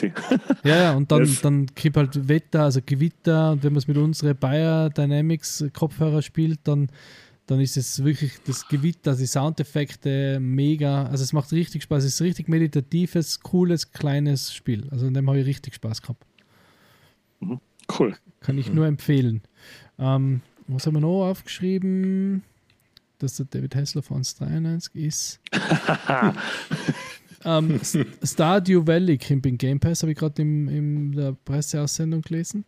Ja, 0.64 0.77
ja, 0.77 0.93
und 0.95 1.11
dann, 1.11 1.21
yes. 1.25 1.41
dann 1.41 1.73
kriegt 1.75 1.97
halt 1.97 2.29
Wetter, 2.29 2.64
also 2.64 2.81
Gewitter, 2.85 3.53
und 3.53 3.62
wenn 3.62 3.73
man 3.73 3.79
es 3.79 3.87
mit 3.89 3.97
unseren 3.97 4.37
Bayer 4.37 4.91
Dynamics 4.91 5.64
Kopfhörer 5.73 6.23
spielt, 6.23 6.61
dann, 6.64 6.89
dann 7.47 7.61
ist 7.61 7.77
es 7.77 8.03
wirklich 8.03 8.33
das 8.45 8.66
Gewitter, 8.66 9.14
die 9.14 9.27
Soundeffekte 9.27 10.39
mega. 10.41 11.05
Also 11.05 11.25
es 11.25 11.33
macht 11.33 11.53
richtig 11.53 11.85
Spaß. 11.85 12.05
Es 12.05 12.14
ist 12.14 12.21
ein 12.21 12.27
richtig 12.27 12.49
meditatives, 12.49 13.41
cooles, 13.41 13.93
kleines 13.93 14.53
Spiel. 14.53 14.89
Also 14.91 15.07
in 15.07 15.14
dem 15.14 15.29
habe 15.29 15.41
ich 15.41 15.47
richtig 15.47 15.75
Spaß 15.77 16.03
gehabt. 16.03 16.25
Mhm. 17.41 17.61
Cool. 17.99 18.14
Kann 18.41 18.59
ich 18.59 18.73
nur 18.73 18.87
empfehlen. 18.87 19.43
Ähm, 19.99 20.43
was 20.66 20.87
haben 20.87 20.95
wir 20.95 21.01
noch 21.01 21.25
aufgeschrieben? 21.27 22.43
Dass 23.19 23.37
der 23.37 23.47
David 23.47 23.75
Hessler 23.75 24.03
von 24.03 24.23
93 24.23 24.95
ist. 24.95 25.41
Ähm, 27.45 27.80
Stardew 28.22 28.86
Valley 28.86 29.18
kommt 29.18 29.47
in 29.47 29.59
Game 29.59 29.80
Pass, 29.80 30.03
habe 30.03 30.12
ich 30.12 30.18
gerade 30.18 30.43
in 30.43 31.12
der 31.12 31.36
Presseaussendung 31.45 32.22
gelesen. 32.22 32.64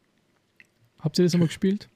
Habt 1.01 1.19
ihr 1.19 1.25
das 1.25 1.35
einmal 1.35 1.49
gespielt? 1.49 1.89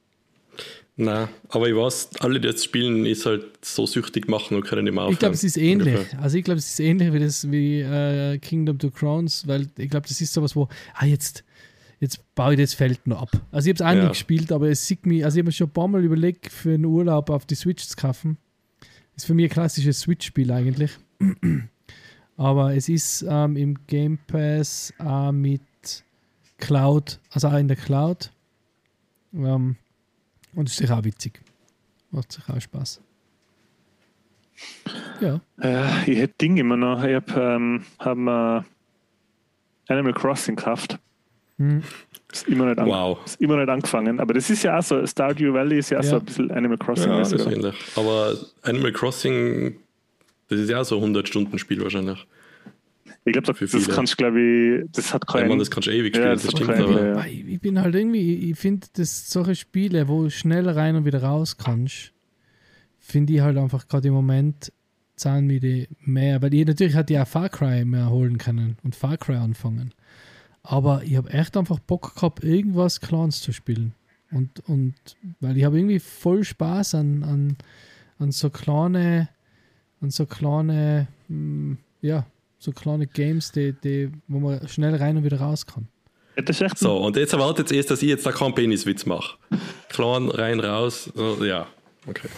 Nein, 0.96 1.28
aber 1.48 1.68
ich 1.68 1.74
weiß, 1.74 2.10
alle, 2.20 2.38
die 2.38 2.46
jetzt 2.46 2.64
spielen, 2.64 3.04
ist 3.04 3.26
halt 3.26 3.44
so 3.64 3.84
süchtig 3.84 4.28
machen 4.28 4.56
und 4.56 4.64
können 4.64 4.84
nicht 4.84 4.94
mehr 4.94 5.02
aufhören. 5.02 5.12
Ich 5.14 5.18
glaube, 5.18 5.34
es 5.34 5.42
ist 5.42 5.56
ähnlich. 5.56 5.98
Also 6.20 6.38
ich 6.38 6.44
glaube, 6.44 6.58
es 6.58 6.68
ist 6.68 6.80
ähnlich 6.80 7.12
wie 7.12 7.18
das 7.18 7.50
wie 7.50 7.80
äh, 7.80 8.38
Kingdom 8.38 8.78
to 8.78 8.90
Crowns, 8.90 9.48
weil 9.48 9.68
ich 9.76 9.90
glaube, 9.90 10.06
das 10.06 10.20
ist 10.20 10.32
sowas, 10.32 10.54
wo, 10.54 10.68
ah, 10.94 11.04
jetzt, 11.04 11.42
jetzt 11.98 12.22
baue 12.36 12.54
ich 12.54 12.60
das 12.60 12.74
Feld 12.74 13.04
noch 13.08 13.22
ab. 13.22 13.30
Also 13.50 13.68
ich 13.68 13.74
habe 13.74 13.84
es 13.84 13.90
auch 13.90 13.96
ja. 13.96 14.02
nicht 14.02 14.12
gespielt, 14.12 14.52
aber 14.52 14.68
es 14.68 14.86
sieht 14.86 15.04
mich, 15.04 15.24
also 15.24 15.36
ich 15.36 15.40
habe 15.40 15.48
mir 15.48 15.52
schon 15.52 15.66
ein 15.66 15.72
paar 15.72 15.88
Mal 15.88 16.04
überlegt, 16.04 16.46
für 16.52 16.74
einen 16.74 16.84
Urlaub 16.84 17.28
auf 17.28 17.44
die 17.44 17.56
Switch 17.56 17.84
zu 17.84 17.96
kaufen. 17.96 18.38
Ist 19.16 19.26
für 19.26 19.34
mich 19.34 19.46
ein 19.46 19.50
klassisches 19.50 20.00
Switch-Spiel 20.00 20.52
eigentlich. 20.52 20.92
Aber 22.36 22.74
es 22.74 22.88
ist 22.88 23.24
ähm, 23.28 23.56
im 23.56 23.86
Game 23.86 24.18
Pass 24.26 24.92
äh, 24.98 25.32
mit 25.32 25.62
Cloud, 26.58 27.20
also 27.30 27.48
auch 27.48 27.58
in 27.58 27.68
der 27.68 27.76
Cloud. 27.76 28.32
Ähm, 29.34 29.76
und 30.54 30.68
ist 30.68 30.76
sicher 30.76 30.98
auch 30.98 31.04
witzig. 31.04 31.40
Macht 32.10 32.32
sicher 32.32 32.54
auch 32.54 32.60
Spaß. 32.60 33.00
Ja. 35.20 35.40
Äh, 35.60 36.10
ich 36.10 36.18
hätte 36.18 36.34
Ding 36.40 36.56
immer 36.56 36.76
noch. 36.76 37.02
Ich 37.04 37.14
habe 37.14 37.32
ähm, 37.40 37.84
hab, 37.98 38.18
äh, 38.18 39.92
Animal 39.92 40.12
Crossing 40.12 40.56
gekauft. 40.56 40.98
Hm. 41.58 41.82
Ist 42.32 42.48
immer, 42.48 42.66
nicht 42.66 42.78
wow. 42.78 43.18
ist 43.24 43.40
immer 43.40 43.56
nicht 43.58 43.68
angefangen. 43.68 44.18
Aber 44.18 44.34
das 44.34 44.50
ist 44.50 44.64
ja 44.64 44.78
auch 44.78 44.82
so, 44.82 45.06
Stardew 45.06 45.52
Valley 45.52 45.78
ist 45.78 45.90
ja, 45.90 45.98
ja. 45.98 46.02
so 46.02 46.16
ein 46.16 46.24
bisschen 46.24 46.50
Animal 46.50 46.78
Crossing. 46.78 47.10
Ja, 47.10 47.18
das 47.18 47.32
ist 47.32 47.46
ähnlich. 47.46 47.76
Aber 47.96 48.34
Animal 48.62 48.92
Crossing 48.92 49.76
das 50.48 50.60
ist 50.60 50.70
ja 50.70 50.80
auch 50.80 50.84
so 50.84 51.02
ein 51.02 51.14
100-Stunden-Spiel 51.14 51.82
wahrscheinlich. 51.82 52.26
Ich 53.26 53.32
glaube, 53.32 53.54
das, 53.54 53.70
das 53.70 53.88
kannst 53.88 54.12
du, 54.12 54.16
glaube 54.16 54.40
ich, 54.40 54.92
das 54.92 55.14
hat 55.14 55.26
keinen. 55.26 55.50
Ja, 55.50 55.56
das 55.56 55.70
kannst 55.70 55.88
du 55.88 55.92
ewig 55.92 56.14
spielen, 56.14 56.26
ja, 56.26 56.34
das, 56.34 56.42
das 56.42 56.50
stimmt 56.50 56.78
aber. 56.78 57.06
Ja. 57.06 57.24
Ich 57.26 57.60
bin 57.60 57.80
halt 57.80 57.94
irgendwie, 57.94 58.50
ich 58.50 58.58
finde, 58.58 58.86
dass 58.94 59.30
solche 59.30 59.54
Spiele, 59.54 60.08
wo 60.08 60.24
du 60.24 60.30
schnell 60.30 60.68
rein 60.68 60.94
und 60.96 61.06
wieder 61.06 61.22
raus 61.22 61.56
kannst, 61.56 62.12
finde 62.98 63.32
ich 63.32 63.40
halt 63.40 63.56
einfach 63.56 63.88
gerade 63.88 64.08
im 64.08 64.14
Moment 64.14 64.72
zahlen 65.16 65.46
mir 65.46 65.60
die 65.60 65.88
mehr. 66.00 66.42
Weil 66.42 66.52
ich 66.52 66.66
natürlich 66.66 66.94
hatte 66.94 67.14
ja 67.14 67.24
Far 67.24 67.48
Cry 67.48 67.84
mehr 67.84 68.10
holen 68.10 68.36
können 68.36 68.76
und 68.82 68.94
Far 68.94 69.16
Cry 69.16 69.36
anfangen. 69.36 69.94
Aber 70.62 71.02
ich 71.02 71.16
habe 71.16 71.30
echt 71.30 71.56
einfach 71.56 71.78
Bock 71.78 72.14
gehabt, 72.14 72.42
irgendwas 72.42 73.00
Clans 73.00 73.40
zu 73.40 73.52
spielen. 73.52 73.94
Und, 74.30 74.60
und 74.68 74.94
weil 75.40 75.56
ich 75.56 75.64
habe 75.64 75.78
irgendwie 75.78 76.00
voll 76.00 76.44
Spaß 76.44 76.96
an, 76.96 77.22
an, 77.22 77.56
an 78.18 78.32
so 78.32 78.50
kleine 78.50 79.28
und 80.00 80.12
so 80.12 80.26
kleine, 80.26 81.08
mh, 81.28 81.36
hm, 81.36 81.78
ja, 82.02 82.26
so 82.58 82.72
kleine 82.72 83.06
Games, 83.06 83.52
die, 83.52 83.72
die, 83.72 84.10
wo 84.28 84.40
man 84.40 84.66
schnell 84.68 84.94
rein 84.96 85.16
und 85.16 85.24
wieder 85.24 85.40
raus 85.40 85.66
kann. 85.66 85.88
so, 86.76 86.96
und 86.96 87.16
jetzt 87.16 87.32
erwartet 87.32 87.66
es 87.66 87.72
erst, 87.72 87.90
dass 87.90 88.02
ich 88.02 88.08
jetzt 88.08 88.26
da 88.26 88.32
keinen 88.32 88.54
Peniswitz 88.54 89.06
mache. 89.06 89.36
Klein, 89.88 90.28
rein, 90.30 90.60
raus, 90.60 91.10
so, 91.14 91.44
ja, 91.44 91.66
okay. 92.06 92.28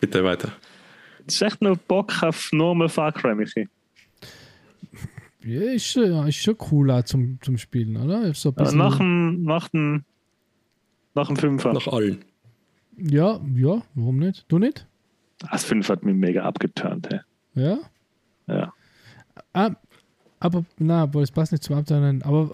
Bitte 0.00 0.24
weiter. 0.24 0.52
Das 1.26 1.34
ist 1.34 1.42
echt 1.42 1.60
noch 1.60 1.76
Bock 1.76 2.22
auf 2.22 2.50
normal 2.52 2.88
Far 2.88 3.12
Cry, 3.12 3.34
Michi. 3.34 3.68
Ja, 5.44 5.62
ist, 5.62 5.94
ja, 5.94 6.26
ist 6.26 6.36
schon 6.36 6.56
cool 6.70 6.90
auch 6.90 7.04
zum, 7.04 7.38
zum 7.42 7.58
Spielen, 7.58 7.96
oder? 7.96 8.32
So 8.34 8.52
ja, 8.56 8.72
nach, 8.72 8.98
dem, 8.98 9.42
nach, 9.44 9.68
dem, 9.68 10.04
nach 11.14 11.28
dem 11.28 11.36
Fünfer. 11.36 11.72
Nach 11.72 11.86
allen. 11.86 12.24
Ja, 12.96 13.40
ja, 13.54 13.82
warum 13.94 14.18
nicht? 14.18 14.44
Du 14.48 14.58
nicht? 14.58 14.87
Das 15.38 15.64
5 15.64 15.88
hat 15.88 16.04
mich 16.04 16.14
mega 16.14 16.42
abgeturnt. 16.42 17.08
Hey. 17.10 17.20
Ja? 17.54 17.78
Ja. 18.46 18.72
Ah, 19.52 19.70
aber, 20.40 20.64
na, 20.78 21.02
aber 21.02 21.22
es 21.22 21.30
passt 21.30 21.52
nicht 21.52 21.64
zum 21.64 21.76
Abturnen. 21.76 22.22
Aber 22.22 22.50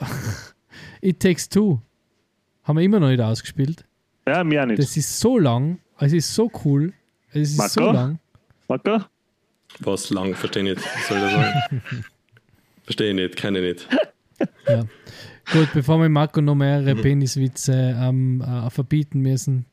It 1.00 1.20
Takes 1.20 1.48
Two 1.48 1.80
haben 2.64 2.78
wir 2.78 2.84
immer 2.84 3.00
noch 3.00 3.08
nicht 3.08 3.20
ausgespielt. 3.20 3.84
Ja, 4.26 4.42
mir 4.42 4.62
auch 4.62 4.66
nicht. 4.66 4.78
Das 4.78 4.96
ist 4.96 5.20
so 5.20 5.38
lang. 5.38 5.78
Es 5.98 6.12
ist 6.12 6.34
so 6.34 6.50
cool. 6.64 6.92
Es 7.30 7.50
ist 7.50 7.58
Marco? 7.58 7.72
so 7.72 7.92
lang. 7.92 8.18
Marco? 8.68 9.04
Was 9.80 10.10
lang? 10.10 10.34
Verstehe 10.34 10.64
nicht. 10.64 10.76
Was 10.76 11.08
soll 11.08 11.20
das 11.20 11.32
sagen? 11.32 11.82
Verstehe 12.84 13.14
nicht, 13.14 13.36
kenne 13.36 13.60
nicht. 13.60 13.88
Ja. 14.66 14.84
Gut, 15.52 15.68
bevor 15.72 16.00
wir 16.00 16.08
Marco 16.08 16.40
noch 16.40 16.56
mehrere 16.56 16.96
mhm. 16.96 17.02
Peniswitze 17.02 17.96
ähm, 17.98 18.42
äh, 18.42 18.68
verbieten 18.68 19.20
müssen, 19.20 19.64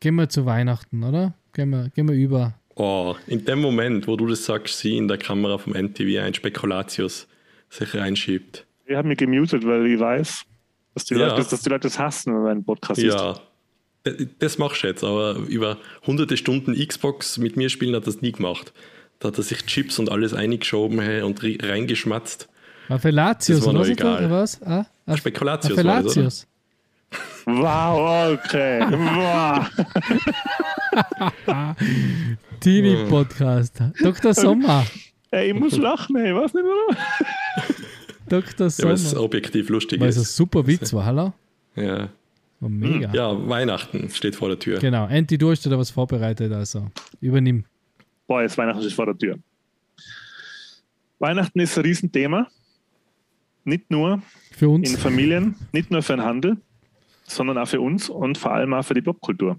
gehen 0.00 0.14
wir 0.14 0.28
zu 0.28 0.46
Weihnachten, 0.46 1.02
oder? 1.02 1.34
Gehen 1.54 1.70
wir, 1.70 1.88
gehen 1.90 2.08
wir 2.08 2.14
über. 2.14 2.54
Oh, 2.74 3.14
in 3.28 3.44
dem 3.44 3.60
Moment, 3.60 4.06
wo 4.08 4.16
du 4.16 4.26
das 4.26 4.44
sagst, 4.44 4.78
sie 4.78 4.96
in 4.96 5.06
der 5.08 5.18
Kamera 5.18 5.56
vom 5.58 5.72
NTV 5.74 6.20
ein 6.20 6.34
Spekulatius 6.34 7.28
sich 7.70 7.94
reinschiebt. 7.94 8.66
Ich 8.86 8.96
habe 8.96 9.08
mich 9.08 9.18
gemutet, 9.18 9.64
weil 9.64 9.86
ich 9.86 9.98
weiß, 10.00 10.42
dass 10.94 11.04
die, 11.04 11.14
Ja. 11.14 11.28
Leute, 11.28 11.48
dass 11.48 11.62
die 11.62 11.68
Leute 11.68 11.82
das 11.82 11.98
hassen, 11.98 12.34
wenn 12.34 12.42
man 12.42 12.50
einen 12.50 12.64
Podcast 12.64 13.00
ist. 13.00 13.14
Ja, 13.14 13.34
d- 14.06 14.26
das 14.40 14.58
machst 14.58 14.82
du 14.82 14.88
jetzt, 14.88 15.04
aber 15.04 15.36
über 15.48 15.78
hunderte 16.06 16.36
Stunden 16.36 16.74
Xbox 16.74 17.38
mit 17.38 17.56
mir 17.56 17.68
spielen 17.70 17.94
hat 17.94 18.06
das 18.06 18.20
nie 18.20 18.32
gemacht. 18.32 18.72
Da 19.20 19.28
hat 19.28 19.38
er 19.38 19.44
sich 19.44 19.64
Chips 19.66 19.98
und 20.00 20.10
alles 20.10 20.34
eingeschoben 20.34 21.00
hey, 21.00 21.22
und 21.22 21.40
reingeschmatzt. 21.42 22.48
Felatius, 22.98 23.60
Das 23.60 23.66
war 23.66 23.74
oder 23.74 23.80
was? 23.80 23.88
ist 23.88 24.00
das, 24.00 24.06
egal. 24.06 24.18
oder 24.26 24.30
was? 24.30 24.62
Ah, 24.62 24.86
ah, 25.06 25.16
Spekulatius 25.16 25.78
ah, 25.78 25.84
war 25.84 26.02
das, 26.02 26.04
oder? 26.04 26.12
Felatius. 26.12 26.46
Wow, 27.46 28.32
okay. 28.44 28.80
wow. 28.90 29.70
Teenie-Podcast. 32.60 33.82
Dr. 34.02 34.34
Sommer. 34.34 34.86
Ey, 35.30 35.48
ich 35.52 35.54
muss 35.58 35.76
lachen, 35.76 36.16
ey, 36.16 36.34
was 36.34 36.54
nicht 36.54 36.64
warum. 36.64 36.96
Dr. 38.28 38.68
Ja, 38.68 38.84
weil 38.84 38.92
es 38.94 39.10
Sommer. 39.10 39.22
objektiv 39.24 39.68
lustig 39.68 40.00
Weil 40.00 40.08
es 40.08 40.16
ein 40.16 40.22
ist. 40.22 40.36
super 40.36 40.66
Witz 40.66 40.92
war, 40.92 41.04
hallo? 41.04 41.32
Ja. 41.76 42.08
War 42.60 42.68
mega. 42.70 43.12
ja, 43.12 43.48
Weihnachten 43.48 44.08
steht 44.10 44.36
vor 44.36 44.48
der 44.48 44.58
Tür. 44.58 44.78
Genau, 44.78 45.04
Anti, 45.04 45.36
du 45.36 45.50
hast 45.50 45.64
dir 45.66 45.70
da 45.70 45.78
was 45.78 45.90
vorbereitet, 45.90 46.52
also 46.52 46.90
übernimm. 47.20 47.64
Boah, 48.26 48.42
jetzt 48.42 48.56
Weihnachten 48.56 48.82
ist 48.82 48.94
vor 48.94 49.06
der 49.06 49.18
Tür. 49.18 49.38
Weihnachten 51.18 51.60
ist 51.60 51.76
ein 51.76 51.84
Riesenthema. 51.84 52.46
Nicht 53.64 53.90
nur 53.90 54.22
Für 54.52 54.66
in 54.66 54.70
uns. 54.76 54.96
Familien, 54.96 55.56
nicht 55.72 55.90
nur 55.90 56.02
für 56.02 56.14
den 56.16 56.22
Handel, 56.24 56.56
sondern 57.24 57.58
auch 57.58 57.68
für 57.68 57.80
uns 57.80 58.08
und 58.08 58.38
vor 58.38 58.52
allem 58.52 58.72
auch 58.74 58.84
für 58.84 58.94
die 58.94 59.00
Popkultur. 59.02 59.58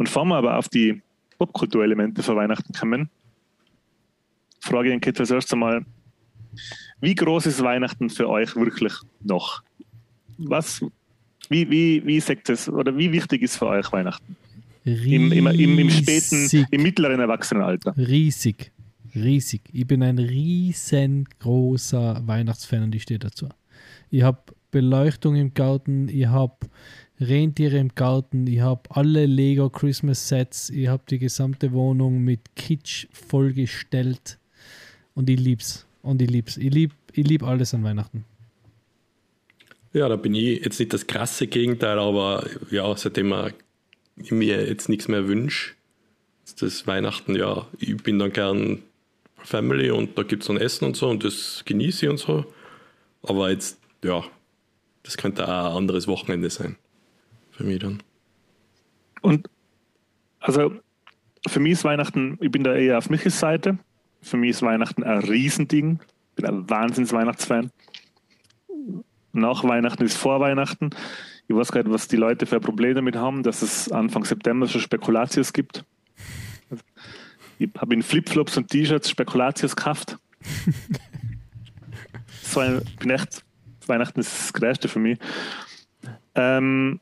Und 0.00 0.06
bevor 0.06 0.24
wir 0.24 0.36
aber 0.36 0.56
auf 0.56 0.70
die 0.70 1.02
Popkulturelemente 1.38 2.22
für 2.22 2.34
Weihnachten 2.34 2.72
kommen, 2.72 3.10
frage 4.58 4.88
ich 4.88 4.94
den 4.94 5.02
Kit 5.02 5.20
als 5.20 5.30
erstes 5.30 5.52
einmal, 5.52 5.84
wie 7.02 7.14
groß 7.14 7.44
ist 7.44 7.62
Weihnachten 7.62 8.08
für 8.08 8.26
euch 8.26 8.56
wirklich 8.56 8.94
noch? 9.22 9.62
Was, 10.38 10.82
wie, 11.50 11.70
wie, 11.70 12.02
wie 12.06 12.18
sagt 12.18 12.48
es, 12.48 12.66
oder 12.66 12.96
wie 12.96 13.12
wichtig 13.12 13.42
ist 13.42 13.58
für 13.58 13.66
euch 13.66 13.92
Weihnachten? 13.92 14.36
Im, 14.86 15.32
im, 15.32 15.46
im, 15.48 15.78
im 15.78 15.90
späten, 15.90 16.66
im 16.70 16.82
mittleren 16.82 17.20
Erwachsenenalter. 17.20 17.94
Riesig. 17.98 18.72
Riesig. 19.14 19.60
Ich 19.70 19.86
bin 19.86 20.02
ein 20.02 20.18
riesengroßer 20.18 21.06
Weihnachtsfan 22.26 22.84
und 22.84 22.94
ich 22.94 23.02
stehe 23.02 23.18
dazu. 23.18 23.50
Ich 24.08 24.22
habe 24.22 24.40
Beleuchtung 24.70 25.36
im 25.36 25.52
Garten, 25.52 26.08
ich 26.08 26.24
habe 26.26 26.56
Rentiere 27.20 27.78
im 27.78 27.94
Garten, 27.94 28.46
ich 28.46 28.60
habe 28.60 28.82
alle 28.88 29.26
Lego 29.26 29.68
Christmas 29.68 30.28
Sets, 30.28 30.70
ich 30.70 30.88
habe 30.88 31.02
die 31.10 31.18
gesamte 31.18 31.72
Wohnung 31.72 32.24
mit 32.24 32.40
Kitsch 32.56 33.06
vollgestellt 33.12 34.38
und 35.14 35.28
ich 35.28 35.38
lieb's. 35.38 35.86
Und 36.02 36.22
ich 36.22 36.30
lieb's. 36.30 36.56
Ich 36.56 36.72
lieb, 36.72 36.92
ich 37.12 37.26
lieb 37.26 37.42
alles 37.42 37.74
an 37.74 37.84
Weihnachten. 37.84 38.24
Ja, 39.92 40.08
da 40.08 40.16
bin 40.16 40.34
ich 40.34 40.64
jetzt 40.64 40.78
nicht 40.78 40.94
das 40.94 41.06
krasse 41.06 41.46
Gegenteil, 41.46 41.98
aber 41.98 42.48
ja, 42.70 42.96
seitdem 42.96 43.34
ich 44.16 44.30
mir 44.30 44.66
jetzt 44.66 44.88
nichts 44.88 45.08
mehr 45.08 45.28
wünsche, 45.28 45.72
ist 46.46 46.62
das 46.62 46.86
Weihnachten, 46.86 47.34
ja, 47.34 47.66
ich 47.78 47.96
bin 47.98 48.18
dann 48.18 48.32
gern 48.32 48.82
Family 49.36 49.90
und 49.90 50.16
da 50.16 50.22
gibt 50.22 50.42
es 50.42 50.46
dann 50.46 50.56
Essen 50.56 50.84
und 50.84 50.96
so 50.96 51.08
und 51.08 51.24
das 51.24 51.62
genieße 51.66 52.06
ich 52.06 52.10
und 52.10 52.18
so. 52.18 52.44
Aber 53.22 53.50
jetzt, 53.50 53.78
ja, 54.02 54.24
das 55.02 55.16
könnte 55.16 55.44
auch 55.44 55.70
ein 55.72 55.76
anderes 55.76 56.06
Wochenende 56.06 56.48
sein. 56.48 56.76
Für 57.60 57.66
mich 57.66 57.78
dann. 57.78 58.02
Und 59.20 59.50
also 60.40 60.72
für 61.46 61.60
mich 61.60 61.72
ist 61.72 61.84
Weihnachten, 61.84 62.38
ich 62.40 62.50
bin 62.50 62.64
da 62.64 62.74
eher 62.74 62.96
auf 62.96 63.10
Michels 63.10 63.38
Seite. 63.38 63.78
Für 64.22 64.38
mich 64.38 64.50
ist 64.50 64.62
Weihnachten 64.62 65.04
ein 65.04 65.18
Riesending. 65.18 66.00
Ich 66.30 66.36
bin 66.36 66.46
ein 66.46 66.70
Wahnsinns-Weihnachtsfan. 66.70 67.70
Nach 69.34 69.62
Weihnachten 69.62 70.04
ist 70.04 70.16
vor 70.16 70.40
Weihnachten. 70.40 70.88
Ich 71.48 71.54
weiß 71.54 71.70
nicht, 71.74 71.90
was 71.90 72.08
die 72.08 72.16
Leute 72.16 72.46
für 72.46 72.56
ein 72.56 72.62
Problem 72.62 72.94
damit 72.94 73.16
haben, 73.16 73.42
dass 73.42 73.60
es 73.60 73.92
Anfang 73.92 74.24
September 74.24 74.66
schon 74.66 74.80
Spekulatius 74.80 75.52
gibt. 75.52 75.84
Ich 77.58 77.68
habe 77.76 77.92
in 77.92 78.02
Flipflops 78.02 78.56
und 78.56 78.70
T-Shirts 78.70 79.10
Spekulatius 79.10 79.76
gekauft. 79.76 80.16
so 82.42 82.60
ein, 82.60 82.80
bin 82.98 83.10
echt, 83.10 83.44
Weihnachten 83.86 84.20
ist 84.20 84.32
das 84.32 84.52
Größte 84.54 84.88
für 84.88 84.98
mich. 84.98 85.18
Ähm, 86.34 87.00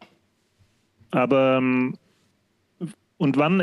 aber 1.11 1.59
ähm, 1.59 1.97
und 3.17 3.37
wann, 3.37 3.63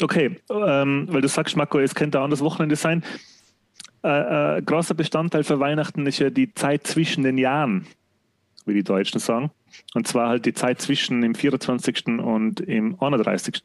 okay, 0.00 0.36
ähm, 0.50 1.06
weil 1.10 1.22
du 1.22 1.28
sagst, 1.28 1.56
Marco, 1.56 1.78
es 1.78 1.94
könnte 1.94 2.20
auch 2.20 2.28
das 2.28 2.40
Wochenende 2.40 2.76
sein. 2.76 3.02
Äh, 4.02 4.58
äh, 4.58 4.62
großer 4.62 4.94
Bestandteil 4.94 5.44
für 5.44 5.58
Weihnachten 5.60 6.06
ist 6.06 6.18
ja 6.18 6.30
die 6.30 6.52
Zeit 6.52 6.86
zwischen 6.86 7.24
den 7.24 7.38
Jahren, 7.38 7.86
wie 8.66 8.74
die 8.74 8.82
Deutschen 8.82 9.18
sagen. 9.18 9.50
Und 9.94 10.06
zwar 10.06 10.28
halt 10.28 10.46
die 10.46 10.52
Zeit 10.52 10.80
zwischen 10.80 11.22
dem 11.22 11.34
24. 11.34 12.06
und 12.06 12.60
im 12.60 13.00
31. 13.00 13.62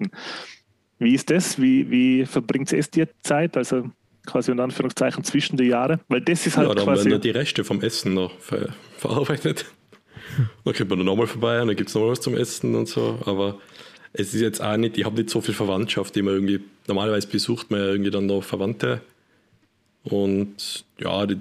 Wie 0.97 1.14
ist 1.14 1.30
das? 1.30 1.62
Wie, 1.62 1.89
wie 1.91 2.26
verbringt 2.26 2.72
es 2.72 2.89
die 2.89 3.05
Zeit? 3.22 3.57
Also 3.57 3.89
quasi 4.26 4.51
unter 4.51 4.64
Anführungszeichen 4.64 5.24
zwischen 5.24 5.57
die 5.57 5.66
Jahre? 5.66 5.99
Weil 6.07 6.22
das 6.22 6.47
ist 6.47 6.57
halt 6.57 6.70
ja, 6.70 6.74
da 6.74 6.86
werden 6.86 6.95
quasi. 6.95 7.10
ja 7.10 7.18
die 7.18 7.32
Reste 7.32 7.64
vom 7.64 7.82
Essen 7.82 8.14
noch 8.14 8.38
ver 8.39 8.70
verarbeitet. 8.97 9.66
Dann 10.63 10.73
kommt 10.73 10.89
man 10.89 10.99
dann 10.99 11.05
nochmal 11.05 11.27
vorbei 11.27 11.61
und 11.61 11.67
dann 11.67 11.75
gibt 11.75 11.89
es 11.89 11.95
nochmal 11.95 12.11
was 12.11 12.21
zum 12.21 12.35
Essen 12.35 12.75
und 12.75 12.87
so. 12.87 13.19
Aber 13.25 13.59
es 14.13 14.33
ist 14.33 14.41
jetzt 14.41 14.61
auch 14.61 14.77
nicht, 14.77 14.97
ich 14.97 15.05
habe 15.05 15.15
nicht 15.15 15.29
so 15.29 15.41
viel 15.41 15.53
Verwandtschaft, 15.53 16.15
die 16.15 16.21
man 16.21 16.33
irgendwie, 16.33 16.61
normalerweise 16.87 17.27
besucht 17.27 17.71
man 17.71 17.79
ja 17.79 17.87
irgendwie 17.87 18.11
dann 18.11 18.25
noch 18.25 18.43
Verwandte. 18.43 19.01
Und 20.03 20.85
ja, 20.99 21.25
die, 21.25 21.39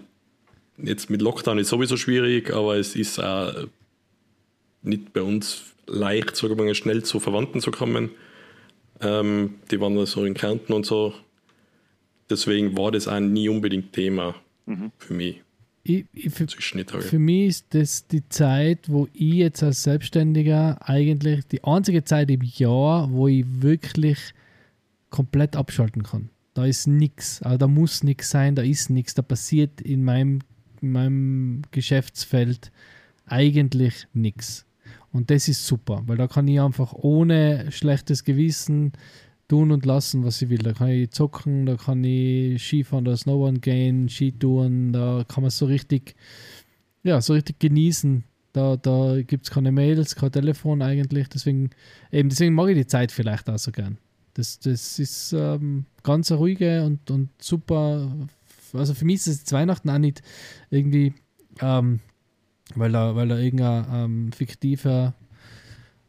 jetzt 0.78 1.10
mit 1.10 1.22
Lockdown 1.22 1.58
ist 1.58 1.68
sowieso 1.68 1.96
schwierig, 1.96 2.52
aber 2.52 2.76
es 2.76 2.96
ist 2.96 3.18
auch 3.22 3.52
nicht 4.82 5.12
bei 5.12 5.22
uns 5.22 5.74
leicht, 5.86 6.36
sagen 6.36 6.56
wir 6.56 6.64
mal, 6.64 6.74
schnell 6.74 7.02
zu 7.02 7.20
Verwandten 7.20 7.60
zu 7.60 7.70
kommen. 7.70 8.10
Ähm, 9.00 9.54
die 9.70 9.80
waren 9.80 10.04
so 10.06 10.24
in 10.24 10.34
Kärnten 10.34 10.72
und 10.72 10.84
so. 10.84 11.14
Deswegen 12.28 12.76
war 12.76 12.90
das 12.90 13.08
auch 13.08 13.20
nie 13.20 13.48
unbedingt 13.48 13.92
Thema 13.92 14.34
für 14.98 15.14
mich 15.14 15.40
Ich, 15.88 16.04
ich, 16.12 16.30
für. 16.30 16.46
Für 16.46 17.18
mich 17.18 17.46
ist 17.46 17.66
das 17.70 18.06
die 18.06 18.28
Zeit, 18.28 18.90
wo 18.90 19.08
ich 19.14 19.34
jetzt 19.34 19.62
als 19.62 19.84
Selbstständiger 19.84 20.86
eigentlich 20.86 21.46
die 21.46 21.64
einzige 21.64 22.04
Zeit 22.04 22.30
im 22.30 22.42
Jahr, 22.42 23.10
wo 23.10 23.26
ich 23.26 23.46
wirklich 23.62 24.34
komplett 25.08 25.56
abschalten 25.56 26.02
kann. 26.02 26.28
Da 26.52 26.66
ist 26.66 26.88
nichts, 26.88 27.40
also 27.40 27.56
da 27.56 27.68
muss 27.68 28.02
nichts 28.02 28.28
sein, 28.28 28.54
da 28.54 28.60
ist 28.60 28.90
nichts, 28.90 29.14
da 29.14 29.22
passiert 29.22 29.80
in 29.80 30.04
meinem, 30.04 30.40
in 30.82 30.92
meinem 30.92 31.62
Geschäftsfeld 31.70 32.70
eigentlich 33.24 34.08
nichts. 34.12 34.66
Und 35.10 35.30
das 35.30 35.48
ist 35.48 35.66
super, 35.66 36.02
weil 36.04 36.18
da 36.18 36.26
kann 36.26 36.48
ich 36.48 36.60
einfach 36.60 36.92
ohne 36.92 37.72
schlechtes 37.72 38.24
Gewissen 38.24 38.92
tun 39.48 39.72
und 39.72 39.86
lassen, 39.86 40.24
was 40.24 40.40
ich 40.42 40.50
will. 40.50 40.58
Da 40.58 40.74
kann 40.74 40.88
ich 40.88 41.10
zocken, 41.10 41.66
da 41.66 41.76
kann 41.76 42.04
ich 42.04 42.62
Skifahren 42.62 43.06
oder 43.06 43.16
Snowboarden 43.16 43.60
gehen, 43.60 44.08
Skitouren, 44.08 44.92
da 44.92 45.24
kann 45.26 45.42
man 45.42 45.50
so 45.50 45.66
richtig, 45.66 46.14
ja, 47.02 47.20
so 47.20 47.32
richtig 47.32 47.58
genießen. 47.58 48.24
Da, 48.52 48.76
da 48.76 49.20
gibt 49.22 49.46
es 49.46 49.50
keine 49.50 49.72
Mails, 49.72 50.16
kein 50.16 50.32
Telefon 50.32 50.82
eigentlich. 50.82 51.28
Deswegen, 51.28 51.70
eben 52.12 52.28
deswegen 52.28 52.54
mag 52.54 52.68
ich 52.68 52.76
die 52.76 52.86
Zeit 52.86 53.12
vielleicht 53.12 53.48
auch 53.48 53.58
so 53.58 53.72
gern. 53.72 53.98
Das, 54.34 54.58
das 54.58 54.98
ist 54.98 55.32
ähm, 55.32 55.86
ganz 56.02 56.30
ruhige 56.30 56.84
und, 56.84 57.10
und 57.10 57.30
super. 57.38 58.28
Also 58.72 58.94
für 58.94 59.04
mich 59.04 59.16
ist 59.16 59.46
es 59.46 59.52
Weihnachten 59.52 59.90
auch 59.90 59.98
nicht 59.98 60.22
irgendwie, 60.70 61.14
ähm, 61.60 62.00
weil 62.74 62.92
da, 62.92 63.16
weil 63.16 63.28
da 63.28 63.38
irgendein 63.38 63.86
ähm, 63.92 64.32
fiktiver 64.32 65.14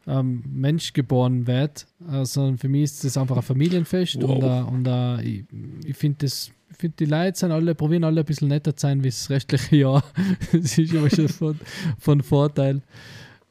ähm, 0.09 0.43
Mensch 0.47 0.93
geboren 0.93 1.45
wird, 1.47 1.85
äh, 2.11 2.25
sondern 2.25 2.57
für 2.57 2.67
mich 2.67 2.83
ist 2.83 3.03
das 3.03 3.15
einfach 3.15 3.37
ein 3.37 3.43
Familienfest 3.43 4.21
Wow. 4.21 4.29
und, 4.31 4.43
äh, 4.43 4.61
und 4.71 4.87
äh, 4.87 5.21
ich, 5.21 5.45
ich 5.85 5.95
finde 5.97 6.25
das. 6.25 6.51
Ich 6.71 6.77
finde, 6.77 6.95
die 6.97 7.05
Leute 7.05 7.37
sind 7.37 7.51
alle, 7.51 7.73
probieren 7.73 8.03
alle 8.03 8.21
ein 8.21 8.25
bisschen 8.25 8.47
netter 8.47 8.75
zu 8.75 8.83
sein 8.83 9.03
wie 9.03 9.07
das 9.09 9.29
restliche 9.29 9.75
Jahr. 9.77 10.03
das 10.51 10.77
ist 10.77 10.93
immer 10.93 11.09
schon 11.09 11.27
von, 11.27 11.59
von 11.97 12.21
Vorteil. 12.21 12.81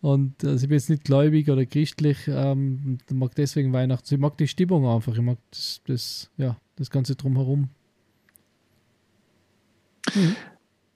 Und 0.01 0.45
also 0.45 0.65
ich 0.65 0.69
bin 0.69 0.79
jetzt 0.79 0.89
nicht 0.89 1.05
gläubig 1.05 1.51
oder 1.51 1.67
christlich, 1.67 2.17
ähm, 2.29 2.99
mag 3.11 3.35
deswegen 3.35 3.73
Weihnachten. 3.73 4.15
Ich 4.15 4.21
mag 4.21 4.39
die 4.39 4.47
Stimmung 4.47 4.87
einfach. 4.87 5.15
Ich 5.15 5.21
mag 5.21 5.39
das, 5.51 5.81
das, 5.87 6.31
ja, 6.37 6.57
das 6.77 6.91
Ganze 6.91 7.17
drumherum. 7.17 7.69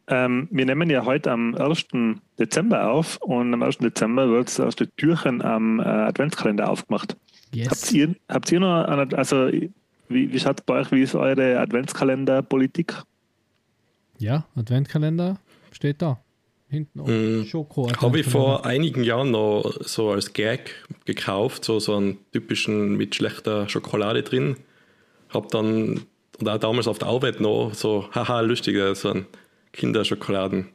Ähm, 0.08 0.48
wir 0.50 0.66
nehmen 0.66 0.90
ja 0.90 1.04
heute 1.04 1.30
am 1.30 1.54
1. 1.54 1.86
Dezember 2.38 2.90
auf 2.90 3.18
und 3.18 3.54
am 3.54 3.62
1. 3.62 3.78
Dezember 3.78 4.28
wird 4.28 4.48
das 4.48 4.58
erste 4.58 4.88
Türchen 4.96 5.42
am 5.42 5.78
äh, 5.80 5.84
Adventskalender 5.84 6.68
aufgemacht. 6.68 7.12
Habt 7.12 7.54
Yes. 7.54 7.92
ihr, 7.92 8.14
habt 8.28 8.50
ihr 8.50 8.60
noch, 8.60 8.84
eine, 8.84 9.16
also 9.16 9.48
wie, 9.48 10.32
wie 10.32 10.38
schaut 10.40 10.60
es 10.60 10.66
bei 10.66 10.80
euch, 10.80 10.90
wie 10.90 11.02
ist 11.02 11.14
eure 11.14 11.58
Adventskalenderpolitik? 11.60 12.94
Ja, 14.18 14.46
Adventkalender 14.56 15.38
steht 15.72 16.00
da. 16.02 16.20
hinten 16.68 17.00
oben. 17.00 17.40
Mm, 17.40 17.44
Schoko. 17.44 17.90
Habe 18.00 18.20
ich 18.20 18.26
vor 18.26 18.64
einigen 18.66 19.04
Jahren 19.04 19.30
noch 19.30 19.70
so 19.80 20.10
als 20.10 20.32
Gag 20.32 20.74
gekauft, 21.04 21.64
so, 21.64 21.78
so 21.80 21.96
einen 21.96 22.18
typischen 22.32 22.96
mit 22.96 23.14
schlechter 23.14 23.68
Schokolade 23.68 24.22
drin. 24.22 24.56
Hab 25.28 25.48
dann, 25.50 26.02
und 26.40 26.48
auch 26.48 26.58
damals 26.58 26.86
auf 26.88 26.98
der 26.98 27.08
Arbeit 27.08 27.40
noch, 27.40 27.72
so, 27.74 28.08
haha, 28.14 28.40
lustig, 28.40 28.76
so 28.96 29.10
ein 29.10 29.26
Kinderschokoladen. 29.72 30.68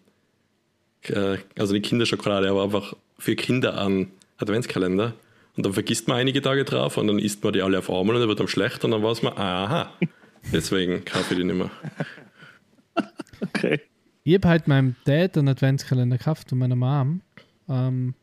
Äh, 1.03 1.37
Also 1.57 1.73
nicht 1.73 1.85
Kinderschokolade, 1.85 2.49
aber 2.49 2.63
einfach 2.63 2.95
für 3.17 3.35
Kinder 3.35 3.77
an 3.77 4.11
Adventskalender. 4.37 5.13
Und 5.55 5.65
dann 5.65 5.73
vergisst 5.73 6.07
man 6.07 6.17
einige 6.17 6.41
Tage 6.41 6.65
drauf 6.65 6.97
und 6.97 7.07
dann 7.07 7.17
isst 7.17 7.43
man 7.43 7.53
die 7.53 7.61
alle 7.61 7.79
auf 7.79 7.89
einmal 7.89 8.15
und 8.15 8.21
dann 8.21 8.29
wird 8.29 8.39
einem 8.39 8.47
schlecht 8.47 8.83
und 8.85 8.91
dann 8.91 9.01
weiß 9.01 9.23
man, 9.23 9.33
aha, 9.37 9.91
deswegen 10.53 11.03
kaufe 11.03 11.33
ich 11.33 11.39
die 11.39 11.43
nicht 11.45 11.57
mehr. 11.57 11.71
Okay. 13.39 13.79
Ich 14.23 14.33
habe 14.33 14.47
halt 14.47 14.67
meinem 14.67 14.95
Dad 15.05 15.37
einen 15.37 15.49
Adventskalender 15.49 16.17
gekauft 16.17 16.51
und 16.51 16.57
meiner 16.57 16.75
Mom. 16.75 17.21
Ähm, 17.69 18.15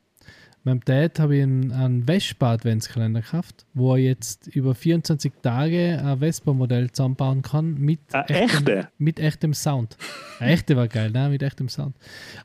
meinem 0.64 0.80
Dad 0.80 1.18
habe 1.18 1.36
ich 1.36 1.42
einen, 1.42 1.72
einen 1.72 2.04
Vespa-Adventskalender 2.04 3.20
gekauft, 3.20 3.66
wo 3.74 3.94
er 3.94 4.02
jetzt 4.02 4.46
über 4.48 4.74
24 4.74 5.32
Tage 5.42 6.00
ein 6.02 6.18
Vespa-Modell 6.18 6.90
zusammenbauen 6.90 7.42
kann 7.42 7.74
mit, 7.74 8.00
Eine 8.12 8.28
echtem, 8.28 8.66
echte? 8.66 8.88
mit 8.98 9.20
echtem 9.20 9.54
Sound. 9.54 9.96
Eine 10.38 10.52
echte 10.52 10.76
war 10.76 10.88
geil, 10.88 11.10
ne? 11.10 11.28
mit 11.28 11.42
echtem 11.42 11.68
Sound. 11.68 11.96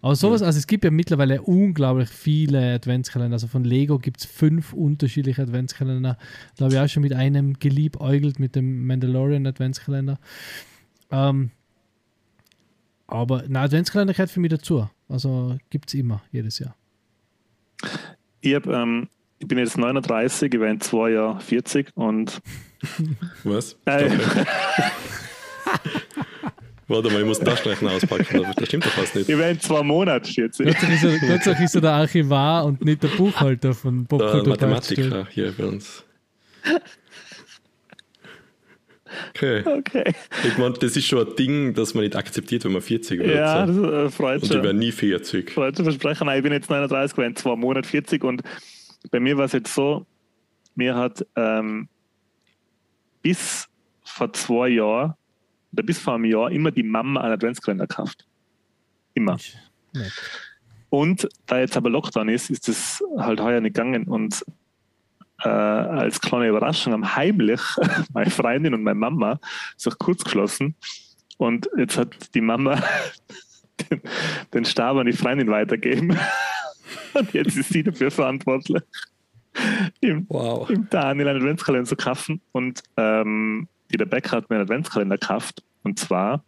Aber 0.02 0.16
sowas, 0.16 0.42
also 0.42 0.58
es 0.58 0.68
gibt 0.68 0.84
ja 0.84 0.92
mittlerweile 0.92 1.42
unglaublich 1.42 2.10
viele 2.10 2.74
Adventskalender. 2.74 3.36
Also 3.36 3.48
von 3.48 3.64
Lego 3.64 4.00
gibt 4.00 4.20
es 4.20 4.26
fünf 4.26 4.74
unterschiedliche 4.74 5.42
Adventskalender. 5.42 6.18
Da 6.58 6.66
habe 6.66 6.74
ich 6.74 6.80
auch 6.80 6.88
schon 6.90 7.04
mit 7.04 7.14
einem 7.14 7.54
geliebäugelt, 7.60 8.40
mit 8.40 8.56
dem 8.56 8.86
Mandalorian 8.86 9.48
Adventskalender. 9.48 10.20
Ähm, 11.12 11.52
aber 13.08 13.44
ein 13.44 13.56
Adventskalender 13.56 14.14
gehört 14.14 14.30
für 14.30 14.40
mich 14.40 14.52
dazu. 14.52 14.88
Also 15.08 15.58
gibt 15.70 15.90
es 15.90 15.96
immer, 15.96 16.22
jedes 16.32 16.60
Jahr. 16.60 16.76
Ich, 18.42 18.56
hab, 18.56 18.68
ähm, 18.68 19.08
ich 19.40 19.48
bin 19.48 19.58
jetzt 19.58 19.78
39, 19.78 20.54
ich 20.54 20.60
werde 20.60 20.74
in 20.74 20.82
zwei 20.82 21.12
Jahren 21.12 21.40
40 21.40 21.92
und 21.96 22.42
Was? 23.44 23.76
äh, 23.86 24.10
Warte 26.88 27.12
mal, 27.12 27.20
ich 27.20 27.26
muss 27.28 27.38
den 27.38 27.46
Taschenrechner 27.48 27.92
auspacken, 27.92 28.46
das 28.56 28.68
stimmt 28.68 28.86
doch 28.86 28.92
fast 28.92 29.14
nicht. 29.16 29.30
ich 29.30 29.38
werde 29.38 29.52
in 29.52 29.60
zwei 29.60 29.84
Monaten 29.84 30.26
40. 30.26 30.66
Gott 30.66 30.78
sei 30.80 30.88
Dank 31.52 31.60
ist 31.62 31.76
er, 31.76 31.80
er 31.80 31.82
der 31.82 31.92
Archivar 31.92 32.66
und 32.66 32.84
nicht 32.84 33.04
der 33.04 33.10
Buchhalter 33.10 33.76
von 33.76 34.00
Der 34.00 34.18
Popkultur. 34.18 34.50
Mathematiker 34.50 35.28
hier 35.30 35.54
bei 35.56 35.66
uns. 35.66 36.04
Okay. 39.30 39.64
Okay. 39.66 40.14
Ich 40.48 40.58
meine, 40.58 40.74
das 40.74 40.96
ist 40.96 41.06
schon 41.06 41.28
ein 41.28 41.36
Ding, 41.36 41.74
das 41.74 41.94
man 41.94 42.04
nicht 42.04 42.16
akzeptiert, 42.16 42.66
wenn 42.66 42.72
man 42.74 42.82
40 42.82 43.20
wird. 43.20 43.36
Ja, 43.36 43.68
so. 43.68 43.84
das 43.84 43.94
äh, 43.94 44.10
freut 44.16 44.42
Und 44.42 44.44
ich 44.44 44.52
schon. 44.54 44.64
werde 44.64 44.78
nie 44.78 44.92
40. 44.92 45.52
Freut 45.52 45.76
zu 45.76 45.84
versprechen. 45.84 46.26
Nein, 46.28 46.38
ich 46.38 46.44
bin 46.44 46.54
jetzt 46.54 46.70
39, 46.70 47.18
war 47.18 47.26
in 47.26 47.36
zwei 47.36 47.56
Monaten 47.56 47.88
40 47.88 48.24
und 48.24 48.42
bei 49.12 49.20
mir 49.20 49.38
war 49.38 49.46
es 49.46 49.54
jetzt 49.54 49.74
so, 49.74 50.06
mir 50.76 50.96
hat 50.96 51.26
ähm, 51.36 51.88
bis 53.22 53.68
vor 54.04 54.32
zwei 54.34 54.70
Jahren 54.70 55.14
oder 55.72 55.84
bis 55.84 56.00
vor 56.00 56.16
einem 56.16 56.26
Jahr 56.26 56.52
immer 56.52 56.72
die 56.72 56.84
Mama 56.84 57.22
einen 57.22 57.34
Adventskalender 57.34 57.88
gekauft. 57.88 58.26
Immer. 59.14 59.38
Und 60.90 61.28
da 61.46 61.60
jetzt 61.60 61.78
aber 61.78 61.90
Lockdown 61.90 62.30
ist, 62.30 62.50
ist 62.50 62.68
das 62.68 63.04
halt 63.18 63.40
heuer 63.40 63.62
nicht 63.62 63.76
gegangen. 63.76 64.06
Und 64.06 64.44
äh, 65.44 65.48
als 65.50 66.20
kleine 66.22 66.48
Überraschung 66.48 66.94
haben 66.94 67.16
heimlich 67.16 67.62
meine 68.14 68.30
Freundin 68.30 68.74
und 68.74 68.84
meine 68.84 69.00
Mama 69.00 69.40
sich 69.78 69.98
kurz 69.98 70.24
geschlossen. 70.24 70.76
Und 71.38 71.70
jetzt 71.78 71.98
hat 71.98 72.34
die 72.36 72.42
Mama 72.42 72.82
den, 73.90 74.02
den 74.54 74.66
Stab 74.66 74.98
an 74.98 75.06
die 75.06 75.14
Freundin 75.14 75.50
weitergegeben. 75.50 76.18
Und 77.14 77.34
jetzt 77.34 77.56
ist 77.56 77.70
sie 77.72 77.84
dafür 77.84 78.12
verantwortlich, 78.12 78.82
im, 80.02 80.26
Wow. 80.30 80.70
im 80.70 80.90
Daniel 80.90 81.28
einen 81.28 81.38
Adventskalender 81.38 81.88
zu 81.88 81.96
kaufen. 81.96 82.42
Und 82.52 82.82
ähm, 82.98 83.68
die 83.92 83.98
Rebecca 83.98 84.38
hat 84.38 84.50
mir 84.50 84.58
einen 84.58 84.64
Adventskalender 84.66 85.18
gekauft. 85.18 85.64
Und 85.84 85.98
zwar 86.00 86.44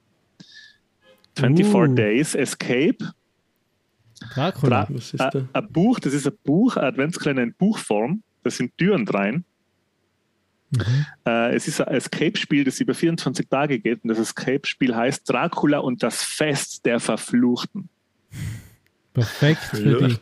24 1.38 1.74
Uh. 1.74 1.96
Days 1.96 2.36
Escape 2.36 2.98
Dracula. 4.34 4.86
Dra 4.86 4.88
Was 4.96 5.14
ist 5.14 5.20
da? 5.20 5.32
ein 5.54 5.72
Buch, 5.72 6.00
das 6.00 6.14
ist 6.14 6.28
ein 6.28 6.38
Buch, 6.44 6.78
ein 6.78 6.84
Adventskalender 6.86 7.44
in 7.44 7.54
Buchform. 7.54 8.24
Da 8.44 8.50
sind 8.50 8.78
Türen 8.78 9.08
rein. 9.08 9.44
Mhm. 10.72 11.06
Äh, 11.26 11.56
es 11.56 11.68
ist 11.68 11.82
ein 11.82 11.94
Escape-Spiel, 11.94 12.64
das 12.64 12.80
über 12.80 12.94
24 12.94 13.48
Tage 13.50 13.80
geht. 13.80 14.04
Und 14.04 14.10
das 14.10 14.20
Escape-Spiel 14.20 14.96
heißt 14.96 15.30
Dracula 15.30 15.80
und 15.80 16.02
das 16.02 16.24
Fest 16.24 16.86
der 16.86 17.00
Verfluchten. 17.00 17.90
Perfekt 19.14 19.62
für. 19.64 20.18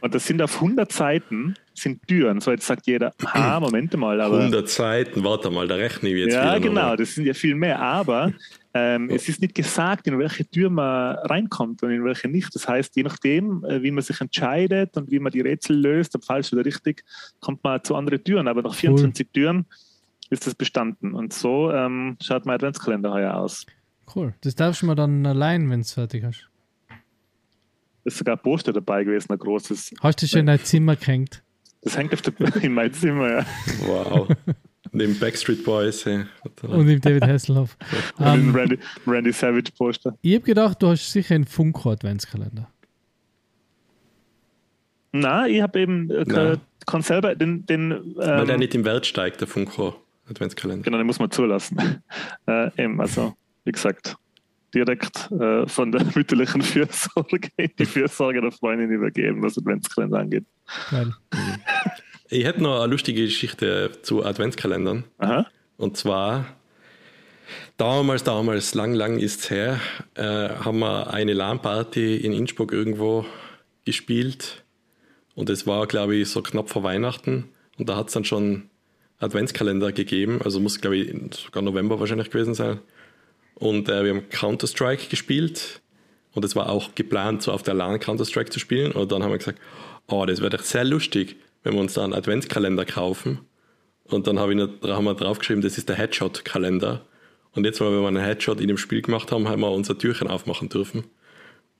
Und 0.00 0.14
das 0.14 0.26
sind 0.26 0.40
auf 0.40 0.54
100 0.54 0.90
Seiten 0.90 1.54
sind 1.74 2.06
Türen. 2.08 2.40
So, 2.40 2.50
jetzt 2.50 2.66
sagt 2.66 2.86
jeder, 2.86 3.12
ha, 3.26 3.60
Moment 3.60 3.94
mal, 3.96 4.20
aber. 4.22 4.38
100 4.38 4.68
Seiten, 4.68 5.22
warte 5.22 5.50
mal, 5.50 5.68
da 5.68 5.74
rechne 5.74 6.08
ich 6.08 6.16
jetzt 6.16 6.34
ja, 6.34 6.56
genau, 6.58 6.80
nochmal. 6.80 6.96
das 6.96 7.14
sind 7.14 7.26
ja 7.26 7.34
viel 7.34 7.54
mehr. 7.54 7.80
Aber 7.80 8.32
ähm, 8.74 9.10
es 9.10 9.28
ist 9.28 9.42
nicht 9.42 9.54
gesagt, 9.54 10.06
in 10.06 10.18
welche 10.18 10.48
Tür 10.48 10.70
man 10.70 11.16
reinkommt 11.16 11.82
und 11.82 11.90
in 11.90 12.04
welche 12.04 12.28
nicht. 12.28 12.54
Das 12.54 12.66
heißt, 12.66 12.96
je 12.96 13.02
nachdem, 13.02 13.64
äh, 13.64 13.82
wie 13.82 13.90
man 13.90 14.02
sich 14.02 14.20
entscheidet 14.20 14.96
und 14.96 15.10
wie 15.10 15.18
man 15.18 15.30
die 15.30 15.42
Rätsel 15.42 15.76
löst, 15.76 16.14
ob 16.16 16.24
falsch 16.24 16.52
oder 16.52 16.64
richtig, 16.64 17.04
kommt 17.40 17.62
man 17.64 17.84
zu 17.84 17.94
anderen 17.94 18.24
Türen. 18.24 18.48
Aber 18.48 18.62
nach 18.62 18.74
24 18.74 19.28
Türen 19.30 19.66
ist 20.30 20.46
das 20.46 20.54
bestanden. 20.54 21.12
Und 21.12 21.34
so 21.34 21.70
ähm, 21.70 22.16
schaut 22.22 22.46
mein 22.46 22.54
Adventskalender 22.54 23.12
heuer 23.12 23.34
aus. 23.34 23.66
Cool. 24.14 24.34
Das 24.40 24.54
darfst 24.54 24.82
du 24.82 24.86
mir 24.86 24.94
dann 24.94 25.26
allein, 25.26 25.68
wenn 25.70 25.80
du 25.80 25.84
es 25.84 25.92
fertig 25.92 26.24
hast. 26.24 26.48
Es 28.04 28.14
ist 28.14 28.18
sogar 28.18 28.36
ein 28.36 28.42
Poster 28.42 28.72
dabei 28.72 29.04
gewesen, 29.04 29.32
ein 29.32 29.38
großes. 29.38 29.92
Hast 30.00 30.22
du 30.22 30.26
schon 30.26 30.40
in 30.40 30.46
dein 30.46 30.60
Zimmer 30.60 30.96
gehängt? 30.96 31.42
Das 31.82 31.96
hängt 31.96 32.12
auf 32.14 32.22
der, 32.22 32.56
in 32.62 32.72
meinem 32.72 32.92
Zimmer. 32.92 33.28
Ja. 33.28 33.46
Wow. 33.86 34.28
Neben 34.92 35.18
Backstreet 35.18 35.64
Boys. 35.64 36.04
Hey. 36.04 36.26
Und 36.62 36.88
im 36.88 37.00
David 37.00 37.24
Hasselhoff. 37.24 37.76
Und 38.18 38.26
ein 38.26 38.40
ähm, 38.40 38.54
Randy, 38.54 38.78
Randy 39.06 39.32
Savage 39.32 39.72
Poster. 39.76 40.16
ich 40.20 40.34
habe 40.34 40.44
gedacht, 40.44 40.82
du 40.82 40.88
hast 40.88 41.10
sicher 41.10 41.34
einen 41.34 41.46
Funko-Adventskalender. 41.46 42.68
Na, 45.12 45.46
ich 45.46 45.60
habe 45.60 45.80
eben 45.80 46.10
äh, 46.10 46.56
kann 46.86 47.02
selber 47.02 47.34
den, 47.34 47.66
den 47.66 48.14
Weil 48.16 48.46
der 48.46 48.54
ähm, 48.54 48.60
nicht 48.60 48.74
im 48.74 48.84
Wert 48.84 49.06
steigt, 49.06 49.40
der 49.40 49.48
Funko 49.48 49.94
Adventskalender. 50.28 50.84
Genau, 50.84 50.98
den 50.98 51.06
muss 51.06 51.18
man 51.18 51.30
zulassen. 51.30 52.02
äh, 52.46 52.82
eben, 52.82 53.00
also, 53.00 53.34
wie 53.64 53.72
gesagt, 53.72 54.16
direkt 54.74 55.30
äh, 55.32 55.66
von 55.66 55.92
der 55.92 56.04
mütterlichen 56.14 56.62
Fürsorge 56.62 57.48
in 57.56 57.70
die 57.78 57.84
Fürsorge 57.84 58.40
der 58.40 58.52
Freundin 58.52 58.90
übergeben, 58.90 59.42
was 59.42 59.58
Adventskalender 59.58 60.18
angeht. 60.18 60.44
Geil. 60.90 61.12
Ich 62.32 62.46
hätte 62.46 62.62
noch 62.62 62.80
eine 62.80 62.90
lustige 62.90 63.24
Geschichte 63.24 63.90
zu 64.00 64.24
Adventskalendern. 64.24 65.04
Aha. 65.18 65.46
Und 65.76 65.98
zwar, 65.98 66.46
damals, 67.76 68.24
damals, 68.24 68.74
lang, 68.74 68.94
lang 68.94 69.18
ist 69.18 69.40
es 69.40 69.50
her, 69.50 69.78
äh, 70.14 70.48
haben 70.48 70.78
wir 70.78 71.12
eine 71.12 71.34
LAN-Party 71.34 72.16
in 72.16 72.32
Innsbruck 72.32 72.72
irgendwo 72.72 73.26
gespielt. 73.84 74.64
Und 75.34 75.50
es 75.50 75.66
war, 75.66 75.86
glaube 75.86 76.16
ich, 76.16 76.30
so 76.30 76.40
knapp 76.40 76.70
vor 76.70 76.82
Weihnachten. 76.82 77.50
Und 77.78 77.90
da 77.90 77.96
hat 77.96 78.08
es 78.08 78.14
dann 78.14 78.24
schon 78.24 78.70
Adventskalender 79.18 79.92
gegeben. 79.92 80.40
Also 80.42 80.58
muss, 80.58 80.80
glaube 80.80 80.96
ich, 80.96 81.14
sogar 81.34 81.62
November 81.62 82.00
wahrscheinlich 82.00 82.30
gewesen 82.30 82.54
sein. 82.54 82.78
Und 83.56 83.90
äh, 83.90 84.04
wir 84.04 84.14
haben 84.14 84.30
Counter-Strike 84.30 85.08
gespielt. 85.10 85.82
Und 86.32 86.46
es 86.46 86.56
war 86.56 86.70
auch 86.70 86.94
geplant, 86.94 87.42
so 87.42 87.52
auf 87.52 87.62
der 87.62 87.74
LAN 87.74 88.00
Counter-Strike 88.00 88.48
zu 88.48 88.58
spielen. 88.58 88.92
Und 88.92 89.12
dann 89.12 89.22
haben 89.22 89.32
wir 89.32 89.38
gesagt, 89.38 89.60
oh, 90.06 90.24
das 90.24 90.40
wäre 90.40 90.56
doch 90.56 90.64
sehr 90.64 90.84
lustig, 90.84 91.36
wenn 91.62 91.74
wir 91.74 91.80
uns 91.80 91.94
da 91.94 92.04
einen 92.04 92.14
Adventskalender 92.14 92.84
kaufen. 92.84 93.40
Und 94.04 94.26
dann 94.26 94.36
ich 94.36 94.68
da 94.80 94.96
haben 94.96 95.04
wir 95.04 95.14
draufgeschrieben, 95.14 95.62
das 95.62 95.78
ist 95.78 95.88
der 95.88 95.96
Headshot-Kalender. 95.96 97.06
Und 97.52 97.64
jetzt, 97.64 97.80
weil 97.80 97.90
wir 97.90 98.06
einen 98.06 98.22
Headshot 98.22 98.60
in 98.60 98.68
dem 98.68 98.78
Spiel 98.78 99.02
gemacht 99.02 99.30
haben, 99.30 99.48
haben 99.48 99.60
wir 99.60 99.70
unser 99.70 99.96
Türchen 99.96 100.28
aufmachen 100.28 100.68
dürfen 100.68 101.04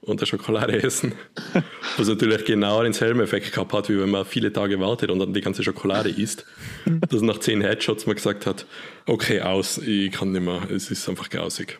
und 0.02 0.20
der 0.20 0.26
Schokolade 0.26 0.82
essen. 0.82 1.14
Was 1.96 2.08
natürlich 2.08 2.44
genau 2.44 2.82
denselben 2.82 3.20
Effekt 3.20 3.52
gehabt 3.52 3.72
hat, 3.72 3.88
wie 3.88 3.98
wenn 3.98 4.10
man 4.10 4.24
viele 4.24 4.52
Tage 4.52 4.80
wartet 4.80 5.10
und 5.10 5.18
dann 5.18 5.32
die 5.32 5.40
ganze 5.40 5.62
Schokolade 5.62 6.10
isst. 6.10 6.44
Dass 7.08 7.22
nach 7.22 7.38
zehn 7.38 7.60
Headshots 7.60 8.06
man 8.06 8.16
gesagt 8.16 8.46
hat, 8.46 8.66
okay, 9.06 9.40
aus, 9.40 9.78
ich 9.78 10.10
kann 10.10 10.32
nicht 10.32 10.42
mehr, 10.42 10.62
es 10.70 10.90
ist 10.90 11.08
einfach 11.08 11.30
grausig. 11.30 11.78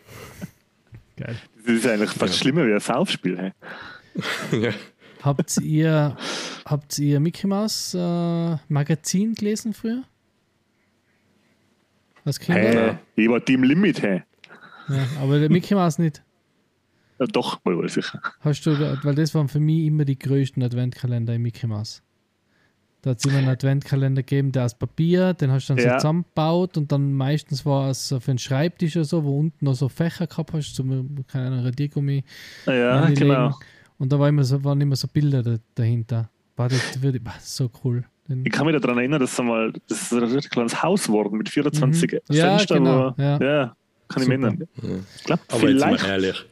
Geil. 1.16 1.37
Das 1.66 1.74
ist 1.74 1.87
eigentlich 1.87 2.11
fast 2.11 2.39
schlimmer 2.39 2.66
wie 2.66 2.73
ein 2.73 2.81
Saufspiel. 2.81 3.39
Hey? 3.39 3.53
ja. 4.62 4.70
Habt 5.23 5.57
ihr, 5.59 6.16
habt 6.65 6.99
ihr 6.99 7.20
Mickey 7.20 7.47
Mouse 7.47 7.94
äh, 7.94 8.57
Magazin 8.69 9.35
gelesen 9.35 9.73
früher? 9.73 10.03
Als 12.24 12.39
Kinder? 12.39 12.61
Hey, 12.61 13.24
ich 13.24 13.28
war 13.28 13.44
Team 13.44 13.62
Limit. 13.62 14.03
Hey. 14.03 14.23
Ja, 14.89 15.07
aber 15.20 15.39
der 15.39 15.51
Mickey 15.51 15.74
Mouse 15.74 15.99
nicht. 15.99 16.23
Ja, 17.19 17.27
doch, 17.27 17.61
wohl 17.65 17.89
sicher. 17.89 18.20
Hast 18.40 18.62
du, 18.66 18.78
weil 19.05 19.15
das 19.15 19.35
waren 19.35 19.49
für 19.49 19.61
mich 19.61 19.86
immer 19.86 20.05
die 20.05 20.19
größten 20.19 20.62
Adventkalender 20.62 21.35
im 21.35 21.43
Mickey 21.43 21.66
Mouse. 21.66 22.03
Da 23.03 23.11
hat 23.11 23.19
es 23.19 23.24
immer 23.24 23.39
einen 23.39 23.49
Adventkalender 23.49 24.23
gegeben, 24.23 24.53
der 24.53 24.65
aus 24.65 24.78
Papier, 24.78 25.35
den 25.35 25.51
hast 25.51 25.69
du 25.69 25.74
dann 25.74 25.82
so 25.82 25.89
Ja. 25.89 25.99
zusammengebaut 25.99 26.77
und 26.77 26.93
dann 26.93 27.12
meistens 27.12 27.66
war 27.66 27.90
es 27.90 28.09
so 28.09 28.20
für 28.20 28.31
einen 28.31 28.39
Schreibtisch 28.39 28.94
oder 28.97 29.05
so, 29.05 29.24
wo 29.24 29.39
unten 29.40 29.65
noch 29.65 29.74
so 29.74 29.89
Fächer 29.89 30.28
gehabt 30.28 30.53
hast, 30.53 30.74
zum, 30.77 31.24
keine 31.27 31.49
Ahnung, 31.49 31.61
Radiergummi 31.65 32.24
Ja, 32.66 33.09
genau. 33.11 33.59
Und 34.03 34.11
da 34.12 34.19
war 34.19 34.29
immer 34.29 34.43
so, 34.43 34.65
waren 34.65 34.81
immer 34.81 34.97
so 34.97 35.07
Bilder 35.07 35.45
da, 35.45 35.59
dahinter. 35.77 36.29
War 36.57 36.69
das, 36.69 37.01
war 37.01 37.35
so 37.41 37.70
cool. 37.85 38.03
Ich 38.45 38.51
kann 38.51 38.66
mich 38.66 38.77
daran 38.81 38.99
erinnern, 38.99 39.20
dass 39.20 39.33
es 39.33 39.39
einmal, 39.39 39.73
das 39.89 40.03
ist 40.03 40.12
ein 40.12 40.24
richtig 40.24 40.51
kleines 40.51 40.83
Haus 40.83 41.07
geworden 41.07 41.39
mit 41.39 41.49
24 41.49 42.11
Mhm. 42.12 42.19
Ja, 42.35 42.57
Fenstern. 42.59 42.79
genau, 42.85 43.15
ja. 43.16 43.39
ja, 43.41 43.77
kann 44.09 44.23
ich 44.24 44.29
mich 44.29 44.41
Super. 44.41 44.49
erinnern. 44.49 44.69
Ich 45.16 45.24
glaube, 45.24 45.43
Aber 45.47 45.69
jetzt 45.70 45.83
vielleicht. 45.85 46.03
mal 46.03 46.09
ehrlich. 46.11 46.45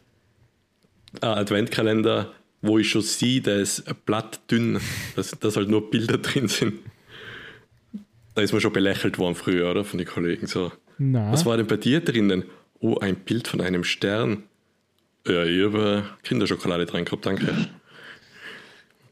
Ein 1.23 1.29
Adventkalender, 1.29 2.31
wo 2.63 2.79
ich 2.79 2.89
schon 2.89 3.03
sehe, 3.03 3.41
der 3.41 3.57
ist 3.57 3.83
blattdünn, 4.07 4.79
dass, 5.17 5.33
dass 5.33 5.57
halt 5.57 5.69
nur 5.69 5.91
Bilder 5.91 6.19
drin 6.19 6.47
sind. 6.47 6.75
Da 8.37 8.43
ist 8.43 8.53
man 8.53 8.61
schon 8.61 8.73
belächelt 8.73 9.19
worden 9.19 9.35
früher, 9.35 9.69
oder? 9.73 9.85
Von 9.85 9.99
den 9.99 10.07
Kollegen. 10.07 10.47
So. 10.47 10.71
na, 10.99 11.33
Was 11.33 11.45
war 11.47 11.57
denn 11.57 11.67
bei 11.67 11.79
dir 11.79 12.01
drinnen? 12.01 12.45
Oh, 12.79 12.97
ein 12.99 13.17
Bild 13.17 13.49
von 13.49 13.61
einem 13.61 13.83
Stern. 13.83 14.45
Ja, 15.27 15.45
ich 15.45 15.65
habe 15.65 16.05
Kinderschokolade 16.23 16.87
dran 16.87 17.05
gehabt, 17.05 17.27
danke. 17.27 17.45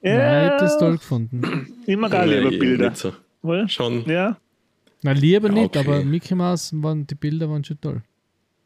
Nein, 0.01 0.45
ich 0.47 0.51
hab 0.51 0.59
das 0.59 0.73
Ja, 0.75 0.79
toll 0.79 0.97
gefunden. 0.99 1.83
immer 1.87 2.09
geil 2.09 2.33
Ja, 2.33 2.41
über 2.41 2.51
ich- 2.53 2.59
Bilder. 2.59 2.95
so. 2.95 3.13
Schon. 3.67 4.05
Ja, 4.09 4.37
Na, 5.03 5.13
lieber 5.13 5.49
Ja, 5.49 5.55
nicht, 5.55 5.77
okay. 5.77 5.79
aber 5.79 6.05
Mickey 6.05 6.35
Mouse, 6.35 6.73
waren, 6.75 7.07
die 7.07 7.15
Bilder 7.15 7.49
waren 7.49 7.63
schon 7.65 7.81
toll. 7.81 8.03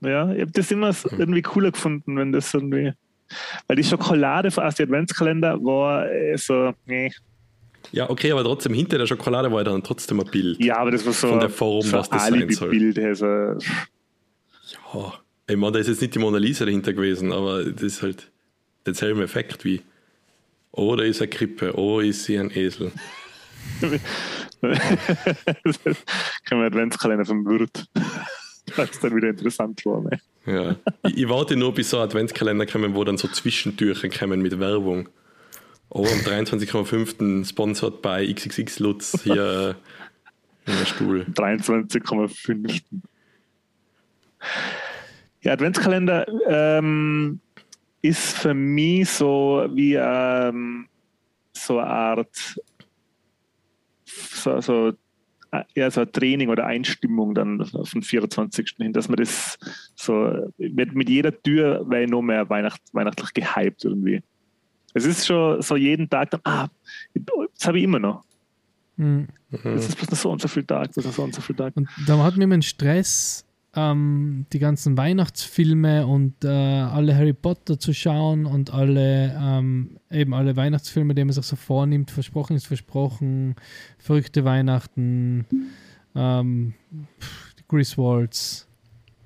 ja, 0.00 0.32
ich 0.32 0.40
habe 0.40 0.50
das 0.50 0.70
immer 0.70 0.92
so 0.92 1.10
irgendwie 1.10 1.42
cooler 1.42 1.70
gefunden, 1.72 2.16
wenn 2.16 2.32
das 2.32 2.52
irgendwie. 2.54 2.92
Weil 3.66 3.76
die 3.76 3.84
Schokolade 3.84 4.48
aus 4.48 4.74
dem 4.76 4.84
Adventskalender 4.86 5.58
war 5.62 6.10
äh, 6.10 6.36
so, 6.38 6.72
nee. 6.86 7.10
Ja, 7.90 8.08
okay, 8.08 8.30
aber 8.32 8.44
trotzdem 8.44 8.72
hinter 8.74 8.96
der 8.98 9.06
Schokolade 9.06 9.50
war 9.52 9.62
dann 9.64 9.82
trotzdem 9.82 10.20
ein 10.20 10.26
Bild. 10.30 10.62
Ja, 10.62 10.78
aber 10.78 10.90
das 10.90 11.04
war 11.04 11.12
so, 11.12 11.28
Von 11.28 11.40
der 11.40 11.50
Form, 11.50 11.82
so 11.82 11.98
was 11.98 12.08
das 12.08 12.22
sein 12.28 12.48
soll. 12.50 12.68
Alibi-Bild. 12.70 12.98
Also, 12.98 13.26
Ja, 13.26 15.14
ich 15.46 15.56
meine, 15.56 15.72
da 15.72 15.78
ist 15.78 15.88
jetzt 15.88 16.00
nicht 16.00 16.14
die 16.14 16.18
Mona 16.18 16.38
Lisa 16.38 16.64
dahinter 16.64 16.92
gewesen, 16.92 17.32
aber 17.32 17.64
das 17.64 17.82
ist 17.82 18.02
halt 18.02 18.30
denselben 18.86 19.22
Effekt 19.22 19.64
wie, 19.64 19.82
oh, 20.70 20.96
da 20.96 21.04
ist 21.04 21.20
eine 21.20 21.28
Krippe, 21.28 21.76
oh, 21.76 22.00
ist 22.00 22.24
sie 22.24 22.38
ein 22.38 22.50
Esel. 22.50 22.92
können 23.80 24.00
wir 26.60 26.66
Adventskalender 26.66 27.24
vom 27.24 27.44
Wirt. 27.46 27.86
Das 28.76 28.90
ist 28.90 29.02
dann 29.02 29.16
wieder 29.16 29.28
interessant 29.28 29.82
geworden. 29.82 30.08
ey. 30.12 30.54
Ja. 30.54 30.76
ich, 31.04 31.18
ich 31.18 31.28
warte 31.28 31.56
nur, 31.56 31.74
bis 31.74 31.90
so 31.90 31.98
Adventskalender 31.98 32.66
kommen, 32.66 32.94
wo 32.94 33.04
dann 33.04 33.18
so 33.18 33.28
Zwischentürchen 33.28 34.10
kommen 34.10 34.40
mit 34.40 34.58
Werbung. 34.58 35.08
Oh, 35.88 36.06
am 36.06 36.20
23,5. 36.20 37.44
sponsored 37.44 38.00
bei 38.00 38.26
XXX 38.32 38.78
Lutz 38.78 39.22
hier 39.24 39.76
äh, 40.66 40.70
in 40.70 40.78
der 40.78 40.86
Stuhl. 40.86 41.26
23,5. 41.34 42.80
Ja, 45.42 45.52
Adventskalender 45.52 46.26
ähm, 46.48 47.40
ist 48.00 48.38
für 48.38 48.54
mich 48.54 49.08
so 49.08 49.66
wie 49.74 49.94
ähm, 49.94 50.88
so 51.52 51.78
eine 51.78 51.88
Art 51.88 52.60
so, 54.32 54.60
so, 54.60 54.92
äh, 55.52 55.62
ja, 55.74 55.90
so 55.90 56.02
ein 56.02 56.12
Training 56.12 56.48
oder 56.48 56.66
Einstimmung 56.66 57.34
dann 57.34 57.60
auf 57.60 57.90
den 57.90 58.02
24. 58.02 58.74
hin, 58.78 58.92
dass 58.92 59.08
man 59.08 59.16
das 59.16 59.58
so 59.94 60.50
mit, 60.58 60.94
mit 60.94 61.08
jeder 61.08 61.32
Tür 61.42 61.86
ich 61.90 62.10
noch 62.10 62.22
mehr 62.22 62.48
Weihnacht, 62.48 62.80
weihnachtlich 62.92 63.32
gehypt 63.34 63.84
irgendwie. 63.84 64.22
Es 64.94 65.06
ist 65.06 65.26
schon 65.26 65.62
so 65.62 65.76
jeden 65.76 66.08
Tag 66.08 66.30
dann, 66.30 66.40
ah, 66.44 66.68
das 67.14 67.66
habe 67.66 67.78
ich 67.78 67.84
immer 67.84 67.98
noch. 67.98 68.24
Mhm. 68.96 69.28
Das 69.50 69.88
ist 69.88 69.96
bloß 69.96 70.10
noch 70.10 70.18
so 70.18 70.30
und 70.30 70.40
so 70.40 70.48
viel 70.48 70.64
Tag, 70.64 70.92
das 70.92 71.04
ist 71.04 71.14
so 71.14 71.22
und 71.22 71.34
so 71.34 71.40
viel 71.40 71.56
Tag. 71.56 71.76
Und 71.76 71.88
da 72.06 72.22
hat 72.22 72.36
mir 72.36 72.44
immer 72.44 72.54
einen 72.54 72.62
Stress, 72.62 73.46
ähm, 73.74 74.44
die 74.52 74.58
ganzen 74.58 74.96
Weihnachtsfilme 74.98 76.06
und 76.06 76.44
äh, 76.44 76.48
alle 76.48 77.16
Harry 77.16 77.32
Potter 77.32 77.78
zu 77.78 77.92
schauen 77.94 78.44
und 78.46 78.72
alle 78.72 79.34
ähm, 79.40 79.96
eben 80.10 80.34
alle 80.34 80.56
Weihnachtsfilme, 80.56 81.14
die 81.14 81.24
man 81.24 81.32
sich 81.32 81.44
so 81.46 81.56
vornimmt. 81.56 82.10
Versprochen 82.10 82.54
ist 82.56 82.66
versprochen, 82.66 83.54
verrückte 83.98 84.44
Weihnachten, 84.44 85.46
ähm, 86.14 86.74
Griswolds. 87.68 88.68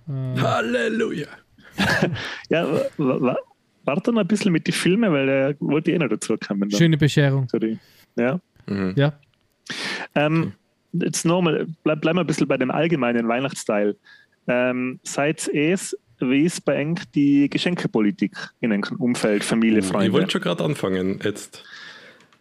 Äh, 0.08 0.40
Halleluja! 0.40 1.26
Ja, 2.48 2.66
wa- 2.96 3.20
wa- 3.20 3.36
warte 3.84 4.12
noch 4.12 4.20
ein 4.22 4.26
bisschen 4.28 4.52
mit 4.52 4.66
den 4.66 4.72
Filmen, 4.74 5.12
weil 5.12 5.28
er 5.28 5.54
wollte 5.60 5.90
eh 5.92 5.98
noch 5.98 6.08
dazu 6.08 6.36
kommen. 6.38 6.68
dann. 6.70 6.78
schöne 6.78 6.96
Bescherung. 6.96 7.48
Sorry. 7.50 7.78
Ja. 8.16 8.40
Mhm. 8.66 8.94
Ja, 8.96 9.12
Ähm, 10.14 10.52
jetzt 10.92 11.24
nochmal, 11.26 11.66
bleib, 11.84 12.00
bleib 12.00 12.14
mal 12.14 12.22
ein 12.22 12.26
bisschen 12.26 12.48
bei 12.48 12.56
dem 12.56 12.70
allgemeinen 12.70 13.28
Weihnachtsteil. 13.28 13.96
Ähm, 14.48 15.00
seid 15.02 15.48
es, 15.48 15.96
wie 16.20 16.42
ist 16.44 16.64
bei 16.64 16.76
eng 16.76 17.00
die 17.14 17.50
Geschenkepolitik 17.50 18.36
in 18.60 18.72
einem 18.72 18.84
Umfeld, 18.98 19.44
Familie, 19.44 19.80
Ich 19.80 19.86
Freunde? 19.86 20.12
wollte 20.12 20.30
schon 20.32 20.40
gerade 20.40 20.64
anfangen. 20.64 21.20
Jetzt. 21.22 21.64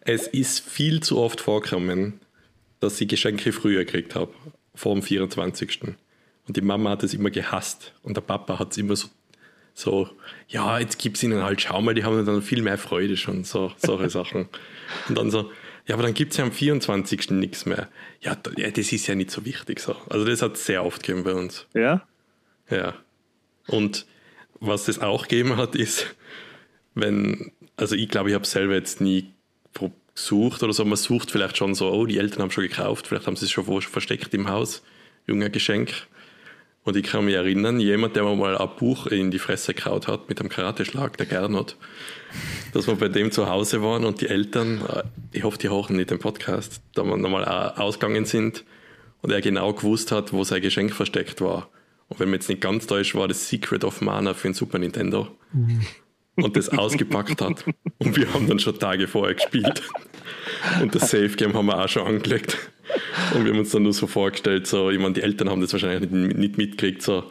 Es 0.00 0.28
ist 0.28 0.60
viel 0.60 1.00
zu 1.02 1.18
oft 1.18 1.40
vorgekommen, 1.40 2.20
dass 2.80 3.00
ich 3.00 3.08
Geschenke 3.08 3.52
früher 3.52 3.84
gekriegt 3.84 4.14
habe, 4.14 4.32
vor 4.74 4.94
dem 4.94 5.02
24. 5.02 5.80
Und 6.46 6.56
die 6.56 6.60
Mama 6.60 6.90
hat 6.90 7.02
es 7.02 7.12
immer 7.12 7.30
gehasst 7.30 7.92
und 8.02 8.16
der 8.16 8.20
Papa 8.20 8.58
hat 8.60 8.70
es 8.72 8.78
immer 8.78 8.94
so, 8.94 9.08
so 9.74 10.08
ja, 10.48 10.78
jetzt 10.78 10.98
gib's 10.98 11.22
ihnen 11.24 11.42
halt, 11.42 11.60
schau 11.60 11.82
mal, 11.82 11.92
die 11.94 12.04
haben 12.04 12.24
dann 12.24 12.40
viel 12.40 12.62
mehr 12.62 12.78
Freude 12.78 13.16
schon, 13.16 13.42
so, 13.42 13.72
solche 13.78 14.08
Sachen. 14.18 14.48
Und 15.08 15.18
dann 15.18 15.30
so, 15.32 15.50
ja, 15.86 15.94
aber 15.94 16.02
dann 16.02 16.14
gibt 16.14 16.32
es 16.32 16.38
ja 16.38 16.44
am 16.44 16.52
24. 16.52 17.30
nichts 17.30 17.64
mehr. 17.66 17.88
Ja, 18.20 18.34
da- 18.34 18.50
ja, 18.56 18.70
das 18.70 18.92
ist 18.92 19.06
ja 19.06 19.14
nicht 19.14 19.30
so 19.30 19.44
wichtig. 19.44 19.80
So. 19.80 19.96
Also 20.08 20.24
das 20.24 20.42
hat 20.42 20.56
sehr 20.56 20.84
oft 20.84 21.02
gegeben 21.02 21.24
bei 21.24 21.34
uns. 21.34 21.66
Ja? 21.74 22.06
Ja. 22.70 22.94
Und 23.68 24.06
was 24.60 24.88
es 24.88 24.98
auch 25.00 25.28
gegeben 25.28 25.56
hat, 25.56 25.74
ist, 25.76 26.14
wenn, 26.94 27.52
also 27.76 27.94
ich 27.94 28.08
glaube, 28.08 28.30
ich 28.30 28.34
habe 28.34 28.46
selber 28.46 28.74
jetzt 28.74 29.00
nie 29.00 29.32
gesucht 30.14 30.62
oder 30.62 30.72
so, 30.72 30.82
man 30.86 30.96
sucht 30.96 31.30
vielleicht 31.30 31.58
schon 31.58 31.74
so, 31.74 31.90
oh, 31.92 32.06
die 32.06 32.16
Eltern 32.18 32.40
haben 32.42 32.50
schon 32.50 32.66
gekauft, 32.66 33.06
vielleicht 33.06 33.26
haben 33.26 33.36
sie 33.36 33.44
es 33.44 33.50
schon 33.50 33.64
versteckt 33.82 34.32
im 34.32 34.48
Haus, 34.48 34.82
junge 35.26 35.50
Geschenk. 35.50 35.92
Und 36.86 36.96
ich 36.96 37.02
kann 37.02 37.24
mich 37.24 37.34
erinnern, 37.34 37.80
jemand, 37.80 38.14
der 38.14 38.22
mir 38.22 38.36
mal 38.36 38.56
ein 38.56 38.68
Buch 38.78 39.08
in 39.08 39.32
die 39.32 39.40
Fresse 39.40 39.74
kaut 39.74 40.06
hat 40.06 40.28
mit 40.28 40.38
einem 40.38 40.48
Karateschlag, 40.48 41.16
der 41.16 41.26
Gernot, 41.26 41.76
dass 42.72 42.86
wir 42.86 42.94
bei 42.94 43.08
dem 43.08 43.32
zu 43.32 43.48
Hause 43.48 43.82
waren 43.82 44.04
und 44.04 44.20
die 44.20 44.28
Eltern, 44.28 44.82
äh, 44.88 45.02
ich 45.32 45.42
hoffe, 45.42 45.58
die 45.58 45.68
hören 45.68 45.96
nicht 45.96 46.12
den 46.12 46.20
Podcast, 46.20 46.80
da 46.94 47.02
wir 47.02 47.16
nochmal 47.16 47.44
ausgegangen 47.44 48.24
sind 48.24 48.64
und 49.20 49.32
er 49.32 49.40
genau 49.40 49.72
gewusst 49.72 50.12
hat, 50.12 50.32
wo 50.32 50.44
sein 50.44 50.62
Geschenk 50.62 50.94
versteckt 50.94 51.40
war. 51.40 51.70
Und 52.06 52.20
wenn 52.20 52.28
man 52.28 52.34
jetzt 52.34 52.48
nicht 52.48 52.60
ganz 52.60 52.86
täuscht, 52.86 53.16
war 53.16 53.26
das 53.26 53.48
Secret 53.48 53.82
of 53.82 54.00
Mana 54.00 54.32
für 54.32 54.46
den 54.46 54.54
Super 54.54 54.78
Nintendo. 54.78 55.26
Und 56.36 56.56
das 56.56 56.68
ausgepackt 56.68 57.42
hat. 57.42 57.64
Und 57.98 58.16
wir 58.16 58.32
haben 58.32 58.46
dann 58.46 58.60
schon 58.60 58.78
Tage 58.78 59.08
vorher 59.08 59.34
gespielt. 59.34 59.82
Und 60.80 60.94
das 60.94 61.10
Safe 61.10 61.30
Game 61.30 61.54
haben 61.54 61.66
wir 61.66 61.82
auch 61.82 61.88
schon 61.88 62.06
angelegt. 62.06 62.56
Und 63.34 63.44
wir 63.44 63.52
haben 63.52 63.58
uns 63.58 63.70
dann 63.70 63.82
nur 63.82 63.92
so 63.92 64.06
vorgestellt, 64.06 64.66
so, 64.66 64.90
ich 64.90 64.98
meine, 64.98 65.14
die 65.14 65.22
Eltern 65.22 65.50
haben 65.50 65.60
das 65.60 65.72
wahrscheinlich 65.72 66.10
nicht, 66.10 66.36
nicht 66.36 66.58
mitgekriegt, 66.58 67.02
so, 67.02 67.24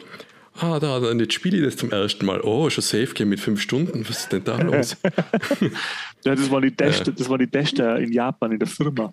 ah, 0.54 0.78
da, 0.78 1.00
dann 1.00 1.18
jetzt 1.20 1.34
spiele 1.34 1.58
ich 1.58 1.64
das 1.64 1.76
zum 1.76 1.90
ersten 1.90 2.26
Mal. 2.26 2.40
Oh, 2.42 2.68
schon 2.70 2.82
Safe 2.82 3.12
Game 3.14 3.28
mit 3.28 3.40
fünf 3.40 3.60
Stunden, 3.60 4.08
was 4.08 4.20
ist 4.20 4.32
denn 4.32 4.44
da 4.44 4.60
los? 4.60 4.96
ja 6.24 6.34
das 6.34 6.50
war 6.50 6.60
die 6.60 6.70
Teste, 6.70 7.12
das 7.12 7.28
war 7.28 7.38
die 7.38 7.46
Teste 7.46 7.82
in 8.00 8.12
Japan 8.12 8.52
in 8.52 8.58
der 8.58 8.68
Firma. 8.68 9.12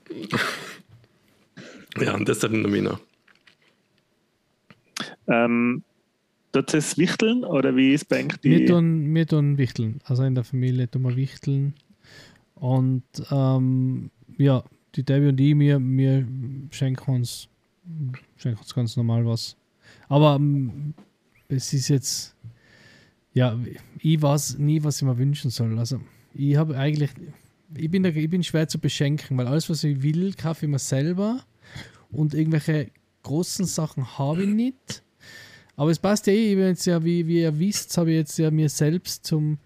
ja, 1.99 2.13
und 2.13 2.27
das 2.27 2.43
erinnert 2.43 2.71
mich 2.71 2.81
noch. 2.81 2.99
Ähm, 5.27 5.83
dort 6.51 6.73
ist 6.73 6.97
Wichteln 6.97 7.43
oder 7.43 7.75
wie 7.75 7.93
ist 7.93 8.07
bei 8.09 8.17
eng 8.17 8.33
Wir 8.41 8.59
die? 8.59 8.65
tun, 8.65 9.13
wir 9.13 9.27
tun 9.27 9.57
Wichteln. 9.57 9.99
Also 10.05 10.23
in 10.23 10.35
der 10.35 10.43
Familie 10.43 10.89
tun 10.89 11.03
wir 11.03 11.15
Wichteln. 11.15 11.73
Und 12.55 13.03
ähm, 13.31 14.09
ja, 14.37 14.63
die 14.95 15.03
Debbie 15.03 15.27
und 15.27 15.39
ich, 15.39 15.57
wir 15.57 16.27
schenken 16.71 17.11
uns, 17.11 17.47
schenken 18.37 18.59
uns 18.59 18.73
ganz 18.73 18.95
normal 18.95 19.25
was. 19.25 19.55
Aber 20.07 20.35
ähm, 20.35 20.93
es 21.47 21.73
ist 21.73 21.87
jetzt, 21.87 22.35
ja, 23.33 23.57
ich 23.99 24.21
weiß 24.21 24.57
nie, 24.59 24.83
was 24.83 24.97
ich 24.97 25.03
mir 25.03 25.17
wünschen 25.17 25.49
soll. 25.49 25.77
Also 25.79 25.99
ich 26.33 26.55
habe 26.55 26.77
eigentlich, 26.77 27.11
ich 27.75 27.89
bin, 27.89 28.05
ich 28.05 28.29
bin 28.29 28.43
schwer 28.43 28.67
zu 28.67 28.79
beschenken, 28.79 29.37
weil 29.37 29.47
alles, 29.47 29.69
was 29.69 29.83
ich 29.83 30.01
will, 30.01 30.33
kaufe 30.33 30.65
ich 30.65 30.71
mir 30.71 30.79
selber. 30.79 31.43
Und 32.11 32.33
irgendwelche 32.33 32.91
großen 33.23 33.65
Sachen 33.65 34.17
habe 34.17 34.43
ich 34.43 34.49
nicht. 34.49 35.03
Aber 35.75 35.89
es 35.89 35.97
passt 35.97 36.27
ja 36.27 36.33
eh, 36.33 36.53
jetzt 36.53 36.85
ja, 36.85 37.03
wie, 37.03 37.25
wie 37.27 37.41
ihr 37.41 37.57
wisst, 37.57 37.97
habe 37.97 38.11
ich 38.11 38.17
jetzt 38.17 38.37
ja 38.37 38.51
mir 38.51 38.69
selbst 38.69 39.25
zum 39.25 39.57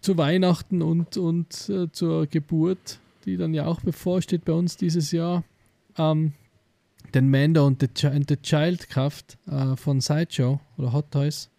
zu 0.00 0.18
Weihnachten 0.18 0.82
und, 0.82 1.16
und 1.16 1.68
äh, 1.70 1.90
zur 1.90 2.26
Geburt, 2.26 3.00
die 3.24 3.36
dann 3.36 3.54
ja 3.54 3.66
auch 3.66 3.80
bevorsteht 3.80 4.44
bei 4.44 4.52
uns 4.52 4.76
dieses 4.76 5.12
Jahr, 5.12 5.44
ähm, 5.98 6.32
den 7.14 7.30
Mando 7.30 7.66
und 7.66 7.80
the, 7.80 8.06
and 8.06 8.28
the 8.28 8.36
Child 8.36 8.86
äh, 8.96 9.76
von 9.76 10.00
Sideshow 10.00 10.60
oder 10.76 10.92
Hot 10.92 11.10
Toys. 11.10 11.50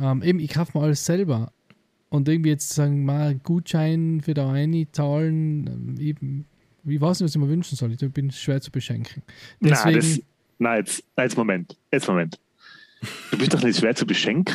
Ähm, 0.00 0.22
eben, 0.22 0.40
ich 0.40 0.52
kaufe 0.52 0.76
mir 0.76 0.84
alles 0.84 1.04
selber. 1.04 1.52
Und 2.08 2.28
irgendwie 2.28 2.50
jetzt 2.50 2.70
sagen, 2.70 3.04
mal 3.04 3.34
Gutschein 3.36 4.20
für 4.22 4.34
da 4.34 4.52
eine 4.52 4.90
zahlen, 4.92 5.66
ähm, 5.66 5.96
eben, 5.98 6.46
ich 6.84 7.00
weiß 7.00 7.20
nicht, 7.20 7.24
was 7.24 7.34
ich 7.34 7.40
mir 7.40 7.48
wünschen 7.48 7.76
soll. 7.76 7.92
Ich 7.92 8.12
bin 8.12 8.30
schwer 8.30 8.60
zu 8.60 8.70
beschenken. 8.70 9.22
Nein, 9.60 9.70
Deswegen, 9.70 9.96
das, 9.96 10.20
nein 10.58 10.78
jetzt, 10.78 11.04
nein, 11.16 11.26
jetzt 11.26 11.36
Moment. 11.36 11.76
Jetzt 11.90 12.08
Moment. 12.08 12.38
Du 13.30 13.38
bist 13.38 13.54
doch 13.54 13.62
nicht 13.62 13.78
schwer 13.78 13.94
zu 13.94 14.06
beschenken. 14.06 14.54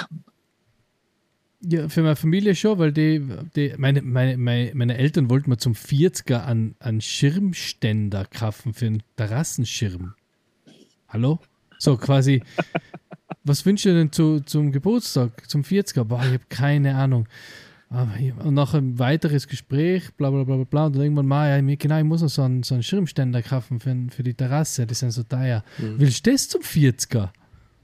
Ja, 1.62 1.90
für 1.90 2.04
meine 2.04 2.16
Familie 2.16 2.54
schon, 2.56 2.78
weil 2.78 2.92
die, 2.92 3.22
die 3.56 3.74
meine, 3.78 4.04
meine, 4.04 4.38
meine, 4.38 4.72
meine 4.76 4.98
Eltern 4.98 5.30
wollten 5.30 5.50
mir 5.50 5.58
zum 5.58 5.74
40er 5.74 6.46
einen, 6.46 6.76
einen 6.80 7.02
Schirmständer 7.02 8.26
kaufen 8.26 8.74
für 8.74 8.86
einen 8.86 9.04
Terrassenschirm. 9.16 10.14
Hallo? 11.08 11.40
So 11.80 11.98
quasi, 11.98 12.44
was 13.44 13.66
wünschst 13.66 13.86
du 13.86 13.94
denn 13.94 14.12
zu, 14.12 14.40
zum 14.42 14.72
Geburtstag, 14.72 15.50
zum 15.50 15.64
40er? 15.64 16.04
Boah, 16.04 16.22
ich 16.24 16.34
habe 16.34 16.44
keine 16.50 16.96
Ahnung. 16.96 17.28
Und 17.90 18.54
nach 18.54 18.74
ein 18.74 19.00
weiteres 19.00 19.48
Gespräch, 19.48 20.14
bla 20.16 20.30
bla 20.30 20.44
bla 20.44 20.58
bla, 20.58 20.88
und 20.88 20.96
dann 20.96 21.04
irgendwann 21.04 21.26
mal, 21.26 21.50
ja, 21.50 21.76
genau, 21.76 21.98
ich 21.98 22.04
muss 22.04 22.22
noch 22.22 22.30
so 22.30 22.42
einen, 22.44 22.64
so 22.64 22.76
einen 22.76 22.84
Schirmständer 22.84 23.42
kaufen 23.42 23.80
für, 23.80 23.96
für 24.10 24.24
die 24.24 24.34
Terrasse, 24.34 24.86
die 24.86 24.94
sind 24.94 25.12
so 25.12 25.24
teuer. 25.24 25.64
Mhm. 25.78 25.96
Willst 25.98 26.28
du 26.28 26.32
das 26.32 26.50
zum 26.50 26.62
40er? 26.62 27.30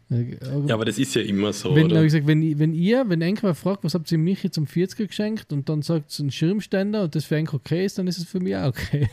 Ja, 0.10 0.76
aber 0.76 0.86
das 0.86 1.00
ist 1.00 1.16
ja 1.16 1.22
immer 1.22 1.54
so. 1.54 1.76
Wenn, 1.76 1.86
oder? 1.88 2.02
Ich 2.02 2.12
gesagt, 2.12 2.28
wenn, 2.28 2.60
wenn 2.60 2.74
ihr, 2.74 3.10
wenn 3.10 3.22
Enkel 3.22 3.54
fragt, 3.56 3.84
was 3.84 3.94
habt 3.96 4.12
ihr 4.12 4.18
Michi 4.18 4.52
zum 4.52 4.66
40er 4.66 5.08
geschenkt 5.08 5.52
und 5.52 5.70
dann 5.70 5.82
sagt 5.82 6.12
es 6.12 6.20
ein 6.20 6.32
Schirmständer 6.32 7.04
und 7.04 7.16
das 7.16 7.26
für 7.26 7.36
Enkel 7.36 7.56
okay 7.56 7.86
ist, 7.86 7.98
dann 7.98 8.08
ist 8.08 8.18
es 8.18 8.26
für 8.26 8.40
mich 8.40 8.56
auch 8.56 8.68
okay. 8.68 9.10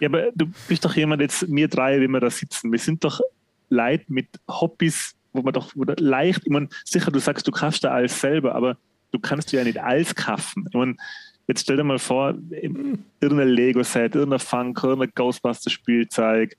Ja, 0.00 0.08
aber 0.08 0.30
du 0.34 0.46
bist 0.66 0.84
doch 0.84 0.96
jemand, 0.96 1.20
jetzt 1.20 1.46
wir 1.52 1.68
drei, 1.68 2.00
wie 2.00 2.08
wir 2.08 2.20
da 2.20 2.30
sitzen, 2.30 2.72
wir 2.72 2.78
sind 2.78 3.04
doch 3.04 3.20
Leute 3.68 4.04
mit 4.08 4.26
Hobbys, 4.48 5.14
wo 5.32 5.42
man 5.42 5.52
doch 5.52 5.72
wo 5.74 5.84
leicht, 5.98 6.40
ich 6.44 6.50
meine, 6.50 6.68
sicher, 6.84 7.10
du 7.10 7.18
sagst, 7.18 7.46
du 7.46 7.52
kaufst 7.52 7.84
da 7.84 7.90
alles 7.90 8.18
selber, 8.18 8.54
aber 8.54 8.78
du 9.12 9.18
kannst 9.18 9.52
ja 9.52 9.62
nicht 9.62 9.78
alles 9.78 10.14
kaufen. 10.14 10.64
Ich 10.68 10.74
meine, 10.74 10.96
jetzt 11.46 11.62
stell 11.62 11.76
dir 11.76 11.84
mal 11.84 11.98
vor, 11.98 12.34
irgendein 12.50 13.48
Lego-Set, 13.48 14.14
irgendein 14.14 14.40
Funk, 14.40 14.82
irgendein 14.82 15.12
Ghostbuster-Spielzeug, 15.14 16.56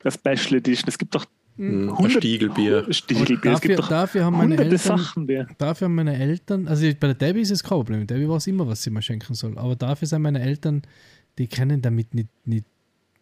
das 0.00 0.14
Special 0.14 0.58
Edition, 0.58 0.88
es 0.88 0.98
gibt 0.98 1.14
doch 1.14 1.26
hm, 1.56 1.94
ein 1.96 2.10
Stiegelbier. 2.10 2.92
Stiegelbier. 2.92 3.52
Dafür, 3.52 3.76
dafür, 3.76 4.24
haben 4.24 4.36
meine 4.36 4.56
Eltern, 4.56 4.78
Sachen, 4.78 5.26
dafür 5.58 5.84
haben 5.86 5.94
meine 5.94 6.18
Eltern, 6.18 6.66
also 6.66 6.84
bei 6.98 7.06
der 7.08 7.14
Debbie 7.14 7.40
ist 7.40 7.50
es 7.50 7.62
kein 7.62 7.78
Problem. 7.78 8.06
Debbie 8.06 8.28
weiß 8.28 8.48
immer, 8.48 8.66
was 8.66 8.82
sie 8.82 8.90
mir 8.90 9.02
schenken 9.02 9.34
soll. 9.34 9.56
Aber 9.58 9.76
dafür 9.76 10.08
sind 10.08 10.22
meine 10.22 10.40
Eltern, 10.40 10.82
die 11.38 11.46
können 11.46 11.80
damit 11.80 12.12
nicht, 12.14 12.28
nicht 12.44 12.66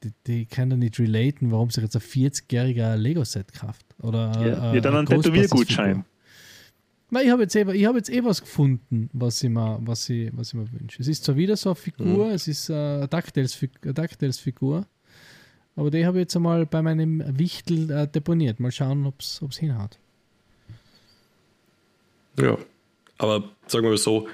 die, 0.02 0.12
die 0.26 0.46
können 0.46 0.78
nicht 0.78 0.98
relaten, 0.98 1.50
warum 1.52 1.70
sich 1.70 1.82
jetzt 1.82 1.96
ein 1.96 2.02
40-jähriger 2.02 2.96
Lego-Set 2.96 3.52
kauft. 3.52 3.84
Oder 4.00 4.32
ja, 4.40 4.74
ja 4.74 4.80
dann 4.80 4.96
ein 4.96 5.06
Tätowiergutschein. 5.06 6.04
Nein, 7.10 7.26
ich 7.26 7.30
habe 7.30 7.42
jetzt, 7.42 7.54
eh, 7.54 7.86
hab 7.86 7.94
jetzt 7.94 8.10
eh 8.10 8.24
was 8.24 8.40
gefunden, 8.40 9.10
was 9.12 9.42
ich 9.42 9.50
mir, 9.50 9.78
was 9.82 10.09
ich, 10.09 10.30
was 10.34 10.48
ich 10.48 10.54
mir 10.54 10.72
wünsche. 10.72 11.02
Es 11.02 11.09
ist 11.09 11.24
zwar 11.24 11.36
wieder 11.36 11.56
so 11.56 11.68
eine 11.68 11.76
Figur, 11.76 12.28
mhm. 12.28 12.32
es 12.32 12.48
ist 12.48 12.70
eine 12.70 13.06
DuckTales-Figur, 13.06 14.86
aber 15.77 15.90
die 15.90 16.07
habe 16.07 16.19
ich 16.19 16.23
jetzt 16.23 16.36
einmal 16.36 16.66
bei 16.66 16.82
meinem 16.82 17.23
Wichtel 17.39 17.90
äh, 17.90 18.09
deponiert. 18.09 18.61
Mal 18.61 18.73
schauen, 18.73 19.07
ob 19.07 19.20
es 19.20 19.40
hinhaut. 19.59 19.99
Ja, 22.39 22.59
aber 23.19 23.44
sagen 23.66 23.85
wir 23.85 23.90
mal 23.90 23.97
so, 23.97 24.28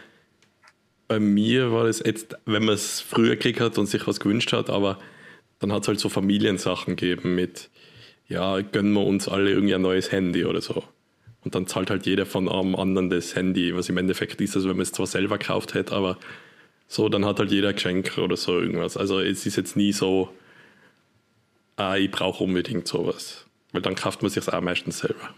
bei 1.09 1.19
mir 1.19 1.73
war 1.73 1.86
es 1.86 2.02
jetzt, 2.05 2.36
wenn 2.44 2.65
man 2.65 2.74
es 2.74 3.01
früher 3.01 3.36
gekriegt 3.36 3.60
hat 3.60 3.78
und 3.78 3.86
sich 3.86 4.06
was 4.06 4.20
gewünscht 4.20 4.52
hat, 4.52 4.70
aber 4.70 4.98
dann 5.59 5.73
hat 5.73 5.82
es 5.82 5.89
halt 5.89 6.01
so 6.01 6.09
Familiensachen 6.09 6.97
gegeben 6.97 7.35
mit, 7.35 7.70
ja, 8.28 8.60
gönnen 8.60 8.93
wir 8.93 9.05
uns 9.05 9.27
alle 9.28 9.51
irgendwie 9.51 9.74
ein 9.74 9.82
neues 9.82 10.12
Handy 10.12 10.44
oder 10.44 10.60
so. 10.60 10.85
Und 11.44 11.55
dann 11.55 11.66
zahlt 11.66 11.90
halt 11.90 12.05
jeder 12.05 12.27
von 12.27 12.48
einem 12.48 12.74
anderen 12.74 13.10
das 13.10 13.35
Handy, 13.35 13.74
was 13.74 13.89
im 13.89 13.97
Endeffekt 13.97 14.40
ist, 14.40 14.55
also 14.55 14.69
wenn 14.69 14.77
man 14.77 14.82
es 14.82 14.93
zwar 14.93 15.06
selber 15.06 15.39
gekauft 15.39 15.74
hätte, 15.74 15.94
aber 15.94 16.19
so, 16.89 17.09
dann 17.09 17.24
hat 17.24 17.39
halt 17.39 17.51
jeder 17.51 17.73
Geschenk 17.73 18.19
oder 18.19 18.36
so 18.36 18.60
irgendwas. 18.60 18.97
Also 18.97 19.20
es 19.20 19.47
ist 19.47 19.56
jetzt 19.56 19.77
nie 19.77 19.93
so, 19.93 20.31
ah, 21.78 21.96
ich 21.96 22.10
brauche 22.10 22.44
unbedingt 22.44 22.86
sowas. 22.86 23.46
Weil 23.72 23.82
dann 23.82 23.94
kauft 23.94 24.22
man 24.22 24.30
sich 24.30 24.46
auch 24.48 24.60
meistens 24.60 24.98
selber. 24.98 25.34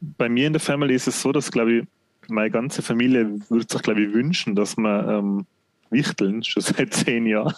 Bei 0.00 0.28
mir 0.28 0.46
in 0.46 0.52
der 0.52 0.60
Family 0.60 0.94
ist 0.94 1.08
es 1.08 1.20
so, 1.20 1.32
dass, 1.32 1.50
glaube 1.50 1.72
ich, 1.72 1.84
meine 2.28 2.50
ganze 2.50 2.82
Familie 2.82 3.40
würde 3.48 3.66
sich, 3.68 3.82
glaube 3.82 4.02
ich, 4.02 4.12
wünschen, 4.12 4.54
dass 4.54 4.76
wir 4.76 5.08
ähm, 5.08 5.46
wichteln, 5.90 6.44
schon 6.44 6.62
seit 6.64 6.92
zehn 6.94 7.26
Jahren. 7.26 7.54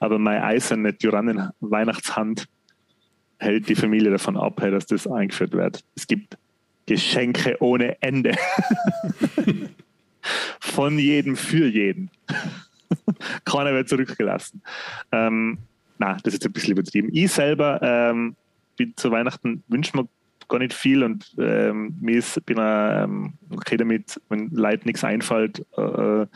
Aber 0.00 0.18
meine 0.18 0.44
eiserne 0.44 0.96
Tyrannen-Weihnachtshand 0.96 2.48
hält 3.38 3.68
die 3.68 3.74
Familie 3.74 4.10
davon 4.10 4.36
ab, 4.36 4.56
dass 4.56 4.86
das 4.86 5.06
eingeführt 5.06 5.52
wird. 5.52 5.82
Es 5.94 6.06
gibt 6.06 6.36
Geschenke 6.86 7.56
ohne 7.60 7.96
Ende. 8.02 8.36
Von 10.60 10.98
jedem 10.98 11.36
für 11.36 11.66
jeden. 11.66 12.10
Keiner 13.44 13.72
wird 13.72 13.88
zurückgelassen. 13.88 14.62
Ähm, 15.12 15.58
na, 15.98 16.14
das 16.14 16.34
ist 16.34 16.42
jetzt 16.42 16.46
ein 16.46 16.52
bisschen 16.52 16.72
übertrieben. 16.72 17.10
Ich 17.12 17.32
selber 17.32 17.80
ähm, 17.82 18.36
bin 18.76 18.94
zu 18.96 19.10
Weihnachten, 19.10 19.62
wünsche 19.68 19.96
mir 19.96 20.08
gar 20.48 20.58
nicht 20.58 20.74
viel 20.74 21.02
und 21.02 21.34
ähm, 21.38 21.96
mir 22.00 22.18
ist, 22.18 22.44
bin 22.44 22.58
ähm, 22.60 23.34
okay 23.50 23.76
damit, 23.76 24.20
wenn 24.28 24.50
Leuten 24.50 24.88
nichts 24.88 25.04
einfällt 25.04 25.64
äh, 25.76 26.26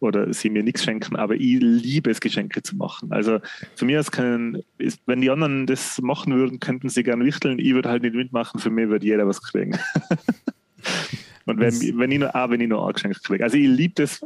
oder 0.00 0.32
sie 0.34 0.50
mir 0.50 0.62
nichts 0.62 0.84
schenken, 0.84 1.16
aber 1.16 1.34
ich 1.34 1.60
liebe 1.60 2.10
es, 2.10 2.20
Geschenke 2.20 2.62
zu 2.62 2.76
machen. 2.76 3.12
Also 3.12 3.38
für 3.74 3.84
mich 3.86 4.10
können, 4.10 4.62
ist, 4.76 5.00
wenn 5.06 5.20
die 5.20 5.30
anderen 5.30 5.66
das 5.66 6.00
machen 6.02 6.34
würden, 6.34 6.60
könnten 6.60 6.88
sie 6.88 7.02
gerne 7.02 7.24
wichteln, 7.24 7.58
ich 7.58 7.72
würde 7.72 7.88
halt 7.88 8.02
nicht 8.02 8.14
mitmachen, 8.14 8.60
für 8.60 8.70
mich 8.70 8.88
würde 8.88 9.06
jeder 9.06 9.26
was 9.26 9.40
kriegen. 9.40 9.78
Und 11.46 11.60
wenn, 11.60 11.98
wenn 11.98 12.10
ich 12.10 12.18
nur, 12.18 12.34
auch 12.34 12.50
wenn 12.50 12.60
ich 12.60 12.68
nur 12.68 12.86
ein 12.86 12.92
Geschenk 12.92 13.22
kriege. 13.22 13.44
Also 13.44 13.56
ich 13.56 13.68
liebe 13.68 13.94
das, 13.96 14.24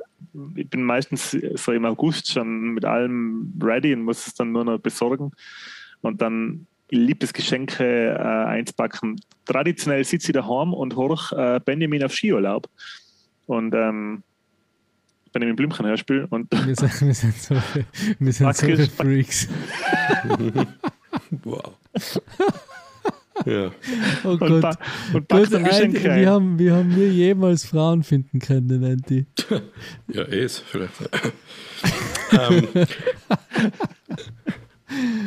ich 0.55 0.69
bin 0.69 0.82
meistens 0.85 1.36
so 1.55 1.73
im 1.73 1.85
August 1.85 2.31
schon 2.32 2.74
mit 2.74 2.85
allem 2.85 3.53
ready 3.61 3.93
und 3.93 4.03
muss 4.03 4.27
es 4.27 4.35
dann 4.35 4.53
nur 4.53 4.65
noch 4.65 4.78
besorgen. 4.78 5.32
Und 6.01 6.23
dann, 6.23 6.66
ich 6.89 6.99
liebe 6.99 7.24
es, 7.24 7.32
Geschenke 7.32 8.11
äh, 8.11 8.19
einzupacken. 8.20 9.20
Traditionell 9.47 10.05
sitze 10.05 10.28
ich 10.28 10.35
daheim 10.35 10.73
und 10.73 10.95
hoch 10.95 11.32
äh, 11.32 11.61
Benjamin 11.65 12.05
auf 12.05 12.12
Skiurlaub. 12.12 12.69
Und 13.47 13.74
ähm, 13.74 14.23
Benjamin 15.32 15.57
Blümchen 15.57 15.86
Hörspiel. 15.86 16.27
Und 16.31 16.51
wir 16.53 16.77
sind, 16.77 17.01
wir 17.01 17.15
sind 17.15 17.35
so, 17.35 17.55
wir 18.19 18.32
sind 18.32 18.57
so 18.57 18.86
Freaks. 18.97 19.49
wow. 21.45 21.74
Ja. 23.47 23.70
Oh 24.24 24.31
und 24.31 24.40
Gott. 24.40 24.62
Ba 24.62 24.73
und 25.15 25.28
Gott, 25.28 25.52
Andy, 25.52 26.05
wie, 26.05 26.27
haben, 26.27 26.59
wie 26.59 26.70
haben 26.70 26.97
wir 26.97 27.09
jemals 27.09 27.65
Frauen 27.65 28.02
finden 28.02 28.40
können, 28.40 28.82
Andy? 28.82 29.27
ja, 30.09 30.23
eh 30.23 30.43
es 30.43 30.59
vielleicht. 30.59 30.93
ähm, 32.32 32.69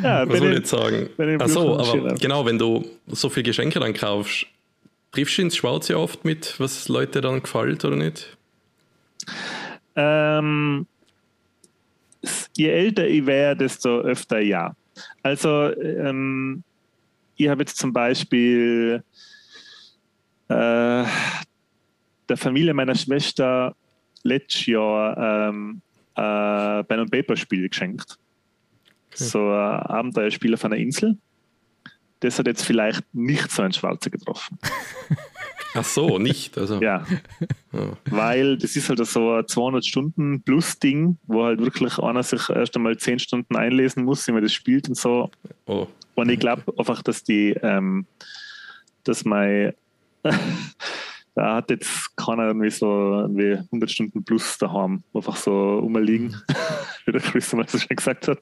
ja, 0.03 0.27
was 0.27 0.37
soll 0.37 0.49
ich 0.49 0.57
jetzt 0.57 0.69
sagen? 0.69 1.09
Achso, 1.39 1.77
aber 1.77 2.15
genau, 2.15 2.45
wenn 2.45 2.57
du 2.57 2.85
so 3.07 3.29
viele 3.29 3.43
Geschenke 3.43 3.79
dann 3.79 3.93
kaufst, 3.93 4.45
triffst 5.11 5.37
du 5.37 5.43
ins 5.43 5.55
Schwarze 5.55 5.97
oft 5.97 6.25
mit, 6.25 6.59
was 6.59 6.89
Leute 6.89 7.21
dann 7.21 7.41
gefällt 7.41 7.85
oder 7.85 7.95
nicht? 7.95 8.37
Ähm, 9.95 10.85
je 12.55 12.67
älter 12.67 13.07
ich 13.07 13.25
wäre, 13.25 13.55
desto 13.55 14.01
öfter 14.01 14.39
ja. 14.39 14.75
Also 15.23 15.75
ähm, 15.77 16.63
ich 17.43 17.49
habe 17.49 17.61
jetzt 17.61 17.77
zum 17.77 17.93
Beispiel 17.93 19.03
äh, 20.47 20.53
der 20.53 22.37
Familie 22.37 22.73
meiner 22.73 22.95
Schwester 22.95 23.75
letztes 24.23 24.65
Jahr 24.67 25.49
ähm, 25.49 25.81
äh, 26.15 26.83
Pen 26.83 26.99
and 26.99 27.11
Paper 27.11 27.35
Spiel 27.35 27.67
geschenkt. 27.67 28.17
Okay. 29.07 29.23
So 29.23 29.39
ein 29.39 29.81
Abenteuerspiel 29.81 30.53
auf 30.53 30.63
einer 30.65 30.77
Insel. 30.77 31.17
Das 32.19 32.37
hat 32.37 32.47
jetzt 32.47 32.63
vielleicht 32.63 33.03
nicht 33.13 33.49
so 33.51 33.63
ein 33.63 33.73
Schwarzer 33.73 34.09
getroffen. 34.09 34.59
Ach 35.73 35.85
so, 35.85 36.19
nicht. 36.19 36.57
Also. 36.57 36.81
ja. 36.81 37.05
Oh. 37.71 37.93
Weil 38.05 38.57
das 38.57 38.75
ist 38.75 38.89
halt 38.89 39.05
so 39.05 39.35
ein 39.35 39.47
200 39.47 39.85
Stunden 39.85 40.41
plus 40.41 40.77
Ding, 40.79 41.17
wo 41.23 41.45
halt 41.45 41.59
wirklich 41.61 41.97
einer 41.97 42.23
sich 42.23 42.49
erst 42.49 42.75
einmal 42.75 42.97
10 42.97 43.19
Stunden 43.19 43.55
einlesen 43.55 44.03
muss, 44.03 44.27
wie 44.27 44.33
man 44.33 44.43
das 44.43 44.53
spielt 44.53 44.89
und 44.89 44.95
so. 44.95 45.31
Oh. 45.65 45.87
Und 46.15 46.29
ich 46.29 46.39
glaube 46.39 46.63
einfach, 46.77 47.01
dass 47.01 47.23
die, 47.23 47.51
ähm, 47.61 48.05
dass 49.03 49.25
mein, 49.25 49.73
da 51.35 51.55
hat 51.55 51.69
jetzt 51.69 52.15
keiner 52.15 52.47
irgendwie 52.47 52.69
so 52.69 52.85
irgendwie 53.21 53.53
100 53.53 53.89
Stunden 53.89 54.23
plus 54.23 54.57
daheim, 54.57 55.03
einfach 55.13 55.35
so 55.35 55.79
rumliegen, 55.79 56.35
wie 57.05 57.11
der 57.11 57.21
Chris 57.21 57.53
mal 57.53 57.67
so 57.67 57.77
schon 57.77 57.95
gesagt 57.95 58.27
hat. 58.27 58.39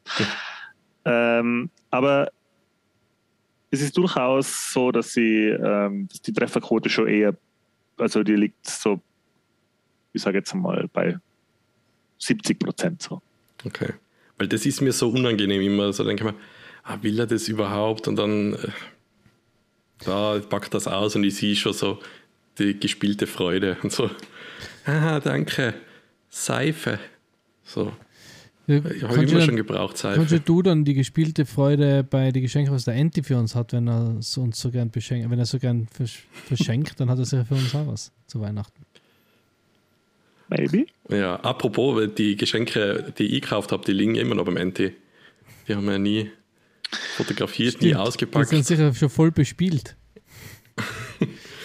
Ähm, 1.06 1.70
aber 1.90 2.32
es 3.72 3.82
ist 3.82 3.96
durchaus 3.98 4.74
so, 4.74 4.92
dass 4.92 5.14
sie, 5.14 5.46
ähm, 5.48 6.08
dass 6.08 6.22
die 6.22 6.34
Trefferquote 6.34 6.90
schon 6.90 7.08
eher, 7.08 7.38
also 7.98 8.24
die 8.24 8.36
liegt 8.36 8.66
so, 8.66 9.00
ich 10.12 10.22
sage 10.22 10.40
jetzt 10.40 10.54
mal, 10.56 10.90
bei 10.92 11.18
70 12.18 12.60
Prozent 12.60 13.02
so. 13.02 13.22
Okay. 13.66 13.94
Weil 14.38 14.48
das 14.48 14.66
ist 14.66 14.82
mir 14.82 14.92
so 14.92 15.10
unangenehm 15.10 15.62
immer. 15.62 15.92
So 15.94 16.04
denke 16.04 16.24
ich 16.24 16.30
ah, 16.32 16.36
will 17.02 17.20
er 17.20 17.28
das 17.28 17.48
überhaupt? 17.48 18.08
Und 18.08 18.16
dann 18.18 18.54
äh, 18.54 18.68
da 20.06 20.40
packt 20.40 20.74
das 20.74 20.88
aus 20.88 21.16
und 21.16 21.24
ich 21.24 21.36
sehe 21.36 21.56
schon 21.56 21.74
so 21.74 22.00
die 22.58 22.80
gespielte 22.80 23.28
Freude 23.28 23.78
und 23.84 23.92
so. 23.92 24.10
Ah, 24.86 25.20
danke. 25.20 25.74
Seife. 26.30 27.00
So. 27.64 27.92
Ja, 28.68 28.78
Ich 28.78 29.04
habe 29.04 29.16
kannst, 29.16 29.18
immer 29.18 29.26
du 29.26 29.30
schon 29.40 29.48
dann, 29.48 29.56
gebraucht 29.56 29.98
kannst 30.02 30.30
Seife. 30.30 30.40
du 30.40 30.62
dann 30.62 30.86
die 30.86 30.94
gespielte 30.94 31.46
Freude 31.46 32.04
bei 32.04 32.32
die 32.32 32.42
Geschenke, 32.42 32.72
was 32.72 32.86
der 32.86 32.94
Enti 32.96 33.24
für 33.24 33.38
uns 33.38 33.56
hat, 33.56 33.74
wenn 33.74 33.88
er 33.88 34.18
es 34.20 34.38
uns 34.38 34.60
so 34.60 34.70
gern 34.70 34.92
beschenkt, 34.92 35.30
wenn 35.30 35.40
er 35.40 35.46
so 35.46 35.58
gern 35.60 35.88
versch 35.88 36.26
verschenkt, 36.46 37.00
dann 37.00 37.10
hat 37.10 37.18
er 37.20 37.26
sicher 37.26 37.46
für 37.46 37.56
uns 37.56 37.74
auch 37.74 37.88
was 37.88 38.12
zu 38.28 38.40
Weihnachten. 38.42 38.84
Maybe. 40.50 40.86
Ja, 41.10 41.36
apropos, 41.38 41.96
weil 41.96 42.08
die 42.08 42.36
Geschenke, 42.36 43.14
die 43.18 43.36
ich 43.36 43.42
gekauft 43.42 43.72
habe, 43.72 43.86
die 43.86 43.92
liegen 43.92 44.16
immer 44.16 44.34
noch 44.36 44.46
beim 44.46 44.58
NT. 44.58 44.92
Die 45.68 45.76
haben 45.76 45.86
wir 45.86 46.00
nie 46.00 46.32
fotografiert, 47.18 47.76
nie 47.76 47.80
Stimmt. 47.80 47.84
Die 47.84 47.96
ausgepackt. 47.96 48.50
sind 48.50 48.66
sicher 48.66 48.94
schon 48.94 49.10
voll 49.10 49.32
bespielt. 49.32 49.96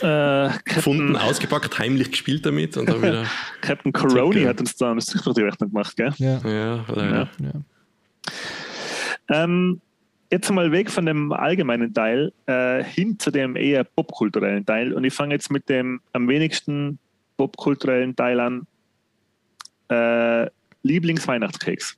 Äh, 0.03 0.51
Gefunden, 0.65 1.13
Captain, 1.13 1.17
ausgepackt, 1.17 1.79
heimlich 1.79 2.11
gespielt 2.11 2.45
damit 2.45 2.77
und 2.77 2.89
dann 2.89 3.01
wieder. 3.01 3.25
Captain 3.63 3.93
Coroni 3.93 4.43
hat 4.43 4.61
uns 4.61 4.77
da 4.77 4.91
eine 4.91 5.01
die 5.01 5.41
Rechnung 5.41 5.71
gemacht, 5.71 5.97
gell? 5.97 6.13
Ja, 6.19 6.39
Ja, 6.47 6.85
leider. 6.89 7.31
Ja. 7.41 7.47
ja. 7.47 9.45
Ähm, 9.45 9.81
jetzt 10.31 10.51
mal 10.51 10.73
weg 10.73 10.91
von 10.91 11.07
dem 11.07 11.33
allgemeinen 11.33 11.95
Teil 11.95 12.33
äh, 12.47 12.83
hin 12.85 13.19
zu 13.19 13.31
dem 13.31 13.57
eher 13.57 13.85
popkulturellen 13.85 14.67
Teil. 14.67 14.93
Und 14.93 15.05
ich 15.05 15.15
fange 15.15 15.35
jetzt 15.35 15.51
mit 15.51 15.69
dem 15.69 16.01
am 16.13 16.29
wenigsten 16.29 16.99
popkulturellen 17.37 18.15
Teil 18.15 18.41
an. 18.41 18.67
Äh, 19.89 20.51
Lieblingsweihnachtskeks. 20.83 21.97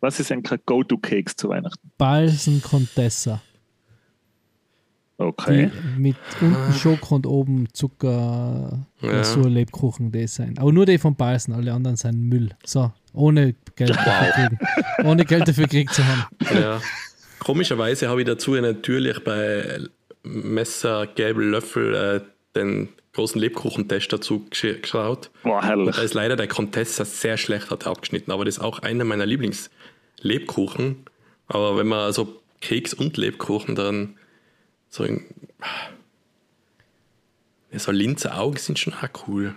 Was 0.00 0.18
ist 0.20 0.32
ein 0.32 0.42
Go-To-Keks 0.42 1.36
zu 1.36 1.48
Weihnachten? 1.50 1.90
Balsen 1.98 2.62
Contessa. 2.62 3.40
Okay. 5.18 5.70
Die 5.96 6.00
mit 6.00 6.16
unten 6.40 6.72
Schoko 6.72 7.16
und 7.16 7.26
oben 7.26 7.68
Zucker, 7.74 8.86
Ja. 9.02 9.22
Lebkuchen, 9.46 10.10
die 10.10 10.26
sein. 10.26 10.56
Aber 10.58 10.72
nur 10.72 10.86
die 10.86 10.96
von 10.96 11.14
Balsen, 11.14 11.52
alle 11.52 11.74
anderen 11.74 11.96
sind 11.98 12.18
Müll. 12.18 12.48
So, 12.64 12.90
ohne 13.12 13.54
Geld 13.76 13.90
dafür 13.90 14.32
kriegen. 14.32 14.58
Ohne 15.06 15.26
Geld 15.26 15.46
dafür 15.46 15.64
gekriegt 15.64 15.92
zu 15.92 16.02
haben. 16.06 16.24
Ja. 16.58 16.80
Komischerweise 17.38 18.08
habe 18.08 18.22
ich 18.22 18.26
dazu 18.26 18.52
natürlich 18.54 19.22
bei 19.22 19.80
Messer, 20.22 21.06
Gabel, 21.06 21.50
Löffel 21.50 21.94
äh, 21.94 22.20
den 22.56 22.88
großen 23.12 23.38
Lebkuchentest 23.40 24.10
dazu 24.12 24.46
gesch- 24.50 24.80
geschaut. 24.80 25.30
Boah, 25.42 25.62
herrlich. 25.62 25.96
Da 25.96 26.02
ist 26.02 26.14
leider 26.14 26.36
der 26.36 26.48
Contessa 26.48 27.04
sehr 27.04 27.36
schlecht 27.36 27.70
hat 27.70 27.84
er 27.84 27.90
abgeschnitten, 27.92 28.30
aber 28.32 28.44
das 28.46 28.56
ist 28.56 28.62
auch 28.62 28.78
einer 28.80 29.04
meiner 29.04 29.26
Lieblingslebkuchen. 30.22 30.96
Aber 31.46 31.76
wenn 31.76 31.88
man 31.88 32.00
also 32.00 32.40
Keks 32.60 32.94
und 32.94 33.16
Lebkuchen 33.16 33.74
dann 33.74 34.16
so 34.88 35.04
in, 35.04 35.24
ja, 37.72 37.78
so 37.78 37.90
Linzer 37.92 38.38
Augen 38.38 38.56
sind 38.58 38.78
schon 38.78 38.92
auch 38.94 39.08
cool. 39.28 39.54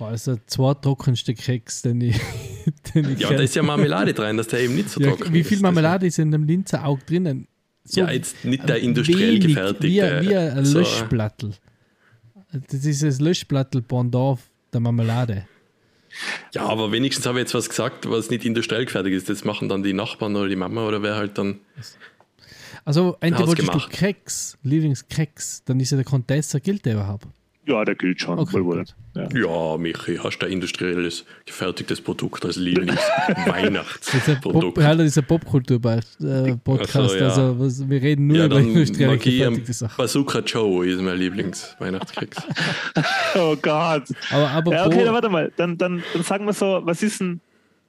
Also, 0.00 0.14
ist 0.14 0.26
der 0.26 0.46
zweittrockenste 0.46 1.34
Keks, 1.34 1.82
den 1.82 2.00
ich, 2.00 2.16
den 2.94 3.10
ich 3.12 3.20
ja, 3.20 3.28
und 3.28 3.34
da 3.34 3.36
kenn. 3.36 3.44
ist 3.44 3.54
ja 3.54 3.62
Marmelade 3.62 4.12
drin, 4.14 4.36
dass 4.36 4.48
der 4.48 4.60
eben 4.60 4.74
nicht 4.74 4.90
so 4.90 5.00
Ja, 5.00 5.10
trocken 5.10 5.32
Wie 5.32 5.44
viel 5.44 5.58
ist. 5.58 5.62
Marmelade 5.62 6.06
ist 6.06 6.18
in 6.18 6.30
dem 6.32 6.44
Linzer 6.44 6.84
Aug 6.84 7.06
drinnen? 7.06 7.46
So 7.84 8.00
ja, 8.02 8.10
jetzt 8.10 8.44
nicht 8.44 8.68
der 8.68 8.78
industriell 8.80 9.34
wenig, 9.34 9.46
gefertigte. 9.54 9.86
Wie, 9.88 10.02
ein- 10.02 10.24
wie 10.28 10.36
ein 10.36 10.64
so- 10.64 10.78
Löschplattel. 10.80 11.54
Das 12.70 12.84
ist 12.84 13.02
das 13.02 13.20
Löschplattel-Pendant 13.20 14.40
der 14.72 14.80
Marmelade. 14.80 15.46
Ja, 16.52 16.66
aber 16.66 16.92
wenigstens 16.92 17.26
habe 17.26 17.38
ich 17.38 17.44
jetzt 17.44 17.54
was 17.54 17.68
gesagt, 17.68 18.08
was 18.10 18.30
nicht 18.30 18.44
industriell 18.44 18.84
gefertigt 18.84 19.16
ist. 19.16 19.28
Das 19.28 19.44
machen 19.44 19.68
dann 19.68 19.82
die 19.82 19.92
Nachbarn 19.92 20.36
oder 20.36 20.48
die 20.48 20.56
Mama 20.56 20.86
oder 20.86 21.02
wer 21.02 21.16
halt 21.16 21.38
dann. 21.38 21.60
Also, 22.84 23.16
entweder 23.20 23.46
wolltest 23.46 23.72
du. 23.72 23.78
Keks, 23.88 24.58
Lieblingskeks, 24.62 25.64
dann 25.64 25.78
ist 25.80 25.90
ja 25.90 25.96
der 25.96 26.04
Contessa, 26.04 26.58
gilt 26.58 26.84
der 26.84 26.94
überhaupt? 26.94 27.26
Ja, 27.64 27.84
der 27.84 27.94
gilt 27.94 28.20
schon. 28.20 28.40
Okay, 28.40 28.64
wohl. 28.64 28.84
Ja. 29.14 29.28
Ja, 29.32 29.76
Michi, 29.76 30.16
hast 30.16 30.38
du 30.38 30.46
ein 30.46 30.52
industrielles, 30.52 31.24
gefertigtes 31.46 32.00
Produkt 32.00 32.44
als 32.44 32.56
Das 32.56 32.56
ist 32.56 32.66
ein 32.66 32.74
Lieblings-Weihnachtsprodukt? 32.74 34.78
dieser 34.98 35.22
Popkultur-Podcast. 35.22 36.96
Ach 36.96 37.08
so, 37.08 37.16
ja. 37.16 37.28
also, 37.28 37.60
was, 37.60 37.88
wir 37.88 38.02
reden 38.02 38.26
nur 38.26 38.38
Ja, 38.38 38.46
über 38.46 38.56
dann 38.56 38.68
industriell 38.68 39.10
mag 39.10 39.24
ich 39.24 39.38
gefertigte 39.38 39.72
Sachen. 39.72 39.96
Bazooka 39.96 40.40
Joe 40.40 40.84
ist 40.86 41.00
mein 41.00 41.18
Lieblings-Weihnachtskeks. 41.18 42.42
Oh 43.34 43.56
Gott. 43.62 44.04
Aber, 44.30 44.50
aber 44.50 44.72
Ja, 44.72 44.86
okay, 44.86 45.04
dann 45.04 45.14
warte 45.14 45.28
mal. 45.28 45.52
Dann, 45.56 45.78
dann, 45.78 46.02
dann 46.12 46.22
sagen 46.22 46.44
wir 46.44 46.52
so, 46.52 46.82
was 46.84 47.02
ist 47.02 47.20
denn. 47.20 47.40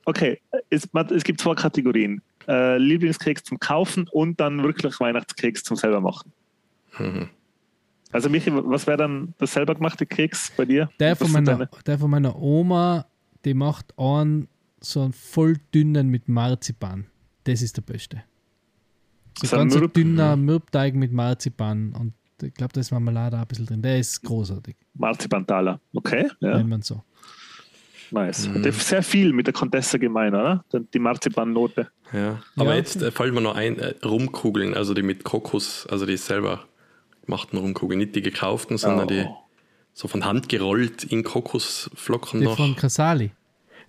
Okay, 0.05 0.39
es, 0.69 0.87
es 1.09 1.23
gibt 1.23 1.41
zwei 1.41 1.55
Kategorien. 1.55 2.21
Äh, 2.47 2.77
Lieblingskeks 2.77 3.43
zum 3.43 3.59
Kaufen 3.59 4.07
und 4.11 4.39
dann 4.39 4.63
wirklich 4.63 4.99
Weihnachtskeks 4.99 5.63
zum 5.63 5.77
selber 5.77 5.99
machen. 5.99 6.31
Mhm. 6.97 7.29
Also 8.13 8.29
Michi, 8.29 8.51
was 8.53 8.85
wäre 8.87 8.97
dann 8.97 9.33
das 9.39 9.51
selber 9.53 9.75
gemachte 9.75 10.05
Keks 10.05 10.51
bei 10.55 10.65
dir? 10.65 10.89
der, 10.99 11.15
von 11.15 11.31
meiner, 11.31 11.67
der 11.85 11.97
von 11.99 12.09
meiner 12.11 12.35
Oma, 12.39 13.05
die 13.43 13.53
macht 13.53 13.93
einen 13.97 14.47
so 14.79 15.01
einen 15.01 15.13
voll 15.13 15.57
dünnen 15.73 16.09
mit 16.09 16.27
Marzipan. 16.29 17.05
Das 17.45 17.61
ist 17.61 17.75
der 17.77 17.81
beste. 17.81 18.23
So 19.41 19.55
ein 19.57 19.69
ganz 19.69 19.75
Mürb- 19.75 19.93
dünner 19.93 20.35
Mürbteig 20.35 20.93
mit 20.95 21.11
Marzipan 21.11 21.93
und 21.99 22.13
ich 22.41 22.53
glaube, 22.53 22.73
da 22.73 22.81
ist 22.81 22.91
Marmelade 22.91 23.37
auch 23.37 23.41
ein 23.41 23.47
bisschen 23.47 23.65
drin. 23.65 23.81
Der 23.81 23.97
ist 23.99 24.21
großartig, 24.23 24.75
Marzipantaler. 24.95 25.79
Okay, 25.93 26.29
ja, 26.41 26.57
nennt 26.57 26.69
man 26.69 26.81
so. 26.81 27.01
nice. 28.11 28.47
Mhm. 28.47 28.63
Ist 28.65 28.87
sehr 28.87 29.01
viel 29.01 29.33
mit 29.33 29.47
der 29.47 29.53
Contessa 29.53 29.97
gemein, 29.97 30.35
oder? 30.35 30.63
Die- 30.71 30.85
Die 30.93 30.99
Marzipannote. 30.99 31.89
Ja. 32.11 32.41
Aber 32.57 32.71
Ja. 32.71 32.75
jetzt 32.75 33.01
äh, 33.01 33.11
fällt 33.11 33.33
mir 33.33 33.41
noch 33.41 33.55
ein, 33.55 33.79
äh, 33.79 33.95
Rumkugeln, 34.05 34.73
also 34.75 34.93
die 34.93 35.01
mit 35.03 35.23
Kokos, 35.23 35.87
also 35.89 36.05
die 36.05 36.17
selber 36.17 36.65
gemachten 37.25 37.57
Rumkugeln, 37.59 37.99
nicht 37.99 38.15
die 38.15 38.21
gekauften, 38.21 38.77
sondern 38.77 39.07
die 39.07 39.23
Oh. 39.27 39.37
so 39.93 40.07
von 40.07 40.25
Hand 40.25 40.49
gerollt 40.49 41.03
in 41.03 41.23
Kokosflocken 41.23 42.39
Die 42.41 42.45
noch. 42.45 42.57
von 42.57 42.75
Casali. 42.75 43.31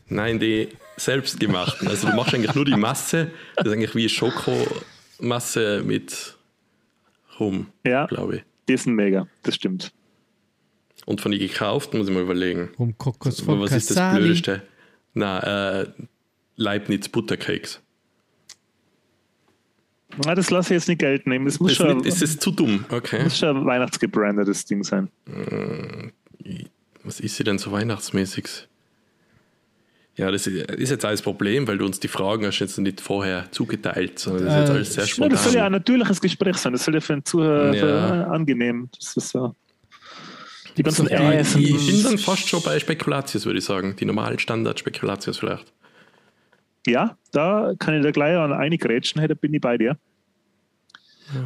Nein, 0.07 0.39
die 0.39 0.69
selbst 0.97 1.41
gemachten. 1.41 1.89
Also 1.89 2.09
du 2.11 2.15
machst 2.17 2.35
eigentlich 2.35 2.55
nur 2.55 2.65
die 2.65 2.77
Masse, 2.77 3.31
das 3.57 3.67
ist 3.67 3.73
eigentlich 3.73 3.95
wie 3.95 4.09
Schokomasse 4.09 5.83
mit 5.85 6.37
Rum, 7.41 7.69
Ja, 7.85 8.07
glaube 8.07 8.37
ich. 8.37 8.43
die 8.69 8.77
sind 8.77 8.95
mega, 8.95 9.27
das 9.43 9.55
stimmt. 9.57 9.93
Und 11.07 11.21
von 11.21 11.33
die 11.33 11.39
gekauften 11.39 11.99
muss 11.99 12.09
ich 12.09 12.15
mal 12.15 12.23
überlegen. 12.23 12.71
Rum 12.79 12.97
Kokos 12.97 13.41
von 13.41 13.61
Was 13.61 13.73
ist 13.73 13.91
das 13.91 13.97
Casali. 13.97 14.21
Blödeste? 14.25 14.63
Na, 15.13 15.81
äh, 15.83 15.87
Leibniz 16.57 17.09
Buttercakes. 17.09 17.81
Na, 20.25 20.35
das 20.35 20.51
lasse 20.51 20.75
ich 20.75 20.79
jetzt 20.81 20.89
nicht 20.89 20.99
gelten. 21.01 21.33
Es 21.47 21.59
muss 21.61 21.73
Ist, 21.73 21.77
schon, 21.79 21.97
nicht, 21.99 22.07
ist 22.07 22.23
es 22.23 22.39
zu 22.39 22.51
dumm? 22.51 22.85
Okay. 22.91 23.23
muss 23.25 23.39
schon 23.39 23.57
ein 23.57 23.65
weihnachtsgebrandetes 23.67 24.65
Ding 24.65 24.85
sein. 24.85 25.09
Was 27.03 27.21
ist 27.21 27.37
sie 27.37 27.45
denn 27.45 27.59
so 27.59 27.73
weihnachtsmäßig? 27.73 28.69
Ja, 30.17 30.31
das 30.31 30.47
ist 30.47 30.91
jetzt 30.91 31.05
alles 31.05 31.23
Problem, 31.23 31.67
weil 31.67 31.79
du 31.79 31.85
uns 31.85 31.99
die 31.99 32.07
Fragen 32.07 32.47
hast 32.47 32.61
jetzt 32.61 32.79
nicht 32.79 33.01
vorher 33.01 33.51
zugeteilt, 33.51 34.19
sondern 34.21 34.45
das 34.47 34.55
ist 34.55 34.61
jetzt 34.61 34.69
Äh, 34.69 34.73
alles 34.73 34.95
sehr 34.95 35.05
Ja, 35.25 35.29
das 35.29 35.45
soll 35.45 35.53
ja 35.55 35.67
ein 35.67 35.67
spontan. 35.67 35.73
natürliches 35.73 36.21
Gespräch 36.21 36.57
sein. 36.57 36.73
Das 36.73 36.85
soll 36.85 36.95
ja 36.95 37.01
für 37.01 37.15
den 37.15 37.25
Zuhörer 37.25 37.75
Ja. 37.75 38.23
äh, 38.23 38.25
angenehm. 38.27 38.89
Das 38.97 39.17
ist 39.17 39.31
so. 39.31 39.57
Die 40.77 40.83
ganzen 40.85 41.07
die- 41.07 41.13
Äs 41.15 41.55
und- 41.57 41.63
bin 41.65 42.03
dann 42.05 42.19
fast 42.19 42.49
schon 42.49 42.63
bei 42.63 42.79
Spekulatius, 42.79 43.45
würde 43.47 43.59
ich 43.59 43.65
sagen. 43.65 43.97
Die 43.99 44.05
normalen 44.05 44.39
Standard-Spekulatius 44.39 45.39
vielleicht. 45.39 45.73
Ja, 46.87 47.17
da 47.33 47.73
kann 47.79 47.95
ich 47.95 48.03
da 48.03 48.11
gleich 48.11 48.37
an 48.37 48.53
eine 48.53 48.77
grätschen, 48.79 49.19
hey, 49.21 49.29
da 49.29 49.35
bin 49.35 49.55
ich 49.55 49.61
bei 49.61 49.79
dir. 49.79 49.97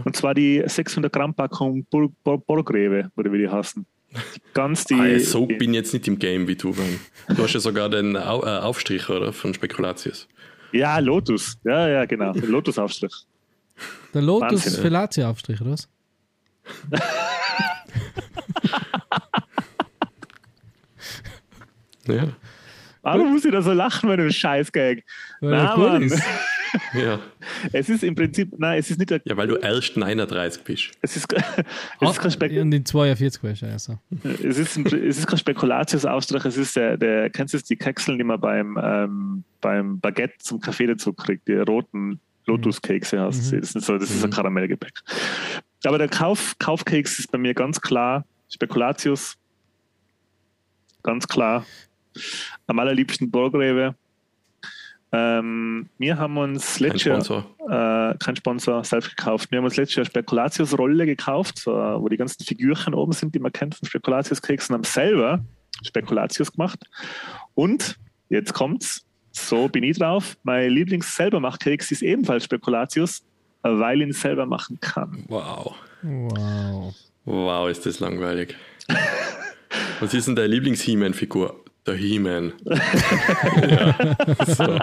Und 0.05 0.17
zwar 0.17 0.35
die 0.35 0.63
600 0.67 1.13
Gramm 1.13 1.35
Packung 1.35 1.85
Bor 1.85 2.11
Bor 2.25 2.41
oder 2.49 3.33
wie 3.33 3.39
die 3.39 3.49
heißen. 3.49 3.87
Ganz 4.55 4.85
die. 4.85 4.95
ah, 4.95 5.21
so 5.21 5.47
die, 5.47 5.55
bin 5.55 5.71
ich 5.71 5.77
jetzt 5.77 5.93
nicht 5.93 6.09
im 6.09 6.19
Game 6.19 6.49
wie 6.49 6.57
du. 6.57 6.73
Du 6.73 7.43
hast 7.43 7.53
ja 7.53 7.61
sogar 7.61 7.89
den 7.89 8.17
Au 8.17 8.43
äh, 8.43 8.59
Aufstrich, 8.59 9.09
oder? 9.09 9.33
Von 9.33 9.55
Spekulatius. 9.55 10.27
ja, 10.73 10.99
Lotus. 10.99 11.59
Ja, 11.65 11.89
ja, 11.89 12.05
genau. 12.07 12.33
Lotus-Aufstrich. 12.33 13.13
Der 14.15 14.23
Lotus 14.23 14.65
Wahnsinn, 14.65 14.73
ja. 14.73 14.81
Fellatio-Aufstrich, 14.81 15.61
oder 15.61 15.71
was? 15.73 15.89
Ja. 22.09 22.29
Warum 23.15 23.33
muss 23.33 23.45
ich 23.45 23.53
da 23.53 23.63
so 23.63 23.73
lachen 23.73 24.09
bei 24.09 24.17
dem 24.17 24.31
Scheiß-Gag? 24.31 25.05
Na, 25.41 25.77
Mann. 25.77 26.03
ist. 26.03 26.23
ja. 26.95 27.19
Es 27.73 27.89
ist 27.89 28.05
im 28.05 28.15
Prinzip, 28.15 28.53
nein, 28.59 28.79
es 28.79 28.91
ist 28.91 28.99
nicht, 28.99 29.11
der, 29.11 29.21
Ja, 29.25 29.37
weil 29.37 29.47
du 29.49 29.57
erst 29.57 29.97
39 29.97 30.63
bist. 30.65 30.91
es 31.01 31.17
ist, 31.17 31.27
es 32.01 32.11
ist 32.11 32.21
kein 32.21 32.31
Spek 32.31 32.53
Und 32.61 32.73
in 32.73 32.85
42 32.85 33.43
warst 33.43 33.63
du 33.63 33.67
ja 33.67 33.79
so. 33.79 33.99
Es 34.25 34.59
ist, 34.59 34.77
ein- 34.77 34.87
es 34.87 35.19
ist 35.19 35.27
kein 35.27 35.39
Spekulatius-Aufstrich, 35.39 36.45
es 36.45 36.57
ist 36.57 36.77
der, 36.77 36.97
der, 36.97 37.31
kennst 37.31 37.55
du 37.55 37.59
die 37.59 37.77
Kekseln, 37.77 38.19
die 38.19 38.25
man 38.25 38.41
beim, 38.41 38.79
ähm, 38.83 39.45
beim 39.61 39.99
Baguette 40.01 40.39
zum 40.39 40.61
Kaffee 40.61 40.87
dazu 40.87 41.13
kriegt, 41.13 41.49
die 41.49 41.55
roten 41.55 42.21
Lotus-Kekse 42.47 43.21
hast 43.21 43.51
du. 43.51 43.57
Mhm. 43.57 43.61
Das, 43.61 43.75
ist 43.75 43.85
so, 43.87 43.99
das 43.99 44.11
ist 44.11 44.23
ein 44.25 44.31
Mhm. 44.31 44.35
Karamellgebäck. 44.35 44.93
Aber 45.85 45.99
der 45.99 46.09
Kauf, 46.09 46.55
Kaufkeks 46.59 47.19
ist 47.19 47.31
bei 47.31 47.39
mir 47.39 47.55
ganz 47.55 47.81
klar 47.81 48.25
Spekulatius. 48.51 49.37
Ganz 51.03 51.29
klar. 51.29 51.65
Am 52.67 52.79
allerliebsten 52.79 53.31
Borgrewe. 53.31 53.95
Ähm, 55.11 55.89
wir 55.99 56.19
haben 56.19 56.37
uns 56.37 56.75
Kein 56.77 56.89
letztes 56.89 57.05
Jahr 57.05 57.25
Sponsor. 57.25 58.11
äh, 58.13 58.15
kein 58.19 58.37
Sponsor, 58.37 58.85
selbst 58.85 59.17
gekauft. 59.17 59.51
Wir 59.51 59.59
haben 59.59 59.65
uns 59.65 59.77
letztes 59.77 59.97
Jahr 59.97 60.05
Spekulatius-Rolle 60.05 61.07
gekauft, 61.07 61.59
so, 61.59 61.73
wo 61.73 62.09
die 62.09 62.19
ganzen 62.19 62.45
Figürchen 62.45 62.93
oben 62.93 63.13
sind, 63.13 63.35
die 63.35 63.39
man 63.39 63.51
kennt 63.53 63.75
von 63.75 63.89
Spekulatius-Keksen, 63.89 64.75
haben 64.75 64.85
selber 64.85 65.41
Spekulatius 65.83 66.53
gemacht. 66.53 66.85
Und 67.55 67.97
jetzt 68.29 68.53
kommt's. 68.53 69.05
So 69.33 69.69
bin 69.69 69.85
ich 69.85 69.99
drauf. 69.99 70.37
Mein 70.43 70.71
Lieblings-Selbermach-Keks 70.73 71.91
ist 71.93 72.03
ebenfalls 72.03 72.45
Spekulatius, 72.45 73.23
weil 73.63 74.03
ich 74.03 74.09
ihn 74.09 74.13
selber 74.13 74.45
machen 74.47 74.79
kann. 74.81 75.25
Wow. 75.29 75.75
Wow. 76.03 76.95
Wow, 77.25 77.69
ist 77.71 77.87
das 77.87 78.01
langweilig. 78.01 78.57
Was 80.01 80.13
ist 80.15 80.29
denn 80.29 80.37
deine 80.37 80.49
Lieblings-He-Man-Figur? 80.49 81.65
Der 81.87 81.95
He-Man. 81.97 82.53
ja, 82.65 83.95
so. 84.47 84.79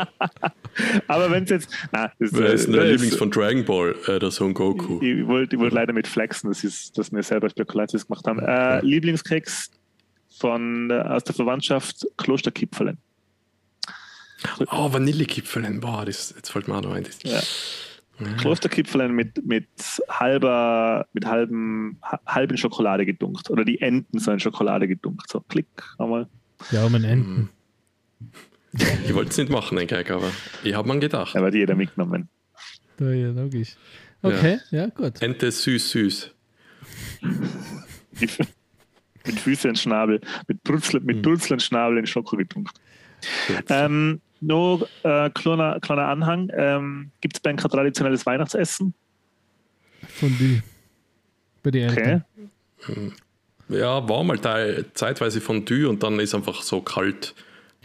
Aber 1.07 1.29
wenn 1.31 1.43
es 1.43 1.49
jetzt. 1.51 1.69
Nein, 1.91 2.09
das, 2.19 2.33
Wer 2.33 2.53
ist 2.53 2.65
denn 2.65 2.73
dein 2.73 2.81
das- 2.83 2.91
Lieblings 2.93 3.15
von 3.15 3.29
Dragon 3.31 3.63
Ball? 3.65 3.95
Äh, 4.07 4.19
der 4.19 4.31
Son 4.31 4.53
Goku. 4.53 4.99
Ich 5.01 5.25
wollte 5.27 5.55
ich 5.55 5.61
wollte 5.61 5.75
leider 5.75 5.93
mit 5.93 6.07
flexen, 6.07 6.49
das 6.49 6.63
ist, 6.63 6.97
dass 6.97 7.11
wir 7.11 7.21
selber 7.23 7.49
Spekulatius 7.49 8.07
gemacht 8.07 8.25
haben. 8.27 8.39
Äh, 8.39 8.81
Lieblingskeks 8.81 9.69
von, 10.39 10.89
äh, 10.89 10.95
aus 10.95 11.23
der 11.23 11.35
Verwandtschaft 11.35 12.05
Klosterkipferlen. 12.17 12.97
Oh, 14.71 14.91
Vanillekipferl. 14.91 15.79
Boah, 15.79 16.05
das, 16.05 16.33
jetzt 16.35 16.49
fällt 16.51 16.67
mir 16.67 16.75
auch 16.75 16.81
noch 16.81 16.93
ein. 16.93 17.03
Das, 17.03 17.19
Ja. 17.23 17.39
Klosterkipferlen 18.37 19.13
mit, 19.13 19.45
mit 19.45 19.67
halber, 20.09 21.05
mit 21.13 21.25
halben, 21.25 21.97
ha- 22.01 22.19
halben 22.25 22.55
Schokolade 22.57 23.05
gedunkt. 23.05 23.49
Oder 23.49 23.65
die 23.65 23.81
Enden 23.81 24.19
so 24.19 24.31
in 24.31 24.39
Schokolade 24.39 24.87
gedunkt. 24.87 25.29
So, 25.29 25.41
klick, 25.41 25.67
einmal. 25.97 26.27
Ja, 26.71 26.85
um 26.85 26.95
ein 26.95 27.03
Enten. 27.03 27.49
Ich 29.05 29.13
wollte 29.13 29.31
es 29.31 29.37
nicht 29.37 29.49
machen, 29.49 29.77
den 29.77 29.87
Gag, 29.87 30.11
aber 30.11 30.31
ich 30.63 30.73
habe 30.73 30.87
mir 30.87 30.99
gedacht. 30.99 31.35
Da 31.35 31.41
wird 31.41 31.53
jeder 31.53 31.75
mitgenommen. 31.75 32.29
Ja, 32.99 33.11
ja, 33.11 33.29
logisch. 33.29 33.75
Okay, 34.21 34.59
ja, 34.71 34.87
gut. 34.87 35.21
Ente 35.21 35.51
süß, 35.51 35.91
süß. 35.91 36.31
mit 39.25 39.39
Füßen 39.39 39.69
und 39.69 39.79
Schnabel. 39.79 40.19
Mit 40.47 40.63
Brutzel, 40.63 40.99
mit 41.01 41.21
Brutzel 41.21 41.53
und 41.53 41.61
Schnabel 41.61 41.99
in 41.99 42.07
Schoko 42.07 42.35
gedunkt. 42.35 42.75
Ähm, 43.69 44.21
noch 44.41 44.87
äh, 45.03 45.29
kleiner, 45.29 45.79
kleiner 45.79 46.07
Anhang. 46.07 46.49
Ähm, 46.55 47.11
Gibt 47.21 47.37
es 47.37 47.39
bei 47.39 47.53
kein 47.53 47.71
traditionelles 47.71 48.25
Weihnachtsessen? 48.25 48.93
Von 50.07 50.29
die. 50.37 50.61
Bei 51.63 51.71
den 51.71 51.89
Okay. 51.89 52.21
Ja, 53.69 54.07
war 54.07 54.23
mal 54.23 54.37
teil, 54.37 54.85
zeitweise 54.93 55.41
Fondue 55.41 55.87
und 55.89 56.03
dann 56.03 56.19
ist 56.19 56.35
einfach 56.35 56.61
so 56.61 56.81
kalt 56.81 57.33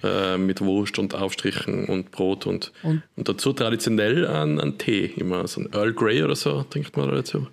äh, 0.03 0.37
mit 0.37 0.61
Wurst 0.61 0.99
und 0.99 1.15
Aufstrichen 1.15 1.87
und 1.87 2.11
Brot 2.11 2.47
und, 2.47 2.73
Und- 2.83 3.03
und, 3.17 3.29
dazu 3.29 3.53
traditionell 3.53 4.27
ein, 4.27 4.61
ein 4.61 4.79
Tee, 4.79 5.07
immer 5.17 5.47
so 5.47 5.61
ein 5.63 5.73
Earl 5.73 5.93
Grey 5.93 6.23
oder 6.23 6.37
so 6.37 6.63
trinkt 6.65 6.97
man 6.97 7.09
da 7.09 7.17
dazu. 7.17 7.47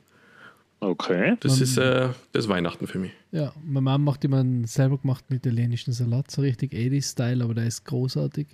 Okay. 0.80 1.36
Das 1.40 1.60
ist 1.60 1.78
äh, 1.78 2.10
das 2.34 2.46
ist 2.46 2.50
Weihnachten 2.50 2.86
für 2.86 3.00
mich. 3.00 3.12
Ja, 3.32 3.52
meine 3.64 3.82
Mama 3.82 3.98
macht 3.98 4.24
immer 4.26 4.40
einen 4.42 4.66
selber 4.66 4.98
gemachten 5.00 5.36
italienischen 5.36 5.92
Salat, 5.92 6.30
so 6.30 6.42
richtig 6.42 6.72
80-Style, 6.74 7.44
aber 7.44 7.56
der 7.56 7.66
ist 7.66 7.84
großartig. 7.86 8.48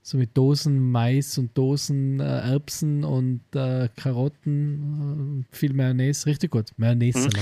So 0.00 0.16
mit 0.16 0.36
Dosen 0.36 0.90
Mais 0.92 1.36
und 1.38 1.58
Dosen 1.58 2.20
äh, 2.20 2.24
Erbsen 2.24 3.02
und 3.04 3.40
äh, 3.54 3.88
Karotten, 3.96 5.44
äh, 5.50 5.56
viel 5.56 5.72
Mayonnaise, 5.74 6.24
richtig 6.26 6.52
gut. 6.52 6.70
Mayonnaise-Salat. 6.76 7.34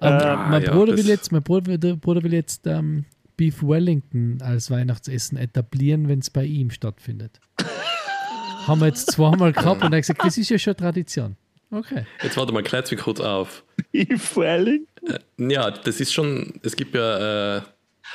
Ähm, 0.00 0.12
Ah, 0.12 0.46
mein, 0.50 0.62
ja, 0.62 0.72
Bruder 0.72 0.96
will 0.96 1.06
jetzt, 1.06 1.32
mein 1.32 1.42
Bruder, 1.42 1.78
der 1.78 1.94
Bruder 1.96 2.22
will 2.22 2.32
jetzt 2.34 2.66
ähm, 2.66 3.04
Beef 3.36 3.62
Wellington 3.62 4.38
als 4.42 4.70
Weihnachtsessen 4.70 5.36
etablieren, 5.38 6.08
wenn 6.08 6.20
es 6.20 6.30
bei 6.30 6.44
ihm 6.44 6.70
stattfindet. 6.70 7.40
Haben 8.66 8.80
wir 8.80 8.86
jetzt 8.88 9.12
zweimal 9.12 9.52
gehabt 9.52 9.82
und 9.82 9.92
er 9.92 9.96
hat 9.98 10.02
gesagt, 10.02 10.24
das 10.24 10.38
ist 10.38 10.48
ja 10.48 10.58
schon 10.58 10.76
Tradition. 10.76 11.36
Okay. 11.70 12.04
Jetzt 12.22 12.36
warte 12.36 12.52
mal, 12.52 12.62
klärt's 12.62 12.90
mich 12.90 13.00
kurz 13.00 13.20
auf. 13.20 13.64
Beef 13.92 14.36
Wellington? 14.36 15.18
Ja, 15.38 15.70
das 15.70 16.00
ist 16.00 16.12
schon, 16.12 16.54
es 16.62 16.76
gibt 16.76 16.94
ja 16.94 17.56
äh, 17.56 17.62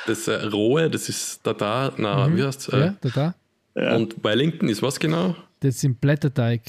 das 0.06 0.26
äh, 0.28 0.34
Rohe, 0.46 0.88
das 0.90 1.08
ist 1.08 1.40
da 1.42 1.52
da, 1.52 1.92
na, 1.98 2.34
wie 2.34 2.42
heißt 2.42 2.72
Ja, 2.72 2.86
äh, 2.86 2.92
da, 3.00 3.08
da. 3.10 3.34
Ja. 3.74 3.96
Und 3.96 4.24
Wellington 4.24 4.68
ist 4.68 4.82
was 4.82 4.98
genau? 4.98 5.36
Das 5.60 5.80
sind 5.80 6.00
Blätterteig. 6.00 6.62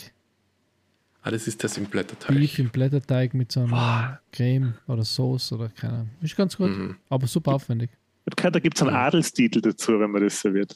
Ah, 1.23 1.29
das 1.31 1.47
ist 1.47 1.63
das 1.63 1.77
im 1.77 1.85
Blätterteig. 1.85 2.35
Beef 2.35 2.57
im 2.59 2.69
Blätterteig 2.69 3.33
mit 3.35 3.51
so 3.51 3.61
einer 3.61 4.19
Creme 4.31 4.73
oder 4.87 5.03
Sauce 5.05 5.51
oder 5.51 5.69
keine 5.69 5.93
Ahnung. 5.93 6.09
Ist 6.21 6.35
ganz 6.35 6.57
gut, 6.57 6.69
Mhm. 6.71 6.95
aber 7.09 7.27
super 7.27 7.53
aufwendig. 7.53 7.89
Ich 8.25 8.35
da 8.35 8.49
gibt 8.59 8.75
es 8.77 8.81
einen 8.81 8.95
Adelstitel 8.95 9.61
dazu, 9.61 9.99
wenn 9.99 10.11
man 10.11 10.23
das 10.23 10.39
serviert. 10.41 10.75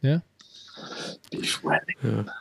Ja? 0.00 0.22
Beef 1.30 1.62
Wellington. 1.64 2.26
Ja. 2.26 2.32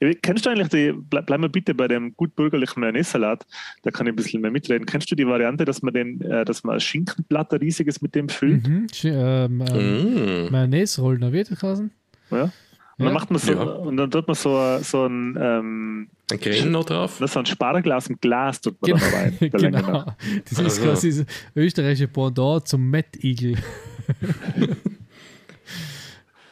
Ja, 0.00 0.12
Kennst 0.20 0.44
du 0.44 0.50
eigentlich 0.50 0.68
die, 0.70 0.92
bleib, 0.92 1.26
bleib 1.26 1.38
mal 1.40 1.48
bitte 1.48 1.72
bei 1.72 1.86
dem 1.86 2.12
gut 2.16 2.34
bürgerlichen 2.34 2.80
Mayonnaise-Salat, 2.80 3.46
da 3.82 3.92
kann 3.92 4.06
ich 4.08 4.12
ein 4.12 4.16
bisschen 4.16 4.42
mehr 4.42 4.50
mitreden. 4.50 4.84
Kennst 4.86 5.08
du 5.08 5.14
die 5.14 5.24
Variante, 5.26 5.64
dass 5.64 5.82
man 5.82 5.94
den, 5.94 6.20
äh, 6.22 6.44
dass 6.44 6.64
man 6.64 6.74
ein 6.74 6.80
Schinkenblatt 6.80 7.52
ein 7.52 7.60
riesiges 7.60 8.02
mit 8.02 8.16
dem 8.16 8.28
füllt? 8.28 8.66
Mhm. 8.66 8.86
Sch- 8.92 9.08
Ähm, 9.12 9.62
ähm, 9.70 10.46
Mm. 10.48 10.50
Mayonnaise-Rollen, 10.50 11.32
wird 11.32 11.52
das 11.52 11.62
heißen? 11.62 11.92
Ja? 12.32 12.42
Und 12.42 12.52
dann 12.98 13.06
Ja. 13.08 13.12
macht 13.12 13.30
man 13.30 13.38
so, 13.38 13.52
Ja. 13.52 13.62
und 13.62 13.96
dann 13.96 14.10
tut 14.10 14.26
man 14.26 14.34
so, 14.34 14.78
so 14.82 15.06
ein, 15.06 15.38
ähm, 15.40 16.08
Ein 16.30 16.40
Creme 16.40 16.70
noch 16.70 16.84
drauf? 16.84 17.22
so 17.24 17.38
ein 17.38 17.46
Spargel 17.46 17.90
aus 17.92 18.04
dem 18.06 18.20
Glas 18.20 18.60
tut 18.60 18.80
man 18.82 18.90
da 18.92 18.98
Genau. 18.98 19.16
rein. 19.16 19.36
der 19.40 19.60
Länge 19.60 19.80
nach. 19.82 19.86
genau. 19.86 20.16
Das 20.44 20.52
ist 20.52 20.58
Also. 20.58 20.82
quasi 20.82 21.08
das 21.10 21.26
österreichische 21.56 22.08
Pendant 22.08 22.68
zum 22.68 22.90
Mettigel. 22.90 23.56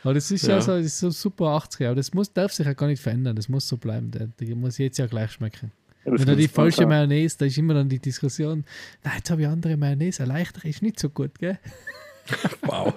aber 0.03 0.15
das 0.15 0.31
ist 0.31 0.47
ja, 0.47 0.55
Ja. 0.57 0.61
so, 0.61 0.73
das 0.77 0.87
ist 0.87 0.99
so 0.99 1.11
super 1.11 1.47
80er, 1.57 1.87
aber 1.87 1.97
das 1.97 2.15
muss, 2.15 2.33
darf 2.33 2.53
sich 2.53 2.65
ja 2.67 2.73
gar 2.75 2.87
nicht 2.87 3.03
verändern, 3.03 3.35
das 3.37 3.49
muss 3.49 3.67
so 3.67 3.77
bleiben. 3.77 4.11
Der, 4.11 4.29
der 4.29 4.55
muss 4.57 4.79
jetzt 4.79 4.99
ja 4.99 5.07
gleich 5.07 5.33
schmecken. 5.33 5.73
Ja, 6.05 6.13
das 6.13 6.21
Wenn 6.21 6.29
da 6.29 6.35
die 6.37 6.47
falsche 6.49 6.79
sagen. 6.79 6.91
Mayonnaise, 6.91 7.37
da 7.39 7.47
ist 7.47 7.59
immer 7.59 7.75
dann 7.75 7.89
die 7.89 7.99
Diskussion, 7.99 8.65
nein, 9.03 9.15
jetzt 9.17 9.31
habe 9.31 9.43
ich 9.43 9.49
andere 9.49 9.77
Mayonnaise, 9.77 10.23
eine 10.23 10.33
leichtere 10.33 10.69
ist 10.69 10.81
nicht 10.83 11.01
so 11.01 11.09
gut, 11.11 11.39
gell? 11.39 11.59
Wow. 12.63 12.95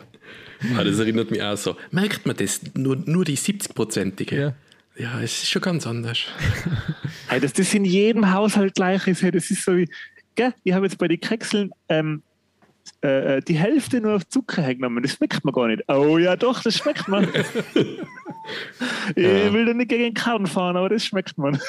Ah, 0.77 0.83
das 0.83 0.99
erinnert 0.99 1.31
mich 1.31 1.41
auch 1.41 1.57
so. 1.57 1.75
Merkt 1.91 2.25
man 2.25 2.35
das? 2.35 2.61
Nur, 2.75 2.95
nur 2.97 3.25
die 3.25 3.37
70-prozentige? 3.37 4.35
Ja. 4.39 4.53
Ja, 4.99 5.19
es 5.21 5.43
ist 5.43 5.49
schon 5.49 5.61
ganz 5.61 5.85
anders. 5.87 6.19
Hey, 7.27 7.39
dass 7.39 7.53
das 7.53 7.71
in 7.75 7.85
jedem 7.85 8.33
Haushalt 8.33 8.73
gleich 8.73 9.05
ist, 9.05 9.21
hey, 9.21 9.29
das 9.29 9.51
ist 9.51 9.63
so 9.63 9.77
wie, 9.77 9.87
gell? 10.33 10.51
ich 10.63 10.73
habe 10.73 10.87
jetzt 10.87 10.97
bei 10.97 11.07
den 11.07 11.19
Kekseln 11.19 11.69
ähm, 11.87 12.23
äh, 13.03 13.37
äh, 13.37 13.41
die 13.41 13.53
Hälfte 13.53 14.01
nur 14.01 14.15
auf 14.15 14.27
Zucker 14.27 14.63
hergenommen, 14.63 15.03
das 15.03 15.13
schmeckt 15.13 15.45
man 15.45 15.53
gar 15.53 15.67
nicht. 15.67 15.83
Oh 15.89 16.17
ja, 16.17 16.35
doch, 16.35 16.63
das 16.63 16.77
schmeckt 16.77 17.07
man. 17.07 17.27
ich 19.15 19.23
Ja. 19.23 19.53
will 19.53 19.65
da 19.67 19.73
nicht 19.75 19.89
gegen 19.89 20.05
den 20.05 20.13
Kahn 20.15 20.47
fahren, 20.47 20.75
aber 20.75 20.89
das 20.89 21.05
schmeckt 21.05 21.37
man. 21.37 21.59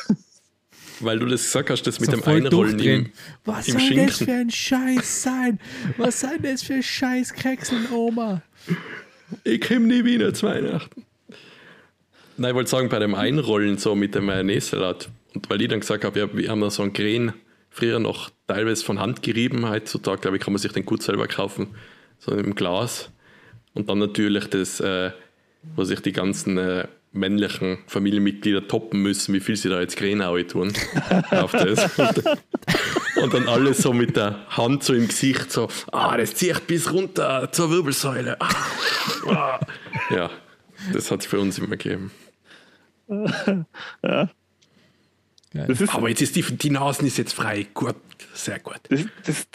Weil 1.00 1.18
du 1.18 1.26
das 1.26 1.42
gesagt 1.44 1.68
hast, 1.68 1.82
das 1.86 2.00
mit 2.00 2.06
So 2.10 2.16
dem 2.16 2.22
voll 2.22 2.36
Einrollen 2.36 2.78
im, 2.78 3.12
Was 3.44 3.68
im 3.68 3.78
soll 3.78 3.80
das 3.82 4.16
Schinken. 4.16 4.26
für 4.26 4.32
ein 4.32 4.50
Scheiß 4.50 5.22
sein? 5.22 5.60
Was 5.98 6.20
soll 6.20 6.38
das 6.38 6.62
für 6.62 6.82
Scheiß 6.82 7.34
Kekseln, 7.34 7.86
Oma? 7.92 8.40
Ich 9.44 9.60
komme 9.60 9.86
nie 9.88 10.04
wieder 10.06 10.32
zu 10.32 10.46
Weihnachten. 10.46 11.04
Nein, 12.40 12.52
ich 12.52 12.54
wollte 12.56 12.70
sagen, 12.70 12.88
bei 12.88 12.98
dem 12.98 13.14
Einrollen 13.14 13.76
so 13.76 13.94
mit 13.94 14.14
dem 14.14 14.24
Mayonnaise-Salat. 14.24 15.10
Und 15.34 15.50
weil 15.50 15.60
ich 15.60 15.68
dann 15.68 15.80
gesagt 15.80 16.06
habe, 16.06 16.18
ja, 16.18 16.34
wir 16.34 16.48
haben 16.48 16.62
da 16.62 16.70
so 16.70 16.82
einen 16.82 16.94
Krähen 16.94 17.34
früher 17.68 17.98
noch 17.98 18.30
teilweise 18.46 18.82
von 18.82 18.98
Hand 18.98 19.22
gerieben. 19.22 19.68
Heutzutage, 19.68 20.22
glaube 20.22 20.38
ich, 20.38 20.42
kann 20.42 20.54
man 20.54 20.58
sich 20.58 20.72
den 20.72 20.86
gut 20.86 21.02
selber 21.02 21.28
kaufen. 21.28 21.74
So 22.18 22.32
im 22.34 22.54
Glas. 22.54 23.10
Und 23.74 23.90
dann 23.90 23.98
natürlich 23.98 24.46
das, 24.46 24.80
äh, 24.80 25.10
wo 25.76 25.84
sich 25.84 26.00
die 26.00 26.12
ganzen 26.12 26.56
äh, 26.56 26.88
männlichen 27.12 27.80
Familienmitglieder 27.86 28.66
toppen 28.66 29.02
müssen, 29.02 29.34
wie 29.34 29.40
viel 29.40 29.56
sie 29.56 29.68
da 29.68 29.78
jetzt 29.78 29.98
Krähen 29.98 30.20
tun. 30.48 30.72
auf 31.32 31.52
das. 31.52 31.94
Und, 33.16 33.34
dann- 33.34 33.48
alles 33.48 33.82
so 33.82 33.92
mit 33.92 34.16
der 34.16 34.46
Hand 34.48 34.82
so 34.82 34.94
im 34.94 35.08
Gesicht, 35.08 35.52
so, 35.52 35.68
ah, 35.92 36.16
das 36.16 36.34
zieht 36.36 36.66
bis 36.66 36.90
runter 36.90 37.50
zur 37.52 37.70
Wirbelsäule. 37.70 38.40
Ah, 38.40 38.48
ah. 39.26 39.60
Ja, 40.08 40.30
das 40.94 41.10
hat 41.10 41.20
es 41.20 41.26
für 41.26 41.38
uns 41.38 41.58
immer 41.58 41.76
gegeben. 41.76 42.10
Ja, 45.52 45.64
ist, 45.64 45.94
Aber 45.94 46.08
jetzt 46.08 46.22
ist 46.22 46.36
die, 46.36 46.42
die 46.42 46.70
Nasen 46.70 47.08
ist 47.08 47.18
jetzt 47.18 47.32
frei. 47.32 47.66
Gut, 47.74 47.96
sehr 48.32 48.60
gut. 48.60 48.78
das, 48.88 49.00
das, 49.24 49.46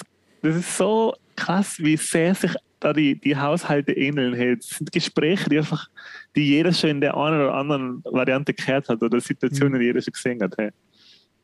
das 0.42 0.56
ist 0.58 0.78
so 0.78 1.16
krass, 1.38 1.80
wie 1.80 1.96
sehr 1.96 2.36
sich 2.36 2.54
da 2.82 2.92
die, 2.92 3.16
die 3.16 3.38
Haushalte 3.38 3.94
ähneln. 3.94 4.34
Hey, 4.34 4.58
das 4.58 4.70
sind 4.70 4.92
Gespräche, 4.92 5.50
die 5.50 5.58
einfach, 5.58 5.88
die 6.36 6.50
jeder 6.50 6.74
schon 6.74 6.90
in 6.90 7.02
der 7.02 7.16
einen 7.16 7.42
oder 7.42 7.54
anderen 7.54 8.04
Variante 8.04 8.54
gehört 8.54 8.90
hat 8.90 9.02
oder 9.02 9.20
Situationen, 9.22 9.80
die 9.80 9.86
jeder 9.86 10.02
schon 10.02 10.12
gesehen 10.12 10.42
hat. 10.42 10.56
Hey. 10.58 10.72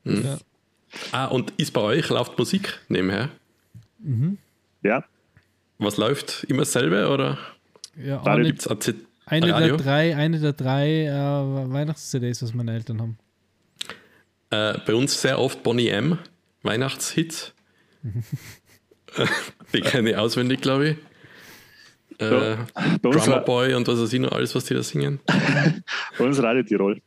Ja. 0.03 0.37
Ah, 1.11 1.25
und 1.27 1.53
ist 1.57 1.71
bei 1.71 1.81
euch, 1.81 2.09
läuft 2.09 2.37
Musik 2.37 2.79
nebenher? 2.89 3.29
Ja, 4.83 5.03
Was 5.77 5.97
läuft? 5.97 6.43
Immer 6.49 6.63
dasselbe 6.63 7.07
oder 7.07 7.37
Ja, 7.95 8.21
gibt 8.37 8.59
es 8.59 8.67
Eine, 9.25 9.47
der 9.47 9.55
Radio? 9.55 9.77
drei, 9.77 10.15
eine 10.15 10.39
der 10.39 10.53
drei 10.53 11.05
äh, 11.05 11.11
Weihnachts-CDs, 11.11 12.43
was 12.43 12.53
meine 12.53 12.73
Eltern 12.73 13.01
haben. 13.01 13.17
Äh, 14.49 14.79
bei 14.85 14.93
uns 14.93 15.21
sehr 15.21 15.39
oft 15.39 15.63
Bonnie 15.63 15.87
M. 15.87 16.17
Weihnachtshits. 16.63 17.53
Die 19.73 19.81
kenne 19.81 20.11
ich 20.11 20.17
auswendig, 20.17 20.61
glaube 20.61 20.89
ich. 20.89 20.97
Äh, 22.19 22.57
Drummer 23.01 23.39
Boy 23.39 23.73
und 23.73 23.87
was 23.87 23.99
weiß 23.99 24.13
ich 24.13 24.19
noch, 24.19 24.31
alles, 24.31 24.53
was 24.53 24.65
die 24.65 24.75
da 24.75 24.83
singen. 24.83 25.19
bei 26.17 26.23
uns 26.23 26.41
Radio 26.41 26.63
Tirol. 26.63 27.01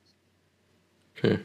Okay. 1.17 1.39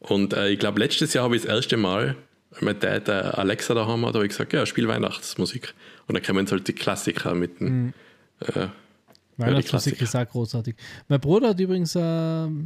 Und 0.00 0.32
äh, 0.32 0.48
ich 0.48 0.58
glaube, 0.58 0.80
letztes 0.80 1.12
Jahr 1.12 1.24
habe 1.24 1.36
ich 1.36 1.42
das 1.42 1.50
erste 1.50 1.76
Mal, 1.76 2.16
weil 2.50 2.60
mein 2.62 2.80
Dad 2.80 3.08
äh, 3.08 3.12
Alexa 3.12 3.74
daheim 3.74 4.04
hat, 4.04 4.14
habe 4.14 4.24
ich 4.24 4.30
gesagt, 4.30 4.52
ja, 4.52 4.66
spiel 4.66 4.88
Weihnachtsmusik. 4.88 5.74
Und 6.08 6.16
dann 6.16 6.24
kommen 6.24 6.50
halt 6.50 6.66
die 6.66 6.72
Klassiker 6.72 7.34
mit 7.34 7.60
dem, 7.60 7.92
äh, 8.40 8.66
Weihnachtsmusik 9.40 10.00
ist 10.00 10.14
auch 10.14 10.26
großartig. 10.26 10.76
Mein 11.08 11.20
Bruder 11.20 11.50
hat 11.50 11.60
übrigens 11.60 11.94
äh, 11.94 11.98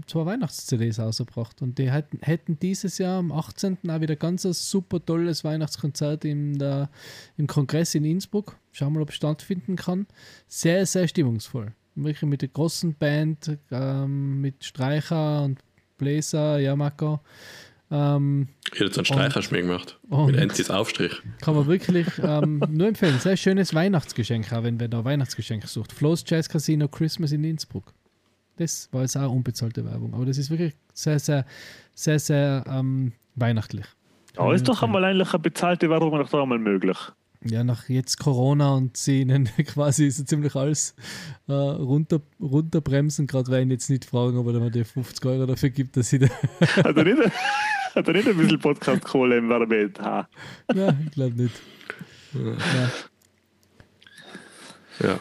zwei 0.06 0.26
Weihnachts-CDs 0.26 0.98
rausgebracht 0.98 1.62
und 1.62 1.78
die 1.78 1.90
hätten, 1.90 2.18
hätten 2.22 2.58
dieses 2.58 2.98
Jahr 2.98 3.18
am 3.18 3.32
18. 3.32 3.78
auch 3.88 4.00
wieder 4.00 4.16
ganz 4.16 4.44
ein 4.44 4.52
super 4.52 5.04
tolles 5.04 5.44
Weihnachtskonzert 5.44 6.24
in 6.24 6.58
der, 6.58 6.90
im 7.36 7.46
Kongress 7.46 7.94
in 7.94 8.04
Innsbruck. 8.04 8.56
Schauen 8.72 8.92
wir 8.92 8.98
mal, 8.98 9.02
ob 9.02 9.10
es 9.10 9.16
stattfinden 9.16 9.76
kann. 9.76 10.06
Sehr, 10.48 10.86
sehr 10.86 11.08
stimmungsvoll. 11.08 11.72
Wirklich 11.94 12.28
mit 12.28 12.42
der 12.42 12.48
großen 12.48 12.94
Band, 12.94 13.56
ähm, 13.70 14.40
mit 14.40 14.64
Streicher 14.64 15.44
und 15.44 15.60
Bläser, 15.96 16.58
Yamaka. 16.58 17.20
Ähm, 17.96 18.48
Ich 18.66 18.72
hätte 18.72 18.84
jetzt 18.86 18.98
einen 18.98 19.04
Streicherschmier 19.04 19.62
gemacht. 19.62 19.98
und- 20.08 20.26
mit 20.26 20.36
Enzis 20.36 20.68
Aufstrich. 20.70 21.12
kann 21.40 21.54
man 21.54 21.66
wirklich 21.66 22.06
ähm, 22.22 22.60
nur 22.70 22.88
empfehlen. 22.88 23.18
Sehr 23.20 23.36
schönes 23.36 23.72
Weihnachtsgeschenk, 23.72 24.52
auch 24.52 24.64
wenn 24.64 24.80
wer 24.80 24.88
da 24.88 25.04
Weihnachtsgeschenk 25.04 25.66
sucht. 25.68 25.92
Flo's 25.92 26.24
Jazz 26.26 26.48
Casino 26.48 26.88
Christmas 26.88 27.30
in 27.32 27.44
Innsbruck. 27.44 27.92
Das 28.56 28.88
war 28.92 29.02
jetzt 29.02 29.16
auch 29.16 29.30
unbezahlte 29.32 29.84
Werbung, 29.84 30.12
aber 30.14 30.26
das 30.26 30.38
ist 30.38 30.50
wirklich 30.50 30.74
sehr, 30.92 31.18
sehr, 31.18 31.44
sehr, 31.94 32.18
sehr 32.18 32.64
ähm, 32.68 33.12
weihnachtlich. 33.36 33.84
Da 34.34 34.52
ist 34.52 34.66
doch 34.68 34.82
einmal 34.82 35.04
eigentlich 35.04 35.32
eine 35.32 35.42
bezahlte 35.42 35.88
Werbung 35.90 36.10
doch 36.18 36.32
einmal 36.42 36.58
möglich. 36.58 36.96
Ja, 37.46 37.62
nach 37.62 37.88
jetzt 37.90 38.18
Corona 38.18 38.72
und 38.74 38.96
sie 38.96 39.20
ihnen 39.20 39.44
quasi 39.66 40.10
so 40.10 40.24
ziemlich 40.24 40.54
alles 40.56 40.94
äh, 41.46 41.52
runter, 41.52 42.20
runterbremsen, 42.40 43.26
gerade 43.26 43.50
weil 43.50 43.58
ich 43.60 43.66
ihn 43.66 43.70
jetzt 43.72 43.90
nicht 43.90 44.06
fragen, 44.06 44.38
ob 44.38 44.46
er 44.46 44.60
mir 44.60 44.70
die 44.70 44.82
50 44.82 45.24
Euro 45.26 45.46
dafür 45.46 45.68
gibt, 45.70 45.96
dass 45.96 46.12
ich 46.12 46.20
da. 46.20 46.28
Er 46.82 46.92
nicht, 47.04 47.18
hat 47.94 48.08
er 48.08 48.14
nicht 48.14 48.28
ein 48.28 48.36
bisschen 48.36 48.58
Podcast-Kohle 48.58 49.38
im 49.38 49.48
Verbet? 49.48 50.00
Ha. 50.00 50.28
Nein, 50.74 51.04
ich 51.06 51.12
glaube 51.14 51.42
nicht. 51.42 51.54
Ja. 52.34 52.90
Ja. 55.08 55.18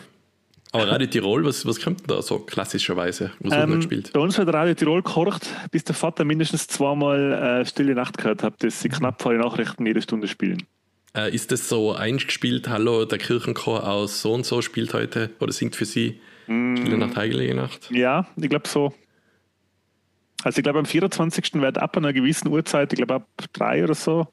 Aber 0.72 0.88
Radio 0.88 1.08
Tirol, 1.08 1.46
was, 1.46 1.66
was 1.68 1.80
kommt 1.80 2.00
denn 2.02 2.08
da 2.08 2.22
so 2.24 2.40
klassischerweise? 2.40 3.32
Was 3.42 3.54
Ähm, 3.54 3.76
gespielt? 3.76 4.12
bei 4.12 4.20
uns 4.20 4.36
wird 4.40 4.52
Radio 4.52 4.74
Tirol 4.74 5.04
gekocht, 5.04 5.48
bis 5.70 5.84
der 5.84 5.94
Vater 5.94 6.26
mindestens 6.26 6.68
zweimal 6.68 7.60
äh, 7.62 7.66
Stille 7.66 7.94
Nacht 7.94 8.18
gehört 8.18 8.42
hat, 8.42 8.64
dass 8.64 8.82
sie 8.82 8.90
knapp 8.90 9.22
vor 9.22 9.34
den 9.34 9.42
Nachrichten 9.42 9.86
jede 9.86 10.02
Stunde 10.02 10.28
spielen. 10.28 10.64
Äh, 11.16 11.34
ist 11.34 11.52
das 11.52 11.70
so 11.70 11.94
eingespielt, 11.94 12.68
hallo, 12.70 13.06
der 13.06 13.20
Kirchenchor 13.20 13.88
aus 13.88 14.24
so 14.24 14.34
und 14.34 14.48
so 14.48 14.64
spielt 14.64 14.96
heute 14.96 15.30
oder 15.40 15.52
singt 15.52 15.76
für 15.76 15.86
Sie 15.86 16.20
Mm. 16.46 16.76
Stille 16.76 16.98
Nacht, 16.98 17.16
Heilige 17.16 17.56
Nacht? 17.56 17.90
Ja, 17.90 18.28
ich 18.36 18.50
glaube 18.50 18.68
so. 18.68 18.94
Also 20.44 20.60
ich 20.60 20.64
glaube 20.64 20.80
am 20.80 20.86
24. 20.86 21.56
wird 21.56 21.78
ab 21.78 21.98
einer 21.98 22.14
gewissen 22.14 22.50
Uhrzeit, 22.50 22.92
ich 22.94 22.98
glaube 22.98 23.16
ab 23.16 23.28
drei 23.54 23.84
oder 23.84 23.96
so, 23.96 24.28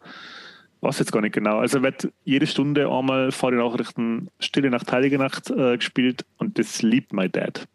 weiß 0.81 0.99
jetzt 0.99 1.13
gar 1.13 1.21
nicht 1.21 1.35
genau. 1.35 1.59
Also 1.59 1.83
wird 1.83 2.09
jede 2.25 2.47
Stunde 2.47 2.91
einmal 2.91 3.33
vor 3.33 3.51
den 3.51 3.61
Nachrichten 3.61 4.29
Stille 4.41 4.71
Nacht, 4.71 4.91
Heilige 4.93 5.19
Nacht 5.19 5.51
äh, 5.51 5.77
gespielt 5.77 6.25
und 6.39 6.59
das 6.59 6.83
liebt 6.83 7.13
my 7.13 7.29
Dad, 7.29 7.67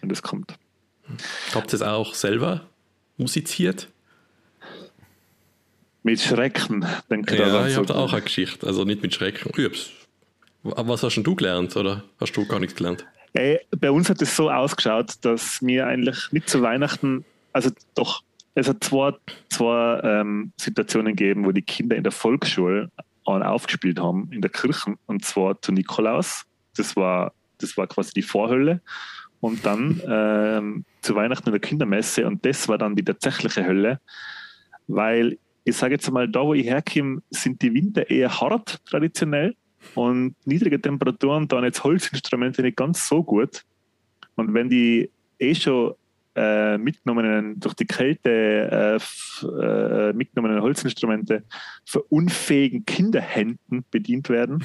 wenn 0.00 0.08
das 0.08 0.22
kommt. 0.22 0.54
Habt 1.54 1.72
ihr 1.72 1.74
es 1.74 1.82
auch 1.82 2.14
selber 2.14 2.62
musiziert? 3.16 3.88
Mit 6.04 6.20
Schrecken, 6.20 6.84
denke 7.10 7.36
Ja, 7.36 7.46
daran 7.46 7.68
ich 7.68 7.76
habe 7.76 7.86
da 7.86 7.94
auch 7.94 8.12
eine 8.12 8.22
Geschichte, 8.22 8.66
also 8.66 8.84
nicht 8.84 9.02
mit 9.02 9.14
Schrecken. 9.14 9.52
Ich 9.56 9.64
hab's. 9.64 9.90
Was 10.64 11.02
hast 11.02 11.16
denn 11.16 11.24
du 11.24 11.34
gelernt 11.34 11.76
oder 11.76 12.04
hast 12.20 12.36
du 12.36 12.46
gar 12.46 12.60
nichts 12.60 12.76
gelernt? 12.76 13.04
Ey, 13.34 13.60
bei 13.70 13.90
uns 13.90 14.08
hat 14.08 14.20
es 14.20 14.36
so 14.36 14.50
ausgeschaut, 14.50 15.14
dass 15.22 15.62
wir 15.62 15.86
eigentlich 15.86 16.30
nicht 16.32 16.48
zu 16.48 16.62
Weihnachten, 16.62 17.24
also 17.52 17.70
doch, 17.94 18.22
es 18.54 18.68
hat 18.68 18.84
zwei, 18.84 19.12
zwei 19.50 20.00
ähm, 20.02 20.52
Situationen 20.60 21.14
gegeben, 21.16 21.44
wo 21.44 21.52
die 21.52 21.62
Kinder 21.62 21.96
in 21.96 22.02
der 22.02 22.12
Volksschule 22.12 22.90
an 23.24 23.42
aufgespielt 23.42 24.00
haben 24.00 24.30
in 24.32 24.40
der 24.40 24.50
Kirche 24.50 24.94
und 25.06 25.24
zwar 25.24 25.60
zu 25.62 25.72
Nikolaus. 25.72 26.44
Das 26.76 26.96
war, 26.96 27.32
das 27.58 27.76
war 27.76 27.86
quasi 27.86 28.12
die 28.14 28.22
Vorhölle. 28.22 28.80
Und 29.40 29.66
dann 29.66 30.00
ähm, 30.06 30.84
zu 31.00 31.14
Weihnachten 31.14 31.48
in 31.48 31.52
der 31.52 31.60
Kindermesse 31.60 32.26
und 32.26 32.44
das 32.46 32.68
war 32.68 32.78
dann 32.78 32.94
die 32.94 33.04
tatsächliche 33.04 33.66
Hölle, 33.66 34.00
weil 34.86 35.38
ich 35.64 35.76
sage 35.76 35.94
jetzt 35.94 36.10
mal, 36.10 36.28
da 36.28 36.42
wo 36.42 36.54
ich 36.54 36.66
herkomme, 36.66 37.22
sind 37.30 37.62
die 37.62 37.74
Winter 37.74 38.08
eher 38.08 38.40
hart 38.40 38.84
traditionell 38.86 39.56
und 39.94 40.34
niedrige 40.44 40.80
Temperaturen 40.80 41.48
dann 41.48 41.64
jetzt 41.64 41.82
Holzinstrumente 41.82 42.62
nicht 42.62 42.76
ganz 42.76 43.08
so 43.08 43.22
gut. 43.22 43.64
Und 44.36 44.54
wenn 44.54 44.68
die 44.68 45.10
eh 45.38 45.54
schon 45.54 45.94
äh, 46.34 46.78
mitgenommenen, 46.78 47.60
durch 47.60 47.74
die 47.74 47.86
Kälte 47.86 49.00
äh, 49.00 49.46
äh, 49.46 50.12
mitgenommenen 50.12 50.62
Holzinstrumente 50.62 51.44
für 51.84 52.02
unfähigen 52.02 52.84
Kinderhänden 52.86 53.84
bedient 53.90 54.28
werden, 54.28 54.64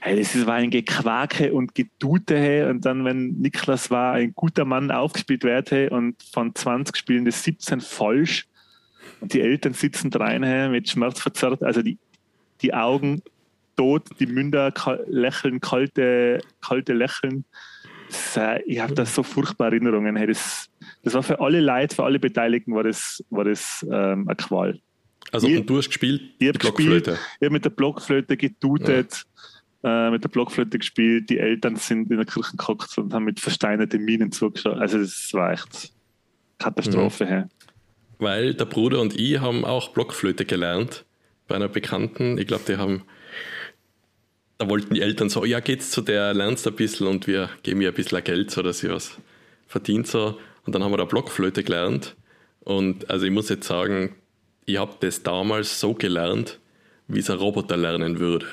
hey, 0.00 0.16
das 0.18 0.46
war 0.46 0.54
ein 0.54 0.70
Gequake 0.70 1.52
und 1.52 1.74
Gedute 1.74 2.38
hey. 2.38 2.70
und 2.70 2.84
dann, 2.84 3.04
wenn 3.04 3.38
Niklas 3.38 3.90
war 3.90 4.12
ein 4.12 4.34
guter 4.34 4.64
Mann 4.64 4.90
aufgespielt 4.90 5.44
wird 5.44 5.70
hey, 5.70 5.88
und 5.88 6.22
von 6.22 6.54
20 6.54 6.96
Spielen 6.96 7.24
das 7.24 7.42
17 7.42 7.80
falsch 7.80 8.46
und 9.20 9.32
die 9.32 9.40
Eltern 9.40 9.72
sitzen 9.72 10.12
rein 10.12 10.42
hey, 10.42 10.68
mit 10.68 10.88
Schmerz 10.88 11.20
verzerrt, 11.20 11.62
also 11.62 11.82
die, 11.82 11.98
die 12.62 12.72
Augen 12.72 13.22
tot, 13.76 14.08
die 14.18 14.26
Münder 14.26 14.72
lächeln, 15.06 15.60
kalte, 15.60 16.40
kalte 16.60 16.92
Lächeln. 16.94 17.44
Ich 18.66 18.78
habe 18.80 18.94
da 18.94 19.04
so 19.06 19.22
furchtbare 19.22 19.70
Erinnerungen. 19.72 20.16
Hey, 20.16 20.26
das, 20.28 20.68
das 21.02 21.14
war 21.14 21.22
für 21.22 21.40
alle 21.40 21.60
Leute, 21.60 21.94
für 21.94 22.04
alle 22.04 22.18
Beteiligten 22.18 22.74
war 22.74 22.84
das, 22.84 23.24
war 23.30 23.44
das 23.44 23.84
ähm, 23.90 24.26
eine 24.28 24.36
Qual. 24.36 24.78
Also, 25.32 25.48
Ich- 25.48 25.58
und 25.58 25.68
du 25.68 25.78
hast 25.78 25.88
gespielt, 25.88 26.22
Ich 26.38 26.48
habe 26.48 26.58
Blockflöte. 26.58 27.10
gespielt, 27.12 27.30
ich 27.40 27.44
habe 27.46 27.52
mit 27.52 27.64
der 27.64 27.70
Blockflöte 27.70 28.36
getutet, 28.36 29.24
äh, 29.82 30.10
mit 30.10 30.22
der 30.22 30.28
Blockflöte 30.28 30.78
gespielt. 30.78 31.28
Die 31.30 31.38
Eltern 31.38 31.76
sind 31.76 32.10
in 32.10 32.16
der 32.16 32.26
Kirche 32.26 32.56
gehockt 32.56 32.96
und 32.98 33.12
haben 33.12 33.24
mit 33.24 33.40
versteinerten 33.40 34.04
Minen 34.04 34.30
zugeschaut. 34.32 34.78
Also 34.78 34.98
das 34.98 35.30
war 35.32 35.52
echt 35.52 35.92
Katastrophe. 36.58 37.26
Hey. 37.26 37.44
Weil 38.18 38.54
der 38.54 38.64
Bruder 38.64 39.00
und 39.00 39.18
ich 39.18 39.40
haben 39.40 39.64
auch 39.64 39.88
Blockflöte 39.90 40.44
gelernt 40.44 41.04
bei 41.48 41.56
einer 41.56 41.68
Bekannten. 41.68 42.38
Ich 42.38 42.46
glaube, 42.46 42.64
die 42.66 42.76
haben, 42.76 43.02
da 44.58 44.68
wollten 44.68 44.94
die 44.94 45.02
Eltern 45.02 45.28
so, 45.28 45.44
ja, 45.44 45.60
geht's 45.60 45.90
zu 45.90 46.00
der, 46.00 46.32
lernst 46.34 46.66
ein 46.66 46.74
bisschen 46.74 47.06
und 47.06 47.26
wir 47.26 47.50
geben 47.62 47.80
ihr 47.80 47.88
ein 47.88 47.94
bisschen 47.94 48.22
Geld, 48.24 48.50
so 48.50 48.62
dass 48.62 48.78
sie 48.78 48.90
was 48.90 49.12
verdient 49.66 50.06
so. 50.06 50.38
Und 50.64 50.74
dann 50.74 50.82
haben 50.82 50.92
wir 50.92 50.96
da 50.96 51.04
Blockflöte 51.04 51.62
gelernt. 51.62 52.16
Und 52.60 53.10
also 53.10 53.26
ich 53.26 53.32
muss 53.32 53.48
jetzt 53.48 53.68
sagen, 53.68 54.16
ich 54.64 54.78
habe 54.78 54.94
das 55.00 55.22
damals 55.22 55.78
so 55.78 55.94
gelernt, 55.94 56.58
wie 57.08 57.20
es 57.20 57.30
ein 57.30 57.38
Roboter 57.38 57.76
lernen 57.76 58.18
würde. 58.18 58.46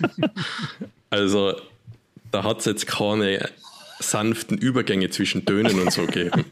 also 1.10 1.54
da 2.32 2.42
hat 2.42 2.60
es 2.60 2.64
jetzt 2.64 2.86
keine 2.86 3.48
sanften 4.00 4.58
Übergänge 4.58 5.10
zwischen 5.10 5.44
Tönen 5.44 5.78
und 5.78 5.92
so 5.92 6.06
gegeben. 6.06 6.46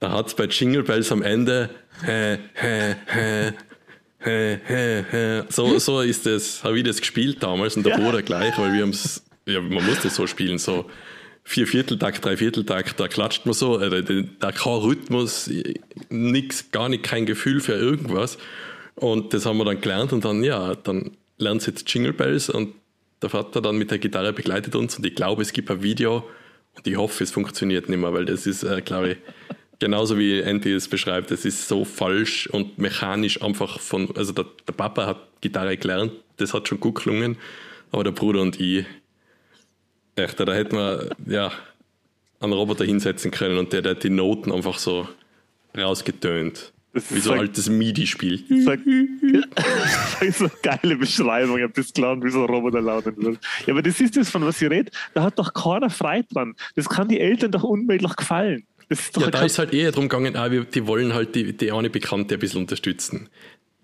Da 0.00 0.12
hat 0.12 0.26
es 0.26 0.34
bei 0.34 0.44
Jingle 0.44 0.82
Bells 0.82 1.10
am 1.10 1.22
Ende 1.22 1.70
hä, 2.04 2.38
hä, 2.54 2.96
hä, 3.06 3.52
hä, 4.26 4.60
hä, 4.66 5.04
hä. 5.10 5.44
so, 5.48 5.78
so 5.78 6.00
ist 6.00 6.26
das, 6.26 6.62
habe 6.64 6.78
ich 6.78 6.84
das 6.84 7.00
gespielt 7.00 7.42
damals 7.42 7.76
und 7.76 7.86
der 7.86 7.92
Ja. 7.92 7.98
Bruder 7.98 8.22
gleich, 8.22 8.58
weil 8.58 8.72
wir 8.72 8.82
haben 8.82 8.90
es, 8.90 9.24
ja, 9.46 9.60
man 9.60 9.84
muss 9.84 10.02
das 10.02 10.14
so 10.16 10.26
spielen, 10.26 10.58
so 10.58 10.86
vier 11.44 11.66
Vierteltakt, 11.66 12.24
drei 12.24 12.36
Vierteltakt, 12.36 12.98
da 12.98 13.08
klatscht 13.08 13.46
man 13.46 13.54
so, 13.54 13.78
äh, 13.80 14.02
da, 14.02 14.14
da 14.40 14.52
kein 14.52 14.72
Rhythmus, 14.72 15.48
nix, 16.10 16.70
gar 16.72 16.88
nicht 16.88 17.04
kein 17.04 17.24
Gefühl 17.24 17.60
für 17.60 17.74
irgendwas. 17.74 18.36
Und 18.96 19.32
das 19.32 19.46
haben 19.46 19.58
wir 19.58 19.64
dann 19.64 19.80
gelernt 19.80 20.12
und 20.12 20.24
dann, 20.24 20.42
ja, 20.42 20.74
dann 20.74 21.12
lernt 21.38 21.62
sie 21.62 21.70
jetzt 21.70 21.92
Jingle 21.92 22.12
Bells 22.12 22.50
und 22.50 22.74
der 23.22 23.30
Vater 23.30 23.60
dann 23.60 23.76
mit 23.76 23.90
der 23.90 23.98
Gitarre 23.98 24.32
begleitet 24.32 24.74
uns 24.74 24.96
und 24.96 25.06
ich 25.06 25.14
glaube, 25.14 25.42
es 25.42 25.52
gibt 25.52 25.70
ein 25.70 25.82
Video 25.82 26.24
und 26.74 26.86
ich 26.86 26.96
hoffe, 26.96 27.24
es 27.24 27.30
funktioniert 27.30 27.88
nicht 27.88 27.98
mehr, 27.98 28.12
weil 28.12 28.24
das 28.24 28.46
ist, 28.46 28.62
äh, 28.62 28.82
glaube 28.82 29.12
ich, 29.12 29.16
genauso 29.78 30.18
wie 30.18 30.40
Andy 30.40 30.72
es 30.72 30.88
beschreibt, 30.88 31.30
das 31.30 31.44
ist 31.44 31.68
so 31.68 31.84
falsch 31.84 32.46
und 32.48 32.78
mechanisch 32.78 33.42
einfach 33.42 33.80
von, 33.80 34.14
also 34.16 34.32
der, 34.32 34.46
der 34.66 34.72
Papa 34.72 35.06
hat 35.06 35.18
Gitarre 35.40 35.76
gelernt, 35.76 36.12
das 36.36 36.54
hat 36.54 36.68
schon 36.68 36.80
gut 36.80 37.02
gelungen, 37.02 37.36
aber 37.92 38.04
der 38.04 38.12
Bruder 38.12 38.42
und 38.42 38.60
ich, 38.60 38.84
echt, 40.16 40.40
da 40.40 40.52
hätten 40.52 40.76
wir, 40.76 41.10
ja, 41.26 41.52
einen 42.40 42.52
Roboter 42.52 42.84
hinsetzen 42.84 43.30
können 43.30 43.58
und 43.58 43.72
der, 43.72 43.82
der 43.82 43.92
hat 43.92 44.04
die 44.04 44.10
Noten 44.10 44.52
einfach 44.52 44.78
so 44.78 45.08
rausgetönt. 45.76 46.72
Das 46.92 47.14
Wie 47.14 47.20
so 47.20 47.32
ein 47.32 47.40
altes 47.40 47.68
MIDI-Spiel. 47.68 48.42
Das 50.18 50.22
ist 50.22 50.40
eine 50.40 50.50
geile 50.62 50.96
Beschreibung. 50.96 51.58
Ich 51.58 51.62
habe 51.62 51.72
das 51.74 51.92
gelernt, 51.92 52.24
wie 52.24 52.30
so 52.30 52.44
ein 52.44 52.46
Roboter 52.46 52.80
lauten 52.80 53.14
wird. 53.18 53.38
Ja, 53.66 53.74
aber 53.74 53.82
das 53.82 54.00
ist 54.00 54.16
das, 54.16 54.30
von 54.30 54.46
was 54.46 54.62
ich 54.62 54.70
rede. 54.70 54.90
Da 55.12 55.24
hat 55.24 55.38
doch 55.38 55.52
keiner 55.52 55.90
frei 55.90 56.24
dran. 56.30 56.54
Das 56.74 56.88
kann 56.88 57.08
die 57.08 57.20
Eltern 57.20 57.52
doch 57.52 57.64
unmöglich 57.64 58.16
gefallen. 58.16 58.66
Ja, 59.18 59.30
da 59.30 59.42
ist 59.44 59.58
halt 59.58 59.72
eher 59.74 59.90
darum 59.90 60.08
gegangen, 60.08 60.36
ah, 60.36 60.50
wir, 60.50 60.64
die 60.64 60.86
wollen 60.86 61.12
halt 61.12 61.34
die, 61.34 61.56
die 61.56 61.72
eine 61.72 61.90
Bekannte 61.90 62.34
ein 62.34 62.40
bisschen 62.40 62.60
unterstützen. 62.60 63.28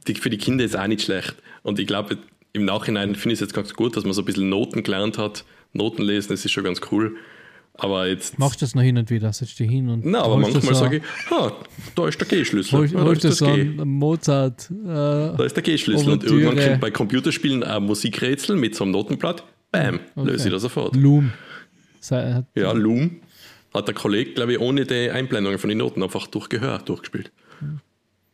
Die, 0.06 0.14
für 0.14 0.30
die 0.30 0.38
Kinder 0.38 0.64
ist 0.64 0.76
auch 0.76 0.86
nicht 0.86 1.02
schlecht. 1.02 1.34
Und 1.62 1.78
ich 1.78 1.86
glaube, 1.86 2.18
im 2.52 2.64
Nachhinein 2.64 3.14
finde 3.14 3.30
ich 3.34 3.36
es 3.38 3.40
jetzt 3.40 3.54
ganz 3.54 3.74
gut, 3.74 3.96
dass 3.96 4.04
man 4.04 4.12
so 4.12 4.22
ein 4.22 4.24
bisschen 4.24 4.48
Noten 4.48 4.82
gelernt 4.82 5.18
hat. 5.18 5.44
Noten 5.72 6.02
lesen, 6.02 6.28
das 6.30 6.44
ist 6.44 6.52
schon 6.52 6.64
ganz 6.64 6.80
cool. 6.90 7.16
Aber 7.74 8.06
jetzt. 8.06 8.38
Machst 8.38 8.60
du 8.60 8.64
das 8.66 8.74
noch 8.74 8.82
hin 8.82 8.98
und 8.98 9.08
wieder? 9.10 9.32
Setzt 9.32 9.58
dich 9.58 9.70
hin 9.70 9.88
und. 9.88 10.04
Na, 10.04 10.22
aber 10.22 10.36
manchmal 10.36 10.74
sage 10.74 10.98
ich, 10.98 11.30
ha, 11.30 11.52
da 11.94 12.06
ist 12.08 12.20
der 12.20 12.28
G-Schlüssel. 12.28 12.78
Holst, 12.78 12.92
Ja, 12.94 13.02
da 13.02 13.12
ist 13.12 13.24
das 13.24 13.38
so 13.38 13.46
G. 13.46 13.64
Mozart. 13.64 14.70
Äh, 14.70 14.84
Da 14.86 15.42
ist 15.44 15.56
der 15.56 15.62
G-Schlüssel. 15.62 16.12
Und 16.12 16.22
irgendwann 16.24 16.58
kommt 16.62 16.80
bei 16.82 16.90
Computerspielen 16.90 17.64
ein 17.64 17.82
Musikrätsel 17.84 18.56
mit 18.56 18.74
so 18.74 18.84
einem 18.84 18.92
Notenblatt. 18.92 19.42
Bam, 19.70 20.00
löse 20.16 20.48
ich 20.48 20.52
das 20.52 20.60
sofort. 20.62 20.94
Loom. 20.94 21.32
Sei- 22.00 22.34
hat- 22.34 22.44
Ja, 22.54 22.72
Loom 22.72 23.20
hat 23.74 23.88
der 23.88 23.94
Kollege, 23.94 24.32
glaube 24.32 24.52
ich, 24.52 24.60
ohne 24.60 24.84
die 24.84 25.10
Einblendungen 25.10 25.58
von 25.58 25.68
den 25.68 25.78
Noten 25.78 26.02
einfach 26.02 26.26
durch 26.26 26.48
Gehör 26.48 26.78
durchgespielt. 26.78 27.32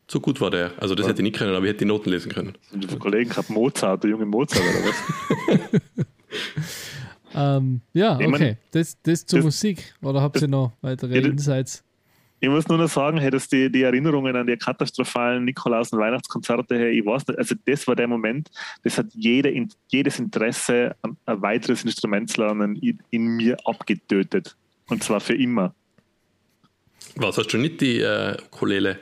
So 0.07 0.19
gut 0.19 0.41
war 0.41 0.49
der. 0.49 0.71
Also 0.77 0.95
das 0.95 1.07
hätte 1.07 1.19
ich 1.21 1.23
nicht 1.23 1.35
können, 1.37 1.53
aber 1.53 1.65
ich 1.65 1.69
hätte 1.69 1.79
die 1.79 1.85
Noten 1.85 2.09
lesen 2.09 2.31
können. 2.31 2.53
Und 2.71 2.91
die 2.91 2.97
Kollegen 2.97 3.29
gehabt 3.29 3.49
Mozart, 3.49 4.03
der 4.03 4.09
junge 4.11 4.25
Mozart 4.25 4.61
oder 4.63 4.89
was? 4.89 5.81
Ähm, 7.35 7.81
ja, 7.93 8.19
Ich 8.19 8.25
mein, 8.27 8.41
okay. 8.41 8.57
Das, 8.71 8.97
das 9.03 9.23
zur 9.25 9.39
das- 9.39 9.45
Musik. 9.45 9.93
Oder 10.01 10.21
habt 10.21 10.41
ihr 10.41 10.47
noch 10.47 10.71
weitere 10.81 11.19
Ja, 11.19 11.27
Insights? 11.27 11.83
Ich 12.39 12.49
muss 12.49 12.67
nur 12.67 12.77
noch 12.79 12.89
sagen, 12.89 13.17
hey, 13.19 13.29
dass 13.29 13.47
die, 13.49 13.69
die 13.71 13.83
Erinnerungen 13.83 14.35
an 14.35 14.47
die 14.47 14.55
katastrophalen 14.57 15.43
Nikolaus- 15.45 15.91
und 15.93 15.99
Weihnachtskonzerte, 15.99 16.75
hey, 16.79 16.99
ich 16.99 17.05
weiß 17.05 17.27
nicht, 17.27 17.37
also 17.37 17.53
das 17.65 17.85
war 17.87 17.95
der 17.95 18.07
Moment, 18.07 18.49
das 18.83 18.97
hat 18.97 19.07
jede, 19.13 19.49
in- 19.49 19.69
jedes 19.89 20.17
Interesse 20.19 20.95
an 21.01 21.17
ein 21.25 21.41
weiteres 21.41 21.83
Instrument 21.83 22.29
zu 22.31 22.41
lernen 22.41 22.77
in, 22.77 22.97
in 23.11 23.27
mir 23.35 23.57
abgetötet. 23.65 24.55
Und 24.89 25.03
zwar 25.03 25.19
für 25.19 25.35
immer. 25.35 25.73
Was, 27.15 27.37
hast 27.37 27.47
du 27.47 27.57
nicht 27.57 27.81
die 27.81 27.99
äh, 27.99 28.37
Ukulele 28.51 28.99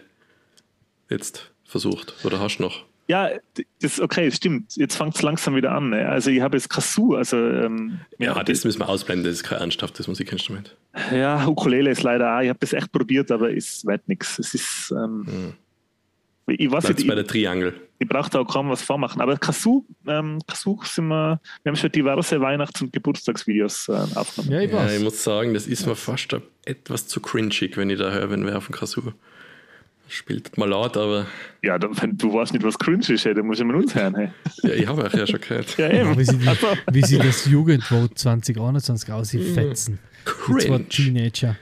jetzt 1.09 1.51
versucht? 1.65 2.13
Oder 2.25 2.39
hast 2.39 2.57
du 2.57 2.63
noch? 2.63 2.85
Ja, 3.07 3.29
das 3.81 4.01
okay, 4.01 4.29
stimmt. 4.31 4.75
Jetzt 4.75 4.97
fängt 4.97 5.15
es 5.15 5.21
langsam 5.21 5.55
wieder 5.55 5.71
an. 5.71 5.91
Ne? 5.91 6.09
Also 6.09 6.29
ich 6.29 6.41
habe 6.41 6.57
jetzt 6.57 6.69
Kazoo, 6.69 7.15
also 7.15 7.37
ähm, 7.37 8.01
Ja, 8.17 8.43
das 8.43 8.65
müssen 8.65 8.79
wir 8.79 8.89
ausblenden, 8.89 9.23
das 9.25 9.35
ist 9.35 9.43
kein 9.43 9.59
ernsthaftes 9.59 10.07
Musikinstrument. 10.09 10.75
ja, 11.13 11.47
Ukulele 11.47 11.89
ist 11.91 12.03
leider 12.03 12.35
auch. 12.37 12.41
Ich 12.41 12.49
habe 12.49 12.59
das 12.59 12.73
echt 12.73 12.91
probiert, 12.91 13.31
aber 13.31 13.55
es 13.55 13.85
wird 13.85 14.05
nichts. 14.09 14.39
Es 14.39 14.53
ist, 14.53 14.91
ähm, 14.91 15.53
ich 16.47 16.71
weiß 16.71 16.85
Bleibt's 16.85 17.03
nicht, 17.03 17.07
bei 17.07 17.13
ich, 17.13 17.19
der 17.19 17.27
Triangel. 17.27 17.73
ich 17.99 18.07
brauche 18.07 18.29
da 18.29 18.39
auch 18.39 18.47
kaum 18.47 18.69
was 18.69 18.81
vormachen. 18.81 19.21
Aber 19.21 19.37
Kazoo, 19.37 19.85
ähm, 20.07 20.39
Kazoo 20.47 20.79
sind 20.83 21.07
wir, 21.07 21.39
wir 21.63 21.69
haben 21.69 21.75
schon 21.75 21.91
diverse 21.91 22.39
Weihnachts- 22.39 22.81
und 22.81 22.93
Geburtstagsvideos 22.93 23.89
äh, 23.89 23.93
aufgenommen. 24.15 24.53
Ja, 24.53 24.61
ich 24.61 24.71
Ja, 24.71 24.77
weiß. 24.77 24.97
ich 24.97 25.03
muss 25.03 25.23
sagen, 25.23 25.53
das 25.53 25.67
ist 25.67 25.85
mir 25.85 25.95
fast 25.95 26.35
etwas 26.65 27.07
zu 27.07 27.19
cringig, 27.19 27.75
wenn 27.77 27.89
ich 27.89 27.99
da 27.99 28.11
höre, 28.11 28.29
wenn 28.29 28.45
wer 28.45 28.57
auf 28.57 28.67
dem 28.67 28.75
Kazoo 28.75 29.11
spielt. 30.09 30.57
Mal 30.57 30.69
laut, 30.69 30.95
aber 30.95 31.25
Ja, 31.61 31.77
dann, 31.77 31.99
wenn 32.01 32.17
du 32.17 32.33
weißt 32.33 32.53
nicht, 32.53 32.63
was 32.63 32.79
cringe 32.79 33.03
ist, 33.09 33.25
hey, 33.25 33.33
dann 33.33 33.45
musst 33.45 33.59
du 33.59 33.65
mit 33.65 33.75
uns 33.75 33.93
hören. 33.93 34.15
Hey. 34.15 34.29
ja, 34.63 34.69
ich 34.73 34.87
habe 34.87 35.03
euch 35.03 35.13
ja 35.13 35.27
schon 35.27 35.41
gehört. 35.41 35.77
Ja, 35.77 35.89
eben. 35.91 36.17
Wie 36.17 36.23
sie, 36.23 36.37
die, 36.37 36.47
Also, 36.47 36.67
wie 36.93 37.03
sie 37.03 37.17
das 37.17 37.45
Jugendvote 37.45 38.13
2021 38.15 39.11
aussieht, 39.11 39.41
Die 39.41 39.53
zwei 39.73 39.95
Cringe. 40.23 40.87
Teenager. 40.87 41.57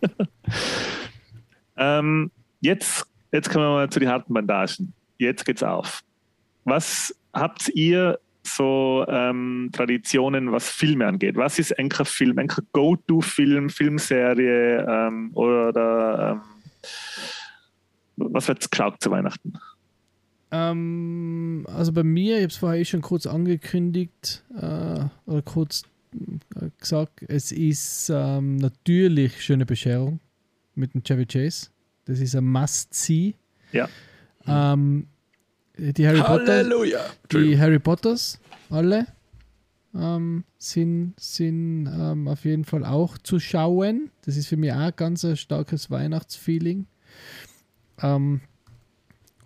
ähm, 1.76 2.30
jetzt, 2.60 3.06
jetzt 3.34 3.50
kommen 3.50 3.64
wir 3.64 3.70
mal 3.70 3.90
zu 3.90 3.98
den 3.98 4.08
harten 4.08 4.32
Bandagen. 4.32 4.92
Jetzt 5.18 5.44
geht's 5.44 5.62
auf. 5.62 6.02
Was 6.64 7.14
habt 7.32 7.68
ihr 7.74 8.18
so 8.46 9.04
ähm, 9.08 9.70
Traditionen, 9.72 10.52
was 10.52 10.68
Filme 10.68 11.06
angeht? 11.06 11.36
Was 11.36 11.58
ist 11.58 11.76
ein 11.78 11.90
Film, 11.90 12.38
ein 12.38 12.48
Go-To-Film, 12.72 13.70
Filmserie 13.70 14.86
ähm, 14.88 15.30
oder 15.34 16.32
ähm, 16.32 16.40
was 18.16 18.46
wird 18.46 18.70
geschaut 18.70 19.02
zu 19.02 19.10
Weihnachten? 19.10 19.54
Ähm, 20.52 21.66
also 21.68 21.92
bei 21.92 22.04
mir, 22.04 22.36
ich 22.36 22.42
habe 22.42 22.50
es 22.50 22.56
vorher 22.56 22.80
eh 22.80 22.84
schon 22.84 23.02
kurz 23.02 23.26
angekündigt 23.26 24.44
äh, 24.56 25.00
oder 25.26 25.42
kurz 25.44 25.82
äh, 26.14 26.68
gesagt, 26.78 27.24
es 27.26 27.50
ist 27.50 28.10
ähm, 28.14 28.56
natürlich 28.56 29.42
Schöne 29.42 29.66
Bescherung 29.66 30.20
mit 30.76 30.94
dem 30.94 31.02
Chevy 31.02 31.26
Chase. 31.26 31.73
Das 32.04 32.20
ist 32.20 32.34
ein 32.34 32.44
Must-See. 32.44 33.34
Ja. 33.72 33.88
Ähm, 34.46 35.08
die 35.76 36.06
Harry 36.06 36.20
Potter, 36.20 36.56
Halleluja! 36.58 36.98
die 36.98 37.22
Entschuldigung. 37.22 37.60
Harry 37.60 37.78
Potters, 37.78 38.40
alle, 38.70 39.06
ähm, 39.94 40.44
sind, 40.58 41.14
sind 41.18 41.86
ähm, 41.86 42.28
auf 42.28 42.44
jeden 42.44 42.64
Fall 42.64 42.84
auch 42.84 43.18
zu 43.18 43.40
schauen. 43.40 44.10
Das 44.24 44.36
ist 44.36 44.48
für 44.48 44.56
mich 44.56 44.72
auch 44.72 44.76
ein 44.76 44.92
ganz 44.96 45.24
ein 45.24 45.36
starkes 45.36 45.90
Weihnachtsfeeling. 45.90 46.86
Ähm, 48.00 48.40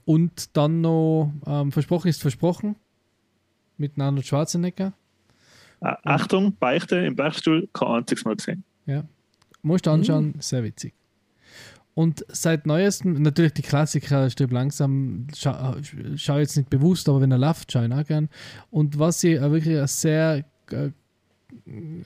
und 0.05 0.57
dann 0.57 0.81
noch 0.81 1.33
ähm, 1.47 1.71
Versprochen 1.71 2.09
ist 2.09 2.23
versprochen 2.23 2.77
mit 3.77 3.99
Arnold 3.99 4.27
Schwarzenegger. 4.27 4.95
Äh, 5.81 5.95
Achtung, 6.03 6.57
Beichte 6.59 6.97
im 6.97 7.15
Beichtstuhl, 7.15 7.69
kein 7.73 7.89
einziges 7.89 8.25
Mal 8.25 8.37
gesehen. 8.37 8.65
Ja. 8.87 9.05
Musst 9.63 9.87
anschauen, 9.87 10.35
sehr 10.41 10.65
witzig. 10.65 10.95
Und 11.99 12.25
seit 12.29 12.65
neuestem, 12.65 13.21
natürlich 13.23 13.55
die 13.55 13.63
Klassiker, 13.63 14.31
stirb 14.31 14.53
langsam, 14.53 15.27
schau, 15.37 15.75
schau 16.15 16.39
jetzt 16.39 16.57
nicht 16.57 16.71
bewusst, 16.71 17.09
aber 17.09 17.21
wenn 17.21 17.33
er 17.33 17.39
läuft, 17.39 17.73
schau 17.73 17.83
ihn 17.83 17.93
auch 17.93 18.07
gern. 18.07 18.29
Und 18.71 19.01
was 19.01 19.25
ich 19.25 19.41
auch 19.41 19.51
wirklich 19.51 19.85
sehr, 19.91 20.45
äh, 20.71 20.91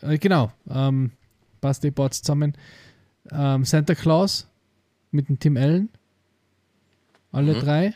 äh, 0.01 0.17
genau, 0.17 0.51
ähm, 0.71 1.11
passt 1.61 1.85
die 1.85 1.91
Boards 1.91 2.23
zusammen, 2.23 2.55
ähm, 3.31 3.67
Santa 3.67 3.95
Claus 3.95 4.49
mit 5.11 5.29
dem 5.29 5.39
Tim 5.39 5.59
Allen, 5.59 5.91
alle 7.31 7.53
Mhm. 7.53 7.61
drei. 7.61 7.95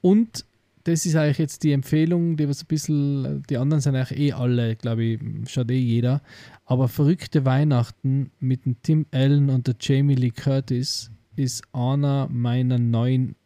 Und 0.00 0.44
das 0.82 1.06
ist 1.06 1.14
eigentlich 1.14 1.38
jetzt 1.38 1.62
die 1.62 1.70
Empfehlung, 1.70 2.36
die 2.36 2.48
was 2.48 2.64
ein 2.64 2.66
bisschen, 2.66 3.44
die 3.48 3.58
anderen 3.58 3.80
sind 3.80 3.94
eigentlich 3.94 4.18
eh 4.18 4.32
alle, 4.32 4.74
glaube 4.74 5.04
ich, 5.04 5.20
schaut 5.48 5.70
eh 5.70 5.78
jeder. 5.78 6.20
Aber 6.64 6.88
Verrückte 6.88 7.44
Weihnachten 7.44 8.32
mit 8.40 8.66
dem 8.66 8.82
Tim 8.82 9.06
Allen 9.12 9.50
und 9.50 9.68
der 9.68 9.76
Jamie 9.78 10.16
Lee 10.16 10.32
Curtis 10.32 11.11
ist 11.36 11.62
einer 11.72 12.28
meiner 12.30 12.78
neuen 12.78 13.36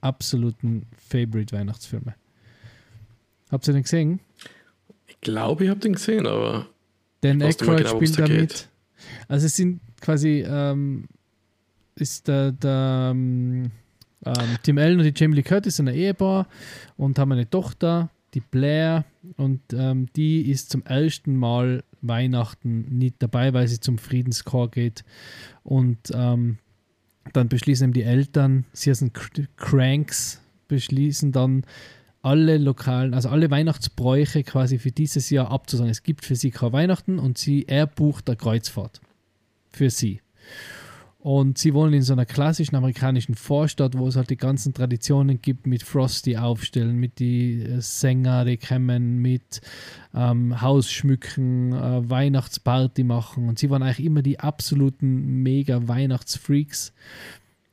absoluten 0.00 0.86
Favorite 0.96 1.56
Weihnachtsfilme. 1.56 2.14
Habt 3.50 3.66
ihr 3.68 3.74
den 3.74 3.82
gesehen? 3.82 4.20
Ich 5.06 5.20
glaube, 5.20 5.64
ich 5.64 5.70
habe 5.70 5.80
den 5.80 5.94
gesehen, 5.94 6.26
aber 6.26 6.66
Dan 7.20 7.40
Aykroyd 7.40 7.78
genau, 7.78 7.96
spielt 7.96 8.18
da 8.18 8.28
mit. 8.28 8.68
Also 9.28 9.46
es 9.46 9.56
sind 9.56 9.80
quasi 10.00 10.44
ähm, 10.46 11.06
ist 11.96 12.28
der, 12.28 12.52
der 12.52 13.10
ähm, 13.12 13.70
ähm, 14.24 14.58
Tim 14.62 14.78
Allen 14.78 14.98
und 14.98 15.04
die 15.04 15.12
Jamie 15.14 15.36
Lee 15.36 15.42
Curtis 15.42 15.76
sind 15.76 15.88
ein 15.88 15.94
Ehepaar 15.94 16.48
und 16.96 17.18
haben 17.18 17.32
eine 17.32 17.48
Tochter, 17.48 18.10
die 18.34 18.40
Blair, 18.40 19.04
und 19.36 19.60
ähm, 19.72 20.08
die 20.16 20.50
ist 20.50 20.70
zum 20.70 20.82
ersten 20.84 21.36
Mal 21.36 21.84
Weihnachten 22.02 22.98
nicht 22.98 23.16
dabei, 23.20 23.54
weil 23.54 23.68
sie 23.68 23.80
zum 23.80 23.98
Friedenschor 23.98 24.70
geht. 24.70 25.04
Und 25.62 25.98
ähm, 26.12 26.58
dann 27.32 27.48
beschließen 27.48 27.92
die 27.92 28.02
Eltern, 28.02 28.64
sie 28.72 28.94
sind 28.94 29.16
Cr- 29.16 29.46
Cranks, 29.56 30.40
beschließen 30.68 31.32
dann 31.32 31.64
alle 32.22 32.56
lokalen, 32.58 33.12
also 33.12 33.28
alle 33.28 33.50
Weihnachtsbräuche 33.50 34.44
quasi 34.44 34.78
für 34.78 34.90
dieses 34.90 35.30
Jahr 35.30 35.50
abzusagen. 35.50 35.90
Es 35.90 36.02
gibt 36.02 36.24
für 36.24 36.36
sie 36.36 36.50
kein 36.50 36.72
Weihnachten 36.72 37.18
und 37.18 37.36
sie, 37.38 37.66
er 37.68 37.86
bucht 37.86 38.28
eine 38.28 38.36
Kreuzfahrt 38.36 39.00
für 39.70 39.90
sie. 39.90 40.20
Und 41.24 41.56
sie 41.56 41.72
wohnen 41.72 41.94
in 41.94 42.02
so 42.02 42.12
einer 42.12 42.26
klassischen 42.26 42.76
amerikanischen 42.76 43.34
Vorstadt, 43.34 43.96
wo 43.96 44.06
es 44.06 44.16
halt 44.16 44.28
die 44.28 44.36
ganzen 44.36 44.74
Traditionen 44.74 45.40
gibt 45.40 45.66
mit 45.66 45.82
Frosty 45.82 46.36
aufstellen, 46.36 46.98
mit 46.98 47.18
die 47.18 47.62
äh, 47.62 47.80
Sänger, 47.80 48.44
die 48.44 48.58
kommen, 48.58 49.22
mit 49.22 49.62
ähm, 50.14 50.60
Haus 50.60 50.90
schmücken, 50.90 51.72
äh, 51.72 52.10
Weihnachtsparty 52.10 53.04
machen. 53.04 53.48
Und 53.48 53.58
sie 53.58 53.70
waren 53.70 53.82
eigentlich 53.82 54.04
immer 54.04 54.20
die 54.20 54.38
absoluten 54.38 55.42
mega 55.42 55.88
Weihnachtsfreaks 55.88 56.92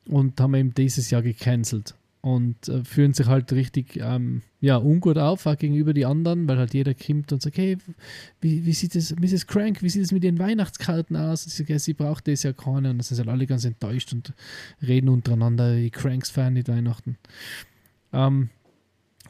und 0.08 0.40
haben 0.40 0.54
eben 0.54 0.72
dieses 0.72 1.10
Jahr 1.10 1.20
gecancelt. 1.20 1.94
Und 2.22 2.68
äh, 2.68 2.84
fühlen 2.84 3.14
sich 3.14 3.26
halt 3.26 3.52
richtig 3.52 3.96
ähm, 3.96 4.42
ja, 4.60 4.76
ungut 4.76 5.18
auf 5.18 5.44
auch 5.44 5.56
gegenüber 5.58 5.92
die 5.92 6.06
anderen, 6.06 6.46
weil 6.46 6.56
halt 6.56 6.72
jeder 6.72 6.94
kommt 6.94 7.32
und 7.32 7.42
sagt, 7.42 7.58
hey, 7.58 7.78
wie, 8.40 8.64
wie 8.64 8.72
sieht 8.72 8.94
es, 8.94 9.14
Mrs. 9.16 9.48
Crank, 9.48 9.82
wie 9.82 9.88
sieht 9.88 10.04
es 10.04 10.12
mit 10.12 10.22
ihren 10.22 10.38
Weihnachtskarten 10.38 11.16
aus? 11.16 11.44
Und 11.44 11.50
sie, 11.50 11.58
sagt, 11.58 11.70
ja, 11.70 11.80
sie 11.80 11.94
braucht 11.94 12.28
das 12.28 12.44
ja 12.44 12.52
keine. 12.52 12.90
Und 12.90 12.98
dann 12.98 13.00
sind 13.00 13.18
halt 13.18 13.28
alle 13.28 13.46
ganz 13.46 13.64
enttäuscht 13.64 14.12
und 14.12 14.32
reden 14.80 15.08
untereinander, 15.08 15.74
die 15.74 15.90
Cranks 15.90 16.30
feiern 16.30 16.52
nicht 16.52 16.68
Weihnachten. 16.68 17.18
Ähm, 18.12 18.50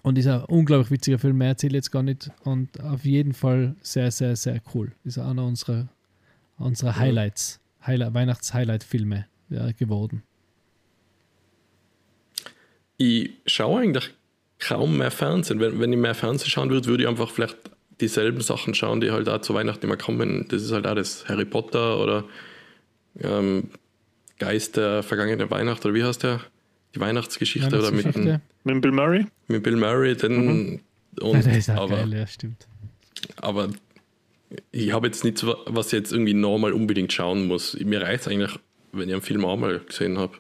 und 0.02 0.19
ist 0.19 0.27
ein 0.27 0.44
unglaublich 0.44 0.90
witziger 0.90 1.19
Film, 1.19 1.39
mehr 1.39 1.48
erzähle 1.48 1.78
ich 1.78 1.85
jetzt 1.85 1.93
gar 1.93 2.02
nicht. 2.02 2.31
Und 2.44 2.81
auf 2.81 3.05
jeden 3.05 3.32
Fall 3.32 3.77
sehr, 3.81 4.10
sehr, 4.10 4.36
sehr 4.36 4.60
cool. 4.74 4.93
Ist 5.05 5.19
einer 5.19 5.47
unserer, 5.47 5.89
unserer 6.59 6.97
Highlights, 6.97 7.60
Highlight, 7.86 8.12
Weihnachts-Highlight-Filme 8.12 9.27
ja, 9.48 9.73
geworden. 9.73 10.24
Ich 13.03 13.31
schaue 13.47 13.83
eigentlich 13.83 14.11
kaum 14.59 14.99
mehr 14.99 15.11
Fernsehen. 15.11 15.61
Wenn, 15.61 15.81
wenn 15.81 15.93
ich 15.93 15.99
mehr 15.99 16.15
Fernsehen 16.15 16.51
schauen 16.51 16.70
würde, 16.70 16.87
würde 16.87 17.03
ich 17.05 17.09
einfach 17.09 17.31
vielleicht 17.31 17.57
dieselben 18.01 18.41
Sachen 18.41 18.74
schauen, 18.74 19.01
die 19.01 19.11
halt 19.11 19.29
auch 19.29 19.41
zu 19.41 19.55
Weihnachten 19.55 19.87
immer 19.87 19.97
kommen. 19.97 20.47
Das 20.49 20.62
ist 20.62 20.73
halt 20.73 20.87
auch 20.87 20.95
das 20.95 21.29
Harry 21.29 21.45
Potter 21.45 21.99
oder 22.01 22.24
ähm, 23.20 23.70
Geist 24.39 24.77
der 24.77 25.03
vergangenen 25.03 25.51
Weihnacht 25.51 25.85
oder 25.85 25.95
wie 25.95 26.05
heißt 26.05 26.23
der? 26.23 26.41
Die 26.95 27.01
Weihnachtsgeschichte, 27.01 27.79
oder 27.79 27.91
mit, 27.91 28.05
dem- 28.05 28.15
Weihnachtsgeschichte. 28.15 28.41
Mit 28.65 28.83
Bill 28.83 28.93
Murray? 28.93 29.27
mit 29.49 29.62
Bill 29.62 29.77
Murray. 29.77 30.15
Den, 30.16 30.81
und, 31.20 31.35
Ja, 31.35 31.43
der 31.43 31.59
ist 31.59 31.70
auch 31.70 31.77
aber, 31.85 31.97
geil, 31.97 32.12
ja, 32.15 32.27
stimmt. 32.27 32.66
aber 33.37 33.69
ich 34.70 34.93
habe 34.93 35.07
jetzt 35.07 35.24
nichts, 35.24 35.45
was 35.45 35.87
ich 35.89 35.93
jetzt 35.93 36.12
irgendwie 36.12 36.35
normal 36.35 36.73
unbedingt 36.73 37.12
schauen 37.12 37.47
muss. 37.47 37.74
Mir 37.81 38.03
reicht 38.03 38.23
es 38.23 38.29
eigentlich, 38.29 38.53
wenn 38.93 39.09
ich 39.09 39.15
einen 39.15 39.23
Film 39.23 39.45
einmal 39.45 39.79
gesehen 39.81 40.19
habe. 40.19 40.35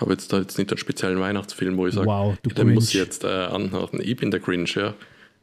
Habe 0.00 0.12
jetzt 0.12 0.32
da 0.32 0.38
jetzt 0.38 0.58
nicht 0.58 0.70
einen 0.70 0.78
speziellen 0.78 1.20
Weihnachtsfilm, 1.20 1.76
wo 1.76 1.86
ich 1.86 1.94
sage, 1.94 2.06
Wow, 2.06 2.36
du 2.42 2.50
den 2.50 2.74
muss 2.74 2.88
ich 2.88 2.94
jetzt 2.94 3.24
äh, 3.24 3.28
anhören. 3.28 4.00
Ich 4.02 4.16
bin 4.16 4.30
der 4.30 4.40
Grinch, 4.40 4.74
ja. 4.74 4.94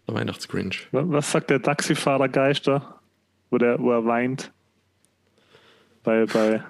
Der 0.07 0.15
Weihnachtsgrinch. 0.15 0.87
Was 0.91 1.31
sagt 1.31 1.49
der 1.49 1.61
Taxifahrergeister? 1.61 2.97
wo, 3.49 3.57
der, 3.57 3.79
wo 3.79 3.91
er 3.91 4.05
weint. 4.05 4.51
Bei, 6.03 6.25
bei, 6.25 6.63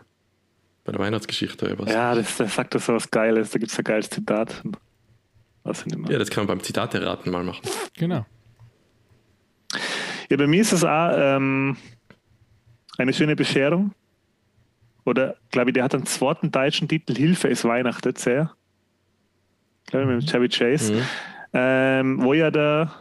Bei 0.83 0.91
der 0.91 0.99
Weihnachtsgeschichte 0.99 1.65
oder 1.65 1.79
was? 1.79 1.91
ja, 1.91 2.15
das, 2.15 2.37
das 2.37 2.55
sagt 2.55 2.73
er 2.73 2.79
so 2.79 2.93
was 2.93 3.09
Geiles. 3.09 3.51
Da 3.51 3.59
gibt 3.59 3.71
es 3.71 3.77
ein 3.77 3.83
geiles 3.83 4.09
Zitat. 4.09 4.63
Was 5.63 5.85
nicht 5.85 5.97
mehr. 5.97 6.11
Ja, 6.11 6.19
das 6.19 6.29
kann 6.29 6.45
man 6.45 6.57
beim 6.57 6.63
Zitate 6.63 7.05
raten 7.05 7.29
mal 7.29 7.43
machen. 7.43 7.61
Genau. 7.97 8.25
Ja, 10.29 10.37
bei 10.37 10.47
mir 10.47 10.61
ist 10.61 10.73
es 10.73 10.83
auch 10.83 11.11
ähm, 11.13 11.77
eine 12.97 13.13
schöne 13.13 13.35
Bescherung. 13.35 13.91
Oder, 15.07 15.37
glaube 15.51 15.69
ich, 15.69 15.73
der 15.73 15.85
hat 15.85 15.95
einen 15.95 16.05
zweiten 16.05 16.51
deutschen 16.51 16.89
Titel, 16.89 17.15
Hilfe 17.15 17.47
ist 17.47 17.63
Weihnachten, 17.63 18.13
sehr. 18.17 18.51
Glaube 19.85 20.03
ich, 20.13 20.19
mit 20.19 20.29
Chevy 20.29 20.49
Chase. 20.49 20.93
Mhm. 20.93 21.01
Ähm, 21.53 22.21
wo 22.23 22.33
ja 22.33 22.51
der 22.51 22.91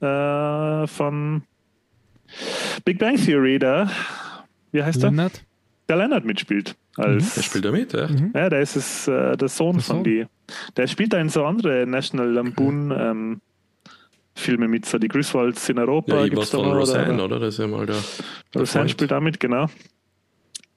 äh, 0.00 0.86
von 0.88 1.42
Big 2.84 2.98
Bang 2.98 3.16
Theory, 3.16 3.60
der, 3.60 3.88
wie 4.72 4.82
heißt? 4.82 5.00
Leonard? 5.00 5.44
Der 5.88 5.96
Leonard 5.96 6.24
mitspielt. 6.24 6.74
Als, 6.96 7.34
Der 7.36 7.42
spielt 7.42 7.64
da 7.64 7.70
mit, 7.70 7.92
ja. 7.92 8.08
Ja, 8.34 8.48
der 8.48 8.60
ist 8.62 8.74
es, 8.74 9.06
äh, 9.06 9.36
der 9.36 9.48
Sohn 9.48 9.74
Der 9.76 9.82
von 9.84 9.96
Sohn. 9.98 10.04
die. 10.04 10.26
Der 10.76 10.88
spielt 10.88 11.12
da 11.12 11.18
in 11.20 11.28
so 11.28 11.44
andere 11.44 11.86
National 11.86 12.32
Lampoon 12.32 12.90
ähm, 12.90 13.40
Filme 14.34 14.66
mit, 14.66 14.86
so 14.86 14.98
die 14.98 15.06
Griswolds 15.06 15.68
in 15.68 15.78
Europa. 15.78 16.16
Ja, 16.16 16.24
ich 16.24 16.30
gibt's 16.30 16.50
da 16.50 16.58
von 16.58 16.72
Roseanne, 16.72 17.14
oder? 17.14 17.36
oder? 17.36 17.40
Das 17.40 17.54
ist 17.54 17.60
ja 17.60 17.68
mal 17.68 17.86
der. 17.86 17.94
der 18.54 18.60
Roseanne 18.62 18.66
Freund. 18.66 18.90
spielt 18.90 19.10
damit, 19.12 19.38
genau. 19.38 19.68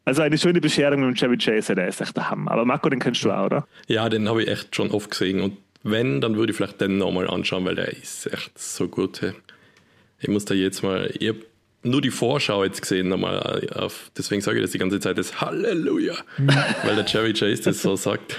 Also 0.06 0.22
eine 0.22 0.38
schöne 0.38 0.60
Bescherung 0.62 1.02
mit 1.02 1.10
dem 1.10 1.16
Chevy 1.16 1.38
Chase, 1.38 1.76
der 1.76 1.88
ist 1.88 2.02
echt 2.02 2.16
der 2.16 2.30
Hammer. 2.30 2.52
Aber 2.52 2.66
Marco, 2.66 2.90
den 2.90 3.00
kennst 3.00 3.24
du 3.24 3.32
auch, 3.32 3.46
oder? 3.46 3.68
Ja, 3.88 4.10
den 4.10 4.28
habe 4.28 4.44
ich 4.44 4.50
echt 4.50 4.76
schon 4.76 4.92
oft 4.92 5.12
gesehen. 5.12 5.42
Und 5.42 5.58
wenn, 5.84 6.22
dann 6.22 6.36
würde 6.36 6.52
ich 6.52 6.58
vielleicht 6.58 6.82
den 6.82 6.98
nochmal 6.98 7.28
anschauen, 7.30 7.66
weil 7.66 7.76
der 7.76 7.90
ist 7.90 8.26
echt 8.32 8.58
so 8.58 8.88
gut. 8.88 9.22
hey. 9.22 9.34
Ich 10.20 10.28
muss 10.28 10.46
da 10.46 10.54
jetzt 10.54 10.84
mal. 10.84 11.10
Ich 11.18 11.30
habe 11.30 11.40
nur 11.84 12.02
die 12.02 12.12
Vorschau 12.12 12.64
jetzt 12.64 12.82
gesehen, 12.82 13.08
nochmal 13.08 13.70
auf. 13.76 14.12
Deswegen 14.18 14.42
sage 14.42 14.58
ich 14.58 14.64
das 14.64 14.72
die 14.72 14.80
ganze 14.80 15.00
Zeit, 15.00 15.18
das 15.18 15.40
Halleluja. 15.40 16.16
weil 16.84 16.96
der 16.96 17.06
Chevy 17.06 17.34
Chase 17.34 17.64
das 17.64 17.82
so 17.82 17.96
sagt. 17.96 18.36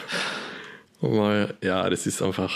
Und 1.00 1.16
mal, 1.16 1.54
ja, 1.62 1.88
das 1.88 2.06
ist 2.06 2.20
einfach. 2.20 2.54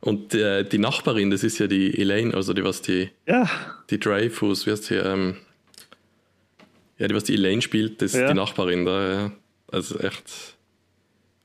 Und 0.00 0.34
äh, 0.34 0.62
die 0.62 0.78
Nachbarin, 0.78 1.30
das 1.30 1.42
ist 1.42 1.58
ja 1.58 1.66
die 1.66 2.00
Elaine, 2.00 2.32
also 2.34 2.52
die, 2.52 2.62
was 2.62 2.82
die, 2.82 3.10
Ja, 3.26 3.50
die 3.90 3.98
Dreyfus, 3.98 4.66
wie 4.66 4.70
heißt 4.70 4.90
die, 4.90 4.94
ähm, 4.94 5.36
ja, 6.98 7.08
die, 7.08 7.14
was 7.14 7.24
die 7.24 7.34
Elaine 7.34 7.62
spielt, 7.62 8.02
das 8.02 8.14
ist 8.14 8.20
Ja. 8.20 8.28
die 8.28 8.34
Nachbarin 8.34 8.84
da, 8.84 9.12
ja. 9.12 9.32
Also 9.70 9.98
echt, 9.98 10.56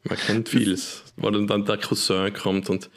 man 0.04 0.18
kennt 0.18 0.50
vieles. 0.50 1.04
Wo 1.16 1.30
dann, 1.30 1.66
der 1.66 1.78
Cousin 1.78 2.34
kommt 2.34 2.70
und, 2.70 2.90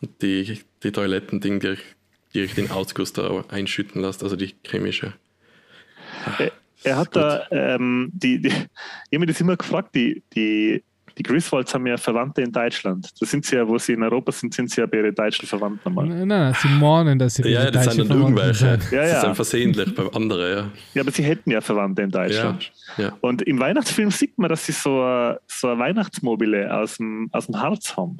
und 0.00 0.22
die, 0.22 0.60
die 0.82 0.92
Toilettending 0.92 1.60
direkt, 1.60 1.84
direkt 2.34 2.56
den 2.56 2.70
Ausguss 2.70 3.12
da 3.12 3.44
einschütten 3.48 4.02
lässt, 4.02 4.22
also 4.22 4.36
die 4.36 4.54
chemische. 4.66 5.14
er 6.84 6.96
hat 6.96 7.14
da, 7.16 7.46
ähm, 7.50 8.10
die, 8.12 8.40
die, 8.40 8.48
ich 8.48 8.54
habe 9.12 9.18
mich 9.20 9.28
das 9.28 9.40
immer 9.40 9.56
gefragt, 9.56 9.94
die, 9.94 10.22
die, 10.34 10.82
die 11.18 11.22
Griswolds 11.22 11.74
haben 11.74 11.86
ja 11.86 11.96
Verwandte 11.96 12.42
in 12.42 12.52
Deutschland. 12.52 13.08
Da 13.20 13.26
sind 13.26 13.44
sie 13.44 13.56
ja, 13.56 13.66
wo 13.68 13.78
sie 13.78 13.92
in 13.92 14.02
Europa 14.02 14.32
sind, 14.32 14.54
sind 14.54 14.70
sie 14.70 14.80
ja 14.80 14.86
bei 14.86 14.98
ihren 14.98 15.14
deutschen 15.14 15.46
Verwandten 15.46 15.80
nochmal. 15.88 16.06
Nein, 16.08 16.28
nein, 16.28 16.54
sie 16.60 16.68
mahnen, 16.68 17.18
dass 17.18 17.34
sie 17.34 17.48
Ja, 17.48 17.70
das 17.70 17.84
deutsche 17.86 17.96
sind 18.02 18.10
dann 18.10 18.20
irgendwelche. 18.20 18.54
sind. 18.54 18.90
Ja, 18.90 18.98
das 19.00 19.06
ist 19.08 19.12
ja. 19.14 19.22
dann 19.22 19.34
versehentlich 19.34 19.94
bei 19.94 20.06
anderen, 20.12 20.56
ja. 20.56 20.70
Ja, 20.94 21.02
aber 21.02 21.10
sie 21.10 21.22
hätten 21.24 21.50
ja 21.50 21.60
Verwandte 21.60 22.02
in 22.02 22.10
Ja, 22.10 22.22
Deutschland. 22.22 22.72
ja. 22.96 23.12
Und 23.20 23.42
im 23.42 23.58
Weihnachtsfilm 23.60 24.10
sieht 24.10 24.38
man, 24.38 24.48
dass 24.50 24.66
sie 24.66 24.72
so, 24.72 25.02
ein- 25.02 25.36
so 25.46 25.68
eine 25.68 25.78
Weihnachtsmobile 25.78 26.72
aus 26.74 26.96
dem, 26.96 27.28
aus 27.32 27.46
dem 27.46 27.60
Harz 27.60 27.96
haben. 27.96 28.18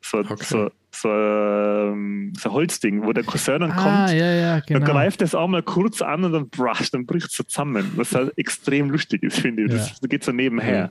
So, 0.00 0.18
Okay. 0.18 0.36
so, 0.40 0.70
so, 0.90 1.08
ähm, 1.10 2.32
so 2.38 2.48
ein 2.48 2.54
Holzding, 2.54 3.04
wo 3.04 3.12
der 3.12 3.24
Cousin 3.24 3.60
dann 3.60 3.72
Ah, 3.72 3.82
kommt. 4.06 4.10
ja, 4.18 4.32
ja, 4.32 4.54
Dann 4.60 4.62
genau. 4.80 4.86
greift 4.92 5.20
es 5.22 5.34
einmal 5.34 5.62
kurz 5.62 6.00
an 6.02 6.24
und 6.24 6.32
dann 6.32 6.48
brasch, 6.48 6.90
dann 6.90 7.04
bricht 7.04 7.26
es 7.26 7.32
so 7.36 7.42
zusammen. 7.44 7.92
Was 7.96 8.14
halt 8.14 8.32
extrem 8.38 8.90
lustig 8.90 9.22
ist, 9.22 9.40
finde 9.40 9.64
ich. 9.64 9.72
Das, 9.72 10.00
das 10.00 10.08
geht 10.08 10.24
so 10.24 10.32
nebenher. 10.32 10.90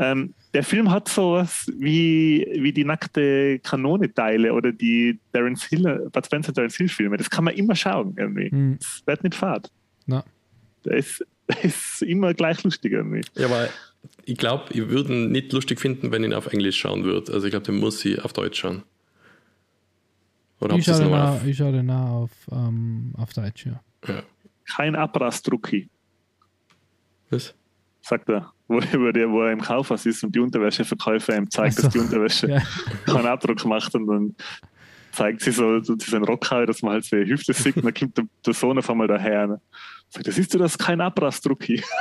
Ähm, 0.00 0.32
der 0.54 0.62
Film 0.62 0.90
hat 0.90 1.08
sowas 1.08 1.70
wie, 1.76 2.46
wie 2.60 2.72
die 2.72 2.84
nackte 2.84 3.58
Kanone-Teile 3.58 4.52
oder 4.52 4.70
die 4.72 5.18
Terence 5.32 5.64
Hill, 5.64 6.08
Bud 6.12 6.24
Spencer 6.26 6.52
Terence 6.52 6.76
Hill-Filme. 6.76 7.16
Das 7.16 7.28
kann 7.28 7.44
man 7.44 7.54
immer 7.54 7.74
schauen 7.74 8.14
irgendwie. 8.16 8.50
Hm. 8.50 8.78
Das 8.78 9.02
wird 9.06 9.24
nicht 9.24 9.34
fad. 9.34 9.70
Na. 10.06 10.24
Der 10.84 10.98
ist, 10.98 11.24
der 11.48 11.64
ist 11.64 12.02
immer 12.02 12.32
gleich 12.34 12.62
lustig 12.62 12.92
irgendwie. 12.92 13.22
Ja, 13.36 13.46
aber 13.46 13.68
ich 14.24 14.36
glaube, 14.38 14.66
ich 14.72 14.88
würde 14.88 15.12
ihn 15.12 15.32
nicht 15.32 15.52
lustig 15.52 15.80
finden, 15.80 16.12
wenn 16.12 16.22
ich 16.22 16.28
ihn 16.30 16.34
auf 16.34 16.46
Englisch 16.52 16.78
schauen 16.78 17.02
würde. 17.04 17.32
Also 17.32 17.46
ich 17.46 17.50
glaube, 17.50 17.66
den 17.66 17.76
muss 17.80 18.04
ich 18.04 18.22
auf 18.24 18.32
Deutsch 18.32 18.60
schauen. 18.60 18.84
Oder 20.60 20.76
Ich 20.76 20.86
habt 20.88 20.88
ihr 20.88 20.92
schaue 20.92 20.92
es 20.94 20.98
den 21.00 21.10
nochmal 21.10 21.26
auch- 21.26 21.34
auf? 21.40 21.46
ich 21.46 21.56
schaue 21.56 21.72
den 21.72 21.90
auch 21.90 22.10
auf, 22.22 22.30
ähm, 22.52 23.12
auf 23.16 23.32
Deutsch, 23.32 23.66
ja. 23.66 23.80
Ja. 24.06 24.22
Kein 24.76 24.94
Abrastrucki, 24.96 25.88
Was? 27.30 27.54
Sagt 28.08 28.28
er. 28.28 28.52
Wo, 28.66 28.80
wo, 28.80 29.12
der, 29.12 29.30
wo 29.30 29.42
er 29.42 29.52
im 29.52 29.60
Kaufhaus 29.60 30.04
ist 30.06 30.22
und 30.24 30.34
die 30.34 30.40
Unterwäscheverkäufer 30.40 31.36
ihm 31.36 31.50
zeigt, 31.50 31.76
Ach 31.78 31.82
so. 31.82 31.82
dass 31.82 31.92
die 31.92 31.98
Unterwäsche 32.00 32.48
Ja. 32.50 32.62
keinen 33.06 33.26
Abdruck 33.26 33.64
macht 33.64 33.94
und 33.94 34.06
dann 34.06 34.36
zeigt 35.12 35.40
sie 35.40 35.52
so, 35.52 35.82
so 35.82 35.94
diesen 35.94 36.22
Rockhaar, 36.24 36.66
dass 36.66 36.82
man 36.82 36.92
halt 36.92 37.04
so 37.04 37.16
die 37.16 37.30
Hüfte 37.30 37.52
sieht 37.52 37.76
und 37.76 37.84
dann 37.84 37.94
kommt 37.94 38.16
der, 38.16 38.26
der 38.44 38.54
Sohn 38.54 38.78
auf 38.78 38.90
einmal 38.90 39.08
daher. 39.08 39.46
Ne? 39.46 39.60
Sagt, 40.10 40.26
das 40.26 40.34
siehst 40.34 40.54
du, 40.54 40.58
das 40.58 40.72
ist 40.72 40.78
kein 40.78 41.00
Abrastrucki. 41.00 41.82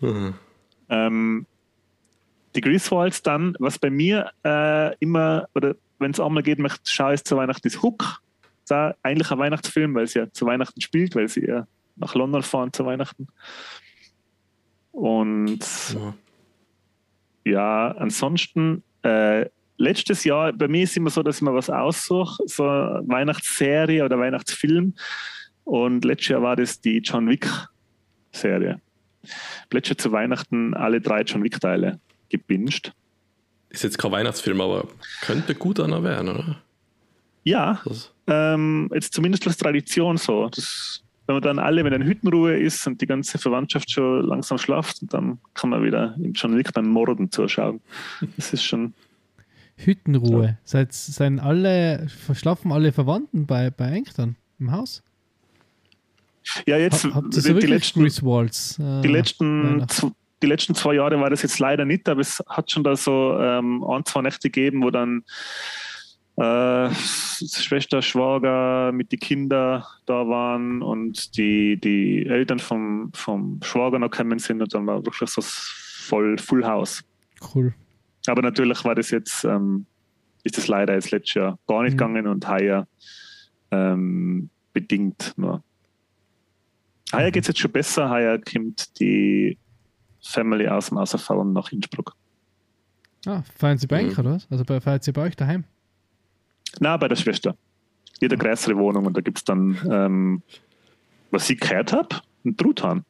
Mhm. 0.00 0.34
Ähm, 0.90 1.46
die 2.54 2.60
Griswolds 2.60 3.22
dann, 3.22 3.56
was 3.58 3.78
bei 3.78 3.90
mir 3.90 4.30
äh, 4.44 4.94
immer, 4.98 5.48
oder 5.54 5.76
wenn 5.98 6.10
es 6.10 6.20
einmal 6.20 6.42
geht, 6.42 6.58
möchte 6.58 6.90
schaue 6.90 7.14
ich 7.14 7.24
zu 7.24 7.36
Weihnachten 7.36 7.66
ist 7.66 7.82
Hook. 7.82 8.20
Das 8.42 8.50
ist 8.64 8.72
auch 8.72 8.92
eigentlich 9.02 9.30
ein 9.30 9.38
Weihnachtsfilm, 9.38 9.94
weil 9.94 10.04
es 10.04 10.14
ja 10.14 10.30
zu 10.32 10.46
Weihnachten 10.46 10.80
spielt, 10.80 11.14
weil 11.14 11.28
sie 11.28 11.46
ja 11.46 11.66
nach 11.96 12.14
London 12.14 12.42
fahren 12.42 12.72
zu 12.72 12.84
Weihnachten. 12.84 13.28
Und 14.92 15.64
Ja. 15.94 16.14
ja, 17.44 17.88
ansonsten, 17.98 18.82
äh, 19.02 19.46
letztes 19.76 20.24
Jahr, 20.24 20.52
bei 20.52 20.68
mir 20.68 20.84
ist 20.84 20.96
immer 20.96 21.10
so, 21.10 21.22
dass 21.22 21.36
ich 21.36 21.42
mir 21.42 21.54
was 21.54 21.70
aussuche, 21.70 22.42
so 22.46 22.68
eine 22.68 23.02
Weihnachtsserie 23.06 24.04
oder 24.04 24.18
Weihnachtsfilm. 24.18 24.94
Und 25.64 26.04
letztes 26.04 26.28
Jahr 26.28 26.42
war 26.42 26.56
das 26.56 26.80
die 26.80 26.98
John 26.98 27.28
Wick-Serie. 27.28 28.80
Letztes 29.72 29.90
Jahr 29.90 29.98
zu 29.98 30.12
Weihnachten 30.12 30.74
alle 30.74 31.00
drei 31.00 31.22
John 31.22 31.42
Wick-Teile 31.42 31.98
gebinged. 32.28 32.92
Ist 33.70 33.82
jetzt 33.82 33.98
kein 33.98 34.12
Weihnachtsfilm, 34.12 34.60
aber 34.60 34.86
könnte 35.22 35.54
gut 35.54 35.80
einer 35.80 36.02
werden, 36.02 36.28
oder? 36.28 36.62
Ja, 37.42 37.82
ähm, 38.26 38.90
jetzt 38.94 39.12
zumindest 39.12 39.46
als 39.46 39.56
Tradition 39.56 40.16
so. 40.16 40.48
Das, 40.48 41.03
wenn 41.26 41.36
man 41.36 41.42
dann 41.42 41.58
alle, 41.58 41.84
wenn 41.84 41.94
eine 41.94 42.04
Hüttenruhe 42.04 42.58
ist 42.58 42.86
und 42.86 43.00
die 43.00 43.06
ganze 43.06 43.38
Verwandtschaft 43.38 43.90
schon 43.90 44.26
langsam 44.26 44.58
schlaft, 44.58 44.98
dann 45.12 45.38
kann 45.54 45.70
man 45.70 45.82
wieder 45.82 46.14
im 46.22 46.32
John 46.32 46.56
Wick 46.56 46.72
beim 46.72 46.88
Morden 46.88 47.30
zuschauen. 47.30 47.80
Das 48.36 48.52
ist 48.52 48.64
schon. 48.64 48.92
Hüttenruhe. 49.76 50.58
Seid, 50.64 50.92
seien 50.92 51.40
alle, 51.40 52.06
verschlafen 52.08 52.72
alle 52.72 52.92
Verwandten 52.92 53.46
bei, 53.46 53.70
bei 53.70 53.90
Engstern 53.90 54.36
im 54.58 54.70
Haus? 54.70 55.02
Ja, 56.66 56.76
jetzt 56.76 57.04
Ha, 57.04 57.14
habt 57.14 57.26
ihr 57.26 57.30
die, 57.30 57.40
so 57.40 57.48
die 57.48 57.54
wirklich 57.54 57.70
letzten, 57.70 58.02
Griswolds? 58.02 58.78
Äh, 58.78 59.00
die 59.02 59.08
letzten, 59.08 59.86
die 60.42 60.46
letzten 60.46 60.74
zwei 60.74 60.94
Jahre 60.94 61.18
war 61.18 61.30
das 61.30 61.42
jetzt 61.42 61.58
leider 61.58 61.84
nicht, 61.84 62.08
aber 62.08 62.20
es 62.20 62.42
hat 62.46 62.70
schon 62.70 62.84
da 62.84 62.96
so 62.96 63.38
ähm, 63.40 63.82
ein, 63.82 64.04
zwei 64.04 64.20
Nächte 64.20 64.50
gegeben, 64.50 64.82
wo 64.82 64.90
dann 64.90 65.24
äh, 66.36 66.90
Schwester, 66.94 68.02
Schwager 68.02 68.90
mit 68.92 69.12
den 69.12 69.20
Kindern 69.20 69.84
da 70.06 70.26
waren 70.28 70.82
und 70.82 71.36
die, 71.36 71.76
die 71.80 72.26
Eltern 72.26 72.58
vom, 72.58 73.10
vom 73.14 73.60
Schwager 73.62 73.98
noch 73.98 74.10
gekommen 74.10 74.38
sind 74.38 74.60
und 74.60 74.72
dann 74.74 74.86
war 74.86 75.04
wirklich 75.04 75.30
so 75.30 75.40
voll 75.42 76.36
Full 76.38 76.64
House. 76.66 77.04
Cool. 77.54 77.72
Aber 78.26 78.42
natürlich 78.42 78.84
war 78.84 78.94
das 78.94 79.10
jetzt, 79.10 79.44
ähm, 79.44 79.86
ist 80.42 80.56
das 80.58 80.66
leider 80.66 80.94
jetzt 80.94 81.10
letztes 81.10 81.34
Jahr 81.34 81.58
gar 81.66 81.82
nicht 81.82 81.92
Mhm. 81.92 81.98
gegangen 81.98 82.26
und 82.26 82.48
heuer 82.48 82.86
ähm, 83.70 84.50
bedingt 84.72 85.34
nur. 85.36 85.62
Heuer 87.12 87.30
geht 87.30 87.42
es 87.44 87.48
jetzt 87.48 87.60
schon 87.60 87.70
besser, 87.70 88.10
heuer 88.10 88.38
kommt 88.40 88.98
die 88.98 89.56
Family 90.22 90.66
aus 90.66 90.88
dem 90.88 90.98
Außerfallen 90.98 91.52
nach 91.52 91.70
Innsbruck. 91.70 92.14
Ah, 93.26 93.42
feiern 93.56 93.78
Sie 93.78 93.86
bei 93.86 94.02
Mhm. 94.02 94.08
Enker, 94.08 94.22
oder 94.22 94.30
was? 94.34 94.46
Also 94.50 94.64
bei, 94.64 94.80
feiern 94.80 95.00
Sie 95.00 95.12
bei 95.12 95.22
euch 95.22 95.36
daheim? 95.36 95.64
Na, 96.80 96.96
bei 96.96 97.08
der 97.08 97.16
Schwester. 97.16 97.56
Jede 98.20 98.36
größere 98.36 98.76
Wohnung 98.76 99.06
und 99.06 99.16
da 99.16 99.20
gibt 99.20 99.38
es 99.38 99.44
dann, 99.44 99.78
ähm, 99.90 100.42
was 101.30 101.48
ich 101.50 101.58
gehört 101.60 101.92
habe, 101.92 102.16
einen 102.44 102.56
Truthahn. 102.56 103.04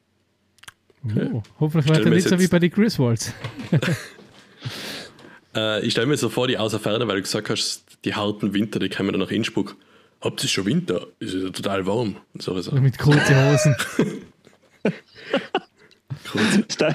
Oh, 1.15 1.43
hoffentlich 1.59 1.85
Stell 1.85 1.97
weiter 1.97 2.09
mir 2.09 2.15
nicht 2.15 2.27
so 2.27 2.35
jetzt- 2.35 2.43
wie 2.43 2.47
bei 2.47 2.59
den 2.59 2.71
Griswolds. 2.71 3.33
äh, 5.55 5.85
ich 5.85 5.91
stelle 5.91 6.07
mir 6.07 6.17
so 6.17 6.29
vor, 6.29 6.47
die 6.47 6.57
außer 6.57 6.79
Ferne, 6.79 7.07
weil 7.07 7.17
du 7.17 7.21
gesagt 7.21 7.49
hast, 7.49 7.83
die 8.05 8.15
harten 8.15 8.53
Winter, 8.53 8.79
die 8.79 8.89
kommen 8.89 9.11
dann 9.11 9.21
nach 9.21 9.31
Innsbruck. 9.31 9.75
Habt 10.21 10.41
ihr 10.43 10.49
schon 10.49 10.65
Winter? 10.65 11.05
Ist 11.19 11.35
ja 11.35 11.49
total 11.49 11.85
warm. 11.85 12.17
Und 12.33 12.41
so, 12.41 12.59
so. 12.59 12.71
Mit 12.75 12.97
kurzen 12.97 13.51
Hosen. 13.51 13.75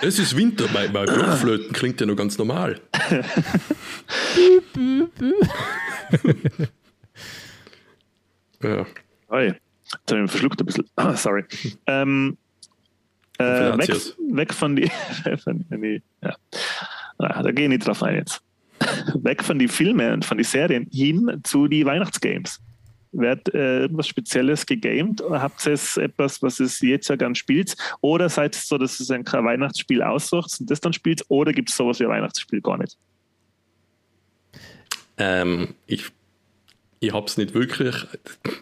Es 0.03 0.19
ist 0.19 0.37
Winter, 0.37 0.67
bei, 0.73 0.89
bei 0.89 1.05
Blockflöten 1.07 1.73
klingt 1.73 2.01
ja 2.01 2.07
noch 2.07 2.17
ganz 2.17 2.37
normal. 2.39 2.81
ja. 8.63 8.87
verschluckt 10.29 10.61
ein 10.61 10.67
bisschen. 10.67 10.85
Sorry. 11.15 11.45
Ähm, 11.87 12.37
äh, 13.39 13.79
weg, 13.79 13.89
weg 14.33 14.53
von 14.55 14.77
die. 14.77 14.91
von 15.45 15.65
die 15.71 16.03
ja. 16.23 16.37
Ah, 17.19 17.43
da 17.43 17.51
gehe 17.53 17.65
ich 17.65 17.71
nicht 17.71 17.87
drauf 17.87 18.03
ein 18.03 18.17
jetzt. 18.17 18.43
weg 19.15 19.43
von 19.45 19.59
die 19.59 19.69
Filme 19.69 20.13
und 20.13 20.25
von 20.25 20.39
die 20.39 20.45
Serien 20.45 20.89
hin 20.91 21.41
zu 21.45 21.69
die 21.69 21.85
Weihnachtsgames. 21.85 22.61
Wird 23.13 23.53
äh, 23.55 23.81
irgendwas 23.81 24.07
Spezielles 24.07 24.67
gegamed? 24.67 25.21
Oder 25.21 25.43
habt 25.43 25.67
ihr 25.67 25.73
es 25.73 25.97
etwas, 25.97 26.43
was 26.43 26.61
es 26.61 26.81
jetzt 26.81 27.09
ja 27.09 27.17
gern 27.17 27.35
spielt? 27.35 27.77
Oder 28.01 28.29
seid 28.29 28.55
es 28.55 28.69
so, 28.69 28.79
dass 28.79 29.01
es 29.01 29.11
ein 29.11 29.25
kein 29.25 29.45
Weihnachtsspiel 29.45 30.03
aussucht 30.03 30.57
und 30.61 30.71
das 30.71 30.81
dann 30.81 30.93
spielt? 30.93 31.25
Oder 31.29 31.53
gibt 31.53 31.71
es 31.71 31.77
sowas 31.77 31.99
wie 31.99 32.05
ein 32.05 32.11
Weihnachtsspiel 32.11 32.61
gar 32.61 32.79
nicht? 32.79 32.97
Ähm, 35.19 35.75
ich 35.87 36.13
ich 37.01 37.13
habe 37.15 37.27
es 37.27 37.39
nicht 37.39 37.55
wirklich, 37.55 37.97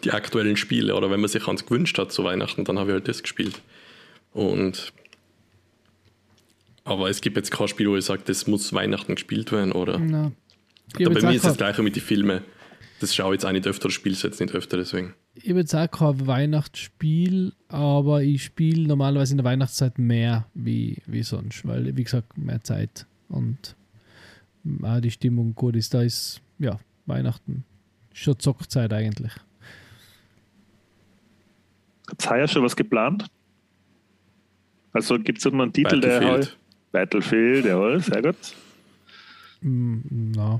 die 0.05 0.11
aktuellen 0.11 0.55
Spiele, 0.55 0.95
oder 0.95 1.11
wenn 1.11 1.19
man 1.19 1.29
sich 1.29 1.45
eins 1.47 1.65
gewünscht 1.65 1.97
hat 1.97 2.13
zu 2.13 2.23
Weihnachten, 2.23 2.63
dann 2.63 2.79
habe 2.79 2.91
ich 2.91 2.93
halt 2.93 3.07
das 3.09 3.21
gespielt. 3.21 3.61
Und 4.31 4.93
aber 6.85 7.09
es 7.09 7.21
gibt 7.21 7.35
jetzt 7.37 7.51
kein 7.51 7.67
Spiel, 7.67 7.89
wo 7.89 7.97
ich 7.97 8.05
sage, 8.05 8.23
das 8.25 8.47
muss 8.47 8.73
Weihnachten 8.73 9.15
gespielt 9.15 9.51
werden, 9.51 9.73
oder? 9.73 9.99
Na, 9.99 10.31
bei 10.97 11.21
mir 11.21 11.33
ist 11.33 11.45
das 11.45 11.57
gleiche 11.57 11.83
mit 11.83 11.95
den 11.95 12.01
Filmen. 12.01 12.41
Das 12.99 13.15
schaue 13.15 13.33
ich 13.33 13.41
jetzt 13.41 13.45
auch 13.45 13.51
nicht 13.51 13.65
öfter, 13.65 13.89
spiele 13.89 14.13
es 14.13 14.23
jetzt 14.23 14.39
nicht 14.41 14.53
öfter, 14.53 14.77
deswegen. 14.77 15.13
ich 15.35 15.49
habe 15.49 15.59
jetzt 15.59 15.73
auch 15.73 15.89
kein 15.89 16.27
Weihnachtsspiel, 16.27 17.53
aber 17.69 18.23
ich 18.23 18.43
spiele 18.43 18.87
normalerweise 18.87 19.33
in 19.33 19.37
der 19.37 19.45
Weihnachtszeit 19.45 19.97
mehr 19.97 20.47
wie, 20.53 20.97
wie 21.05 21.23
sonst, 21.23 21.65
weil, 21.65 21.95
wie 21.95 22.03
gesagt, 22.03 22.37
mehr 22.37 22.61
Zeit 22.61 23.05
und 23.29 23.75
auch 24.81 24.99
die 24.99 25.11
Stimmung 25.11 25.55
gut 25.55 25.75
ist. 25.75 25.93
Da 25.93 26.01
ist, 26.01 26.41
ja, 26.59 26.77
Weihnachten 27.05 27.63
schon 28.13 28.37
Zockzeit 28.37 28.91
eigentlich. 28.91 29.31
Habt 32.09 32.25
ihr 32.25 32.37
ja 32.37 32.47
schon 32.47 32.63
was 32.63 32.75
geplant? 32.75 33.25
Also 34.91 35.19
gibt 35.19 35.37
es 35.37 35.45
irgendeinen 35.45 35.71
Titel, 35.73 36.01
der 36.01 36.19
Battlefield. 36.19 36.57
Battlefield, 36.91 37.65
jawohl, 37.65 37.99
sehr 38.01 38.21
gut. 38.21 38.35
Mm, 39.61 39.99
Na, 40.35 40.59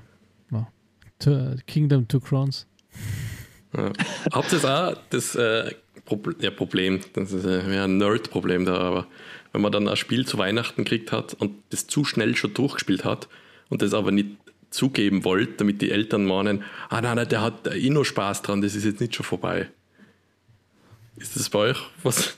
na. 1.26 1.56
T- 1.56 1.62
Kingdom 1.68 2.08
Two 2.08 2.20
Crowns. 2.20 2.66
Ja. 3.76 3.92
Habt 4.32 4.52
ihr 4.52 4.64
auch 4.64 4.98
das 5.10 5.36
äh, 5.36 5.74
Proble 6.06 6.36
ja, 6.40 6.52
Problem, 6.52 7.02
das 7.14 7.32
ist 7.32 7.46
äh, 7.46 7.62
ein 7.62 7.98
Nerd-Problem 7.98 8.66
da, 8.66 8.78
aber 8.78 9.08
wenn 9.52 9.62
man 9.62 9.72
dann 9.72 9.88
ein 9.88 9.96
Spiel 9.96 10.26
zu 10.26 10.38
Weihnachten 10.38 10.84
gekriegt 10.84 11.12
hat 11.12 11.34
und 11.36 11.56
das 11.70 11.88
zu 11.88 12.04
schnell 12.04 12.36
schon 12.36 12.54
durchgespielt 12.54 13.06
hat 13.06 13.28
und 13.70 13.82
das 13.82 13.94
aber 13.94 14.12
nicht 14.12 14.30
zugeben 14.72 15.24
wollte, 15.24 15.54
damit 15.58 15.82
die 15.82 15.92
Eltern 15.92 16.26
meinen, 16.26 16.64
ah 16.90 17.02
nein, 17.02 17.16
nein, 17.16 17.30
der 17.30 17.42
hat 17.42 17.66
da 17.66 17.72
eh 17.72 17.90
noch 17.90 18.04
Spaß 18.04 18.42
dran, 18.42 18.62
das 18.62 18.76
ist 18.76 18.86
jetzt 18.86 19.02
nicht 19.02 19.16
schon 19.16 19.26
vorbei. 19.26 19.70
Ist 21.18 21.36
das 21.36 21.50
bei 21.50 21.60
euch 21.60 21.78
was? 22.04 22.38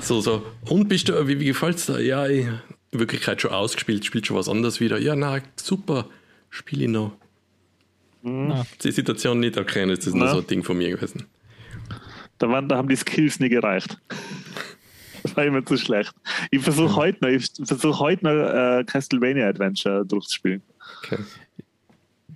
So, 0.00 0.20
so, 0.20 0.46
und 0.68 0.88
bist 0.88 1.08
du, 1.08 1.28
wie, 1.28 1.38
wie 1.40 1.46
gefällt 1.46 1.76
es 1.76 1.86
dir? 1.86 2.00
Ja, 2.00 2.26
in 2.26 2.58
Wirklichkeit 2.92 3.40
schon 3.42 3.52
ausgespielt, 3.52 4.04
spielt 4.04 4.26
schon 4.26 4.36
was 4.36 4.48
anderes 4.48 4.80
wieder. 4.80 4.98
Ja, 4.98 5.14
na, 5.14 5.40
super, 5.56 6.08
spiele 6.50 6.84
ich 6.84 6.90
noch. 6.90 7.12
Na, 8.26 8.64
Die 8.82 8.90
Situation 8.90 9.38
nicht 9.40 9.56
erkennen, 9.56 9.94
das 9.94 10.06
ist 10.06 10.14
nur 10.14 10.28
so 10.28 10.38
ein 10.38 10.46
Ding 10.46 10.62
von 10.64 10.78
mir 10.78 10.90
gewesen. 10.90 11.26
Da, 12.38 12.48
waren, 12.48 12.68
da 12.68 12.76
haben 12.78 12.88
die 12.88 12.96
Skills 12.96 13.38
nie 13.38 13.50
gereicht. 13.50 13.98
Das 15.22 15.36
war 15.36 15.44
immer 15.44 15.64
zu 15.64 15.76
schlecht. 15.76 16.14
Ich 16.50 16.62
versuche 16.62 16.96
heute 16.96 17.18
noch, 17.22 17.28
ich 17.30 17.50
versuche 17.64 17.98
heute 17.98 18.24
noch 18.24 18.32
äh, 18.32 18.84
Castlevania 18.84 19.48
Adventure 19.48 20.04
durchzuspielen. 20.06 20.62
Okay. 21.02 21.18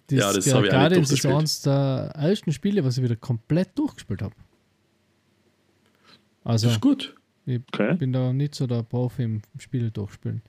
das, 0.08 0.18
Ja, 0.18 0.32
das 0.32 0.46
ja, 0.46 0.54
habe 0.54 0.66
ich 0.66 0.72
auch 0.72 0.76
gerade 0.76 0.98
nicht 0.98 1.10
das 1.10 1.18
ist 1.18 1.26
eines 1.26 1.62
der 1.62 2.12
ersten 2.16 2.52
Spiele, 2.52 2.84
was 2.84 2.98
ich 2.98 3.04
wieder 3.04 3.16
komplett 3.16 3.70
durchgespielt 3.78 4.22
habe. 4.22 4.34
Also, 6.44 6.66
Das 6.66 6.76
ist 6.76 6.80
gut. 6.80 7.14
ich 7.46 7.60
Okay. 7.72 7.94
bin 7.96 8.12
da 8.12 8.32
nicht 8.32 8.54
so 8.54 8.66
der 8.66 8.82
Profi 8.82 9.22
im 9.22 9.42
Spiele 9.58 9.90
durchspielen. 9.90 10.42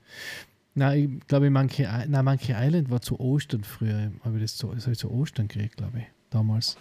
Na, 0.74 0.94
ich 0.94 1.08
glaube, 1.26 1.50
Monkey, 1.50 1.86
na, 2.08 2.22
Monkey 2.22 2.54
Island 2.56 2.90
war 2.90 3.00
zu 3.00 3.18
Ostern 3.18 3.64
früher. 3.64 4.12
Habe 4.24 4.36
ich 4.36 4.42
das, 4.42 4.56
zu, 4.56 4.72
das 4.72 4.84
habe 4.84 4.92
ich 4.92 4.98
zu 4.98 5.10
Ostern 5.10 5.48
gekriegt, 5.48 5.76
glaube 5.76 5.98
ich, 5.98 6.04
damals. 6.30 6.76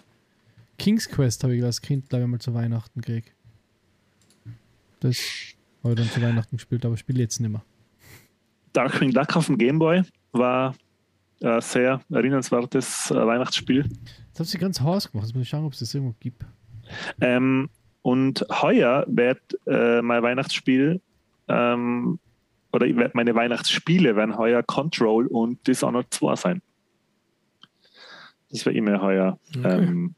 King's 0.77 1.09
Quest 1.09 1.43
habe 1.43 1.55
ich 1.55 1.63
als 1.63 1.81
Kind, 1.81 2.09
glaube 2.09 2.23
ich, 2.25 2.29
mal 2.29 2.39
zu 2.39 2.53
Weihnachten 2.53 3.01
gekriegt. 3.01 3.33
Das 4.99 5.17
habe 5.83 5.93
ich 5.93 5.99
dann 5.99 6.09
zu 6.09 6.21
Weihnachten 6.21 6.57
gespielt, 6.57 6.85
aber 6.85 6.97
spiele 6.97 7.19
jetzt 7.19 7.39
nicht 7.39 7.49
mehr. 7.49 7.63
Darkwing 8.73 9.11
Duck 9.11 9.35
auf 9.35 9.47
dem 9.47 9.57
Gameboy 9.57 10.03
war 10.31 10.75
ein 11.41 11.61
sehr 11.61 12.01
erinnernswertes 12.09 13.11
äh, 13.11 13.15
Weihnachtsspiel. 13.15 13.89
Das 14.31 14.41
hat 14.41 14.47
sie 14.47 14.57
ganz 14.57 14.81
Haus 14.81 15.11
gemacht. 15.11 15.27
Jetzt 15.27 15.35
muss 15.35 15.43
ich 15.43 15.49
schauen, 15.49 15.65
ob 15.65 15.73
es 15.73 15.79
das 15.79 15.93
irgendwo 15.93 16.15
gibt. 16.19 16.45
Ähm, 17.21 17.69
und 18.01 18.45
heuer 18.49 19.05
wird 19.07 19.41
äh, 19.67 20.01
mein 20.01 20.21
Weihnachtsspiel 20.21 21.01
ähm, 21.47 22.19
oder 22.71 22.87
meine 23.13 23.35
Weihnachtsspiele 23.35 24.15
werden 24.15 24.37
heuer 24.37 24.63
Control 24.63 25.27
und 25.27 25.65
Dishonored 25.67 26.13
2 26.13 26.35
sein. 26.35 26.61
Das 28.51 28.65
wäre 28.65 28.75
immer 28.75 29.01
heuer. 29.01 29.39
Okay. 29.57 29.83
Ähm, 29.83 30.15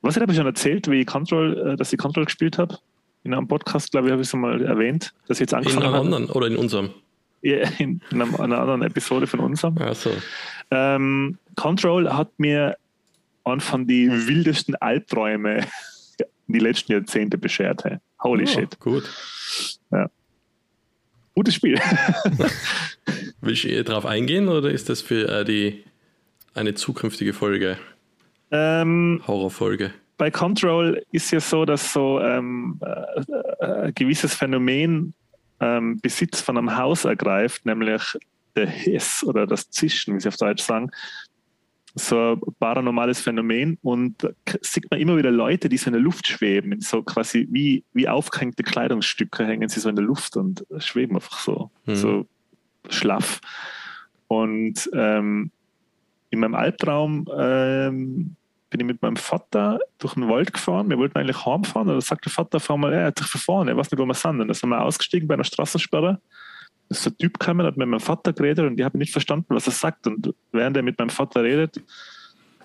was 0.00 0.16
habe 0.16 0.32
ich 0.32 0.36
schon 0.38 0.46
erzählt, 0.46 0.90
wie 0.90 1.00
ich 1.00 1.06
Control, 1.06 1.72
äh, 1.72 1.76
dass 1.76 1.92
ich 1.92 1.98
Control 1.98 2.24
gespielt 2.24 2.58
habe? 2.58 2.78
In 3.24 3.34
einem 3.34 3.46
Podcast, 3.46 3.92
glaube 3.92 4.08
ich, 4.08 4.12
habe 4.12 4.22
ich 4.22 4.28
es 4.28 4.34
mal 4.34 4.60
erwähnt, 4.62 5.14
dass 5.28 5.36
ich 5.36 5.42
jetzt 5.42 5.52
In 5.52 5.58
angefangen 5.58 5.84
einem 5.84 5.94
habe. 5.94 6.04
anderen 6.04 6.30
oder 6.30 6.46
in 6.48 6.56
unserem. 6.56 6.90
Ja, 7.42 7.68
in, 7.78 8.00
in 8.10 8.22
einem, 8.22 8.34
einer 8.36 8.58
anderen 8.60 8.82
Episode 8.82 9.26
von 9.26 9.40
unserem. 9.40 9.78
Also, 9.78 10.10
Ähm, 10.70 11.38
Control 11.54 12.12
hat 12.12 12.30
mir 12.38 12.76
einen 13.44 13.60
von 13.60 13.86
die 13.86 14.10
wildesten 14.10 14.74
Albträume 14.76 15.66
die 16.46 16.58
letzten 16.58 16.92
Jahrzehnte 16.92 17.38
beschert. 17.38 17.84
Hey. 17.84 17.98
Holy 18.22 18.44
ja, 18.44 18.50
shit. 18.50 18.78
Gut. 18.80 19.04
Gutes 21.34 21.54
Spiel. 21.54 21.78
Willst 23.40 23.64
du 23.64 23.84
drauf 23.84 24.06
eingehen 24.06 24.48
oder 24.48 24.70
ist 24.70 24.88
das 24.88 25.00
für 25.00 25.28
äh, 25.28 25.44
die 25.44 25.84
eine 26.54 26.74
zukünftige 26.74 27.32
Folge, 27.32 27.78
ähm, 28.50 29.22
Horrorfolge? 29.26 29.92
bei 30.22 30.30
Control 30.30 31.02
ist 31.10 31.32
ja 31.32 31.40
so, 31.40 31.64
dass 31.64 31.92
so 31.92 32.20
ähm, 32.20 32.78
äh, 32.80 33.20
äh, 33.58 33.86
ein 33.86 33.94
gewisses 33.94 34.36
Phänomen 34.36 35.14
ähm, 35.58 35.98
Besitz 36.00 36.40
von 36.40 36.56
einem 36.56 36.76
Haus 36.76 37.04
ergreift, 37.04 37.66
nämlich 37.66 38.16
der 38.54 38.68
Hiss 38.68 39.24
oder 39.24 39.48
das 39.48 39.68
Zischen, 39.70 40.14
wie 40.14 40.20
sie 40.20 40.28
auf 40.28 40.36
Deutsch 40.36 40.62
sagen. 40.62 40.92
So 41.94 42.32
ein 42.32 42.40
paranormales 42.58 43.20
Phänomen 43.20 43.78
und 43.82 44.26
sieht 44.62 44.90
man 44.90 44.98
immer 44.98 45.16
wieder 45.16 45.30
Leute, 45.30 45.68
die 45.68 45.76
so 45.76 45.88
in 45.88 45.92
der 45.92 46.00
Luft 46.02 46.26
schweben, 46.26 46.80
so 46.80 47.02
quasi 47.02 47.46
wie, 47.50 47.84
wie 47.92 48.08
aufgehängte 48.08 48.62
Kleidungsstücke 48.62 49.46
hängen 49.46 49.68
sie 49.68 49.80
so 49.80 49.88
in 49.90 49.96
der 49.96 50.04
Luft 50.04 50.36
und 50.36 50.64
schweben 50.78 51.16
einfach 51.16 51.38
so, 51.40 51.70
Mhm. 51.86 51.94
so 51.94 52.26
schlaff. 52.88 53.40
Und 54.28 54.88
ähm, 54.94 55.50
in 56.30 56.40
meinem 56.40 56.54
Albtraum 56.54 57.28
ähm, 57.38 58.36
bin 58.70 58.80
ich 58.80 58.86
mit 58.86 59.02
meinem 59.02 59.16
Vater 59.16 59.78
durch 59.98 60.14
den 60.14 60.30
Wald 60.30 60.54
gefahren. 60.54 60.88
Wir 60.88 60.96
wollten 60.96 61.18
eigentlich 61.18 61.44
heimfahren. 61.44 61.90
Und 61.90 61.96
da 61.96 62.00
sagt 62.00 62.24
der 62.24 62.32
Vater, 62.32 62.58
fahr 62.58 62.78
mal, 62.78 62.90
er 62.94 63.06
hat 63.08 63.18
sich 63.18 63.28
verfahren, 63.28 63.68
er 63.68 63.76
weiß 63.76 63.90
nicht, 63.90 64.00
wo 64.00 64.06
wir 64.06 64.14
sind. 64.14 64.40
Und 64.40 64.48
dann 64.48 64.54
sind 64.54 64.70
wir 64.70 64.80
ausgestiegen 64.80 65.28
bei 65.28 65.34
einer 65.34 65.44
Straßensperre. 65.44 66.20
Ist 66.92 67.02
so 67.04 67.10
ein 67.10 67.18
Typ 67.18 67.38
gekommen, 67.38 67.66
hat 67.66 67.76
mit 67.76 67.88
meinem 67.88 68.00
Vater 68.00 68.32
geredet 68.32 68.66
und 68.66 68.78
ich 68.78 68.84
habe 68.84 68.98
nicht 68.98 69.12
verstanden, 69.12 69.46
was 69.48 69.66
er 69.66 69.72
sagt. 69.72 70.06
Und 70.06 70.34
während 70.52 70.76
er 70.76 70.82
mit 70.82 70.98
meinem 70.98 71.10
Vater 71.10 71.42
redet, 71.42 71.80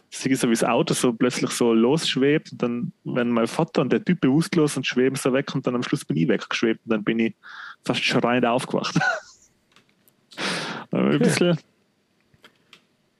sehe 0.10 0.32
ich 0.32 0.40
so, 0.40 0.48
wie 0.48 0.54
das 0.54 0.64
Auto 0.64 0.94
so 0.94 1.14
plötzlich 1.14 1.52
so 1.52 1.74
losschwebt. 1.74 2.52
Und 2.54 2.62
dann 2.62 2.92
werden 3.04 3.32
mein 3.32 3.48
Vater 3.48 3.82
und 3.82 3.92
der 3.92 4.04
Typ 4.04 4.22
bewusstlos 4.22 4.78
und 4.78 4.86
schweben 4.86 5.16
so 5.16 5.34
weg. 5.34 5.54
Und 5.54 5.66
dann 5.68 5.76
am 5.76 5.84
Schluss 5.84 6.06
bin 6.06 6.18
ich 6.18 6.28
weggeschwebt. 6.28 6.82
Und 6.86 6.92
dann 6.92 7.04
bin 7.04 7.20
ich 7.20 7.36
fast 7.84 8.04
schreiend 8.04 8.46
aufgewacht. 8.46 8.96
Ein 10.92 11.20
bisschen, 11.20 11.58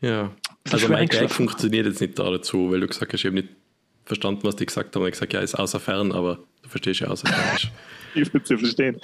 Ja. 0.02 0.32
Also 0.72 0.90
mein 0.90 1.08
Gag 1.08 1.32
funktioniert 1.32 1.86
jetzt 1.86 2.02
nicht 2.02 2.20
da 2.20 2.30
dazu, 2.30 2.72
weil 2.72 2.80
du 2.80 2.88
gesagt 2.88 3.14
hast, 3.14 3.20
ich 3.20 3.26
habe 3.26 3.36
nicht 3.36 3.50
verstanden, 4.06 4.44
was 4.44 4.56
die 4.56 4.66
gesagt 4.66 4.96
haben. 4.96 5.02
Ich 5.04 5.06
habe 5.06 5.12
gesagt, 5.12 5.34
ja, 5.34 5.40
ist 5.42 5.56
außer 5.56 5.80
Fern, 5.80 6.12
aber 6.12 6.40
du 6.62 6.70
verstehst 6.70 7.02
ja 7.02 7.08
außer 7.08 7.28
Fern. 7.28 7.72
Ich 8.16 8.34
würde 8.34 8.48
sie 8.48 8.58
verstehen. 8.58 9.00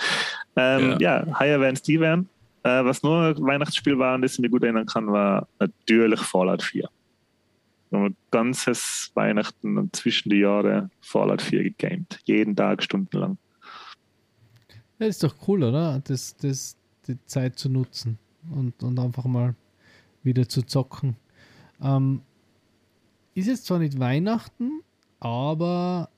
Ähm, 0.56 0.98
ja. 1.00 1.26
higher 1.40 1.60
werden 1.60 1.76
es 1.76 1.82
die 1.82 2.00
werden. 2.00 2.30
Äh, 2.64 2.86
was 2.86 3.04
nur 3.04 3.36
ein 3.36 3.42
Weihnachtsspiel 3.42 3.98
war, 3.98 4.16
an 4.16 4.22
das 4.22 4.34
ich 4.34 4.40
mich 4.40 4.52
gut 4.52 4.64
erinnern 4.64 4.86
kann, 4.86 5.12
war 5.12 5.48
natürlich 5.60 6.20
Fallout 6.20 6.64
4. 6.64 6.88
Wir 7.90 8.00
haben 8.00 8.06
ein 8.08 8.16
ganzes 8.32 9.12
Weihnachten 9.14 9.78
und 9.78 9.96
zwischen 9.96 10.30
die 10.30 10.40
Jahre 10.40 10.90
Fallout 11.02 11.42
4 11.42 11.64
gegamed. 11.64 12.20
Jeden 12.26 12.56
Tag 12.56 12.82
stundenlang. 12.82 13.38
Ja, 15.00 15.08
ist 15.08 15.24
doch 15.24 15.36
cool, 15.48 15.64
oder? 15.64 16.02
Das, 16.04 16.36
das, 16.38 16.78
die 17.08 17.18
Zeit 17.26 17.60
zu 17.60 17.70
nutzen 17.70 18.18
und, 18.50 18.82
und 18.82 18.98
einfach 19.00 19.26
mal 19.26 19.56
wieder 20.24 20.48
zu 20.48 20.64
zocken. 20.64 21.18
Ähm, 21.82 22.22
ist 23.36 23.48
jetzt 23.48 23.66
zwar 23.66 23.80
nicht 23.80 24.00
Weihnachten, 24.00 24.82
aber 25.20 26.10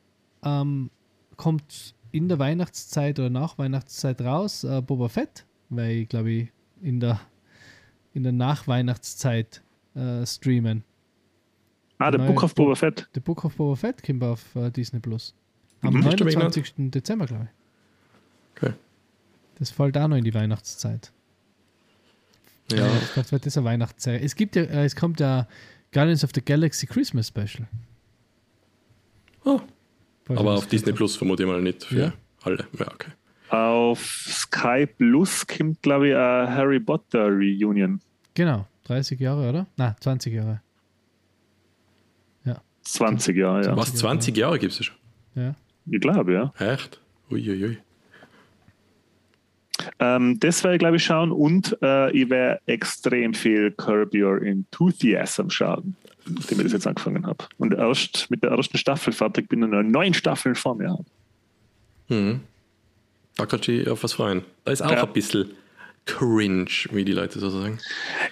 ähm, 0.44 0.90
kommt 1.38 1.96
in 2.16 2.28
der 2.30 2.40
Weihnachtszeit 2.40 3.20
oder 3.20 3.30
nach 3.30 3.58
Weihnachtszeit 3.58 4.22
raus 4.22 4.64
äh, 4.64 4.82
Boba 4.82 5.10
Fett, 5.10 5.46
weil 5.70 5.92
ich 5.92 6.10
glaube 6.10 6.32
ich 6.32 6.50
in 6.82 7.00
der, 7.00 7.20
in 8.14 8.24
der 8.24 8.32
Nachweihnachtszeit 8.32 9.62
äh, 9.96 10.26
streamen. 10.26 10.84
Ah, 11.98 12.12
der 12.12 12.20
Neue 12.20 12.30
Book 12.30 12.44
of 12.44 12.56
Bo- 12.56 12.64
Boba 12.64 12.76
Fett. 12.76 13.10
The 13.14 13.20
Book 13.20 13.46
of 13.46 13.56
Boba 13.56 13.76
Fett 13.76 14.04
kommt 14.04 14.24
auf 14.24 14.56
äh, 14.56 14.70
Disney 14.72 15.00
Plus. 15.00 15.34
Am 15.82 15.94
Mhm. 15.94 16.06
Hast 16.06 16.20
du 16.20 16.24
29. 16.26 16.74
Dezember, 16.92 17.26
glaube 17.26 17.46
ich. 17.46 18.64
Okay. 18.64 18.74
Das 19.60 19.70
fällt 19.72 19.98
auch 19.98 20.08
noch 20.08 20.18
in 20.18 20.24
die 20.24 20.34
Weihnachtszeit. 20.34 21.12
Ja, 22.72 22.88
Vielleicht 22.90 23.32
wird 23.32 23.46
das 23.46 23.58
eine 23.58 23.66
Weihnachtsserie. 23.66 24.22
Es 24.22 24.36
gibt 24.36 24.56
ja, 24.56 24.64
äh, 24.64 24.86
es 24.86 24.96
kommt 24.96 25.20
ja 25.20 25.48
Guardians 25.94 26.24
of 26.24 26.32
the 26.34 26.42
Galaxy 26.44 26.88
Christmas 26.88 27.28
Special. 27.28 27.68
Oh, 29.44 29.62
aber 30.30 30.54
auf 30.56 30.68
Disney. 30.68 30.94
Plus 30.94 31.16
vermute 31.16 31.44
ich 31.44 31.50
mal 31.50 31.62
nicht 31.62 31.84
für 31.84 32.00
Ja. 32.00 32.14
alle. 32.44 32.66
Ja, 32.80 32.88
okay. 32.94 33.12
Auf 33.50 34.00
Sky 34.02 34.86
Plus 34.88 35.46
kommt, 35.46 35.82
glaube 35.82 36.10
ich, 36.10 36.16
eine 36.16 36.50
Harry 36.56 36.80
Potter 36.80 37.28
Reunion. 37.28 38.00
Genau, 38.34 38.68
30 38.86 39.20
Jahre, 39.20 39.50
oder? 39.50 39.68
Na, 39.78 39.96
20 40.00 40.34
Jahre. 40.34 40.62
20 42.88 43.36
Jahre, 43.36 43.66
ja. 43.66 43.76
Was, 43.76 43.96
20 43.96 44.38
Jahre 44.38 44.60
gibt 44.60 44.72
es 44.74 44.86
schon? 44.86 44.96
Ja. 45.34 45.56
Ich 45.90 46.00
glaube, 46.00 46.34
ja. 46.34 46.54
Echt? 46.60 47.02
Uiuiui. 47.32 47.80
Ähm, 50.00 50.40
das 50.40 50.64
werde 50.64 50.76
ich, 50.76 50.80
glaube 50.80 50.98
ich, 50.98 51.04
schauen 51.04 51.32
und 51.32 51.78
äh, 51.82 52.12
ich 52.12 52.30
werde 52.30 52.62
extrem 52.66 53.34
viel 53.34 53.72
Curb 53.72 54.14
Your 54.14 54.42
Enthusiasm 54.42 55.50
schauen, 55.50 55.96
nachdem 56.28 56.60
ich 56.60 56.64
das 56.66 56.74
jetzt 56.74 56.88
angefangen 56.88 57.26
habe. 57.26 57.46
Und 57.58 57.74
erst 57.74 58.30
mit 58.30 58.44
der 58.44 58.52
ersten 58.52 58.78
Staffel 58.78 59.14
fertig 59.14 59.50
bin 59.50 59.64
und 59.64 59.72
noch 59.72 59.84
neun 59.84 60.14
Staffeln 60.14 60.56
vor 60.56 60.76
mir 60.76 60.90
habe. 60.90 61.06
Mhm. 62.10 62.42
Da 63.38 63.46
kannst 63.46 63.68
du 63.68 63.72
dich 63.74 63.90
auf 63.90 64.04
was 64.04 64.14
freuen. 64.14 64.44
Da 64.64 64.72
ist 64.72 64.82
auch 64.82 64.92
Ja. 64.92 65.04
ein 65.04 65.14
bisschen 65.14 65.50
cringe, 66.06 66.68
wie 66.92 67.04
die 67.04 67.14
Leute 67.14 67.40
so 67.40 67.50
sagen. 67.50 67.80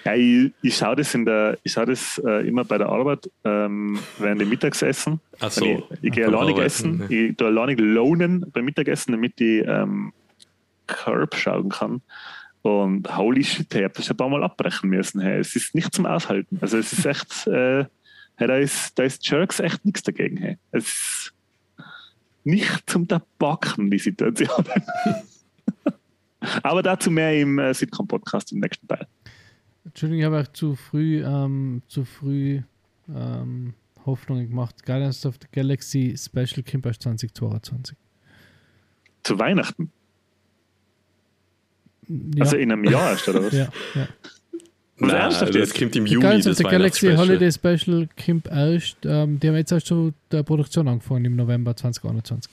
Ja, 0.05 0.13
ich, 0.13 0.51
ich 0.61 0.77
schaue 0.77 0.95
das, 0.95 1.13
in 1.15 1.25
der, 1.25 1.57
ich 1.63 1.73
schau 1.73 1.85
das 1.85 2.21
äh, 2.23 2.47
immer 2.47 2.63
bei 2.63 2.77
der 2.77 2.87
Arbeit 2.87 3.29
ähm, 3.43 3.97
während 4.19 4.41
dem 4.41 4.49
Mittagessen. 4.49 5.19
Ach 5.39 5.51
so. 5.51 5.65
Ich, 5.65 5.83
ich 6.03 6.11
gehe 6.11 6.27
alleinig 6.27 6.57
essen, 6.59 6.97
ne. 6.99 7.07
ich 7.09 7.35
tue 7.35 7.47
alleinig 7.47 7.79
lohnen 7.79 8.45
beim 8.53 8.65
Mittagessen, 8.65 9.13
damit 9.13 9.41
ich 9.41 9.63
ähm, 9.67 10.13
Curb 10.87 11.35
schauen 11.35 11.69
kann. 11.69 12.01
Und 12.61 13.15
holy 13.17 13.43
shit, 13.43 13.73
ich 13.75 13.83
habe 13.83 13.93
das 13.93 14.09
ein 14.09 14.17
paar 14.17 14.29
Mal 14.29 14.43
abbrechen 14.43 14.89
müssen. 14.89 15.19
Hey. 15.19 15.39
Es 15.39 15.55
ist 15.55 15.75
nicht 15.75 15.93
zum 15.93 16.05
Aushalten. 16.05 16.57
Also 16.61 16.77
es 16.77 16.93
ist 16.93 17.05
echt, 17.05 17.47
äh, 17.47 17.85
hey, 18.35 18.47
da, 18.47 18.57
ist, 18.57 18.97
da 18.97 19.03
ist 19.03 19.27
Jerks 19.27 19.59
echt 19.59 19.83
nichts 19.85 20.03
dagegen. 20.03 20.37
Hey. 20.37 20.57
Es 20.71 20.85
ist 20.85 21.33
nicht 22.45 22.89
zum 22.89 23.07
Tabaken, 23.07 23.91
die 23.91 23.99
Situation. 23.99 24.65
Aber 26.63 26.81
dazu 26.81 27.11
mehr 27.11 27.39
im 27.39 27.59
äh, 27.59 27.73
Sitcom-Podcast 27.73 28.51
im 28.51 28.59
nächsten 28.59 28.87
Teil. 28.87 29.07
Entschuldigung, 29.85 30.19
ich 30.19 30.25
habe 30.25 30.41
auch 30.41 30.51
zu 30.53 30.75
früh, 30.75 31.23
ähm, 31.23 31.81
zu 31.87 32.05
früh 32.05 32.61
ähm, 33.13 33.73
Hoffnungen 34.05 34.49
gemacht. 34.49 34.85
Guardians 34.85 35.25
of 35.25 35.35
the 35.41 35.47
Galaxy 35.51 36.15
Special 36.17 36.63
kommt 36.63 36.85
erst 36.85 37.01
2022. 37.03 37.97
Zu 39.23 39.39
Weihnachten. 39.39 39.91
Ja, 42.07 42.43
Also 42.43 42.57
in 42.57 42.71
einem 42.71 42.83
Jahr 42.85 43.11
erst, 43.11 43.27
oder 43.29 43.43
was? 43.43 43.53
ja, 43.53 43.69
ja. 43.95 44.07
Was 44.97 45.11
Nein, 45.11 45.21
ernsthaft 45.21 45.55
das 45.55 45.73
kommt 45.73 45.95
im 45.95 46.05
Die 46.05 46.11
Juni, 46.13 46.41
das 46.41 46.57
the 46.57 46.63
Galaxy. 46.63 47.13
Holiday 47.15 47.51
Special 47.51 48.07
kommt 48.25 48.47
erst, 48.47 48.97
ähm, 49.05 49.39
die 49.39 49.47
haben 49.47 49.55
jetzt 49.55 49.71
erst 49.71 49.87
schon 49.87 50.13
der 50.31 50.43
Produktion 50.43 50.87
angefangen 50.87 51.25
im 51.25 51.35
November 51.35 51.75
2021. 51.75 52.51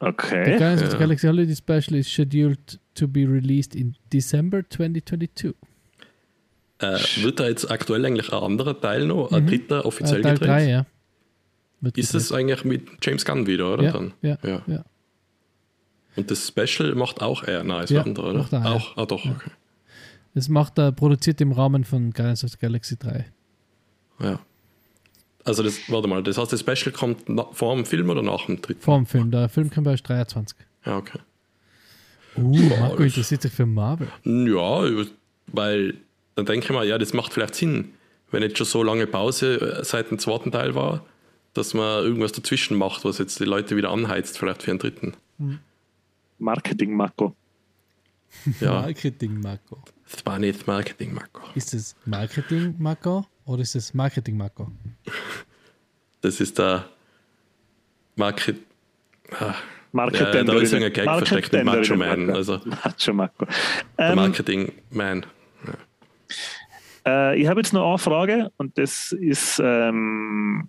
The 0.00 0.06
Okay. 0.06 0.56
Guardians 0.56 0.82
of 0.82 0.88
the 0.90 0.94
Ja. 0.94 0.98
Galaxy 1.00 1.26
Holiday 1.26 1.54
Special 1.56 1.94
is 1.98 2.08
scheduled 2.10 2.78
to 2.94 3.06
be 3.08 3.20
released 3.28 3.74
in 3.74 3.94
December 4.12 4.62
2022. 4.70 5.54
Äh, 6.78 6.98
wird 7.22 7.40
da 7.40 7.48
jetzt 7.48 7.70
aktuell 7.70 8.06
eigentlich 8.06 8.32
ein 8.32 8.38
anderer 8.42 8.80
Teil 8.80 9.04
noch, 9.06 9.30
ein 9.32 9.42
Mhm. 9.42 9.48
dritter 9.48 9.84
offiziell 9.84 10.20
Äh, 10.20 10.22
Teil 10.22 10.32
gedreht? 10.34 10.48
3, 10.48 10.70
ja. 10.70 10.86
Wird 11.82 11.98
Ist 11.98 12.14
das 12.14 12.32
eigentlich 12.32 12.64
mit 12.64 12.82
James 13.02 13.24
Gunn 13.24 13.46
wieder, 13.46 13.74
oder? 13.74 13.82
Ja, 13.84 13.92
Dann? 13.92 14.12
ja, 14.22 14.38
ja. 14.44 14.62
ja. 14.66 14.84
Und 16.16 16.30
das 16.30 16.48
Special 16.48 16.94
macht 16.94 17.22
auch 17.22 17.44
er, 17.44 17.62
nein, 17.64 17.84
ist 17.84 17.90
Ja, 17.90 18.00
ein 18.02 18.08
anderer, 18.08 18.30
oder? 18.30 18.38
macht 18.40 18.52
er, 18.52 18.60
ja. 18.64 18.72
auch, 18.72 18.96
ah 18.96 19.06
doch, 19.06 19.24
okay. 19.24 19.50
Das 20.34 20.48
macht 20.48 20.78
er, 20.78 20.92
produziert 20.92 21.40
im 21.40 21.52
Rahmen 21.52 21.84
von 21.84 22.10
Guardians 22.12 22.44
of 22.44 22.50
the 22.50 22.58
Galaxy 22.58 22.96
3. 22.98 23.26
Ja. 24.20 24.38
Also 25.44 25.62
das, 25.62 25.78
warte 25.88 26.06
mal, 26.08 26.22
das 26.22 26.36
heißt, 26.38 26.52
das 26.52 26.60
Special 26.60 26.92
kommt 26.92 27.22
vor 27.52 27.74
dem 27.74 27.84
Film 27.86 28.10
oder 28.10 28.22
nach 28.22 28.46
dem 28.46 28.60
dritten? 28.60 28.80
Vor 28.82 28.96
dem 28.96 29.06
Film. 29.06 29.30
Der 29.30 29.48
Film 29.48 29.70
kommt 29.70 29.86
erst 29.86 30.08
23. 30.08 30.56
Ja, 30.84 30.98
okay. 30.98 31.18
Uh, 32.36 32.56
Marco 32.78 33.02
interessiert 33.02 33.42
sich 33.42 33.52
für 33.52 33.66
Marvel. 33.66 34.08
Ja, 34.24 34.82
weil 35.48 35.94
dann 36.36 36.46
denke 36.46 36.66
ich 36.66 36.70
mal, 36.72 36.86
ja, 36.86 36.96
das 36.98 37.12
macht 37.12 37.32
vielleicht 37.32 37.54
Sinn, 37.54 37.92
wenn 38.30 38.42
jetzt 38.42 38.58
schon 38.58 38.66
so 38.66 38.82
lange 38.82 39.06
Pause 39.06 39.78
äh, 39.80 39.84
seit 39.84 40.10
dem 40.10 40.18
zweiten 40.18 40.52
Teil 40.52 40.74
war, 40.74 41.04
dass 41.54 41.74
man 41.74 42.04
irgendwas 42.04 42.32
dazwischen 42.32 42.76
macht, 42.76 43.04
was 43.04 43.18
jetzt 43.18 43.40
die 43.40 43.44
Leute 43.44 43.76
wieder 43.76 43.90
anheizt, 43.90 44.38
vielleicht 44.38 44.62
für 44.62 44.70
einen 44.70 44.78
dritten. 44.78 45.14
Marketing, 45.38 45.58
Marco. 46.40 47.36
Ja, 48.60 48.82
Marketing, 48.82 49.42
das 49.42 50.24
war 50.24 50.38
nicht 50.38 50.66
Marketing, 50.66 51.14
Marco. 51.14 51.42
Ist 51.54 51.74
es 51.74 51.96
Marketing, 52.04 52.74
Marco? 52.78 53.26
Oder 53.44 53.62
ist 53.62 53.74
es 53.74 53.92
Marketing, 53.92 54.36
Marco? 54.36 54.70
Das 56.20 56.40
ist 56.40 56.58
der 56.58 56.88
Market. 58.16 58.58
Ah, 59.32 59.54
Market 59.92 60.20
Ja, 60.34 60.44
da 60.44 60.52
ist 60.58 60.74
ein 60.74 60.92
Gag 60.92 61.04
versteckt 61.04 61.52
mit 61.52 61.64
Macho 61.64 61.96
Man, 61.96 62.30
also. 62.30 62.60
Macho 62.64 63.12
Marco. 63.12 63.46
Ähm, 63.98 64.16
Marketing 64.16 64.72
Man. 64.90 65.26
äh, 67.06 67.40
ich 67.40 67.48
habe 67.48 67.60
jetzt 67.60 67.72
noch 67.72 67.88
eine 67.88 67.98
Frage 67.98 68.52
und 68.56 68.76
das 68.78 69.12
ist 69.12 69.60
ähm, 69.62 70.68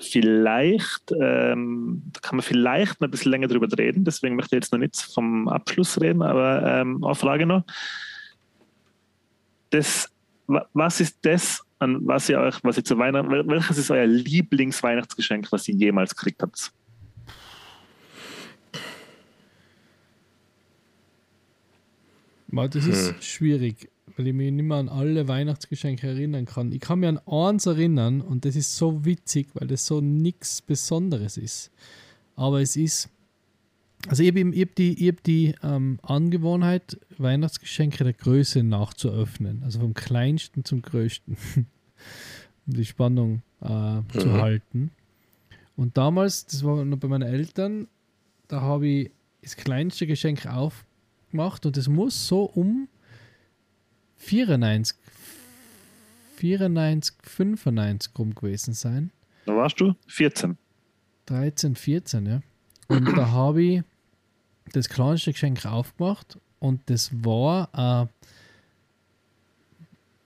vielleicht, 0.00 1.12
ähm, 1.20 2.02
da 2.12 2.20
kann 2.20 2.36
man 2.36 2.42
vielleicht 2.42 3.00
noch 3.00 3.08
ein 3.08 3.10
bisschen 3.10 3.32
länger 3.32 3.48
drüber 3.48 3.66
reden, 3.76 4.04
deswegen 4.04 4.36
möchte 4.36 4.54
ich 4.56 4.62
jetzt 4.62 4.72
noch 4.72 4.78
nicht 4.78 4.96
vom 4.96 5.48
Abschluss 5.48 6.00
reden, 6.00 6.22
aber 6.22 6.62
ähm, 6.80 7.02
eine 7.04 7.14
Frage 7.14 7.46
noch. 7.46 7.64
Das, 9.70 10.08
wa- 10.46 10.66
was 10.72 11.00
ist 11.00 11.18
das, 11.22 11.62
an 11.80 11.98
was 12.06 12.28
ihr 12.28 12.38
euch, 12.40 12.56
was 12.62 12.76
ihr 12.76 12.84
zu 12.84 12.96
Weihnachten, 12.98 13.28
wel- 13.30 13.46
welches 13.48 13.78
ist 13.78 13.90
euer 13.90 14.06
Lieblingsweihnachtsgeschenk, 14.06 15.50
was 15.52 15.66
ihr 15.68 15.74
jemals 15.74 16.14
gekriegt 16.14 16.42
habt? 16.42 16.72
Mal, 22.50 22.68
Das 22.68 22.86
ist 22.86 23.08
Hm. 23.14 23.20
schwierig, 23.22 23.90
weil 24.18 24.26
ich 24.26 24.34
mich 24.34 24.50
nicht 24.50 24.64
mehr 24.64 24.78
an 24.78 24.88
alle 24.88 25.28
Weihnachtsgeschenke 25.28 26.08
erinnern 26.08 26.44
kann. 26.44 26.72
Ich 26.72 26.80
kann 26.80 26.98
mich 26.98 27.08
an 27.08 27.18
eins 27.26 27.66
erinnern 27.66 28.20
und 28.20 28.44
das 28.44 28.56
ist 28.56 28.76
so 28.76 29.04
witzig, 29.04 29.48
weil 29.54 29.68
das 29.68 29.86
so 29.86 30.00
nichts 30.00 30.60
Besonderes 30.60 31.36
ist. 31.36 31.70
Aber 32.34 32.60
es 32.60 32.76
ist, 32.76 33.08
also 34.08 34.22
ich 34.24 34.28
habe 34.30 34.40
hab 34.60 34.74
die, 34.74 34.92
ich 35.06 35.08
hab 35.14 35.22
die 35.22 35.54
ähm, 35.62 36.00
Angewohnheit, 36.02 36.98
Weihnachtsgeschenke 37.16 38.02
der 38.02 38.12
Größe 38.12 38.64
nachzuöffnen. 38.64 39.62
Also 39.62 39.80
vom 39.80 39.94
kleinsten 39.94 40.64
zum 40.64 40.82
größten. 40.82 41.36
um 42.66 42.74
die 42.74 42.84
Spannung 42.84 43.42
äh, 43.60 44.02
zu 44.18 44.26
Mhm. 44.28 44.32
halten. 44.32 44.90
Und 45.76 45.96
damals, 45.96 46.44
das 46.46 46.64
war 46.64 46.84
noch 46.84 46.98
bei 46.98 47.06
meinen 47.08 47.28
Eltern, 47.28 47.86
da 48.48 48.60
habe 48.62 48.88
ich 48.88 49.10
das 49.42 49.56
kleinste 49.56 50.06
Geschenk 50.08 50.44
aufgemacht 50.46 51.66
und 51.66 51.76
es 51.76 51.88
muss 51.88 52.26
so 52.26 52.42
um 52.42 52.88
94, 54.18 54.96
94, 56.36 57.14
95 57.22 58.12
rum 58.18 58.34
gewesen 58.34 58.74
sein. 58.74 59.10
Da 59.46 59.56
warst 59.56 59.80
du 59.80 59.94
14. 60.06 60.56
13, 61.26 61.74
14, 61.76 62.26
ja. 62.26 62.40
Und 62.88 63.06
da 63.16 63.28
habe 63.32 63.62
ich 63.62 63.82
das 64.72 64.88
kleinste 64.88 65.32
Geschenk 65.32 65.64
aufgemacht 65.66 66.38
und 66.58 66.80
das 66.86 67.10
war 67.24 67.68
ein 67.72 68.08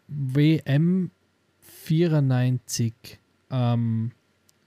WM 0.09 1.11
94 1.85 2.95
ähm, 3.51 4.13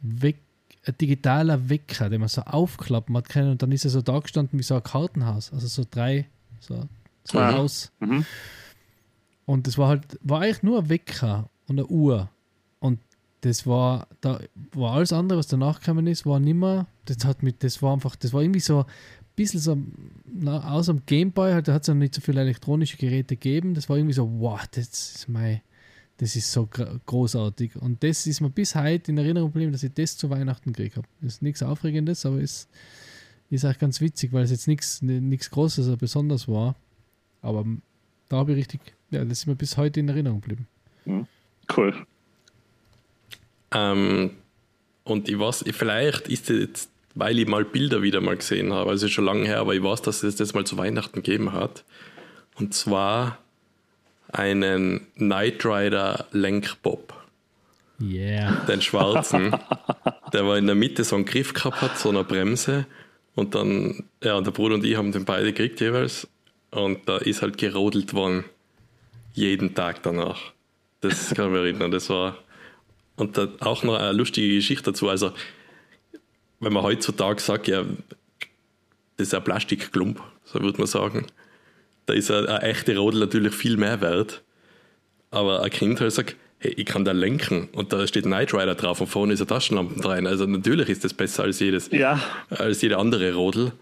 Weck, 0.02 0.38
ein 0.85 0.97
digitaler 0.99 1.69
Wecker, 1.69 2.10
den 2.10 2.19
man 2.19 2.30
so 2.30 2.41
aufklappen 2.41 3.15
hat 3.18 3.30
können 3.30 3.52
und 3.52 3.61
dann 3.61 3.72
ist 3.72 3.85
er 3.85 3.91
so 3.91 4.02
da 4.02 4.19
gestanden 4.19 4.60
wie 4.60 4.64
so 4.64 4.76
ein 4.76 4.84
Kartenhaus, 4.84 5.52
also 5.53 5.68
so 5.68 5.85
drei, 5.89 6.27
so, 6.60 6.88
so 7.23 7.39
Ah. 7.39 7.53
Haus. 7.53 7.91
Mhm. 7.99 8.26
Und 9.45 9.67
das 9.67 9.77
war 9.77 9.89
halt, 9.89 10.19
war 10.22 10.41
eigentlich 10.41 10.63
nur 10.63 10.80
ein 10.80 10.89
Wecker 10.89 11.49
und 11.67 11.80
eine 11.80 11.88
Uhr. 11.88 12.30
Und 12.80 12.99
das 13.41 13.67
war, 13.67 14.07
da 14.22 14.39
war 14.73 14.93
alles 14.93 15.13
andere, 15.13 15.38
was 15.39 15.47
danach 15.47 15.80
gekommen 15.80 16.07
ist, 16.07 16.26
war 16.26 16.39
nimmer, 16.39 16.88
das 17.05 17.23
hat 17.26 17.43
mit, 17.43 17.63
das 17.63 17.81
war 17.81 17.93
einfach, 17.93 18.15
das 18.15 18.34
war 18.34 18.41
irgendwie 18.41 18.59
so 18.59 18.80
ein 18.80 18.85
bisschen 19.35 19.59
so, 19.59 19.77
na, 20.26 20.72
außer 20.72 20.93
dem 20.93 21.05
Gameboy, 21.05 21.53
halt, 21.53 21.67
da 21.67 21.73
hat 21.73 21.84
es 21.84 21.88
noch 21.88 21.95
nicht 21.95 22.15
so 22.15 22.22
viele 22.22 22.41
elektronische 22.41 22.97
Geräte 22.97 23.35
gegeben. 23.35 23.76
Das 23.76 23.88
war 23.88 23.97
irgendwie 23.97 24.13
so, 24.13 24.27
wow, 24.39 24.61
das 24.72 24.88
ist 24.88 25.30
mein, 25.30 25.61
das 26.17 26.35
ist 26.35 26.51
so 26.51 26.65
gr- 26.65 26.99
großartig. 27.05 27.76
Und 27.76 28.03
das 28.03 28.26
ist 28.26 28.41
mir 28.41 28.49
bis 28.49 28.73
heute 28.73 29.11
in 29.11 29.17
Erinnerung 29.19 29.51
geblieben, 29.51 29.73
dass 29.73 29.84
ich 29.84 29.93
das 29.93 30.17
zu 30.17 30.30
Weihnachten 30.31 30.73
gekriegt 30.73 30.97
habe. 30.97 31.07
Das 31.22 31.35
ist 31.35 31.41
nichts 31.43 31.61
Aufregendes, 31.61 32.26
aber 32.26 32.41
es 32.41 32.67
ist 33.51 33.65
auch 33.65 33.77
ganz 33.77 34.01
witzig, 34.01 34.34
weil 34.34 34.43
es 34.43 34.51
jetzt 34.51 34.67
nichts 34.67 35.03
nichts 35.03 35.51
Großes 35.51 35.88
oder 35.88 35.97
Besonderes 35.97 36.47
war. 36.47 36.76
Aber 37.41 37.63
da 38.30 38.38
habe 38.38 38.53
ich 38.53 38.57
richtig, 38.57 38.80
ja, 39.11 39.23
das 39.23 39.40
ist 39.40 39.48
mir 39.48 39.56
bis 39.56 39.77
heute 39.77 39.99
in 39.99 40.10
Erinnerung 40.10 40.41
geblieben. 40.41 40.68
Cool. 41.76 41.94
Ähm, 43.72 44.32
und 45.03 45.30
ich 45.30 45.38
weiß, 45.38 45.65
vielleicht 45.72 46.27
ist 46.27 46.49
es 46.49 46.60
jetzt, 46.60 46.90
weil 47.14 47.40
ich 47.40 47.48
mal 47.48 47.65
Bilder 47.65 48.02
wieder 48.02 48.22
mal 48.22 48.38
gesehen 48.38 48.73
habe, 48.73 48.90
also 48.90 49.07
schon 49.07 49.26
lange 49.26 49.45
her, 49.45 49.60
aber 49.60 49.73
ich 49.73 49.84
weiß, 49.84 50.02
dass 50.02 50.23
es 50.23 50.36
das 50.36 50.53
mal 50.53 50.65
zu 50.65 50.77
Weihnachten 50.77 51.22
gegeben 51.22 51.53
hat. 51.53 51.84
Und 52.56 52.73
zwar 52.73 53.38
einen 54.32 55.07
Knight 55.15 55.65
Rider 55.65 56.26
Lenkbob. 56.32 57.14
Yeah. 58.02 58.65
Den 58.68 58.82
schwarzen. 58.82 59.56
der 60.34 60.45
war 60.45 60.57
in 60.57 60.65
der 60.65 60.76
Mitte 60.76 61.03
so 61.03 61.15
einen 61.15 61.26
Griff 61.26 61.53
gehabt 61.53 61.82
hat, 61.82 61.98
so 61.98 62.10
eine 62.10 62.23
Bremse. 62.23 62.86
Und 63.36 63.56
dann, 63.56 64.03
ja, 64.23 64.40
der 64.41 64.52
Bruder 64.52 64.76
und 64.76 64.86
ich 64.86 64.98
haben 64.98 65.11
den 65.11 65.26
beide 65.26 65.53
gekriegt 65.53 65.80
jeweils. 65.82 66.27
Und 66.72 67.07
da 67.07 67.18
ist 67.18 67.41
halt 67.41 67.57
gerodelt 67.57 68.14
worden. 68.14 68.45
Jeden 69.36 69.76
Tag 69.76 70.02
danach. 70.03 70.40
Das 71.02 71.34
kann 71.36 71.45
ich 71.48 71.52
mich 71.52 71.60
erinnern. 71.62 71.91
Das 71.91 72.10
war. 72.10 72.38
Und 73.18 73.38
da 73.38 73.48
auch 73.60 73.84
noch 73.84 73.95
eine 73.99 74.12
lustige 74.14 74.56
Geschichte 74.56 74.86
dazu. 74.91 75.07
Also, 75.10 75.32
wenn 76.60 76.74
man 76.74 76.84
heutzutage 76.84 77.41
sagt, 77.41 77.68
ja, 77.68 77.84
das 79.18 79.28
ist 79.28 79.34
ein 79.34 79.44
Plastikklump, 79.44 80.22
so 80.44 80.62
würde 80.62 80.78
man 80.78 80.88
sagen. 80.88 81.28
Da 82.07 82.14
ist 82.14 82.32
eine, 82.32 82.48
eine 82.49 82.62
echte 82.64 82.98
Rodel 82.98 83.20
natürlich 83.22 83.53
viel 83.53 83.78
mehr 83.78 84.02
wert. 84.02 84.41
Aber 85.32 85.64
ein 85.64 85.70
Kind 85.70 85.99
halt 86.02 86.12
sagt, 86.14 86.36
hey, 86.60 86.74
ich 86.78 86.86
kann 86.86 87.03
da 87.06 87.12
lenken 87.12 87.70
und 87.74 87.91
da 87.94 88.06
steht 88.07 88.24
Knight 88.26 88.53
Rider 88.53 88.76
drauf 88.76 89.02
und 89.02 89.07
vorne 89.07 89.34
ist 89.34 89.41
eine 89.41 89.48
Taschenlampe 89.48 89.99
drin. 90.02 90.28
Also 90.28 90.45
natürlich 90.45 90.90
ist 90.90 91.03
das 91.03 91.14
besser 91.14 91.44
als 91.44 91.60
jedes, 91.60 91.91
Ja. 91.91 92.22
als 92.49 92.82
jede 92.82 92.98
andere 92.98 93.34
Rodel. 93.34 93.74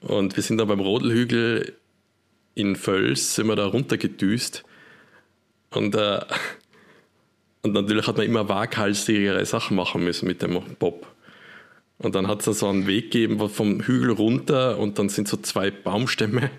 Und 0.00 0.36
wir 0.36 0.42
sind 0.42 0.58
dann 0.58 0.68
beim 0.68 0.80
Rodelhügel 0.80 1.74
in 2.54 2.76
Völs, 2.76 3.34
sind 3.34 3.46
wir 3.48 3.56
da 3.56 3.66
runtergedüst. 3.66 4.64
Und, 5.76 5.94
äh, 5.94 6.20
und 7.62 7.72
natürlich 7.72 8.06
hat 8.06 8.16
man 8.16 8.26
immer 8.26 8.48
waghalsigere 8.48 9.44
Sachen 9.44 9.76
machen 9.76 10.04
müssen 10.04 10.26
mit 10.26 10.42
dem 10.42 10.60
Bob. 10.78 11.06
Und 11.98 12.14
dann 12.14 12.28
hat 12.28 12.46
es 12.46 12.58
so 12.58 12.68
einen 12.68 12.86
Weg 12.86 13.10
gegeben 13.10 13.48
vom 13.48 13.80
Hügel 13.80 14.10
runter 14.10 14.78
und 14.78 14.98
dann 14.98 15.08
sind 15.08 15.28
so 15.28 15.36
zwei 15.38 15.70
Baumstämme. 15.70 16.50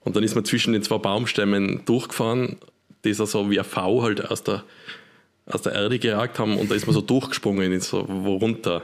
Und 0.00 0.16
dann 0.16 0.22
ist 0.22 0.34
man 0.34 0.44
zwischen 0.44 0.74
den 0.74 0.82
zwei 0.82 0.98
Baumstämmen 0.98 1.82
durchgefahren, 1.86 2.58
die 3.04 3.14
so 3.14 3.24
so 3.24 3.50
wie 3.50 3.58
ein 3.58 3.64
V 3.64 4.02
halt 4.02 4.30
aus 4.30 4.42
der, 4.42 4.64
aus 5.46 5.62
der 5.62 5.72
Erde 5.72 5.98
gejagt 5.98 6.38
haben 6.38 6.58
und 6.58 6.70
da 6.70 6.74
ist 6.74 6.86
man 6.86 6.94
so 6.94 7.00
durchgesprungen 7.00 7.80
so 7.80 8.04
wo 8.08 8.36
runter. 8.36 8.82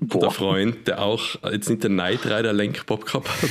Der 0.00 0.18
Boah. 0.18 0.30
Freund, 0.32 0.88
der 0.88 1.00
auch 1.00 1.36
jetzt 1.52 1.68
nicht 1.68 1.84
den 1.84 1.92
Knight 1.92 2.24
Rider 2.24 2.52
Lenkbob 2.52 3.06
gehabt 3.06 3.28
hat, 3.28 3.50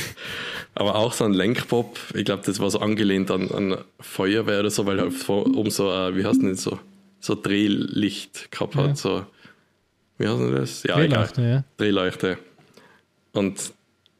aber 0.81 0.95
auch 0.95 1.13
so 1.13 1.23
ein 1.25 1.33
Lenkbob, 1.33 1.97
ich 2.15 2.25
glaube, 2.25 2.43
das 2.45 2.59
war 2.59 2.69
so 2.71 2.79
angelehnt 2.79 3.29
an, 3.31 3.49
an 3.51 3.77
Feuerwehr 3.99 4.59
oder 4.61 4.69
so, 4.71 4.85
weil 4.85 4.99
er 4.99 5.11
vor- 5.11 5.45
oben 5.45 5.69
so, 5.69 5.91
äh, 5.91 6.15
wie 6.17 6.25
heißt 6.25 6.41
denn 6.41 6.55
so, 6.55 6.79
so 7.19 7.35
Drehlicht 7.35 8.51
gehabt 8.51 8.75
hat, 8.75 8.87
Ja. 8.87 8.95
so, 8.95 9.25
wie 10.17 10.27
heißt 10.27 10.39
denn 10.39 10.55
das? 10.55 10.83
Ja, 10.83 10.99
egal. 10.99 11.07
Drehleuchte, 11.27 11.41
ja. 11.43 11.63
Drehleuchte. 11.77 12.37
Und 13.33 13.73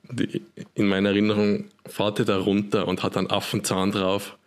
die, 0.09 0.41
in 0.75 0.88
meiner 0.88 1.09
Erinnerung 1.09 1.65
fährt 1.88 2.19
er 2.19 2.25
da 2.25 2.38
runter 2.38 2.88
und 2.88 3.01
hat 3.03 3.17
einen 3.17 3.29
Affenzahn 3.31 3.91
drauf 3.91 4.38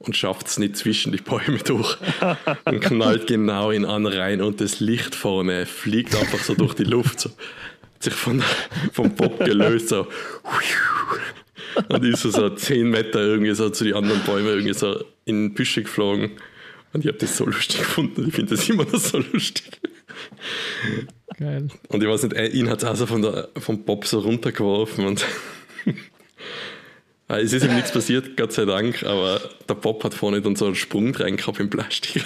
und 0.00 0.16
schafft 0.16 0.48
es 0.48 0.58
nicht 0.58 0.76
zwischen 0.76 1.12
die 1.12 1.18
Bäume 1.22 1.58
durch 1.58 1.96
und 2.66 2.80
knallt 2.80 3.26
genau 3.26 3.70
in 3.70 3.84
einen 3.84 4.06
rein 4.06 4.42
und 4.42 4.60
das 4.60 4.80
Licht 4.80 5.14
vorne 5.14 5.66
fliegt 5.66 6.14
einfach 6.14 6.40
so 6.40 6.54
durch 6.54 6.74
die 6.74 6.84
Luft, 6.84 7.20
so, 7.20 7.30
hat 7.30 8.02
sich 8.04 8.14
von, 8.14 8.42
vom 8.92 9.10
Bob 9.16 9.38
gelöst, 9.44 9.88
so 9.88 10.06
und 11.88 12.04
ist 12.04 12.22
so, 12.22 12.30
so 12.30 12.50
10 12.50 12.88
Meter 12.88 13.20
irgendwie 13.20 13.54
so 13.54 13.70
zu 13.70 13.84
den 13.84 13.94
anderen 13.94 14.22
Bäumen 14.24 14.48
irgendwie 14.48 14.74
so 14.74 15.04
in 15.24 15.54
Büsche 15.54 15.82
geflogen. 15.82 16.32
Und 16.92 17.04
ich 17.04 17.08
habe 17.08 17.18
das 17.18 17.36
so 17.36 17.44
lustig 17.44 17.78
gefunden. 17.78 18.26
Ich 18.28 18.34
finde 18.34 18.56
das 18.56 18.68
immer 18.68 18.84
noch 18.84 18.98
so 18.98 19.18
lustig. 19.18 19.80
Geil. 21.38 21.68
Und 21.88 22.02
ich 22.02 22.08
weiß 22.08 22.22
nicht, 22.24 22.54
ihn 22.54 22.68
hat 22.70 22.78
es 22.78 22.84
also 22.84 23.06
von 23.06 23.22
der, 23.22 23.48
vom 23.58 23.84
Bob 23.84 24.06
so 24.06 24.20
runtergeworfen 24.20 25.06
und 25.06 25.24
Ah, 27.30 27.40
es 27.40 27.52
ist 27.52 27.62
ihm 27.62 27.74
nichts 27.74 27.92
passiert, 27.92 28.38
Gott 28.38 28.52
sei 28.52 28.64
Dank, 28.64 29.02
aber 29.02 29.38
der 29.68 29.74
Bob 29.74 30.02
hat 30.02 30.14
vorne 30.14 30.40
dann 30.40 30.56
so 30.56 30.64
einen 30.64 30.74
Sprung 30.74 31.14
rein 31.14 31.36
gehabt 31.36 31.60
im 31.60 31.68
Plastik. 31.68 32.24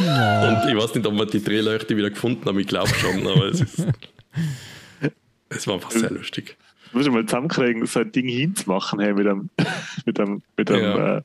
Und 0.00 0.68
ich 0.68 0.76
weiß 0.76 0.96
nicht, 0.96 1.06
ob 1.06 1.14
wir 1.14 1.26
die 1.26 1.42
Drehleuchte 1.42 1.96
wieder 1.96 2.10
gefunden 2.10 2.44
haben, 2.44 2.58
ich 2.58 2.66
glaube 2.66 2.92
schon, 2.92 3.24
aber 3.24 3.46
es 3.46 3.60
ist. 3.60 3.86
Es 5.48 5.66
war 5.68 5.74
einfach 5.74 5.92
sehr 5.92 6.10
lustig. 6.10 6.56
Muss 6.94 7.06
ich 7.06 7.12
mal 7.12 7.24
zusammenkriegen, 7.26 7.84
so 7.86 8.00
ein 8.00 8.12
Ding 8.12 8.28
hinzumachen 8.28 9.00
hey, 9.00 9.12
mit 9.12 9.26
einem, 9.26 9.50
mit 10.06 10.18
einem, 10.20 10.42
mit 10.56 10.70
einem, 10.70 10.82
Ja. 10.82 11.16
äh, 11.18 11.22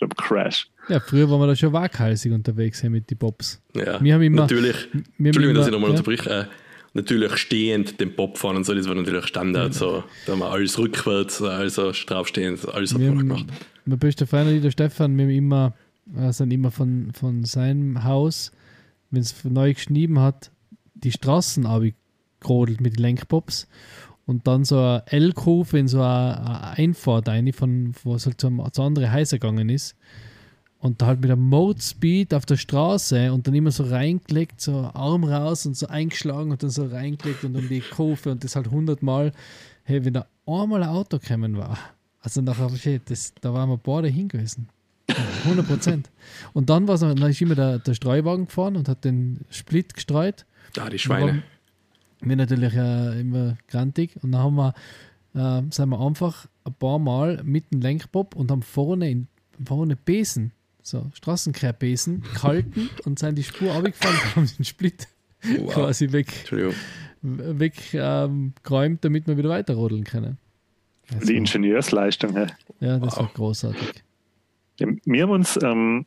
mit 0.00 0.02
einem 0.02 0.10
Crash. 0.16 0.68
Ja, 0.88 0.98
früher 1.00 1.30
waren 1.30 1.40
wir 1.40 1.46
da 1.46 1.54
schon 1.56 1.72
waghalsig 1.72 2.32
unterwegs 2.32 2.82
hey, 2.82 2.90
mit 2.90 3.10
den 3.10 3.18
Bobs. 3.18 3.62
Ja, 3.74 4.02
Wir 4.02 4.14
haben 4.14 4.22
immer- 4.22 4.42
natürlich, 4.42 4.88
wir 4.92 5.00
haben 5.02 5.24
Entschuldigung, 5.26 5.54
dass 5.54 5.66
ich 5.66 5.72
nochmal 5.72 5.90
ja. 5.90 5.96
unterbrich, 5.96 6.26
äh, 6.26 6.46
natürlich 6.94 7.36
stehend 7.36 8.00
den 8.00 8.14
Bob 8.16 8.36
fahren 8.36 8.56
und 8.56 8.64
so, 8.64 8.74
das 8.74 8.86
war 8.88 8.94
natürlich 8.96 9.26
Standard, 9.26 9.72
so, 9.74 10.04
da 10.26 10.32
haben 10.32 10.40
wir 10.40 10.50
alles 10.50 10.78
rückwärts, 10.78 11.40
also 11.40 11.92
draufstehend, 11.92 12.68
alles 12.68 12.92
hat 12.92 13.00
Wir 13.00 13.08
man 13.10 13.18
haben, 13.18 13.28
gemacht. 13.28 13.46
mein 13.86 13.98
bester 13.98 14.26
Freund, 14.26 14.62
der 14.62 14.70
Stefan, 14.72 15.16
wir 15.16 15.24
haben 15.24 15.30
immer, 15.30 15.72
äh, 16.18 16.32
sind 16.32 16.50
immer 16.52 16.70
von, 16.70 17.12
von 17.14 17.44
seinem 17.44 18.02
Haus, 18.04 18.50
wenn 19.10 19.20
es 19.22 19.34
neu 19.44 19.72
geschnieben 19.72 20.18
hat, 20.18 20.50
die 20.94 21.12
Straßen 21.12 21.64
abgerodelt 21.64 22.80
mit 22.80 22.96
den 22.96 23.02
Lenkbobs 23.02 23.68
und 24.26 24.46
dann 24.46 24.64
so 24.64 24.78
eine 24.78 25.02
L-Kurve 25.06 25.78
in 25.78 25.88
so 25.88 26.00
eine, 26.02 26.74
Einfahrt 26.76 27.28
eine, 27.28 27.52
von, 27.52 27.94
wo 28.04 28.14
es 28.14 28.26
halt 28.26 28.40
zu, 28.40 28.46
einem- 28.48 28.62
zu 28.72 28.82
anderen 28.82 29.12
Häuser 29.12 29.38
gegangen 29.38 29.68
ist. 29.68 29.96
Und 30.78 31.00
da 31.00 31.06
halt 31.06 31.20
mit 31.20 31.30
einem 31.30 31.48
Mode 31.48 31.80
Speed 31.80 32.34
auf 32.34 32.44
der 32.44 32.56
Straße 32.56 33.32
und 33.32 33.46
dann 33.46 33.54
immer 33.54 33.70
so 33.70 33.84
reingelegt, 33.84 34.60
so 34.60 34.90
Arm 34.94 35.22
raus 35.22 35.64
und 35.64 35.76
so 35.76 35.86
eingeschlagen 35.86 36.50
und 36.50 36.60
dann 36.62 36.70
so 36.70 36.86
reingelegt 36.86 37.44
und 37.44 37.54
um 37.56 37.68
die 37.68 37.80
Kurve 37.80 38.32
und 38.32 38.42
das 38.42 38.56
halt 38.56 38.68
hundertmal. 38.70 39.30
Hey, 39.84 40.04
wenn 40.04 40.14
da 40.14 40.26
einmal 40.44 40.82
ein 40.82 40.88
Auto 40.88 41.18
gekommen 41.18 41.56
war, 41.56 41.78
also 42.20 42.40
nachher, 42.40 42.68
shit, 42.76 43.02
das, 43.08 43.32
da 43.40 43.52
waren 43.54 43.68
wir 43.68 43.76
beide 43.76 44.08
hingewiesen. 44.08 44.68
100 45.44 45.66
Prozent. 45.66 46.10
Und 46.52 46.68
dann, 46.70 46.88
war's 46.88 47.00
dann 47.00 47.16
ist 47.22 47.40
immer 47.40 47.54
der, 47.54 47.78
der 47.78 47.94
Streuwagen 47.94 48.46
gefahren 48.46 48.76
und 48.76 48.88
hat 48.88 49.04
den 49.04 49.40
Split 49.50 49.94
gestreut. 49.94 50.46
Ah, 50.78 50.88
die 50.88 50.98
Schweine. 50.98 51.42
Wir 52.22 52.36
natürlich 52.36 52.74
äh, 52.74 53.20
immer 53.20 53.56
grantig. 53.68 54.16
Und 54.22 54.32
dann 54.32 54.42
haben 54.42 54.54
wir, 54.56 54.74
äh, 55.34 55.62
sind 55.70 55.88
wir 55.90 56.00
einfach 56.00 56.46
ein 56.64 56.74
paar 56.74 56.98
Mal 56.98 57.42
mit 57.44 57.70
dem 57.72 57.80
Lenkbob 57.80 58.36
und 58.36 58.50
haben 58.50 58.62
vorne, 58.62 59.10
in, 59.10 59.26
vorne 59.66 59.96
Besen, 59.96 60.52
so 60.82 61.10
Straßenkehrbesen, 61.14 62.22
gehalten 62.34 62.90
und 63.04 63.18
sind 63.18 63.36
die 63.36 63.42
Spur 63.42 63.72
abgefahren 63.74 64.14
und 64.16 64.36
haben 64.36 64.50
den 64.58 64.64
Split 64.64 65.08
Wow. 65.58 65.74
quasi 65.74 66.12
weg, 66.12 66.28
Entschuldigung. 66.38 66.74
weg 67.22 67.74
ähm, 67.94 68.52
geräumt, 68.62 69.04
damit 69.04 69.26
wir 69.26 69.36
wieder 69.36 69.48
weiterrodeln 69.48 70.04
können. 70.04 70.38
Das 71.10 71.18
Die 71.24 71.30
war- 71.30 71.34
Ingenieursleistung. 71.34 72.32
Hey. 72.34 72.46
ja, 72.78 72.98
das 73.00 73.16
war 73.16 73.24
Wow. 73.24 73.34
großartig. 73.34 74.04
Ja, 74.78 74.86
wir 75.04 75.22
haben 75.24 75.30
uns, 75.32 75.58
ähm, 75.60 76.06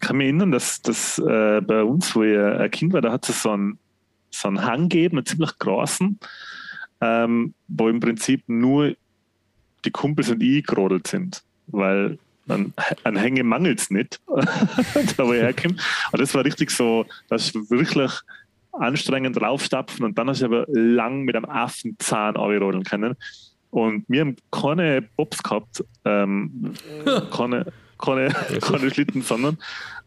kann 0.00 0.16
mich 0.16 0.24
erinnern, 0.26 0.50
dass, 0.50 0.82
dass 0.82 1.20
äh, 1.20 1.60
bei 1.60 1.84
uns, 1.84 2.12
wo 2.16 2.24
ich 2.24 2.36
ein 2.36 2.68
Kind 2.72 2.92
war, 2.92 3.00
da 3.02 3.12
hat 3.12 3.28
es 3.28 3.40
so 3.40 3.50
einen, 3.52 3.78
so 4.34 4.48
einen 4.48 4.64
Hang 4.64 4.88
gegeben, 4.88 5.18
einen 5.18 5.26
ziemlich 5.26 5.58
großen, 5.58 6.18
ähm, 7.00 7.54
wo 7.68 7.88
im 7.88 8.00
Prinzip 8.00 8.42
nur 8.48 8.94
die 9.84 9.90
Kumpels 9.90 10.30
und 10.30 10.42
ich 10.42 10.64
gerodelt 10.64 11.06
sind, 11.06 11.42
weil 11.66 12.18
an, 12.48 12.72
an 13.04 13.16
Hänge 13.16 13.44
mangelt 13.44 13.80
es 13.80 13.90
nicht, 13.90 14.20
da 14.26 15.26
wo 15.26 15.32
ich 15.32 15.40
herkomme. 15.40 15.76
Aber 16.08 16.18
das 16.18 16.34
war 16.34 16.44
richtig 16.44 16.70
so, 16.70 17.06
das 17.28 17.46
ist 17.46 17.70
wirklich 17.70 18.10
anstrengend 18.72 19.40
raufstapfen 19.40 20.04
und 20.04 20.18
dann 20.18 20.28
hast 20.28 20.40
du 20.40 20.46
aber 20.46 20.64
lang 20.68 21.22
mit 21.22 21.36
einem 21.36 21.44
Affenzahn 21.44 22.36
rodeln 22.36 22.84
können. 22.84 23.16
Und 23.70 24.04
wir 24.08 24.20
haben 24.22 24.36
keine 24.50 25.02
Bobs 25.02 25.42
gehabt, 25.42 25.84
ähm, 26.04 26.74
keine, 27.30 27.66
keine, 27.98 28.28
keine 28.60 28.90
Schlitten, 28.90 29.22
sondern 29.22 29.58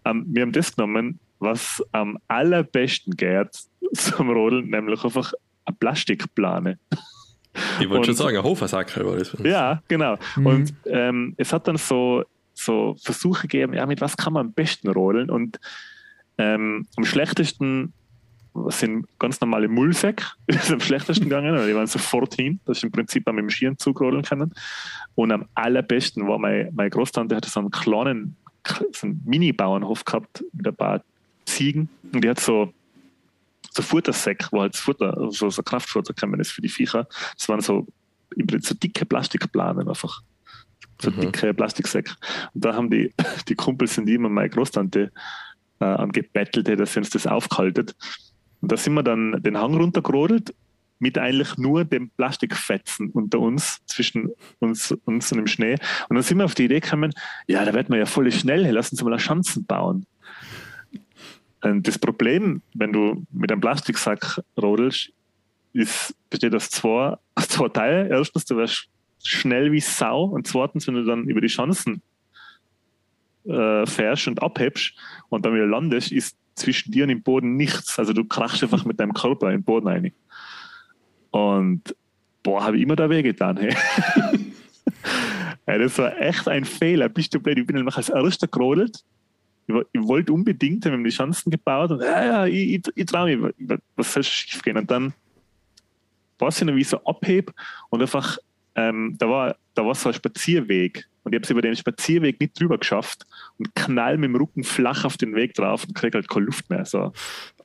ähm, 0.06 0.26
wir 0.28 0.44
haben 0.44 0.52
das 0.52 0.76
genommen, 0.76 1.20
was 1.40 1.84
am 1.92 2.18
allerbesten 2.28 3.16
geht 3.16 3.50
zum 3.94 4.30
Rodeln, 4.30 4.70
nämlich 4.70 5.04
einfach 5.04 5.34
eine 5.66 5.76
Plastikplane. 5.78 6.80
Ich 7.80 7.90
wollte 7.90 8.08
schon 8.08 8.16
sagen, 8.16 8.38
ein 8.38 8.44
Hofersackel 8.44 9.06
war 9.06 9.18
das. 9.18 9.36
Ja, 9.44 9.82
genau. 9.88 10.18
Mhm. 10.36 10.46
Und 10.46 10.74
ähm, 10.86 11.34
es 11.38 11.54
hat 11.54 11.68
dann 11.68 11.78
so, 11.78 12.24
so 12.54 12.96
Versuche 13.02 13.44
gegeben, 13.44 13.74
ja, 13.74 13.86
mit 13.86 14.02
was 14.02 14.18
kann 14.18 14.34
man 14.34 14.48
am 14.48 14.54
besten 14.54 14.90
rodeln? 14.90 15.30
Und 15.30 15.60
ähm, 16.38 16.88
am 16.98 17.06
schlechtesten 17.06 17.94
sind 18.68 19.08
ganz 19.20 19.40
normale 19.42 19.68
Mullsäcke, 19.68 20.26
ist 20.48 20.72
am 20.72 20.80
schlechtesten 20.80 21.26
gegangen, 21.26 21.56
weil 21.56 21.68
die 21.68 21.76
waren 21.76 21.88
sofort 21.88 22.36
hin, 22.36 22.60
dass 22.66 22.78
ich 22.78 22.84
im 22.84 22.92
Prinzip 22.92 23.28
auch 23.28 23.34
mit 23.34 23.44
dem 23.44 23.50
Skierenzug 23.50 24.00
rodeln 24.02 24.24
können. 24.24 24.54
Und 25.16 25.32
am 25.32 25.46
allerbesten 25.54 26.28
war 26.28 26.40
mein, 26.40 26.70
meine 26.74 26.90
Großtante 26.90 27.36
hatte 27.36 27.50
so 27.50 27.60
einen 27.60 27.72
kleinen, 27.72 28.36
so 28.94 29.08
einen 29.08 29.22
Mini-Bauernhof 29.26 30.04
gehabt 30.06 30.44
mit 30.54 30.68
ein 30.68 30.76
paar 30.76 31.04
Ziegen 31.46 31.90
und 32.14 32.24
die 32.24 32.30
hat 32.30 32.40
so 32.40 32.74
so 33.72 33.82
Futtersäcke, 33.82 34.48
wo 34.52 34.62
halt 34.62 34.74
das 34.74 34.82
Futter, 34.82 35.30
so, 35.32 35.50
so 35.50 35.62
Kraftfutter 35.62 36.14
kann 36.14 36.34
ist 36.40 36.52
für 36.52 36.62
die 36.62 36.70
Viecher. 36.70 37.08
Das 37.38 37.50
waren 37.50 37.60
so 37.60 37.88
so 38.60 38.76
dicke 38.76 39.06
Plastikplanen 39.06 39.88
einfach. 39.88 40.22
So 41.02 41.12
Mhm. 41.12 41.22
dicke 41.22 41.54
Plastiksäcke. 41.54 42.14
Und 42.54 42.64
da 42.66 42.74
haben 42.74 42.90
die, 42.90 43.14
die 43.48 43.56
Kumpels 43.56 43.96
die 43.96 44.14
immer 44.14 44.30
meine 44.30 44.50
Großtante 44.50 45.12
äh, 45.80 45.86
angebettelt 45.86 46.68
dass 46.80 46.94
sie 46.94 47.00
uns 47.00 47.10
das 47.10 47.28
aufgehalten. 47.28 47.92
Und 48.62 48.72
da 48.72 48.78
sind 48.78 48.94
wir 48.94 49.04
dann 49.04 49.44
den 49.44 49.58
Hang 49.58 49.76
runtergerodelt 49.76 50.56
mit 51.00 51.18
eigentlich 51.18 51.58
nur 51.58 51.84
dem 51.84 52.10
Plastikfetzen 52.12 53.10
unter 53.12 53.40
uns, 53.40 53.82
zwischen 53.86 54.32
uns, 54.60 54.92
uns 55.04 55.32
und 55.32 55.38
dem 55.38 55.48
Schnee. 55.48 55.76
Und 56.08 56.16
dann 56.16 56.24
sind 56.24 56.38
wir 56.38 56.46
auf 56.46 56.56
die 56.56 56.66
Idee 56.66 56.80
gekommen, 56.80 57.12
ja, 57.48 57.66
da 57.66 57.74
wird 57.74 57.90
man 57.90 58.00
ja 58.00 58.06
voll 58.06 58.32
schnell, 58.32 58.72
lass 58.72 58.92
uns 58.92 59.04
mal 59.04 59.12
eine 59.12 59.20
Schanzen 59.20 59.66
bauen. 59.66 60.06
Und 61.66 61.88
das 61.88 61.98
Problem, 61.98 62.62
wenn 62.76 62.94
du 62.94 63.26
mit 63.32 63.52
einem 63.52 63.60
Plastiksack 63.60 64.40
rodelst, 64.62 65.12
ist, 65.74 66.16
besteht 66.30 66.54
aus 66.54 66.70
zwei, 66.70 67.18
aus 67.36 67.48
zwei 67.50 67.70
Teilen. 67.70 68.12
Erstens, 68.12 68.46
du 68.46 68.56
wirst 68.58 68.88
schnell 69.24 69.72
wie 69.72 69.80
Sau 69.80 70.26
und 70.26 70.46
zweitens, 70.46 70.88
wenn 70.88 70.94
du 70.94 71.04
dann 71.04 71.28
über 71.28 71.42
die 71.42 71.48
Chancen 71.48 72.04
äh, 73.46 73.86
fährst 73.88 74.28
und 74.28 74.44
abhebst 74.44 74.94
und 75.30 75.44
dann 75.44 75.56
wieder 75.56 75.66
landest, 75.66 76.12
ist 76.12 76.38
zwischen 76.54 76.92
dir 76.92 77.04
und 77.04 77.10
dem 77.10 77.24
Boden 77.24 77.56
nichts. 77.58 77.98
Also 77.98 78.14
du 78.14 78.24
krachst 78.26 78.62
einfach 78.62 78.86
mit 78.86 79.00
deinem 79.00 79.14
Körper 79.14 79.48
in 79.48 79.58
den 79.58 79.64
Boden 79.64 79.88
rein. 79.88 80.14
Und 81.32 81.96
boah, 82.44 82.64
habe 82.64 82.78
ich 82.78 82.84
immer 82.84 82.96
da 82.96 83.10
wehgetan. 83.10 83.58
Hey. 83.58 83.76
hey, 85.66 85.80
das 85.80 85.98
war 85.98 86.16
echt 86.22 86.48
ein 86.48 86.64
Fehler. 86.64 87.10
Bist 87.10 87.34
du 87.34 87.40
blöd? 87.40 87.58
Ich 87.58 87.66
bin 87.66 87.76
dann 87.76 87.90
als 87.90 88.10
erster 88.10 88.48
gerodelt. 88.48 89.04
Ich, 89.68 89.74
wollte 90.02 90.32
unbedingt, 90.32 90.86
wir 90.86 90.92
haben 90.92 91.04
die 91.04 91.10
Chancen 91.10 91.50
gebaut 91.50 91.92
und 91.92 92.02
ja, 92.02 92.26
ja, 92.26 92.46
ich, 92.46 92.76
ich, 92.76 92.82
ich 92.94 93.06
traue 93.06 93.36
mich, 93.36 93.54
was 93.96 94.14
soll 94.14 94.24
schief 94.24 94.62
gehen? 94.62 94.78
Und 94.78 94.92
dann 94.92 95.14
weiß 96.40 96.62
ich 96.62 96.68
noch, 96.68 96.76
wie 96.76 96.82
ich 96.82 96.88
so 96.90 97.04
abhebe 97.04 97.54
und 97.90 98.02
einfach, 98.02 98.38
ähm, 98.76 99.16
da, 99.18 99.30
war, 99.30 99.56
da 99.74 99.86
war 99.86 99.96
so 99.96 100.10
ein 100.10 100.16
Spazierweg 100.16 101.08
und 101.24 101.34
ich 101.34 101.38
habe 101.38 101.44
es 101.44 101.50
über 101.50 101.62
den 101.62 101.76
Spazierweg 101.76 102.40
nicht 102.40 102.60
drüber 102.60 102.78
geschafft 102.78 103.26
und 103.58 103.74
knall 103.74 104.18
mit 104.18 104.30
dem 104.30 104.36
Rücken 104.36 104.64
flach 104.64 105.06
auf 105.06 105.18
den 105.18 105.34
Weg 105.34 105.56
drauf 105.56 105.86
und 105.86 105.96
kriege 105.96 106.18
halt 106.18 106.30
keine 106.30 106.46
Luft 106.46 106.70
mehr. 106.70 106.86
So. 106.86 107.14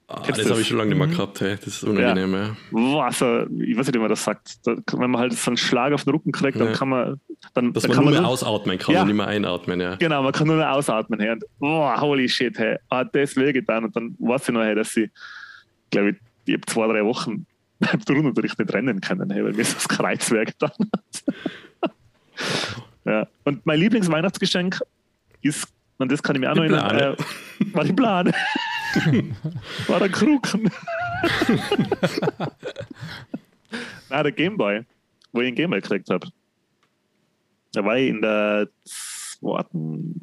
Ah, 0.09 0.22
das, 0.27 0.39
das 0.39 0.51
habe 0.51 0.60
ich 0.60 0.68
schon 0.68 0.78
lange 0.78 0.90
nicht 0.90 0.98
mehr 0.98 1.06
mhm. 1.06 1.12
gehabt, 1.12 1.40
hey. 1.40 1.56
das 1.56 1.66
ist 1.66 1.85
unangenehm. 1.85 2.32
Ja. 2.32 2.56
Boah, 2.70 3.05
also, 3.05 3.47
ich 3.60 3.77
weiß 3.77 3.86
nicht, 3.86 3.94
wie 3.94 4.01
man 4.01 4.09
das 4.09 4.24
sagt. 4.24 4.66
Da, 4.66 4.77
wenn 4.93 5.10
man 5.10 5.20
halt 5.20 5.35
so 5.35 5.51
einen 5.51 5.56
Schlag 5.56 5.93
auf 5.93 6.05
den 6.05 6.14
Rücken 6.14 6.32
kriegt, 6.32 6.59
dann 6.59 6.68
ja. 6.68 6.72
kann 6.72 6.89
man. 6.89 7.20
Dann, 7.55 7.73
Dass 7.73 7.83
dann 7.83 7.91
man 7.91 7.97
kann 7.97 8.05
nur 8.05 8.15
man 8.15 8.23
mehr 8.23 8.31
ausatmen 8.31 8.79
kann 8.79 8.95
ja. 8.95 9.01
und 9.01 9.09
nicht 9.09 9.17
mehr 9.17 9.27
einatmen. 9.27 9.81
Ja. 9.81 9.97
Genau, 9.97 10.23
man 10.23 10.33
kann 10.33 10.47
nur 10.47 10.57
mehr 10.57 10.73
ausatmen. 10.73 11.19
Hey. 11.21 11.31
Und, 11.31 11.45
boah, 11.59 12.01
holy 12.01 12.29
shit, 12.29 12.59
hey, 12.59 12.77
hat 12.91 13.15
das 13.15 13.35
wehgetan. 13.37 13.85
Und 13.85 13.97
dann 13.97 14.15
weiß 14.19 14.49
ich 14.49 14.55
noch, 14.55 14.62
hey, 14.62 14.75
dass 14.75 14.97
ich, 14.97 15.11
glaube 15.91 16.11
ich, 16.11 16.17
ich 16.47 16.55
habe 16.55 16.67
zwei, 16.67 16.87
drei 16.87 17.05
Wochen 17.05 17.47
beim 17.79 18.05
Turnunterricht 18.05 18.59
nicht 18.59 18.73
rennen 18.73 19.01
können, 19.01 19.31
hey, 19.31 19.43
weil 19.45 19.53
mir 19.53 19.65
das 19.65 19.89
Kreuz 19.89 20.31
wehgetan 20.31 20.71
hat. 20.71 21.91
ja. 23.05 23.27
Und 23.45 23.65
mein 23.67 23.81
Lieblingsweihnachtsgeschenk 23.81 24.81
ist, 25.43 25.67
und 25.99 26.12
das 26.12 26.23
kann 26.23 26.37
ich 26.37 26.41
mir 26.41 26.51
auch 26.51 26.57
noch 26.57 26.65
erinnern, 26.65 27.17
äh, 27.19 27.75
war 27.75 27.85
die 27.85 27.93
Plane. 27.93 28.33
war 29.87 29.99
der 29.99 30.09
Kruken. 30.09 30.71
Nein, 34.09 34.23
der 34.25 34.33
Gameboy, 34.33 34.83
wo 35.33 35.41
ich 35.41 35.47
einen 35.49 35.57
Gameboy 35.57 35.81
gekriegt 35.81 36.11
habe. 36.11 36.27
Da 37.73 37.85
war 37.85 37.97
ich 37.97 38.09
in 38.09 38.23
der 38.23 38.69
zweiten, 38.85 40.21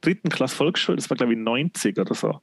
dritten 0.00 0.28
Klasse 0.28 0.56
Volksschule, 0.56 0.96
das 0.96 1.08
war 1.10 1.16
glaube 1.16 1.32
ich 1.32 1.38
90 1.38 1.98
oder 1.98 2.14
so. 2.14 2.40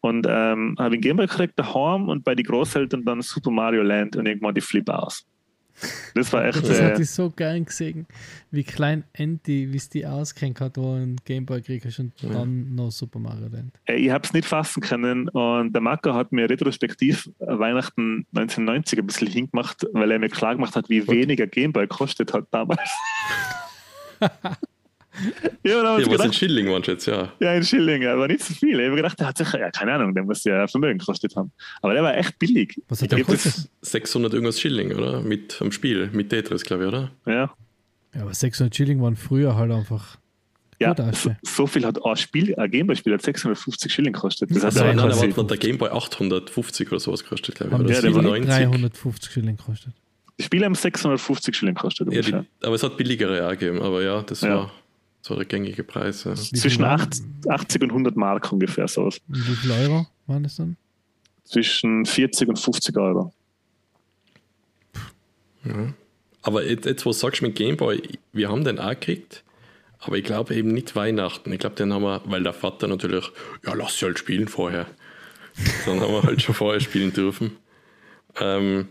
Und 0.00 0.26
ähm, 0.28 0.76
habe 0.78 0.94
einen 0.94 1.00
Gameboy 1.00 1.26
gekriegt 1.26 1.58
daheim 1.58 2.08
und 2.08 2.22
bei 2.24 2.34
den 2.34 2.46
Großeltern 2.46 3.04
dann 3.04 3.22
Super 3.22 3.50
Mario 3.50 3.82
Land 3.82 4.16
und 4.16 4.26
irgendwann 4.26 4.54
die 4.54 4.60
Flip 4.60 4.88
aus. 4.88 5.26
Das 6.14 6.32
war 6.32 6.44
echt. 6.44 6.66
Das 6.66 6.80
hatte 6.80 7.02
ich 7.02 7.10
so 7.10 7.30
gern 7.30 7.64
gesehen, 7.64 8.06
wie 8.50 8.64
klein 8.64 9.04
Andy, 9.12 9.72
wie 9.72 9.76
es 9.76 9.88
die 9.88 10.06
auskennt 10.06 10.60
hat, 10.60 10.76
wo 10.78 10.94
ein 10.94 11.16
Gameboy 11.24 11.60
kriegst 11.60 11.98
und 11.98 12.12
ja. 12.22 12.30
dann 12.30 12.74
noch 12.74 12.90
Super 12.90 13.18
Mario 13.18 13.48
Land. 13.48 13.74
Ich 13.86 14.10
habe 14.10 14.24
es 14.24 14.32
nicht 14.32 14.46
fassen 14.46 14.80
können 14.80 15.28
und 15.28 15.72
der 15.72 15.82
Marco 15.82 16.14
hat 16.14 16.32
mir 16.32 16.48
retrospektiv 16.48 17.30
Weihnachten 17.38 18.26
1990 18.34 18.98
ein 18.98 19.06
bisschen 19.06 19.28
hingemacht, 19.28 19.86
weil 19.92 20.10
er 20.10 20.18
mir 20.18 20.30
klar 20.30 20.54
gemacht 20.54 20.76
hat, 20.76 20.88
wie 20.88 21.06
wenig 21.06 21.42
ein 21.42 21.50
Gameboy 21.50 21.86
kostet 21.86 22.32
hat 22.32 22.46
damals. 22.50 22.90
ja, 25.62 25.72
ja 25.72 25.96
was 25.96 26.04
gedacht, 26.04 26.26
in 26.26 26.32
Schilling 26.32 26.68
waren 26.68 26.82
jetzt, 26.82 27.06
ja. 27.06 27.32
Ja, 27.40 27.54
in 27.54 27.62
Schilling, 27.62 28.06
aber 28.06 28.28
nicht 28.28 28.44
so 28.44 28.54
viel. 28.54 28.78
Ich 28.78 28.86
habe 28.86 28.96
gedacht, 28.96 29.18
der 29.18 29.28
hat 29.28 29.38
sicher, 29.38 29.60
ja, 29.60 29.70
keine 29.70 29.94
Ahnung, 29.94 30.14
der 30.14 30.24
muss 30.24 30.44
ja 30.44 30.66
Vermögen 30.66 30.98
gekostet 30.98 31.36
haben. 31.36 31.52
Aber 31.82 31.94
der 31.94 32.02
war 32.02 32.16
echt 32.16 32.38
billig. 32.38 32.80
Was 32.88 33.02
hat 33.02 33.12
der 33.12 33.18
gekostet? 33.18 33.68
600 33.82 34.32
irgendwas 34.34 34.60
Schilling, 34.60 34.92
oder? 34.94 35.20
Mit 35.20 35.60
am 35.60 35.72
Spiel, 35.72 36.10
mit 36.12 36.30
Tetris, 36.30 36.64
glaube 36.64 36.84
ich, 36.84 36.88
oder? 36.88 37.10
Ja. 37.26 37.54
Ja, 38.14 38.22
aber 38.22 38.34
600 38.34 38.74
Schilling 38.74 39.02
waren 39.02 39.16
früher 39.16 39.56
halt 39.56 39.70
einfach. 39.70 40.18
Ja, 40.78 40.94
so, 41.14 41.34
so, 41.42 41.66
viel 41.66 41.86
hat 41.86 42.04
ein 42.04 42.16
Spiel, 42.16 42.54
ein 42.54 42.70
Gameboy-Spiel 42.70 43.14
hat 43.14 43.22
650 43.22 43.90
Schilling 43.90 44.12
gekostet. 44.12 44.50
Das 44.54 44.62
also, 44.62 44.84
nein, 44.84 44.96
nein, 44.96 45.36
war 45.36 45.44
der 45.44 45.56
Gameboy 45.56 45.88
850 45.88 46.88
oder 46.88 47.00
sowas 47.00 47.22
gekostet, 47.22 47.54
glaube 47.54 47.74
ich. 47.74 47.80
Oder 47.80 47.94
ja, 47.94 48.00
der 48.02 48.14
war 48.14 48.22
350 48.22 49.32
Schilling 49.32 49.56
gekostet. 49.56 49.94
Die 50.38 50.42
Spiele 50.42 50.66
haben 50.66 50.74
650 50.74 51.56
Schilling 51.56 51.74
gekostet. 51.74 52.12
Ja, 52.12 52.20
die, 52.20 52.34
aber 52.62 52.74
es 52.74 52.82
hat 52.82 52.98
billigere 52.98 53.46
auch 53.46 53.52
gegeben, 53.52 53.80
aber 53.80 54.02
ja, 54.02 54.20
das 54.20 54.42
ja. 54.42 54.56
war 54.56 54.72
so 55.26 55.34
der 55.34 55.44
gängige 55.44 55.82
Preis. 55.82 56.22
Ja. 56.22 56.36
Zwischen 56.36 56.84
80 56.84 57.82
und 57.82 57.90
100 57.90 58.16
Mark 58.16 58.52
ungefähr 58.52 58.86
sowas. 58.86 59.20
Wie 59.26 59.40
viel 59.40 59.72
Euro 59.72 60.06
waren 60.28 60.44
das 60.44 60.56
dann? 60.56 60.76
Zwischen 61.42 62.06
40 62.06 62.48
und 62.48 62.58
50 62.58 62.96
Euro. 62.96 63.32
Ja. 65.64 65.92
Aber 66.42 66.64
jetzt, 66.64 66.86
jetzt, 66.86 67.04
wo 67.04 67.10
du 67.10 67.16
sagst 67.16 67.42
mit 67.42 67.56
Gameboy, 67.56 68.00
wir 68.32 68.48
haben 68.48 68.62
den 68.62 68.78
auch 68.78 68.90
gekriegt, 68.90 69.42
aber 69.98 70.16
ich 70.16 70.24
glaube 70.24 70.54
eben 70.54 70.72
nicht 70.72 70.94
Weihnachten. 70.94 71.52
Ich 71.52 71.58
glaube, 71.58 71.74
den 71.74 71.92
haben 71.92 72.02
wir, 72.02 72.22
weil 72.26 72.44
der 72.44 72.52
Vater 72.52 72.86
natürlich, 72.86 73.28
ja, 73.64 73.74
lass 73.74 73.98
sie 73.98 74.06
halt 74.06 74.20
spielen 74.20 74.46
vorher. 74.46 74.86
Dann 75.86 76.00
haben 76.00 76.12
wir 76.12 76.22
halt 76.22 76.40
schon 76.40 76.54
vorher 76.54 76.80
spielen 76.80 77.12
dürfen. 77.12 77.56
Ähm, 78.38 78.88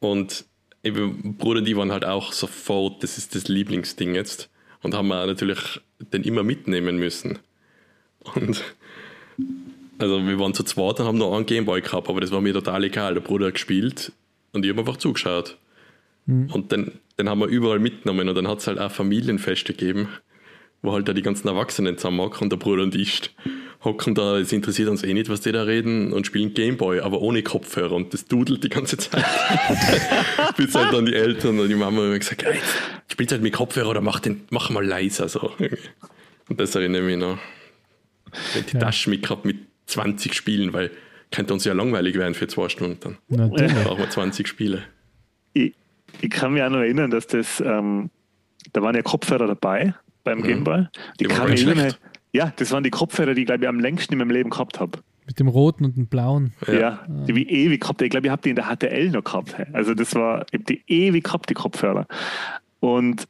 und 0.00 0.46
eben, 0.82 1.36
Bruder, 1.36 1.60
die 1.60 1.76
waren 1.76 1.92
halt 1.92 2.06
auch 2.06 2.32
sofort, 2.32 3.02
das 3.02 3.18
ist 3.18 3.34
das 3.34 3.48
Lieblingsding 3.48 4.14
jetzt 4.14 4.48
und 4.82 4.94
haben 4.94 5.08
wir 5.08 5.26
natürlich 5.26 5.80
den 6.12 6.22
immer 6.22 6.42
mitnehmen 6.42 6.98
müssen. 6.98 7.38
Und 8.34 8.62
also 9.98 10.26
wir 10.26 10.38
waren 10.38 10.54
zu 10.54 10.62
zweit 10.62 11.00
und 11.00 11.06
haben 11.06 11.18
noch 11.18 11.34
einen 11.34 11.46
Gameboy 11.46 11.80
gehabt, 11.80 12.08
aber 12.08 12.20
das 12.20 12.30
war 12.30 12.40
mir 12.40 12.52
total 12.52 12.84
egal. 12.84 13.14
Der 13.14 13.20
Bruder 13.20 13.46
hat 13.46 13.54
gespielt 13.54 14.12
und 14.52 14.64
ich 14.64 14.70
habe 14.70 14.80
einfach 14.80 14.96
zugeschaut. 14.96 15.56
Mhm. 16.26 16.50
Und 16.52 16.72
den, 16.72 16.92
den 17.18 17.28
haben 17.28 17.40
wir 17.40 17.46
überall 17.46 17.78
mitgenommen 17.78 18.28
und 18.28 18.34
dann 18.34 18.48
hat 18.48 18.58
es 18.58 18.66
halt 18.66 18.78
auch 18.78 18.90
Familienfeste 18.90 19.72
gegeben, 19.72 20.08
wo 20.82 20.92
halt 20.92 21.08
da 21.08 21.12
die 21.12 21.22
ganzen 21.22 21.48
Erwachsenen 21.48 21.96
zusammen 21.98 22.20
und 22.20 22.50
der 22.50 22.56
Bruder 22.56 22.82
und 22.82 22.94
ich 22.94 23.30
hocken 23.84 24.14
da, 24.14 24.38
es 24.38 24.52
interessiert 24.52 24.88
uns 24.88 25.02
eh 25.02 25.14
nicht, 25.14 25.28
was 25.28 25.40
die 25.40 25.52
da 25.52 25.62
reden 25.62 26.12
und 26.12 26.26
spielen 26.26 26.54
Gameboy, 26.54 27.00
aber 27.00 27.20
ohne 27.20 27.42
Kopfhörer 27.42 27.92
und 27.92 28.12
das 28.12 28.26
dudelt 28.26 28.64
die 28.64 28.68
ganze 28.68 28.96
Zeit. 28.96 29.24
Bis 30.56 30.74
halt 30.74 30.92
dann 30.92 31.06
die 31.06 31.14
Eltern 31.14 31.58
und 31.58 31.68
die 31.68 31.74
Mama 31.74 32.02
haben 32.02 32.18
gesagt, 32.18 32.44
hey, 32.44 32.58
spielt 33.08 33.32
halt 33.32 33.42
mit 33.42 33.52
Kopfhörer 33.52 33.90
oder 33.90 34.00
mach, 34.00 34.20
den, 34.20 34.42
mach 34.50 34.70
mal 34.70 34.84
leiser 34.84 35.28
so. 35.28 35.52
Und 36.48 36.60
das 36.60 36.74
erinnere 36.74 37.02
ich 37.02 37.06
mich 37.06 37.16
noch. 37.18 37.38
Ich 38.56 38.66
die 38.66 38.74
ja. 38.74 38.80
Tasche 38.80 39.10
mitgehabt 39.10 39.44
mit 39.44 39.58
20 39.86 40.34
Spielen, 40.34 40.72
weil 40.72 40.90
könnte 41.30 41.52
uns 41.52 41.64
ja 41.64 41.72
langweilig 41.72 42.16
werden 42.16 42.34
für 42.34 42.46
zwei 42.46 42.68
Stunden. 42.68 43.18
Natürlich. 43.28 43.72
Dann 43.72 43.84
brauchen 43.84 43.98
wir 43.98 44.10
20 44.10 44.46
Spiele. 44.46 44.82
Ich, 45.52 45.74
ich 46.20 46.30
kann 46.30 46.52
mich 46.52 46.62
auch 46.62 46.70
noch 46.70 46.78
erinnern, 46.78 47.10
dass 47.10 47.26
das, 47.26 47.60
ähm, 47.60 48.10
da 48.72 48.82
waren 48.82 48.94
ja 48.94 49.02
Kopfhörer 49.02 49.46
dabei 49.46 49.94
beim 50.24 50.40
ja. 50.40 50.46
Gameboy. 50.46 50.86
Die, 51.18 51.24
die 51.24 51.34
kann 51.34 51.50
mich 51.50 51.64
erinnern, 51.64 51.94
ja, 52.36 52.52
das 52.56 52.70
waren 52.70 52.84
die 52.84 52.90
Kopfhörer, 52.90 53.34
die 53.34 53.42
ich 53.42 53.46
glaube 53.46 53.64
ich 53.64 53.68
am 53.68 53.80
längsten 53.80 54.12
in 54.12 54.18
meinem 54.18 54.30
Leben 54.30 54.50
gehabt 54.50 54.78
habe. 54.78 54.98
Mit 55.26 55.40
dem 55.40 55.48
roten 55.48 55.84
und 55.84 55.96
dem 55.96 56.06
blauen. 56.06 56.52
Ja, 56.66 56.74
ja. 56.74 57.06
die 57.08 57.34
wie 57.34 57.48
ewig 57.48 57.80
gehabt. 57.80 58.00
Ich 58.02 58.10
glaube, 58.10 58.26
ich 58.26 58.30
habe 58.30 58.42
die 58.42 58.50
in 58.50 58.56
der 58.56 58.66
HTL 58.66 59.10
noch 59.10 59.24
gehabt. 59.24 59.56
Also 59.72 59.94
das 59.94 60.14
war, 60.14 60.46
ich 60.50 60.60
habe 60.60 60.64
die 60.64 60.82
ewig 60.86 61.24
gehabt, 61.24 61.50
die 61.50 61.54
Kopfhörer. 61.54 62.06
Und 62.78 63.26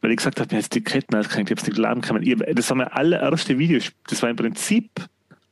weil 0.00 0.10
ich 0.10 0.16
gesagt 0.16 0.40
habe, 0.40 0.54
mir 0.54 0.60
jetzt 0.60 0.74
die 0.74 0.82
Ketten 0.82 1.14
ausgehängt, 1.14 1.50
ich 1.50 1.56
habe 1.56 1.60
es 1.60 1.66
nicht 1.66 1.78
laden 1.78 2.00
können. 2.00 2.22
Ich, 2.22 2.36
das 2.54 2.70
war 2.70 2.76
mein 2.76 2.88
allererste 2.88 3.58
Videospiel. 3.58 3.96
Das 4.08 4.22
war 4.22 4.30
im 4.30 4.36
Prinzip 4.36 4.90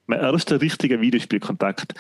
mein 0.07 0.21
erster 0.21 0.61
richtiger 0.61 1.01
Videospielkontakt. 1.01 1.95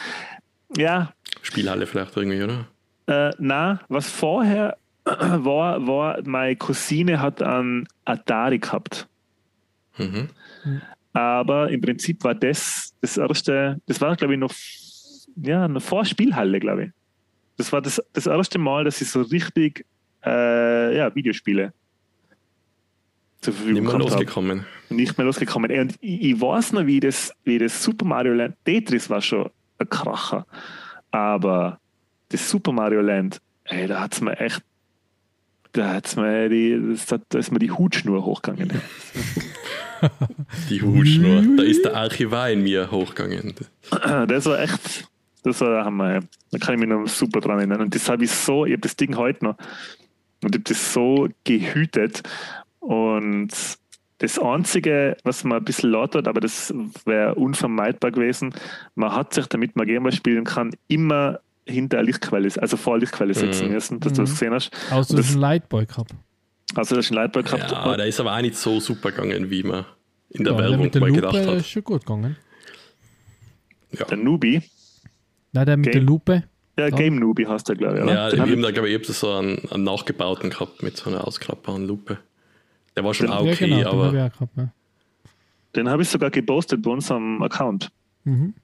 Ja. 0.76 1.12
Spielhalle 1.42 1.86
vielleicht 1.86 2.16
irgendwie, 2.16 2.42
oder? 2.42 2.66
Äh, 3.06 3.34
na, 3.38 3.80
was 3.88 4.08
vorher 4.08 4.78
war, 5.04 5.86
war, 5.86 6.18
meine 6.24 6.56
Cousine 6.56 7.20
hat 7.20 7.42
einen 7.42 7.86
Atari 8.04 8.58
gehabt. 8.58 9.06
Mhm. 9.98 10.28
Aber 11.12 11.70
im 11.70 11.80
Prinzip 11.80 12.24
war 12.24 12.34
das 12.34 12.94
das 13.00 13.16
erste, 13.16 13.80
das 13.86 14.00
war 14.00 14.16
glaube 14.16 14.34
ich 14.34 14.40
noch, 14.40 14.52
ja, 15.36 15.64
eine 15.64 15.80
Vorspielhalle, 15.80 16.60
glaube 16.60 16.84
ich. 16.84 16.90
Das 17.56 17.72
war 17.72 17.80
das, 17.80 18.02
das 18.12 18.26
erste 18.26 18.58
Mal, 18.58 18.84
dass 18.84 19.00
ich 19.00 19.10
so 19.10 19.22
richtig 19.22 19.86
äh, 20.24 20.96
ja, 20.96 21.14
Videospiele 21.14 21.72
zur 23.44 23.52
Verfügung 23.52 23.82
Nicht 23.82 23.92
mehr 23.92 23.98
losgekommen. 23.98 24.58
Habe. 24.60 24.94
Nicht 24.94 25.18
mehr 25.18 25.24
losgekommen. 25.26 25.70
Und 25.70 25.94
ich, 26.00 26.22
ich, 26.22 26.40
weiß 26.40 26.72
noch, 26.72 26.86
wie 26.86 27.00
das, 27.00 27.32
wie 27.44 27.58
das 27.58 27.82
Super 27.82 28.06
Mario 28.06 28.32
Land, 28.32 28.56
Tetris 28.64 29.08
war 29.10 29.20
schon 29.20 29.50
ein 29.78 29.88
Kracher, 29.88 30.46
aber 31.10 31.78
das 32.30 32.48
Super 32.48 32.72
Mario 32.72 33.02
Land, 33.02 33.40
ey, 33.64 33.86
da 33.86 34.00
hat 34.00 34.14
es 34.14 34.20
mir 34.20 34.38
echt 34.38 34.62
da, 35.74 35.94
hat's 35.94 36.16
mir 36.16 36.48
die, 36.48 36.96
da 37.28 37.38
ist 37.38 37.52
mir 37.52 37.58
die 37.58 37.70
Hutschnur 37.70 38.24
hochgegangen. 38.24 38.70
Die 40.68 40.82
Hutschnur. 40.82 41.42
Da 41.56 41.62
ist 41.62 41.82
der 41.82 41.96
Archivar 41.96 42.50
in 42.50 42.62
mir 42.62 42.90
hochgegangen. 42.90 43.54
Das 44.28 44.44
war 44.44 44.60
echt, 44.60 45.08
das 45.42 45.60
war 45.62 45.70
der 45.70 45.84
Hammer. 45.86 46.20
Da 46.50 46.58
kann 46.58 46.74
ich 46.74 46.80
mich 46.80 46.88
noch 46.88 47.06
super 47.06 47.40
dran 47.40 47.58
erinnern. 47.58 47.80
Und 47.80 47.94
das 47.94 48.08
habe 48.08 48.24
ich 48.24 48.30
so, 48.30 48.66
ich 48.66 48.72
habe 48.72 48.82
das 48.82 48.96
Ding 48.96 49.16
heute 49.16 49.44
noch 49.44 49.56
und 50.42 50.54
ich 50.54 50.60
habe 50.60 50.64
das 50.64 50.92
so 50.92 51.28
gehütet. 51.44 52.22
Und 52.80 53.48
das 54.18 54.38
Einzige, 54.38 55.16
was 55.24 55.42
man 55.44 55.58
ein 55.58 55.64
bisschen 55.64 55.90
laut 55.90 56.14
hat, 56.14 56.28
aber 56.28 56.40
das 56.40 56.72
wäre 57.06 57.34
unvermeidbar 57.34 58.10
gewesen, 58.10 58.54
man 58.94 59.12
hat 59.12 59.32
sich, 59.32 59.46
damit 59.46 59.74
man 59.74 59.86
Gameboy 59.86 60.12
spielen 60.12 60.44
kann, 60.44 60.70
immer 60.86 61.40
hinter 61.66 61.98
eine 61.98 62.06
Lichtquelle, 62.06 62.48
also 62.60 62.76
vor 62.76 62.94
eine 62.94 63.00
Lichtquelle 63.00 63.34
setzen 63.34 63.68
Mhm. 63.68 63.74
müssen, 63.74 64.00
dass 64.00 64.12
du 64.12 64.22
das 64.22 64.30
gesehen 64.30 64.52
hast. 64.52 64.70
Außer 64.90 64.90
du 64.90 64.96
hast 64.98 65.12
das- 65.18 65.30
einen 65.32 65.40
Lightboy 65.40 65.86
gehabt. 65.86 66.14
Also 66.74 66.96
das 66.96 67.06
ist 67.06 67.12
ein 67.12 67.14
Lightboy 67.14 67.42
gehabt. 67.42 67.70
Ja, 67.70 67.96
der 67.96 68.06
ist 68.06 68.20
aber 68.20 68.36
auch 68.36 68.40
nicht 68.42 68.56
so 68.56 68.80
super 68.80 69.10
gegangen, 69.12 69.48
wie 69.50 69.62
man 69.62 69.84
in 70.30 70.44
der 70.44 70.52
Ja, 70.52 70.58
der 70.58 70.68
Werbung 70.70 70.84
mit 70.84 70.94
der 70.94 71.00
mal 71.00 71.08
Lupe 71.08 71.20
gedacht 71.20 71.46
hat. 71.46 71.54
ist 71.56 71.68
schon 71.68 71.84
gut 71.84 72.00
gegangen. 72.04 72.36
Ja, 73.92 74.04
Der 74.06 74.16
Nubi, 74.16 74.62
Nein, 75.52 75.66
der 75.66 75.76
mit 75.76 75.84
Game- 75.84 75.92
der 75.92 76.02
Lupe. 76.02 76.42
ja, 76.76 76.90
Game 76.90 77.16
Nubi 77.16 77.44
hast 77.44 77.68
du, 77.68 77.76
glaube 77.76 77.98
ich, 77.98 78.02
oder? 78.02 78.12
ja 78.12 78.28
Den 78.28 78.34
ich 78.34 78.40
hab 78.40 78.48
habe 78.50 78.60
da, 78.62 78.70
glaube 78.72 78.88
ich, 78.90 79.00
ich 79.00 79.08
hab 79.08 79.14
so 79.14 79.32
einen, 79.32 79.58
einen 79.70 79.84
nachgebauten 79.84 80.50
gehabt 80.50 80.82
mit 80.82 80.96
so 80.96 81.10
einer 81.10 81.26
ausklappbaren 81.26 81.86
Lupe. 81.86 82.18
Der 82.96 83.04
war 83.04 83.14
schon 83.14 83.26
Den- 83.26 83.34
auch 83.36 83.44
ja, 83.46 83.52
okay, 83.52 83.64
genau, 83.68 83.78
den 83.78 83.86
aber 83.86 84.06
habe 84.06 84.26
ich 84.26 84.32
gehabt. 84.32 84.56
Ja. 84.56 84.68
Den 85.76 85.88
habe 85.88 86.02
ich 86.02 86.08
sogar 86.08 86.30
gepostet 86.30 86.82
bei 86.82 86.90
unserem 86.90 87.42
Account, 87.42 87.90
Mhm. 88.24 88.54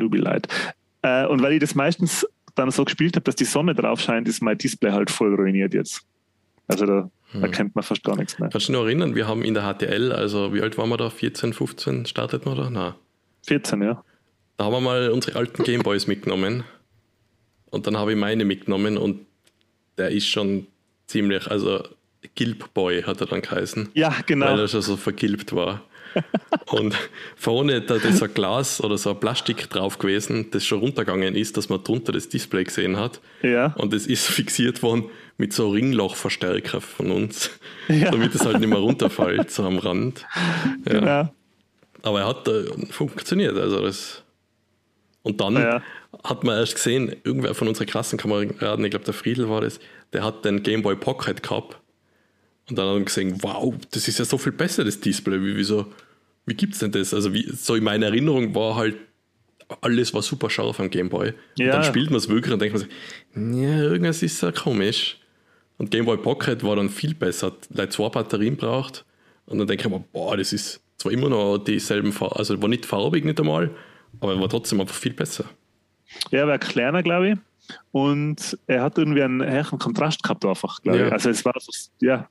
Ruby 0.00 0.18
Light. 0.18 0.48
Äh, 1.02 1.26
und 1.26 1.42
weil 1.42 1.52
ich 1.54 1.60
das 1.60 1.74
meistens 1.74 2.26
dann 2.58 2.70
so 2.70 2.84
gespielt 2.84 3.16
habe, 3.16 3.24
dass 3.24 3.36
die 3.36 3.44
Sonne 3.44 3.74
drauf 3.74 4.00
scheint, 4.00 4.28
ist 4.28 4.42
mein 4.42 4.58
Display 4.58 4.90
halt 4.92 5.10
voll 5.10 5.34
ruiniert 5.34 5.74
jetzt. 5.74 6.02
Also 6.66 6.86
da 6.86 7.10
Hm. 7.32 7.42
erkennt 7.42 7.74
man 7.74 7.82
fast 7.84 8.02
gar 8.04 8.16
nichts 8.16 8.38
mehr. 8.38 8.48
kannst 8.48 8.68
du 8.68 8.72
dich 8.72 8.78
noch 8.80 8.86
erinnern, 8.86 9.14
wir 9.14 9.28
haben 9.28 9.42
in 9.44 9.52
der 9.52 9.62
HTL, 9.70 10.12
also 10.12 10.54
wie 10.54 10.62
alt 10.62 10.78
waren 10.78 10.88
wir 10.88 10.96
da? 10.96 11.10
14, 11.10 11.52
15 11.52 12.06
startet 12.06 12.46
man 12.46 12.56
da? 12.56 12.70
Nein. 12.70 12.94
14, 13.46 13.82
ja. 13.82 14.02
Da 14.56 14.64
haben 14.64 14.72
wir 14.72 14.80
mal 14.80 15.10
unsere 15.10 15.38
alten 15.38 15.62
Gameboys 15.62 16.06
mitgenommen. 16.06 16.64
Und 17.70 17.86
dann 17.86 17.98
habe 17.98 18.12
ich 18.12 18.18
meine 18.18 18.46
mitgenommen 18.46 18.96
und 18.96 19.26
der 19.98 20.10
ist 20.10 20.26
schon 20.26 20.66
ziemlich, 21.06 21.46
also 21.50 21.82
Gilbboy 22.34 23.02
hat 23.02 23.20
er 23.20 23.26
dann 23.26 23.42
geheißen. 23.42 23.90
Ja, 23.92 24.14
genau. 24.26 24.46
weil 24.46 24.60
er 24.60 24.68
schon 24.68 24.80
so 24.82 24.96
vergilbt 24.96 25.54
war. 25.54 25.82
Und 26.70 26.94
vorne 27.36 27.80
da 27.80 27.96
ist 27.96 28.22
ein 28.22 28.34
Glas 28.34 28.80
oder 28.82 28.98
so 28.98 29.10
ein 29.10 29.20
Plastik 29.20 29.68
drauf 29.70 29.98
gewesen, 29.98 30.50
das 30.50 30.64
schon 30.64 30.80
runtergegangen 30.80 31.34
ist, 31.34 31.56
dass 31.56 31.68
man 31.68 31.82
drunter 31.84 32.12
das 32.12 32.28
Display 32.28 32.64
gesehen 32.64 32.96
hat. 32.96 33.20
Ja. 33.42 33.74
Und 33.76 33.92
es 33.94 34.06
ist 34.06 34.26
fixiert 34.28 34.82
worden 34.82 35.04
mit 35.36 35.52
so 35.52 35.70
Ringlochverstärker 35.70 36.80
von 36.80 37.10
uns, 37.10 37.50
Ja. 37.88 38.10
damit 38.10 38.34
es 38.34 38.44
halt 38.44 38.60
nicht 38.60 38.68
mehr 38.68 38.78
runterfällt, 38.78 39.50
so 39.50 39.64
am 39.64 39.78
Rand. 39.78 40.26
Ja. 40.86 40.92
Genau. 40.92 41.34
Aber 42.02 42.20
er 42.20 42.26
hat 42.28 42.46
äh, 42.48 42.64
funktioniert. 42.90 43.56
Also 43.56 43.82
das 43.82 44.22
und 45.22 45.40
dann 45.40 45.54
Ja. 45.56 45.82
hat 46.24 46.44
man 46.44 46.56
erst 46.58 46.76
gesehen, 46.76 47.14
irgendwer 47.24 47.54
von 47.54 47.68
unseren 47.68 47.86
Klassenkameraden, 47.86 48.84
ich 48.84 48.90
glaube 48.90 49.04
der 49.04 49.14
Friedel 49.14 49.48
war 49.48 49.60
das, 49.60 49.78
der 50.12 50.24
hat 50.24 50.44
den 50.44 50.62
Game 50.62 50.82
Boy 50.82 50.96
Pocket 50.96 51.42
gehabt. 51.42 51.76
Und 52.70 52.76
dann 52.78 52.86
hat 52.86 52.94
man 52.94 53.04
gesehen, 53.04 53.38
wow, 53.42 53.74
das 53.90 54.08
ist 54.08 54.18
ja 54.18 54.24
so 54.24 54.36
viel 54.38 54.52
besser, 54.52 54.84
das 54.84 55.00
Display. 55.00 55.40
Wie, 55.40 55.56
wieso, 55.56 55.86
wie 56.48 56.54
gibt's 56.54 56.78
denn 56.78 56.90
das? 56.92 57.12
Also 57.14 57.32
wie, 57.34 57.48
so 57.54 57.74
in 57.74 57.84
meiner 57.84 58.06
Erinnerung 58.06 58.54
war 58.54 58.76
halt, 58.76 58.96
alles 59.82 60.14
war 60.14 60.22
super 60.22 60.48
scharf 60.48 60.80
am 60.80 60.88
Game 60.90 61.08
Boy. 61.08 61.28
Und 61.28 61.36
Ja. 61.58 61.72
dann 61.72 61.84
spielt 61.84 62.10
man 62.10 62.16
es 62.18 62.28
wirklich 62.28 62.52
und 62.52 62.60
denkt 62.60 62.74
man 62.74 62.82
sich, 62.84 62.90
ja, 63.62 63.82
irgendwas 63.82 64.22
ist 64.22 64.42
ja 64.42 64.50
komisch. 64.50 65.18
Und 65.76 65.90
Game 65.90 66.06
Boy 66.06 66.16
Pocket 66.16 66.62
war 66.64 66.76
dann 66.76 66.88
viel 66.88 67.14
besser, 67.14 67.52
hat 67.76 67.92
zwei 67.92 68.08
Batterien 68.08 68.56
braucht. 68.56 69.04
Und 69.46 69.58
dann 69.58 69.66
denke 69.66 69.86
ich 69.86 69.90
mir, 69.92 70.02
boah, 70.12 70.36
das 70.36 70.52
ist 70.52 70.80
zwar 70.96 71.12
immer 71.12 71.28
noch 71.28 71.58
dieselben 71.58 72.12
Farben, 72.12 72.36
also 72.36 72.60
war 72.60 72.68
nicht 72.68 72.84
farbig 72.84 73.24
nicht 73.24 73.38
einmal, 73.38 73.70
aber 74.20 74.40
war 74.40 74.48
trotzdem 74.48 74.80
einfach 74.80 74.96
viel 74.96 75.12
besser. 75.12 75.44
Ja, 76.30 76.40
er 76.40 76.48
war 76.48 76.58
kleiner, 76.58 77.02
glaube 77.02 77.30
ich. 77.30 77.36
Und 77.92 78.58
er 78.66 78.82
hat 78.82 78.96
irgendwie 78.98 79.22
einen 79.22 79.42
höheren 79.44 79.78
Kontrast 79.78 80.22
gehabt, 80.22 80.44
einfach, 80.44 80.82
glaube 80.82 80.98
Ja. 80.98 81.06
ich. 81.08 81.12
Also 81.12 81.30
es 81.30 81.44
war 81.44 81.54
einfach, 81.54 81.72
ja, 82.00 82.28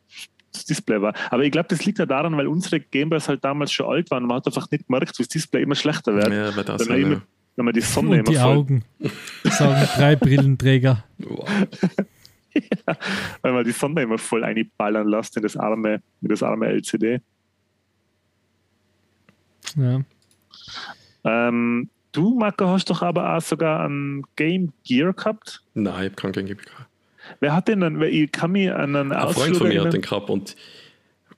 das 0.57 0.65
Display 0.65 1.01
war. 1.01 1.13
Aber 1.29 1.43
ich 1.43 1.51
glaube, 1.51 1.67
das 1.69 1.85
liegt 1.85 1.99
ja 1.99 2.05
daran, 2.05 2.35
weil 2.37 2.47
unsere 2.47 2.79
Gameboys 2.79 3.27
halt 3.27 3.43
damals 3.43 3.71
schon 3.71 3.87
alt 3.87 4.11
waren. 4.11 4.23
Man 4.23 4.37
hat 4.37 4.47
einfach 4.47 4.69
nicht 4.71 4.87
gemerkt, 4.87 5.17
wie 5.17 5.23
das 5.23 5.29
Display 5.29 5.63
immer 5.63 5.75
schlechter 5.75 6.15
wird. 6.15 6.31
Ja, 6.31 6.55
weil 6.55 6.63
das 6.63 6.81
wenn, 6.81 7.01
man 7.01 7.11
immer, 7.11 7.21
wenn 7.55 7.65
man 7.65 7.73
die 7.73 7.81
Sonne 7.81 8.09
Und 8.09 8.15
immer 8.15 8.23
die 8.23 8.35
voll, 8.35 8.57
Augen. 8.57 8.83
Sagen 9.45 9.87
drei 9.95 10.15
Brillenträger. 10.15 11.03
ja. 11.17 11.25
Wow. 11.27 11.49
weil 13.41 13.53
man 13.53 13.63
die 13.63 13.71
Sonne 13.71 14.01
immer 14.01 14.17
voll 14.17 14.43
einballern 14.43 15.07
lässt 15.07 15.37
in 15.37 15.43
das 15.43 15.55
arme, 15.55 16.01
in 16.21 16.27
das 16.27 16.41
arme 16.43 16.67
LCD. 16.67 17.21
Ja. 19.75 20.01
Ähm, 21.23 21.89
du, 22.11 22.35
Marco, 22.35 22.67
hast 22.67 22.89
doch 22.89 23.01
aber 23.01 23.35
auch 23.35 23.41
sogar 23.41 23.87
ein 23.87 24.23
Game 24.35 24.73
Gear 24.83 25.13
gehabt. 25.13 25.63
Nein, 25.73 25.93
ich 25.93 26.11
habe 26.11 26.31
keinen 26.31 26.45
Game 26.45 26.57
gehabt. 26.57 26.86
Wer 27.39 27.55
hat 27.55 27.67
den 27.67 27.81
dann? 27.81 27.99
Weil 27.99 28.13
Ich 28.13 28.31
kann 28.31 28.51
mich 28.51 28.71
an 28.71 28.95
einen 28.95 29.11
Ein 29.11 29.33
Freund 29.33 29.57
von 29.57 29.67
mir 29.67 29.83
hat 29.83 29.93
den 29.93 30.01
gehabt 30.01 30.29
und 30.29 30.55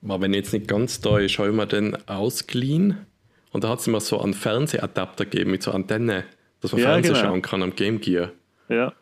wenn 0.02 0.34
jetzt 0.34 0.54
nicht 0.54 0.68
ganz 0.68 1.02
da 1.02 1.18
ist, 1.20 1.38
habe 1.40 1.50
ich 1.50 1.56
mir 1.56 1.68
den 1.68 1.98
ausgeliehen 2.08 3.06
und 3.52 3.64
da 3.64 3.70
hat 3.70 3.80
es 3.80 3.88
mir 3.88 4.00
so 4.00 4.22
einen 4.22 4.34
Fernsehadapter 4.34 5.26
gegeben 5.26 5.52
mit 5.52 5.64
so 5.64 5.72
Antenne, 5.72 6.24
dass 6.62 6.72
man 6.72 6.82
Ja, 6.82 6.90
Fernsehen 6.90 7.14
genau. 7.16 7.26
schauen 7.26 7.42
kann 7.42 7.64
am 7.64 7.76
Game 7.76 8.00
Gear. 8.00 8.32
Ja. 8.70 8.94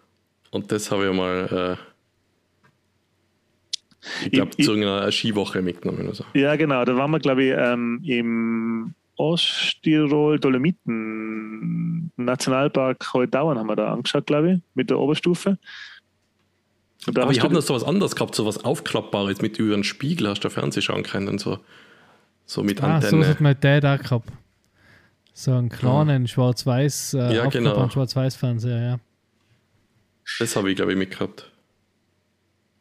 Und 0.51 0.71
das 0.71 0.89
habe 0.91 1.07
ich 1.07 1.13
mal, 1.13 1.77
äh, 1.81 4.25
ich 4.25 4.31
glaube, 4.31 4.51
zu 4.51 4.71
irgendeiner 4.71 5.11
Skiwoche 5.11 5.61
mitgenommen. 5.61 6.05
Oder 6.05 6.15
so. 6.15 6.23
Ja, 6.33 6.55
genau. 6.55 6.85
Da 6.85 6.95
waren 6.95 7.11
wir, 7.11 7.19
glaube 7.19 7.43
ich, 7.43 7.53
ähm, 7.55 8.01
im 8.05 8.93
Osttirol 9.17 10.39
Dolomiten 10.39 12.11
Nationalpark 12.15 13.13
Heudauern 13.13 13.57
haben 13.57 13.67
wir 13.67 13.75
da 13.75 13.93
angeschaut, 13.93 14.27
glaube 14.27 14.53
ich, 14.53 14.59
mit 14.75 14.89
der 14.89 14.99
Oberstufe. 14.99 15.57
Und 17.07 17.17
da 17.17 17.23
Aber 17.23 17.31
ich 17.31 17.37
du- 17.37 17.43
habe 17.45 17.53
noch 17.53 17.61
so 17.61 17.73
was 17.73 17.83
anderes 17.83 18.15
gehabt, 18.15 18.35
so 18.35 18.45
was 18.45 18.63
Aufklappbares 18.63 19.41
mit 19.41 19.57
über 19.59 19.73
einen 19.73 19.83
Spiegel, 19.83 20.27
hast 20.29 20.41
du 20.43 20.49
Fernsehen 20.49 20.81
schauen 20.83 21.03
können 21.03 21.27
und 21.29 21.39
so. 21.39 21.59
So 22.45 22.63
mit 22.63 22.81
Ah, 22.83 23.01
so 23.01 23.07
Antenne. 23.07 23.27
hat 23.27 23.41
mein 23.41 23.59
Dad 23.59 23.85
auch 23.85 23.97
gehabt. 24.03 24.29
So 25.33 25.53
einen 25.53 25.69
kleinen 25.69 26.27
schwarz-weiß, 26.27 27.13
äh, 27.13 27.35
Ja, 27.35 27.45
genau. 27.47 27.89
Schwarz-Weiß-Fernseher, 27.89 28.81
ja. 28.81 28.99
das 30.39 30.55
habe 30.55 30.69
ich, 30.71 30.75
glaube 30.75 30.91
ich, 30.93 30.97
mitgehabt. 30.97 31.51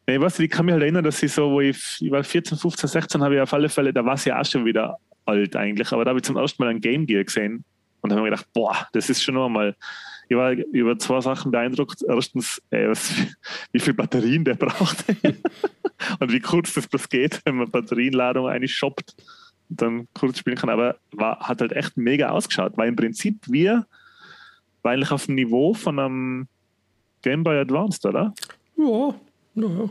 Nee, 0.08 0.20
weißt 0.20 0.38
du, 0.38 0.44
ich 0.44 0.50
kann 0.50 0.66
mich 0.66 0.72
halt 0.72 0.82
erinnern, 0.82 1.04
dass 1.04 1.22
ich 1.22 1.32
so, 1.32 1.50
wo 1.50 1.60
ich, 1.60 1.98
ich 2.00 2.10
war 2.10 2.22
14, 2.22 2.56
15, 2.56 2.88
16, 2.88 3.22
habe 3.22 3.34
ich 3.34 3.40
auf 3.40 3.52
alle 3.52 3.68
Fälle, 3.68 3.92
da 3.92 4.04
war 4.04 4.16
sie 4.16 4.32
auch 4.32 4.44
schon 4.44 4.64
wieder 4.64 4.98
alt 5.26 5.56
eigentlich, 5.56 5.90
aber 5.92 6.04
da 6.04 6.10
habe 6.10 6.20
ich 6.20 6.24
zum 6.24 6.36
ersten 6.36 6.62
Mal 6.62 6.70
ein 6.70 6.80
Game 6.80 7.06
Gear 7.06 7.24
gesehen 7.24 7.64
und 8.00 8.12
habe 8.12 8.22
mir 8.22 8.30
gedacht, 8.30 8.46
boah, 8.54 8.86
das 8.92 9.10
ist 9.10 9.22
schon 9.22 9.34
nochmal, 9.34 9.74
ich 10.28 10.36
war 10.36 10.52
über 10.52 10.98
zwei 10.98 11.20
Sachen 11.20 11.52
beeindruckt. 11.52 12.02
Erstens, 12.06 12.60
äh, 12.70 12.88
was, 12.88 13.12
wie 13.72 13.78
viel 13.78 13.94
Batterien 13.94 14.44
der 14.44 14.54
braucht 14.54 15.04
und 16.20 16.32
wie 16.32 16.40
kurz 16.40 16.74
das 16.74 16.88
bloß 16.88 17.08
geht, 17.08 17.40
wenn 17.44 17.56
man 17.56 17.70
Batterienladung 17.70 18.48
eine 18.48 18.68
shoppt 18.68 19.14
und 19.68 19.82
dann 19.82 20.08
kurz 20.14 20.38
spielen 20.38 20.56
kann, 20.56 20.70
aber 20.70 20.96
war, 21.12 21.40
hat 21.40 21.60
halt 21.60 21.72
echt 21.72 21.96
mega 21.96 22.30
ausgeschaut, 22.30 22.76
war 22.76 22.86
im 22.86 22.96
Prinzip 22.96 23.38
wir, 23.46 23.86
war 24.82 24.92
eigentlich 24.92 25.10
auf 25.10 25.26
dem 25.26 25.34
Niveau 25.34 25.74
von 25.74 25.98
einem 25.98 26.48
Game 27.22 27.42
Boy 27.42 27.58
Advanced, 27.58 28.04
oder? 28.06 28.34
Ja, 28.76 29.14
naja. 29.54 29.90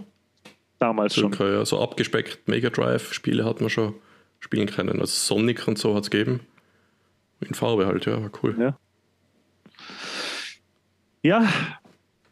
Damals 0.79 1.15
schon. 1.15 1.33
Circa, 1.33 1.51
ja. 1.51 1.65
So 1.65 1.81
abgespeckt 1.81 2.47
Mega 2.47 2.69
Drive-Spiele 2.69 3.45
hat 3.45 3.61
man 3.61 3.69
schon 3.69 3.95
spielen 4.39 4.67
können. 4.67 4.99
Also 4.99 5.07
Sonic 5.07 5.67
und 5.67 5.77
so 5.77 5.95
hat 5.95 6.03
es 6.03 6.09
gegeben. 6.09 6.41
In 7.41 7.53
Farbe 7.53 7.85
halt, 7.87 8.05
ja, 8.05 8.21
war 8.21 8.31
cool. 8.43 8.55
Ja. 8.59 8.77
Ja, 11.25 11.47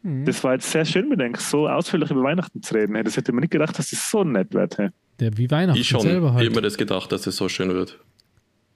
Mhm. 0.02 0.24
das 0.26 0.44
war 0.44 0.52
jetzt 0.52 0.70
sehr 0.70 0.84
schön, 0.84 1.08
mir 1.08 1.16
denke 1.16 1.40
so 1.40 1.66
ausführlich 1.66 2.10
über 2.10 2.22
Weihnachten 2.22 2.62
zu 2.62 2.74
reden. 2.74 2.92
Das 3.04 3.16
hätte 3.16 3.32
man 3.32 3.40
nicht 3.40 3.50
gedacht, 3.50 3.78
dass 3.78 3.88
das 3.90 4.10
so 4.10 4.22
nett 4.22 4.52
wird. 4.52 4.76
Hey. 4.78 4.90
Der 5.18 5.36
wie 5.38 5.50
Weihnachten 5.50 5.80
Ich 5.80 5.88
schon. 5.88 6.02
selber 6.02 6.28
Ich 6.28 6.34
halt. 6.34 6.46
habe 6.46 6.56
mir 6.56 6.62
das 6.62 6.76
gedacht, 6.76 7.10
dass 7.10 7.26
es 7.26 7.36
so 7.36 7.48
schön 7.48 7.70
wird. 7.70 7.98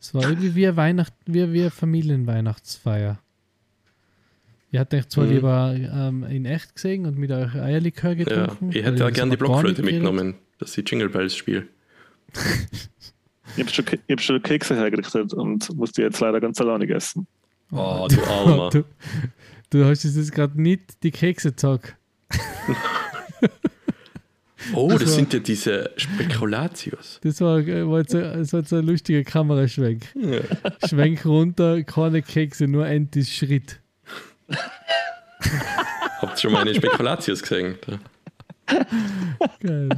Es 0.00 0.14
war 0.14 0.22
irgendwie 0.22 0.54
wie 0.54 0.66
eine 0.66 0.76
Weihnacht, 0.76 1.12
wie, 1.26 1.52
wie 1.52 1.60
eine 1.62 1.70
Familienweihnachtsfeier. 1.70 3.18
Ihr 4.70 4.80
habt 4.80 4.94
euch 4.94 5.08
zwar 5.08 5.24
Mhm. 5.26 5.30
lieber 5.32 5.74
ähm, 5.76 6.24
in 6.24 6.44
echt 6.46 6.74
gesehen 6.74 7.04
und 7.06 7.18
mit 7.18 7.30
euch 7.30 7.54
Eierlikör 7.54 8.12
Ja. 8.12 8.24
getrunken. 8.24 8.70
Ich 8.70 8.76
weil 8.76 8.84
hätte 8.84 8.98
ja 9.00 9.04
hab's 9.06 9.14
gerne 9.16 9.30
die 9.32 9.36
Blockflöte 9.36 9.82
mitgenommen, 9.82 10.34
dass 10.58 10.76
ich 10.78 10.88
Jingle 10.90 11.08
Bells 11.10 11.36
spiele. 11.36 11.66
Ich 13.56 13.62
habe 13.64 13.70
schon, 13.72 13.84
ich 14.06 14.12
hab 14.12 14.20
schon 14.20 14.42
Kekse 14.42 14.76
hergerichtet 14.76 15.32
und 15.32 15.74
musste 15.74 16.02
jetzt 16.02 16.20
leider 16.20 16.38
ganz 16.40 16.60
alleine 16.60 16.86
essen. 16.90 17.26
Oh, 17.72 18.06
du 18.08 18.22
Armer. 18.30 18.70
Du, 18.70 18.84
du 19.70 19.84
hast 19.84 20.04
es 20.04 20.16
jetzt 20.16 20.32
gerade 20.32 20.60
nicht 20.60 21.02
die 21.02 21.10
Kekse 21.10 21.52
gesagt. 21.52 21.94
Oh, 24.74 24.88
das 24.90 25.00
war- 25.02 25.06
sind 25.08 25.32
ja 25.32 25.38
diese 25.38 25.90
Spekulatius. 25.96 27.20
Das 27.22 27.40
war, 27.40 27.58
äh, 27.60 27.88
war, 27.88 28.00
jetzt, 28.00 28.14
ein- 28.14 28.38
das 28.38 28.52
war 28.52 28.60
jetzt 28.60 28.72
ein 28.72 28.84
lustiger 28.84 29.22
Kameraschwenk. 29.24 30.04
Ja. 30.14 30.40
Schwenk 30.86 31.24
runter, 31.24 31.82
keine 31.84 32.20
Kekse, 32.22 32.66
nur 32.68 32.86
Entis 32.86 33.32
Schritt. 33.32 33.80
Habt 36.20 36.36
ihr 36.36 36.36
schon 36.40 36.52
meine 36.52 36.74
Spekulatius 36.74 37.40
gesehen? 37.40 37.76
Geil. 39.60 39.88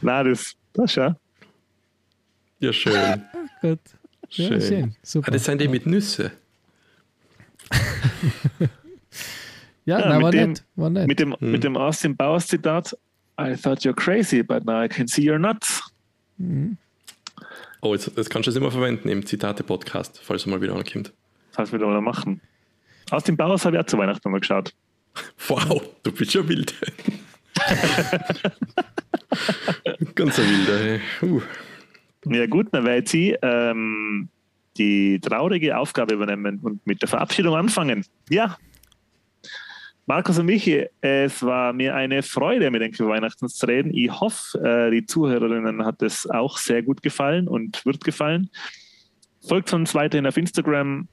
Nein, 0.00 0.28
das, 0.30 0.54
das 0.74 0.84
ist 0.90 0.96
ja. 0.96 1.16
Ja, 2.60 2.72
schön. 2.72 3.22
Gut. 3.62 3.80
Ja, 4.30 4.46
Schön. 4.48 4.60
schön. 4.60 4.96
Super. 5.02 5.28
Ah, 5.28 5.30
das 5.32 5.44
sind 5.44 5.60
die 5.60 5.68
mit 5.68 5.86
Nüsse. 5.86 6.30
ja, 9.88 10.00
Ja, 10.00 10.08
nein, 10.08 10.16
mit 10.18 10.24
war 10.24 10.30
dem- 10.32 10.48
nett. 10.50 10.64
War 10.76 10.90
nett. 10.90 11.08
Mit 11.08 11.18
dem, 11.18 11.34
mit 11.40 11.64
dem 11.64 11.76
Austin 11.76 12.14
Bowers 12.16 12.46
Zitat, 12.46 12.92
I 13.40 13.54
thought 13.56 13.80
you're 13.84 13.94
crazy, 13.94 14.42
but 14.42 14.64
now 14.66 14.82
I 14.84 14.88
can 14.88 15.08
see 15.08 15.22
you're 15.22 15.38
nuts. 15.38 15.82
Oh, 17.80 17.94
jetzt, 17.94 18.10
das 18.16 18.28
kannst 18.28 18.46
du 18.46 18.50
jetzt 18.50 18.58
immer 18.58 18.70
verwenden 18.70 19.08
im 19.08 19.24
Zitate-Podcast, 19.24 20.20
falls 20.22 20.44
er 20.46 20.50
mal 20.50 20.60
wieder 20.60 20.74
ankommt. 20.74 21.12
Das 21.50 21.58
heißt, 21.58 21.72
wir 21.72 21.78
mal 21.86 22.00
machen. 22.02 22.40
Austin 23.10 23.36
Bowers 23.36 23.64
habe 23.64 23.76
ich 23.76 23.82
auch 23.82 23.86
zu 23.86 23.96
Weihnachten 23.98 24.30
mal 24.30 24.40
geschaut. 24.40 24.74
Wow, 25.48 25.82
du 26.04 26.12
bist 26.12 26.32
schon 26.32 26.48
wild. 26.48 26.74
Ganz 30.14 30.38
ein 30.38 30.46
wilder. 30.48 31.00
Uh. 31.22 31.42
Ja 32.26 32.46
gut, 32.46 32.68
dann 32.72 32.84
werde 32.84 33.04
ich 33.18 33.36
ähm, 33.42 34.28
die 34.76 35.18
traurige 35.20 35.76
Aufgabe 35.76 36.14
übernehmen 36.14 36.58
und 36.62 36.86
mit 36.86 37.02
der 37.02 37.08
Verabschiedung 37.08 37.56
anfangen. 37.56 38.04
Ja, 38.28 38.56
Markus 40.08 40.38
und 40.38 40.46
Michi, 40.46 40.86
es 41.02 41.42
war 41.42 41.74
mir 41.74 41.94
eine 41.94 42.22
Freude, 42.22 42.70
mit 42.70 42.98
über 42.98 43.10
Weihnachten 43.10 43.46
zu 43.46 43.66
reden. 43.66 43.92
Ich 43.92 44.10
hoffe, 44.10 44.58
äh, 44.58 44.90
die 44.90 45.04
Zuhörerinnen 45.04 45.84
hat 45.84 46.00
es 46.00 46.26
auch 46.26 46.56
sehr 46.56 46.82
gut 46.82 47.02
gefallen 47.02 47.46
und 47.46 47.84
wird 47.84 48.02
gefallen. 48.02 48.48
Folgt 49.46 49.70
uns 49.74 49.94
weiterhin 49.94 50.26
auf 50.26 50.38
Instagram, 50.38 51.08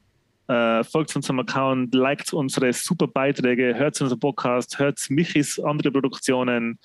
äh, 0.48 0.82
folgt 0.86 1.14
unserem 1.14 1.40
Account, 1.40 1.94
liked 1.94 2.32
unsere 2.32 2.72
super 2.72 3.08
Beiträge, 3.08 3.76
hört 3.76 4.00
unseren 4.00 4.22
Podcast, 4.22 4.80
hört 4.80 4.98
Michis 5.10 5.60
andere 5.60 5.92
Produktionen, 5.92 6.80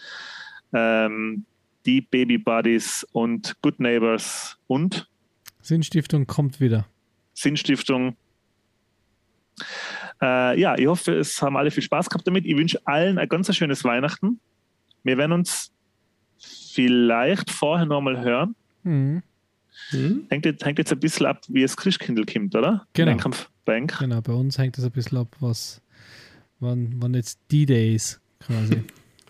ähm, 0.72 1.44
die 1.86 2.00
Baby 2.00 2.38
Buddies 2.38 3.06
und 3.12 3.54
Good 3.62 3.78
Neighbors 3.78 4.58
und 4.66 5.08
Sinnstiftung 5.62 6.26
kommt 6.26 6.60
wieder. 6.60 6.88
Sinnstiftung. 7.34 8.16
Äh, 10.22 10.60
ja, 10.60 10.76
ich 10.76 10.86
hoffe, 10.86 11.14
es 11.14 11.40
haben 11.40 11.56
alle 11.56 11.70
viel 11.70 11.82
Spaß 11.82 12.10
gehabt 12.10 12.26
damit. 12.26 12.44
Ich 12.44 12.56
wünsche 12.56 12.80
allen 12.86 13.18
ein 13.18 13.28
ganz 13.28 13.54
schönes 13.54 13.84
Weihnachten. 13.84 14.40
Wir 15.02 15.16
werden 15.16 15.32
uns 15.32 15.72
vielleicht 16.38 17.50
vorher 17.50 17.86
nochmal 17.86 18.22
hören. 18.22 18.54
Mhm. 18.82 19.22
Hm? 19.90 20.26
Hängt 20.28 20.44
jetzt, 20.44 20.64
hängt 20.64 20.78
jetzt 20.78 20.92
ein 20.92 21.00
bisschen 21.00 21.26
ab, 21.26 21.42
wie 21.48 21.62
es 21.62 21.76
Christkindl 21.76 22.24
kommt, 22.26 22.54
oder? 22.54 22.86
Genau. 22.92 23.16
Bank. 23.64 23.98
Genau, 23.98 24.20
bei 24.20 24.32
uns 24.32 24.58
hängt 24.58 24.76
das 24.76 24.84
ein 24.84 24.90
bisschen 24.90 25.18
ab, 25.18 25.36
was 25.40 25.80
wann, 26.60 26.94
wann 26.98 27.14
jetzt 27.14 27.38
D-Day 27.50 27.94
ist, 27.94 28.20
quasi. 28.40 28.82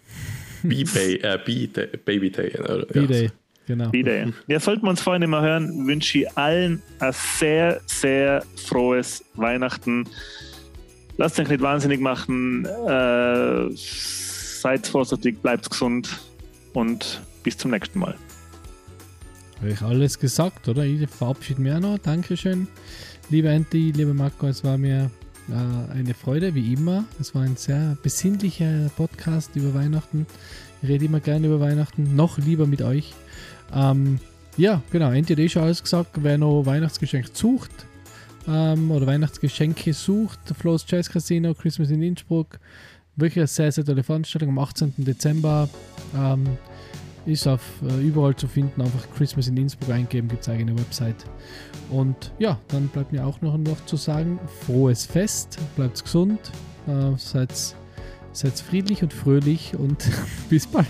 B-Day, 0.62 1.16
äh, 1.16 1.38
B-Day, 1.44 1.86
Baby 2.04 2.30
Day. 2.30 2.58
Oder, 2.60 2.86
D-Day, 2.86 3.30
genau. 3.66 3.92
Wieder. 3.92 4.32
Ja, 4.46 4.60
sollten 4.60 4.84
wir 4.84 4.90
uns 4.90 5.00
vorher 5.00 5.18
nicht 5.18 5.28
mehr 5.28 5.40
hören, 5.40 5.86
wünsche 5.86 6.18
ich 6.18 6.36
allen 6.36 6.82
ein 6.98 7.12
sehr, 7.12 7.80
sehr 7.86 8.44
frohes 8.56 9.24
Weihnachten. 9.34 10.06
Lasst 11.20 11.38
euch 11.38 11.50
nicht 11.50 11.60
wahnsinnig 11.60 12.00
machen. 12.00 12.64
Äh, 12.64 13.68
seid 13.76 14.86
vorsichtig, 14.86 15.42
bleibt 15.42 15.68
gesund 15.68 16.18
und 16.72 17.20
bis 17.42 17.58
zum 17.58 17.72
nächsten 17.72 17.98
Mal. 17.98 18.14
Habe 19.58 19.70
ich 19.70 19.82
alles 19.82 20.18
gesagt, 20.18 20.66
oder? 20.66 20.82
Ich 20.82 21.06
verabschiede 21.10 21.60
mich 21.60 21.74
auch 21.74 21.80
noch. 21.80 21.98
Dankeschön. 21.98 22.68
Lieber 23.28 23.50
Andy, 23.50 23.90
lieber 23.90 24.14
Marco, 24.14 24.46
es 24.46 24.64
war 24.64 24.78
mir 24.78 25.10
äh, 25.50 25.92
eine 25.92 26.14
Freude, 26.14 26.54
wie 26.54 26.72
immer. 26.72 27.04
Es 27.20 27.34
war 27.34 27.42
ein 27.42 27.56
sehr 27.56 27.98
besinnlicher 28.02 28.90
Podcast 28.96 29.54
über 29.56 29.74
Weihnachten. 29.74 30.26
Ich 30.80 30.88
rede 30.88 31.04
immer 31.04 31.20
gerne 31.20 31.48
über 31.48 31.60
Weihnachten, 31.60 32.16
noch 32.16 32.38
lieber 32.38 32.66
mit 32.66 32.80
euch. 32.80 33.12
Ähm, 33.74 34.20
ja, 34.56 34.82
genau, 34.90 35.10
Andy 35.10 35.34
hat 35.34 35.38
eh 35.38 35.50
schon 35.50 35.64
alles 35.64 35.82
gesagt. 35.82 36.12
Wer 36.14 36.38
noch 36.38 36.64
Weihnachtsgeschenk 36.64 37.26
sucht 37.34 37.89
ähm, 38.48 38.90
oder 38.90 39.06
Weihnachtsgeschenke 39.06 39.92
sucht, 39.92 40.40
Flo's 40.58 40.84
Jazz 40.88 41.08
Casino, 41.10 41.54
Christmas 41.54 41.90
in 41.90 42.02
Innsbruck, 42.02 42.58
wirklich 43.16 43.38
eine 43.38 43.46
sehr, 43.46 43.72
sehr 43.72 43.84
tolle 43.84 44.02
Veranstaltung 44.02 44.50
am 44.50 44.58
18. 44.58 44.94
Dezember. 44.98 45.68
Ähm, 46.16 46.44
ist 47.26 47.46
auf 47.46 47.60
äh, 47.88 48.00
überall 48.00 48.34
zu 48.34 48.48
finden. 48.48 48.80
Einfach 48.80 49.06
Christmas 49.16 49.48
in 49.48 49.56
Innsbruck 49.56 49.90
eingeben, 49.90 50.28
gibt 50.28 50.42
es 50.42 50.48
eigene 50.48 50.76
Website. 50.78 51.24
Und 51.90 52.32
ja, 52.38 52.58
dann 52.68 52.88
bleibt 52.88 53.12
mir 53.12 53.26
auch 53.26 53.40
noch, 53.40 53.56
noch 53.58 53.84
zu 53.86 53.96
sagen, 53.96 54.38
frohes 54.60 55.06
Fest, 55.06 55.58
bleibt 55.76 56.02
gesund, 56.02 56.38
äh, 56.86 57.16
seid, 57.16 57.52
seid 58.32 58.58
friedlich 58.58 59.02
und 59.02 59.12
fröhlich 59.12 59.74
und 59.76 59.98
bis 60.48 60.66
bald. 60.66 60.86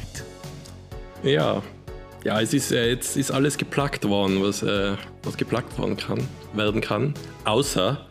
Ja. 1.23 1.63
Ja, 2.23 2.39
es 2.41 2.53
ist 2.53 2.71
äh, 2.71 2.91
jetzt 2.91 3.17
ist 3.17 3.31
alles 3.31 3.57
geplagt 3.57 4.07
worden, 4.07 4.43
was, 4.43 4.63
äh, 4.63 4.93
was 5.23 5.37
geplagt 5.39 5.79
worden 5.79 5.97
kann, 5.97 6.21
werden 6.53 6.83
kann. 6.83 7.15
Außer 7.45 8.07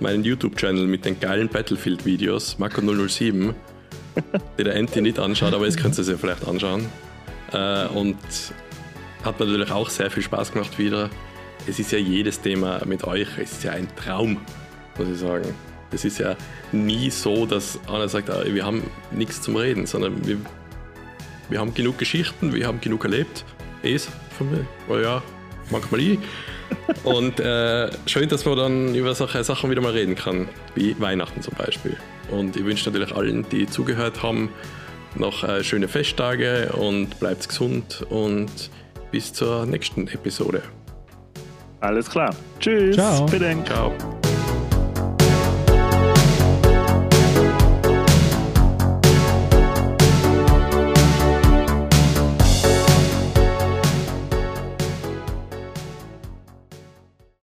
meinen 0.00 0.24
YouTube-Channel 0.24 0.86
mit 0.86 1.04
den 1.04 1.20
geilen 1.20 1.48
Battlefield-Videos, 1.48 2.56
Mako007, 2.58 3.52
die 4.58 4.64
der 4.64 4.74
Anti 4.74 5.02
nicht 5.02 5.18
anschaut, 5.18 5.52
aber 5.52 5.66
jetzt 5.66 5.78
könnt 5.78 5.96
ihr 5.98 6.00
es 6.00 6.08
ja 6.08 6.16
vielleicht 6.16 6.48
anschauen. 6.48 6.86
Äh, 7.52 7.86
und 7.88 8.16
hat 9.22 9.38
mir 9.38 9.46
natürlich 9.46 9.70
auch 9.70 9.90
sehr 9.90 10.10
viel 10.10 10.22
Spaß 10.22 10.52
gemacht 10.52 10.78
wieder. 10.78 11.10
Es 11.66 11.78
ist 11.78 11.92
ja 11.92 11.98
jedes 11.98 12.40
Thema 12.40 12.80
mit 12.86 13.04
euch, 13.04 13.28
es 13.36 13.52
ist 13.52 13.64
ja 13.64 13.72
ein 13.72 13.88
Traum, 13.96 14.38
muss 14.96 15.08
ich 15.08 15.18
sagen. 15.18 15.54
Es 15.92 16.06
ist 16.06 16.18
ja 16.18 16.36
nie 16.72 17.10
so, 17.10 17.44
dass 17.44 17.78
einer 17.86 18.08
sagt, 18.08 18.30
ah, 18.30 18.44
wir 18.46 18.64
haben 18.64 18.82
nichts 19.10 19.42
zum 19.42 19.56
Reden, 19.56 19.84
sondern 19.84 20.26
wir, 20.26 20.38
wir 21.50 21.60
haben 21.60 21.74
genug 21.74 21.98
Geschichten, 21.98 22.54
wir 22.54 22.66
haben 22.66 22.80
genug 22.80 23.04
erlebt. 23.04 23.44
Es 23.82 24.08
von 24.38 24.50
mir, 24.50 24.66
oh 24.88 24.96
ja, 24.96 25.22
manchmal 25.70 26.00
ich. 26.00 26.18
Und 27.04 27.40
äh, 27.40 27.90
schön, 28.06 28.28
dass 28.28 28.44
man 28.44 28.56
dann 28.56 28.94
über 28.94 29.14
solche 29.14 29.42
Sachen 29.44 29.70
wieder 29.70 29.80
mal 29.80 29.92
reden 29.92 30.14
kann, 30.14 30.48
wie 30.74 30.98
Weihnachten 31.00 31.42
zum 31.42 31.54
Beispiel. 31.54 31.96
Und 32.30 32.56
ich 32.56 32.64
wünsche 32.64 32.90
natürlich 32.90 33.14
allen, 33.14 33.46
die 33.50 33.66
zugehört 33.66 34.22
haben, 34.22 34.50
noch 35.16 35.42
äh, 35.42 35.64
schöne 35.64 35.88
Festtage 35.88 36.72
und 36.72 37.18
bleibt 37.18 37.48
gesund 37.48 38.06
und 38.08 38.70
bis 39.10 39.32
zur 39.32 39.66
nächsten 39.66 40.06
Episode. 40.08 40.62
Alles 41.80 42.08
klar. 42.08 42.34
Tschüss. 42.60 42.96
Ciao. 42.96 43.26
Bitte. 43.26 43.56
Ciao. 43.64 44.19